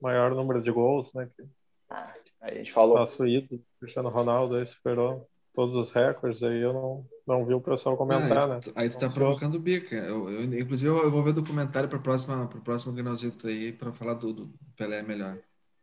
maior 0.00 0.34
número 0.34 0.60
de 0.60 0.70
gols, 0.70 1.12
né? 1.14 1.28
Que 1.34 1.44
ah, 1.88 2.12
a 2.42 2.52
gente 2.52 2.72
falou. 2.72 2.98
Nosso 2.98 3.26
ídolo, 3.26 3.62
Cristiano 3.80 4.08
Ronaldo, 4.08 4.56
aí 4.56 4.66
superou 4.66 5.26
todos 5.54 5.74
os 5.74 5.90
recordes, 5.90 6.42
aí 6.42 6.60
eu 6.60 6.72
não, 6.72 7.06
não 7.26 7.46
vi 7.46 7.54
o 7.54 7.60
pessoal 7.60 7.96
comentar, 7.96 8.42
ah, 8.42 8.46
né? 8.46 8.60
Aí 8.74 8.90
tu 8.90 8.98
tá 8.98 9.08
provocando 9.08 9.58
bica. 9.58 9.94
Eu, 9.94 10.28
eu, 10.28 10.42
inclusive, 10.42 10.90
eu, 10.90 11.10
vou 11.10 11.22
ver 11.22 11.32
documentário 11.32 11.88
para 11.88 11.98
próxima 11.98 12.46
para 12.46 12.58
o 12.58 12.62
próximo 12.62 12.92
Granalzito 12.92 13.46
aí 13.46 13.72
para 13.72 13.92
falar 13.92 14.14
do, 14.14 14.32
do 14.32 14.54
Pelé 14.76 15.02
melhor. 15.02 15.38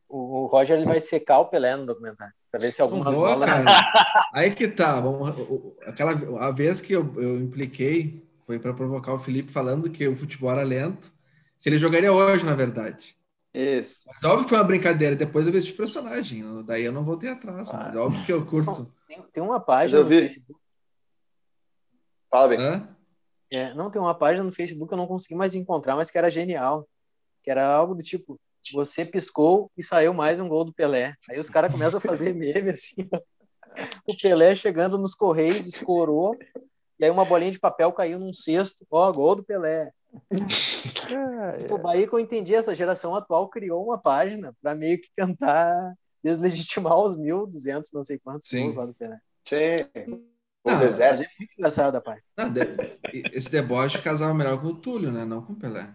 O, 0.08 0.44
o 0.44 0.46
Roger 0.46 0.78
ele 0.78 0.86
vai 0.86 1.02
secar 1.02 1.40
o 1.40 1.46
Pelé 1.46 1.76
no 1.76 1.88
documentário 1.88 2.36
para 2.54 2.62
ver 2.62 2.72
se 2.72 2.84
algumas 2.84 3.16
vou, 3.16 3.26
bolas. 3.26 3.50
aí 4.32 4.54
que 4.54 4.68
tá. 4.68 5.00
Vamos, 5.00 5.36
aquela 5.88 6.12
a 6.46 6.52
vez 6.52 6.80
que 6.80 6.94
eu, 6.94 7.20
eu 7.20 7.42
impliquei 7.42 8.24
foi 8.46 8.60
para 8.60 8.76
provocar 8.76 9.12
o 9.12 9.20
Felipe 9.20 9.52
falando 9.52 9.90
que 9.90 10.08
o 10.08 10.16
futebol 10.16 10.52
era 10.52 10.62
lento 10.62 11.12
se 11.58 11.68
ele 11.68 11.80
jogaria 11.80 12.14
hoje, 12.14 12.46
na 12.46 12.54
verdade. 12.54 13.18
Isso. 13.56 14.04
Mas 14.06 14.24
óbvio 14.24 14.44
que 14.44 14.50
foi 14.50 14.60
uma 14.60 14.64
brincadeira. 14.66 15.16
Depois 15.16 15.48
eu 15.48 15.54
vejo 15.54 15.66
de 15.66 15.74
personagem. 15.74 16.64
Daí 16.64 16.84
eu 16.84 16.92
não 16.92 17.04
voltei 17.04 17.32
atrás. 17.32 17.72
Ah. 17.72 17.86
Mas 17.86 17.96
óbvio 17.96 18.24
que 18.24 18.32
eu 18.32 18.46
curto. 18.46 18.94
Tem, 19.08 19.20
tem 19.34 19.42
uma 19.42 19.60
página 19.60 20.04
no 20.04 20.08
Facebook. 20.08 20.62
Fala 22.30 22.48
bem. 22.50 22.60
É, 23.52 23.74
não, 23.74 23.90
tem 23.90 24.02
uma 24.02 24.14
página 24.14 24.44
no 24.44 24.52
Facebook 24.52 24.88
que 24.88 24.94
eu 24.94 24.98
não 24.98 25.08
consegui 25.08 25.34
mais 25.34 25.56
encontrar, 25.56 25.96
mas 25.96 26.12
que 26.12 26.18
era 26.20 26.30
genial. 26.30 26.88
Que 27.42 27.50
era 27.50 27.68
algo 27.68 27.96
do 27.96 28.04
tipo: 28.04 28.40
você 28.72 29.04
piscou 29.04 29.72
e 29.78 29.84
saiu 29.84 30.14
mais 30.14 30.40
um 30.40 30.48
gol 30.48 30.64
do 30.64 30.74
Pelé. 30.74 31.16
Aí 31.30 31.40
os 31.40 31.50
caras 31.50 31.72
começam 31.72 31.98
a 31.98 32.02
fazer 32.02 32.34
meme 32.34 32.70
assim. 32.70 32.96
o 34.08 34.16
Pelé 34.16 34.56
chegando 34.56 34.98
nos 34.98 35.16
Correios, 35.16 35.68
escorou. 35.68 36.38
E 37.00 37.06
aí 37.06 37.12
uma 37.12 37.26
bolinha 37.26 37.52
de 37.52 37.60
papel 37.60 37.92
caiu 37.92 38.20
num 38.20 38.34
cesto. 38.34 38.86
Ó, 38.90 39.10
oh, 39.10 39.14
gol 39.14 39.36
do 39.36 39.44
Pelé. 39.44 39.92
tipo, 41.60 41.88
aí 41.88 42.08
que 42.08 42.14
eu 42.14 42.20
entendi, 42.20 42.54
essa 42.54 42.76
geração 42.76 43.16
atual 43.16 43.50
criou 43.50 43.84
uma 43.84 43.98
página 43.98 44.56
para 44.62 44.76
meio 44.76 45.02
que 45.02 45.10
tentar 45.16 45.94
deslegitimar 46.24 46.98
os 46.98 47.18
1.200, 47.18 47.90
não 47.94 48.06
sei 48.06 48.18
quantos 48.20 48.48
Sim. 48.48 48.72
lá 48.72 48.86
do 48.86 48.94
Pelé. 48.94 49.20
Sim. 49.46 50.24
O 50.64 50.70
não. 50.70 50.80
Mas 50.80 51.00
é 51.00 51.28
muito 51.38 51.54
engraçado 51.58 51.96
a 51.96 52.02
página. 52.02 52.24
esse 53.34 53.52
deboche 53.52 54.02
casava 54.02 54.34
melhor 54.34 54.62
com 54.62 54.68
o 54.68 54.76
Túlio, 54.76 55.12
né? 55.12 55.26
Não 55.26 55.42
com 55.42 55.54
o 55.54 55.56
Pelé. 55.56 55.94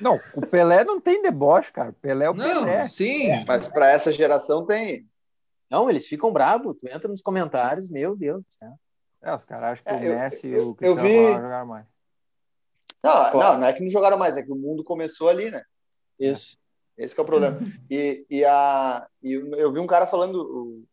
Não, 0.00 0.20
o 0.34 0.46
Pelé 0.46 0.84
não 0.84 1.00
tem 1.00 1.22
deboche, 1.22 1.72
cara. 1.72 1.92
Pelé 2.00 2.26
é 2.26 2.30
o 2.30 2.34
não, 2.34 2.64
Pelé. 2.64 2.86
Sim. 2.88 3.30
É, 3.30 3.44
mas 3.44 3.68
para 3.68 3.90
essa 3.90 4.12
geração 4.12 4.66
tem. 4.66 5.08
Não, 5.70 5.88
eles 5.88 6.06
ficam 6.06 6.32
bravos. 6.32 6.76
Tu 6.80 6.88
entra 6.88 7.08
nos 7.08 7.22
comentários, 7.22 7.88
meu 7.88 8.14
Deus 8.16 8.42
do 8.44 8.52
céu. 8.52 8.72
É, 9.22 9.34
os 9.34 9.44
caras 9.44 9.72
acham 9.72 9.84
que 9.84 10.06
é, 10.06 10.10
o 10.10 10.18
Messi 10.18 10.48
e 10.48 10.58
o 10.58 10.74
Cristiano 10.74 11.08
vi... 11.08 11.32
jogar 11.32 11.64
mais. 11.64 11.86
Não, 13.02 13.32
não, 13.32 13.58
não 13.58 13.66
é 13.66 13.72
que 13.72 13.82
não 13.82 13.90
jogaram 13.90 14.18
mais, 14.18 14.36
é 14.36 14.42
que 14.42 14.50
o 14.50 14.56
mundo 14.56 14.82
começou 14.82 15.28
ali, 15.28 15.50
né? 15.50 15.62
Isso. 16.18 16.56
Esse 16.96 17.18
é 17.18 17.22
o 17.22 17.26
problema. 17.26 17.58
E, 17.90 18.26
e, 18.28 18.44
a, 18.44 19.06
e 19.22 19.32
eu 19.32 19.72
vi 19.72 19.78
um 19.78 19.86
cara 19.86 20.06
falando 20.06 20.36
o, 20.36 20.84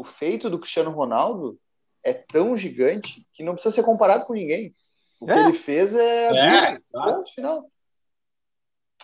o 0.00 0.04
feito 0.04 0.48
do 0.48 0.58
Cristiano 0.58 0.90
Ronaldo 0.90 1.58
é 2.02 2.12
tão 2.12 2.56
gigante 2.56 3.26
que 3.34 3.42
não 3.42 3.54
precisa 3.54 3.74
ser 3.74 3.82
comparado 3.82 4.24
com 4.24 4.32
ninguém. 4.32 4.74
O 5.18 5.26
que 5.26 5.32
é. 5.32 5.40
ele 5.40 5.52
fez 5.52 5.94
é, 5.94 6.28
é 6.28 6.78
ponto 6.92 7.34
final. 7.34 7.68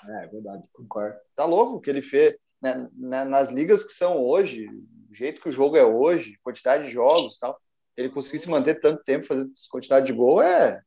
É, 0.08 0.24
é 0.24 0.26
verdade, 0.26 0.68
concordo. 0.72 1.16
Tá 1.34 1.44
louco 1.44 1.76
o 1.76 1.80
que 1.80 1.90
ele 1.90 2.02
fez. 2.02 2.36
Né, 2.60 2.88
né, 2.94 3.24
nas 3.24 3.50
ligas 3.50 3.84
que 3.84 3.92
são 3.92 4.18
hoje, 4.18 4.68
o 5.10 5.14
jeito 5.14 5.40
que 5.40 5.48
o 5.48 5.52
jogo 5.52 5.76
é 5.76 5.84
hoje, 5.84 6.38
quantidade 6.44 6.86
de 6.86 6.92
jogos 6.92 7.36
tal, 7.36 7.58
ele 7.96 8.08
conseguir 8.08 8.38
se 8.38 8.48
manter 8.48 8.80
tanto 8.80 9.02
tempo 9.02 9.26
fazendo 9.26 9.50
quantidade 9.70 10.06
de 10.06 10.12
gol 10.12 10.40
é, 10.40 10.80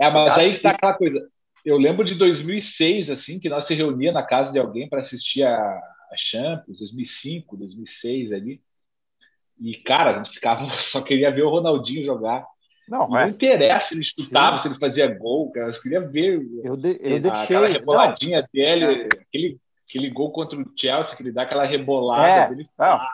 é, 0.00 0.10
mas 0.10 0.38
aí 0.38 0.54
que 0.54 0.62
tá 0.62 0.70
aquela 0.70 0.94
coisa. 0.94 1.30
Eu 1.62 1.76
lembro 1.76 2.06
de 2.06 2.14
2006, 2.14 3.10
assim, 3.10 3.38
que 3.38 3.50
nós 3.50 3.66
se 3.66 3.74
reunia 3.74 4.10
na 4.10 4.22
casa 4.22 4.50
de 4.50 4.58
alguém 4.58 4.88
para 4.88 5.02
assistir 5.02 5.42
a, 5.42 5.60
a 5.60 6.16
Champions, 6.16 6.78
2005, 6.78 7.54
2006 7.58 8.32
ali. 8.32 8.62
E, 9.60 9.76
cara, 9.76 10.12
a 10.12 10.16
gente 10.16 10.32
ficava, 10.32 10.66
só 10.80 11.02
queria 11.02 11.30
ver 11.30 11.42
o 11.42 11.50
Ronaldinho 11.50 12.02
jogar. 12.02 12.46
Não, 12.90 13.08
não 13.08 13.18
é. 13.20 13.28
interessa 13.28 13.88
se 13.88 13.94
ele 13.94 14.02
chutava, 14.02 14.56
Sim. 14.56 14.62
se 14.62 14.68
ele 14.68 14.80
fazia 14.80 15.06
gol, 15.06 15.52
cara. 15.52 15.68
Eu 15.70 15.80
queria 15.80 16.00
ver 16.00 16.44
eu 16.64 16.76
de, 16.76 16.98
eu 17.00 17.16
a, 17.16 17.20
deixei, 17.20 17.56
aquela 17.56 17.68
reboladinha 17.68 18.40
não. 18.40 18.48
dele, 18.52 18.84
é. 18.84 19.04
aquele, 19.04 19.60
aquele 19.88 20.10
gol 20.10 20.32
contra 20.32 20.58
o 20.58 20.64
Chelsea, 20.76 21.16
que 21.16 21.22
ele 21.22 21.30
dá 21.30 21.42
aquela 21.42 21.64
rebolada. 21.64 22.28
É, 22.28 22.48
dele, 22.48 22.68
ah, 22.76 23.08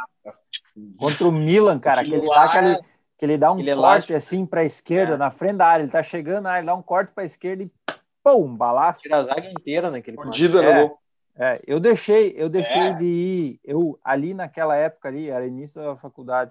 tipo, 0.51 0.97
contra 0.97 1.29
o 1.29 1.33
Milan, 1.33 1.79
cara, 1.79 2.03
que 2.03 2.15
ele 2.15 2.27
dá 2.27 2.45
aquele 2.45 2.79
que 3.19 3.25
ele 3.25 3.39
dá 3.39 3.51
um 3.51 3.59
ele 3.59 3.75
corte 3.75 4.13
é 4.13 4.17
assim 4.17 4.45
para 4.45 4.61
a 4.61 4.65
esquerda, 4.65 5.15
é. 5.15 5.17
na 5.17 5.31
frente 5.31 5.57
da 5.57 5.67
área, 5.67 5.85
ele 5.85 5.93
tá 5.93 6.03
chegando 6.03 6.45
na 6.45 6.51
área, 6.51 6.61
ele 6.61 6.67
dá 6.67 6.75
um 6.75 6.83
corte 6.83 7.13
para 7.13 7.23
a 7.23 7.27
esquerda 7.27 7.63
e 7.63 7.71
pum, 8.23 8.55
balaço. 8.55 9.03
Tira 9.03 9.17
a 9.17 9.23
zaga 9.23 9.49
inteira 9.49 9.91
naquele 9.91 10.17
Mordida 10.17 10.61
no 10.61 10.69
é, 10.69 10.81
gol. 10.83 10.99
É, 11.39 11.63
eu 11.67 11.81
deixei, 11.81 12.35
eu 12.37 12.49
deixei 12.49 12.89
é. 12.89 12.95
de 12.95 13.05
ir, 13.05 13.61
eu 13.65 13.99
ali 14.05 14.35
naquela 14.35 14.77
época 14.77 15.09
ali, 15.09 15.31
era 15.31 15.47
início 15.47 15.83
da 15.83 15.97
faculdade, 15.97 16.51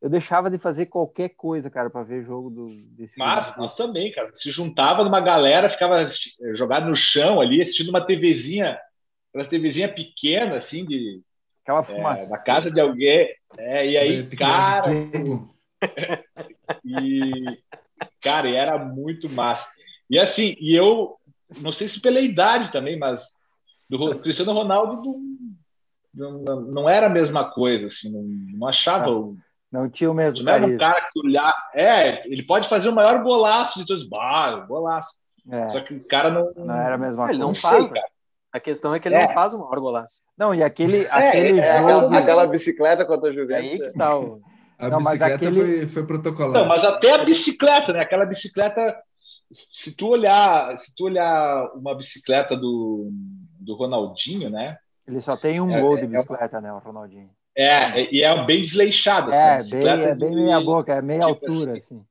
eu 0.00 0.08
deixava 0.08 0.48
de 0.48 0.56
fazer 0.58 0.86
qualquer 0.86 1.30
coisa, 1.30 1.68
cara, 1.68 1.90
para 1.90 2.02
ver 2.02 2.24
jogo 2.24 2.48
do 2.48 2.68
desse 2.96 3.18
Mas 3.18 3.46
jogo. 3.46 3.60
nós 3.60 3.76
também, 3.76 4.10
cara, 4.12 4.30
se 4.32 4.50
juntava 4.50 5.04
numa 5.04 5.20
galera, 5.20 5.68
ficava 5.68 5.98
jogado 6.54 6.88
no 6.88 6.96
chão 6.96 7.40
ali, 7.40 7.60
assistindo 7.60 7.90
uma 7.90 8.04
TVzinha, 8.04 8.78
aquelas 9.28 9.48
TVzinha 9.48 9.92
pequena 9.92 10.56
assim 10.56 10.86
de 10.86 11.20
aquela 11.62 11.82
fumaça 11.82 12.26
é, 12.26 12.30
na 12.30 12.42
casa 12.42 12.70
de 12.70 12.80
alguém, 12.80 13.28
é, 13.58 13.86
e 13.86 13.96
aí, 13.98 14.26
cara, 14.36 14.90
e, 16.82 17.58
cara, 18.22 18.48
era 18.48 18.78
muito 18.78 19.28
massa. 19.28 19.68
E 20.08 20.18
assim, 20.18 20.56
e 20.58 20.74
eu 20.74 21.16
não 21.58 21.72
sei 21.72 21.88
se 21.88 22.00
pela 22.00 22.20
idade 22.20 22.72
também, 22.72 22.98
mas 22.98 23.36
do 23.88 24.18
Cristiano 24.20 24.52
Ronaldo 24.52 25.20
não, 26.14 26.38
não, 26.42 26.60
não 26.62 26.88
era 26.88 27.06
a 27.06 27.10
mesma 27.10 27.50
coisa, 27.50 27.86
assim, 27.86 28.10
não, 28.10 28.22
não 28.22 28.66
achava. 28.66 29.06
Não, 29.06 29.36
não 29.70 29.88
tinha 29.88 30.10
o 30.10 30.14
mesmo. 30.14 30.42
Não 30.42 30.52
era 30.52 30.66
um 30.66 30.76
cara 30.76 31.00
que 31.00 31.20
olhar. 31.20 31.54
É, 31.74 32.26
ele 32.26 32.42
pode 32.42 32.68
fazer 32.68 32.88
o 32.88 32.94
maior 32.94 33.22
golaço 33.22 33.78
de 33.78 33.86
todos. 33.86 34.08
Bah, 34.08 34.64
golaço. 34.66 35.10
É. 35.48 35.68
Só 35.68 35.80
que 35.80 35.94
o 35.94 36.04
cara 36.08 36.30
não. 36.30 36.52
Não 36.56 36.74
era 36.74 36.96
a 36.96 36.98
mesma 36.98 37.22
ele 37.24 37.38
coisa. 37.38 37.44
não 37.44 37.54
faz, 37.54 37.88
cara. 37.88 38.06
A 38.52 38.58
questão 38.58 38.92
é 38.92 38.98
que 38.98 39.06
ele 39.06 39.14
é. 39.14 39.22
não 39.22 39.28
faz 39.28 39.54
o 39.54 39.58
maior 39.58 39.78
golaço. 39.78 40.22
Não, 40.36 40.52
e 40.52 40.62
aquele, 40.62 41.04
é, 41.06 41.28
aquele 41.28 41.60
é, 41.60 41.78
jogo. 41.78 41.88
Aquela, 41.88 42.18
aquela 42.18 42.46
bicicleta 42.48 43.04
contra 43.06 43.30
o 43.30 43.32
Juventus. 43.32 43.68
É 43.68 43.72
aí 43.72 43.78
que 43.80 43.92
tá 43.92 44.18
o. 44.18 44.40
A 44.76 44.88
não, 44.88 44.98
bicicleta 44.98 45.34
aquele... 45.34 45.60
foi, 45.60 45.86
foi 45.86 46.06
protocolada. 46.06 46.58
Não, 46.58 46.66
mas 46.66 46.82
até 46.84 47.12
a 47.12 47.24
bicicleta, 47.24 47.92
né? 47.92 48.00
Aquela 48.00 48.24
bicicleta, 48.24 48.96
se 49.52 49.92
tu 49.92 50.08
olhar, 50.08 50.76
se 50.78 50.94
tu 50.96 51.04
olhar 51.04 51.70
uma 51.74 51.94
bicicleta 51.94 52.56
do, 52.56 53.10
do 53.60 53.74
Ronaldinho, 53.76 54.48
né? 54.48 54.78
Ele 55.06 55.20
só 55.20 55.36
tem 55.36 55.60
um 55.60 55.70
é, 55.70 55.80
gol 55.80 55.96
de 55.96 56.02
é, 56.02 56.04
é 56.06 56.08
bicicleta, 56.08 56.56
é, 56.56 56.60
né, 56.62 56.72
o 56.72 56.78
Ronaldinho. 56.78 57.30
É, 57.60 58.08
e 58.10 58.22
é 58.22 58.44
bem 58.44 58.62
desleixado. 58.62 59.30
Assim, 59.34 59.76
é, 59.76 59.96
bem, 59.96 60.04
é 60.04 60.14
bem 60.14 60.34
meia 60.34 60.60
boca, 60.60 60.94
é 60.94 61.02
meia 61.02 61.26
tipo 61.26 61.46
altura, 61.46 61.72
assim. 61.72 61.96
assim. 61.96 62.04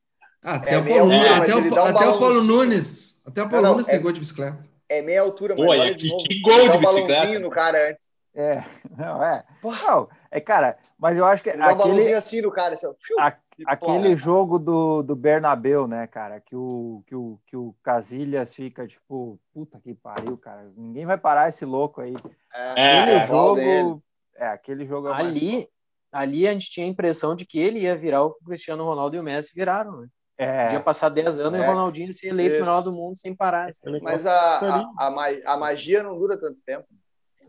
Ah, 0.43 0.55
até, 0.55 0.77
o 0.77 0.85
Paulo, 0.85 1.13
altura, 1.13 1.37
até, 1.37 1.55
o, 1.55 1.59
um 1.59 1.85
até 1.85 2.07
o 2.07 2.19
Paulo 2.19 2.43
Nunes. 2.43 3.23
Até 3.25 3.41
o 3.41 3.49
Paulo 3.49 3.65
não, 3.65 3.71
Nunes 3.73 3.87
tem 3.87 3.99
gol 3.99 4.11
de 4.11 4.19
bicicleta. 4.19 4.63
É 4.87 5.01
meia 5.01 5.21
altura, 5.21 5.55
mas 5.55 5.65
Pô, 5.65 5.71
olha 5.71 5.95
que, 5.95 6.07
que 6.07 6.41
gol 6.41 6.69
de 6.69 6.77
bicicleta. 6.77 7.39
no 7.39 7.49
cara 7.49 7.89
antes. 7.89 8.15
É, 8.35 8.63
não, 8.95 9.23
é. 9.23 9.43
Não, 9.63 10.07
é, 10.29 10.39
cara, 10.39 10.77
mas 10.99 11.17
eu 11.17 11.25
acho 11.25 11.41
que. 11.41 11.49
Ele 11.49 11.63
aquele, 11.63 12.13
assim 12.13 12.41
no 12.41 12.51
cara, 12.51 12.75
assim, 12.75 12.85
a, 13.19 13.33
aquele 13.65 14.15
jogo 14.15 14.59
do, 14.59 15.01
do 15.01 15.15
Bernabeu, 15.15 15.87
né, 15.87 16.05
cara, 16.05 16.39
que 16.39 16.55
o, 16.55 17.03
que, 17.07 17.15
o, 17.15 17.39
que 17.47 17.57
o 17.57 17.75
Casilhas 17.81 18.53
fica 18.53 18.87
tipo, 18.87 19.39
puta 19.51 19.79
que 19.79 19.95
pariu, 19.95 20.37
cara, 20.37 20.69
ninguém 20.77 21.07
vai 21.07 21.17
parar 21.17 21.49
esse 21.49 21.65
louco 21.65 22.01
aí. 22.01 22.15
É, 22.53 22.91
aquele 22.91 23.17
é, 23.17 23.27
jogo. 23.27 24.03
É, 24.39 24.47
aquele 24.47 24.85
jogo 24.85 25.09
é 25.09 25.13
ali, 25.13 25.67
ali 26.11 26.47
a 26.47 26.53
gente 26.53 26.71
tinha 26.71 26.85
a 26.85 26.89
impressão 26.89 27.35
de 27.35 27.45
que 27.45 27.59
ele 27.59 27.81
ia 27.81 27.95
virar 27.95 28.23
o 28.23 28.33
Cristiano 28.45 28.85
Ronaldo 28.85 29.17
e 29.17 29.19
o 29.19 29.23
Messi 29.23 29.51
viraram, 29.53 30.01
né? 30.01 30.07
É. 30.37 30.63
Podia 30.63 30.79
passar 30.79 31.09
10 31.09 31.39
anos 31.39 31.59
é. 31.59 31.61
e 31.61 31.65
o 31.65 31.69
Ronaldinho 31.69 32.13
ser 32.13 32.29
eleito 32.29 32.55
o 32.55 32.59
melhor 32.61 32.81
do 32.81 32.93
mundo 32.93 33.17
sem 33.17 33.35
parar. 33.35 33.69
Mas 34.01 34.25
a, 34.25 34.87
a, 34.97 35.07
a, 35.45 35.57
magia 35.57 36.01
não 36.01 36.17
dura 36.17 36.39
tanto 36.39 36.57
tempo. 36.65 36.87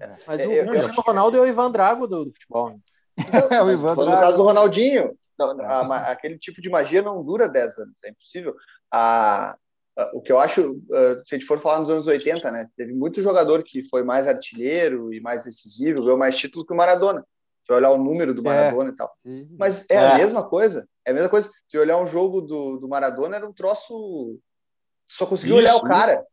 É. 0.00 0.16
Mas 0.26 0.44
o, 0.44 0.50
o 0.50 0.66
Cristiano 0.66 1.00
Ronaldo 1.06 1.36
é 1.36 1.40
o 1.40 1.46
Ivan 1.46 1.70
Drago 1.70 2.08
do, 2.08 2.24
do 2.24 2.32
futebol. 2.32 2.70
Né? 2.70 2.78
é 3.56 3.62
o 3.62 3.70
Ivan 3.70 3.94
Drago. 3.94 4.10
No 4.10 4.18
caso 4.18 4.36
do 4.38 4.42
Ronaldinho, 4.42 5.16
a, 5.40 6.10
aquele 6.10 6.36
tipo 6.36 6.60
de 6.60 6.68
magia 6.68 7.00
não 7.00 7.24
dura 7.24 7.48
10 7.48 7.78
anos, 7.78 8.02
é 8.04 8.10
impossível. 8.10 8.56
A, 8.92 9.56
o 10.14 10.22
que 10.22 10.32
eu 10.32 10.38
acho, 10.38 10.80
se 11.26 11.34
a 11.34 11.36
gente 11.36 11.46
for 11.46 11.58
falar 11.58 11.80
nos 11.80 11.90
anos 11.90 12.06
80, 12.06 12.50
né? 12.50 12.68
Teve 12.76 12.92
muito 12.92 13.22
jogador 13.22 13.62
que 13.62 13.82
foi 13.82 14.02
mais 14.02 14.26
artilheiro 14.28 15.12
e 15.12 15.20
mais 15.20 15.44
decisivo, 15.44 16.02
ganhou 16.02 16.18
mais 16.18 16.36
títulos 16.36 16.66
que 16.66 16.72
o 16.72 16.76
Maradona. 16.76 17.24
Se 17.66 17.72
olhar 17.72 17.90
o 17.90 17.98
número 17.98 18.34
do 18.34 18.40
é. 18.40 18.44
Maradona 18.44 18.90
é. 18.90 18.92
e 18.92 18.96
tal. 18.96 19.12
Mas 19.58 19.86
é, 19.90 19.94
é, 19.94 19.98
a 19.98 20.18
mesma 20.18 20.48
coisa. 20.48 20.88
É 21.04 21.10
a 21.10 21.14
mesma 21.14 21.28
coisa. 21.28 21.50
Se 21.68 21.78
olhar 21.78 21.98
um 21.98 22.06
jogo 22.06 22.40
do, 22.40 22.78
do 22.78 22.88
Maradona, 22.88 23.36
era 23.36 23.48
um 23.48 23.52
troço. 23.52 24.38
Só 25.06 25.26
conseguiu 25.26 25.56
olhar 25.56 25.76
o 25.76 25.82
cara. 25.82 26.24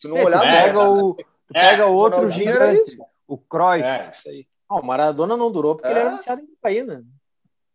Se 0.00 0.08
não 0.08 0.22
olhar, 0.22 0.44
é, 0.44 0.64
pega 0.64 0.88
o, 0.88 1.14
tu 1.14 1.24
pega 1.52 1.86
outro 1.86 2.30
gigante, 2.30 2.98
o 3.26 3.38
Cruyff. 3.38 3.82
É, 3.82 4.10
isso 4.12 4.28
aí. 4.28 4.46
Não, 4.68 4.78
o 4.78 4.86
Maradona 4.86 5.36
não 5.36 5.50
durou 5.50 5.76
porque 5.76 5.88
ele 5.88 6.00
era 6.00 6.10
viciado 6.10 6.42
em 6.42 6.46
cocaína. 6.46 7.04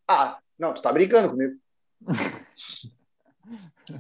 Ah, 0.08 0.38
não, 0.60 0.74
tu 0.74 0.82
tá 0.82 0.92
brincando 0.92 1.30
comigo. 1.30 1.56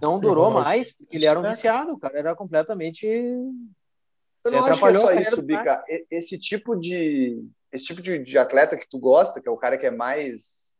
Não 0.01 0.19
durou 0.19 0.51
mais 0.51 0.91
porque 0.91 1.17
ele 1.17 1.25
era 1.25 1.39
um 1.39 1.43
viciado, 1.43 1.93
o 1.93 1.99
cara 1.99 2.19
era 2.19 2.35
completamente. 2.35 3.05
Eu 3.07 4.51
não 4.51 4.65
acho 4.65 4.79
que 4.79 4.87
é 4.87 4.93
só 4.93 5.13
isso, 5.13 5.41
Bica. 5.41 5.83
Esse 6.09 6.39
tipo 6.39 6.75
de 6.75 7.43
esse 7.71 7.85
tipo 7.85 8.01
de, 8.01 8.19
de 8.19 8.37
atleta 8.37 8.77
que 8.77 8.87
tu 8.87 8.99
gosta, 8.99 9.41
que 9.41 9.47
é 9.47 9.51
o 9.51 9.57
cara 9.57 9.77
que 9.77 9.85
é 9.85 9.91
mais 9.91 10.75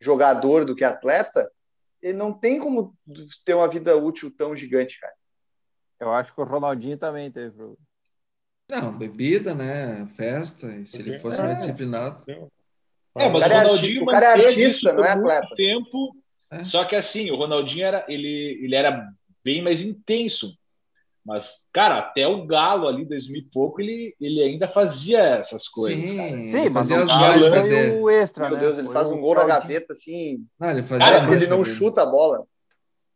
jogador 0.00 0.64
do 0.64 0.74
que 0.74 0.84
atleta, 0.84 1.50
ele 2.02 2.18
não 2.18 2.32
tem 2.32 2.58
como 2.58 2.94
ter 3.44 3.54
uma 3.54 3.68
vida 3.68 3.96
útil 3.96 4.30
tão 4.36 4.54
gigante, 4.54 5.00
cara. 5.00 5.14
Eu 6.00 6.12
acho 6.12 6.34
que 6.34 6.40
o 6.40 6.44
Ronaldinho 6.44 6.98
também 6.98 7.30
teve. 7.30 7.56
Não, 8.68 8.96
bebida, 8.96 9.54
né? 9.54 10.06
Festa, 10.16 10.66
e 10.66 10.86
se 10.86 10.98
ele 10.98 11.18
fosse 11.18 11.40
é. 11.40 11.44
mais 11.44 11.58
disciplinado. 11.58 12.24
É, 13.16 13.28
mas 13.28 13.42
o, 13.42 13.46
o 13.46 13.58
Ronaldinho 13.58 14.02
o 14.02 14.06
cara 14.06 14.26
é 14.26 14.46
artista, 14.46 14.92
não 14.92 15.04
é 15.04 15.12
atleta. 15.12 15.54
Tempo, 15.56 16.16
é. 16.60 16.64
Só 16.64 16.84
que 16.84 16.96
assim, 16.96 17.30
o 17.30 17.36
Ronaldinho 17.36 17.84
era, 17.84 18.04
ele, 18.08 18.60
ele 18.62 18.74
era 18.74 19.06
bem 19.42 19.62
mais 19.62 19.82
intenso. 19.82 20.52
Mas, 21.24 21.52
cara, 21.72 21.98
até 21.98 22.28
o 22.28 22.44
Galo 22.44 22.86
ali, 22.86 23.04
2000 23.06 23.36
e 23.40 23.44
pouco, 23.46 23.80
ele, 23.80 24.14
ele 24.20 24.42
ainda 24.42 24.68
fazia 24.68 25.20
essas 25.20 25.66
coisas. 25.66 26.06
Sim, 26.06 26.16
cara. 26.16 26.40
sim 26.42 26.68
mas 26.68 26.88
fazia 26.90 27.00
as 27.00 27.08
Galo 27.08 27.50
fazer. 27.50 28.02
o 28.02 28.10
extra, 28.10 28.48
Meu 28.48 28.56
né? 28.56 28.62
Deus, 28.62 28.78
ele 28.78 28.90
faz 28.90 29.08
um 29.08 29.20
gol 29.20 29.34
na 29.34 29.44
gaveta 29.44 29.92
assim. 29.92 30.44
Não, 30.60 30.70
ele 30.70 30.82
fazia 30.82 31.06
cara, 31.06 31.34
ele 31.34 31.46
não 31.46 31.64
chuta 31.64 32.02
a 32.02 32.06
bola. 32.06 32.44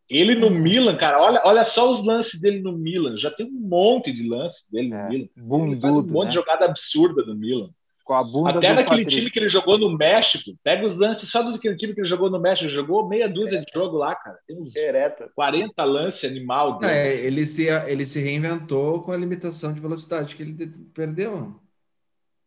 Ele 0.09 0.35
no 0.35 0.51
Milan, 0.51 0.97
cara, 0.97 1.21
olha, 1.21 1.43
olha 1.45 1.65
só 1.65 1.91
os 1.91 2.03
lances 2.03 2.41
dele 2.41 2.63
no 2.63 2.73
Milan. 2.73 3.19
Já 3.19 3.31
tem 3.31 3.45
um 3.45 3.61
monte 3.61 4.11
de 4.11 4.27
lances 4.27 4.67
dele 4.73 4.89
no 4.89 4.97
é, 4.97 5.09
Milan. 5.11 5.29
Bundudo, 5.37 5.73
ele 5.73 5.81
faz 5.83 5.97
um 5.99 6.03
monte 6.03 6.25
né? 6.25 6.31
de 6.31 6.35
jogada 6.35 6.65
absurda 6.65 7.27
no 7.27 7.35
Milan 7.35 7.69
com 8.09 8.15
a 8.15 8.25
bunda 8.25 8.59
Até 8.59 8.73
naquele 8.73 9.05
time 9.05 9.31
que 9.31 9.39
ele 9.39 9.51
jogou 9.51 9.79
no 9.79 9.95
México, 9.95 10.59
pega 10.65 10.87
os 10.87 10.97
lances 10.97 11.29
só 11.29 11.43
daquele 11.43 11.77
time 11.77 11.93
que 11.93 12.01
ele 12.01 12.09
jogou 12.09 12.31
no 12.31 12.41
México, 12.41 12.67
jogou 12.67 13.07
meia 13.07 13.29
dúzia 13.29 13.59
é. 13.59 13.61
de 13.61 13.67
jogo 13.71 13.99
lá, 13.99 14.17
cara. 14.17 14.39
Tem 14.47 14.59
uns 14.59 14.75
Ereta. 14.75 15.31
40 15.35 15.85
lances 15.85 16.25
animal. 16.25 16.83
É, 16.83 17.15
ele, 17.15 17.45
se, 17.45 17.67
ele 17.67 18.07
se 18.07 18.19
reinventou 18.19 19.03
com 19.03 19.13
a 19.13 19.17
limitação 19.17 19.75
de 19.75 19.81
velocidade 19.81 20.35
que 20.35 20.43
ele 20.43 20.73
perdeu. 20.95 21.55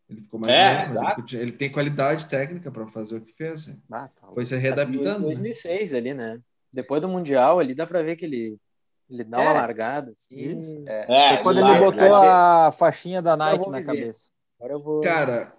Ele 0.09 0.21
ficou 0.21 0.39
mais 0.39 0.55
é, 0.55 0.83
lento, 0.91 1.35
ele, 1.35 1.43
ele, 1.43 1.51
tem 1.51 1.71
qualidade 1.71 2.25
técnica 2.25 2.71
para 2.71 2.87
fazer 2.87 3.17
o 3.17 3.21
que 3.21 3.31
fez. 3.31 3.67
Ah, 3.91 4.09
tá. 4.09 4.27
Foi 4.33 4.43
se 4.43 4.57
readaptando. 4.57 5.19
Em 5.19 5.21
2006 5.25 5.91
né? 5.91 5.97
ali, 5.99 6.13
né? 6.15 6.39
Depois 6.73 6.99
do 6.99 7.07
Mundial 7.07 7.59
ali 7.59 7.75
dá 7.75 7.85
para 7.85 8.01
ver 8.01 8.15
que 8.15 8.25
ele 8.25 8.57
ele 9.07 9.25
dá 9.25 9.39
é. 9.39 9.41
uma 9.41 9.53
largada 9.53 10.11
assim. 10.11 10.83
É. 10.87 11.05
Foi 11.05 11.43
quando 11.43 11.59
ele 11.59 11.79
botou 11.79 12.15
a 12.15 12.71
faixinha 12.71 13.21
da 13.21 13.37
Nike 13.37 13.69
na 13.69 13.83
cabeça. 13.83 14.31
Agora 14.61 14.73
eu 14.73 14.79
vou. 14.79 15.01
Cara, 15.01 15.53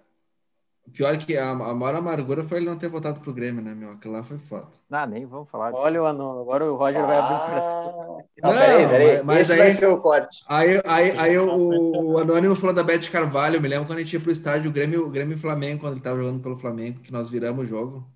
pior 0.93 1.17
que 1.17 1.35
a, 1.35 1.49
a 1.49 1.73
maior 1.75 1.95
amargura 1.95 2.41
foi 2.41 2.59
ele 2.59 2.67
não 2.67 2.77
ter 2.77 2.87
votado 2.87 3.19
pro 3.19 3.33
Grêmio, 3.33 3.61
né, 3.61 3.75
meu? 3.75 3.91
Aquilo 3.91 4.13
lá 4.13 4.23
foi 4.23 4.37
foda. 4.37 4.69
Ah, 4.89 5.05
nem 5.05 5.25
vamos 5.25 5.49
falar 5.49 5.71
disso. 5.71 5.83
Olha 5.83 6.01
o 6.01 6.05
Anô, 6.05 6.39
agora 6.39 6.63
o 6.63 6.77
Roger 6.77 7.03
ah, 7.03 7.05
vai 7.05 7.17
abrir 7.17 7.35
o 7.35 7.39
coração. 7.39 8.23
Não, 8.41 8.53
não 8.53 8.59
peraí, 8.59 8.87
peraí. 8.87 9.23
Mas, 9.23 9.41
Esse 9.41 9.51
aí, 9.51 9.59
vai 9.59 9.71
ser 9.73 9.87
o 9.87 9.97
corte. 9.97 10.45
Aí, 10.47 10.81
aí, 10.85 11.19
aí 11.19 11.37
o, 11.37 12.13
o 12.13 12.17
Anônimo 12.17 12.55
falou 12.55 12.73
da 12.73 12.81
Beth 12.81 13.11
Carvalho. 13.11 13.57
Eu 13.57 13.61
me 13.61 13.67
lembro 13.67 13.87
quando 13.87 13.99
a 13.99 14.01
gente 14.01 14.13
ia 14.13 14.21
pro 14.21 14.31
estádio, 14.31 14.69
o 14.69 14.73
Grêmio, 14.73 15.05
o 15.05 15.09
Grêmio 15.09 15.37
Flamengo, 15.37 15.81
quando 15.81 15.95
ele 15.95 16.01
tava 16.01 16.15
jogando 16.15 16.41
pelo 16.41 16.57
Flamengo, 16.57 17.01
que 17.01 17.11
nós 17.11 17.29
viramos 17.29 17.65
o 17.65 17.67
jogo. 17.67 18.07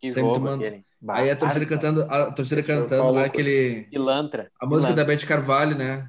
Que 0.00 0.10
Sempre 0.10 0.30
jogo 0.30 0.34
tomando... 0.34 0.64
aquele. 0.64 0.84
Aí 1.10 1.30
a 1.30 1.36
torcida 1.36 1.64
cantando, 1.64 2.02
a 2.10 2.32
torcida 2.32 2.60
cantando 2.60 3.12
lá 3.12 3.26
aquele. 3.26 3.84
Pilantra. 3.84 4.50
A 4.60 4.66
música 4.66 4.92
Pilantra. 4.92 5.14
da 5.14 5.16
Beth 5.16 5.26
Carvalho, 5.26 5.78
né? 5.78 6.08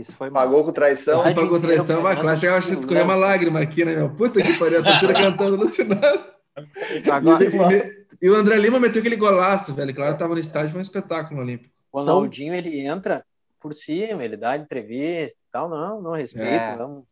Isso 0.00 0.12
foi 0.12 0.30
Pagou 0.30 0.64
com 0.64 0.72
traição. 0.72 1.18
Você 1.22 1.34
pagou 1.34 1.50
com 1.50 1.60
traição, 1.60 2.02
vai, 2.02 2.14
claro, 2.20 2.38
chegava 2.38 2.58
a 2.58 2.70
escorrer 2.70 3.04
uma 3.04 3.14
lágrima 3.14 3.60
aqui, 3.60 3.84
né, 3.84 3.96
meu? 3.96 4.10
Puta 4.10 4.42
que 4.42 4.58
pariu, 4.58 4.80
a 4.80 4.82
torcida 4.82 5.14
cantando 5.14 5.56
alucinado. 5.56 6.24
Agora, 7.10 7.44
e, 7.44 7.48
e, 7.48 8.06
e, 8.26 8.30
o 8.30 8.34
André 8.34 8.56
Lima 8.56 8.78
meteu 8.78 9.00
aquele 9.00 9.16
golaço, 9.16 9.74
velho. 9.74 9.94
Claro, 9.94 10.18
tava 10.18 10.34
no 10.34 10.40
estádio, 10.40 10.70
foi 10.70 10.80
um 10.80 10.82
espetáculo 10.82 11.40
olímpico. 11.40 11.74
O 11.92 11.98
Ronaldinho, 11.98 12.54
ele 12.54 12.80
entra 12.80 13.24
por 13.60 13.72
cima, 13.72 14.22
ele 14.22 14.36
dá 14.36 14.56
entrevista 14.56 15.38
e 15.38 15.50
tal. 15.50 15.68
Não, 15.68 16.00
não, 16.02 16.12
respeito, 16.12 16.64
é. 16.64 16.76
não. 16.76 17.06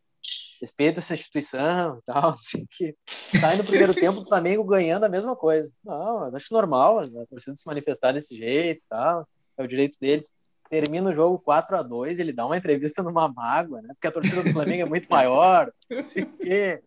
Respeito 0.60 1.00
essa 1.00 1.14
instituição 1.14 1.98
e 1.98 2.02
tal. 2.04 2.30
Assim, 2.36 2.66
que 2.70 2.94
sai 3.38 3.56
no 3.56 3.64
primeiro 3.64 3.94
tempo 3.94 4.20
do 4.20 4.28
Flamengo 4.28 4.64
ganhando 4.64 5.04
a 5.04 5.08
mesma 5.08 5.34
coisa. 5.34 5.72
Não, 5.82 6.28
eu 6.28 6.36
acho 6.36 6.52
normal 6.52 7.00
a 7.00 7.26
torcida 7.28 7.56
se 7.56 7.66
manifestar 7.66 8.12
desse 8.12 8.36
jeito 8.36 8.78
e 8.78 8.88
tal. 8.88 9.26
É 9.56 9.62
o 9.62 9.68
direito 9.68 9.98
deles 10.00 10.32
termina 10.74 11.08
o 11.08 11.14
jogo 11.14 11.38
4 11.38 11.76
a 11.76 11.82
2 11.82 12.18
ele 12.18 12.32
dá 12.32 12.44
uma 12.44 12.56
entrevista 12.56 13.00
numa 13.00 13.28
mágoa, 13.28 13.80
né? 13.80 13.90
Porque 13.94 14.08
a 14.08 14.10
torcida 14.10 14.42
do 14.42 14.52
Flamengo 14.52 14.82
é 14.82 14.84
muito 14.84 15.06
maior. 15.08 15.72
Não 15.88 16.02
quê. 16.38 16.82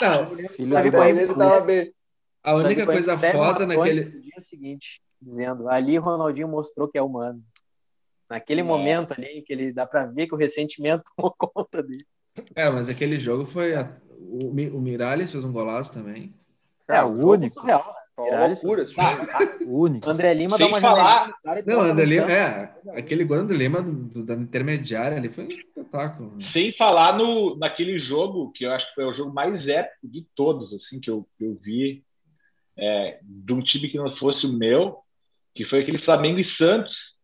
Não, 0.00 0.48
filho 0.50 0.78
ele 0.78 1.34
tava 1.34 1.60
bem. 1.62 1.92
A 2.44 2.54
única 2.54 2.86
coisa 2.86 3.18
foda 3.18 3.66
naquele. 3.66 4.04
No 4.04 4.20
dia 4.20 4.38
seguinte, 4.38 5.02
dizendo: 5.20 5.68
ali 5.68 5.96
Ronaldinho 5.96 6.46
mostrou 6.46 6.86
que 6.86 6.96
é 6.96 7.02
humano. 7.02 7.42
Naquele 8.30 8.60
é. 8.60 8.64
momento 8.64 9.14
ali, 9.14 9.42
que 9.42 9.52
ele 9.52 9.72
dá 9.72 9.84
para 9.84 10.06
ver 10.06 10.28
que 10.28 10.34
o 10.34 10.38
ressentimento 10.38 11.02
tomou 11.16 11.34
conta 11.36 11.82
dele. 11.82 12.06
É, 12.54 12.70
mas 12.70 12.88
aquele 12.88 13.18
jogo 13.18 13.44
foi. 13.44 13.74
A... 13.74 13.96
O, 14.10 14.50
o 14.50 14.80
Miralles 14.80 15.32
fez 15.32 15.44
um 15.44 15.52
golaço 15.52 15.92
também. 15.92 16.32
É, 16.88 17.02
o 17.02 17.10
único. 17.10 17.54
Surreal, 17.54 17.84
né? 17.84 18.05
Miralles 18.18 18.62
loucura, 18.62 18.86
único. 19.66 20.08
André 20.08 20.32
Lima 20.32 20.56
Sem 20.56 20.66
dá 20.66 20.72
uma 20.72 20.80
falar... 20.80 21.30
Não, 21.66 21.80
André 21.82 22.04
Lima, 22.06 22.32
é, 22.32 22.74
aquele 22.96 23.24
gol 23.24 23.36
do 23.36 23.42
André 23.42 23.56
Lima 23.58 23.82
do, 23.82 23.92
do, 23.92 24.24
da 24.24 24.34
intermediária 24.34 25.18
ali 25.18 25.28
foi 25.28 25.44
um 25.44 25.50
espetáculo. 25.50 26.30
Né? 26.30 26.38
Sem 26.38 26.72
falar 26.72 27.16
no, 27.16 27.56
naquele 27.58 27.98
jogo, 27.98 28.50
que 28.52 28.64
eu 28.64 28.72
acho 28.72 28.88
que 28.88 28.94
foi 28.94 29.04
o 29.04 29.12
jogo 29.12 29.34
mais 29.34 29.68
épico 29.68 30.08
de 30.08 30.26
todos, 30.34 30.72
assim, 30.72 30.98
que 30.98 31.10
eu, 31.10 31.28
que 31.36 31.44
eu 31.44 31.58
vi 31.62 32.02
é, 32.78 33.18
de 33.22 33.52
um 33.52 33.60
time 33.60 33.88
que 33.88 33.98
não 33.98 34.10
fosse 34.10 34.46
o 34.46 34.52
meu, 34.52 34.98
que 35.54 35.66
foi 35.66 35.80
aquele 35.80 35.98
Flamengo 35.98 36.38
e 36.38 36.44
Santos. 36.44 37.16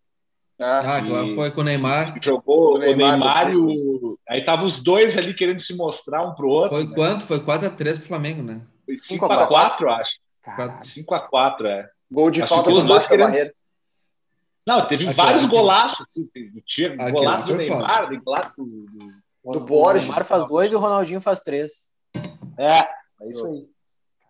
Ah, 0.60 0.97
ah 0.97 1.02
que 1.02 1.09
lá 1.09 1.27
foi 1.35 1.51
com 1.51 1.62
o 1.62 1.64
Neymar. 1.64 2.19
Jogou 2.23 2.74
o 2.74 2.78
Neymar, 2.78 3.14
o 3.14 3.19
Neymar 3.19 3.52
e 3.52 3.56
o... 3.56 4.19
Aí 4.28 4.44
tava 4.44 4.64
os 4.64 4.78
dois 4.78 5.16
ali 5.16 5.32
querendo 5.32 5.60
se 5.60 5.74
mostrar 5.74 6.23
um 6.23 6.35
pro 6.35 6.48
outro. 6.48 6.77
Foi 6.77 6.86
né? 6.86 6.94
quanto? 6.94 7.24
Foi 7.24 7.40
4x3 7.40 7.98
pro 7.98 8.09
Flamengo, 8.09 8.43
né? 8.43 8.60
Foi 8.85 8.94
5x4, 8.94 9.89
acho. 9.89 10.22
5x4, 10.44 11.64
é. 11.66 11.89
Gol 12.10 12.31
de 12.31 12.43
falta 12.43 12.70
dos 12.70 12.85
dois 12.85 13.06
querendo... 13.06 13.32
Não, 14.66 14.86
teve 14.86 15.06
Aqui, 15.06 15.16
vários 15.16 15.44
golaços, 15.47 16.06
assim, 16.06 16.31
tinha 16.64 16.94
golaço 17.10 17.48
do 17.48 17.56
Neymar, 17.56 18.09
tem 18.09 18.20
golaço 18.20 18.55
do, 18.56 18.86
do, 19.44 19.52
do 19.52 19.60
Borges. 19.60 20.05
O 20.05 20.06
Neymar 20.09 20.24
faz 20.24 20.47
dois 20.47 20.73
e 20.73 20.77
o 20.77 20.78
Ronaldinho 20.78 21.20
faz 21.20 21.40
três. 21.40 21.93
É, 22.56 22.78
é 22.78 23.28
isso 23.28 23.44
aí. 23.44 23.69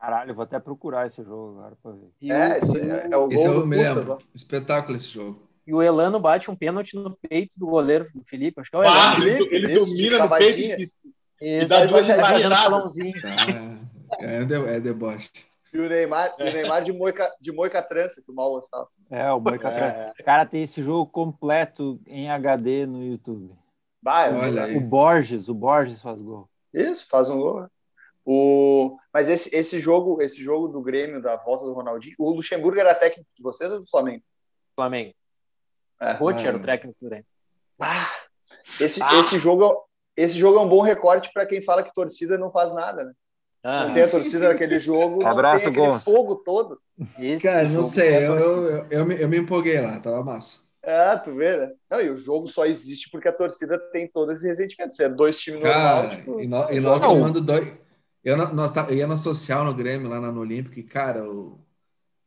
Caralho, 0.00 0.34
vou 0.34 0.42
até 0.42 0.58
procurar 0.58 1.06
esse 1.06 1.22
jogo 1.22 1.58
agora 1.58 1.76
pra 1.80 1.92
ver. 1.92 2.10
E 2.20 2.32
é, 2.32 2.58
o, 2.60 2.76
é, 2.76 3.08
é, 3.12 3.16
o 3.16 3.30
esse 3.30 3.46
gol 3.46 3.66
do 3.66 4.18
Espetáculo 4.34 4.96
esse 4.96 5.08
jogo. 5.08 5.48
E 5.64 5.72
o 5.72 5.80
Elano 5.80 6.18
bate 6.18 6.50
um 6.50 6.56
pênalti 6.56 6.96
no 6.96 7.16
peito 7.28 7.56
do 7.56 7.66
goleiro 7.66 8.08
do 8.12 8.24
Felipe. 8.24 8.60
Acho 8.60 8.70
que 8.70 8.76
é 8.76 8.80
o 8.80 8.82
Elano. 8.82 8.98
Ah, 8.98 9.20
ele, 9.20 9.48
ele 9.54 9.78
domina 9.78 10.24
no 10.24 10.28
peito 10.28 10.82
e, 11.40 11.60
e 11.60 11.66
dá 11.66 11.84
duas 11.84 12.08
embaixadas. 12.08 12.96
Ah, 13.22 13.78
é, 14.18 14.76
é 14.76 14.80
deboche. 14.80 15.30
E 15.72 15.78
o 15.78 15.88
Neymar, 15.88 16.34
o 16.38 16.44
Neymar 16.44 16.84
de, 16.84 16.92
moica, 16.92 17.34
de 17.40 17.50
moica 17.50 17.82
trança, 17.82 18.22
que 18.22 18.30
o 18.30 18.34
mal 18.34 18.50
gostava. 18.50 18.88
É, 19.10 19.32
o 19.32 19.40
moica 19.40 19.68
é. 19.68 19.74
trança. 19.74 20.14
Cara, 20.22 20.44
tem 20.44 20.62
esse 20.62 20.82
jogo 20.82 21.10
completo 21.10 21.98
em 22.06 22.30
HD 22.30 22.84
no 22.84 23.02
YouTube. 23.02 23.56
Vai, 24.02 24.34
Olha 24.34 24.76
o 24.76 24.80
Borges, 24.80 25.48
o 25.48 25.54
Borges 25.54 26.02
faz 26.02 26.20
gol. 26.20 26.48
Isso, 26.74 27.06
faz 27.08 27.30
um 27.30 27.38
gol. 27.38 27.68
O... 28.24 28.98
Mas 29.12 29.28
esse, 29.28 29.54
esse 29.54 29.80
jogo, 29.80 30.20
esse 30.20 30.42
jogo 30.42 30.68
do 30.68 30.82
Grêmio, 30.82 31.22
da 31.22 31.36
volta 31.36 31.64
do 31.64 31.72
Ronaldinho, 31.72 32.14
o 32.18 32.30
Luxemburgo 32.30 32.78
era 32.78 32.94
técnico 32.94 33.30
de 33.34 33.42
vocês 33.42 33.70
ou 33.70 33.80
do 33.80 33.88
Flamengo? 33.88 34.22
Flamengo. 34.74 35.14
É. 36.00 36.12
Roth 36.12 36.44
era 36.44 36.56
o 36.56 36.62
técnico 36.62 36.98
do 37.00 37.08
Grêmio. 37.08 37.26
Ah, 37.80 38.10
esse, 38.80 39.02
ah. 39.02 39.20
esse, 39.20 39.38
jogo, 39.38 39.86
esse 40.16 40.38
jogo 40.38 40.58
é 40.58 40.62
um 40.62 40.68
bom 40.68 40.80
recorte 40.80 41.30
para 41.32 41.46
quem 41.46 41.62
fala 41.62 41.82
que 41.82 41.94
torcida 41.94 42.36
não 42.36 42.50
faz 42.50 42.72
nada, 42.72 43.04
né? 43.04 43.12
Ah. 43.62 43.86
Não 43.86 43.94
tem 43.94 44.02
a 44.02 44.08
torcida 44.08 44.48
naquele 44.48 44.78
jogo, 44.78 45.24
Abraço, 45.24 45.66
não 45.66 45.72
tem 45.72 45.84
aquele 45.84 46.00
fogo 46.00 46.36
todo. 46.36 46.80
Esse 47.18 47.46
Cara, 47.46 47.68
não 47.68 47.84
sei, 47.84 48.26
eu, 48.26 48.38
eu, 48.38 48.70
eu, 48.70 48.86
eu, 48.90 49.06
me, 49.06 49.20
eu 49.20 49.28
me 49.28 49.38
empolguei 49.38 49.80
lá, 49.80 50.00
tava 50.00 50.22
massa. 50.24 50.62
Ah, 50.84 51.16
tu 51.16 51.32
vê, 51.32 51.56
né? 51.56 51.72
Não, 51.88 52.00
e 52.00 52.10
o 52.10 52.16
jogo 52.16 52.48
só 52.48 52.66
existe 52.66 53.08
porque 53.08 53.28
a 53.28 53.32
torcida 53.32 53.78
tem 53.92 54.08
todo 54.08 54.32
esse 54.32 54.48
ressentimento. 54.48 54.96
Se 54.96 55.04
é 55.04 55.08
dois 55.08 55.38
times 55.38 55.62
Cara, 55.62 55.94
normais, 55.94 56.16
tipo, 56.16 56.40
e, 56.40 56.48
no, 56.48 56.72
e 56.72 56.80
nós 56.80 57.00
tomando 57.00 57.40
dois. 57.40 57.72
Eu, 58.24 58.36
nós, 58.36 58.74
eu 58.74 58.94
ia 58.94 59.06
na 59.06 59.16
social 59.16 59.64
no 59.64 59.74
Grêmio, 59.74 60.08
lá 60.08 60.20
no 60.20 60.40
Olímpico, 60.40 60.78
e, 60.78 60.82
cara, 60.82 61.20
eu, 61.20 61.60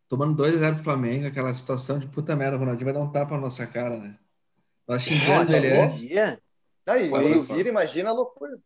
tomando 0.08 0.36
2 0.36 0.56
a 0.56 0.60
0 0.60 0.76
pro 0.76 0.84
Flamengo, 0.84 1.28
aquela 1.28 1.54
situação 1.54 2.00
de 2.00 2.08
puta 2.08 2.36
merda, 2.36 2.58
o 2.58 2.60
Ronaldinho 2.60 2.86
vai 2.86 2.94
dar 2.94 3.00
um 3.00 3.12
tapa 3.12 3.36
na 3.36 3.42
nossa 3.42 3.66
cara, 3.66 3.98
né? 3.98 4.18
Nós 4.88 5.02
xingando 5.02 5.54
ele 5.54 5.80
antes. 5.80 6.06
Aí, 6.88 7.10
foi, 7.10 7.42
vira, 7.42 7.70
imagina 7.70 8.10
a 8.10 8.14
loucura. 8.14 8.60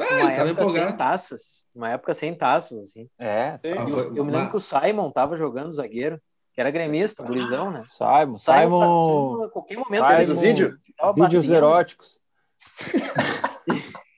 É, 0.00 0.22
uma 0.22 0.32
época 0.32 0.66
sem 0.66 0.96
taças. 0.96 1.66
Uma 1.74 1.90
época 1.90 2.14
sem 2.14 2.34
taças, 2.34 2.78
assim. 2.78 3.08
É. 3.18 3.50
Ah, 3.52 3.60
eu, 3.62 4.16
eu, 4.16 4.24
me 4.24 4.32
lembro 4.32 4.50
que 4.50 4.56
o 4.56 4.60
Simon 4.60 5.10
tava 5.10 5.36
jogando 5.36 5.72
zagueiro, 5.72 6.20
que 6.52 6.60
era 6.60 6.70
gremista, 6.70 7.22
gurizão, 7.22 7.70
né? 7.70 7.84
Simon. 7.86 8.36
Simon. 8.36 8.36
Simon 8.36 9.44
a 9.44 9.50
qualquer 9.50 9.78
momento. 9.78 10.24
Simon, 10.24 10.40
vídeo. 10.40 10.78
Vídeos 11.16 11.50
eróticos. 11.50 12.18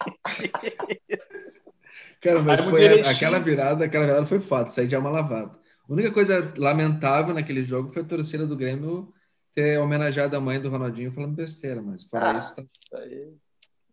Cara, 2.21 2.41
mas 2.41 2.61
foi 2.61 3.01
aquela 3.01 3.41
virada, 3.41 3.85
aquela 3.85 4.07
virada 4.07 4.27
foi 4.27 4.41
foda, 4.41 4.71
sair 4.71 4.87
de 4.87 4.95
alma 4.95 5.11
lavada. 5.11 5.51
A 5.89 5.93
única 5.93 6.13
coisa 6.13 6.53
lamentável 6.57 7.35
naquele 7.35 7.65
jogo 7.65 7.93
foi 7.93 8.03
a 8.03 8.07
torcida 8.07 8.47
do 8.47 8.57
Grêmio 8.57 9.13
ter 9.55 9.79
homenageado 9.79 10.37
a 10.37 10.41
mãe 10.41 10.61
do 10.61 10.71
Ronaldinho 10.71 11.13
falando 11.13 11.35
besteira, 11.35 11.83
mas 11.83 12.05
fora 12.05 12.31
ah, 12.31 12.39
isso. 12.39 12.57
Tá... 12.57 12.63
isso 12.63 12.97
aí... 12.97 13.35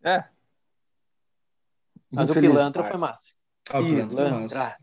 É. 0.03 0.23
Mas 2.11 2.29
o 2.29 2.33
pilantra 2.33 2.83
foi 2.83 2.97
massa. 2.97 3.35
Ah, 3.69 3.79
pilantra. 3.79 4.77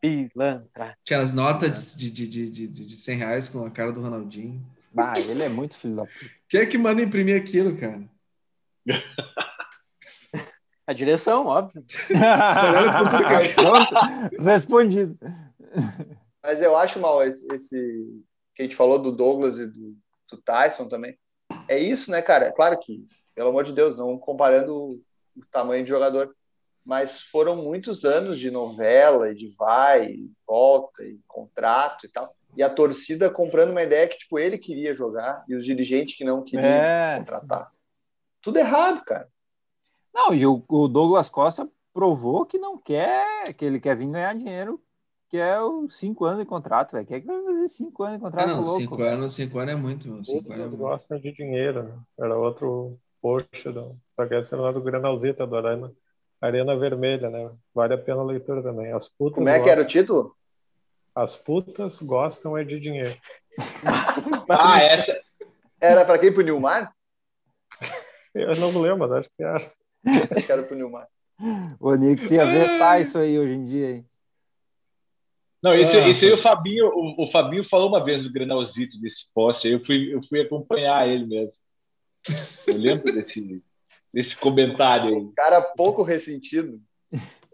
Pilantra. 0.00 0.98
Tinha 1.04 1.18
as 1.18 1.32
notas 1.32 1.96
de, 1.96 2.10
de, 2.10 2.26
de, 2.26 2.48
de, 2.48 2.66
de 2.68 2.96
100 2.96 3.18
reais 3.18 3.48
com 3.48 3.64
a 3.64 3.70
cara 3.70 3.92
do 3.92 4.00
Ronaldinho. 4.00 4.64
Bah, 4.92 5.12
ele 5.16 5.42
é 5.42 5.48
muito 5.48 5.76
filho 5.76 5.96
da 5.96 6.04
puta. 6.04 6.30
Quem 6.48 6.60
é 6.60 6.66
que 6.66 6.78
manda 6.78 7.02
imprimir 7.02 7.40
aquilo, 7.40 7.78
cara? 7.78 8.02
A 10.86 10.92
direção, 10.92 11.46
óbvio. 11.46 11.84
Pronto, 13.54 13.94
respondido. 14.42 15.16
Mas 16.42 16.60
eu 16.60 16.76
acho 16.76 16.98
mal 16.98 17.22
esse, 17.22 17.46
esse, 17.54 17.78
que 18.56 18.62
a 18.62 18.64
gente 18.64 18.74
falou 18.74 18.98
do 18.98 19.12
Douglas 19.12 19.56
e 19.56 19.66
do, 19.68 19.96
do 20.28 20.36
Tyson 20.44 20.88
também. 20.88 21.16
É 21.68 21.78
isso, 21.78 22.10
né, 22.10 22.20
cara? 22.20 22.46
É 22.46 22.52
claro 22.52 22.76
que, 22.80 23.06
pelo 23.36 23.50
amor 23.50 23.62
de 23.62 23.72
Deus, 23.72 23.96
não 23.96 24.18
comparando 24.18 25.00
o 25.36 25.46
tamanho 25.52 25.84
de 25.84 25.90
jogador, 25.90 26.34
mas 26.84 27.20
foram 27.20 27.56
muitos 27.56 28.04
anos 28.04 28.38
de 28.38 28.50
novela, 28.50 29.34
de 29.34 29.48
vai, 29.56 30.06
e 30.06 30.32
volta, 30.46 31.04
e 31.04 31.18
contrato 31.26 32.06
e 32.06 32.08
tal. 32.08 32.34
E 32.56 32.62
a 32.62 32.70
torcida 32.70 33.30
comprando 33.30 33.70
uma 33.70 33.82
ideia 33.82 34.08
que 34.08 34.18
tipo 34.18 34.38
ele 34.38 34.58
queria 34.58 34.92
jogar 34.92 35.44
e 35.48 35.54
os 35.54 35.64
dirigentes 35.64 36.16
que 36.16 36.24
não 36.24 36.42
queriam 36.42 36.68
é. 36.68 37.18
contratar. 37.18 37.70
Tudo 38.42 38.58
errado, 38.58 39.04
cara. 39.04 39.28
Não, 40.12 40.34
e 40.34 40.44
o, 40.44 40.64
o, 40.68 40.88
Douglas 40.88 41.30
Costa 41.30 41.68
provou 41.92 42.44
que 42.44 42.58
não 42.58 42.76
quer, 42.76 43.54
que 43.54 43.64
ele 43.64 43.78
quer 43.78 43.96
vir 43.96 44.10
ganhar 44.10 44.34
dinheiro, 44.34 44.82
que 45.28 45.36
é 45.36 45.60
os 45.60 45.96
cinco 45.96 46.24
anos 46.24 46.40
de 46.40 46.46
contrato, 46.46 46.92
velho. 46.92 47.06
Quer 47.06 47.20
que 47.20 47.26
vai 47.26 47.42
fazer 47.44 47.68
cinco 47.68 48.02
anos 48.02 48.16
de 48.16 48.22
contrato? 48.22 48.48
Ah, 48.48 48.54
não, 48.56 48.62
louco, 48.62 48.80
cinco 48.80 49.02
anos, 49.02 49.34
cinco 49.34 49.58
anos 49.58 49.74
é 49.74 49.76
muito. 49.76 50.24
Cinco 50.24 50.52
anos 50.52 50.74
é 50.74 50.76
gostam 50.76 51.20
de 51.20 51.32
dinheiro, 51.32 51.84
né? 51.84 51.98
Era 52.18 52.36
outro 52.36 52.98
post 53.22 53.70
do. 53.70 53.96
Só 54.16 54.26
que 54.26 54.34
esse 54.34 54.56
lá 54.56 54.72
do 54.72 54.82
Granalzita, 54.82 55.46
do 55.46 55.56
Arena, 55.56 55.92
Arena 56.40 56.76
Vermelha, 56.76 57.28
né? 57.28 57.50
Vale 57.74 57.94
a 57.94 57.98
pena 57.98 58.20
a 58.20 58.24
leitura 58.24 58.62
também. 58.62 58.92
As 58.92 59.08
putas 59.08 59.34
Como 59.34 59.48
é 59.48 59.58
gostam... 59.58 59.64
que 59.64 59.70
era 59.70 59.82
o 59.82 59.86
título? 59.86 60.36
As 61.14 61.36
putas 61.36 62.00
gostam 62.00 62.56
é 62.56 62.64
de 62.64 62.80
dinheiro. 62.80 63.14
ah, 64.48 64.82
essa. 64.82 65.20
Era 65.80 66.04
para 66.04 66.18
quem? 66.18 66.32
Pro 66.32 66.42
Nilmar? 66.42 66.94
Eu 68.34 68.54
não 68.56 68.72
me 68.72 68.78
lembro, 68.78 69.12
acho 69.14 69.28
que 69.36 69.42
era. 69.42 69.72
Quero 70.46 70.66
pro 70.66 70.76
Nilmar. 70.76 71.08
O 71.80 71.94
Nix 71.94 72.30
ia 72.30 72.44
vetar 72.44 73.00
isso 73.00 73.18
aí 73.18 73.38
hoje 73.38 73.52
em 73.52 73.64
dia, 73.64 73.90
hein? 73.90 74.06
Não, 75.62 75.74
esse, 75.74 75.96
ah, 75.96 76.08
esse 76.08 76.24
aí 76.24 76.32
o 76.32 76.38
Fabinho, 76.38 76.86
o, 76.86 77.22
o, 77.22 77.26
Fabinho 77.26 77.62
falou 77.62 77.88
uma 77.88 78.02
vez 78.02 78.22
do 78.22 78.32
Grenalzito 78.32 78.98
desse 78.98 79.30
poste, 79.34 79.66
aí 79.66 79.74
eu 79.74 79.84
fui, 79.84 80.14
eu 80.14 80.22
fui 80.22 80.40
acompanhar 80.40 81.06
ele 81.06 81.26
mesmo. 81.26 81.54
Eu 82.66 82.78
lembro 82.78 83.12
desse, 83.12 83.62
desse 84.12 84.36
comentário 84.36 85.14
aí. 85.14 85.32
Cara 85.36 85.60
pouco 85.60 86.02
ressentido. 86.02 86.80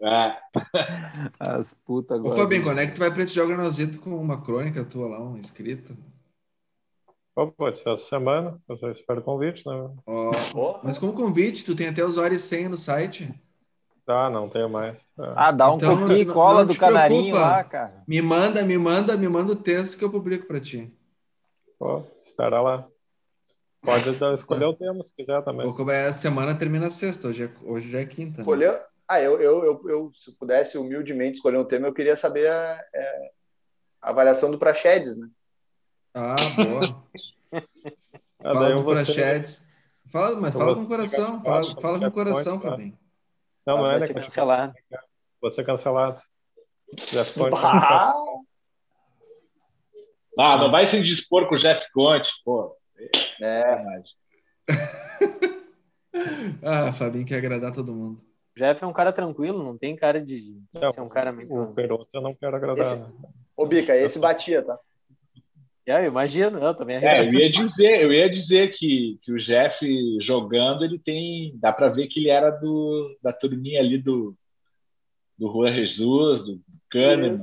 É. 0.01 0.37
As 1.39 1.73
putas 1.85 2.19
agora. 2.19 2.35
Ô, 2.35 2.37
Fabinho, 2.37 2.63
quando 2.63 2.79
é 2.79 2.85
que 2.85 2.93
tu 2.93 2.99
vai 2.99 3.11
prestigiar 3.11 3.45
o 3.45 3.49
Grenalzito 3.49 3.99
com 3.99 4.15
uma 4.15 4.41
crônica 4.41 4.85
tua 4.85 5.07
lá, 5.07 5.19
uma 5.19 5.39
escrita? 5.39 5.95
pode 7.55 7.77
ser 7.77 7.89
essa 7.89 8.05
semana. 8.05 8.59
Eu 8.67 8.91
espero 8.91 9.21
convite, 9.21 9.63
né? 9.67 9.89
Oh, 10.05 10.79
mas 10.83 10.97
com 10.97 11.11
convite, 11.11 11.63
tu 11.63 11.75
tem 11.75 11.87
até 11.87 12.03
os 12.03 12.17
horas 12.17 12.41
100 12.41 12.69
no 12.69 12.77
site. 12.77 13.31
Tá, 14.05 14.29
não 14.29 14.47
tenho 14.47 14.69
mais. 14.69 14.97
É. 15.19 15.33
Ah, 15.35 15.51
dá 15.51 15.71
um 15.71 15.75
então, 15.75 15.97
pouquinho 15.97 16.19
e 16.19 16.25
cola 16.25 16.65
do 16.65 16.75
canarinho 16.77 17.33
preocupa. 17.33 17.41
lá, 17.41 17.63
cara. 17.63 18.03
Me 18.07 18.21
manda, 18.21 18.63
me 18.63 18.77
manda, 18.77 19.17
me 19.17 19.27
manda 19.27 19.51
o 19.51 19.55
texto 19.55 19.97
que 19.97 20.03
eu 20.03 20.09
publico 20.09 20.47
para 20.47 20.61
ti. 20.61 20.91
Pô, 21.77 22.01
estará 22.25 22.61
lá. 22.61 22.87
Pode 23.87 24.09
escolher 24.33 24.65
o 24.65 24.73
tema 24.73 25.01
se 25.01 25.13
quiser 25.15 25.41
também. 25.45 25.65
Vou 25.65 25.89
a 25.89 26.11
semana 26.11 26.53
termina 26.53 26.89
sexta, 26.89 27.29
hoje, 27.29 27.45
é, 27.45 27.51
hoje 27.63 27.89
já 27.89 28.01
é 28.01 28.05
quinta. 28.05 28.39
Né? 28.39 28.41
Escolher... 28.41 28.85
Ah, 29.07 29.21
eu, 29.21 29.39
eu, 29.39 29.63
eu, 29.63 29.81
eu, 29.87 30.11
se 30.13 30.33
pudesse 30.33 30.77
humildemente 30.77 31.37
escolher 31.37 31.57
um 31.57 31.63
tema, 31.63 31.87
eu 31.87 31.93
queria 31.93 32.17
saber 32.17 32.51
a, 32.51 32.85
é, 32.93 33.31
a 34.01 34.09
avaliação 34.09 34.51
do 34.51 34.59
Praxedes, 34.59 35.17
né? 35.17 35.29
Ah, 36.13 36.35
boa. 36.49 37.03
ah, 38.43 38.53
fala 38.53 38.75
do 38.75 38.83
você... 38.83 39.05
Praxedes. 39.05 39.69
Fala, 40.11 40.35
mas 40.35 40.53
fala 40.53 40.75
com 40.75 40.81
o 40.81 40.87
coração. 40.87 41.41
Fala, 41.41 41.81
fala 41.81 41.99
com 41.99 42.07
o 42.07 42.11
coração, 42.11 42.59
tá? 42.59 42.71
Fabinho. 42.71 42.99
Não, 43.65 43.77
não 43.77 43.91
é, 43.91 43.99
né? 43.99 44.07
cancelado. 44.13 44.73
Você 45.39 45.63
cancelado. 45.63 46.21
Jeff 47.09 47.39
Conte. 47.39 47.55
Ah, 50.37 50.57
não 50.57 50.69
vai 50.69 50.85
se 50.87 51.01
dispor 51.01 51.47
com 51.47 51.55
o 51.55 51.57
Jeff 51.57 51.89
Conte, 51.93 52.29
pô. 52.43 52.75
É. 53.41 53.63
ah, 56.63 56.93
Fabinho 56.93 57.25
quer 57.25 57.37
agradar 57.37 57.73
todo 57.73 57.93
mundo. 57.93 58.21
O 58.55 58.59
Jeff 58.59 58.83
é 58.83 58.87
um 58.87 58.93
cara 58.93 59.11
tranquilo, 59.11 59.63
não 59.63 59.77
tem 59.77 59.95
cara 59.95 60.19
de 60.21 60.61
não, 60.73 60.89
ser 60.89 61.01
um 61.01 61.09
cara 61.09 61.31
muito. 61.31 61.55
O 61.55 61.73
Peroto 61.73 62.09
eu 62.13 62.21
não 62.21 62.33
quero 62.33 62.55
agradar. 62.55 62.87
Esse... 62.87 63.13
Ô, 63.55 63.65
Bica, 63.65 63.95
esse 63.95 64.19
batia, 64.19 64.63
tá? 64.63 64.77
É, 65.85 66.01
eu 66.01 66.07
imagino, 66.07 66.59
eu 66.59 66.75
também. 66.75 66.97
É, 66.97 67.21
eu 67.25 67.33
ia 67.33 67.49
dizer, 67.49 68.01
eu 68.01 68.11
ia 68.11 68.29
dizer 68.29 68.73
que, 68.73 69.17
que 69.21 69.31
o 69.31 69.37
Jeff 69.37 69.85
jogando, 70.19 70.83
ele 70.83 70.99
tem, 70.99 71.53
dá 71.55 71.71
para 71.71 71.87
ver 71.87 72.07
que 72.07 72.19
ele 72.19 72.29
era 72.29 72.49
do 72.49 73.17
da 73.21 73.31
turminha 73.31 73.79
ali 73.79 73.97
do 73.97 74.35
do 75.37 75.51
Juan 75.51 75.73
Jesus, 75.73 76.43
do 76.43 76.59
Kahneman, 76.89 77.39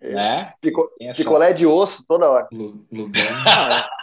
é. 0.00 0.14
né? 0.14 0.54
Pico, 0.60 0.88
picolé 1.16 1.52
de 1.52 1.66
osso 1.66 2.04
toda 2.06 2.30
hora. 2.30 2.48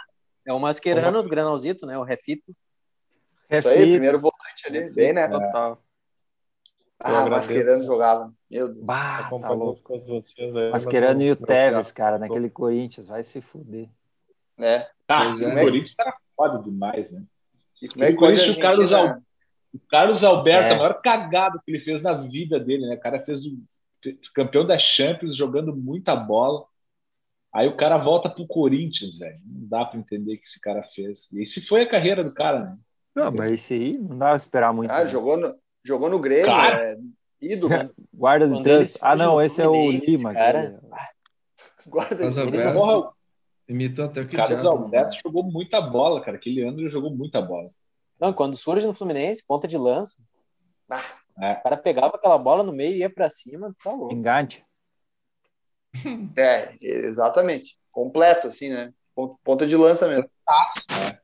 é 0.46 0.52
o 0.52 0.60
masquerano 0.60 1.22
do 1.22 1.28
Granalzito, 1.28 1.84
né? 1.84 1.98
O 1.98 2.02
Refito. 2.02 2.54
Refito. 3.48 3.74
Isso 3.74 3.82
aí, 3.82 3.90
primeiro 3.92 4.20
volante 4.20 4.66
ali, 4.66 4.90
bem, 4.90 5.12
né? 5.12 5.28
Total. 5.28 5.82
Ah, 6.98 7.28
Mascherano 7.28 7.84
jogava. 7.84 8.32
Meu 8.50 8.68
Deus. 8.68 8.84
Bah, 8.84 9.28
tá 9.28 9.50
louco. 9.50 9.98
Vocês 10.06 10.56
aí, 10.56 10.70
Mascherano 10.70 11.22
e 11.22 11.32
o 11.32 11.36
Tevez, 11.36 11.92
cara, 11.92 12.18
naquele 12.18 12.48
Corinthians. 12.48 13.08
Vai 13.08 13.22
se 13.22 13.40
fuder. 13.40 13.88
É. 14.58 14.88
Ah, 15.06 15.30
o 15.30 15.44
é. 15.44 15.64
Corinthians 15.64 15.94
era 15.98 16.16
foda 16.34 16.62
demais, 16.62 17.10
né? 17.10 17.22
E 17.82 17.88
como 17.88 18.04
é 18.04 18.12
que 18.12 18.50
o 18.50 18.58
Carlos, 18.58 18.92
Al... 18.92 19.18
o 19.74 19.78
Carlos 19.90 20.24
Alberto, 20.24 20.68
é. 20.68 20.74
a 20.74 20.78
maior 20.78 21.00
cagada 21.02 21.60
que 21.64 21.70
ele 21.70 21.80
fez 21.80 22.00
na 22.00 22.14
vida 22.14 22.58
dele, 22.58 22.86
né? 22.86 22.94
O 22.94 23.00
cara 23.00 23.20
fez 23.20 23.44
o 23.44 23.58
campeão 24.34 24.66
da 24.66 24.78
Champions 24.78 25.36
jogando 25.36 25.76
muita 25.76 26.16
bola. 26.16 26.64
Aí 27.56 27.66
o 27.66 27.76
cara 27.76 27.96
volta 27.96 28.28
pro 28.28 28.46
Corinthians, 28.46 29.16
velho. 29.16 29.40
Não 29.46 29.66
dá 29.66 29.84
para 29.86 29.98
entender 29.98 30.34
o 30.34 30.38
que 30.38 30.44
esse 30.44 30.60
cara 30.60 30.82
fez. 30.94 31.32
E 31.32 31.42
esse 31.42 31.62
foi 31.62 31.82
a 31.82 31.88
carreira 31.88 32.22
do 32.22 32.34
cara, 32.34 32.60
né? 32.60 32.76
Não, 33.14 33.32
mas 33.36 33.50
esse 33.50 33.72
aí 33.72 33.96
não 33.96 34.18
dá 34.18 34.28
pra 34.28 34.36
esperar 34.36 34.74
muito. 34.74 34.90
Ah, 34.90 35.04
né? 35.04 35.08
jogou 35.08 35.38
no, 35.38 35.56
Jogou 35.82 36.10
no 36.10 36.18
Grêmio, 36.18 36.46
cara. 36.46 36.92
é 36.92 36.98
ídolo. 37.40 37.72
Guarda 38.12 38.46
de 38.46 38.62
trânsito. 38.62 38.98
Ah, 39.00 39.16
não, 39.16 39.40
esse 39.40 39.62
é 39.62 39.66
o 39.66 39.90
Lima. 39.90 40.34
Cara. 40.34 40.78
Guarda 41.86 42.28
de 42.28 42.34
trânsito. 42.34 43.14
Imitou 43.68 44.04
até 44.04 44.20
o 44.20 44.28
que 44.28 44.36
Carlos 44.36 44.60
diabo, 44.60 44.84
Alberto 44.84 45.18
jogou 45.24 45.42
muita 45.42 45.80
bola, 45.80 46.20
cara. 46.20 46.36
Aquele 46.36 46.62
ano 46.62 46.80
ele 46.80 46.90
jogou 46.90 47.10
muita 47.10 47.40
bola. 47.40 47.70
Não, 48.20 48.32
quando 48.34 48.54
surge 48.56 48.86
no 48.86 48.92
Fluminense, 48.94 49.44
ponta 49.46 49.66
de 49.66 49.78
lança. 49.78 50.18
Ah, 50.90 51.02
É. 51.40 51.52
O 51.52 51.62
cara 51.62 51.76
pegava 51.78 52.16
aquela 52.16 52.36
bola 52.36 52.62
no 52.62 52.72
meio 52.72 52.96
e 52.96 52.98
ia 52.98 53.10
para 53.10 53.30
cima, 53.30 53.74
tá 53.82 53.92
louco. 53.92 54.12
Engate. 54.12 54.65
É, 56.36 56.74
exatamente. 56.80 57.76
Completo, 57.90 58.48
assim, 58.48 58.70
né? 58.70 58.92
Ponta 59.42 59.66
de 59.66 59.76
lança 59.76 60.06
mesmo. 60.08 60.28
Né? 60.90 61.18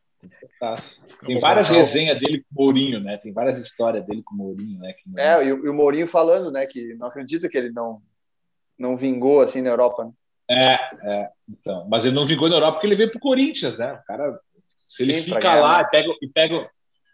Tem 1.26 1.40
várias 1.40 1.68
resenhas 1.68 2.18
dele 2.18 2.38
com 2.42 2.62
o 2.62 2.64
Mourinho, 2.64 3.00
né? 3.00 3.18
Tem 3.18 3.32
várias 3.32 3.58
histórias 3.58 4.06
dele 4.06 4.22
com 4.24 4.34
o 4.34 4.38
Mourinho, 4.38 4.78
né? 4.78 4.92
Que 4.92 5.20
é, 5.20 5.44
e 5.44 5.52
o, 5.52 5.66
e 5.66 5.68
o 5.68 5.74
Mourinho 5.74 6.06
falando, 6.06 6.50
né? 6.50 6.66
Que 6.66 6.94
não 6.94 7.08
acredita 7.08 7.48
que 7.48 7.58
ele 7.58 7.70
não, 7.70 8.00
não 8.78 8.96
vingou 8.96 9.40
assim 9.40 9.60
na 9.60 9.70
Europa, 9.70 10.04
né? 10.04 10.12
É, 10.48 10.74
é, 11.02 11.30
então. 11.48 11.86
Mas 11.88 12.04
ele 12.04 12.14
não 12.14 12.26
vingou 12.26 12.48
na 12.48 12.56
Europa 12.56 12.74
porque 12.74 12.86
ele 12.86 12.96
veio 12.96 13.10
pro 13.10 13.20
Corinthians, 13.20 13.78
né? 13.78 13.92
O 13.92 14.04
cara, 14.04 14.38
se 14.88 15.02
ele 15.02 15.22
Sim, 15.22 15.34
fica 15.34 15.54
lá 15.54 15.80
e 15.80 15.90
pega, 15.90 16.08
e 16.20 16.28
pega, 16.28 16.70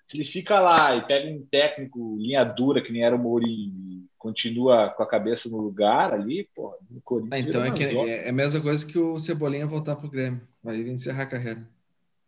se 0.06 0.16
ele 0.16 0.24
fica 0.24 0.60
lá 0.60 0.96
e 0.96 1.06
pega 1.06 1.28
um 1.28 1.46
técnico 1.50 2.16
linha 2.18 2.44
dura 2.44 2.82
que 2.82 2.92
nem 2.92 3.04
era 3.04 3.14
o 3.14 3.18
Mourinho 3.18 3.72
e 3.74 4.07
continua 4.18 4.90
com 4.90 5.02
a 5.02 5.08
cabeça 5.08 5.48
no 5.48 5.58
lugar 5.58 6.12
ali, 6.12 6.48
pô, 6.54 6.76
no 6.90 7.00
Corinthians. 7.00 7.32
Ah, 7.32 7.48
então 7.48 7.64
é, 7.64 7.72
que, 7.72 7.84
é, 7.84 8.26
é, 8.26 8.28
a 8.28 8.32
mesma 8.32 8.60
coisa 8.60 8.84
que 8.84 8.98
o 8.98 9.18
Cebolinha 9.18 9.66
voltar 9.66 9.96
pro 9.96 10.10
Grêmio, 10.10 10.46
vai 10.62 10.76
encerrar 10.80 11.22
a 11.22 11.26
carreira. 11.26 11.68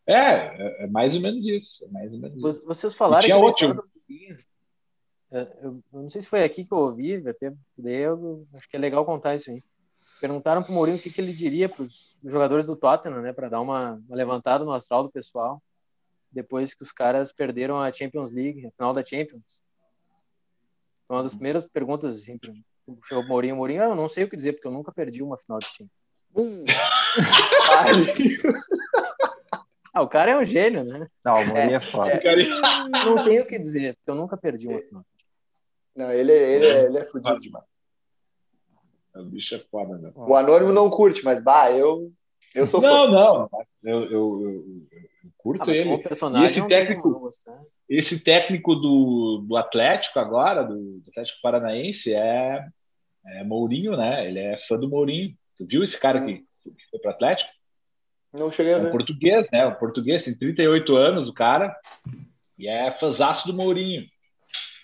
É, 0.06 0.14
é, 0.14 0.84
é 0.84 0.86
mais 0.86 1.14
ou 1.14 1.20
menos 1.20 1.46
isso. 1.46 1.84
É 1.84 1.88
mais 1.88 2.12
ou 2.12 2.18
menos 2.18 2.36
isso. 2.36 2.66
Vocês 2.66 2.94
falaram 2.94 3.26
que 3.26 3.32
outro. 3.32 3.74
Do... 3.74 3.84
Eu, 5.30 5.46
eu 5.62 5.82
não 5.92 6.10
sei 6.10 6.20
se 6.20 6.28
foi 6.28 6.42
aqui 6.42 6.64
que 6.64 6.72
eu 6.72 6.78
ouvi, 6.78 7.16
até 7.28 7.52
eu 7.78 8.46
acho 8.54 8.68
que 8.68 8.76
é 8.76 8.80
legal 8.80 9.04
contar 9.04 9.34
isso 9.34 9.50
aí. 9.50 9.62
Perguntaram 10.20 10.62
para 10.62 10.72
o 10.72 10.74
Mourinho 10.74 10.98
o 10.98 11.00
que, 11.00 11.10
que 11.10 11.20
ele 11.20 11.32
diria 11.32 11.68
para 11.68 11.82
os 11.82 12.16
jogadores 12.24 12.66
do 12.66 12.76
Tottenham, 12.76 13.22
né, 13.22 13.32
para 13.32 13.48
dar 13.48 13.60
uma, 13.60 14.02
uma 14.06 14.16
levantada 14.16 14.64
no 14.64 14.72
astral 14.72 15.02
do 15.02 15.10
pessoal 15.10 15.62
depois 16.30 16.74
que 16.74 16.82
os 16.82 16.92
caras 16.92 17.32
perderam 17.32 17.78
a 17.78 17.92
Champions 17.92 18.32
League, 18.32 18.66
a 18.66 18.70
final 18.70 18.92
da 18.92 19.04
Champions. 19.04 19.62
Foi 21.10 21.16
uma 21.16 21.24
das 21.24 21.34
primeiras 21.34 21.64
perguntas, 21.64 22.14
assim, 22.14 22.38
chegou 23.04 23.24
o 23.24 23.26
Mourinho, 23.26 23.56
Mourinho, 23.56 23.82
ah, 23.82 23.86
eu 23.86 23.96
não 23.96 24.08
sei 24.08 24.22
o 24.22 24.30
que 24.30 24.36
dizer, 24.36 24.52
porque 24.52 24.68
eu 24.68 24.70
nunca 24.70 24.92
perdi 24.92 25.24
uma 25.24 25.36
final 25.36 25.58
de. 25.58 25.66
Hum. 26.36 26.64
ah, 29.92 30.02
o 30.02 30.08
cara 30.08 30.30
é 30.30 30.38
um 30.38 30.44
gênio, 30.44 30.84
né? 30.84 31.08
Não, 31.24 31.42
o 31.42 31.46
Mourinho 31.48 31.72
é, 31.72 31.74
é 31.74 31.80
foda. 31.80 32.12
É, 32.12 33.04
não 33.04 33.24
tenho 33.24 33.42
o 33.42 33.46
que 33.46 33.58
dizer, 33.58 33.96
porque 33.96 34.08
eu 34.08 34.14
nunca 34.14 34.36
perdi 34.36 34.68
uma 34.68 34.78
final. 34.78 35.04
Não, 35.96 36.12
ele, 36.12 36.30
ele, 36.30 36.66
é, 36.66 36.86
ele 36.86 36.98
é 36.98 37.04
fudido 37.04 37.40
demais. 37.40 37.66
O 39.12 39.24
bicho 39.24 39.56
é 39.56 39.64
foda, 39.68 39.98
né? 39.98 40.12
O 40.14 40.36
Anônimo 40.36 40.72
não 40.72 40.88
curte, 40.88 41.24
mas, 41.24 41.42
bah, 41.42 41.72
eu, 41.72 42.12
eu 42.54 42.66
sou 42.66 42.80
Não, 42.80 43.06
fã. 43.06 43.10
não. 43.10 43.50
Eu, 43.82 44.04
eu, 44.04 44.42
eu, 44.42 44.64
curto 45.36 45.70
ah, 45.70 45.72
ele. 45.72 45.98
Personagem 45.98 46.46
e 46.46 46.50
esse 46.50 46.68
técnico, 46.68 47.30
esse 47.88 48.20
técnico 48.20 48.74
do, 48.74 49.44
do 49.46 49.56
Atlético 49.56 50.18
agora, 50.18 50.62
do, 50.62 51.00
do 51.00 51.04
Atlético 51.10 51.40
Paranaense, 51.42 52.12
é, 52.12 52.64
é, 53.26 53.44
Mourinho, 53.44 53.96
né? 53.96 54.26
Ele 54.26 54.38
é 54.38 54.56
fã 54.56 54.76
do 54.76 54.88
Mourinho. 54.88 55.34
Tu 55.56 55.66
viu 55.66 55.84
esse 55.84 55.98
cara 55.98 56.24
que, 56.24 56.38
que 56.38 56.90
foi 56.90 57.00
para 57.00 57.12
Atlético? 57.12 57.50
Não 58.32 58.50
cheguei 58.50 58.74
a 58.74 58.78
ver. 58.78 58.86
É 58.86 58.88
um 58.88 58.92
português, 58.92 59.50
né? 59.50 59.66
O 59.66 59.76
português 59.76 60.24
tem 60.24 60.34
38 60.34 60.96
anos, 60.96 61.28
o 61.28 61.34
cara, 61.34 61.76
e 62.58 62.68
é 62.68 62.90
fãzaço 62.92 63.46
do 63.46 63.54
Mourinho. 63.54 64.04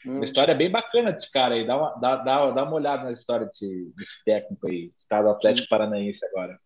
Hum. 0.04 0.16
Uma 0.16 0.24
história 0.24 0.54
bem 0.54 0.70
bacana 0.70 1.12
desse 1.12 1.30
cara 1.30 1.54
aí. 1.54 1.66
Dá 1.66 1.76
uma, 1.76 1.94
dá, 2.00 2.16
dá, 2.16 2.50
dá 2.50 2.62
uma 2.64 2.74
olhada 2.74 3.04
na 3.04 3.12
história 3.12 3.46
desse, 3.46 3.92
desse 3.96 4.24
técnico 4.24 4.66
aí, 4.68 4.88
que 4.88 5.08
tá 5.08 5.22
do 5.22 5.30
Atlético 5.30 5.68
Paranaense 5.68 6.24
agora. 6.26 6.58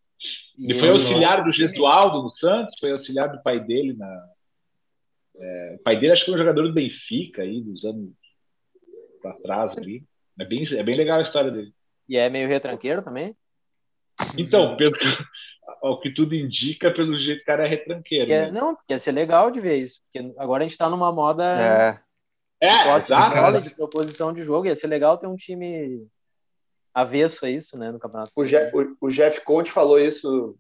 Ele 0.59 0.75
foi 0.75 0.91
auxiliar 0.91 1.43
do 1.43 1.51
Gesualdo 1.51 2.23
no 2.23 2.31
Santos, 2.31 2.77
foi 2.79 2.93
auxiliar 2.93 3.29
do 3.31 3.43
pai 3.43 3.61
dele 3.61 3.95
na. 3.95 4.29
É, 5.37 5.77
o 5.81 5.83
pai 5.83 5.99
dele 5.99 6.13
acho 6.13 6.23
que 6.23 6.27
foi 6.27 6.35
um 6.35 6.39
jogador 6.39 6.63
do 6.67 6.75
Benfica 6.75 7.43
aí, 7.43 7.63
dos 7.63 7.85
anos 7.85 8.13
para 9.23 9.35
trás 9.35 9.77
ali. 9.77 10.05
É 10.39 10.45
bem, 10.45 10.63
é 10.77 10.83
bem 10.83 10.97
legal 10.97 11.19
a 11.19 11.23
história 11.23 11.51
dele. 11.51 11.73
E 12.09 12.17
é 12.17 12.29
meio 12.29 12.49
retranqueiro 12.49 13.03
também? 13.03 13.37
Então, 14.37 14.77
pelo 14.77 14.93
que, 14.93 15.07
o 15.83 15.99
que 15.99 16.13
tudo 16.13 16.35
indica, 16.35 16.91
pelo 16.91 17.19
jeito 17.19 17.39
que 17.39 17.43
o 17.45 17.47
cara 17.47 17.65
é 17.65 17.69
retranqueiro. 17.69 18.27
Que 18.27 18.33
é, 18.33 18.51
né? 18.51 18.61
Não, 18.61 18.75
porque 18.75 18.93
ia 18.93 18.99
ser 18.99 19.13
legal 19.13 19.51
de 19.51 19.61
ver 19.61 19.77
isso. 19.77 20.01
Porque 20.03 20.35
agora 20.39 20.63
a 20.63 20.65
gente 20.65 20.73
está 20.73 20.91
numa 20.91 21.13
moda. 21.13 21.45
É. 21.45 22.11
É, 22.63 22.95
exato. 22.95 23.59
De, 23.59 23.71
de 23.71 23.77
proposição 23.77 24.33
de 24.33 24.43
jogo. 24.43 24.67
Ia 24.67 24.77
ser 24.77 24.89
legal 24.89 25.17
ter 25.17 25.27
um 25.27 25.37
time 25.37 26.07
avesso 26.95 27.47
a 27.47 27.51
isso, 27.51 27.79
né, 27.79 27.91
no 27.91 27.99
campeonato. 27.99 28.33
O, 28.35 28.45
Jeff, 28.45 28.77
o, 28.77 28.97
o 29.07 29.11
Jeff 29.11 29.41
Conte 29.43 29.71
falou 29.71 29.99
isso 29.99 30.57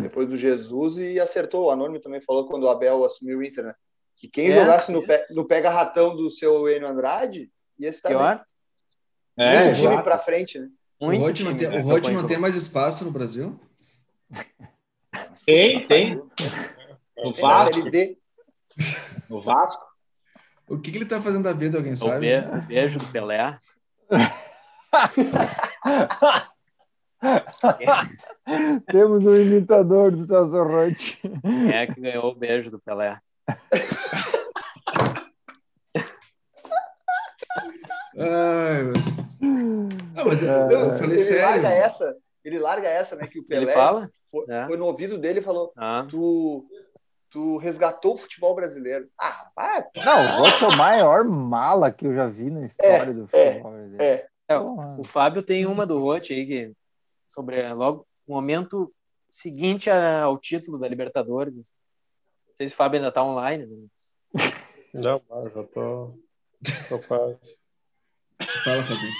depois 0.00 0.28
do 0.28 0.36
Jesus 0.36 0.96
e 0.96 1.18
acertou. 1.18 1.66
O 1.66 1.70
Anônimo 1.70 2.00
também 2.00 2.20
falou 2.20 2.46
quando 2.46 2.64
o 2.64 2.68
Abel 2.68 3.04
assumiu 3.04 3.38
o 3.38 3.42
Inter, 3.42 3.64
né? 3.64 3.74
Que 4.16 4.28
quem 4.28 4.50
é, 4.50 4.60
jogasse 4.60 4.92
no, 4.92 5.04
pe, 5.04 5.18
no 5.34 5.44
pega-ratão 5.44 6.14
do 6.14 6.30
seu 6.30 6.68
Enio 6.68 6.88
Andrade 6.88 7.50
ia 7.78 7.88
estar 7.88 8.08
Pior? 8.08 8.44
É, 9.36 9.64
Muito 9.64 9.76
time 9.80 10.02
para 10.02 10.18
frente, 10.18 10.58
né? 10.58 10.68
Muito 11.00 11.20
o 11.20 11.24
Rote, 11.24 11.54
tem, 11.56 11.80
o 11.80 11.82
Rote 11.82 12.10
não 12.12 12.26
tem 12.26 12.38
mais 12.38 12.54
espaço 12.54 13.04
no 13.04 13.10
Brasil? 13.10 13.58
Tem, 15.44 15.86
tem. 15.86 16.22
No 17.14 17.32
Vasco. 17.34 17.78
No 19.30 19.42
Vasco. 19.42 19.84
O 20.66 20.76
que, 20.76 20.90
que 20.90 20.98
ele 20.98 21.04
tá 21.04 21.22
fazendo 21.22 21.44
da 21.44 21.52
vida, 21.52 21.78
alguém 21.78 21.94
sabe? 21.94 22.26
O 22.36 22.62
beijo 22.62 22.98
do 22.98 23.06
Pelé. 23.06 23.60
Temos 28.90 29.26
um 29.26 29.36
imitador 29.36 30.10
do 30.10 30.24
Celso 30.24 30.62
Rotti. 30.62 31.20
Quem 31.40 31.72
é 31.72 31.86
que 31.86 32.00
ganhou 32.00 32.32
o 32.32 32.34
beijo 32.34 32.70
do 32.70 32.80
Pelé? 32.80 33.18
Ai, 38.18 38.82
não, 40.14 40.26
mas 40.26 40.42
eu, 40.42 40.70
eu 40.70 40.94
falei 40.94 41.16
ele 41.16 41.18
sério. 41.18 41.62
Larga 41.62 41.70
essa, 41.70 42.16
ele 42.44 42.58
larga 42.58 42.88
essa, 42.88 43.16
né? 43.16 43.26
Que 43.26 43.38
o 43.38 43.44
Pelé 43.44 43.62
ele 43.62 43.72
fala? 43.72 44.10
Foi, 44.30 44.44
é. 44.48 44.66
foi 44.66 44.76
no 44.76 44.86
ouvido 44.86 45.16
dele 45.16 45.40
e 45.40 45.42
falou: 45.42 45.72
ah. 45.76 46.04
tu, 46.08 46.66
tu 47.30 47.56
resgatou 47.56 48.14
o 48.14 48.18
futebol 48.18 48.54
brasileiro. 48.54 49.08
Ah, 49.18 49.48
vai. 49.56 49.84
Não, 50.04 50.40
o 50.40 50.44
Rotti 50.44 50.64
é 50.64 50.68
o 50.68 50.76
maior 50.76 51.24
mala 51.24 51.90
que 51.90 52.06
eu 52.06 52.14
já 52.14 52.26
vi 52.26 52.50
na 52.50 52.64
história 52.64 53.10
é, 53.10 53.14
do 53.14 53.26
futebol 53.26 53.72
é, 53.72 53.76
brasileiro. 53.76 54.02
É. 54.02 54.31
É, 54.52 54.58
o 54.58 55.04
Fábio 55.04 55.42
tem 55.42 55.66
uma 55.66 55.86
do 55.86 55.98
Rote 55.98 56.32
aí 56.32 56.46
que 56.46 56.72
sobre 57.28 57.60
é, 57.60 57.72
logo 57.72 58.06
o 58.26 58.34
momento 58.34 58.92
seguinte 59.30 59.88
ao 59.90 60.38
título 60.38 60.78
da 60.78 60.88
Libertadores. 60.88 61.56
Não 61.56 61.62
sei 62.56 62.68
se 62.68 62.74
o 62.74 62.76
Fábio 62.76 62.98
ainda 62.98 63.08
está 63.08 63.22
online. 63.24 63.66
Né? 63.66 63.88
Não, 64.94 65.22
mas 65.28 65.52
já 65.52 65.62
tô, 65.64 66.18
tô 66.88 66.98
quase. 67.00 67.38
Fala, 68.64 68.82
Fabinho. 68.82 69.12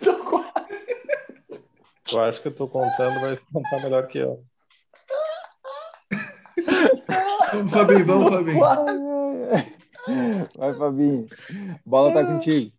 tô 0.02 0.24
quase. 0.24 0.50
Eu 2.10 2.20
acho 2.20 2.42
que 2.42 2.48
eu 2.48 2.54
tô 2.54 2.66
contando, 2.66 3.20
mas 3.20 3.40
contar 3.40 3.82
melhor 3.82 4.06
que 4.08 4.18
eu. 4.18 4.44
Vamos, 7.52 7.72
Fabinho, 7.72 8.06
vamos, 8.06 8.32
Fabinho. 8.32 8.60
Vai, 10.56 10.74
Fabinho. 10.78 11.26
Bola 11.84 12.12
tá 12.12 12.24
contigo. 12.24 12.72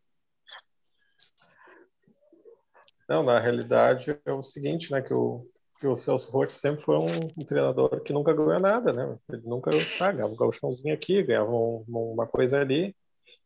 Não, 3.12 3.24
na 3.24 3.38
realidade 3.42 4.18
é 4.26 4.32
o 4.32 4.42
seguinte, 4.42 4.90
né, 4.90 5.02
que 5.02 5.14
o, 5.14 5.46
que 5.78 5.86
o 5.86 5.98
Celso 5.98 6.32
Rotti 6.32 6.54
sempre 6.54 6.82
foi 6.86 6.98
um, 6.98 7.08
um, 7.38 7.46
treinador 7.46 8.00
que 8.00 8.14
nunca 8.14 8.32
ganhou 8.32 8.58
nada, 8.58 8.94
né? 8.94 9.18
Ele 9.30 9.42
nunca 9.44 9.70
ah, 10.00 10.12
ganhava 10.14 10.32
um 10.32 10.38
gauchãozinho 10.38 10.94
aqui, 10.94 11.22
ganhava 11.22 11.52
um, 11.52 11.84
uma 11.90 12.26
coisa 12.26 12.62
ali. 12.62 12.96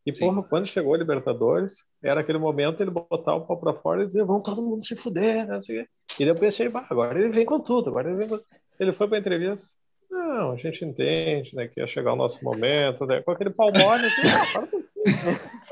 E, 0.06 0.14
Sim. 0.14 0.20
porra, 0.20 0.44
quando 0.44 0.68
chegou 0.68 0.94
a 0.94 0.98
Libertadores, 0.98 1.84
era 2.00 2.20
aquele 2.20 2.38
momento 2.38 2.80
ele 2.80 2.92
botar 2.92 3.34
o 3.34 3.44
pau 3.44 3.58
pra 3.58 3.74
fora 3.74 4.04
e 4.04 4.06
dizer, 4.06 4.24
vamos 4.24 4.44
todo 4.44 4.62
mundo 4.62 4.86
se 4.86 4.94
fuder, 4.94 5.48
né? 5.48 5.58
E 5.68 5.84
daí 6.20 6.28
eu 6.28 6.36
pensei, 6.36 6.68
bah, 6.68 6.86
agora 6.88 7.18
ele 7.18 7.30
vem 7.30 7.44
com 7.44 7.58
tudo, 7.58 7.90
agora 7.90 8.08
ele 8.08 8.18
vem 8.18 8.28
com... 8.28 8.38
Ele 8.78 8.92
foi 8.92 9.08
pra 9.08 9.18
entrevista, 9.18 9.74
não, 10.08 10.52
a 10.52 10.56
gente 10.56 10.84
entende, 10.84 11.56
né, 11.56 11.66
que 11.66 11.80
ia 11.80 11.88
chegar 11.88 12.12
o 12.12 12.16
nosso 12.16 12.44
momento, 12.44 13.04
né? 13.04 13.20
com 13.20 13.32
aquele 13.32 13.50
pau 13.50 13.72
mole, 13.72 14.06
assim, 14.06 14.22
ah, 14.28 14.46
para 14.52 14.68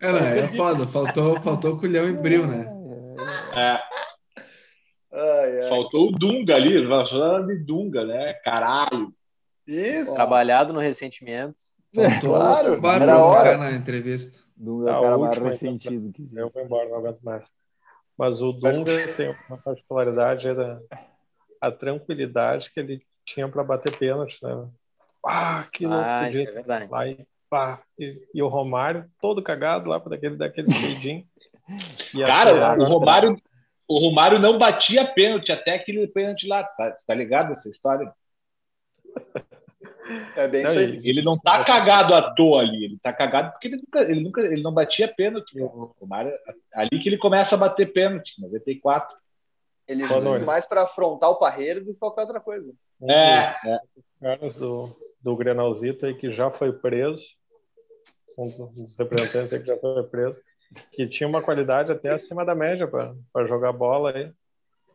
é, 0.00 0.38
é 0.38 0.48
foda, 0.48 0.86
faltou, 0.86 1.40
faltou 1.42 1.78
culhão 1.78 2.08
e 2.08 2.12
bril, 2.12 2.46
né? 2.46 2.66
É. 3.54 3.80
Ai, 5.12 5.62
ai. 5.62 5.68
Faltou 5.68 6.08
o 6.08 6.12
Dunga 6.12 6.54
ali, 6.54 6.86
falando 6.86 7.48
de 7.48 7.64
Dunga, 7.64 8.04
né? 8.04 8.34
Caralho. 8.44 9.12
Isso. 9.66 10.14
Trabalhado 10.14 10.72
no 10.72 10.80
ressentimento. 10.80 11.60
Faltou 11.94 12.30
claro, 12.30 12.80
o 12.80 12.86
era 13.02 13.18
hora. 13.18 13.56
na 13.56 13.72
entrevista. 13.72 14.40
Dunga 14.56 14.90
é 14.90 14.96
o 14.96 15.02
cara 15.02 15.18
mais 15.18 15.38
ressentido 15.38 16.12
que 16.12 16.28
Eu 16.34 16.48
vou 16.48 16.62
embora, 16.62 16.88
não 16.88 16.96
aguento 16.98 17.20
mais. 17.22 17.50
Mas 18.16 18.40
o 18.40 18.52
Dunga 18.52 19.08
tem 19.16 19.34
uma 19.48 19.58
particularidade 19.58 20.54
da 20.54 20.80
a 21.60 21.70
tranquilidade 21.70 22.70
que 22.72 22.80
ele 22.80 23.02
tinha 23.24 23.46
para 23.46 23.62
bater 23.62 23.96
pênalti, 23.96 24.42
né? 24.42 24.66
Ah, 25.24 25.66
que 25.70 25.84
louco. 25.86 26.02
Ah, 26.02 26.30
isso 26.30 26.48
é 26.48 26.52
verdade. 26.52 26.88
Lá 26.90 27.06
e 27.06 27.26
pá, 27.50 27.82
e, 27.98 28.22
e, 28.32 28.42
o 28.42 28.48
Romário 28.48 29.10
todo 29.20 29.42
cagado 29.42 29.90
lá 29.90 29.98
para 29.98 30.10
daquele 30.10 30.36
daquele 30.36 30.68
speedinho. 30.72 31.26
Cara, 32.26 32.80
o 32.80 32.84
Romário, 32.84 33.36
o 33.88 33.98
Romário 33.98 34.38
não 34.38 34.56
batia 34.56 35.04
pênalti 35.04 35.50
até 35.50 35.74
aquele 35.74 36.06
pênalti 36.06 36.46
lá. 36.46 36.62
Tá, 36.62 36.96
tá 37.06 37.14
ligado 37.14 37.52
essa 37.52 37.68
história? 37.68 38.10
É 40.36 40.48
bem 40.48 40.64
não, 40.64 40.72
ele, 40.72 41.08
ele 41.08 41.22
não 41.22 41.38
tá 41.38 41.62
cagado 41.64 42.14
à 42.14 42.34
toa 42.34 42.62
ali, 42.62 42.84
ele 42.84 42.98
tá 43.00 43.12
cagado 43.12 43.52
porque 43.52 43.68
ele 43.68 43.76
nunca, 43.76 44.00
ele 44.10 44.20
nunca 44.20 44.40
ele 44.40 44.62
não 44.62 44.72
batia 44.72 45.06
pênalti. 45.06 45.56
ali 46.72 47.00
que 47.00 47.08
ele 47.08 47.18
começa 47.18 47.54
a 47.54 47.58
bater 47.58 47.92
pênalti, 47.92 48.40
94. 48.40 49.16
Ele 49.86 50.06
foi 50.06 50.38
mais 50.40 50.66
para 50.66 50.84
afrontar 50.84 51.30
o 51.30 51.36
Parreira 51.36 51.80
do 51.80 51.92
que 51.92 51.98
qualquer 51.98 52.22
outra 52.22 52.40
coisa. 52.40 52.72
É, 53.02 53.42
é. 53.42 53.80
caras 54.20 54.56
do, 54.56 54.96
do 55.20 55.36
Grenalzito 55.36 56.06
aí 56.06 56.14
que 56.14 56.32
já 56.32 56.50
foi 56.50 56.72
preso, 56.72 57.24
um 58.38 58.46
dos 58.72 58.96
representantes 58.96 59.58
que 59.58 59.66
já 59.66 59.76
foi 59.76 60.02
preso, 60.04 60.40
que 60.92 61.06
tinha 61.06 61.28
uma 61.28 61.42
qualidade 61.42 61.92
até 61.92 62.10
acima 62.10 62.44
da 62.44 62.54
média 62.54 62.88
para 62.88 63.46
jogar 63.46 63.72
bola 63.72 64.12
aí. 64.12 64.32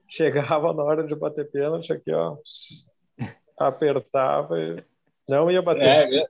Chegava 0.08 0.74
na 0.74 0.84
hora 0.84 1.04
de 1.04 1.16
bater 1.16 1.50
pênalti 1.50 1.92
aqui, 1.92 2.12
ó, 2.12 2.38
apertava 3.58 4.60
e 4.60 4.84
não 5.28 5.50
ia 5.50 5.62
bater. 5.62 5.84
É, 5.84 6.28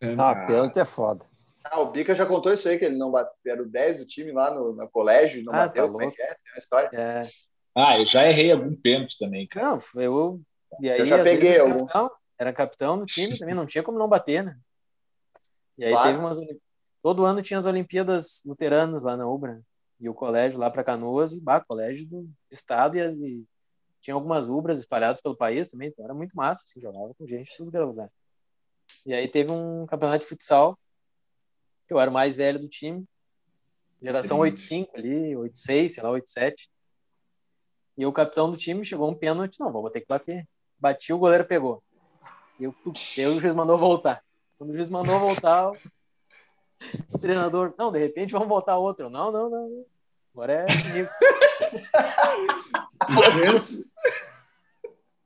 é. 0.00 0.14
Ah, 0.18 0.46
pênalti 0.46 0.78
é 0.78 0.84
foda. 0.84 1.24
Ah, 1.64 1.80
o 1.80 1.90
Bica 1.90 2.14
já 2.14 2.24
contou 2.24 2.52
isso 2.52 2.68
aí, 2.68 2.78
que 2.78 2.84
ele 2.84 2.96
não 2.96 3.10
bateu, 3.10 3.34
era 3.46 3.62
o 3.62 3.68
10 3.68 3.98
do 3.98 4.06
time 4.06 4.32
lá 4.32 4.52
no, 4.54 4.72
no 4.74 4.88
colégio, 4.88 5.44
não 5.44 5.52
ah, 5.52 5.66
bateu, 5.66 5.86
tá 5.86 5.92
como 5.92 6.02
é 6.02 6.10
que 6.10 6.22
é? 6.22 6.26
Tem 6.26 6.52
uma 6.52 6.58
história. 6.58 6.90
É. 6.92 7.26
Ah, 7.76 7.98
eu 7.98 8.06
já 8.06 8.26
errei 8.26 8.50
algum 8.50 8.74
pênalti 8.74 9.16
também, 9.18 9.46
cara. 9.46 9.66
Não, 9.66 10.02
eu... 10.02 10.40
E 10.80 10.90
aí, 10.90 11.00
eu 11.00 11.06
já 11.06 11.22
peguei 11.22 11.54
era 11.54 11.62
algum. 11.62 11.86
Capitão, 11.86 12.10
era 12.38 12.52
capitão 12.52 12.98
do 12.98 13.06
time 13.06 13.38
também, 13.38 13.54
não 13.54 13.66
tinha 13.66 13.82
como 13.82 13.98
não 13.98 14.08
bater, 14.08 14.42
né? 14.42 14.56
E 15.78 15.84
aí 15.84 15.92
claro. 15.92 16.08
teve 16.08 16.20
umas... 16.20 16.58
Todo 17.00 17.24
ano 17.24 17.40
tinha 17.40 17.58
as 17.58 17.66
Olimpíadas 17.66 18.42
Luteranas 18.44 19.04
lá 19.04 19.16
na 19.16 19.26
Ubra. 19.26 19.62
E 20.00 20.08
o 20.08 20.14
colégio 20.14 20.58
lá 20.58 20.70
para 20.70 20.84
Canoas, 20.84 21.32
e 21.32 21.40
bah, 21.40 21.60
colégio 21.60 22.06
do 22.06 22.28
estado 22.50 22.96
e, 22.96 23.00
as, 23.00 23.14
e 23.14 23.44
tinha 24.00 24.14
algumas 24.14 24.48
ubras 24.48 24.78
espalhadas 24.78 25.20
pelo 25.20 25.36
país 25.36 25.68
também, 25.68 25.88
então 25.88 26.04
era 26.04 26.14
muito 26.14 26.36
massa, 26.36 26.64
assim, 26.64 26.80
jogava 26.80 27.12
com 27.14 27.26
gente 27.26 27.50
de 27.50 27.56
tudo 27.56 27.70
que 27.70 27.76
era 27.76 27.86
lugar. 27.86 28.10
E 29.04 29.12
aí 29.12 29.28
teve 29.28 29.50
um 29.50 29.86
campeonato 29.86 30.20
de 30.20 30.26
futsal, 30.26 30.78
que 31.86 31.92
eu 31.92 32.00
era 32.00 32.10
o 32.10 32.14
mais 32.14 32.36
velho 32.36 32.58
do 32.58 32.68
time, 32.68 33.04
geração 34.00 34.38
8-5 34.38 34.88
ali, 34.94 35.34
8-6, 35.34 35.88
sei 35.90 36.02
lá, 36.02 36.10
8-7. 36.10 36.68
E 37.96 38.06
o 38.06 38.12
capitão 38.12 38.50
do 38.50 38.56
time 38.56 38.84
chegou 38.84 39.10
um 39.10 39.14
pênalti, 39.14 39.58
não, 39.58 39.72
vou 39.72 39.90
ter 39.90 40.00
que 40.00 40.06
bater. 40.06 40.46
Bati, 40.78 41.12
o 41.12 41.18
goleiro 41.18 41.44
pegou. 41.44 41.82
E 42.60 42.64
eu, 42.64 42.74
eu, 43.16 43.36
o 43.36 43.40
juiz 43.40 43.54
mandou 43.54 43.76
voltar. 43.76 44.22
Quando 44.58 44.70
o 44.70 44.74
juiz 44.74 44.90
mandou 44.90 45.20
voltar, 45.20 45.70
o 47.12 47.18
treinador, 47.18 47.72
não, 47.78 47.92
de 47.92 48.00
repente 48.00 48.32
vamos 48.32 48.48
voltar 48.48 48.76
outro. 48.76 49.08
Não, 49.08 49.30
não, 49.30 49.48
não. 49.48 49.86
Agora 50.34 50.52
é 50.52 50.66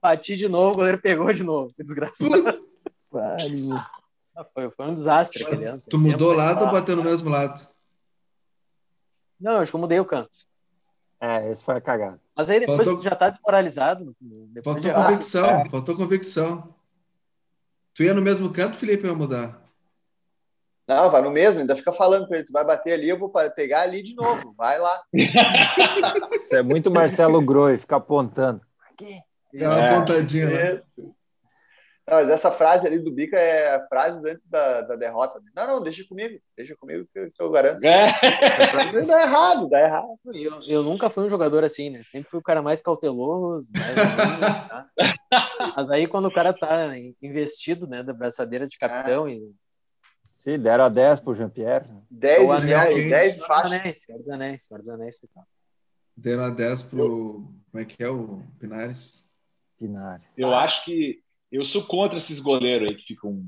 Bati 0.00 0.36
de 0.36 0.48
novo, 0.48 0.72
o 0.72 0.74
goleiro 0.74 1.00
pegou 1.00 1.32
de 1.32 1.42
novo. 1.42 1.72
Que 1.74 1.82
desgraçado. 1.82 2.66
Ah, 4.34 4.44
foi, 4.52 4.70
foi 4.70 4.86
um 4.86 4.94
desastre 4.94 5.44
aquele 5.44 5.66
ano. 5.66 5.82
Tu 5.88 5.98
mudou 5.98 6.32
o 6.32 6.34
lado 6.34 6.64
ou 6.64 6.72
bateu 6.72 6.96
no 6.96 7.04
mesmo 7.04 7.28
lado? 7.28 7.66
Não, 9.38 9.60
acho 9.60 9.70
que 9.70 9.76
eu 9.76 9.80
mudei 9.80 10.00
o 10.00 10.04
canto. 10.04 10.30
É, 11.20 11.50
esse 11.50 11.62
foi 11.62 11.76
a 11.76 11.80
cagada. 11.80 12.20
Mas 12.34 12.50
aí 12.50 12.58
depois 12.58 12.84
faltou... 12.84 12.96
tu 12.96 13.02
já 13.02 13.14
tá 13.14 13.28
desmoralizado. 13.28 14.16
Faltou 14.64 14.82
de... 14.82 14.92
convicção, 14.92 15.44
ah, 15.44 15.62
é. 15.66 15.68
faltou 15.68 15.96
convicção. 15.96 16.71
Tu 17.94 18.04
ia 18.04 18.14
no 18.14 18.22
mesmo 18.22 18.52
canto, 18.52 18.76
Felipe, 18.76 19.06
ia 19.06 19.14
mudar? 19.14 19.60
Não, 20.88 21.10
vai 21.10 21.22
no 21.22 21.30
mesmo, 21.30 21.60
ainda 21.60 21.76
fica 21.76 21.92
falando 21.92 22.26
para 22.26 22.38
ele, 22.38 22.46
tu 22.46 22.52
vai 22.52 22.64
bater 22.64 22.94
ali, 22.94 23.08
eu 23.08 23.18
vou 23.18 23.32
pegar 23.54 23.82
ali 23.82 24.02
de 24.02 24.14
novo, 24.14 24.52
vai 24.56 24.78
lá. 24.78 25.02
Isso 25.14 26.54
é 26.54 26.62
muito 26.62 26.90
Marcelo 26.90 27.40
Groi, 27.40 27.78
ficar 27.78 27.96
apontando. 27.96 28.60
Aqui. 28.90 29.18
Dá 29.54 29.68
uma 29.68 29.82
é, 29.82 29.98
pontadinha 29.98 30.46
lá. 30.46 30.82
Não, 32.08 32.16
mas 32.16 32.28
essa 32.28 32.50
frase 32.50 32.86
ali 32.86 32.98
do 32.98 33.12
Bica 33.12 33.38
é 33.38 33.86
frases 33.88 34.24
antes 34.24 34.48
da, 34.48 34.80
da 34.80 34.96
derrota. 34.96 35.40
Não, 35.54 35.66
não, 35.66 35.80
deixa 35.80 36.04
comigo, 36.04 36.40
deixa 36.56 36.76
comigo 36.76 37.06
que 37.12 37.18
eu, 37.18 37.30
que 37.30 37.42
eu 37.42 37.50
garanto. 37.50 37.84
É. 37.84 38.08
Dá 39.06 39.22
errado, 39.22 39.68
dá 39.68 39.80
errado. 39.80 40.18
Eu, 40.34 40.62
eu 40.66 40.82
nunca 40.82 41.08
fui 41.08 41.24
um 41.24 41.30
jogador 41.30 41.62
assim, 41.62 41.90
né? 41.90 42.02
Sempre 42.04 42.30
fui 42.30 42.40
o 42.40 42.42
cara 42.42 42.60
mais 42.60 42.82
cauteloso, 42.82 43.70
mais 43.72 44.68
tá? 44.68 44.86
Mas 45.76 45.90
aí 45.90 46.08
quando 46.08 46.26
o 46.26 46.32
cara 46.32 46.52
tá 46.52 46.92
investido, 47.22 47.86
né, 47.86 48.02
da 48.02 48.12
braçadeira 48.12 48.66
de 48.66 48.76
capitão 48.76 49.28
é. 49.28 49.34
e 49.34 49.54
Sim, 50.42 50.58
deram 50.58 50.84
a 50.86 50.88
10 50.88 51.20
pro 51.20 51.34
Jean-Pierre. 51.34 51.86
10 52.10 52.48
o 52.48 52.52
reais, 52.58 52.96
10 52.96 53.46
faixas. 53.46 54.02
Senhor 54.02 54.18
dos 54.18 54.28
Anéis, 54.28 54.64
Senhor 54.64 54.80
dos 54.80 54.88
Anéis. 54.88 55.20
Deram 56.16 56.44
a 56.46 56.50
10 56.50 56.82
pro. 56.82 57.48
Como 57.70 57.82
é 57.82 57.84
que 57.84 58.02
é 58.02 58.08
o 58.08 58.42
Pinares? 58.58 59.24
Pinares. 59.78 60.26
Eu 60.36 60.52
acho 60.52 60.84
que. 60.84 61.21
Eu 61.52 61.64
sou 61.64 61.84
contra 61.84 62.16
esses 62.16 62.40
goleiros 62.40 62.88
aí 62.88 62.96
que 62.96 63.04
ficam. 63.04 63.44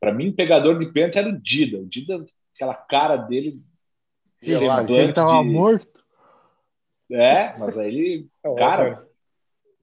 Para 0.00 0.12
mim, 0.12 0.32
pegador 0.32 0.78
de 0.78 0.86
pênalti 0.86 1.18
era 1.18 1.28
o 1.28 1.38
Dida. 1.38 1.78
O 1.78 1.86
Dida, 1.86 2.24
aquela 2.54 2.74
cara 2.74 3.16
dele. 3.16 3.52
Ele 4.40 5.12
tava 5.12 5.42
de... 5.42 5.50
morto. 5.50 6.02
É, 7.10 7.56
mas 7.58 7.76
aí 7.76 7.88
ele. 7.88 8.28
É, 8.42 8.54
cara. 8.54 9.06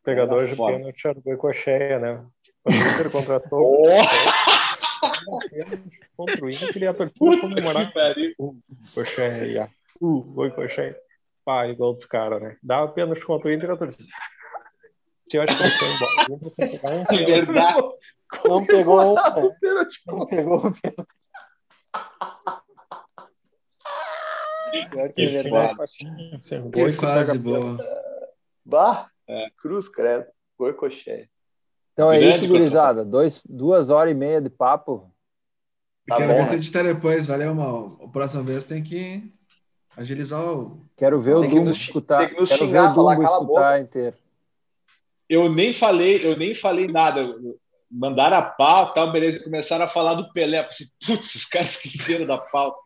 Pegador 0.03 0.47
de 0.47 0.55
pênalti 0.55 1.07
era 1.07 1.19
o 1.19 1.21
Boicocheia, 1.21 1.99
né? 1.99 2.25
Quando 2.63 2.75
o 2.75 2.79
Inter 2.79 3.11
contratou. 3.13 3.85
Oh! 3.85 3.89
contra 6.17 6.45
o 6.45 6.49
Inter 6.49 6.77
e 6.81 6.87
a 6.87 6.93
torcida 6.93 7.39
comemorar 7.39 7.91
o 8.39 8.55
uh, 10.01 10.39
oi 10.39 10.51
Coxé 10.51 10.99
pá, 11.45 11.67
igual 11.67 11.93
dos 11.93 12.05
caras, 12.05 12.41
né? 12.41 12.57
Dava 12.61 12.85
apenas 12.85 13.23
contra 13.23 13.49
o 13.49 13.51
Inter 13.51 13.69
e 13.69 13.73
a 13.73 13.77
torcida 13.77 14.09
tinha 15.29 15.43
acho 15.43 15.57
que 15.57 15.69
foi 15.69 15.87
embora 15.93 16.95
um 17.09 17.15
é 17.15 17.25
verdade 17.25 17.81
não 18.45 18.65
pegou 18.65 19.01
um 19.01 19.15
não 20.07 20.25
pegou 20.25 20.67
um 20.67 20.73
Pior 24.89 25.11
que, 25.13 25.21
é 25.23 25.43
verdade. 25.43 25.75
Que 26.71 26.91
fase 26.93 27.39
boa. 27.39 27.77
Bah, 28.65 29.07
é. 29.27 29.47
cruz 29.57 29.87
credo. 29.87 30.27
Foi 30.57 30.73
coxé. 30.73 31.27
Então 31.93 32.11
é 32.11 32.21
isso, 32.21 32.47
gurizada. 32.47 33.03
Dois, 33.05 33.41
duas 33.47 33.89
horas 33.89 34.11
e 34.11 34.15
meia 34.15 34.41
de 34.41 34.49
papo. 34.49 35.11
Tá 36.07 36.17
quero 36.17 36.33
bom, 36.33 36.43
ver 36.43 36.49
tu 36.49 36.55
editar 36.55 36.83
depois, 36.83 37.25
valeu, 37.25 37.53
mal. 37.53 37.97
A 38.03 38.07
próxima 38.07 38.43
vez 38.43 38.65
tem 38.65 38.83
que 38.83 39.31
agilizar 39.95 40.41
o. 40.41 40.85
Quero 40.95 41.19
ver 41.19 41.35
o 41.35 41.41
Dumbo 41.41 41.71
escutar. 41.71 42.19
Tem 42.19 42.29
que 42.29 42.39
nos 42.39 42.49
quero 42.49 42.65
xingar, 42.65 42.93
ver 42.93 42.99
o 42.99 43.03
Dumbo 43.03 43.23
escutar 43.23 43.81
inteiro. 43.81 44.17
Eu 45.29 45.47
nem 45.47 45.71
falei, 45.71 46.25
eu 46.25 46.35
nem 46.35 46.55
falei 46.55 46.87
nada. 46.87 47.35
Mandaram 47.89 48.37
a 48.37 48.41
pauta, 48.41 48.95
tal, 48.95 49.11
beleza, 49.11 49.43
começaram 49.43 49.85
a 49.85 49.89
falar 49.89 50.15
do 50.15 50.31
Pelé. 50.33 50.67
Putz, 51.05 51.35
os 51.35 51.45
caras 51.45 51.71
esqueceram 51.71 52.25
da 52.25 52.37
pauta. 52.37 52.79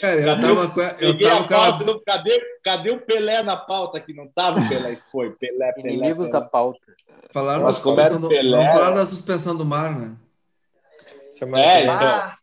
Cara, 0.00 0.14
eu 0.14 0.24
cadê 0.24 0.42
tava, 0.42 0.96
eu 1.00 1.18
tava 1.18 1.48
pauta, 1.48 1.84
não, 1.84 2.00
cadê, 2.04 2.40
cadê 2.62 2.90
o 2.90 3.00
Pelé 3.00 3.42
na 3.42 3.56
pauta 3.56 4.00
que 4.00 4.12
não 4.12 4.28
tava 4.28 4.60
o 4.60 4.68
Pelé? 4.68 4.96
Foi, 5.10 5.32
Pelé, 5.32 5.72
Pelé. 5.72 5.92
Inimigos 5.92 6.30
Pelé. 6.30 6.40
da 6.40 6.48
pauta. 6.48 6.78
Falaram 7.32 7.64
da 7.64 7.72
suspensão 7.72 8.20
do, 8.20 8.28
Pelé. 8.28 8.56
Vamos 8.56 8.72
falar 8.72 8.90
da 8.92 9.06
suspensão 9.06 9.56
do 9.56 9.64
mar, 9.64 9.98
né? 9.98 10.16
Semana 11.32 11.64
é, 11.64 11.84
então. 11.84 11.96
Ah, 11.96 12.38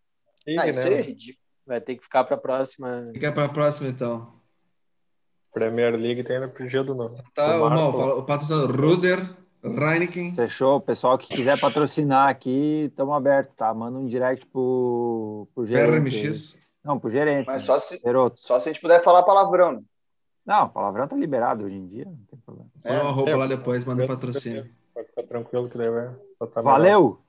ah, 0.60 0.68
isso 0.68 0.80
é 0.82 1.02
ridículo. 1.02 1.46
Vai 1.66 1.82
ter 1.82 1.96
que 1.96 2.04
ficar 2.04 2.24
para 2.26 2.36
a 2.36 2.40
próxima. 2.40 3.06
Fica 3.14 3.32
para 3.32 3.46
a 3.46 3.50
próxima, 3.50 3.90
então. 3.90 4.35
Premier 5.56 5.96
League 5.96 6.22
tem 6.22 6.38
no 6.38 6.84
do 6.84 6.94
novo. 6.94 7.24
Tá, 7.34 7.56
o, 7.56 7.70
Mal, 7.70 8.20
o 8.20 8.24
patrocinador 8.24 8.76
Ruder, 8.76 9.34
Reineken. 9.64 10.36
Fechou. 10.36 10.76
O 10.76 10.82
pessoal 10.82 11.18
que 11.18 11.30
quiser 11.30 11.58
patrocinar 11.58 12.28
aqui, 12.28 12.88
estamos 12.90 13.16
abertos, 13.16 13.56
tá? 13.56 13.74
Manda 13.74 13.98
um 13.98 14.06
direct 14.06 14.46
pro, 14.48 15.48
pro 15.56 15.66
gerente. 15.66 16.26
RMX. 16.26 16.58
Não, 16.84 17.00
pro 17.00 17.10
gerente. 17.10 17.48
Mas 17.48 17.64
só 17.64 17.80
se, 17.80 18.02
só 18.36 18.60
se 18.60 18.70
a 18.70 18.74
gente 18.74 18.82
puder 18.82 19.02
falar 19.02 19.24
palavrão. 19.24 19.72
Né? 19.72 19.82
Não, 20.46 20.68
palavrão 20.68 21.08
tá 21.08 21.16
liberado 21.16 21.64
hoje 21.64 21.78
em 21.78 21.88
dia, 21.88 22.04
não 22.04 22.18
tem 22.30 22.40
problema. 22.46 22.70
Põe 22.84 22.92
é, 22.92 23.02
uma 23.02 23.12
roupa 23.12 23.36
lá 23.38 23.48
depois, 23.48 23.86
manda 23.86 24.06
patrocínio. 24.06 24.70
Pode 24.94 25.08
ficar 25.08 25.24
tranquilo 25.24 25.70
que 25.70 25.78
deve. 25.78 26.16
Tá 26.54 26.62
Valeu! 26.62 27.22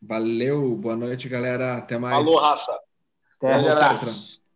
Valeu, 0.00 0.76
boa 0.76 0.94
noite, 0.94 1.28
galera. 1.28 1.76
Até 1.76 1.98
mais. 1.98 2.24
Falou, 2.24 2.40
raça. 2.40 2.78
Até. 3.36 3.54
Até. 3.68 4.37